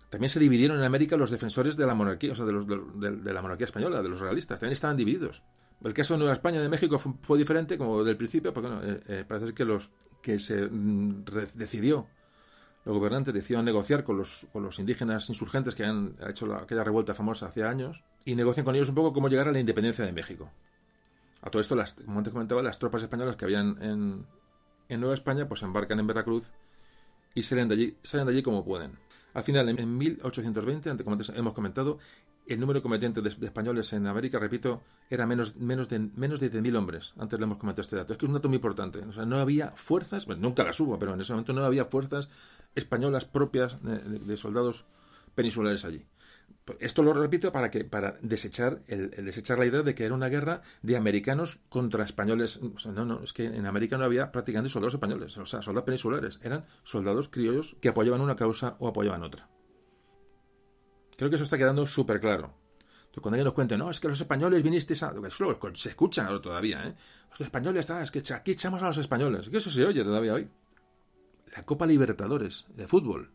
También 0.09 0.31
se 0.31 0.41
dividieron 0.41 0.79
en 0.79 0.85
América 0.85 1.19
los 1.19 1.31
defensores 1.31 1.77
de 1.77 1.87
la 1.87 1.95
monarquía, 1.95 2.33
o 2.33 2.35
sea, 2.35 2.47
de, 2.47 2.53
los, 2.53 2.67
de, 2.67 3.33
la 3.33 3.43
monarquía 3.43 3.67
española, 3.67 4.03
de 4.03 4.09
los 4.09 4.21
realistas. 4.21 4.59
También 4.59 4.73
estaban 4.73 4.97
divididos. 4.97 5.43
El 5.85 5.93
caso 5.93 6.15
de 6.15 6.19
Nueva 6.19 6.33
España 6.33 6.63
de 6.63 6.69
México 6.71 6.99
fue, 6.99 7.13
fue 7.21 7.39
diferente, 7.39 7.77
como 7.77 8.03
del 8.03 8.17
principio, 8.17 8.55
porque 8.55 8.69
bueno, 8.69 8.83
eh, 8.83 9.01
eh, 9.09 9.25
parece 9.29 9.53
que 9.53 9.67
los 9.67 9.91
que 10.29 10.41
se 10.41 10.67
mm, 10.67 11.25
decidió, 11.55 12.07
los 12.85 12.95
gobernantes 12.95 13.33
decidieron 13.33 13.65
negociar 13.65 14.05
con 14.05 14.19
los, 14.19 14.47
con 14.53 14.63
los 14.63 14.79
indígenas 14.79 15.27
insurgentes 15.31 15.75
que 15.75 15.87
han 15.87 16.17
hecho 16.29 16.47
la, 16.47 16.59
aquella 16.59 16.85
revuelta 16.85 17.15
famosa 17.15 17.47
hace 17.47 17.65
años 17.65 18.05
y 18.27 18.35
negocian 18.35 18.67
con 18.67 18.75
ellos 18.75 18.91
un 18.91 18.95
poco 18.95 19.15
cómo 19.15 19.31
llegar 19.31 19.49
a 19.49 19.53
la 19.53 19.59
independencia 19.59 20.05
de 20.05 20.13
México. 20.13 20.51
A 21.41 21.49
todo 21.49 21.63
esto, 21.63 21.75
las, 21.75 21.95
como 21.95 22.19
antes 22.19 22.35
comentaba, 22.35 22.63
las 22.63 22.79
tropas 22.79 23.01
españolas 23.01 23.37
que 23.37 23.47
habían 23.47 23.83
en, 23.83 24.27
en 24.91 25.01
Nueva 25.01 25.15
España 25.15 25.49
pues 25.49 25.63
embarcan 25.63 25.99
en 25.99 26.07
Veracruz 26.07 26.53
y 27.35 27.43
salen 27.43 27.69
de 27.69 27.75
allí, 27.75 27.97
salen 28.03 28.27
de 28.27 28.33
allí 28.35 28.43
como 28.43 28.67
pueden. 28.67 28.99
Al 29.33 29.45
final, 29.45 29.67
en 29.71 29.97
1820, 29.97 30.91
antes, 30.91 31.05
como 31.05 31.15
antes 31.15 31.31
hemos 31.31 31.55
comentado, 31.55 31.99
el 32.49 32.61
número 32.61 32.83
combatientes 32.83 33.23
de, 33.23 33.31
de, 33.31 33.47
españoles 33.47 33.93
en 33.93 34.07
América, 34.07 34.39
repito, 34.39 34.83
era 35.11 35.27
menos, 35.27 35.57
menos 35.57 35.89
de 35.89 35.99
menos 35.99 36.41
de 36.41 36.51
10.000 36.51 36.77
hombres. 36.77 37.15
Antes 37.19 37.39
le 37.39 37.45
hemos 37.45 37.59
comentado 37.59 37.83
este 37.83 37.97
dato. 37.97 38.13
Es 38.13 38.19
que 38.19 38.27
es 38.27 38.29
un 38.29 38.35
dato 38.35 38.49
muy 38.49 38.57
importante. 38.57 39.01
O 39.01 39.13
sea, 39.13 39.27
no 39.27 39.39
había 39.39 39.73
fuerzas, 39.77 40.27
bueno, 40.27 40.43
nunca 40.43 40.65
las 40.65 40.79
hubo, 40.81 40.99
pero 40.99 41.15
en 41.15 41.21
ese 41.21 41.33
momento 41.33 41.53
no 41.53 41.65
había 41.65 41.85
fuerzas 41.87 42.29
españolas 42.75 43.25
propias 43.25 43.77
de, 43.83 44.37
soldados 44.37 44.85
peninsulares 45.35 45.85
allí. 45.85 46.05
Esto 46.81 47.03
lo 47.03 47.15
repito 47.15 47.51
para 47.51 47.71
que 47.71 47.85
para 47.85 48.15
desechar 48.21 48.83
el, 48.89 49.11
desechar 49.11 49.59
la 49.59 49.67
idea 49.67 49.83
de 49.83 49.95
que 49.95 50.05
era 50.05 50.15
una 50.15 50.29
guerra 50.29 50.61
de 50.83 50.97
americanos 50.97 51.61
contra 51.71 52.05
españoles. 52.05 52.61
No, 52.87 53.05
no, 53.05 53.23
es 53.23 53.33
que 53.33 53.47
en 53.47 53.67
América 53.67 53.97
no 53.97 54.05
había 54.05 54.31
prácticamente 54.33 54.71
soldados 54.71 54.95
españoles, 54.95 55.37
o 55.39 55.47
sea, 55.47 55.63
soldados 55.63 55.87
peninsulares. 55.87 56.39
Eran 56.43 56.67
soldados 56.83 57.29
criollos 57.29 57.77
que 57.81 57.89
apoyaban 57.89 58.21
una 58.21 58.37
causa 58.37 58.77
o 58.79 58.89
apoyaban 58.89 59.23
otra. 59.23 59.49
Creo 61.19 61.29
que 61.29 61.35
eso 61.35 61.45
está 61.45 61.59
quedando 61.59 61.85
súper 61.85 62.21
claro. 62.21 62.55
Cuando 63.21 63.35
alguien 63.35 63.47
nos 63.47 63.55
cuente, 63.55 63.77
no, 63.77 63.91
es 63.91 63.99
que 63.99 64.07
los 64.07 64.21
españoles 64.21 64.63
vinisteis 64.63 65.03
a... 65.03 65.13
Se 65.75 65.89
escucha 65.89 66.29
todavía, 66.41 66.87
¿eh? 66.87 66.95
Los 67.31 67.41
españoles, 67.41 67.91
ah, 67.91 68.05
es 68.05 68.13
que 68.13 68.23
aquí 68.33 68.53
echamos 68.53 68.81
a 68.83 68.87
los 68.87 68.99
españoles. 68.99 69.49
Que 69.49 69.57
eso 69.57 69.71
se 69.71 69.85
oye 69.85 70.05
todavía 70.05 70.35
hoy. 70.35 70.49
La 71.57 71.65
Copa 71.65 71.87
Libertadores 71.87 72.67
de 72.69 72.87
fútbol. 72.87 73.33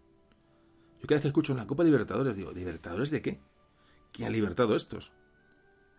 Yo 1.02 1.08
cada 1.08 1.16
vez 1.16 1.24
que 1.24 1.28
escucho 1.28 1.52
una 1.52 1.68
Copa 1.68 1.84
Libertadores 1.84 2.38
digo, 2.38 2.54
¿Libertadores 2.54 3.12
de 3.12 3.22
qué? 3.22 3.42
¿Quién 4.14 4.30
ha 4.30 4.32
libertado 4.32 4.78
estos? 4.78 5.12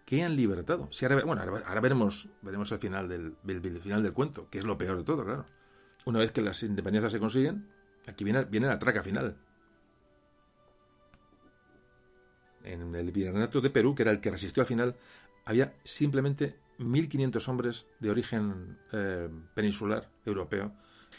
¿Qué 0.07 0.23
han 0.23 0.37
libertado? 0.37 0.89
Ahora, 1.03 1.25
bueno, 1.25 1.43
ahora, 1.43 1.67
ahora 1.67 1.81
veremos, 1.83 2.31
veremos 2.41 2.73
el 2.73 2.79
final 2.79 3.09
del, 3.09 3.37
el, 3.47 3.67
el, 3.67 3.81
final 3.81 4.03
del 4.03 4.15
cuento, 4.15 4.49
que 4.49 4.59
es 4.59 4.65
lo 4.65 4.79
peor 4.79 4.97
de 4.97 5.05
todo, 5.05 5.25
claro. 5.25 5.45
Una 6.07 6.21
vez 6.21 6.33
que 6.33 6.41
las 6.41 6.63
independencias 6.63 7.13
se 7.13 7.21
consiguen, 7.21 7.69
aquí 8.07 8.25
viene, 8.25 8.45
viene 8.45 8.67
la 8.69 8.79
traca 8.79 9.03
final. 9.03 9.37
En 12.65 12.95
el 12.95 13.13
Virreinato 13.13 13.61
de 13.61 13.71
Perú, 13.71 13.95
que 13.95 14.03
era 14.03 14.11
el 14.11 14.21
que 14.21 14.31
resistió 14.31 14.63
al 14.63 14.67
final, 14.67 14.97
había 15.45 15.75
simplemente 15.85 16.57
1.500 16.79 17.49
hombres 17.49 17.87
de 18.01 18.11
origen 18.11 18.79
eh, 18.93 19.29
peninsular 19.55 20.11
europeo. 20.25 20.73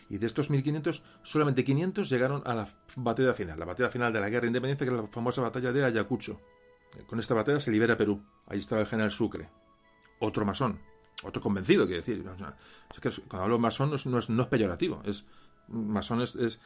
Y 0.10 0.18
de 0.18 0.28
estos 0.28 0.52
1.500, 0.52 1.02
solamente 1.24 1.64
500 1.64 2.10
llegaron 2.10 2.44
a 2.46 2.54
la 2.54 2.68
batalla 2.98 3.34
final, 3.34 3.58
la 3.58 3.66
batalla 3.66 3.90
final 3.90 4.14
de 4.14 4.20
la 4.20 4.30
guerra 4.30 4.42
de 4.42 4.48
independencia, 4.48 4.86
que 4.86 4.94
era 4.94 5.02
la 5.02 5.08
famosa 5.08 5.42
batalla 5.42 5.72
de 5.72 5.84
Ayacucho, 5.84 6.40
Con 7.08 7.20
esta 7.20 7.34
batalla 7.34 7.60
se 7.60 7.72
libera 7.72 7.98
Perú. 7.98 8.22
Ahí 8.48 8.60
estaba 8.60 8.82
el 8.82 8.88
general 8.88 9.12
Sucre, 9.12 9.50
otro 10.20 10.46
masón, 10.46 10.80
otro 11.24 11.42
convencido, 11.42 11.86
quiero 11.88 12.02
decir. 12.02 12.24
cuando 13.28 13.44
hablo 13.44 13.60
masón 13.60 13.90
no 13.90 13.96
es, 13.96 14.30
no 14.30 14.42
es, 14.44 14.48
peyorativo, 14.48 15.02
es 15.06 15.26
masón 15.68 16.22
es, 16.22 16.36
es, 16.36 16.60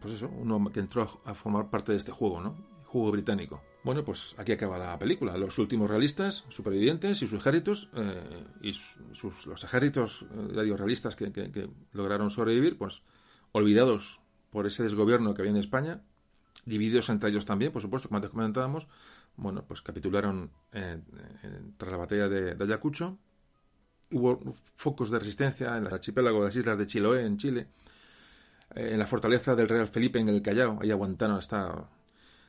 pues 0.00 0.14
eso, 0.14 0.28
uno 0.28 0.70
que 0.72 0.80
entró 0.80 1.22
a, 1.24 1.34
formar 1.34 1.70
parte 1.70 1.92
de 1.92 1.98
este 1.98 2.12
juego, 2.12 2.40
¿no? 2.40 2.56
Juego 2.94 3.10
británico. 3.10 3.60
Bueno, 3.82 4.04
pues 4.04 4.36
aquí 4.38 4.52
acaba 4.52 4.78
la 4.78 4.96
película. 4.96 5.36
Los 5.36 5.58
últimos 5.58 5.90
realistas, 5.90 6.44
supervivientes 6.48 7.20
y 7.22 7.26
sus 7.26 7.40
ejércitos, 7.40 7.90
eh, 7.96 8.44
y 8.60 8.72
sus, 8.72 9.46
los 9.48 9.64
ejércitos, 9.64 10.22
eh, 10.22 10.52
ya 10.54 10.62
digo, 10.62 10.76
realistas 10.76 11.16
que, 11.16 11.68
lograron 11.90 12.30
sobrevivir, 12.30 12.78
pues 12.78 13.02
olvidados 13.50 14.20
por 14.50 14.68
ese 14.68 14.84
desgobierno 14.84 15.34
que 15.34 15.42
había 15.42 15.50
en 15.50 15.56
España, 15.56 16.02
divididos 16.66 17.08
entre 17.08 17.30
ellos 17.30 17.44
también, 17.44 17.72
por 17.72 17.82
supuesto, 17.82 18.08
como 18.08 18.18
antes 18.18 18.30
comentábamos, 18.30 18.86
bueno, 19.34 19.64
pues 19.66 19.82
capitularon 19.82 20.52
tras 20.70 21.90
la 21.90 21.98
batalla 21.98 22.28
de, 22.28 22.56
Ayacucho. 22.62 23.18
Hubo 24.12 24.54
focos 24.76 25.10
de 25.10 25.18
resistencia 25.18 25.76
en 25.76 25.86
el 25.86 25.92
archipiélago 25.92 26.38
de 26.38 26.44
las 26.44 26.54
islas 26.54 26.78
de 26.78 26.86
Chiloé, 26.86 27.26
en 27.26 27.38
Chile, 27.38 27.66
en 28.72 29.00
la 29.00 29.06
fortaleza 29.08 29.56
del 29.56 29.68
Real 29.68 29.88
Felipe, 29.88 30.20
en 30.20 30.28
el 30.28 30.42
Callao, 30.42 30.78
ahí 30.80 30.92
aguantaron 30.92 31.38
hasta, 31.38 31.88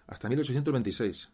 hasta 0.08 0.30
1826. 0.30 1.32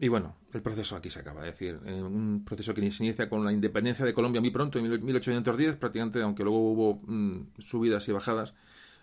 Y 0.00 0.08
bueno, 0.08 0.36
el 0.52 0.62
proceso 0.62 0.94
aquí 0.94 1.10
se 1.10 1.18
acaba, 1.18 1.40
es 1.40 1.58
decir, 1.58 1.80
eh, 1.84 2.02
un 2.02 2.44
proceso 2.44 2.72
que 2.72 2.88
se 2.92 3.04
inicia 3.04 3.28
con 3.28 3.44
la 3.44 3.52
independencia 3.52 4.04
de 4.04 4.14
Colombia 4.14 4.40
muy 4.40 4.50
pronto, 4.50 4.78
en 4.78 5.04
1810, 5.04 5.76
prácticamente, 5.76 6.22
aunque 6.22 6.44
luego 6.44 6.70
hubo 6.70 7.00
mm, 7.04 7.54
subidas 7.58 8.06
y 8.08 8.12
bajadas, 8.12 8.54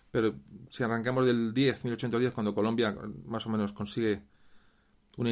pero 0.09 0.35
si 0.69 0.83
arrancamos 0.83 1.25
del 1.25 1.53
10, 1.53 1.83
1810, 1.83 2.31
cuando 2.31 2.55
Colombia 2.55 2.95
más 3.25 3.45
o 3.45 3.49
menos 3.49 3.73
consigue 3.73 4.21
una, 5.17 5.31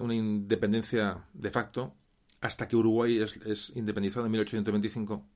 una, 0.00 0.14
independencia 0.14 1.26
de 1.34 1.50
facto, 1.50 1.94
hasta 2.40 2.66
que 2.66 2.74
Uruguay 2.74 3.20
es, 3.20 3.72
independizado 3.74 4.24
en 4.24 4.32
1825, 4.32 5.26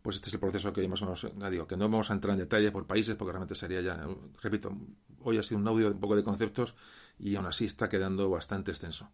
pues 0.00 0.16
este 0.16 0.28
es 0.28 0.34
el 0.34 0.40
proceso 0.40 0.72
que 0.72 0.88
más 0.88 1.02
o 1.02 1.04
menos, 1.04 1.26
digo, 1.50 1.66
que 1.66 1.76
no 1.76 1.90
vamos 1.90 2.10
a 2.10 2.14
entrar 2.14 2.32
en 2.32 2.38
detalle 2.38 2.72
por 2.72 2.86
países, 2.86 3.16
porque 3.16 3.32
realmente 3.32 3.54
sería 3.54 3.82
ya, 3.82 4.06
repito, 4.42 4.74
hoy 5.20 5.36
ha 5.36 5.42
sido 5.42 5.60
un 5.60 5.68
audio 5.68 5.88
un 5.88 6.00
poco 6.00 6.16
de 6.16 6.24
conceptos 6.24 6.74
y 7.18 7.36
aún 7.36 7.46
así 7.46 7.64
está 7.64 7.88
quedando 7.88 8.28
bastante 8.30 8.70
extenso. 8.70 9.10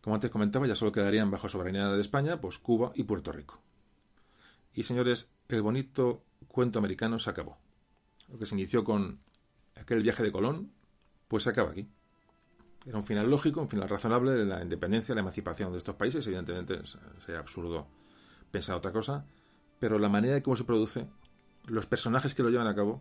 Como 0.00 0.14
antes 0.14 0.30
comentaba, 0.30 0.66
ya 0.66 0.74
solo 0.74 0.92
quedarían 0.92 1.30
bajo 1.30 1.48
soberanía 1.48 1.88
de 1.88 2.00
España, 2.00 2.40
pues 2.40 2.58
Cuba 2.58 2.92
y 2.94 3.04
Puerto 3.04 3.32
Rico. 3.32 3.62
Y 4.74 4.84
señores, 4.84 5.28
el 5.48 5.62
bonito 5.62 6.24
cuento 6.48 6.78
americano 6.78 7.18
se 7.18 7.30
acabó 7.30 7.58
lo 8.32 8.38
que 8.38 8.46
se 8.46 8.54
inició 8.54 8.82
con 8.82 9.20
aquel 9.76 10.02
viaje 10.02 10.22
de 10.22 10.32
Colón, 10.32 10.72
pues 11.28 11.44
se 11.44 11.50
acaba 11.50 11.70
aquí. 11.70 11.88
Era 12.86 12.98
un 12.98 13.04
final 13.04 13.30
lógico, 13.30 13.60
un 13.60 13.68
final 13.68 13.88
razonable 13.88 14.32
de 14.32 14.44
la 14.44 14.62
independencia, 14.62 15.14
la 15.14 15.20
emancipación 15.20 15.70
de 15.70 15.78
estos 15.78 15.94
países. 15.94 16.26
Evidentemente 16.26 16.80
sería 17.24 17.40
absurdo 17.40 17.86
pensar 18.50 18.76
otra 18.76 18.90
cosa, 18.90 19.24
pero 19.78 19.98
la 19.98 20.08
manera 20.08 20.34
de 20.34 20.42
cómo 20.42 20.56
se 20.56 20.64
produce, 20.64 21.06
los 21.68 21.86
personajes 21.86 22.34
que 22.34 22.42
lo 22.42 22.50
llevan 22.50 22.66
a 22.66 22.74
cabo, 22.74 23.00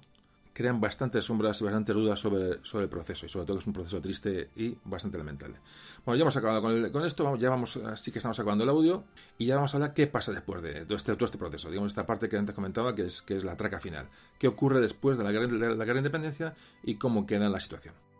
crean 0.54 0.82
bastantes 0.82 1.26
sombras 1.26 1.62
y 1.62 1.64
bastantes 1.64 1.96
dudas 1.96 2.20
sobre, 2.20 2.60
sobre 2.64 2.84
el 2.86 2.90
proceso 2.90 3.26
y 3.26 3.30
sobre 3.30 3.46
todo 3.46 3.58
que 3.58 3.62
es 3.62 3.68
un 3.68 3.74
proceso 3.74 4.02
triste 4.02 4.50
y 4.56 4.78
bastante 4.84 5.18
lamentable. 5.18 5.58
Bueno, 6.06 6.18
ya 6.18 6.22
hemos 6.24 6.38
acabado 6.38 6.62
con, 6.92 7.06
esto, 7.06 7.36
ya 7.38 7.50
vamos, 7.50 7.78
así 7.78 8.12
que 8.12 8.20
estamos 8.20 8.40
acabando 8.40 8.64
el 8.64 8.70
audio 8.70 9.04
y 9.38 9.46
ya 9.46 9.56
vamos 9.56 9.74
a 9.74 9.78
hablar 9.78 9.94
qué 9.94 10.08
pasa 10.08 10.32
después 10.32 10.62
de 10.62 10.86
todo 10.86 10.98
este, 10.98 11.14
todo 11.16 11.26
este 11.26 11.38
proceso, 11.38 11.70
digamos 11.70 11.92
esta 11.92 12.06
parte 12.06 12.30
que 12.30 12.38
antes 12.38 12.56
comentaba 12.56 12.96
que 12.96 13.06
es, 13.06 13.22
que 13.22 13.38
es 13.38 13.44
la 13.44 13.56
traca 13.56 13.80
final, 13.80 14.08
qué 14.38 14.48
ocurre 14.48 14.82
después 14.82 15.18
de 15.18 15.24
la 15.24 15.32
de 15.32 15.76
la 15.76 15.86
guerra 15.86 15.94
de 15.94 16.00
independencia 16.00 16.54
y 16.84 16.96
cómo 16.96 17.26
queda 17.26 17.50
la 17.50 17.60
situación. 17.60 18.11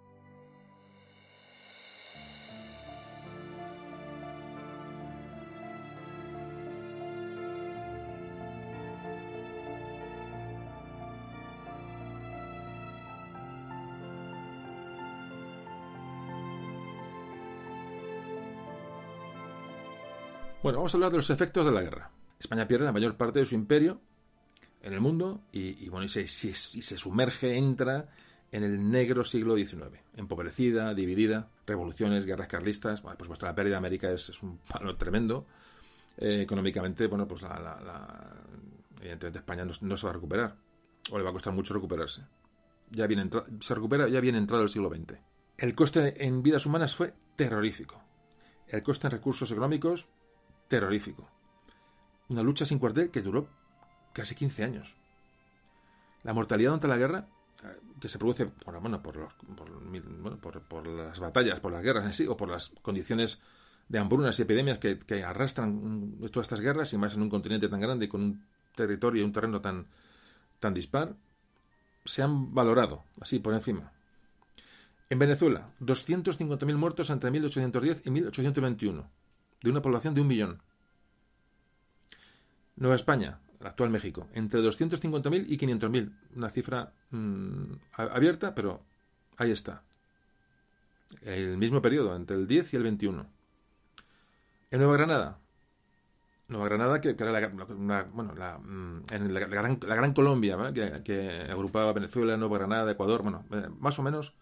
Bueno, 20.64 20.78
vamos 20.78 20.94
a 20.94 20.98
hablar 20.98 21.12
de 21.12 21.18
los 21.18 21.30
efectos 21.32 21.66
de 21.66 21.72
la 21.72 21.82
guerra. 21.82 22.12
España 22.40 22.68
pierde 22.68 22.86
la 22.86 22.92
mayor 22.92 23.16
parte 23.18 23.40
de 23.40 23.46
su 23.46 23.56
imperio 23.56 24.00
en 24.84 24.94
el 24.94 25.02
mundo 25.02 25.42
y, 25.52 25.90
bueno, 25.90 26.06
y 26.06 26.10
se, 26.10 26.98
sumerge, 26.98 27.58
entra 27.58 28.10
en 28.52 28.64
el 28.64 28.92
negro 28.92 29.24
siglo 29.24 29.56
XIX, 29.56 30.00
empobrecida, 30.18 30.94
dividida, 30.94 31.50
revoluciones, 31.66 32.28
guerras 32.28 32.48
carlistas. 32.48 33.02
Bueno, 33.02 33.18
pues 33.18 33.42
la 33.42 33.56
pérdida 33.56 33.74
de 33.74 33.78
América 33.78 34.12
es, 34.12 34.44
un 34.44 34.60
palo 34.60 34.96
tremendo. 34.98 35.48
Eh, 36.18 36.42
económicamente, 36.42 37.08
bueno, 37.08 37.28
pues 37.28 37.42
la, 37.42 38.36
evidentemente 39.00 39.40
España 39.40 39.66
no, 39.66 39.98
se 39.98 40.06
va 40.06 40.12
a 40.12 40.14
recuperar, 40.14 40.56
o 41.10 41.18
le 41.18 41.24
va 41.24 41.32
a 41.32 41.34
costar 41.34 41.54
mucho 41.54 41.74
recuperarse. 41.74 42.22
Ya 42.92 43.08
viene 43.08 43.30
se 43.62 43.74
recupera 43.74 44.08
ya 44.10 44.20
bien 44.20 44.36
entrado 44.36 44.62
el 44.62 44.70
siglo 44.70 44.90
XX. 44.90 45.18
El 45.58 45.74
coste 45.74 46.24
en 46.24 46.44
vidas 46.44 46.68
humanas 46.68 46.96
fue 46.96 47.16
terrorífico. 47.36 48.04
El 48.68 48.84
coste 48.84 49.08
en 49.08 49.12
recursos 49.12 49.52
económicos 49.52 50.08
terrorífico. 50.72 51.28
Una 52.30 52.42
lucha 52.42 52.66
sin 52.66 52.80
cuartel 52.80 53.12
que 53.12 53.22
duró 53.22 53.46
casi 54.14 54.36
15 54.36 54.64
años. 54.64 54.96
La 56.24 56.32
mortalidad 56.32 56.70
durante 56.70 56.88
la 56.88 56.96
guerra, 56.96 57.28
eh, 57.66 57.78
que 58.00 58.08
se 58.08 58.18
produce 58.18 58.46
por, 58.46 58.80
bueno, 58.80 59.04
por, 59.04 59.18
los, 59.18 59.34
por, 60.70 60.88
las 60.88 61.20
batallas, 61.20 61.60
por 61.60 61.74
las 61.74 61.84
guerras 61.84 62.06
en 62.06 62.14
sí, 62.14 62.26
o 62.26 62.38
por 62.38 62.50
las 62.50 62.70
condiciones 62.82 63.42
de 63.90 64.00
hambrunas 64.00 64.40
y 64.40 64.44
epidemias 64.44 64.78
que, 64.78 65.24
arrastran 65.26 66.16
todas 66.32 66.46
estas 66.46 66.62
guerras, 66.62 66.94
y 66.94 66.98
más 66.98 67.16
en 67.16 67.24
un 67.24 67.30
continente 67.30 67.68
tan 67.68 67.82
grande 67.82 68.06
y 68.06 68.08
con 68.08 68.22
un 68.22 68.46
territorio 68.74 69.24
y 69.24 69.26
un 69.26 69.34
terreno 69.34 69.60
tan, 69.60 69.88
tan 70.62 70.74
dispar, 70.74 71.16
se 72.06 72.24
han 72.24 72.54
valorado, 72.54 73.04
así 73.20 73.40
por 73.40 73.54
encima. 73.54 73.92
En 75.10 75.20
Venezuela, 75.20 75.70
250.000 75.82 76.76
muertos 76.78 77.10
entre 77.10 77.30
1810 77.30 78.08
y 78.08 78.12
1821 78.12 79.21
de 79.62 79.70
una 79.70 79.82
población 79.82 80.14
de 80.14 80.22
un 80.22 80.28
millón. 80.28 80.62
Nueva 82.76 82.96
España, 82.96 83.40
el 83.60 83.68
actual 83.68 83.90
México, 83.90 84.28
entre 84.34 84.62
250.000 84.62 85.46
y 85.48 85.58
500.000. 85.58 86.12
Una 86.36 86.50
cifra 86.50 86.94
mm, 87.12 87.74
abierta, 87.94 88.56
pero 88.56 88.82
ahí 89.38 89.52
está. 89.52 89.84
El 91.22 91.58
mismo 91.58 91.82
periodo, 91.82 92.16
entre 92.16 92.38
el 92.38 92.48
10 92.48 92.74
y 92.74 92.78
el 92.78 92.84
21. 92.84 93.28
En 94.72 94.80
Nueva 94.80 94.94
Granada. 94.94 95.38
Nueva 96.48 96.66
Granada, 96.66 97.00
que, 97.00 97.10
era 97.10 97.32
la, 97.32 97.48
bueno, 98.12 98.34
la, 98.36 98.58
mm, 98.58 99.04
en 99.12 99.34
la, 99.34 99.40
gran, 99.42 99.80
la, 99.86 99.96
gran, 99.96 100.14
Colombia, 100.14 100.58
que, 100.74 101.02
que, 101.04 101.48
agrupaba 101.50 101.94
Venezuela, 101.94 102.36
Nueva 102.36 102.58
Granada, 102.58 102.92
Ecuador, 102.92 103.22
bueno, 103.22 103.46
eh, 103.52 103.70
más 103.80 104.00
o 104.00 104.04
menos 104.04 104.34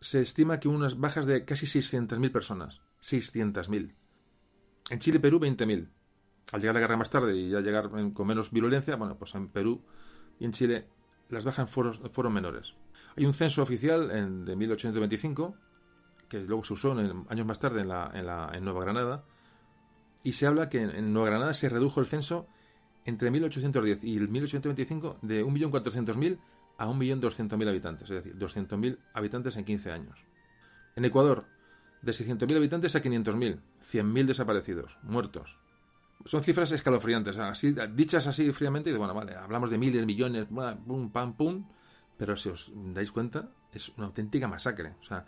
se 0.00 0.20
estima 0.20 0.60
que 0.60 0.68
unas 0.68 0.98
bajas 0.98 1.26
de 1.26 1.44
casi 1.44 1.66
600.000 1.66 2.32
personas. 2.32 2.80
600.000. 3.02 3.92
En 4.90 4.98
Chile 4.98 5.18
y 5.18 5.20
Perú, 5.20 5.38
20.000. 5.38 5.88
Al 6.52 6.60
llegar 6.60 6.74
la 6.74 6.80
guerra 6.80 6.96
más 6.96 7.10
tarde 7.10 7.36
y 7.36 7.50
ya 7.50 7.60
llegar 7.60 7.90
con 7.90 8.26
menos 8.26 8.50
virulencia, 8.50 8.96
bueno, 8.96 9.18
pues 9.18 9.34
en 9.34 9.48
Perú 9.48 9.82
y 10.40 10.46
en 10.46 10.52
Chile 10.52 10.86
las 11.28 11.44
bajas 11.44 11.70
fueron, 11.70 12.32
menores. 12.32 12.74
Hay 13.16 13.26
un 13.26 13.34
censo 13.34 13.62
oficial 13.62 14.10
en, 14.10 14.44
de 14.44 14.56
1825, 14.56 15.54
que 16.28 16.40
luego 16.40 16.64
se 16.64 16.72
usó 16.72 16.98
en, 16.98 17.26
años 17.28 17.46
más 17.46 17.58
tarde 17.58 17.82
en, 17.82 17.88
la, 17.88 18.50
en, 18.54 18.64
Nueva 18.64 18.80
Granada, 18.80 19.24
y 20.22 20.32
se 20.32 20.46
habla 20.46 20.68
que 20.68 20.80
en, 20.80 21.12
Nueva 21.12 21.28
Granada 21.28 21.54
se 21.54 21.68
redujo 21.68 22.00
el 22.00 22.06
censo 22.06 22.46
entre 23.04 23.30
1810 23.30 24.04
y 24.04 24.16
el 24.16 24.28
1825 24.28 25.18
de 25.22 25.44
1.400.000 25.44 26.38
a 26.78 26.86
1.200.000 26.86 27.68
habitantes, 27.68 28.10
es 28.10 28.24
decir, 28.24 28.38
200.000 28.38 28.98
habitantes 29.12 29.56
en 29.56 29.64
15 29.64 29.92
años. 29.92 30.24
En 30.96 31.04
Ecuador, 31.04 31.44
de 32.02 32.12
600.000 32.12 32.56
habitantes 32.56 32.94
a 32.96 33.02
500.000, 33.02 33.60
100.000 33.92 34.26
desaparecidos, 34.26 34.98
muertos. 35.02 35.58
Son 36.24 36.42
cifras 36.42 36.72
escalofriantes, 36.72 37.38
dichas 37.94 38.26
así 38.26 38.52
fríamente, 38.52 38.96
bueno, 38.96 39.14
vale, 39.14 39.34
hablamos 39.34 39.70
de 39.70 39.78
miles, 39.78 40.04
millones, 40.04 40.46
pum, 40.46 41.10
pam, 41.10 41.36
pum, 41.36 41.64
pero 42.16 42.36
si 42.36 42.48
os 42.48 42.72
dais 42.74 43.10
cuenta, 43.12 43.50
es 43.72 43.90
una 43.96 44.06
auténtica 44.06 44.48
masacre, 44.48 44.96
o 45.00 45.02
sea, 45.02 45.24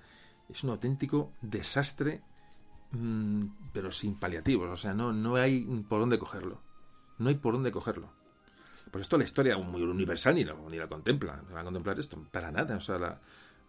es 0.48 0.64
un 0.64 0.70
auténtico 0.70 1.32
desastre, 1.40 2.22
mm, 2.90 3.44
pero 3.72 3.92
sin 3.92 4.18
paliativos, 4.18 4.68
o 4.68 4.76
sea, 4.76 4.92
no, 4.92 5.12
no 5.12 5.36
hay 5.36 5.60
por 5.88 6.00
dónde 6.00 6.18
cogerlo, 6.18 6.60
no 7.18 7.28
hay 7.28 7.36
por 7.36 7.54
dónde 7.54 7.70
cogerlo. 7.70 8.20
Pues 8.90 9.02
esto 9.02 9.16
la 9.16 9.24
historia 9.24 9.56
muy 9.56 9.82
universal 9.82 10.34
ni, 10.34 10.44
ni 10.44 10.76
la 10.76 10.88
contempla, 10.88 11.42
no 11.48 11.54
va 11.54 11.60
a 11.60 11.64
contemplar 11.64 11.98
esto, 12.00 12.20
para 12.32 12.50
nada. 12.50 12.76
O 12.76 12.80
sea, 12.80 12.98
la, 12.98 13.20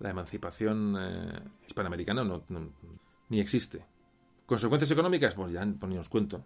emancipación 0.10 0.96
eh, 1.00 1.40
hispanoamericana 1.68 2.24
no, 2.24 2.44
ni 3.30 3.40
existe. 3.40 3.86
¿Consecuencias 4.46 4.92
económicas? 4.92 5.36
Pues 5.36 5.54
ya, 5.54 5.66
pues 5.80 5.90
ni 5.90 5.98
os 5.98 6.10
cuento. 6.10 6.44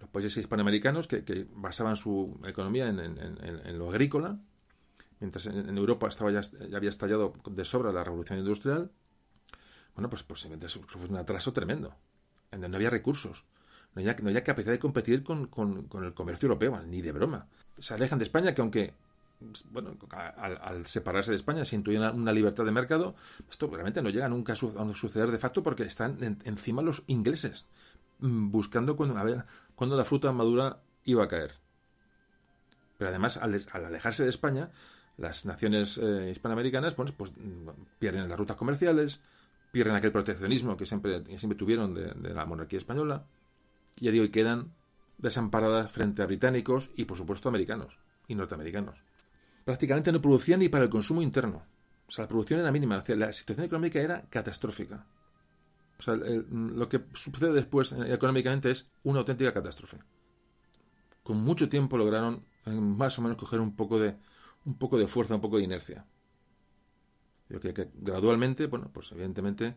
Los 0.00 0.10
países 0.10 0.36
hispanoamericanos 0.36 1.06
que, 1.06 1.46
basaban 1.54 1.96
su 1.96 2.40
economía 2.44 2.88
en, 2.88 3.78
lo 3.78 3.90
agrícola, 3.90 4.38
mientras 5.20 5.46
en, 5.46 5.76
Europa 5.76 6.08
estaba 6.08 6.30
ya, 6.30 6.40
había 6.76 6.90
estallado 6.90 7.32
de 7.48 7.64
sobra 7.64 7.92
la 7.92 8.04
revolución 8.04 8.38
industrial, 8.38 8.90
bueno, 9.94 10.08
pues 10.08 10.24
eso 10.62 10.80
fue 10.86 11.08
un 11.08 11.16
atraso 11.16 11.52
tremendo, 11.52 11.94
en 12.50 12.60
donde 12.60 12.68
no 12.70 12.76
había 12.76 12.90
recursos, 12.90 13.44
no 13.94 14.00
había, 14.00 14.42
capacidad 14.42 14.72
de 14.72 14.78
competir 14.78 15.22
con, 15.22 15.50
el 16.02 16.14
comercio 16.14 16.46
europeo, 16.46 16.80
ni 16.86 17.02
de 17.02 17.12
broma. 17.12 17.46
Se 17.78 17.94
alejan 17.94 18.18
de 18.18 18.24
España, 18.24 18.54
que 18.54 18.60
aunque, 18.60 18.94
bueno, 19.70 19.96
al, 20.36 20.86
separarse 20.86 21.30
de 21.30 21.36
España 21.36 21.64
se 21.64 21.76
intuye 21.76 21.98
una, 21.98 22.32
libertad 22.32 22.64
de 22.64 22.72
mercado, 22.72 23.14
esto 23.50 23.68
realmente 23.68 24.02
no 24.02 24.10
llega 24.10 24.28
nunca 24.28 24.54
a, 24.54 24.56
su, 24.56 24.78
a 24.78 24.94
suceder 24.94 25.30
de 25.30 25.38
facto 25.38 25.62
porque 25.62 25.84
están 25.84 26.22
en, 26.22 26.38
encima 26.44 26.82
los 26.82 27.04
ingleses, 27.06 27.66
mm, 28.20 28.50
buscando 28.50 28.96
cuando, 28.96 29.18
a 29.18 29.46
cuando 29.74 29.96
la 29.96 30.04
fruta 30.04 30.32
madura 30.32 30.80
iba 31.04 31.24
a 31.24 31.28
caer. 31.28 31.54
Pero 32.98 33.10
además, 33.10 33.36
al, 33.36 33.60
al 33.72 33.84
alejarse 33.84 34.22
de 34.22 34.30
España, 34.30 34.70
las 35.16 35.44
naciones 35.44 35.98
eh, 35.98 36.30
hispanoamericanas 36.30 36.94
pues, 36.94 37.12
pues, 37.12 37.32
pierden 37.98 38.28
las 38.28 38.38
rutas 38.38 38.56
comerciales, 38.56 39.20
pierden 39.70 39.94
aquel 39.94 40.12
proteccionismo 40.12 40.76
que 40.76 40.86
siempre, 40.86 41.20
tuvieron 41.56 41.94
de, 41.94 42.34
la 42.34 42.44
monarquía 42.46 42.78
española, 42.78 43.24
y 43.96 44.08
hoy 44.08 44.30
quedan 44.30 44.72
desamparadas 45.18 45.90
frente 45.90 46.22
a 46.22 46.26
británicos 46.26 46.90
y, 46.96 47.04
por 47.04 47.16
supuesto, 47.16 47.48
americanos 47.48 47.98
y 48.26 48.34
norteamericanos. 48.34 48.98
Prácticamente 49.64 50.12
no 50.12 50.20
producían 50.20 50.60
ni 50.60 50.68
para 50.68 50.84
el 50.84 50.90
consumo 50.90 51.22
interno. 51.22 51.62
O 52.06 52.10
sea, 52.10 52.24
la 52.24 52.28
producción 52.28 52.60
era 52.60 52.72
mínima. 52.72 52.98
O 52.98 53.04
sea, 53.04 53.16
la 53.16 53.32
situación 53.32 53.66
económica 53.66 54.00
era 54.00 54.22
catastrófica. 54.28 55.06
O 55.98 56.02
sea, 56.02 56.14
el, 56.14 56.46
lo 56.50 56.88
que 56.88 57.02
sucede 57.14 57.52
después 57.52 57.92
eh, 57.92 58.12
económicamente 58.12 58.70
es 58.70 58.90
una 59.04 59.20
auténtica 59.20 59.52
catástrofe. 59.52 59.98
Con 61.22 61.38
mucho 61.38 61.68
tiempo 61.68 61.96
lograron 61.96 62.44
eh, 62.66 62.70
más 62.70 63.18
o 63.18 63.22
menos 63.22 63.36
coger 63.36 63.60
un 63.60 63.74
poco 63.76 63.98
de, 63.98 64.16
un 64.64 64.76
poco 64.78 64.98
de 64.98 65.08
fuerza, 65.08 65.34
un 65.34 65.40
poco 65.40 65.58
de 65.58 65.64
inercia. 65.64 66.06
Gradualmente, 67.94 68.66
bueno, 68.66 68.90
pues 68.92 69.12
evidentemente 69.12 69.76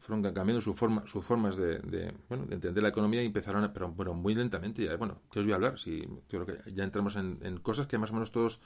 fueron 0.00 0.22
cambiando 0.32 0.60
su 0.60 0.74
forma, 0.74 1.06
sus 1.06 1.24
formas 1.24 1.56
de, 1.56 1.78
de, 1.80 2.14
bueno, 2.28 2.46
de 2.46 2.54
entender 2.56 2.82
la 2.82 2.90
economía 2.90 3.22
y 3.22 3.26
empezaron, 3.26 3.64
a, 3.64 3.72
pero, 3.72 3.94
pero 3.96 4.14
muy 4.14 4.34
lentamente. 4.34 4.84
Ya, 4.84 4.96
bueno, 4.96 5.22
¿qué 5.30 5.40
os 5.40 5.44
voy 5.44 5.52
a 5.52 5.56
hablar? 5.56 5.78
Si, 5.78 6.08
creo 6.28 6.46
que 6.46 6.58
ya 6.74 6.84
entramos 6.84 7.16
en, 7.16 7.38
en 7.42 7.58
cosas 7.58 7.86
que 7.86 7.98
más 7.98 8.10
o 8.10 8.14
menos 8.14 8.32
todos 8.32 8.60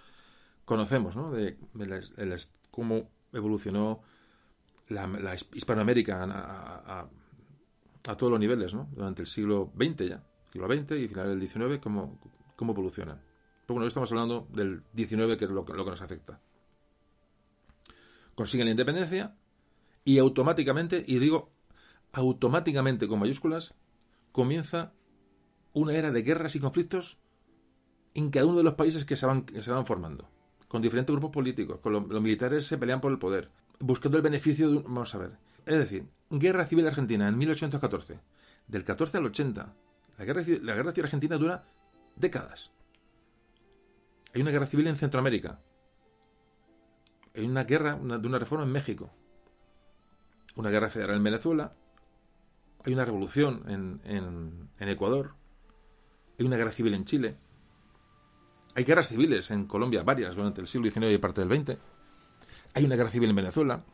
conocemos, 0.64 1.16
¿no? 1.16 1.30
De, 1.30 1.58
de 1.74 1.86
la, 1.86 2.00
la, 2.16 2.36
cómo 2.70 3.10
evolucionó 3.32 4.02
la, 4.88 5.06
la 5.06 5.34
Hispanoamérica 5.34 6.22
a, 6.24 7.08
todos 8.16 8.30
los 8.30 8.40
niveles, 8.40 8.74
¿no? 8.74 8.88
Durante 8.92 9.22
el 9.22 9.28
siglo 9.28 9.72
XX 9.76 10.08
ya, 10.08 10.24
siglo 10.52 10.66
XX 10.66 10.92
y 10.92 11.08
final 11.08 11.28
del 11.28 11.46
XIX, 11.46 11.78
cómo, 11.82 12.18
cómo 12.56 12.72
evolucionan. 12.72 13.20
Pero 13.66 13.74
bueno, 13.74 13.82
hoy 13.82 13.88
estamos 13.88 14.10
hablando 14.10 14.48
del 14.52 14.82
XIX, 14.96 15.36
que 15.36 15.44
es 15.44 15.50
lo, 15.50 15.64
lo 15.64 15.84
que 15.84 15.90
nos 15.90 16.02
afecta. 16.02 16.40
Consiguen 18.34 18.66
la 18.66 18.72
independencia 18.72 19.36
y 20.04 20.18
automáticamente, 20.18 21.04
y 21.06 21.18
digo 21.18 21.52
automáticamente 22.12 23.08
con 23.08 23.20
mayúsculas, 23.20 23.74
comienza 24.32 24.92
una 25.72 25.94
era 25.94 26.10
de 26.10 26.22
guerras 26.22 26.56
y 26.56 26.60
conflictos 26.60 27.18
en 28.14 28.30
cada 28.30 28.46
uno 28.46 28.58
de 28.58 28.64
los 28.64 28.74
países 28.74 29.04
que 29.04 29.16
se 29.16 29.26
van, 29.26 29.44
que 29.44 29.62
se 29.62 29.70
van 29.70 29.86
formando, 29.86 30.28
con 30.72 30.80
diferentes 30.80 31.12
grupos 31.12 31.30
políticos, 31.30 31.80
con 31.80 31.92
los, 31.92 32.22
militares 32.22 32.64
se 32.64 32.78
pelean 32.78 32.98
por 32.98 33.12
el 33.12 33.18
poder, 33.18 33.50
buscando 33.78 34.16
el 34.16 34.22
beneficio 34.22 34.70
de 34.70 34.78
un, 34.78 34.84
vamos 34.84 35.14
a 35.14 35.18
ver, 35.18 35.32
es 35.66 35.78
decir, 35.78 36.08
guerra 36.30 36.64
civil 36.64 36.86
argentina 36.86 37.28
en 37.28 37.36
1814, 37.36 38.18
del 38.68 38.82
14 38.82 39.18
al 39.18 39.26
80, 39.26 39.74
la 40.16 40.24
guerra, 40.24 40.40
la 40.62 40.74
guerra 40.74 40.92
civil 40.92 41.04
argentina 41.04 41.36
dura 41.36 41.66
décadas. 42.16 42.70
Hay 44.32 44.40
una 44.40 44.50
guerra 44.50 44.64
civil 44.64 44.86
en 44.86 44.96
Centroamérica. 44.96 45.60
Hay 47.36 47.44
una 47.44 47.64
guerra 47.64 47.96
de 47.96 48.26
una 48.26 48.38
reforma 48.38 48.64
en 48.64 48.72
México. 48.72 49.10
Una 50.56 50.70
guerra 50.70 50.88
federal 50.88 51.16
en 51.16 51.22
Venezuela. 51.22 51.74
Hay 52.86 52.94
una 52.94 53.04
revolución 53.04 53.62
en, 53.68 54.70
en 54.78 54.88
Ecuador. 54.88 55.34
Hay 56.38 56.46
una 56.46 56.56
guerra 56.56 56.72
civil 56.72 56.94
en 56.94 57.04
Chile. 57.04 57.36
Hay 58.74 58.84
guerras 58.84 59.08
civiles 59.08 59.50
en 59.50 59.66
Colombia, 59.66 60.02
varias, 60.02 60.34
durante 60.34 60.60
el 60.60 60.66
siglo 60.66 60.90
XIX 60.90 61.12
y 61.12 61.18
parte 61.18 61.44
del 61.44 61.64
XX. 61.64 61.76
Hay 62.74 62.84
una 62.84 62.96
guerra 62.96 63.10
civil 63.10 63.30
en 63.30 63.36
Venezuela. 63.36 63.84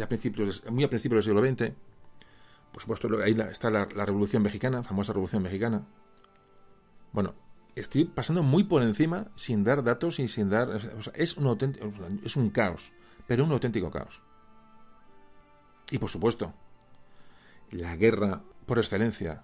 A 0.00 0.06
principios, 0.06 0.62
muy 0.70 0.84
a 0.84 0.90
principios 0.90 1.24
del 1.24 1.34
siglo 1.34 1.48
XX. 1.48 1.74
Por 2.72 2.82
supuesto, 2.82 3.08
ahí 3.22 3.36
está 3.50 3.70
la, 3.70 3.88
la 3.94 4.04
Revolución 4.04 4.42
Mexicana, 4.42 4.82
famosa 4.82 5.12
Revolución 5.12 5.42
Mexicana. 5.42 5.86
Bueno, 7.12 7.34
estoy 7.74 8.04
pasando 8.04 8.42
muy 8.42 8.64
por 8.64 8.82
encima 8.82 9.28
sin 9.34 9.64
dar 9.64 9.82
datos 9.82 10.18
y 10.18 10.28
sin 10.28 10.50
dar. 10.50 10.68
O 10.68 11.02
sea, 11.02 11.12
es, 11.16 11.36
un 11.36 11.46
auténtico, 11.46 11.90
es 12.22 12.36
un 12.36 12.50
caos, 12.50 12.92
pero 13.26 13.44
un 13.44 13.52
auténtico 13.52 13.90
caos. 13.90 14.22
Y 15.90 15.96
por 15.96 16.10
supuesto, 16.10 16.52
la 17.70 17.96
guerra 17.96 18.42
por 18.66 18.78
excelencia 18.78 19.42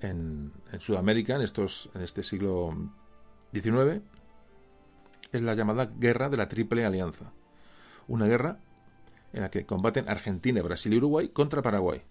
en, 0.00 0.52
en 0.72 0.80
Sudamérica, 0.80 1.36
en, 1.36 1.42
estos, 1.42 1.90
en 1.94 2.02
este 2.02 2.24
siglo 2.24 2.74
XIX, 3.52 4.02
es 5.32 5.42
la 5.42 5.54
llamada 5.54 5.86
Guerra 5.86 6.28
de 6.28 6.36
la 6.36 6.48
Triple 6.48 6.84
Alianza. 6.84 7.32
Una 8.08 8.26
guerra 8.26 8.58
en 9.32 9.42
la 9.42 9.50
que 9.50 9.66
combaten 9.66 10.08
Argentina, 10.08 10.62
Brasil 10.62 10.92
y 10.92 10.96
Uruguay 10.96 11.28
contra 11.28 11.62
Paraguay 11.62 12.02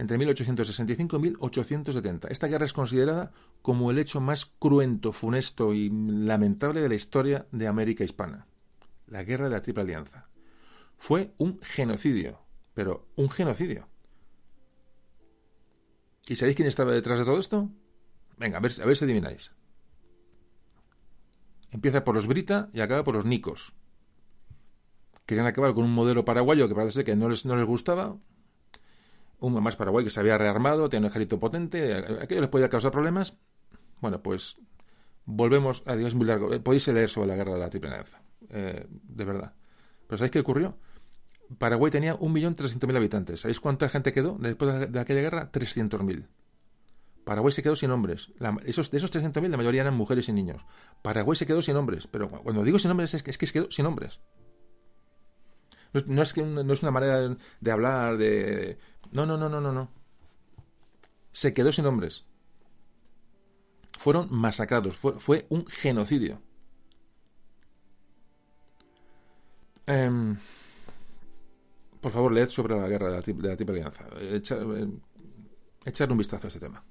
entre 0.00 0.16
1865 0.16 1.16
y 1.16 1.20
1870. 1.20 2.28
Esta 2.28 2.46
guerra 2.46 2.64
es 2.64 2.72
considerada 2.72 3.32
como 3.60 3.90
el 3.90 3.98
hecho 3.98 4.22
más 4.22 4.46
cruento, 4.46 5.12
funesto 5.12 5.74
y 5.74 5.90
lamentable 5.90 6.80
de 6.80 6.88
la 6.88 6.94
historia 6.94 7.46
de 7.52 7.68
América 7.68 8.02
hispana. 8.02 8.46
La 9.06 9.24
guerra 9.24 9.44
de 9.44 9.50
la 9.50 9.60
Triple 9.60 9.82
Alianza. 9.82 10.30
Fue 10.96 11.34
un 11.36 11.60
genocidio, 11.60 12.40
pero 12.72 13.08
un 13.14 13.28
genocidio. 13.28 13.88
¿Y 16.26 16.36
sabéis 16.36 16.56
quién 16.56 16.68
estaba 16.68 16.92
detrás 16.92 17.18
de 17.18 17.26
todo 17.26 17.38
esto? 17.38 17.68
Venga, 18.38 18.56
a 18.56 18.60
ver, 18.62 18.72
a 18.80 18.86
ver 18.86 18.96
si 18.96 19.04
adivináis. 19.04 19.52
Empieza 21.70 22.04
por 22.04 22.14
los 22.14 22.26
Brita 22.26 22.70
y 22.72 22.80
acaba 22.80 23.04
por 23.04 23.14
los 23.14 23.24
Nicos. 23.24 23.74
Querían 25.26 25.46
acabar 25.46 25.74
con 25.74 25.84
un 25.84 25.94
modelo 25.94 26.24
paraguayo 26.24 26.68
que 26.68 26.74
parece 26.74 27.04
que 27.04 27.14
no 27.14 27.28
les, 27.28 27.44
no 27.44 27.54
les 27.56 27.66
gustaba, 27.66 28.16
un 29.40 29.62
más 29.62 29.76
Paraguay 29.76 30.04
que 30.04 30.10
se 30.10 30.20
había 30.20 30.38
rearmado, 30.38 30.88
tenía 30.88 31.06
un 31.06 31.10
ejército 31.10 31.38
potente, 31.38 31.94
aquello 31.94 32.42
les 32.42 32.50
podía 32.50 32.68
causar 32.68 32.90
problemas. 32.90 33.34
Bueno, 34.00 34.22
pues 34.22 34.56
volvemos 35.24 35.82
a 35.86 35.96
Dios 35.96 36.14
muy 36.14 36.26
largo. 36.26 36.48
Podéis 36.62 36.86
leer 36.88 37.08
sobre 37.08 37.28
la 37.28 37.36
guerra 37.36 37.54
de 37.54 37.58
la 37.60 37.70
Triple 37.70 37.90
Alianza, 37.90 38.22
eh, 38.50 38.86
de 38.88 39.24
verdad. 39.24 39.54
Pero 40.06 40.18
¿sabéis 40.18 40.32
qué 40.32 40.40
ocurrió? 40.40 40.76
Paraguay 41.58 41.90
tenía 41.90 42.16
1.300.000 42.16 42.96
habitantes. 42.96 43.40
¿Sabéis 43.40 43.60
cuánta 43.60 43.88
gente 43.88 44.12
quedó 44.12 44.36
después 44.38 44.72
de, 44.72 44.86
de 44.86 45.00
aquella 45.00 45.20
guerra? 45.20 45.50
300.000. 45.50 46.26
Paraguay 47.24 47.52
se 47.52 47.62
quedó 47.62 47.76
sin 47.76 47.90
hombres. 47.90 48.32
La, 48.38 48.56
esos, 48.64 48.90
de 48.90 48.98
esos 48.98 49.12
300.000, 49.12 49.48
la 49.48 49.56
mayoría 49.56 49.82
eran 49.82 49.96
mujeres 49.96 50.28
y 50.28 50.32
niños. 50.32 50.64
Paraguay 51.02 51.36
se 51.36 51.46
quedó 51.46 51.62
sin 51.62 51.76
hombres. 51.76 52.06
Pero 52.06 52.30
cuando 52.30 52.64
digo 52.64 52.78
sin 52.78 52.90
hombres, 52.90 53.14
es 53.14 53.22
que, 53.22 53.30
es 53.30 53.38
que 53.38 53.46
se 53.46 53.52
quedó 53.52 53.70
sin 53.70 53.86
hombres. 53.86 54.20
No, 56.06 56.22
es 56.22 56.32
que 56.32 56.42
no 56.42 56.72
es 56.72 56.82
una 56.82 56.92
manera 56.92 57.36
de 57.60 57.70
hablar 57.72 58.16
de 58.16 58.78
no, 59.12 59.26
no, 59.26 59.36
no, 59.36 59.48
no, 59.48 59.60
no, 59.60 59.72
no. 59.72 59.90
Se 61.32 61.52
quedó 61.52 61.72
sin 61.72 61.86
hombres. 61.86 62.24
Fueron 63.98 64.28
masacrados. 64.30 64.96
Fue, 64.96 65.18
fue 65.18 65.46
un 65.50 65.66
genocidio. 65.66 66.40
Eh, 69.86 70.36
por 72.00 72.12
favor, 72.12 72.32
leed 72.32 72.48
sobre 72.48 72.76
la 72.76 72.88
guerra 72.88 73.08
de 73.08 73.12
la, 73.12 73.20
de 73.20 73.56
Triple 73.56 73.78
Alianza. 73.78 74.06
Echa, 74.20 74.56
eh, 74.56 74.88
echar 75.84 76.10
un 76.10 76.18
vistazo 76.18 76.46
a 76.46 76.48
este 76.48 76.60
tema. 76.60 76.84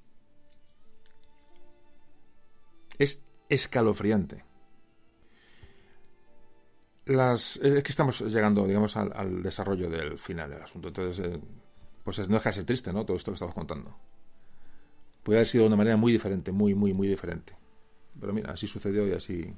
Es 2.99 3.23
escalofriante. 3.49 4.45
Las, 7.05 7.57
es 7.57 7.81
que 7.81 7.91
estamos 7.91 8.21
llegando, 8.21 8.67
digamos, 8.67 8.95
al, 8.95 9.41
desarrollo 9.41 9.89
del 9.89 10.19
final 10.19 10.51
del 10.51 10.61
asunto. 10.61 10.89
Entonces, 10.89 11.25
eh, 11.25 11.41
pues 12.03 12.19
no 12.29 12.35
deja 12.35 12.49
de 12.49 12.53
ser 12.53 12.65
triste, 12.65 12.93
¿no? 12.93 13.03
Todo 13.05 13.17
esto 13.17 13.31
que 13.31 13.35
estamos 13.35 13.55
contando. 13.55 13.97
Puede 15.23 15.39
haber 15.39 15.47
sido 15.47 15.63
de 15.63 15.69
una 15.69 15.77
manera 15.77 15.97
muy 15.97 16.11
diferente, 16.11 16.51
muy, 16.51 16.75
muy, 16.75 16.93
muy 16.93 17.07
diferente. 17.07 17.57
Pero 18.19 18.31
mira, 18.33 18.51
así 18.51 18.67
sucedió 18.67 19.07
y 19.07 19.13
así. 19.13 19.55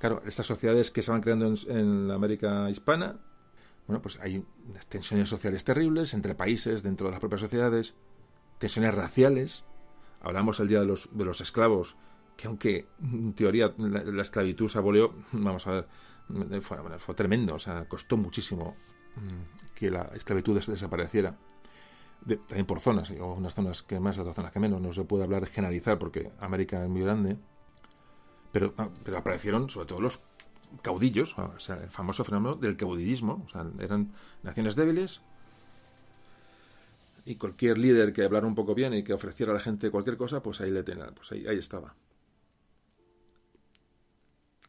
Claro, 0.00 0.22
estas 0.26 0.46
sociedades 0.46 0.90
que 0.90 1.02
se 1.02 1.12
van 1.12 1.20
creando 1.20 1.46
en, 1.46 1.56
en 1.76 2.08
la 2.08 2.14
América 2.14 2.68
hispana, 2.70 3.20
bueno, 3.88 4.02
pues 4.02 4.18
hay 4.20 4.44
tensiones 4.88 5.28
sociales 5.28 5.64
terribles 5.64 6.12
entre 6.14 6.34
países, 6.34 6.82
dentro 6.82 7.06
de 7.06 7.12
las 7.12 7.20
propias 7.20 7.40
sociedades, 7.40 7.94
tensiones 8.58 8.94
raciales. 8.94 9.64
Hablamos 10.20 10.60
el 10.60 10.68
día 10.68 10.80
de 10.80 10.86
los, 10.86 11.08
de 11.12 11.24
los 11.24 11.40
esclavos, 11.40 11.96
que 12.36 12.46
aunque 12.46 12.88
en 13.02 13.34
teoría 13.34 13.74
la, 13.78 14.02
la 14.04 14.22
esclavitud 14.22 14.68
se 14.68 14.78
abolió, 14.78 15.14
vamos 15.32 15.66
a 15.66 15.72
ver, 15.72 15.88
fue, 16.60 16.78
fue 16.98 17.14
tremendo, 17.14 17.54
o 17.54 17.58
sea, 17.58 17.88
costó 17.88 18.16
muchísimo 18.16 18.76
que 19.74 19.90
la 19.90 20.02
esclavitud 20.14 20.54
des 20.54 20.66
desapareciera. 20.66 21.36
De, 22.20 22.36
también 22.36 22.66
por 22.66 22.80
zonas, 22.80 23.10
o 23.10 23.34
unas 23.34 23.54
zonas 23.54 23.82
que 23.82 24.00
más, 24.00 24.18
otras 24.18 24.34
zonas 24.34 24.52
que 24.52 24.60
menos. 24.60 24.80
No 24.80 24.92
se 24.92 25.04
puede 25.04 25.24
hablar 25.24 25.46
generalizar 25.46 25.98
porque 25.98 26.32
América 26.40 26.82
es 26.82 26.88
muy 26.88 27.02
grande. 27.02 27.36
Pero, 28.52 28.74
pero 29.04 29.18
aparecieron 29.18 29.70
sobre 29.70 29.86
todo 29.86 30.00
los 30.00 30.20
caudillos, 30.82 31.38
o 31.38 31.60
sea, 31.60 31.76
el 31.76 31.90
famoso 31.90 32.24
fenómeno 32.24 32.56
del 32.56 32.76
caudillismo, 32.76 33.42
o 33.46 33.48
sea, 33.48 33.66
eran 33.78 34.12
naciones 34.42 34.74
débiles 34.74 35.22
y 37.28 37.36
cualquier 37.36 37.76
líder 37.76 38.14
que 38.14 38.24
hablara 38.24 38.46
un 38.46 38.54
poco 38.54 38.74
bien 38.74 38.94
y 38.94 39.04
que 39.04 39.12
ofreciera 39.12 39.52
a 39.52 39.54
la 39.54 39.60
gente 39.60 39.90
cualquier 39.90 40.16
cosa, 40.16 40.42
pues 40.42 40.62
ahí 40.62 40.70
le 40.70 40.82
tenía, 40.82 41.08
pues 41.08 41.30
ahí, 41.30 41.46
ahí 41.46 41.58
estaba. 41.58 41.94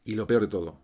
Y 0.03 0.15
lo 0.15 0.27
peor 0.27 0.41
de 0.41 0.47
todo, 0.47 0.77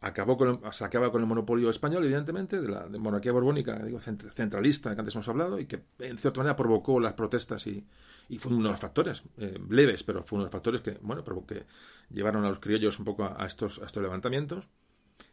acabó 0.00 0.38
con 0.38 0.62
se 0.72 0.82
acaba 0.82 1.12
con 1.12 1.20
el 1.20 1.26
monopolio 1.26 1.68
español, 1.68 2.04
evidentemente, 2.04 2.62
de 2.62 2.68
la 2.68 2.88
monarquía 2.98 3.30
borbónica, 3.30 3.78
digo, 3.84 4.00
centralista, 4.00 4.94
que 4.94 5.00
antes 5.00 5.14
hemos 5.14 5.28
hablado, 5.28 5.60
y 5.60 5.66
que 5.66 5.84
en 5.98 6.16
cierta 6.16 6.40
manera 6.40 6.56
provocó 6.56 6.98
las 6.98 7.12
protestas 7.12 7.66
y, 7.66 7.86
y 8.30 8.38
fue 8.38 8.50
uno 8.50 8.64
de 8.64 8.70
los 8.70 8.80
factores, 8.80 9.22
eh, 9.36 9.58
leves, 9.68 10.02
pero 10.02 10.22
fue 10.22 10.38
uno 10.38 10.44
de 10.44 10.46
los 10.46 10.52
factores 10.52 10.80
que, 10.80 10.96
bueno, 11.02 11.22
que 11.46 11.66
llevaron 12.08 12.42
a 12.46 12.48
los 12.48 12.58
criollos 12.58 12.98
un 12.98 13.04
poco 13.04 13.24
a, 13.24 13.44
estos, 13.44 13.80
a 13.80 13.84
estos 13.84 14.02
levantamientos. 14.02 14.70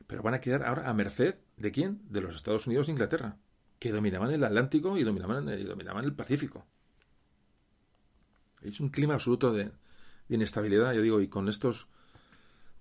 Pero 0.07 0.23
van 0.23 0.33
a 0.33 0.41
quedar 0.41 0.63
ahora 0.63 0.89
a 0.89 0.93
merced 0.93 1.35
de 1.55 1.71
quién? 1.71 2.01
De 2.09 2.19
los 2.19 2.35
Estados 2.35 2.67
Unidos 2.67 2.89
e 2.89 2.91
Inglaterra 2.91 3.37
que 3.79 3.91
dominaban 3.91 4.31
el 4.31 4.43
Atlántico 4.43 4.97
y 4.97 5.03
dominaban, 5.03 5.47
y 5.49 5.63
dominaban 5.63 6.05
el 6.05 6.13
Pacífico. 6.13 6.65
Es 8.61 8.79
un 8.79 8.89
clima 8.89 9.13
absoluto 9.13 9.53
de, 9.53 9.71
inestabilidad, 10.29 10.93
yo 10.93 11.01
digo, 11.01 11.21
y 11.21 11.27
con 11.27 11.47
estos, 11.49 11.87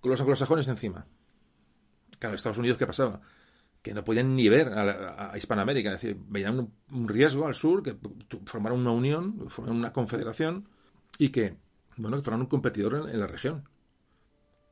con 0.01 0.11
los 0.11 0.21
anglosajones 0.21 0.69
encima. 0.69 1.07
Claro, 2.19 2.35
Estados 2.35 2.59
Unidos, 2.59 2.79
¿qué 2.79 2.87
pasaba? 2.87 3.21
Que 3.83 3.95
no 3.95 4.05
podían 4.05 4.35
ni 4.35 4.49
ver 4.49 4.69
a, 4.69 5.37
Hispanoamérica, 5.37 5.93
es 5.93 6.01
decir, 6.01 6.17
veían 6.29 6.73
un, 6.91 7.09
riesgo 7.09 7.47
al 7.47 7.55
sur, 7.55 7.83
que 7.83 7.97
formaran 8.47 8.79
una 8.79 8.91
unión, 8.91 9.49
formaran 9.49 9.79
una 9.79 9.93
confederación, 9.93 10.69
y 11.19 11.29
que, 11.29 11.57
bueno, 11.97 12.21
fueran 12.23 12.41
un 12.41 12.47
competidor 12.47 13.09
en 13.11 13.21
la 13.21 13.27
región. 13.27 13.69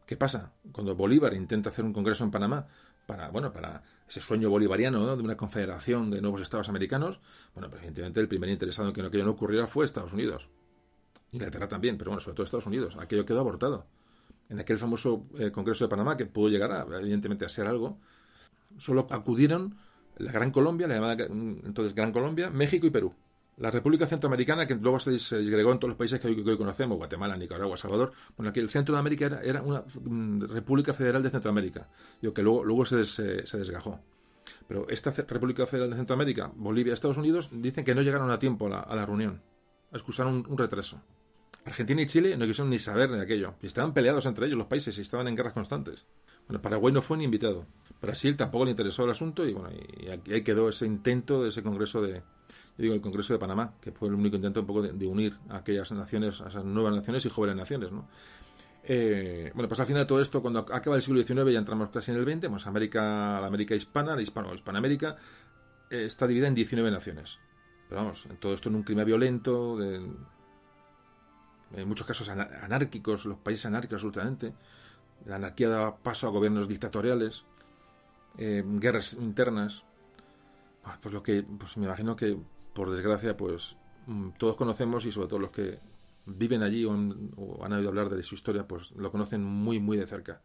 ¿Qué 0.07 0.17
pasa? 0.17 0.53
Cuando 0.73 0.94
Bolívar 0.94 1.33
intenta 1.35 1.70
hacer 1.70 1.85
un 1.85 1.93
congreso 1.93 2.25
en 2.25 2.31
Panamá 2.31 2.67
para, 3.07 3.31
bueno, 3.31 3.53
para 3.53 3.83
ese 4.08 4.20
sueño 4.20 4.50
bolivariano 4.50 5.16
de 5.16 5.23
una 5.23 5.36
confederación 5.36 6.10
de 6.10 6.20
nuevos 6.20 6.41
estados 6.41 6.68
americanos, 6.68 7.20
bueno, 7.55 7.70
pues 7.70 7.83
evidentemente 7.83 8.20
el 8.20 8.28
primer 8.28 8.50
interesado 8.50 8.89
en 8.89 8.94
que 8.94 9.02
aquello 9.02 9.24
no 9.24 9.33
ocurriera 9.33 9.66
fue 9.66 9.84
Estados 9.84 10.12
Unidos. 10.12 10.49
Inglaterra 11.33 11.68
también, 11.68 11.99
pero 11.99 12.10
bueno, 12.10 12.20
sobre 12.20 12.36
todo 12.36 12.44
Estados 12.44 12.66
Unidos. 12.66 12.97
Aquello 12.99 13.24
quedó 13.24 13.41
abortado. 13.41 13.86
En 14.49 14.60
aquel 14.60 14.78
famoso 14.78 15.26
eh, 15.39 15.50
Congreso 15.50 15.84
de 15.84 15.89
Panamá, 15.89 16.16
que 16.16 16.26
pudo 16.26 16.49
llegar, 16.49 16.70
a, 16.73 16.86
evidentemente, 17.00 17.44
a 17.44 17.49
ser 17.49 17.66
algo, 17.66 17.99
solo 18.78 19.07
acudieron 19.10 19.76
la 20.16 20.33
Gran 20.33 20.50
Colombia, 20.50 20.86
la 20.86 20.94
llamada 20.94 21.24
entonces 21.24 21.94
Gran 21.94 22.12
Colombia, 22.12 22.50
México 22.50 22.86
y 22.86 22.91
Perú. 22.91 23.15
La 23.57 23.70
República 23.70 24.07
Centroamericana, 24.07 24.66
que 24.66 24.74
luego 24.74 24.99
se, 24.99 25.12
disgregó 25.12 25.73
en 25.73 25.78
todos 25.78 25.91
los 25.91 25.99
países 25.99 26.20
que 26.20 26.26
hoy, 26.26 26.57
conocemos, 26.57 26.99
Guatemala, 26.99 27.36
Nicaragua, 27.36 27.76
Salvador, 27.76 28.12
bueno, 28.36 28.50
aquí 28.50 28.60
el 28.60 28.68
Centro 28.68 28.94
de 28.94 28.99
América 28.99 29.41
era, 29.42 29.62
una 29.62 29.81
mm, 29.81 30.42
República 30.49 30.92
Federal 30.92 31.23
de 31.23 31.31
Centroamérica, 31.31 31.89
que 32.20 32.42
luego, 32.42 32.65
luego 32.65 32.84
se, 32.84 33.05
se 33.05 33.58
desgajó. 33.58 34.00
Pero 34.66 34.89
esta 34.89 35.10
República 35.10 35.66
Federal 35.66 35.91
de 35.91 35.97
Centroamérica, 35.97 36.50
Bolivia, 36.55 36.94
Estados 36.94 37.16
Unidos, 37.16 37.49
dicen 37.52 37.84
que 37.84 37.94
no 37.94 38.02
llegaron 38.02 38.31
a 38.31 38.39
tiempo 38.39 38.66
a 38.66 38.94
la, 38.94 39.07
reunión, 39.07 39.42
excusaron 39.92 40.44
un, 40.49 40.58
retraso. 40.58 41.00
Argentina 41.65 42.02
y 42.02 42.07
Chile 42.07 42.36
no 42.36 42.47
quisieron 42.47 42.70
ni 42.70 42.78
saber 42.78 43.10
de 43.10 43.23
aquello, 43.23 43.55
estaban 43.62 43.94
peleados 43.94 44.26
entre 44.26 44.47
ellos 44.47 44.58
los 44.58 44.66
países 44.66 44.99
y 44.99 45.00
estaban 45.00 45.28
en 45.28 45.36
guerras 45.36 45.55
constantes. 45.55 46.07
Bueno, 46.47 46.60
Paraguay 46.60 46.92
no 46.92 47.00
fue 47.00 47.16
ni 47.16 47.24
invitado. 47.24 47.66
Brasil 48.02 48.36
tampoco 48.36 48.66
le 48.66 48.73
interesó 48.73 49.05
el 49.05 49.10
asunto 49.10 49.47
y 49.47 49.55
bueno, 49.55 49.70
y 49.97 50.33
ahí 50.33 50.42
quedó 50.42 50.68
ese 50.68 50.84
intento 50.84 51.42
de 51.42 51.49
ese 51.49 51.62
congreso 51.62 52.02
de, 52.02 52.23
digo, 52.77 52.94
el 52.94 53.01
Congreso 53.01 53.33
de 53.33 53.39
Panamá, 53.39 53.75
que 53.81 53.93
fue 53.93 54.09
el 54.09 54.15
único 54.15 54.36
intento 54.36 54.61
un 54.61 54.67
poco 54.67 54.83
de, 54.83 55.07
unir 55.07 55.36
a 55.49 55.59
aquellas 55.59 55.93
naciones, 55.93 56.41
a 56.41 56.49
esas 56.49 56.65
nuevas 56.65 56.94
naciones 56.94 57.25
y 57.25 57.28
jóvenes 57.28 57.57
naciones, 57.57 57.93
¿no? 57.93 58.09
Eh, 58.86 59.51
bueno, 59.55 59.69
pues 59.69 59.81
al 59.81 59.86
final 59.86 60.03
de 60.03 60.07
todo 60.07 60.20
esto, 60.20 60.43
cuando 60.43 60.61
acaba 60.61 60.97
el 60.97 61.03
siglo 61.03 61.23
XIX, 61.23 61.53
ya 61.53 61.59
entramos 61.59 61.89
casi 61.91 62.11
en 62.11 62.19
el 62.19 62.25
XX, 62.25 62.49
pues 62.49 62.67
América, 62.67 63.41
la 63.41 63.47
América 63.47 63.75
hispana, 63.75 64.15
la 64.15 64.23
hispano, 64.23 64.53
Hispanoamérica, 64.55 65.17
eh, 65.91 66.05
está 66.05 66.27
dividida 66.27 66.49
en 66.49 66.55
19 66.55 66.91
naciones. 66.91 67.39
Pero 67.89 68.03
vamos, 68.03 68.27
todo 68.41 68.53
esto 68.53 68.69
en 68.69 68.75
un 68.77 68.83
clima 68.83 69.05
violento, 69.05 69.78
de, 69.78 70.03
en 71.77 71.89
muchos 71.89 72.07
casos 72.07 72.28
anárquicos, 72.28 73.25
los 73.25 73.39
países 73.39 73.67
anárquicos 73.67 73.97
absolutamente. 73.97 74.53
La 75.27 75.36
anarquía 75.36 75.69
da 75.69 75.97
paso 75.97 76.27
a 76.27 76.31
gobiernos 76.31 76.69
dictatoriales, 76.69 77.44
eh, 78.39 78.62
guerras 78.67 79.15
internas. 79.15 79.85
Pues 81.01 81.15
lo 81.15 81.23
que, 81.23 81.43
pues 81.43 81.77
me 81.78 81.86
imagino 81.86 82.15
que 82.15 82.36
por 82.75 82.91
desgracia, 82.91 83.36
pues 83.36 83.77
mm, 84.07 84.31
todos 84.39 84.57
conocemos 84.57 85.07
y 85.07 85.12
sobre 85.12 85.28
todo 85.28 85.39
los 85.39 85.51
que 85.51 85.78
viven 86.27 86.62
allí 86.62 86.85
o 86.85 86.93
han, 86.93 87.73
oído 87.73 87.89
hablar 87.89 88.11
de 88.11 88.23
su 88.23 88.35
historia, 88.35 88.67
pues 88.67 88.91
lo 88.93 89.11
conocen 89.11 89.43
muy, 89.43 89.81
muy 89.81 89.97
de 89.97 90.07
cerca. 90.07 90.43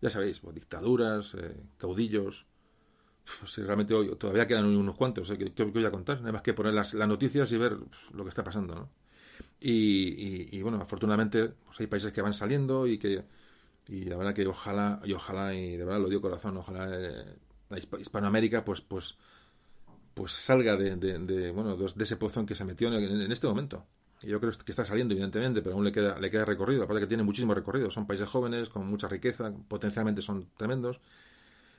Ya 0.00 0.10
sabéis, 0.10 0.40
pues, 0.40 0.54
dictaduras, 0.54 1.34
eh, 1.34 1.54
caudillos. 1.78 2.46
Pues, 3.40 3.56
realmente 3.58 3.94
hoy 3.94 4.16
todavía 4.16 4.46
quedan 4.46 4.64
unos 4.66 4.96
cuantos 4.96 5.30
eh, 5.30 5.52
que, 5.54 5.64
voy 5.64 5.84
a 5.84 5.90
contar. 5.90 6.20
Nada 6.20 6.32
más 6.32 6.42
que 6.42 6.54
poner 6.54 6.74
las, 6.74 6.94
noticias 6.94 7.52
y 7.52 7.56
ver 7.56 7.76
lo 8.12 8.24
que 8.24 8.28
está 8.28 8.42
pasando, 8.42 8.74
¿no? 8.74 8.90
Y, 9.60 10.60
bueno, 10.62 10.80
afortunadamente 10.80 11.48
pues 11.64 11.80
hay 11.80 11.86
países 11.86 12.12
que 12.12 12.20
van 12.20 12.34
saliendo 12.34 12.86
y 12.86 12.98
que 12.98 13.24
y 13.86 14.04
la 14.04 14.16
verdad 14.16 14.34
que 14.34 14.46
ojalá 14.46 15.00
y 15.04 15.12
ojalá 15.12 15.54
y 15.54 15.76
de 15.76 15.84
verdad 15.84 16.00
lo 16.00 16.08
dio 16.08 16.20
corazón 16.20 16.56
ojalá 16.56 16.88
eh, 16.90 17.36
Hispanoamérica 17.98 18.64
pues 18.64 18.80
pues 18.80 19.18
pues 20.14 20.32
salga 20.32 20.76
de, 20.76 21.50
bueno, 21.52 21.76
de 21.76 22.04
ese 22.04 22.16
pozo 22.16 22.40
en 22.40 22.46
que 22.46 22.54
se 22.54 22.64
metió 22.64 22.92
en, 22.92 23.32
este 23.32 23.46
momento. 23.46 23.86
Y 24.22 24.28
yo 24.28 24.38
creo 24.40 24.52
que 24.52 24.70
está 24.70 24.84
saliendo, 24.84 25.14
evidentemente, 25.14 25.62
pero 25.62 25.74
aún 25.74 25.84
le 25.84 25.92
queda, 25.92 26.18
le 26.18 26.30
queda 26.30 26.44
recorrido. 26.44 26.84
Aparte 26.84 27.00
que 27.00 27.06
tiene 27.06 27.22
muchísimo 27.22 27.54
recorrido. 27.54 27.90
Son 27.90 28.06
países 28.06 28.28
jóvenes, 28.28 28.68
con 28.68 28.86
mucha 28.86 29.08
riqueza, 29.08 29.52
potencialmente 29.68 30.22
son 30.22 30.48
tremendos. 30.56 31.00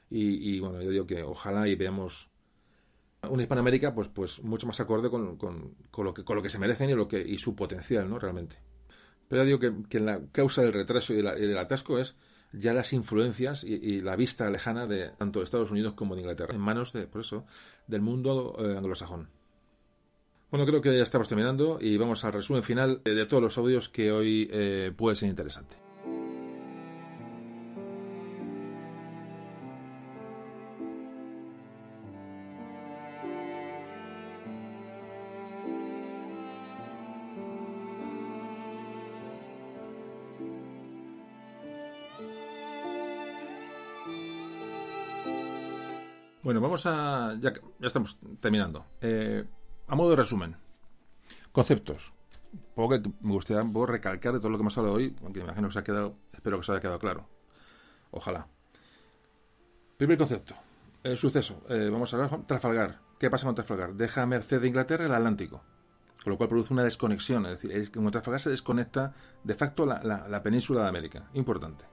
Y, 0.09 0.59
bueno, 0.59 0.81
yo 0.81 0.91
digo 0.91 1.07
que 1.07 1.23
ojalá 1.23 1.67
y 1.67 1.75
veamos 1.75 2.29
una 3.27 3.41
Hispanoamérica 3.41 3.95
pues, 3.95 4.09
pues 4.09 4.43
mucho 4.43 4.67
más 4.67 4.79
acorde 4.79 5.09
con, 5.09 5.37
con, 5.37 5.75
lo, 5.97 6.13
que, 6.13 6.23
con 6.23 6.35
lo 6.35 6.43
que 6.43 6.49
se 6.49 6.59
merecen 6.59 6.89
y, 6.89 6.93
lo 6.93 7.07
que, 7.07 7.19
y 7.19 7.39
su 7.39 7.55
potencial, 7.55 8.07
¿no? 8.09 8.19
Realmente. 8.19 8.57
Pero 9.27 9.43
yo 9.43 9.57
digo 9.57 9.59
que, 9.59 9.89
que 9.89 9.99
la 9.99 10.21
causa 10.31 10.61
del 10.61 10.73
retraso 10.73 11.13
y, 11.13 11.21
del 11.23 11.57
atasco 11.57 11.97
es 11.97 12.15
ya 12.53 12.73
las 12.73 12.93
influencias 12.93 13.63
y, 13.63 13.99
la 14.01 14.15
vista 14.15 14.49
lejana 14.49 14.87
de 14.87 15.09
tanto 15.09 15.41
Estados 15.41 15.71
Unidos 15.71 15.93
como 15.93 16.15
de 16.15 16.21
Inglaterra, 16.21 16.53
en 16.53 16.61
manos 16.61 16.93
de, 16.93 17.07
por 17.07 17.21
eso, 17.21 17.45
del 17.87 18.01
mundo 18.01 18.55
eh, 18.59 18.77
anglosajón. 18.77 19.29
Bueno, 20.51 20.65
creo 20.67 20.81
que 20.81 20.95
ya 20.95 21.03
estamos 21.03 21.27
terminando 21.27 21.79
y 21.81 21.97
vamos 21.97 22.23
al 22.25 22.33
resumen 22.33 22.61
final 22.61 23.01
de, 23.03 23.25
todos 23.25 23.41
los 23.41 23.57
audios 23.57 23.89
que 23.89 24.11
hoy 24.11 24.47
eh, 24.51 24.91
puede 24.95 25.15
ser 25.15 25.29
interesante. 25.29 25.82
Bueno, 46.53 46.67
vamos 46.67 46.85
a. 46.85 47.35
Ya, 47.41 47.51
ya 47.51 47.87
estamos 47.87 48.19
terminando. 48.39 48.85
Eh, 49.01 49.43
a 49.87 49.95
modo 49.95 50.11
de 50.11 50.17
resumen, 50.17 50.55
conceptos. 51.51 52.13
Poco 52.75 52.89
que 52.89 53.09
me 53.21 53.31
gustaría 53.31 53.63
recalcar 53.87 54.33
de 54.33 54.39
todo 54.39 54.51
lo 54.51 54.57
que 54.59 54.61
hemos 54.61 54.77
hablado 54.77 54.97
hoy, 54.97 55.15
aunque 55.23 55.39
me 55.39 55.45
imagino 55.45 55.67
que 55.67 55.73
se 55.73 55.79
ha 55.79 55.83
quedado. 55.83 56.15
Espero 56.31 56.59
que 56.59 56.63
se 56.63 56.71
haya 56.71 56.79
quedado 56.79 56.99
claro. 56.99 57.27
Ojalá. 58.11 58.47
Primer 59.97 60.15
concepto. 60.15 60.53
El 61.01 61.17
suceso. 61.17 61.63
Eh, 61.69 61.89
vamos 61.91 62.13
a 62.13 62.17
hablar 62.17 62.45
Trafalgar. 62.45 62.99
¿Qué 63.17 63.31
pasa 63.31 63.47
con 63.47 63.55
Trafalgar? 63.55 63.95
Deja 63.95 64.21
a 64.21 64.27
merced 64.27 64.61
de 64.61 64.67
Inglaterra 64.67 65.07
el 65.07 65.13
Atlántico. 65.15 65.63
Con 66.23 66.33
lo 66.33 66.37
cual 66.37 66.49
produce 66.49 66.71
una 66.71 66.83
desconexión. 66.83 67.47
Es 67.47 67.63
decir, 67.63 67.91
con 67.91 68.11
Trafalgar 68.11 68.41
se 68.41 68.51
desconecta 68.51 69.11
de 69.43 69.55
facto 69.55 69.87
la, 69.87 70.03
la 70.03 70.43
península 70.43 70.83
de 70.83 70.89
América. 70.89 71.31
Importante. 71.33 71.92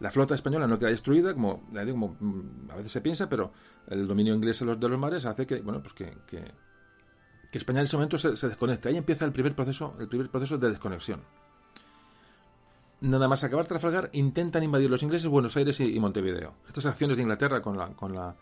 La 0.00 0.10
flota 0.10 0.34
española 0.34 0.66
no 0.66 0.78
queda 0.78 0.90
destruida, 0.90 1.32
como, 1.32 1.62
mm, 1.70 2.70
a 2.70 2.76
veces 2.76 2.92
se 2.92 3.00
piensa, 3.00 3.28
pero 3.28 3.52
el 3.88 4.06
dominio 4.06 4.34
inglés 4.34 4.58
de 4.58 4.66
los, 4.66 4.80
de 4.80 4.88
los 4.88 4.98
mares 4.98 5.24
hace 5.24 5.46
que, 5.46 5.60
bueno, 5.60 5.82
pues 5.82 5.94
que, 5.94 6.16
que, 6.26 6.52
España 7.52 7.78
en 7.78 7.84
ese 7.84 7.96
momento 7.96 8.18
se, 8.18 8.48
desconecte. 8.48 8.88
Ahí 8.88 8.96
empieza 8.96 9.24
el 9.24 9.30
primer 9.30 9.54
proceso, 9.54 9.94
el 10.00 10.08
primer 10.08 10.28
proceso 10.28 10.58
de 10.58 10.70
desconexión. 10.70 11.22
Nada 13.00 13.28
más 13.28 13.44
acabar 13.44 13.66
Trafalgar, 13.66 14.10
intentan 14.12 14.64
invadir 14.64 14.90
los 14.90 15.04
ingleses 15.04 15.28
Buenos 15.28 15.56
Aires 15.56 15.78
y, 15.78 16.00
Montevideo. 16.00 16.54
Estas 16.66 16.86
acciones 16.86 17.16
de 17.16 17.22
Inglaterra 17.22 17.62
con 17.62 17.76
la, 17.76 17.90
con 17.90 18.12
la, 18.12 18.34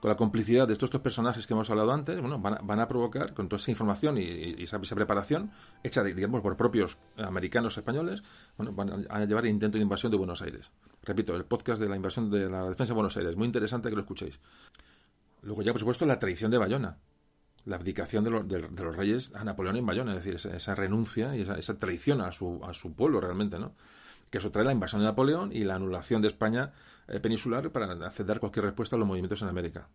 con 0.00 0.08
la 0.08 0.16
complicidad 0.16 0.66
de 0.66 0.72
estos 0.72 0.90
dos 0.90 1.00
personajes 1.02 1.46
que 1.46 1.52
hemos 1.52 1.68
hablado 1.68 1.92
antes, 1.92 2.18
bueno, 2.20 2.38
van 2.38 2.80
a, 2.80 2.88
provocar, 2.88 3.34
con 3.34 3.48
toda 3.48 3.60
esa 3.60 3.70
información 3.70 4.16
y, 4.18 4.62
esa, 4.62 4.80
preparación, 4.80 5.50
hecha, 5.82 6.02
digamos, 6.02 6.40
por 6.40 6.56
propios 6.56 6.96
americanos 7.18 7.76
españoles, 7.76 8.22
bueno, 8.56 8.72
van 8.72 9.06
a 9.08 9.24
llevar 9.26 9.44
el 9.44 9.50
intento 9.50 9.76
de 9.76 9.82
invasión 9.82 10.10
de 10.10 10.16
Buenos 10.16 10.40
Aires. 10.40 10.70
Repito, 11.02 11.36
el 11.36 11.44
podcast 11.44 11.80
de 11.80 11.88
la 11.88 11.96
invasión 11.96 12.30
de 12.30 12.48
la 12.48 12.64
defensa 12.64 12.92
de 12.92 12.94
Buenos 12.94 13.16
Aires. 13.18 13.36
Muy 13.36 13.46
interesante 13.46 13.90
que 13.90 13.94
lo 13.94 14.02
escuchéis. 14.02 14.40
Luego 15.42 15.62
ya, 15.62 15.72
por 15.72 15.80
supuesto, 15.80 16.06
la 16.06 16.18
traición 16.18 16.50
de 16.50 16.58
Bayona. 16.58 16.98
La 17.66 17.76
abdicación 17.76 18.24
de, 18.24 18.30
los 18.30 18.96
reyes 18.96 19.34
a 19.34 19.44
Napoleón 19.44 19.76
en 19.76 19.86
Bayona. 19.86 20.14
Es 20.14 20.24
decir, 20.24 20.50
esa, 20.50 20.74
renuncia 20.74 21.36
y 21.36 21.42
esa, 21.42 21.78
traición 21.78 22.22
a 22.22 22.32
su, 22.32 22.60
a 22.64 22.72
su 22.72 22.94
pueblo 22.94 23.20
realmente, 23.20 23.58
¿no? 23.58 23.74
Que 24.30 24.38
eso 24.38 24.50
trae 24.50 24.64
la 24.64 24.72
invasión 24.72 25.00
de 25.00 25.06
Napoleón 25.06 25.52
y 25.52 25.64
la 25.64 25.74
anulación 25.74 26.22
de 26.22 26.28
España 26.28 26.72
eh, 27.08 27.20
peninsular 27.20 27.70
para 27.70 27.92
hacer 28.06 28.26
dar 28.26 28.40
cualquier 28.40 28.64
respuesta 28.64 28.96
a 28.96 28.98
los 28.98 29.08
movimientos 29.08 29.42
en 29.42 29.48
América. 29.48 29.88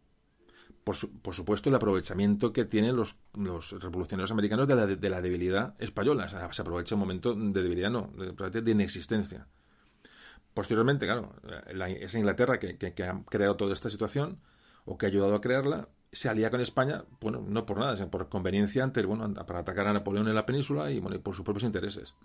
Por, 0.83 0.95
supuesto, 0.95 1.69
el 1.69 1.75
aprovechamiento 1.75 2.53
que 2.53 2.63
tienen 2.65 2.95
los, 2.95 3.15
revolucionarios 3.33 4.29
americanos 4.29 4.67
de 4.67 5.09
la, 5.09 5.21
debilidad 5.21 5.73
española. 5.79 6.29
se 6.29 6.61
aprovecha 6.61 6.93
un 6.93 7.01
momento 7.01 7.33
de 7.33 7.63
debilidad, 7.63 7.89
no, 7.89 8.11
de, 8.15 8.61
de 8.61 8.71
inexistencia. 8.71 9.47
Posteriormente, 10.53 11.05
claro, 11.05 11.35
es 11.85 12.13
Inglaterra 12.15 12.59
que, 12.59 13.03
ha 13.03 13.23
creado 13.25 13.57
toda 13.57 13.73
esta 13.73 13.89
situación 13.89 14.39
o 14.85 14.97
que 14.97 15.05
ha 15.05 15.09
ayudado 15.09 15.35
a 15.35 15.41
crearla, 15.41 15.89
se 16.11 16.29
alía 16.29 16.49
con 16.49 16.61
España, 16.61 17.03
bueno, 17.19 17.43
no 17.45 17.65
por 17.65 17.77
nada, 17.77 17.97
sino 17.97 18.09
por 18.09 18.29
conveniencia 18.29 18.83
ante, 18.83 19.03
bueno, 19.05 19.33
para 19.45 19.59
atacar 19.59 19.87
a 19.87 19.93
Napoleón 19.93 20.29
en 20.29 20.35
la 20.35 20.45
península 20.45 20.91
y, 20.91 20.99
bueno, 20.99 21.17
y 21.17 21.19
por 21.19 21.35
sus 21.35 21.43
propios 21.43 21.63
intereses. 21.63 22.15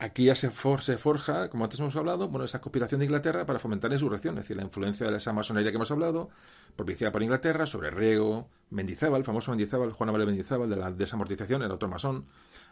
Aquí 0.00 0.24
ya 0.24 0.34
se, 0.34 0.50
forja, 0.50 1.48
como 1.50 1.64
antes 1.64 1.78
hemos 1.78 1.94
hablado, 1.94 2.28
bueno, 2.28 2.44
esa 2.44 2.60
conspiración 2.60 2.98
de 2.98 3.04
Inglaterra 3.06 3.46
para 3.46 3.60
fomentar 3.60 3.90
la 3.90 3.94
insurrección, 3.94 4.36
es 4.36 4.44
decir, 4.44 4.56
la 4.56 4.64
influencia 4.64 5.08
de 5.08 5.16
esa 5.16 5.32
masonería 5.32 5.70
que 5.70 5.76
hemos 5.76 5.92
hablado, 5.92 6.30
propiciada 6.74 7.12
por 7.12 7.22
Inglaterra, 7.22 7.64
sobre 7.64 7.90
Riego, 7.90 8.48
Mendizábal, 8.70 9.20
el 9.20 9.24
famoso 9.24 9.52
Mendizábal, 9.52 9.92
Juan 9.92 10.10
Abel 10.10 10.26
Mendizábal, 10.26 10.68
de 10.68 10.76
la 10.76 10.90
desamortización, 10.90 11.62
el 11.62 11.70
otro 11.70 11.88
masón, 11.88 12.26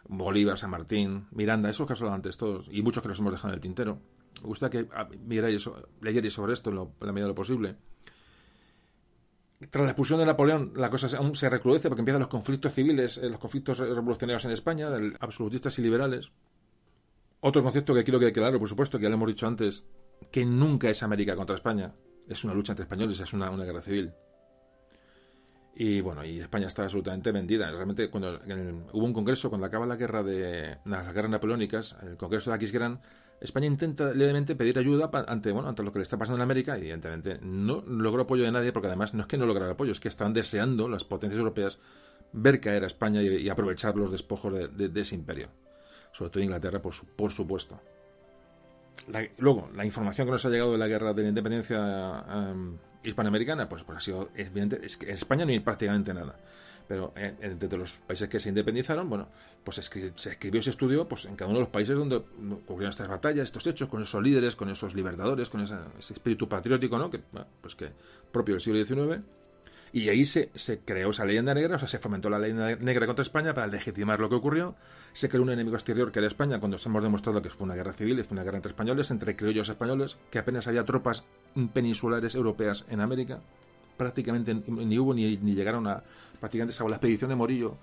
Bolívar, 0.09 0.59
San 0.59 0.71
Martín, 0.71 1.27
Miranda, 1.31 1.69
esos 1.69 1.87
que 1.87 1.93
he 1.93 1.95
hablado 1.95 2.13
antes 2.13 2.35
todos, 2.35 2.67
y 2.69 2.81
muchos 2.81 3.01
que 3.01 3.07
nos 3.07 3.19
hemos 3.19 3.31
dejado 3.31 3.53
en 3.53 3.55
el 3.55 3.61
tintero. 3.61 3.99
Me 4.41 4.47
gusta 4.47 4.69
que 4.69 4.89
ah, 4.93 5.07
miráis, 5.25 5.69
leyerais 6.01 6.33
sobre 6.33 6.51
esto 6.51 6.71
en, 6.71 6.75
la 6.75 7.13
medida 7.13 7.27
de 7.27 7.29
lo 7.29 7.35
posible. 7.35 7.77
Tras 9.69 9.85
la 9.85 9.91
expulsión 9.91 10.19
de 10.19 10.25
Napoleón, 10.25 10.73
la 10.75 10.89
cosa 10.89 11.07
aún 11.15 11.35
se 11.35 11.49
recrudece 11.49 11.87
porque 11.87 12.01
empiezan 12.01 12.19
los 12.19 12.27
conflictos 12.27 12.73
civiles, 12.73 13.17
eh, 13.17 13.29
los 13.29 13.39
conflictos 13.39 13.79
revolucionarios 13.79 14.43
en 14.43 14.51
España, 14.51 14.89
absolutistas 15.21 15.79
y 15.79 15.81
liberales 15.83 16.33
otro 17.45 17.61
concepto 17.61 17.93
que 17.93 18.05
quiero 18.05 18.21
que 18.21 18.31
claro, 18.31 18.57
por 18.57 18.69
supuesto, 18.69 18.97
que 18.97 19.03
ya 19.03 19.09
lo 19.09 19.15
hemos 19.15 19.27
dicho 19.27 19.45
antes, 19.45 19.85
que 20.31 20.45
nunca 20.45 20.89
es 20.89 21.03
América 21.03 21.35
contra 21.35 21.57
España. 21.57 21.93
Es 22.27 22.45
una 22.45 22.53
lucha 22.53 22.71
entre 22.71 22.83
españoles, 22.83 23.19
es 23.19 23.33
una, 23.33 23.49
guerra 23.49 23.81
civil. 23.81 24.13
Y 25.75 25.99
bueno, 25.99 26.23
y 26.23 26.39
España 26.39 26.67
está 26.67 26.83
absolutamente 26.83 27.33
vendida. 27.33 27.69
Realmente, 27.69 28.09
cuando 28.09 28.39
hubo 28.93 29.05
un 29.05 29.11
congreso, 29.11 29.49
cuando 29.49 29.67
acaba 29.67 29.85
la 29.85 29.97
guerra 29.97 30.23
de 30.23 30.77
las 30.85 31.13
guerras 31.13 31.31
napoleónicas, 31.31 31.97
el 32.03 32.15
congreso 32.15 32.49
de 32.49 32.55
Aquisgrán, 32.55 33.01
España 33.41 33.67
intenta 33.67 34.13
levemente 34.13 34.55
pedir 34.55 34.79
ayuda 34.79 35.11
ante, 35.27 35.51
bueno, 35.51 35.67
ante 35.67 35.83
lo 35.83 35.91
que 35.91 35.99
le 35.99 36.03
está 36.03 36.17
pasando 36.17 36.37
en 36.37 36.43
América 36.43 36.77
y 36.77 36.83
evidentemente 36.83 37.39
no 37.41 37.83
logró 37.85 38.21
apoyo 38.21 38.45
de 38.45 38.51
nadie 38.53 38.71
porque 38.71 38.87
además 38.87 39.13
no 39.13 39.19
es 39.19 39.27
que 39.27 39.37
no 39.37 39.45
lograra 39.45 39.73
apoyo, 39.73 39.91
es 39.91 39.99
que 39.99 40.07
están 40.07 40.31
deseando 40.31 40.87
las 40.87 41.03
potencias 41.03 41.39
europeas 41.39 41.79
ver 42.31 42.61
caer 42.61 42.85
a 42.85 42.87
España 42.87 43.21
y, 43.21 43.49
aprovechar 43.49 43.97
los 43.97 44.11
despojos 44.11 44.53
de 44.71 45.01
ese 45.01 45.15
imperio 45.15 45.49
sobre 46.13 46.31
todo 46.31 46.43
Inglaterra, 46.43 46.81
por, 46.81 46.93
por 47.15 47.31
supuesto. 47.31 47.79
luego, 49.39 49.69
la 49.75 49.83
información 49.83 50.27
que 50.27 50.31
nos 50.31 50.45
ha 50.45 50.49
llegado 50.49 50.71
de 50.71 50.77
la 50.77 50.87
guerra 50.87 51.13
de 51.13 51.23
la 51.23 51.29
independencia 51.29 52.23
em, 52.29 52.77
hispanoamericana, 53.03 53.67
pues, 53.67 53.83
pues, 53.83 53.97
ha 53.97 54.01
sido 54.01 54.29
evidente, 54.35 54.79
es 54.85 54.95
que 54.95 55.09
en 55.09 55.15
España 55.15 55.43
no 55.43 55.51
hay 55.51 55.59
prácticamente 55.59 56.13
nada. 56.13 56.35
Pero 56.87 57.13
entre 57.15 57.77
los 57.77 57.99
países 57.99 58.27
que 58.27 58.41
se 58.41 58.49
independizaron, 58.49 59.09
bueno, 59.09 59.29
pues 59.63 59.77
se 59.77 60.29
escribió 60.29 60.59
ese 60.59 60.69
estudio 60.69 61.07
pues, 61.07 61.25
en 61.25 61.37
cada 61.37 61.49
uno 61.49 61.59
de 61.59 61.63
los 61.63 61.71
países 61.71 61.97
donde 61.97 62.17
ocurrieron 62.17 62.89
estas 62.89 63.07
batallas, 63.07 63.45
estos 63.45 63.65
hechos, 63.67 63.87
con 63.87 64.03
esos 64.03 64.21
líderes, 64.21 64.57
con 64.57 64.69
esos 64.69 64.93
libertadores, 64.93 65.49
con 65.49 65.61
ese, 65.61 65.75
espíritu 65.97 66.49
patriótico, 66.49 66.97
¿no? 66.97 67.09
Que, 67.09 67.21
pues 67.61 67.75
que 67.75 67.89
propio 68.31 68.55
del 68.55 68.61
siglo 68.61 68.83
XIX 68.83 69.23
y 69.95 70.09
ahí 70.09 70.25
se, 70.25 70.49
creó 70.83 71.11
esa 71.11 71.23
leyenda 71.23 71.53
negra, 71.53 71.75
o 71.75 71.79
sea, 71.79 71.87
se 71.87 71.99
fomentó 71.99 72.27
la 72.27 72.39
leyenda 72.39 72.75
negra 72.77 73.05
contra 73.05 73.21
España 73.21 73.53
para 73.53 73.67
legitimar 73.67 74.19
lo 74.19 74.27
que 74.27 74.33
ocurrió. 74.33 74.73
Se 75.13 75.29
creó 75.29 75.43
un 75.43 75.51
enemigo 75.51 75.75
exterior 75.75 76.11
que 76.11 76.17
era 76.17 76.27
España, 76.27 76.59
cuando 76.59 76.77
hemos 76.83 77.03
demostrado 77.03 77.43
que 77.43 77.51
fue 77.51 77.65
una 77.65 77.75
guerra 77.75 77.93
civil, 77.93 78.23
fue 78.23 78.33
una 78.33 78.43
guerra 78.43 78.57
entre 78.57 78.71
españoles, 78.71 79.11
entre 79.11 79.35
criollos 79.35 79.69
españoles, 79.69 80.17
que 80.31 80.39
apenas 80.39 80.67
había 80.67 80.83
tropas 80.83 81.25
peninsulares 81.73 82.33
europeas 82.33 82.85
en 82.89 83.01
América. 83.01 83.39
Prácticamente 83.95 84.55
ni 84.67 84.97
hubo 84.97 85.13
ni, 85.13 85.37
llegaron 85.37 85.85
a. 85.85 86.01
Prácticamente, 86.39 86.73
salvo 86.73 86.89
la 86.89 86.95
expedición 86.95 87.29
de 87.29 87.35
Morillo, 87.35 87.77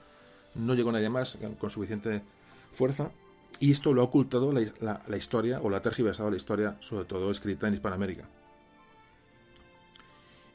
no 0.57 0.75
llegó 0.75 0.91
nadie 0.91 1.11
más 1.11 1.39
con 1.61 1.71
suficiente 1.71 2.23
fuerza. 2.73 3.13
Y 3.61 3.71
esto 3.71 3.93
lo 3.93 4.01
ha 4.01 4.05
ocultado 4.05 4.53
la, 4.53 5.03
la 5.07 5.17
historia, 5.17 5.61
o 5.63 5.71
la 5.71 5.77
ha 5.77 5.83
tergiversado 5.83 6.29
la 6.29 6.37
historia, 6.37 6.77
sobre 6.81 7.05
todo 7.05 7.31
escrita 7.31 7.69
en 7.69 7.75
Hispanoamérica. 7.75 8.25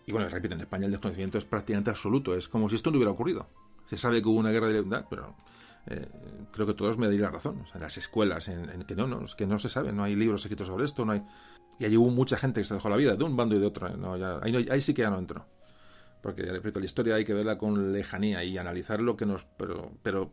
Y 0.05 0.11
bueno, 0.11 0.29
repito, 0.29 0.53
en 0.53 0.61
España 0.61 0.85
el 0.85 0.91
desconocimiento 0.91 1.37
es 1.37 1.45
prácticamente 1.45 1.89
absoluto, 1.89 2.35
es 2.35 2.47
como 2.47 2.69
si 2.69 2.75
esto 2.75 2.91
no 2.91 2.97
hubiera 2.97 3.11
ocurrido. 3.11 3.47
Se 3.89 3.97
sabe 3.97 4.21
que 4.21 4.27
hubo 4.27 4.39
una 4.39 4.51
guerra 4.51 4.67
de 4.67 4.83
pero 5.09 5.35
eh, 5.87 6.07
creo 6.51 6.65
que 6.65 6.73
todos 6.73 6.97
me 6.97 7.05
darían 7.07 7.23
la 7.23 7.31
razón. 7.31 7.61
O 7.61 7.65
sea, 7.65 7.75
en 7.75 7.81
las 7.81 7.97
escuelas, 7.97 8.47
en, 8.47 8.83
que 8.83 8.95
no, 8.95 9.07
no, 9.07 9.25
que 9.37 9.45
no 9.45 9.59
se 9.59 9.69
sabe, 9.69 9.91
no 9.91 10.03
hay 10.03 10.15
libros 10.15 10.41
escritos 10.41 10.67
sobre 10.67 10.85
esto, 10.85 11.05
no 11.05 11.13
hay... 11.13 11.23
Y 11.79 11.85
allí 11.85 11.97
hubo 11.97 12.09
mucha 12.09 12.37
gente 12.37 12.61
que 12.61 12.65
se 12.65 12.73
dejó 12.73 12.89
la 12.89 12.95
vida, 12.95 13.15
de 13.15 13.23
un 13.23 13.35
bando 13.35 13.55
y 13.55 13.59
de 13.59 13.65
otro. 13.65 13.87
ahí, 14.41 14.67
ahí, 14.69 14.81
sí 14.81 14.93
que 14.93 15.01
ya 15.01 15.09
no 15.09 15.19
entro. 15.19 15.45
Porque, 16.21 16.43
repito, 16.43 16.79
la 16.79 16.85
historia 16.85 17.15
hay 17.15 17.25
que 17.25 17.33
verla 17.33 17.57
con 17.57 17.91
lejanía 17.91 18.43
y 18.43 18.57
analizar 18.57 19.01
lo 19.01 19.17
que 19.17 19.25
nos... 19.25 19.45
Pero, 19.57 19.91
pero 20.01 20.31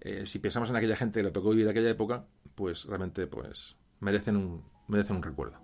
eh, 0.00 0.24
si 0.26 0.38
pensamos 0.38 0.70
en 0.70 0.76
aquella 0.76 0.96
gente 0.96 1.20
que 1.20 1.24
le 1.24 1.30
tocó 1.30 1.50
vivir 1.50 1.68
aquella 1.68 1.90
época, 1.90 2.26
pues 2.54 2.84
realmente 2.84 3.26
pues 3.26 3.76
merecen 4.00 4.36
un, 4.36 4.64
merecen 4.86 5.16
un 5.16 5.22
recuerdo. 5.22 5.63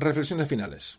Reflexiones 0.00 0.48
finales. 0.48 0.98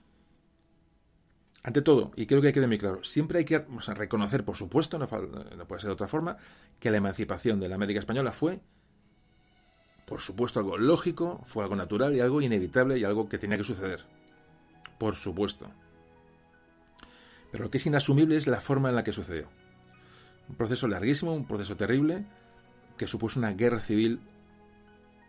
Ante 1.64 1.82
todo, 1.82 2.12
y 2.16 2.28
creo 2.28 2.40
que 2.40 2.54
quede 2.54 2.68
muy 2.68 2.78
claro, 2.78 3.04
siempre 3.04 3.40
hay 3.40 3.46
que 3.46 3.66
reconocer, 3.96 4.46
por 4.46 4.56
supuesto, 4.56 5.00
no, 5.00 5.08
puede 5.08 5.82
ser 5.82 5.88
de 5.88 5.94
otra 5.94 6.08
forma, 6.08 6.38
que 6.80 6.92
la 6.92 6.98
emancipación 6.98 7.60
de 7.60 7.68
la 7.68 7.76
América 7.76 8.00
Española 8.00 8.32
fue, 8.32 8.62
por 10.06 10.22
supuesto, 10.22 10.60
algo 10.60 10.78
lógico, 10.78 11.42
fue 11.46 11.64
algo 11.64 11.76
natural 11.76 12.16
y 12.16 12.20
algo 12.20 12.44
inevitable 12.44 13.00
y 13.00 13.04
algo 13.04 13.28
que 13.28 13.40
tenía 13.40 13.58
que 13.58 13.64
suceder. 13.64 14.06
Por 15.00 15.16
supuesto. 15.16 15.68
Pero 17.52 17.64
lo 17.64 17.72
que 17.72 17.80
es 17.80 17.86
inasumible 17.88 18.38
es 18.38 18.46
la 18.46 18.62
forma 18.62 18.90
en 18.90 18.96
la 18.96 19.04
que 19.04 19.14
sucedió. 19.14 19.48
Un 20.48 20.56
proceso 20.56 20.88
larguísimo, 20.88 21.34
un 21.34 21.48
proceso 21.48 21.76
terrible, 21.76 22.24
que 22.98 23.08
supuso 23.08 23.40
una 23.40 23.54
guerra 23.54 23.80
civil 23.80 24.20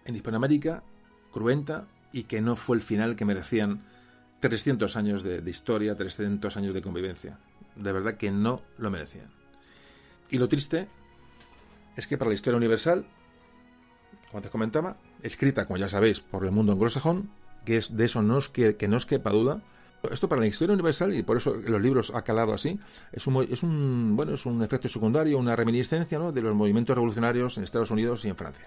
en 0.04 0.14
Hispanoamérica, 0.14 0.82
cruenta, 1.30 1.88
y 2.12 2.24
que 2.24 2.40
no 2.40 2.56
fue 2.56 2.76
el 2.76 2.82
final 2.82 3.16
que 3.16 3.24
merecían 3.24 3.82
300 4.40 4.96
años 4.96 5.22
de, 5.22 5.42
historia, 5.48 5.96
300 5.96 6.56
años 6.56 6.74
de 6.74 6.82
convivencia. 6.82 7.38
De 7.76 7.92
verdad 7.92 8.16
que 8.16 8.30
no 8.30 8.62
lo 8.76 8.90
merecían. 8.90 9.30
Y 10.30 10.38
lo 10.38 10.48
triste 10.48 10.88
es 11.96 12.06
que 12.06 12.18
para 12.18 12.28
la 12.28 12.34
historia 12.34 12.56
universal, 12.56 13.06
como 14.30 14.42
te 14.42 14.48
comentaba, 14.48 14.96
escrita, 15.22 15.66
como 15.66 15.78
ya 15.78 15.88
sabéis, 15.88 16.20
por 16.20 16.44
el 16.44 16.50
mundo 16.50 16.72
anglosajón, 16.72 17.30
que 17.64 17.76
es 17.76 17.96
de 17.96 18.04
eso 18.04 18.22
no 18.22 18.36
os 18.36 18.48
que, 18.48 18.76
que 18.76 18.88
no 18.88 18.96
os 18.96 19.06
quepa 19.06 19.30
duda, 19.30 19.62
esto 20.10 20.28
para 20.28 20.40
la 20.40 20.48
historia 20.48 20.74
universal, 20.74 21.14
y 21.14 21.22
por 21.22 21.36
eso 21.36 21.54
los 21.54 21.80
libros 21.80 22.10
ha 22.12 22.22
calado 22.22 22.52
así, 22.52 22.80
es 23.12 23.26
un, 23.28 23.46
es 23.48 23.62
un, 23.62 24.16
bueno, 24.16 24.34
es 24.34 24.44
un 24.44 24.60
efecto 24.62 24.88
secundario, 24.88 25.38
una 25.38 25.54
reminiscencia 25.54 26.18
de 26.18 26.42
los 26.42 26.56
movimientos 26.56 26.96
revolucionarios 26.96 27.56
en 27.56 27.64
Estados 27.64 27.92
Unidos 27.92 28.24
y 28.24 28.28
en 28.28 28.36
Francia 28.36 28.66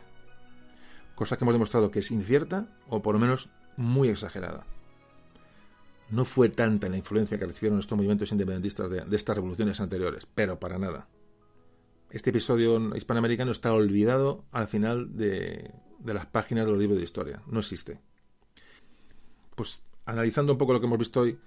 cosa 1.16 1.38
que 1.38 1.44
hemos 1.44 1.56
demostrado 1.56 1.92
que 1.92 2.00
es 2.00 2.12
incierta 2.12 2.68
o 2.90 3.02
por 3.02 3.16
lo 3.16 3.20
menos 3.20 3.50
muy 3.78 4.10
exagerada. 4.10 4.66
No 6.10 6.26
fue 6.26 6.50
tanta 6.50 6.88
la 6.88 6.98
influencia 6.98 7.40
que 7.40 7.48
recibieron 7.48 7.80
estos 7.80 7.96
movimientos 7.96 8.32
independentistas 8.32 8.90
de, 8.90 9.16
estas 9.16 9.36
revoluciones 9.36 9.80
anteriores, 9.80 10.28
pero 10.36 10.60
para 10.60 10.78
nada. 10.78 11.08
Este 12.12 12.30
episodio 12.30 12.96
hispanoamericano 12.96 13.52
está 13.52 13.74
olvidado 13.74 14.46
al 14.52 14.68
final 14.68 15.18
de, 15.18 15.72
las 16.04 16.28
páginas 16.28 16.66
de 16.66 16.72
los 16.72 16.80
libros 16.80 17.00
de 17.00 17.04
historia. 17.04 17.42
No 17.48 17.60
existe. 17.60 18.00
Pues 19.56 19.84
analizando 20.06 20.52
un 20.52 20.60
poco 20.60 20.74
lo 20.74 20.80
que 20.80 20.86
hemos 20.86 21.00
visto 21.00 21.22
hoy, 21.22 21.40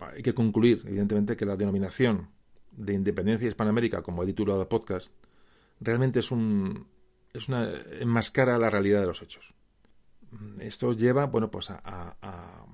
hay 0.00 0.22
que 0.22 0.34
concluir, 0.34 0.82
evidentemente, 0.86 1.36
que 1.36 1.44
la 1.44 1.56
denominación 1.56 2.30
de 2.72 2.94
independencia 2.94 3.48
hispanoamérica, 3.48 4.02
como 4.02 4.22
he 4.22 4.26
titulado 4.26 4.62
el 4.62 4.68
podcast, 4.68 5.10
realmente 5.80 6.20
es 6.20 6.30
un, 6.30 6.86
es 7.36 7.48
una 7.48 7.70
enmascara 8.00 8.58
la 8.58 8.70
realidad 8.70 9.00
de 9.00 9.06
los 9.06 9.22
hechos. 9.22 9.54
Esto 10.58 10.92
lleva, 10.92 11.26
bueno, 11.26 11.50
pues 11.50 11.70
a, 11.70 11.80
a, 11.84 12.66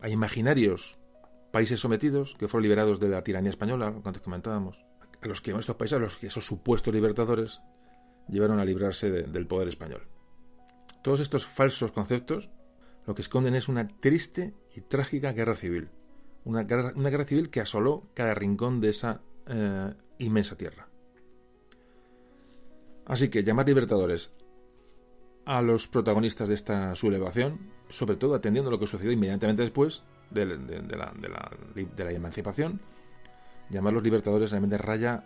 a, 0.00 0.08
imaginarios 0.08 0.98
países 1.52 1.80
sometidos 1.80 2.36
que 2.38 2.48
fueron 2.48 2.62
liberados 2.62 3.00
de 3.00 3.08
la 3.08 3.24
tiranía 3.24 3.50
española, 3.50 3.92
como 3.92 4.06
antes 4.06 4.22
comentábamos, 4.22 4.84
a 5.20 5.26
los 5.26 5.40
que 5.40 5.50
estos 5.50 5.76
países, 5.76 5.96
a 5.96 6.00
los 6.00 6.16
que 6.16 6.28
esos 6.28 6.46
supuestos 6.46 6.94
libertadores 6.94 7.60
llevaron 8.28 8.60
a 8.60 8.64
librarse 8.64 9.10
del 9.10 9.46
poder 9.46 9.68
español. 9.68 10.06
Todos 11.02 11.20
estos 11.20 11.46
falsos 11.46 11.92
conceptos 11.92 12.50
lo 13.06 13.14
que 13.14 13.22
esconden 13.22 13.54
es 13.54 13.68
una 13.68 13.88
triste 13.88 14.54
y 14.74 14.82
trágica 14.82 15.32
guerra 15.32 15.54
civil, 15.54 15.88
Una 16.44 16.64
guerra, 16.64 16.92
una 16.94 17.08
guerra 17.10 17.24
civil 17.24 17.50
que 17.50 17.60
asoló 17.60 18.10
cada 18.14 18.34
rincón 18.34 18.80
de 18.80 18.90
esa 18.90 19.22
eh, 19.46 19.94
inmensa 20.18 20.56
tierra. 20.56 20.87
Así 23.08 23.28
que 23.28 23.42
llamar 23.42 23.66
libertadores 23.66 24.30
a 25.46 25.62
los 25.62 25.88
protagonistas 25.88 26.46
de 26.46 26.54
esta 26.54 26.94
sublevación, 26.94 27.72
sobre 27.88 28.16
todo 28.16 28.34
atendiendo 28.34 28.70
lo 28.70 28.78
que 28.78 28.86
sucedió 28.86 29.10
inmediatamente 29.10 29.62
después 29.62 30.04
de, 30.30 30.44
la, 30.44 31.12
de 31.16 32.04
la, 32.04 32.12
emancipación, 32.12 32.80
llamarlos 33.70 34.02
libertadores 34.02 34.50
realmente 34.50 34.76
raya 34.76 35.24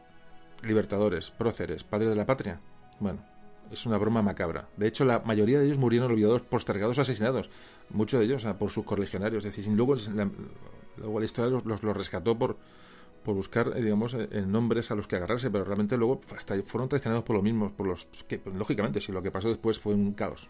libertadores, 0.63 1.33
próceres, 1.33 1.83
padres 1.83 2.11
de 2.11 2.15
la 2.15 2.25
patria. 2.25 2.61
Bueno, 3.01 3.25
es 3.73 3.85
una 3.85 3.99
broma 3.99 4.23
macabra. 4.23 4.69
De 4.77 4.87
hecho, 4.87 5.05
la 5.05 5.19
mayoría 5.21 5.59
de 5.59 5.67
ellos 5.67 5.79
murieron 5.79 6.13
olvidados, 6.13 6.43
postergados, 6.43 7.01
asesinados. 7.01 7.51
Muchos 7.91 8.21
de 8.21 8.27
ellos 8.27 8.47
por 8.59 8.71
sus 8.71 8.85
correligionarios. 8.85 9.45
Es 9.45 9.57
decir, 9.57 9.73
luego, 9.75 9.97
la, 9.97 10.31
luego 10.99 11.19
la 11.19 11.27
historia 11.27 11.51
los, 11.65 11.83
los, 11.83 11.97
rescató 11.97 12.39
por, 12.39 12.59
por 13.25 13.35
buscar, 13.35 13.73
eh, 13.77 13.83
digamos, 13.83 14.15
eh, 14.15 14.29
en 14.33 14.51
nombres 14.51 14.91
a 14.91 14.95
los 14.95 15.07
que 15.07 15.17
agarrarse, 15.17 15.51
pero 15.51 15.65
realmente 15.65 15.97
luego 15.97 16.21
hasta 16.37 16.61
fueron 16.63 16.89
traicionados 16.89 17.25
por 17.25 17.37
los 17.37 17.43
mismos, 17.43 17.73
por 17.73 17.87
los 17.87 18.07
que, 18.27 18.39
pues, 18.39 18.57
lógicamente, 18.57 19.01
si 19.01 19.13
lo 19.13 19.23
que 19.23 19.31
pasó 19.31 19.49
después 19.49 19.79
fue 19.79 19.95
un 19.95 20.13
caos. 20.13 20.49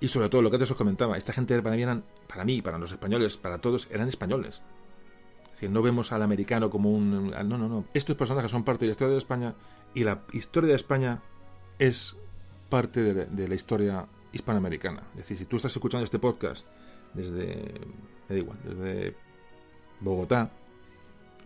Y 0.00 0.08
sobre 0.08 0.28
todo, 0.28 0.42
lo 0.42 0.50
que 0.50 0.56
antes 0.56 0.70
os 0.70 0.76
comentaba, 0.76 1.16
esta 1.16 1.32
gente 1.32 1.60
para 1.62 1.76
mí 1.76 1.82
eran, 1.82 2.04
para 2.26 2.44
mí, 2.44 2.62
para 2.62 2.78
los 2.78 2.90
españoles, 2.90 3.36
para 3.36 3.58
todos, 3.58 3.88
eran 3.90 4.08
españoles. 4.08 4.62
Es 5.44 5.52
decir, 5.52 5.70
no 5.70 5.82
vemos 5.82 6.10
al 6.12 6.22
americano 6.22 6.70
como 6.70 6.90
un... 6.90 7.30
No, 7.30 7.58
no, 7.58 7.68
no. 7.68 7.84
Estos 7.92 8.16
personajes 8.16 8.50
son 8.50 8.64
parte 8.64 8.86
de 8.86 8.88
la 8.88 8.92
historia 8.92 9.12
de 9.12 9.18
España 9.18 9.54
y 9.92 10.04
la 10.04 10.22
historia 10.32 10.70
de 10.70 10.76
España 10.76 11.22
es 11.78 12.16
parte 12.70 13.02
de, 13.26 13.48
la 13.48 13.54
historia 13.54 14.06
hispanoamericana. 14.32 15.02
Es 15.12 15.20
decir, 15.20 15.36
si 15.36 15.44
tú 15.44 15.56
estás 15.56 15.76
escuchando 15.76 16.04
este 16.04 16.18
podcast 16.18 16.66
desde, 17.12 17.74
me 18.28 18.36
da 18.36 18.36
igual, 18.36 18.58
desde 18.64 19.16
Bogotá, 20.00 20.50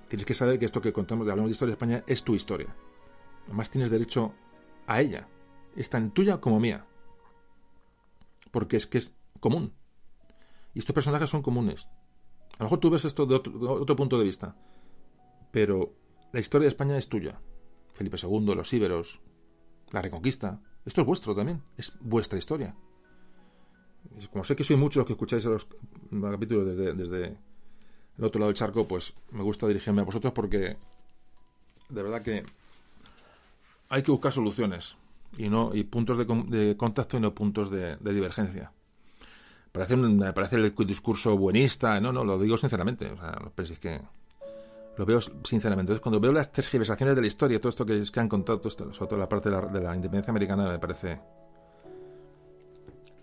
tienes 0.08 0.26
que 0.26 0.34
saber 0.34 0.58
que 0.58 0.66
esto 0.66 0.80
que 0.80 0.92
contamos 0.92 1.28
hablamos 1.28 1.50
de 1.50 1.52
historia 1.52 1.72
de 1.72 1.74
España 1.74 2.04
es 2.06 2.22
tu 2.22 2.34
historia. 2.34 2.74
Además 3.46 3.70
tienes 3.70 3.90
derecho 3.90 4.34
a 4.86 5.00
ella. 5.00 5.28
Es 5.76 5.90
tan 5.90 6.12
tuya 6.12 6.40
como 6.40 6.60
mía. 6.60 6.86
Porque 8.50 8.76
es 8.76 8.86
que 8.86 8.98
es 8.98 9.16
común. 9.40 9.74
Y 10.72 10.78
estos 10.78 10.94
personajes 10.94 11.30
son 11.30 11.42
comunes. 11.42 11.86
A 12.58 12.62
lo 12.62 12.64
mejor 12.66 12.78
tú 12.78 12.90
ves 12.90 13.04
esto 13.04 13.26
de 13.26 13.34
otro, 13.34 13.96
punto 13.96 14.18
de 14.18 14.24
vista. 14.24 14.56
Pero 15.50 15.94
la 16.32 16.40
historia 16.40 16.64
de 16.64 16.70
España 16.70 16.96
es 16.96 17.08
tuya. 17.08 17.40
Felipe 17.94 18.16
II, 18.20 18.54
los 18.54 18.72
íberos, 18.72 19.20
la 19.90 20.02
reconquista. 20.02 20.62
Esto 20.84 21.00
es 21.00 21.06
vuestro 21.06 21.34
también. 21.34 21.62
Es 21.76 21.96
vuestra 22.00 22.38
historia. 22.38 22.76
Como 24.30 24.44
sé 24.44 24.54
que 24.54 24.64
soy 24.64 24.76
muchos 24.76 24.98
los 24.98 25.06
que 25.06 25.12
escucháis 25.14 25.44
los 25.44 25.66
capítulos 26.10 26.66
desde, 26.66 26.92
desde 26.92 27.38
el 28.18 28.24
otro 28.24 28.40
lado 28.40 28.48
del 28.48 28.56
charco, 28.56 28.86
pues 28.86 29.12
me 29.32 29.42
gusta 29.42 29.66
dirigirme 29.66 30.02
a 30.02 30.04
vosotros 30.04 30.32
porque 30.32 30.76
de 31.88 32.02
verdad 32.02 32.22
que 32.22 32.44
hay 33.88 34.02
que 34.02 34.10
buscar 34.10 34.32
soluciones 34.32 34.96
y 35.36 35.48
no 35.48 35.74
y 35.74 35.84
puntos 35.84 36.16
de, 36.18 36.76
contacto 36.76 37.16
y 37.16 37.20
no 37.20 37.34
puntos 37.34 37.70
de, 37.70 37.96
divergencia. 37.96 38.72
Parece, 39.72 39.94
un, 39.94 40.20
parece 40.34 40.56
el 40.56 40.72
discurso 40.86 41.36
buenista, 41.36 42.00
no, 42.00 42.12
no, 42.12 42.24
lo 42.24 42.38
digo 42.38 42.56
sinceramente. 42.56 43.10
O 43.10 43.16
sea, 43.16 43.32
penséis 43.54 43.80
que 43.80 44.00
lo 44.96 45.04
veo 45.04 45.20
sinceramente. 45.20 45.90
Entonces, 45.90 46.00
cuando 46.00 46.20
veo 46.20 46.32
las 46.32 46.52
tergiversaciones 46.52 47.16
de 47.16 47.20
la 47.20 47.26
historia, 47.26 47.60
todo 47.60 47.70
esto 47.70 47.84
que, 47.84 48.20
han 48.20 48.28
contado, 48.28 48.62
sobre 48.70 48.92
todo 48.92 49.18
la 49.18 49.28
parte 49.28 49.50
de 49.50 49.56
la, 49.56 49.62
de 49.62 49.80
la, 49.80 49.96
independencia 49.96 50.30
americana, 50.30 50.70
me 50.70 50.78
parece 50.78 51.20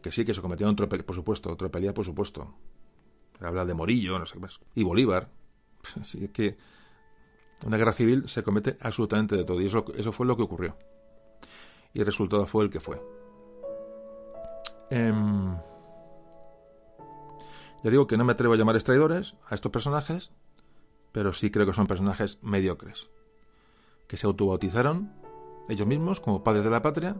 que 0.01 0.11
sí, 0.11 0.25
que 0.25 0.33
se 0.33 0.41
cometieron 0.41 0.75
tropelías, 0.75 1.05
por 1.05 1.15
supuesto, 1.15 1.55
tropelía, 1.55 1.93
por 1.93 2.03
supuesto. 2.03 2.53
Habla 3.41 3.65
de 3.65 3.73
Morillo, 3.73 4.19
no 4.19 4.25
sé 4.25 4.35
qué 4.35 4.39
más. 4.39 4.59
Y 4.75 4.83
Bolívar. 4.83 5.29
Así 6.01 6.27
que 6.29 6.57
una 7.65 7.77
guerra 7.77 7.93
civil 7.93 8.27
se 8.27 8.43
comete 8.43 8.77
absolutamente 8.81 9.35
de 9.35 9.43
todo. 9.43 9.61
Y 9.61 9.65
eso, 9.65 9.85
eso 9.97 10.11
fue 10.11 10.25
lo 10.25 10.35
que 10.35 10.43
ocurrió. 10.43 10.77
Y 11.93 11.99
el 11.99 12.05
resultado 12.05 12.45
fue 12.47 12.63
el 12.63 12.69
que 12.69 12.79
fue. 12.79 13.01
Em, 14.89 15.55
ya 17.83 17.89
digo 17.89 18.07
que 18.07 18.17
no 18.17 18.25
me 18.25 18.33
atrevo 18.33 18.53
a 18.53 18.57
llamar 18.57 18.81
traidores 18.83 19.35
a 19.47 19.55
estos 19.55 19.71
personajes, 19.71 20.31
pero 21.11 21.33
sí 21.33 21.49
creo 21.49 21.65
que 21.65 21.73
son 21.73 21.87
personajes 21.87 22.39
mediocres, 22.41 23.09
que 24.07 24.17
se 24.17 24.27
autobautizaron 24.27 25.13
ellos 25.69 25.87
mismos 25.87 26.19
como 26.19 26.43
padres 26.43 26.63
de 26.63 26.69
la 26.69 26.81
patria, 26.81 27.15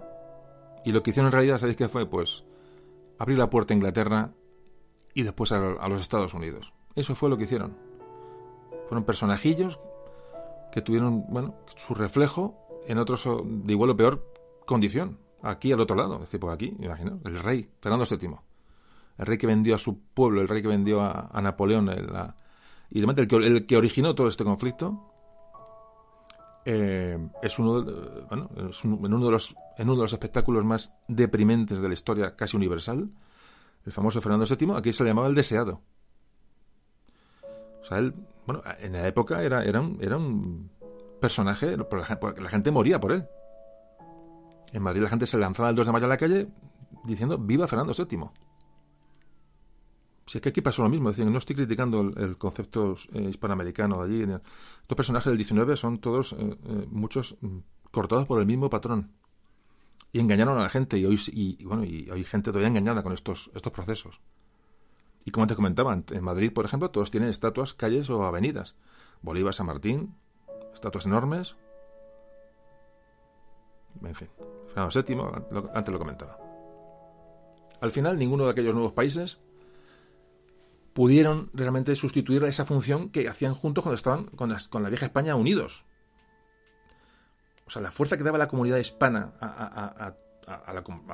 y 0.83 0.91
lo 0.91 1.01
que 1.01 1.11
hicieron 1.11 1.27
en 1.27 1.33
realidad, 1.33 1.59
¿sabéis 1.59 1.77
qué 1.77 1.87
fue? 1.87 2.05
Pues 2.05 2.43
abrir 3.17 3.37
la 3.37 3.49
puerta 3.49 3.73
a 3.73 3.77
Inglaterra 3.77 4.31
y 5.13 5.23
después 5.23 5.51
a, 5.51 5.87
los 5.87 6.01
Estados 6.01 6.33
Unidos. 6.33 6.73
Eso 6.95 7.15
fue 7.15 7.29
lo 7.29 7.37
que 7.37 7.43
hicieron. 7.43 7.77
Fueron 8.87 9.05
personajillos 9.05 9.79
que 10.71 10.81
tuvieron, 10.81 11.25
bueno, 11.29 11.55
su 11.75 11.93
reflejo 11.93 12.57
en 12.87 12.97
otros 12.97 13.27
de 13.45 13.73
igual 13.73 13.91
o 13.91 13.97
peor 13.97 14.33
condición, 14.65 15.19
aquí 15.41 15.71
al 15.71 15.79
otro 15.79 15.95
lado, 15.95 16.15
es 16.15 16.21
decir, 16.21 16.39
por 16.39 16.51
aquí, 16.51 16.75
imagino, 16.79 17.19
el 17.25 17.39
rey, 17.39 17.69
Fernando 17.81 18.05
VII. 18.09 18.35
El 19.17 19.25
rey 19.25 19.37
que 19.37 19.47
vendió 19.47 19.75
a 19.75 19.77
su 19.77 19.99
pueblo, 19.99 20.41
el 20.41 20.47
rey 20.47 20.61
que 20.61 20.67
vendió 20.67 21.01
a, 21.01 21.39
Napoleón, 21.41 21.89
y 22.89 22.95
realmente 22.99 23.21
el 23.21 23.27
que, 23.27 23.35
el 23.35 23.65
que 23.65 23.77
originó 23.77 24.15
todo 24.15 24.27
este 24.27 24.43
conflicto 24.43 25.11
eh, 26.65 27.17
es 27.41 27.57
uno, 27.59 27.81
de, 27.81 28.21
bueno, 28.29 28.49
en, 28.55 29.13
uno 29.13 29.25
de 29.25 29.31
los, 29.31 29.55
en 29.77 29.89
uno 29.89 29.97
de 29.97 30.03
los 30.03 30.13
espectáculos 30.13 30.63
más 30.63 30.93
deprimentes 31.07 31.79
de 31.79 31.87
la 31.87 31.93
historia 31.93 32.35
casi 32.35 32.55
universal, 32.55 33.09
el 33.85 33.91
famoso 33.91 34.21
Fernando 34.21 34.45
VII, 34.45 34.73
aquí 34.75 34.93
se 34.93 35.03
le 35.03 35.09
llamaba 35.09 35.27
el 35.27 35.35
deseado. 35.35 35.81
O 37.81 37.85
sea, 37.85 37.97
él, 37.97 38.13
bueno, 38.45 38.61
en 38.79 38.93
la 38.93 39.07
época 39.07 39.43
era, 39.43 39.63
era, 39.63 39.81
un, 39.81 39.97
era 40.01 40.17
un 40.17 40.69
personaje, 41.19 41.75
la 41.77 42.49
gente 42.49 42.71
moría 42.71 42.99
por 42.99 43.11
él. 43.11 43.25
En 44.71 44.83
Madrid 44.83 45.01
la 45.01 45.09
gente 45.09 45.27
se 45.27 45.37
lanzaba 45.37 45.69
el 45.69 45.75
2 45.75 45.85
de 45.85 45.91
mayo 45.91 46.05
a 46.05 46.09
la 46.09 46.17
calle 46.17 46.47
diciendo 47.03 47.37
viva 47.37 47.67
Fernando 47.67 47.93
VII. 47.93 48.29
Si 50.25 50.37
es 50.37 50.41
que 50.41 50.49
aquí 50.49 50.61
pasó 50.61 50.83
lo 50.83 50.89
mismo, 50.89 51.09
es 51.09 51.17
decir, 51.17 51.29
no 51.29 51.37
estoy 51.37 51.55
criticando 51.55 51.99
el, 51.99 52.37
concepto 52.37 52.95
eh, 53.13 53.21
hispanoamericano 53.23 54.05
de 54.05 54.05
allí. 54.05 54.21
Estos 54.21 54.95
personajes 54.95 55.29
del 55.29 55.37
19 55.37 55.75
son 55.75 55.99
todos, 55.99 56.33
eh, 56.33 56.37
eh, 56.39 56.87
muchos, 56.89 57.35
mm, 57.41 57.57
cortados 57.91 58.25
por 58.27 58.39
el 58.39 58.45
mismo 58.45 58.69
patrón. 58.69 59.11
Y 60.11 60.19
engañaron 60.19 60.57
a 60.57 60.61
la 60.63 60.69
gente, 60.69 60.97
y 60.97 61.05
hoy, 61.05 61.19
y, 61.31 61.63
bueno, 61.63 61.83
y 61.85 62.09
hay 62.11 62.23
gente 62.23 62.51
todavía 62.51 62.67
engañada 62.67 63.03
con 63.03 63.13
estos, 63.13 63.49
estos 63.55 63.71
procesos. 63.71 64.19
Y 65.23 65.31
como 65.31 65.47
te 65.47 65.55
comentaba, 65.55 65.93
en 65.93 66.23
Madrid, 66.23 66.51
por 66.51 66.65
ejemplo, 66.65 66.89
todos 66.91 67.11
tienen 67.11 67.29
estatuas, 67.29 67.73
calles 67.73 68.09
o 68.09 68.23
avenidas. 68.25 68.75
Bolívar, 69.21 69.53
San 69.53 69.67
Martín, 69.67 70.15
estatuas 70.73 71.05
enormes. 71.05 71.55
En 74.03 74.15
fin, 74.15 74.29
Fernando 74.67 75.03
VII, 75.03 75.67
antes 75.73 75.91
lo 75.91 75.99
comentaba. 75.99 76.37
Al 77.81 77.91
final, 77.91 78.17
ninguno 78.17 78.45
de 78.45 78.51
aquellos 78.51 78.73
nuevos 78.73 78.93
países 78.93 79.39
pudieron 80.93 81.49
realmente 81.53 81.95
sustituir 81.95 82.43
esa 82.43 82.65
función 82.65 83.09
que 83.09 83.27
hacían 83.27 83.55
juntos 83.55 83.83
cuando 83.83 83.95
estaban 83.95 84.25
con, 84.25 84.83
la 84.83 84.89
vieja 84.89 85.05
España 85.05 85.35
unidos. 85.35 85.85
O 87.71 87.73
sea, 87.73 87.81
la 87.81 87.91
fuerza 87.91 88.17
que 88.17 88.23
daba 88.25 88.37
la 88.37 88.49
comunidad 88.49 88.79
hispana 88.79 89.31
a, 89.39 90.13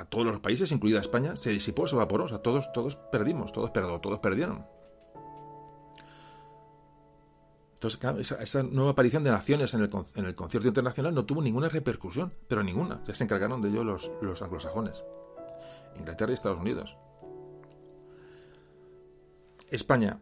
todos 0.10 0.26
los 0.26 0.40
países, 0.40 0.72
incluida 0.72 1.00
España, 1.00 1.36
se 1.36 1.52
disipó, 1.52 1.86
se 1.86 1.96
evaporó. 1.96 2.24
O 2.24 2.28
sea, 2.28 2.40
todos, 2.40 2.74
todos 2.74 2.96
perdimos, 2.96 3.54
todos, 3.54 3.70
perdón, 3.70 4.02
todos 4.02 4.18
perdieron. 4.18 4.66
Entonces, 7.76 8.32
esa, 8.42 8.64
nueva 8.64 8.90
aparición 8.90 9.24
de 9.24 9.30
naciones 9.30 9.76
en 9.76 9.82
el, 9.82 10.34
concierto 10.34 10.68
internacional 10.68 11.14
no 11.14 11.26
tuvo 11.26 11.44
ninguna 11.44 11.70
repercusión, 11.70 12.34
pero 12.48 12.64
ninguna. 12.64 13.04
Ya 13.06 13.14
se 13.14 13.24
encargaron 13.24 13.62
de 13.62 13.70
ello 13.70 13.84
los, 13.84 14.12
los 14.24 14.42
anglosajones, 14.42 15.04
Inglaterra 16.00 16.32
y 16.32 16.34
Estados 16.34 16.60
Unidos. 16.60 16.98
España. 19.70 20.20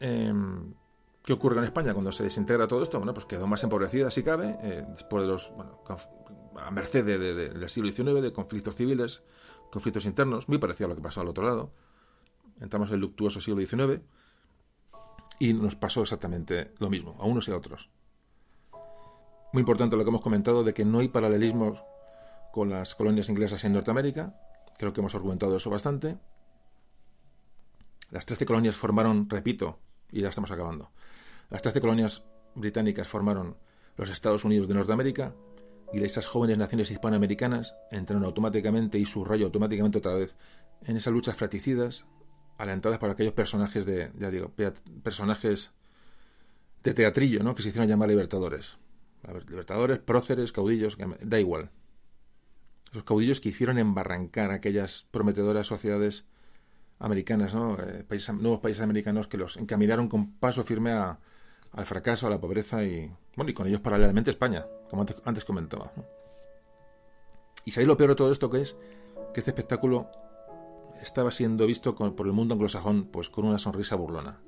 Em, 0.00 0.74
¿Qué 1.24 1.32
ocurre 1.34 1.58
en 1.58 1.64
España 1.64 1.92
cuando 1.92 2.12
se 2.12 2.24
desintegra 2.24 2.66
todo 2.66 2.82
esto? 2.82 2.98
Bueno, 2.98 3.12
pues 3.12 3.26
quedó 3.26 3.46
más 3.46 3.62
empobrecida, 3.62 4.10
si 4.10 4.22
cabe, 4.22 4.58
eh, 4.62 4.84
después 4.88 5.22
de 5.22 5.28
los. 5.28 5.52
Bueno, 5.54 5.82
a 6.56 6.70
merced 6.70 7.04
del 7.04 7.70
siglo 7.70 7.90
XIX, 7.90 8.22
de 8.22 8.32
conflictos 8.32 8.74
civiles, 8.74 9.22
conflictos 9.70 10.04
internos, 10.04 10.48
muy 10.48 10.58
parecido 10.58 10.86
a 10.86 10.88
lo 10.90 10.96
que 10.96 11.02
pasó 11.02 11.20
al 11.20 11.28
otro 11.28 11.44
lado. 11.44 11.72
Entramos 12.60 12.90
en 12.90 12.96
el 12.96 13.00
luctuoso 13.00 13.40
siglo 13.40 13.64
XIX 13.64 14.02
y 15.38 15.54
nos 15.54 15.76
pasó 15.76 16.02
exactamente 16.02 16.72
lo 16.78 16.90
mismo, 16.90 17.16
a 17.18 17.24
unos 17.24 17.48
y 17.48 17.52
a 17.52 17.56
otros. 17.56 17.90
Muy 19.52 19.60
importante 19.60 19.96
lo 19.96 20.04
que 20.04 20.10
hemos 20.10 20.20
comentado 20.20 20.62
de 20.62 20.74
que 20.74 20.84
no 20.84 20.98
hay 20.98 21.08
paralelismos 21.08 21.82
con 22.52 22.70
las 22.70 22.94
colonias 22.94 23.28
inglesas 23.28 23.64
en 23.64 23.72
Norteamérica. 23.72 24.38
Creo 24.78 24.92
que 24.92 25.00
hemos 25.00 25.14
argumentado 25.14 25.56
eso 25.56 25.70
bastante. 25.70 26.18
Las 28.10 28.26
13 28.26 28.44
colonias 28.46 28.76
formaron, 28.76 29.28
repito, 29.28 29.78
y 30.12 30.22
ya 30.22 30.28
estamos 30.28 30.50
acabando, 30.50 30.90
las 31.50 31.62
13 31.62 31.80
colonias 31.80 32.22
británicas 32.54 33.08
formaron 33.08 33.56
los 33.96 34.10
Estados 34.10 34.44
Unidos 34.44 34.68
de 34.68 34.74
Norteamérica 34.74 35.34
y 35.92 36.02
esas 36.02 36.26
jóvenes 36.26 36.58
naciones 36.58 36.90
hispanoamericanas 36.90 37.74
entraron 37.90 38.24
automáticamente 38.24 38.98
y 38.98 39.06
subrayo 39.06 39.46
automáticamente 39.46 39.98
otra 39.98 40.14
vez 40.14 40.36
en 40.84 40.96
esas 40.96 41.12
luchas 41.12 41.36
fratricidas 41.36 42.06
alentadas 42.58 42.98
por 42.98 43.10
aquellos 43.10 43.32
personajes 43.32 43.86
de, 43.86 44.10
ya 44.18 44.30
digo, 44.30 44.52
personajes 45.02 45.70
de 46.82 46.94
teatrillo, 46.94 47.42
¿no? 47.42 47.54
Que 47.54 47.62
se 47.62 47.70
hicieron 47.70 47.88
llamar 47.88 48.08
libertadores. 48.08 48.76
Libertadores, 49.48 49.98
próceres, 49.98 50.52
caudillos, 50.52 50.96
da 51.22 51.40
igual. 51.40 51.70
Esos 52.90 53.04
caudillos 53.04 53.40
que 53.40 53.48
hicieron 53.48 53.78
embarrancar 53.78 54.50
aquellas 54.50 55.06
prometedoras 55.10 55.66
sociedades 55.66 56.26
americanas, 57.00 57.54
¿no? 57.54 57.76
Eh, 57.80 58.04
nuevos 58.34 58.60
países 58.60 58.82
americanos 58.82 59.26
que 59.26 59.38
los 59.38 59.56
encaminaron 59.56 60.08
con 60.08 60.34
paso 60.34 60.62
firme 60.62 60.92
al 60.92 61.86
fracaso, 61.86 62.26
a 62.26 62.30
la 62.30 62.40
pobreza 62.40 62.84
y, 62.84 63.10
bueno, 63.36 63.50
y 63.50 63.54
con 63.54 63.66
ellos 63.66 63.80
paralelamente 63.80 64.30
España, 64.30 64.66
como 64.88 65.06
antes, 65.24 65.44
comentaba. 65.44 65.92
Y 67.64 67.72
sabéis 67.72 67.88
lo 67.88 67.96
peor 67.96 68.10
de 68.10 68.16
todo 68.16 68.30
esto 68.30 68.50
que 68.50 68.60
es 68.60 68.76
que 69.32 69.40
este 69.40 69.50
espectáculo 69.50 70.10
estaba 71.02 71.30
siendo 71.30 71.66
visto 71.66 71.94
por 71.94 72.26
el 72.26 72.32
mundo 72.32 72.54
anglosajón 72.54 73.06
pues 73.06 73.30
con 73.30 73.46
una 73.46 73.58
sonrisa 73.58 73.96
burlona. 73.96 74.38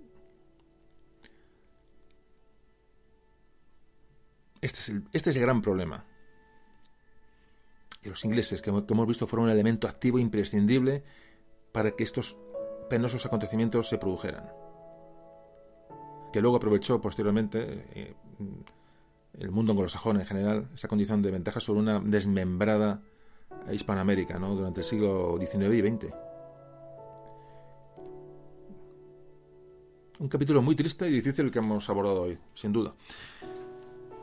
Este 4.60 4.80
es 4.80 4.88
el, 4.90 5.04
este 5.12 5.30
es 5.30 5.36
el 5.36 5.42
gran 5.42 5.62
problema. 5.62 6.04
Y 8.02 8.08
los 8.08 8.24
ingleses, 8.24 8.60
que, 8.60 8.70
hemos 8.70 9.06
visto, 9.06 9.26
fueron 9.26 9.46
un 9.46 9.52
elemento 9.52 9.88
activo 9.88 10.18
imprescindible 10.18 11.04
para 11.72 11.92
que 11.92 12.04
estos 12.04 12.36
penosos 12.88 13.24
acontecimientos 13.26 13.88
se 13.88 13.98
produjeran. 13.98 14.50
Que 16.32 16.40
luego 16.40 16.56
aprovechó 16.56 17.00
posteriormente 17.00 17.84
eh, 17.94 18.14
el 19.38 19.50
mundo 19.50 19.72
anglosajón 19.72 20.20
en 20.20 20.26
general 20.26 20.68
esa 20.74 20.88
condición 20.88 21.22
de 21.22 21.30
ventaja 21.30 21.60
sobre 21.60 21.80
una 21.80 22.00
desmembrada 22.00 23.02
Hispanoamérica 23.70 24.38
¿no? 24.38 24.54
durante 24.54 24.80
el 24.80 24.84
siglo 24.84 25.38
XIX 25.38 25.74
y 25.74 25.80
XX. 25.80 26.14
Un 30.18 30.28
capítulo 30.28 30.62
muy 30.62 30.76
triste 30.76 31.08
y 31.08 31.12
difícil 31.12 31.50
que 31.50 31.58
hemos 31.58 31.88
abordado 31.90 32.22
hoy, 32.22 32.38
sin 32.54 32.72
duda. 32.72 32.94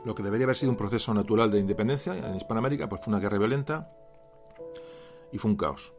Lo 0.04 0.14
que 0.14 0.22
debería 0.22 0.44
haber 0.46 0.56
sido 0.56 0.72
un 0.72 0.78
proceso 0.78 1.12
natural 1.12 1.50
de 1.50 1.58
independencia 1.58 2.16
en 2.16 2.36
Hispanoamérica, 2.36 2.88
pues 2.88 3.02
fue 3.04 3.12
una 3.12 3.20
guerra 3.20 3.38
violenta 3.38 3.88
y 5.30 5.38
fue 5.38 5.50
un 5.50 5.56
caos. 5.56 5.92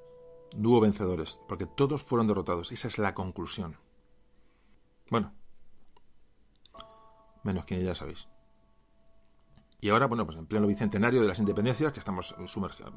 No 0.55 0.69
hubo 0.69 0.81
vencedores, 0.81 1.39
porque 1.47 1.65
todos 1.65 2.03
fueron 2.03 2.27
derrotados. 2.27 2.71
Esa 2.71 2.88
es 2.88 2.97
la 2.97 3.13
conclusión. 3.13 3.77
Bueno, 5.09 5.33
menos 7.43 7.65
que 7.65 7.81
ya 7.83 7.95
sabéis. 7.95 8.27
Y 9.80 9.89
ahora, 9.89 10.05
bueno, 10.05 10.25
pues 10.25 10.38
en 10.38 10.45
pleno 10.45 10.67
bicentenario 10.67 11.21
de 11.21 11.27
las 11.27 11.39
independencias, 11.39 11.91
que 11.91 11.99
estamos 11.99 12.35
sumergidos, 12.45 12.93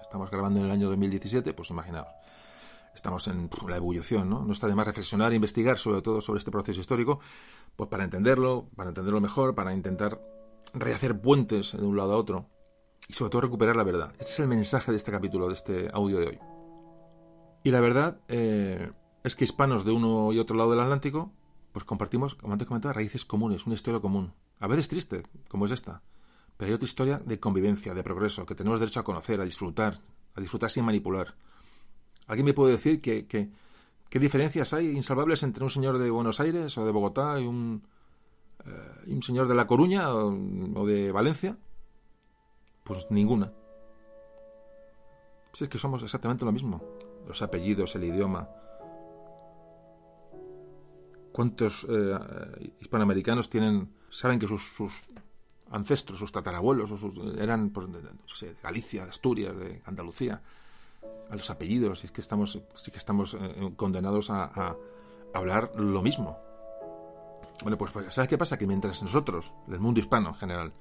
estamos 0.00 0.30
grabando 0.30 0.60
en 0.60 0.66
el 0.66 0.72
año 0.72 0.88
2017, 0.88 1.52
pues 1.52 1.68
imaginaos, 1.68 2.08
estamos 2.94 3.28
en 3.28 3.50
la 3.68 3.76
ebullición, 3.76 4.30
¿no? 4.30 4.42
No 4.42 4.52
está 4.52 4.66
de 4.66 4.74
más 4.74 4.86
reflexionar 4.86 5.32
e 5.32 5.36
investigar 5.36 5.76
sobre 5.76 6.00
todo 6.00 6.22
sobre 6.22 6.38
este 6.38 6.50
proceso 6.50 6.80
histórico, 6.80 7.20
pues 7.76 7.90
para 7.90 8.04
entenderlo, 8.04 8.70
para 8.76 8.88
entenderlo 8.88 9.20
mejor, 9.20 9.54
para 9.54 9.74
intentar 9.74 10.20
rehacer 10.72 11.20
puentes 11.20 11.72
de 11.72 11.84
un 11.84 11.98
lado 11.98 12.14
a 12.14 12.16
otro 12.16 12.48
y 13.08 13.12
sobre 13.12 13.30
todo 13.30 13.42
recuperar 13.42 13.76
la 13.76 13.84
verdad. 13.84 14.12
Este 14.18 14.32
es 14.32 14.40
el 14.40 14.48
mensaje 14.48 14.90
de 14.90 14.96
este 14.96 15.12
capítulo, 15.12 15.48
de 15.48 15.54
este 15.54 15.90
audio 15.92 16.18
de 16.18 16.28
hoy. 16.28 16.51
Y 17.64 17.70
la 17.70 17.80
verdad 17.80 18.20
eh, 18.28 18.90
es 19.22 19.36
que 19.36 19.44
hispanos 19.44 19.84
de 19.84 19.92
uno 19.92 20.32
y 20.32 20.38
otro 20.38 20.56
lado 20.56 20.70
del 20.70 20.80
Atlántico, 20.80 21.32
pues 21.72 21.84
compartimos, 21.84 22.34
como 22.34 22.52
antes 22.52 22.68
comentaba, 22.68 22.94
raíces 22.94 23.24
comunes, 23.24 23.66
una 23.66 23.74
historia 23.74 24.00
común. 24.00 24.32
A 24.58 24.66
veces 24.66 24.88
triste, 24.88 25.22
como 25.48 25.66
es 25.66 25.72
esta, 25.72 26.02
pero 26.56 26.70
hay 26.70 26.74
otra 26.74 26.86
historia 26.86 27.18
de 27.18 27.40
convivencia, 27.40 27.94
de 27.94 28.02
progreso, 28.02 28.46
que 28.46 28.54
tenemos 28.54 28.78
derecho 28.78 29.00
a 29.00 29.04
conocer, 29.04 29.40
a 29.40 29.44
disfrutar, 29.44 30.00
a 30.34 30.40
disfrutar 30.40 30.70
sin 30.70 30.84
manipular. 30.84 31.34
¿Alguien 32.26 32.46
me 32.46 32.54
puede 32.54 32.72
decir 32.72 33.00
que, 33.00 33.26
qué 33.26 34.18
diferencias 34.18 34.72
hay 34.72 34.90
insalvables 34.90 35.42
entre 35.42 35.64
un 35.64 35.70
señor 35.70 35.98
de 35.98 36.10
Buenos 36.10 36.40
Aires 36.40 36.76
o 36.78 36.84
de 36.84 36.92
Bogotá 36.92 37.40
y 37.40 37.46
un, 37.46 37.82
eh, 38.64 39.10
un 39.10 39.22
señor 39.22 39.48
de 39.48 39.54
La 39.54 39.66
Coruña 39.66 40.14
o, 40.14 40.86
de 40.86 41.10
Valencia? 41.10 41.56
Pues 42.84 43.06
ninguna. 43.10 43.52
Si 45.52 45.64
es 45.64 45.70
que 45.70 45.78
somos 45.78 46.02
exactamente 46.02 46.44
lo 46.44 46.52
mismo. 46.52 46.80
Los 47.26 47.42
apellidos, 47.42 47.94
el 47.94 48.04
idioma. 48.04 48.48
¿Cuántos 51.32 51.86
eh, 51.88 52.18
hispanoamericanos 52.80 53.48
tienen, 53.48 53.92
saben 54.10 54.38
que 54.38 54.46
sus, 54.46 55.04
ancestros, 55.70 56.18
sus 56.18 56.32
tatarabuelos, 56.32 56.90
sus, 56.90 57.18
eran 57.38 57.70
pues, 57.70 57.88
de, 57.90 58.54
Galicia, 58.62 59.04
de 59.04 59.10
Asturias, 59.10 59.56
de 59.56 59.82
Andalucía? 59.86 60.42
A 61.30 61.34
los 61.34 61.48
apellidos, 61.50 62.04
y 62.04 62.06
es 62.06 62.12
que 62.12 62.20
estamos, 62.20 62.60
sí 62.74 62.90
que 62.90 62.98
estamos 62.98 63.34
eh, 63.34 63.72
condenados 63.76 64.28
a 64.30 64.76
hablar 65.32 65.72
lo 65.76 66.02
mismo. 66.02 66.38
Bueno, 67.62 67.78
pues, 67.78 67.92
pues, 67.92 68.12
¿sabes 68.12 68.28
qué 68.28 68.36
pasa? 68.36 68.58
Que 68.58 68.66
mientras 68.66 69.02
nosotros, 69.02 69.54
el 69.68 69.78
mundo 69.78 70.00
hispano 70.00 70.30
en 70.30 70.34
general, 70.34 70.72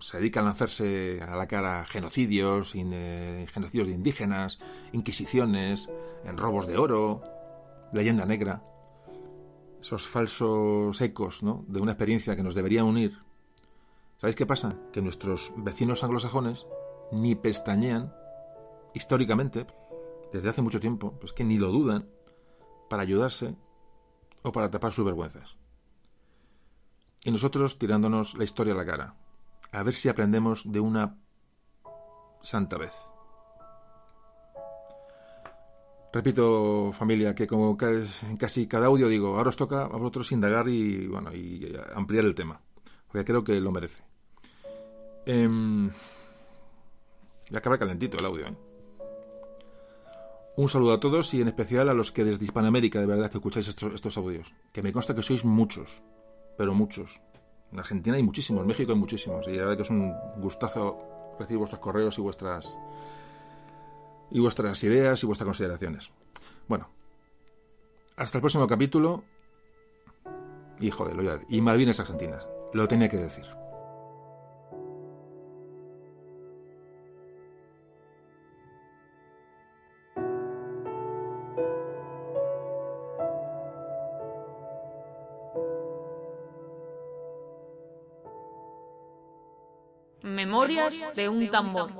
se 0.00 0.18
dedican 0.18 0.44
a 0.44 0.48
lanzarse 0.48 1.20
a 1.22 1.36
la 1.36 1.46
cara 1.46 1.84
genocidios, 1.84 2.72
eh, 2.74 3.46
genocidios 3.52 3.88
de 3.88 3.94
indígenas, 3.94 4.58
inquisiciones, 4.92 5.90
en 6.24 6.36
robos 6.36 6.66
de 6.66 6.78
oro, 6.78 7.22
leyenda 7.92 8.26
negra, 8.26 8.62
esos 9.80 10.06
falsos 10.06 11.00
ecos 11.00 11.40
de 11.42 11.80
una 11.80 11.92
experiencia 11.92 12.36
que 12.36 12.42
nos 12.42 12.54
debería 12.54 12.84
unir. 12.84 13.18
¿Sabéis 14.18 14.36
qué 14.36 14.46
pasa? 14.46 14.76
Que 14.92 15.02
nuestros 15.02 15.52
vecinos 15.56 16.04
anglosajones 16.04 16.66
ni 17.10 17.34
pestañean, 17.34 18.14
históricamente, 18.94 19.66
desde 20.32 20.48
hace 20.48 20.62
mucho 20.62 20.80
tiempo, 20.80 21.18
pues 21.20 21.32
que 21.32 21.44
ni 21.44 21.58
lo 21.58 21.68
dudan, 21.68 22.08
para 22.88 23.02
ayudarse 23.02 23.56
o 24.42 24.52
para 24.52 24.70
tapar 24.70 24.92
sus 24.92 25.04
vergüenzas. 25.04 25.56
Y 27.24 27.30
nosotros 27.30 27.78
tirándonos 27.78 28.34
la 28.34 28.44
historia 28.44 28.74
a 28.74 28.76
la 28.76 28.86
cara. 28.86 29.16
A 29.72 29.82
ver 29.82 29.94
si 29.94 30.08
aprendemos 30.08 30.70
de 30.70 30.80
una 30.80 31.18
santa 32.42 32.76
vez. 32.78 32.94
Repito, 36.12 36.92
familia, 36.92 37.34
que 37.34 37.46
como 37.46 37.76
en 37.80 38.36
casi 38.36 38.66
cada 38.66 38.86
audio 38.86 39.08
digo, 39.08 39.38
ahora 39.38 39.48
os 39.48 39.56
toca 39.56 39.84
a 39.84 39.96
vosotros 39.96 40.30
indagar 40.32 40.68
y, 40.68 41.06
bueno, 41.06 41.32
y 41.34 41.74
ampliar 41.94 42.26
el 42.26 42.34
tema, 42.34 42.60
porque 43.06 43.24
creo 43.24 43.42
que 43.42 43.58
lo 43.60 43.72
merece. 43.72 44.02
Eh, 45.24 45.48
ya 47.48 47.58
acaba 47.58 47.78
calentito 47.78 48.18
el 48.18 48.26
audio. 48.26 48.46
¿eh? 48.46 48.56
Un 50.56 50.68
saludo 50.68 50.92
a 50.92 51.00
todos 51.00 51.32
y 51.32 51.40
en 51.40 51.48
especial 51.48 51.88
a 51.88 51.94
los 51.94 52.12
que 52.12 52.24
desde 52.24 52.44
Hispanoamérica 52.44 53.00
de 53.00 53.06
verdad 53.06 53.30
que 53.30 53.38
escucháis 53.38 53.68
estos, 53.68 53.94
estos 53.94 54.18
audios, 54.18 54.52
que 54.70 54.82
me 54.82 54.92
consta 54.92 55.14
que 55.14 55.22
sois 55.22 55.46
muchos 55.46 56.02
pero 56.56 56.74
muchos. 56.74 57.20
En 57.72 57.78
Argentina 57.78 58.16
hay 58.16 58.22
muchísimos, 58.22 58.62
en 58.62 58.68
México 58.68 58.92
hay 58.92 58.98
muchísimos. 58.98 59.46
Y 59.48 59.52
la 59.52 59.62
verdad 59.62 59.76
que 59.76 59.82
es 59.82 59.90
un 59.90 60.14
gustazo 60.36 60.98
recibir 61.38 61.58
vuestros 61.58 61.80
correos 61.80 62.18
y 62.18 62.20
vuestras 62.20 62.76
y 64.30 64.40
vuestras 64.40 64.82
ideas 64.84 65.22
y 65.22 65.26
vuestras 65.26 65.46
consideraciones. 65.46 66.10
Bueno, 66.68 66.88
hasta 68.16 68.38
el 68.38 68.42
próximo 68.42 68.66
capítulo. 68.66 69.24
Y 70.80 70.90
joder, 70.90 71.44
y 71.48 71.60
Malvinas 71.60 72.00
Argentinas. 72.00 72.46
Lo 72.72 72.88
tenía 72.88 73.08
que 73.08 73.18
decir. 73.18 73.61
De 91.14 91.28
un 91.28 91.48
tambor. 91.48 91.90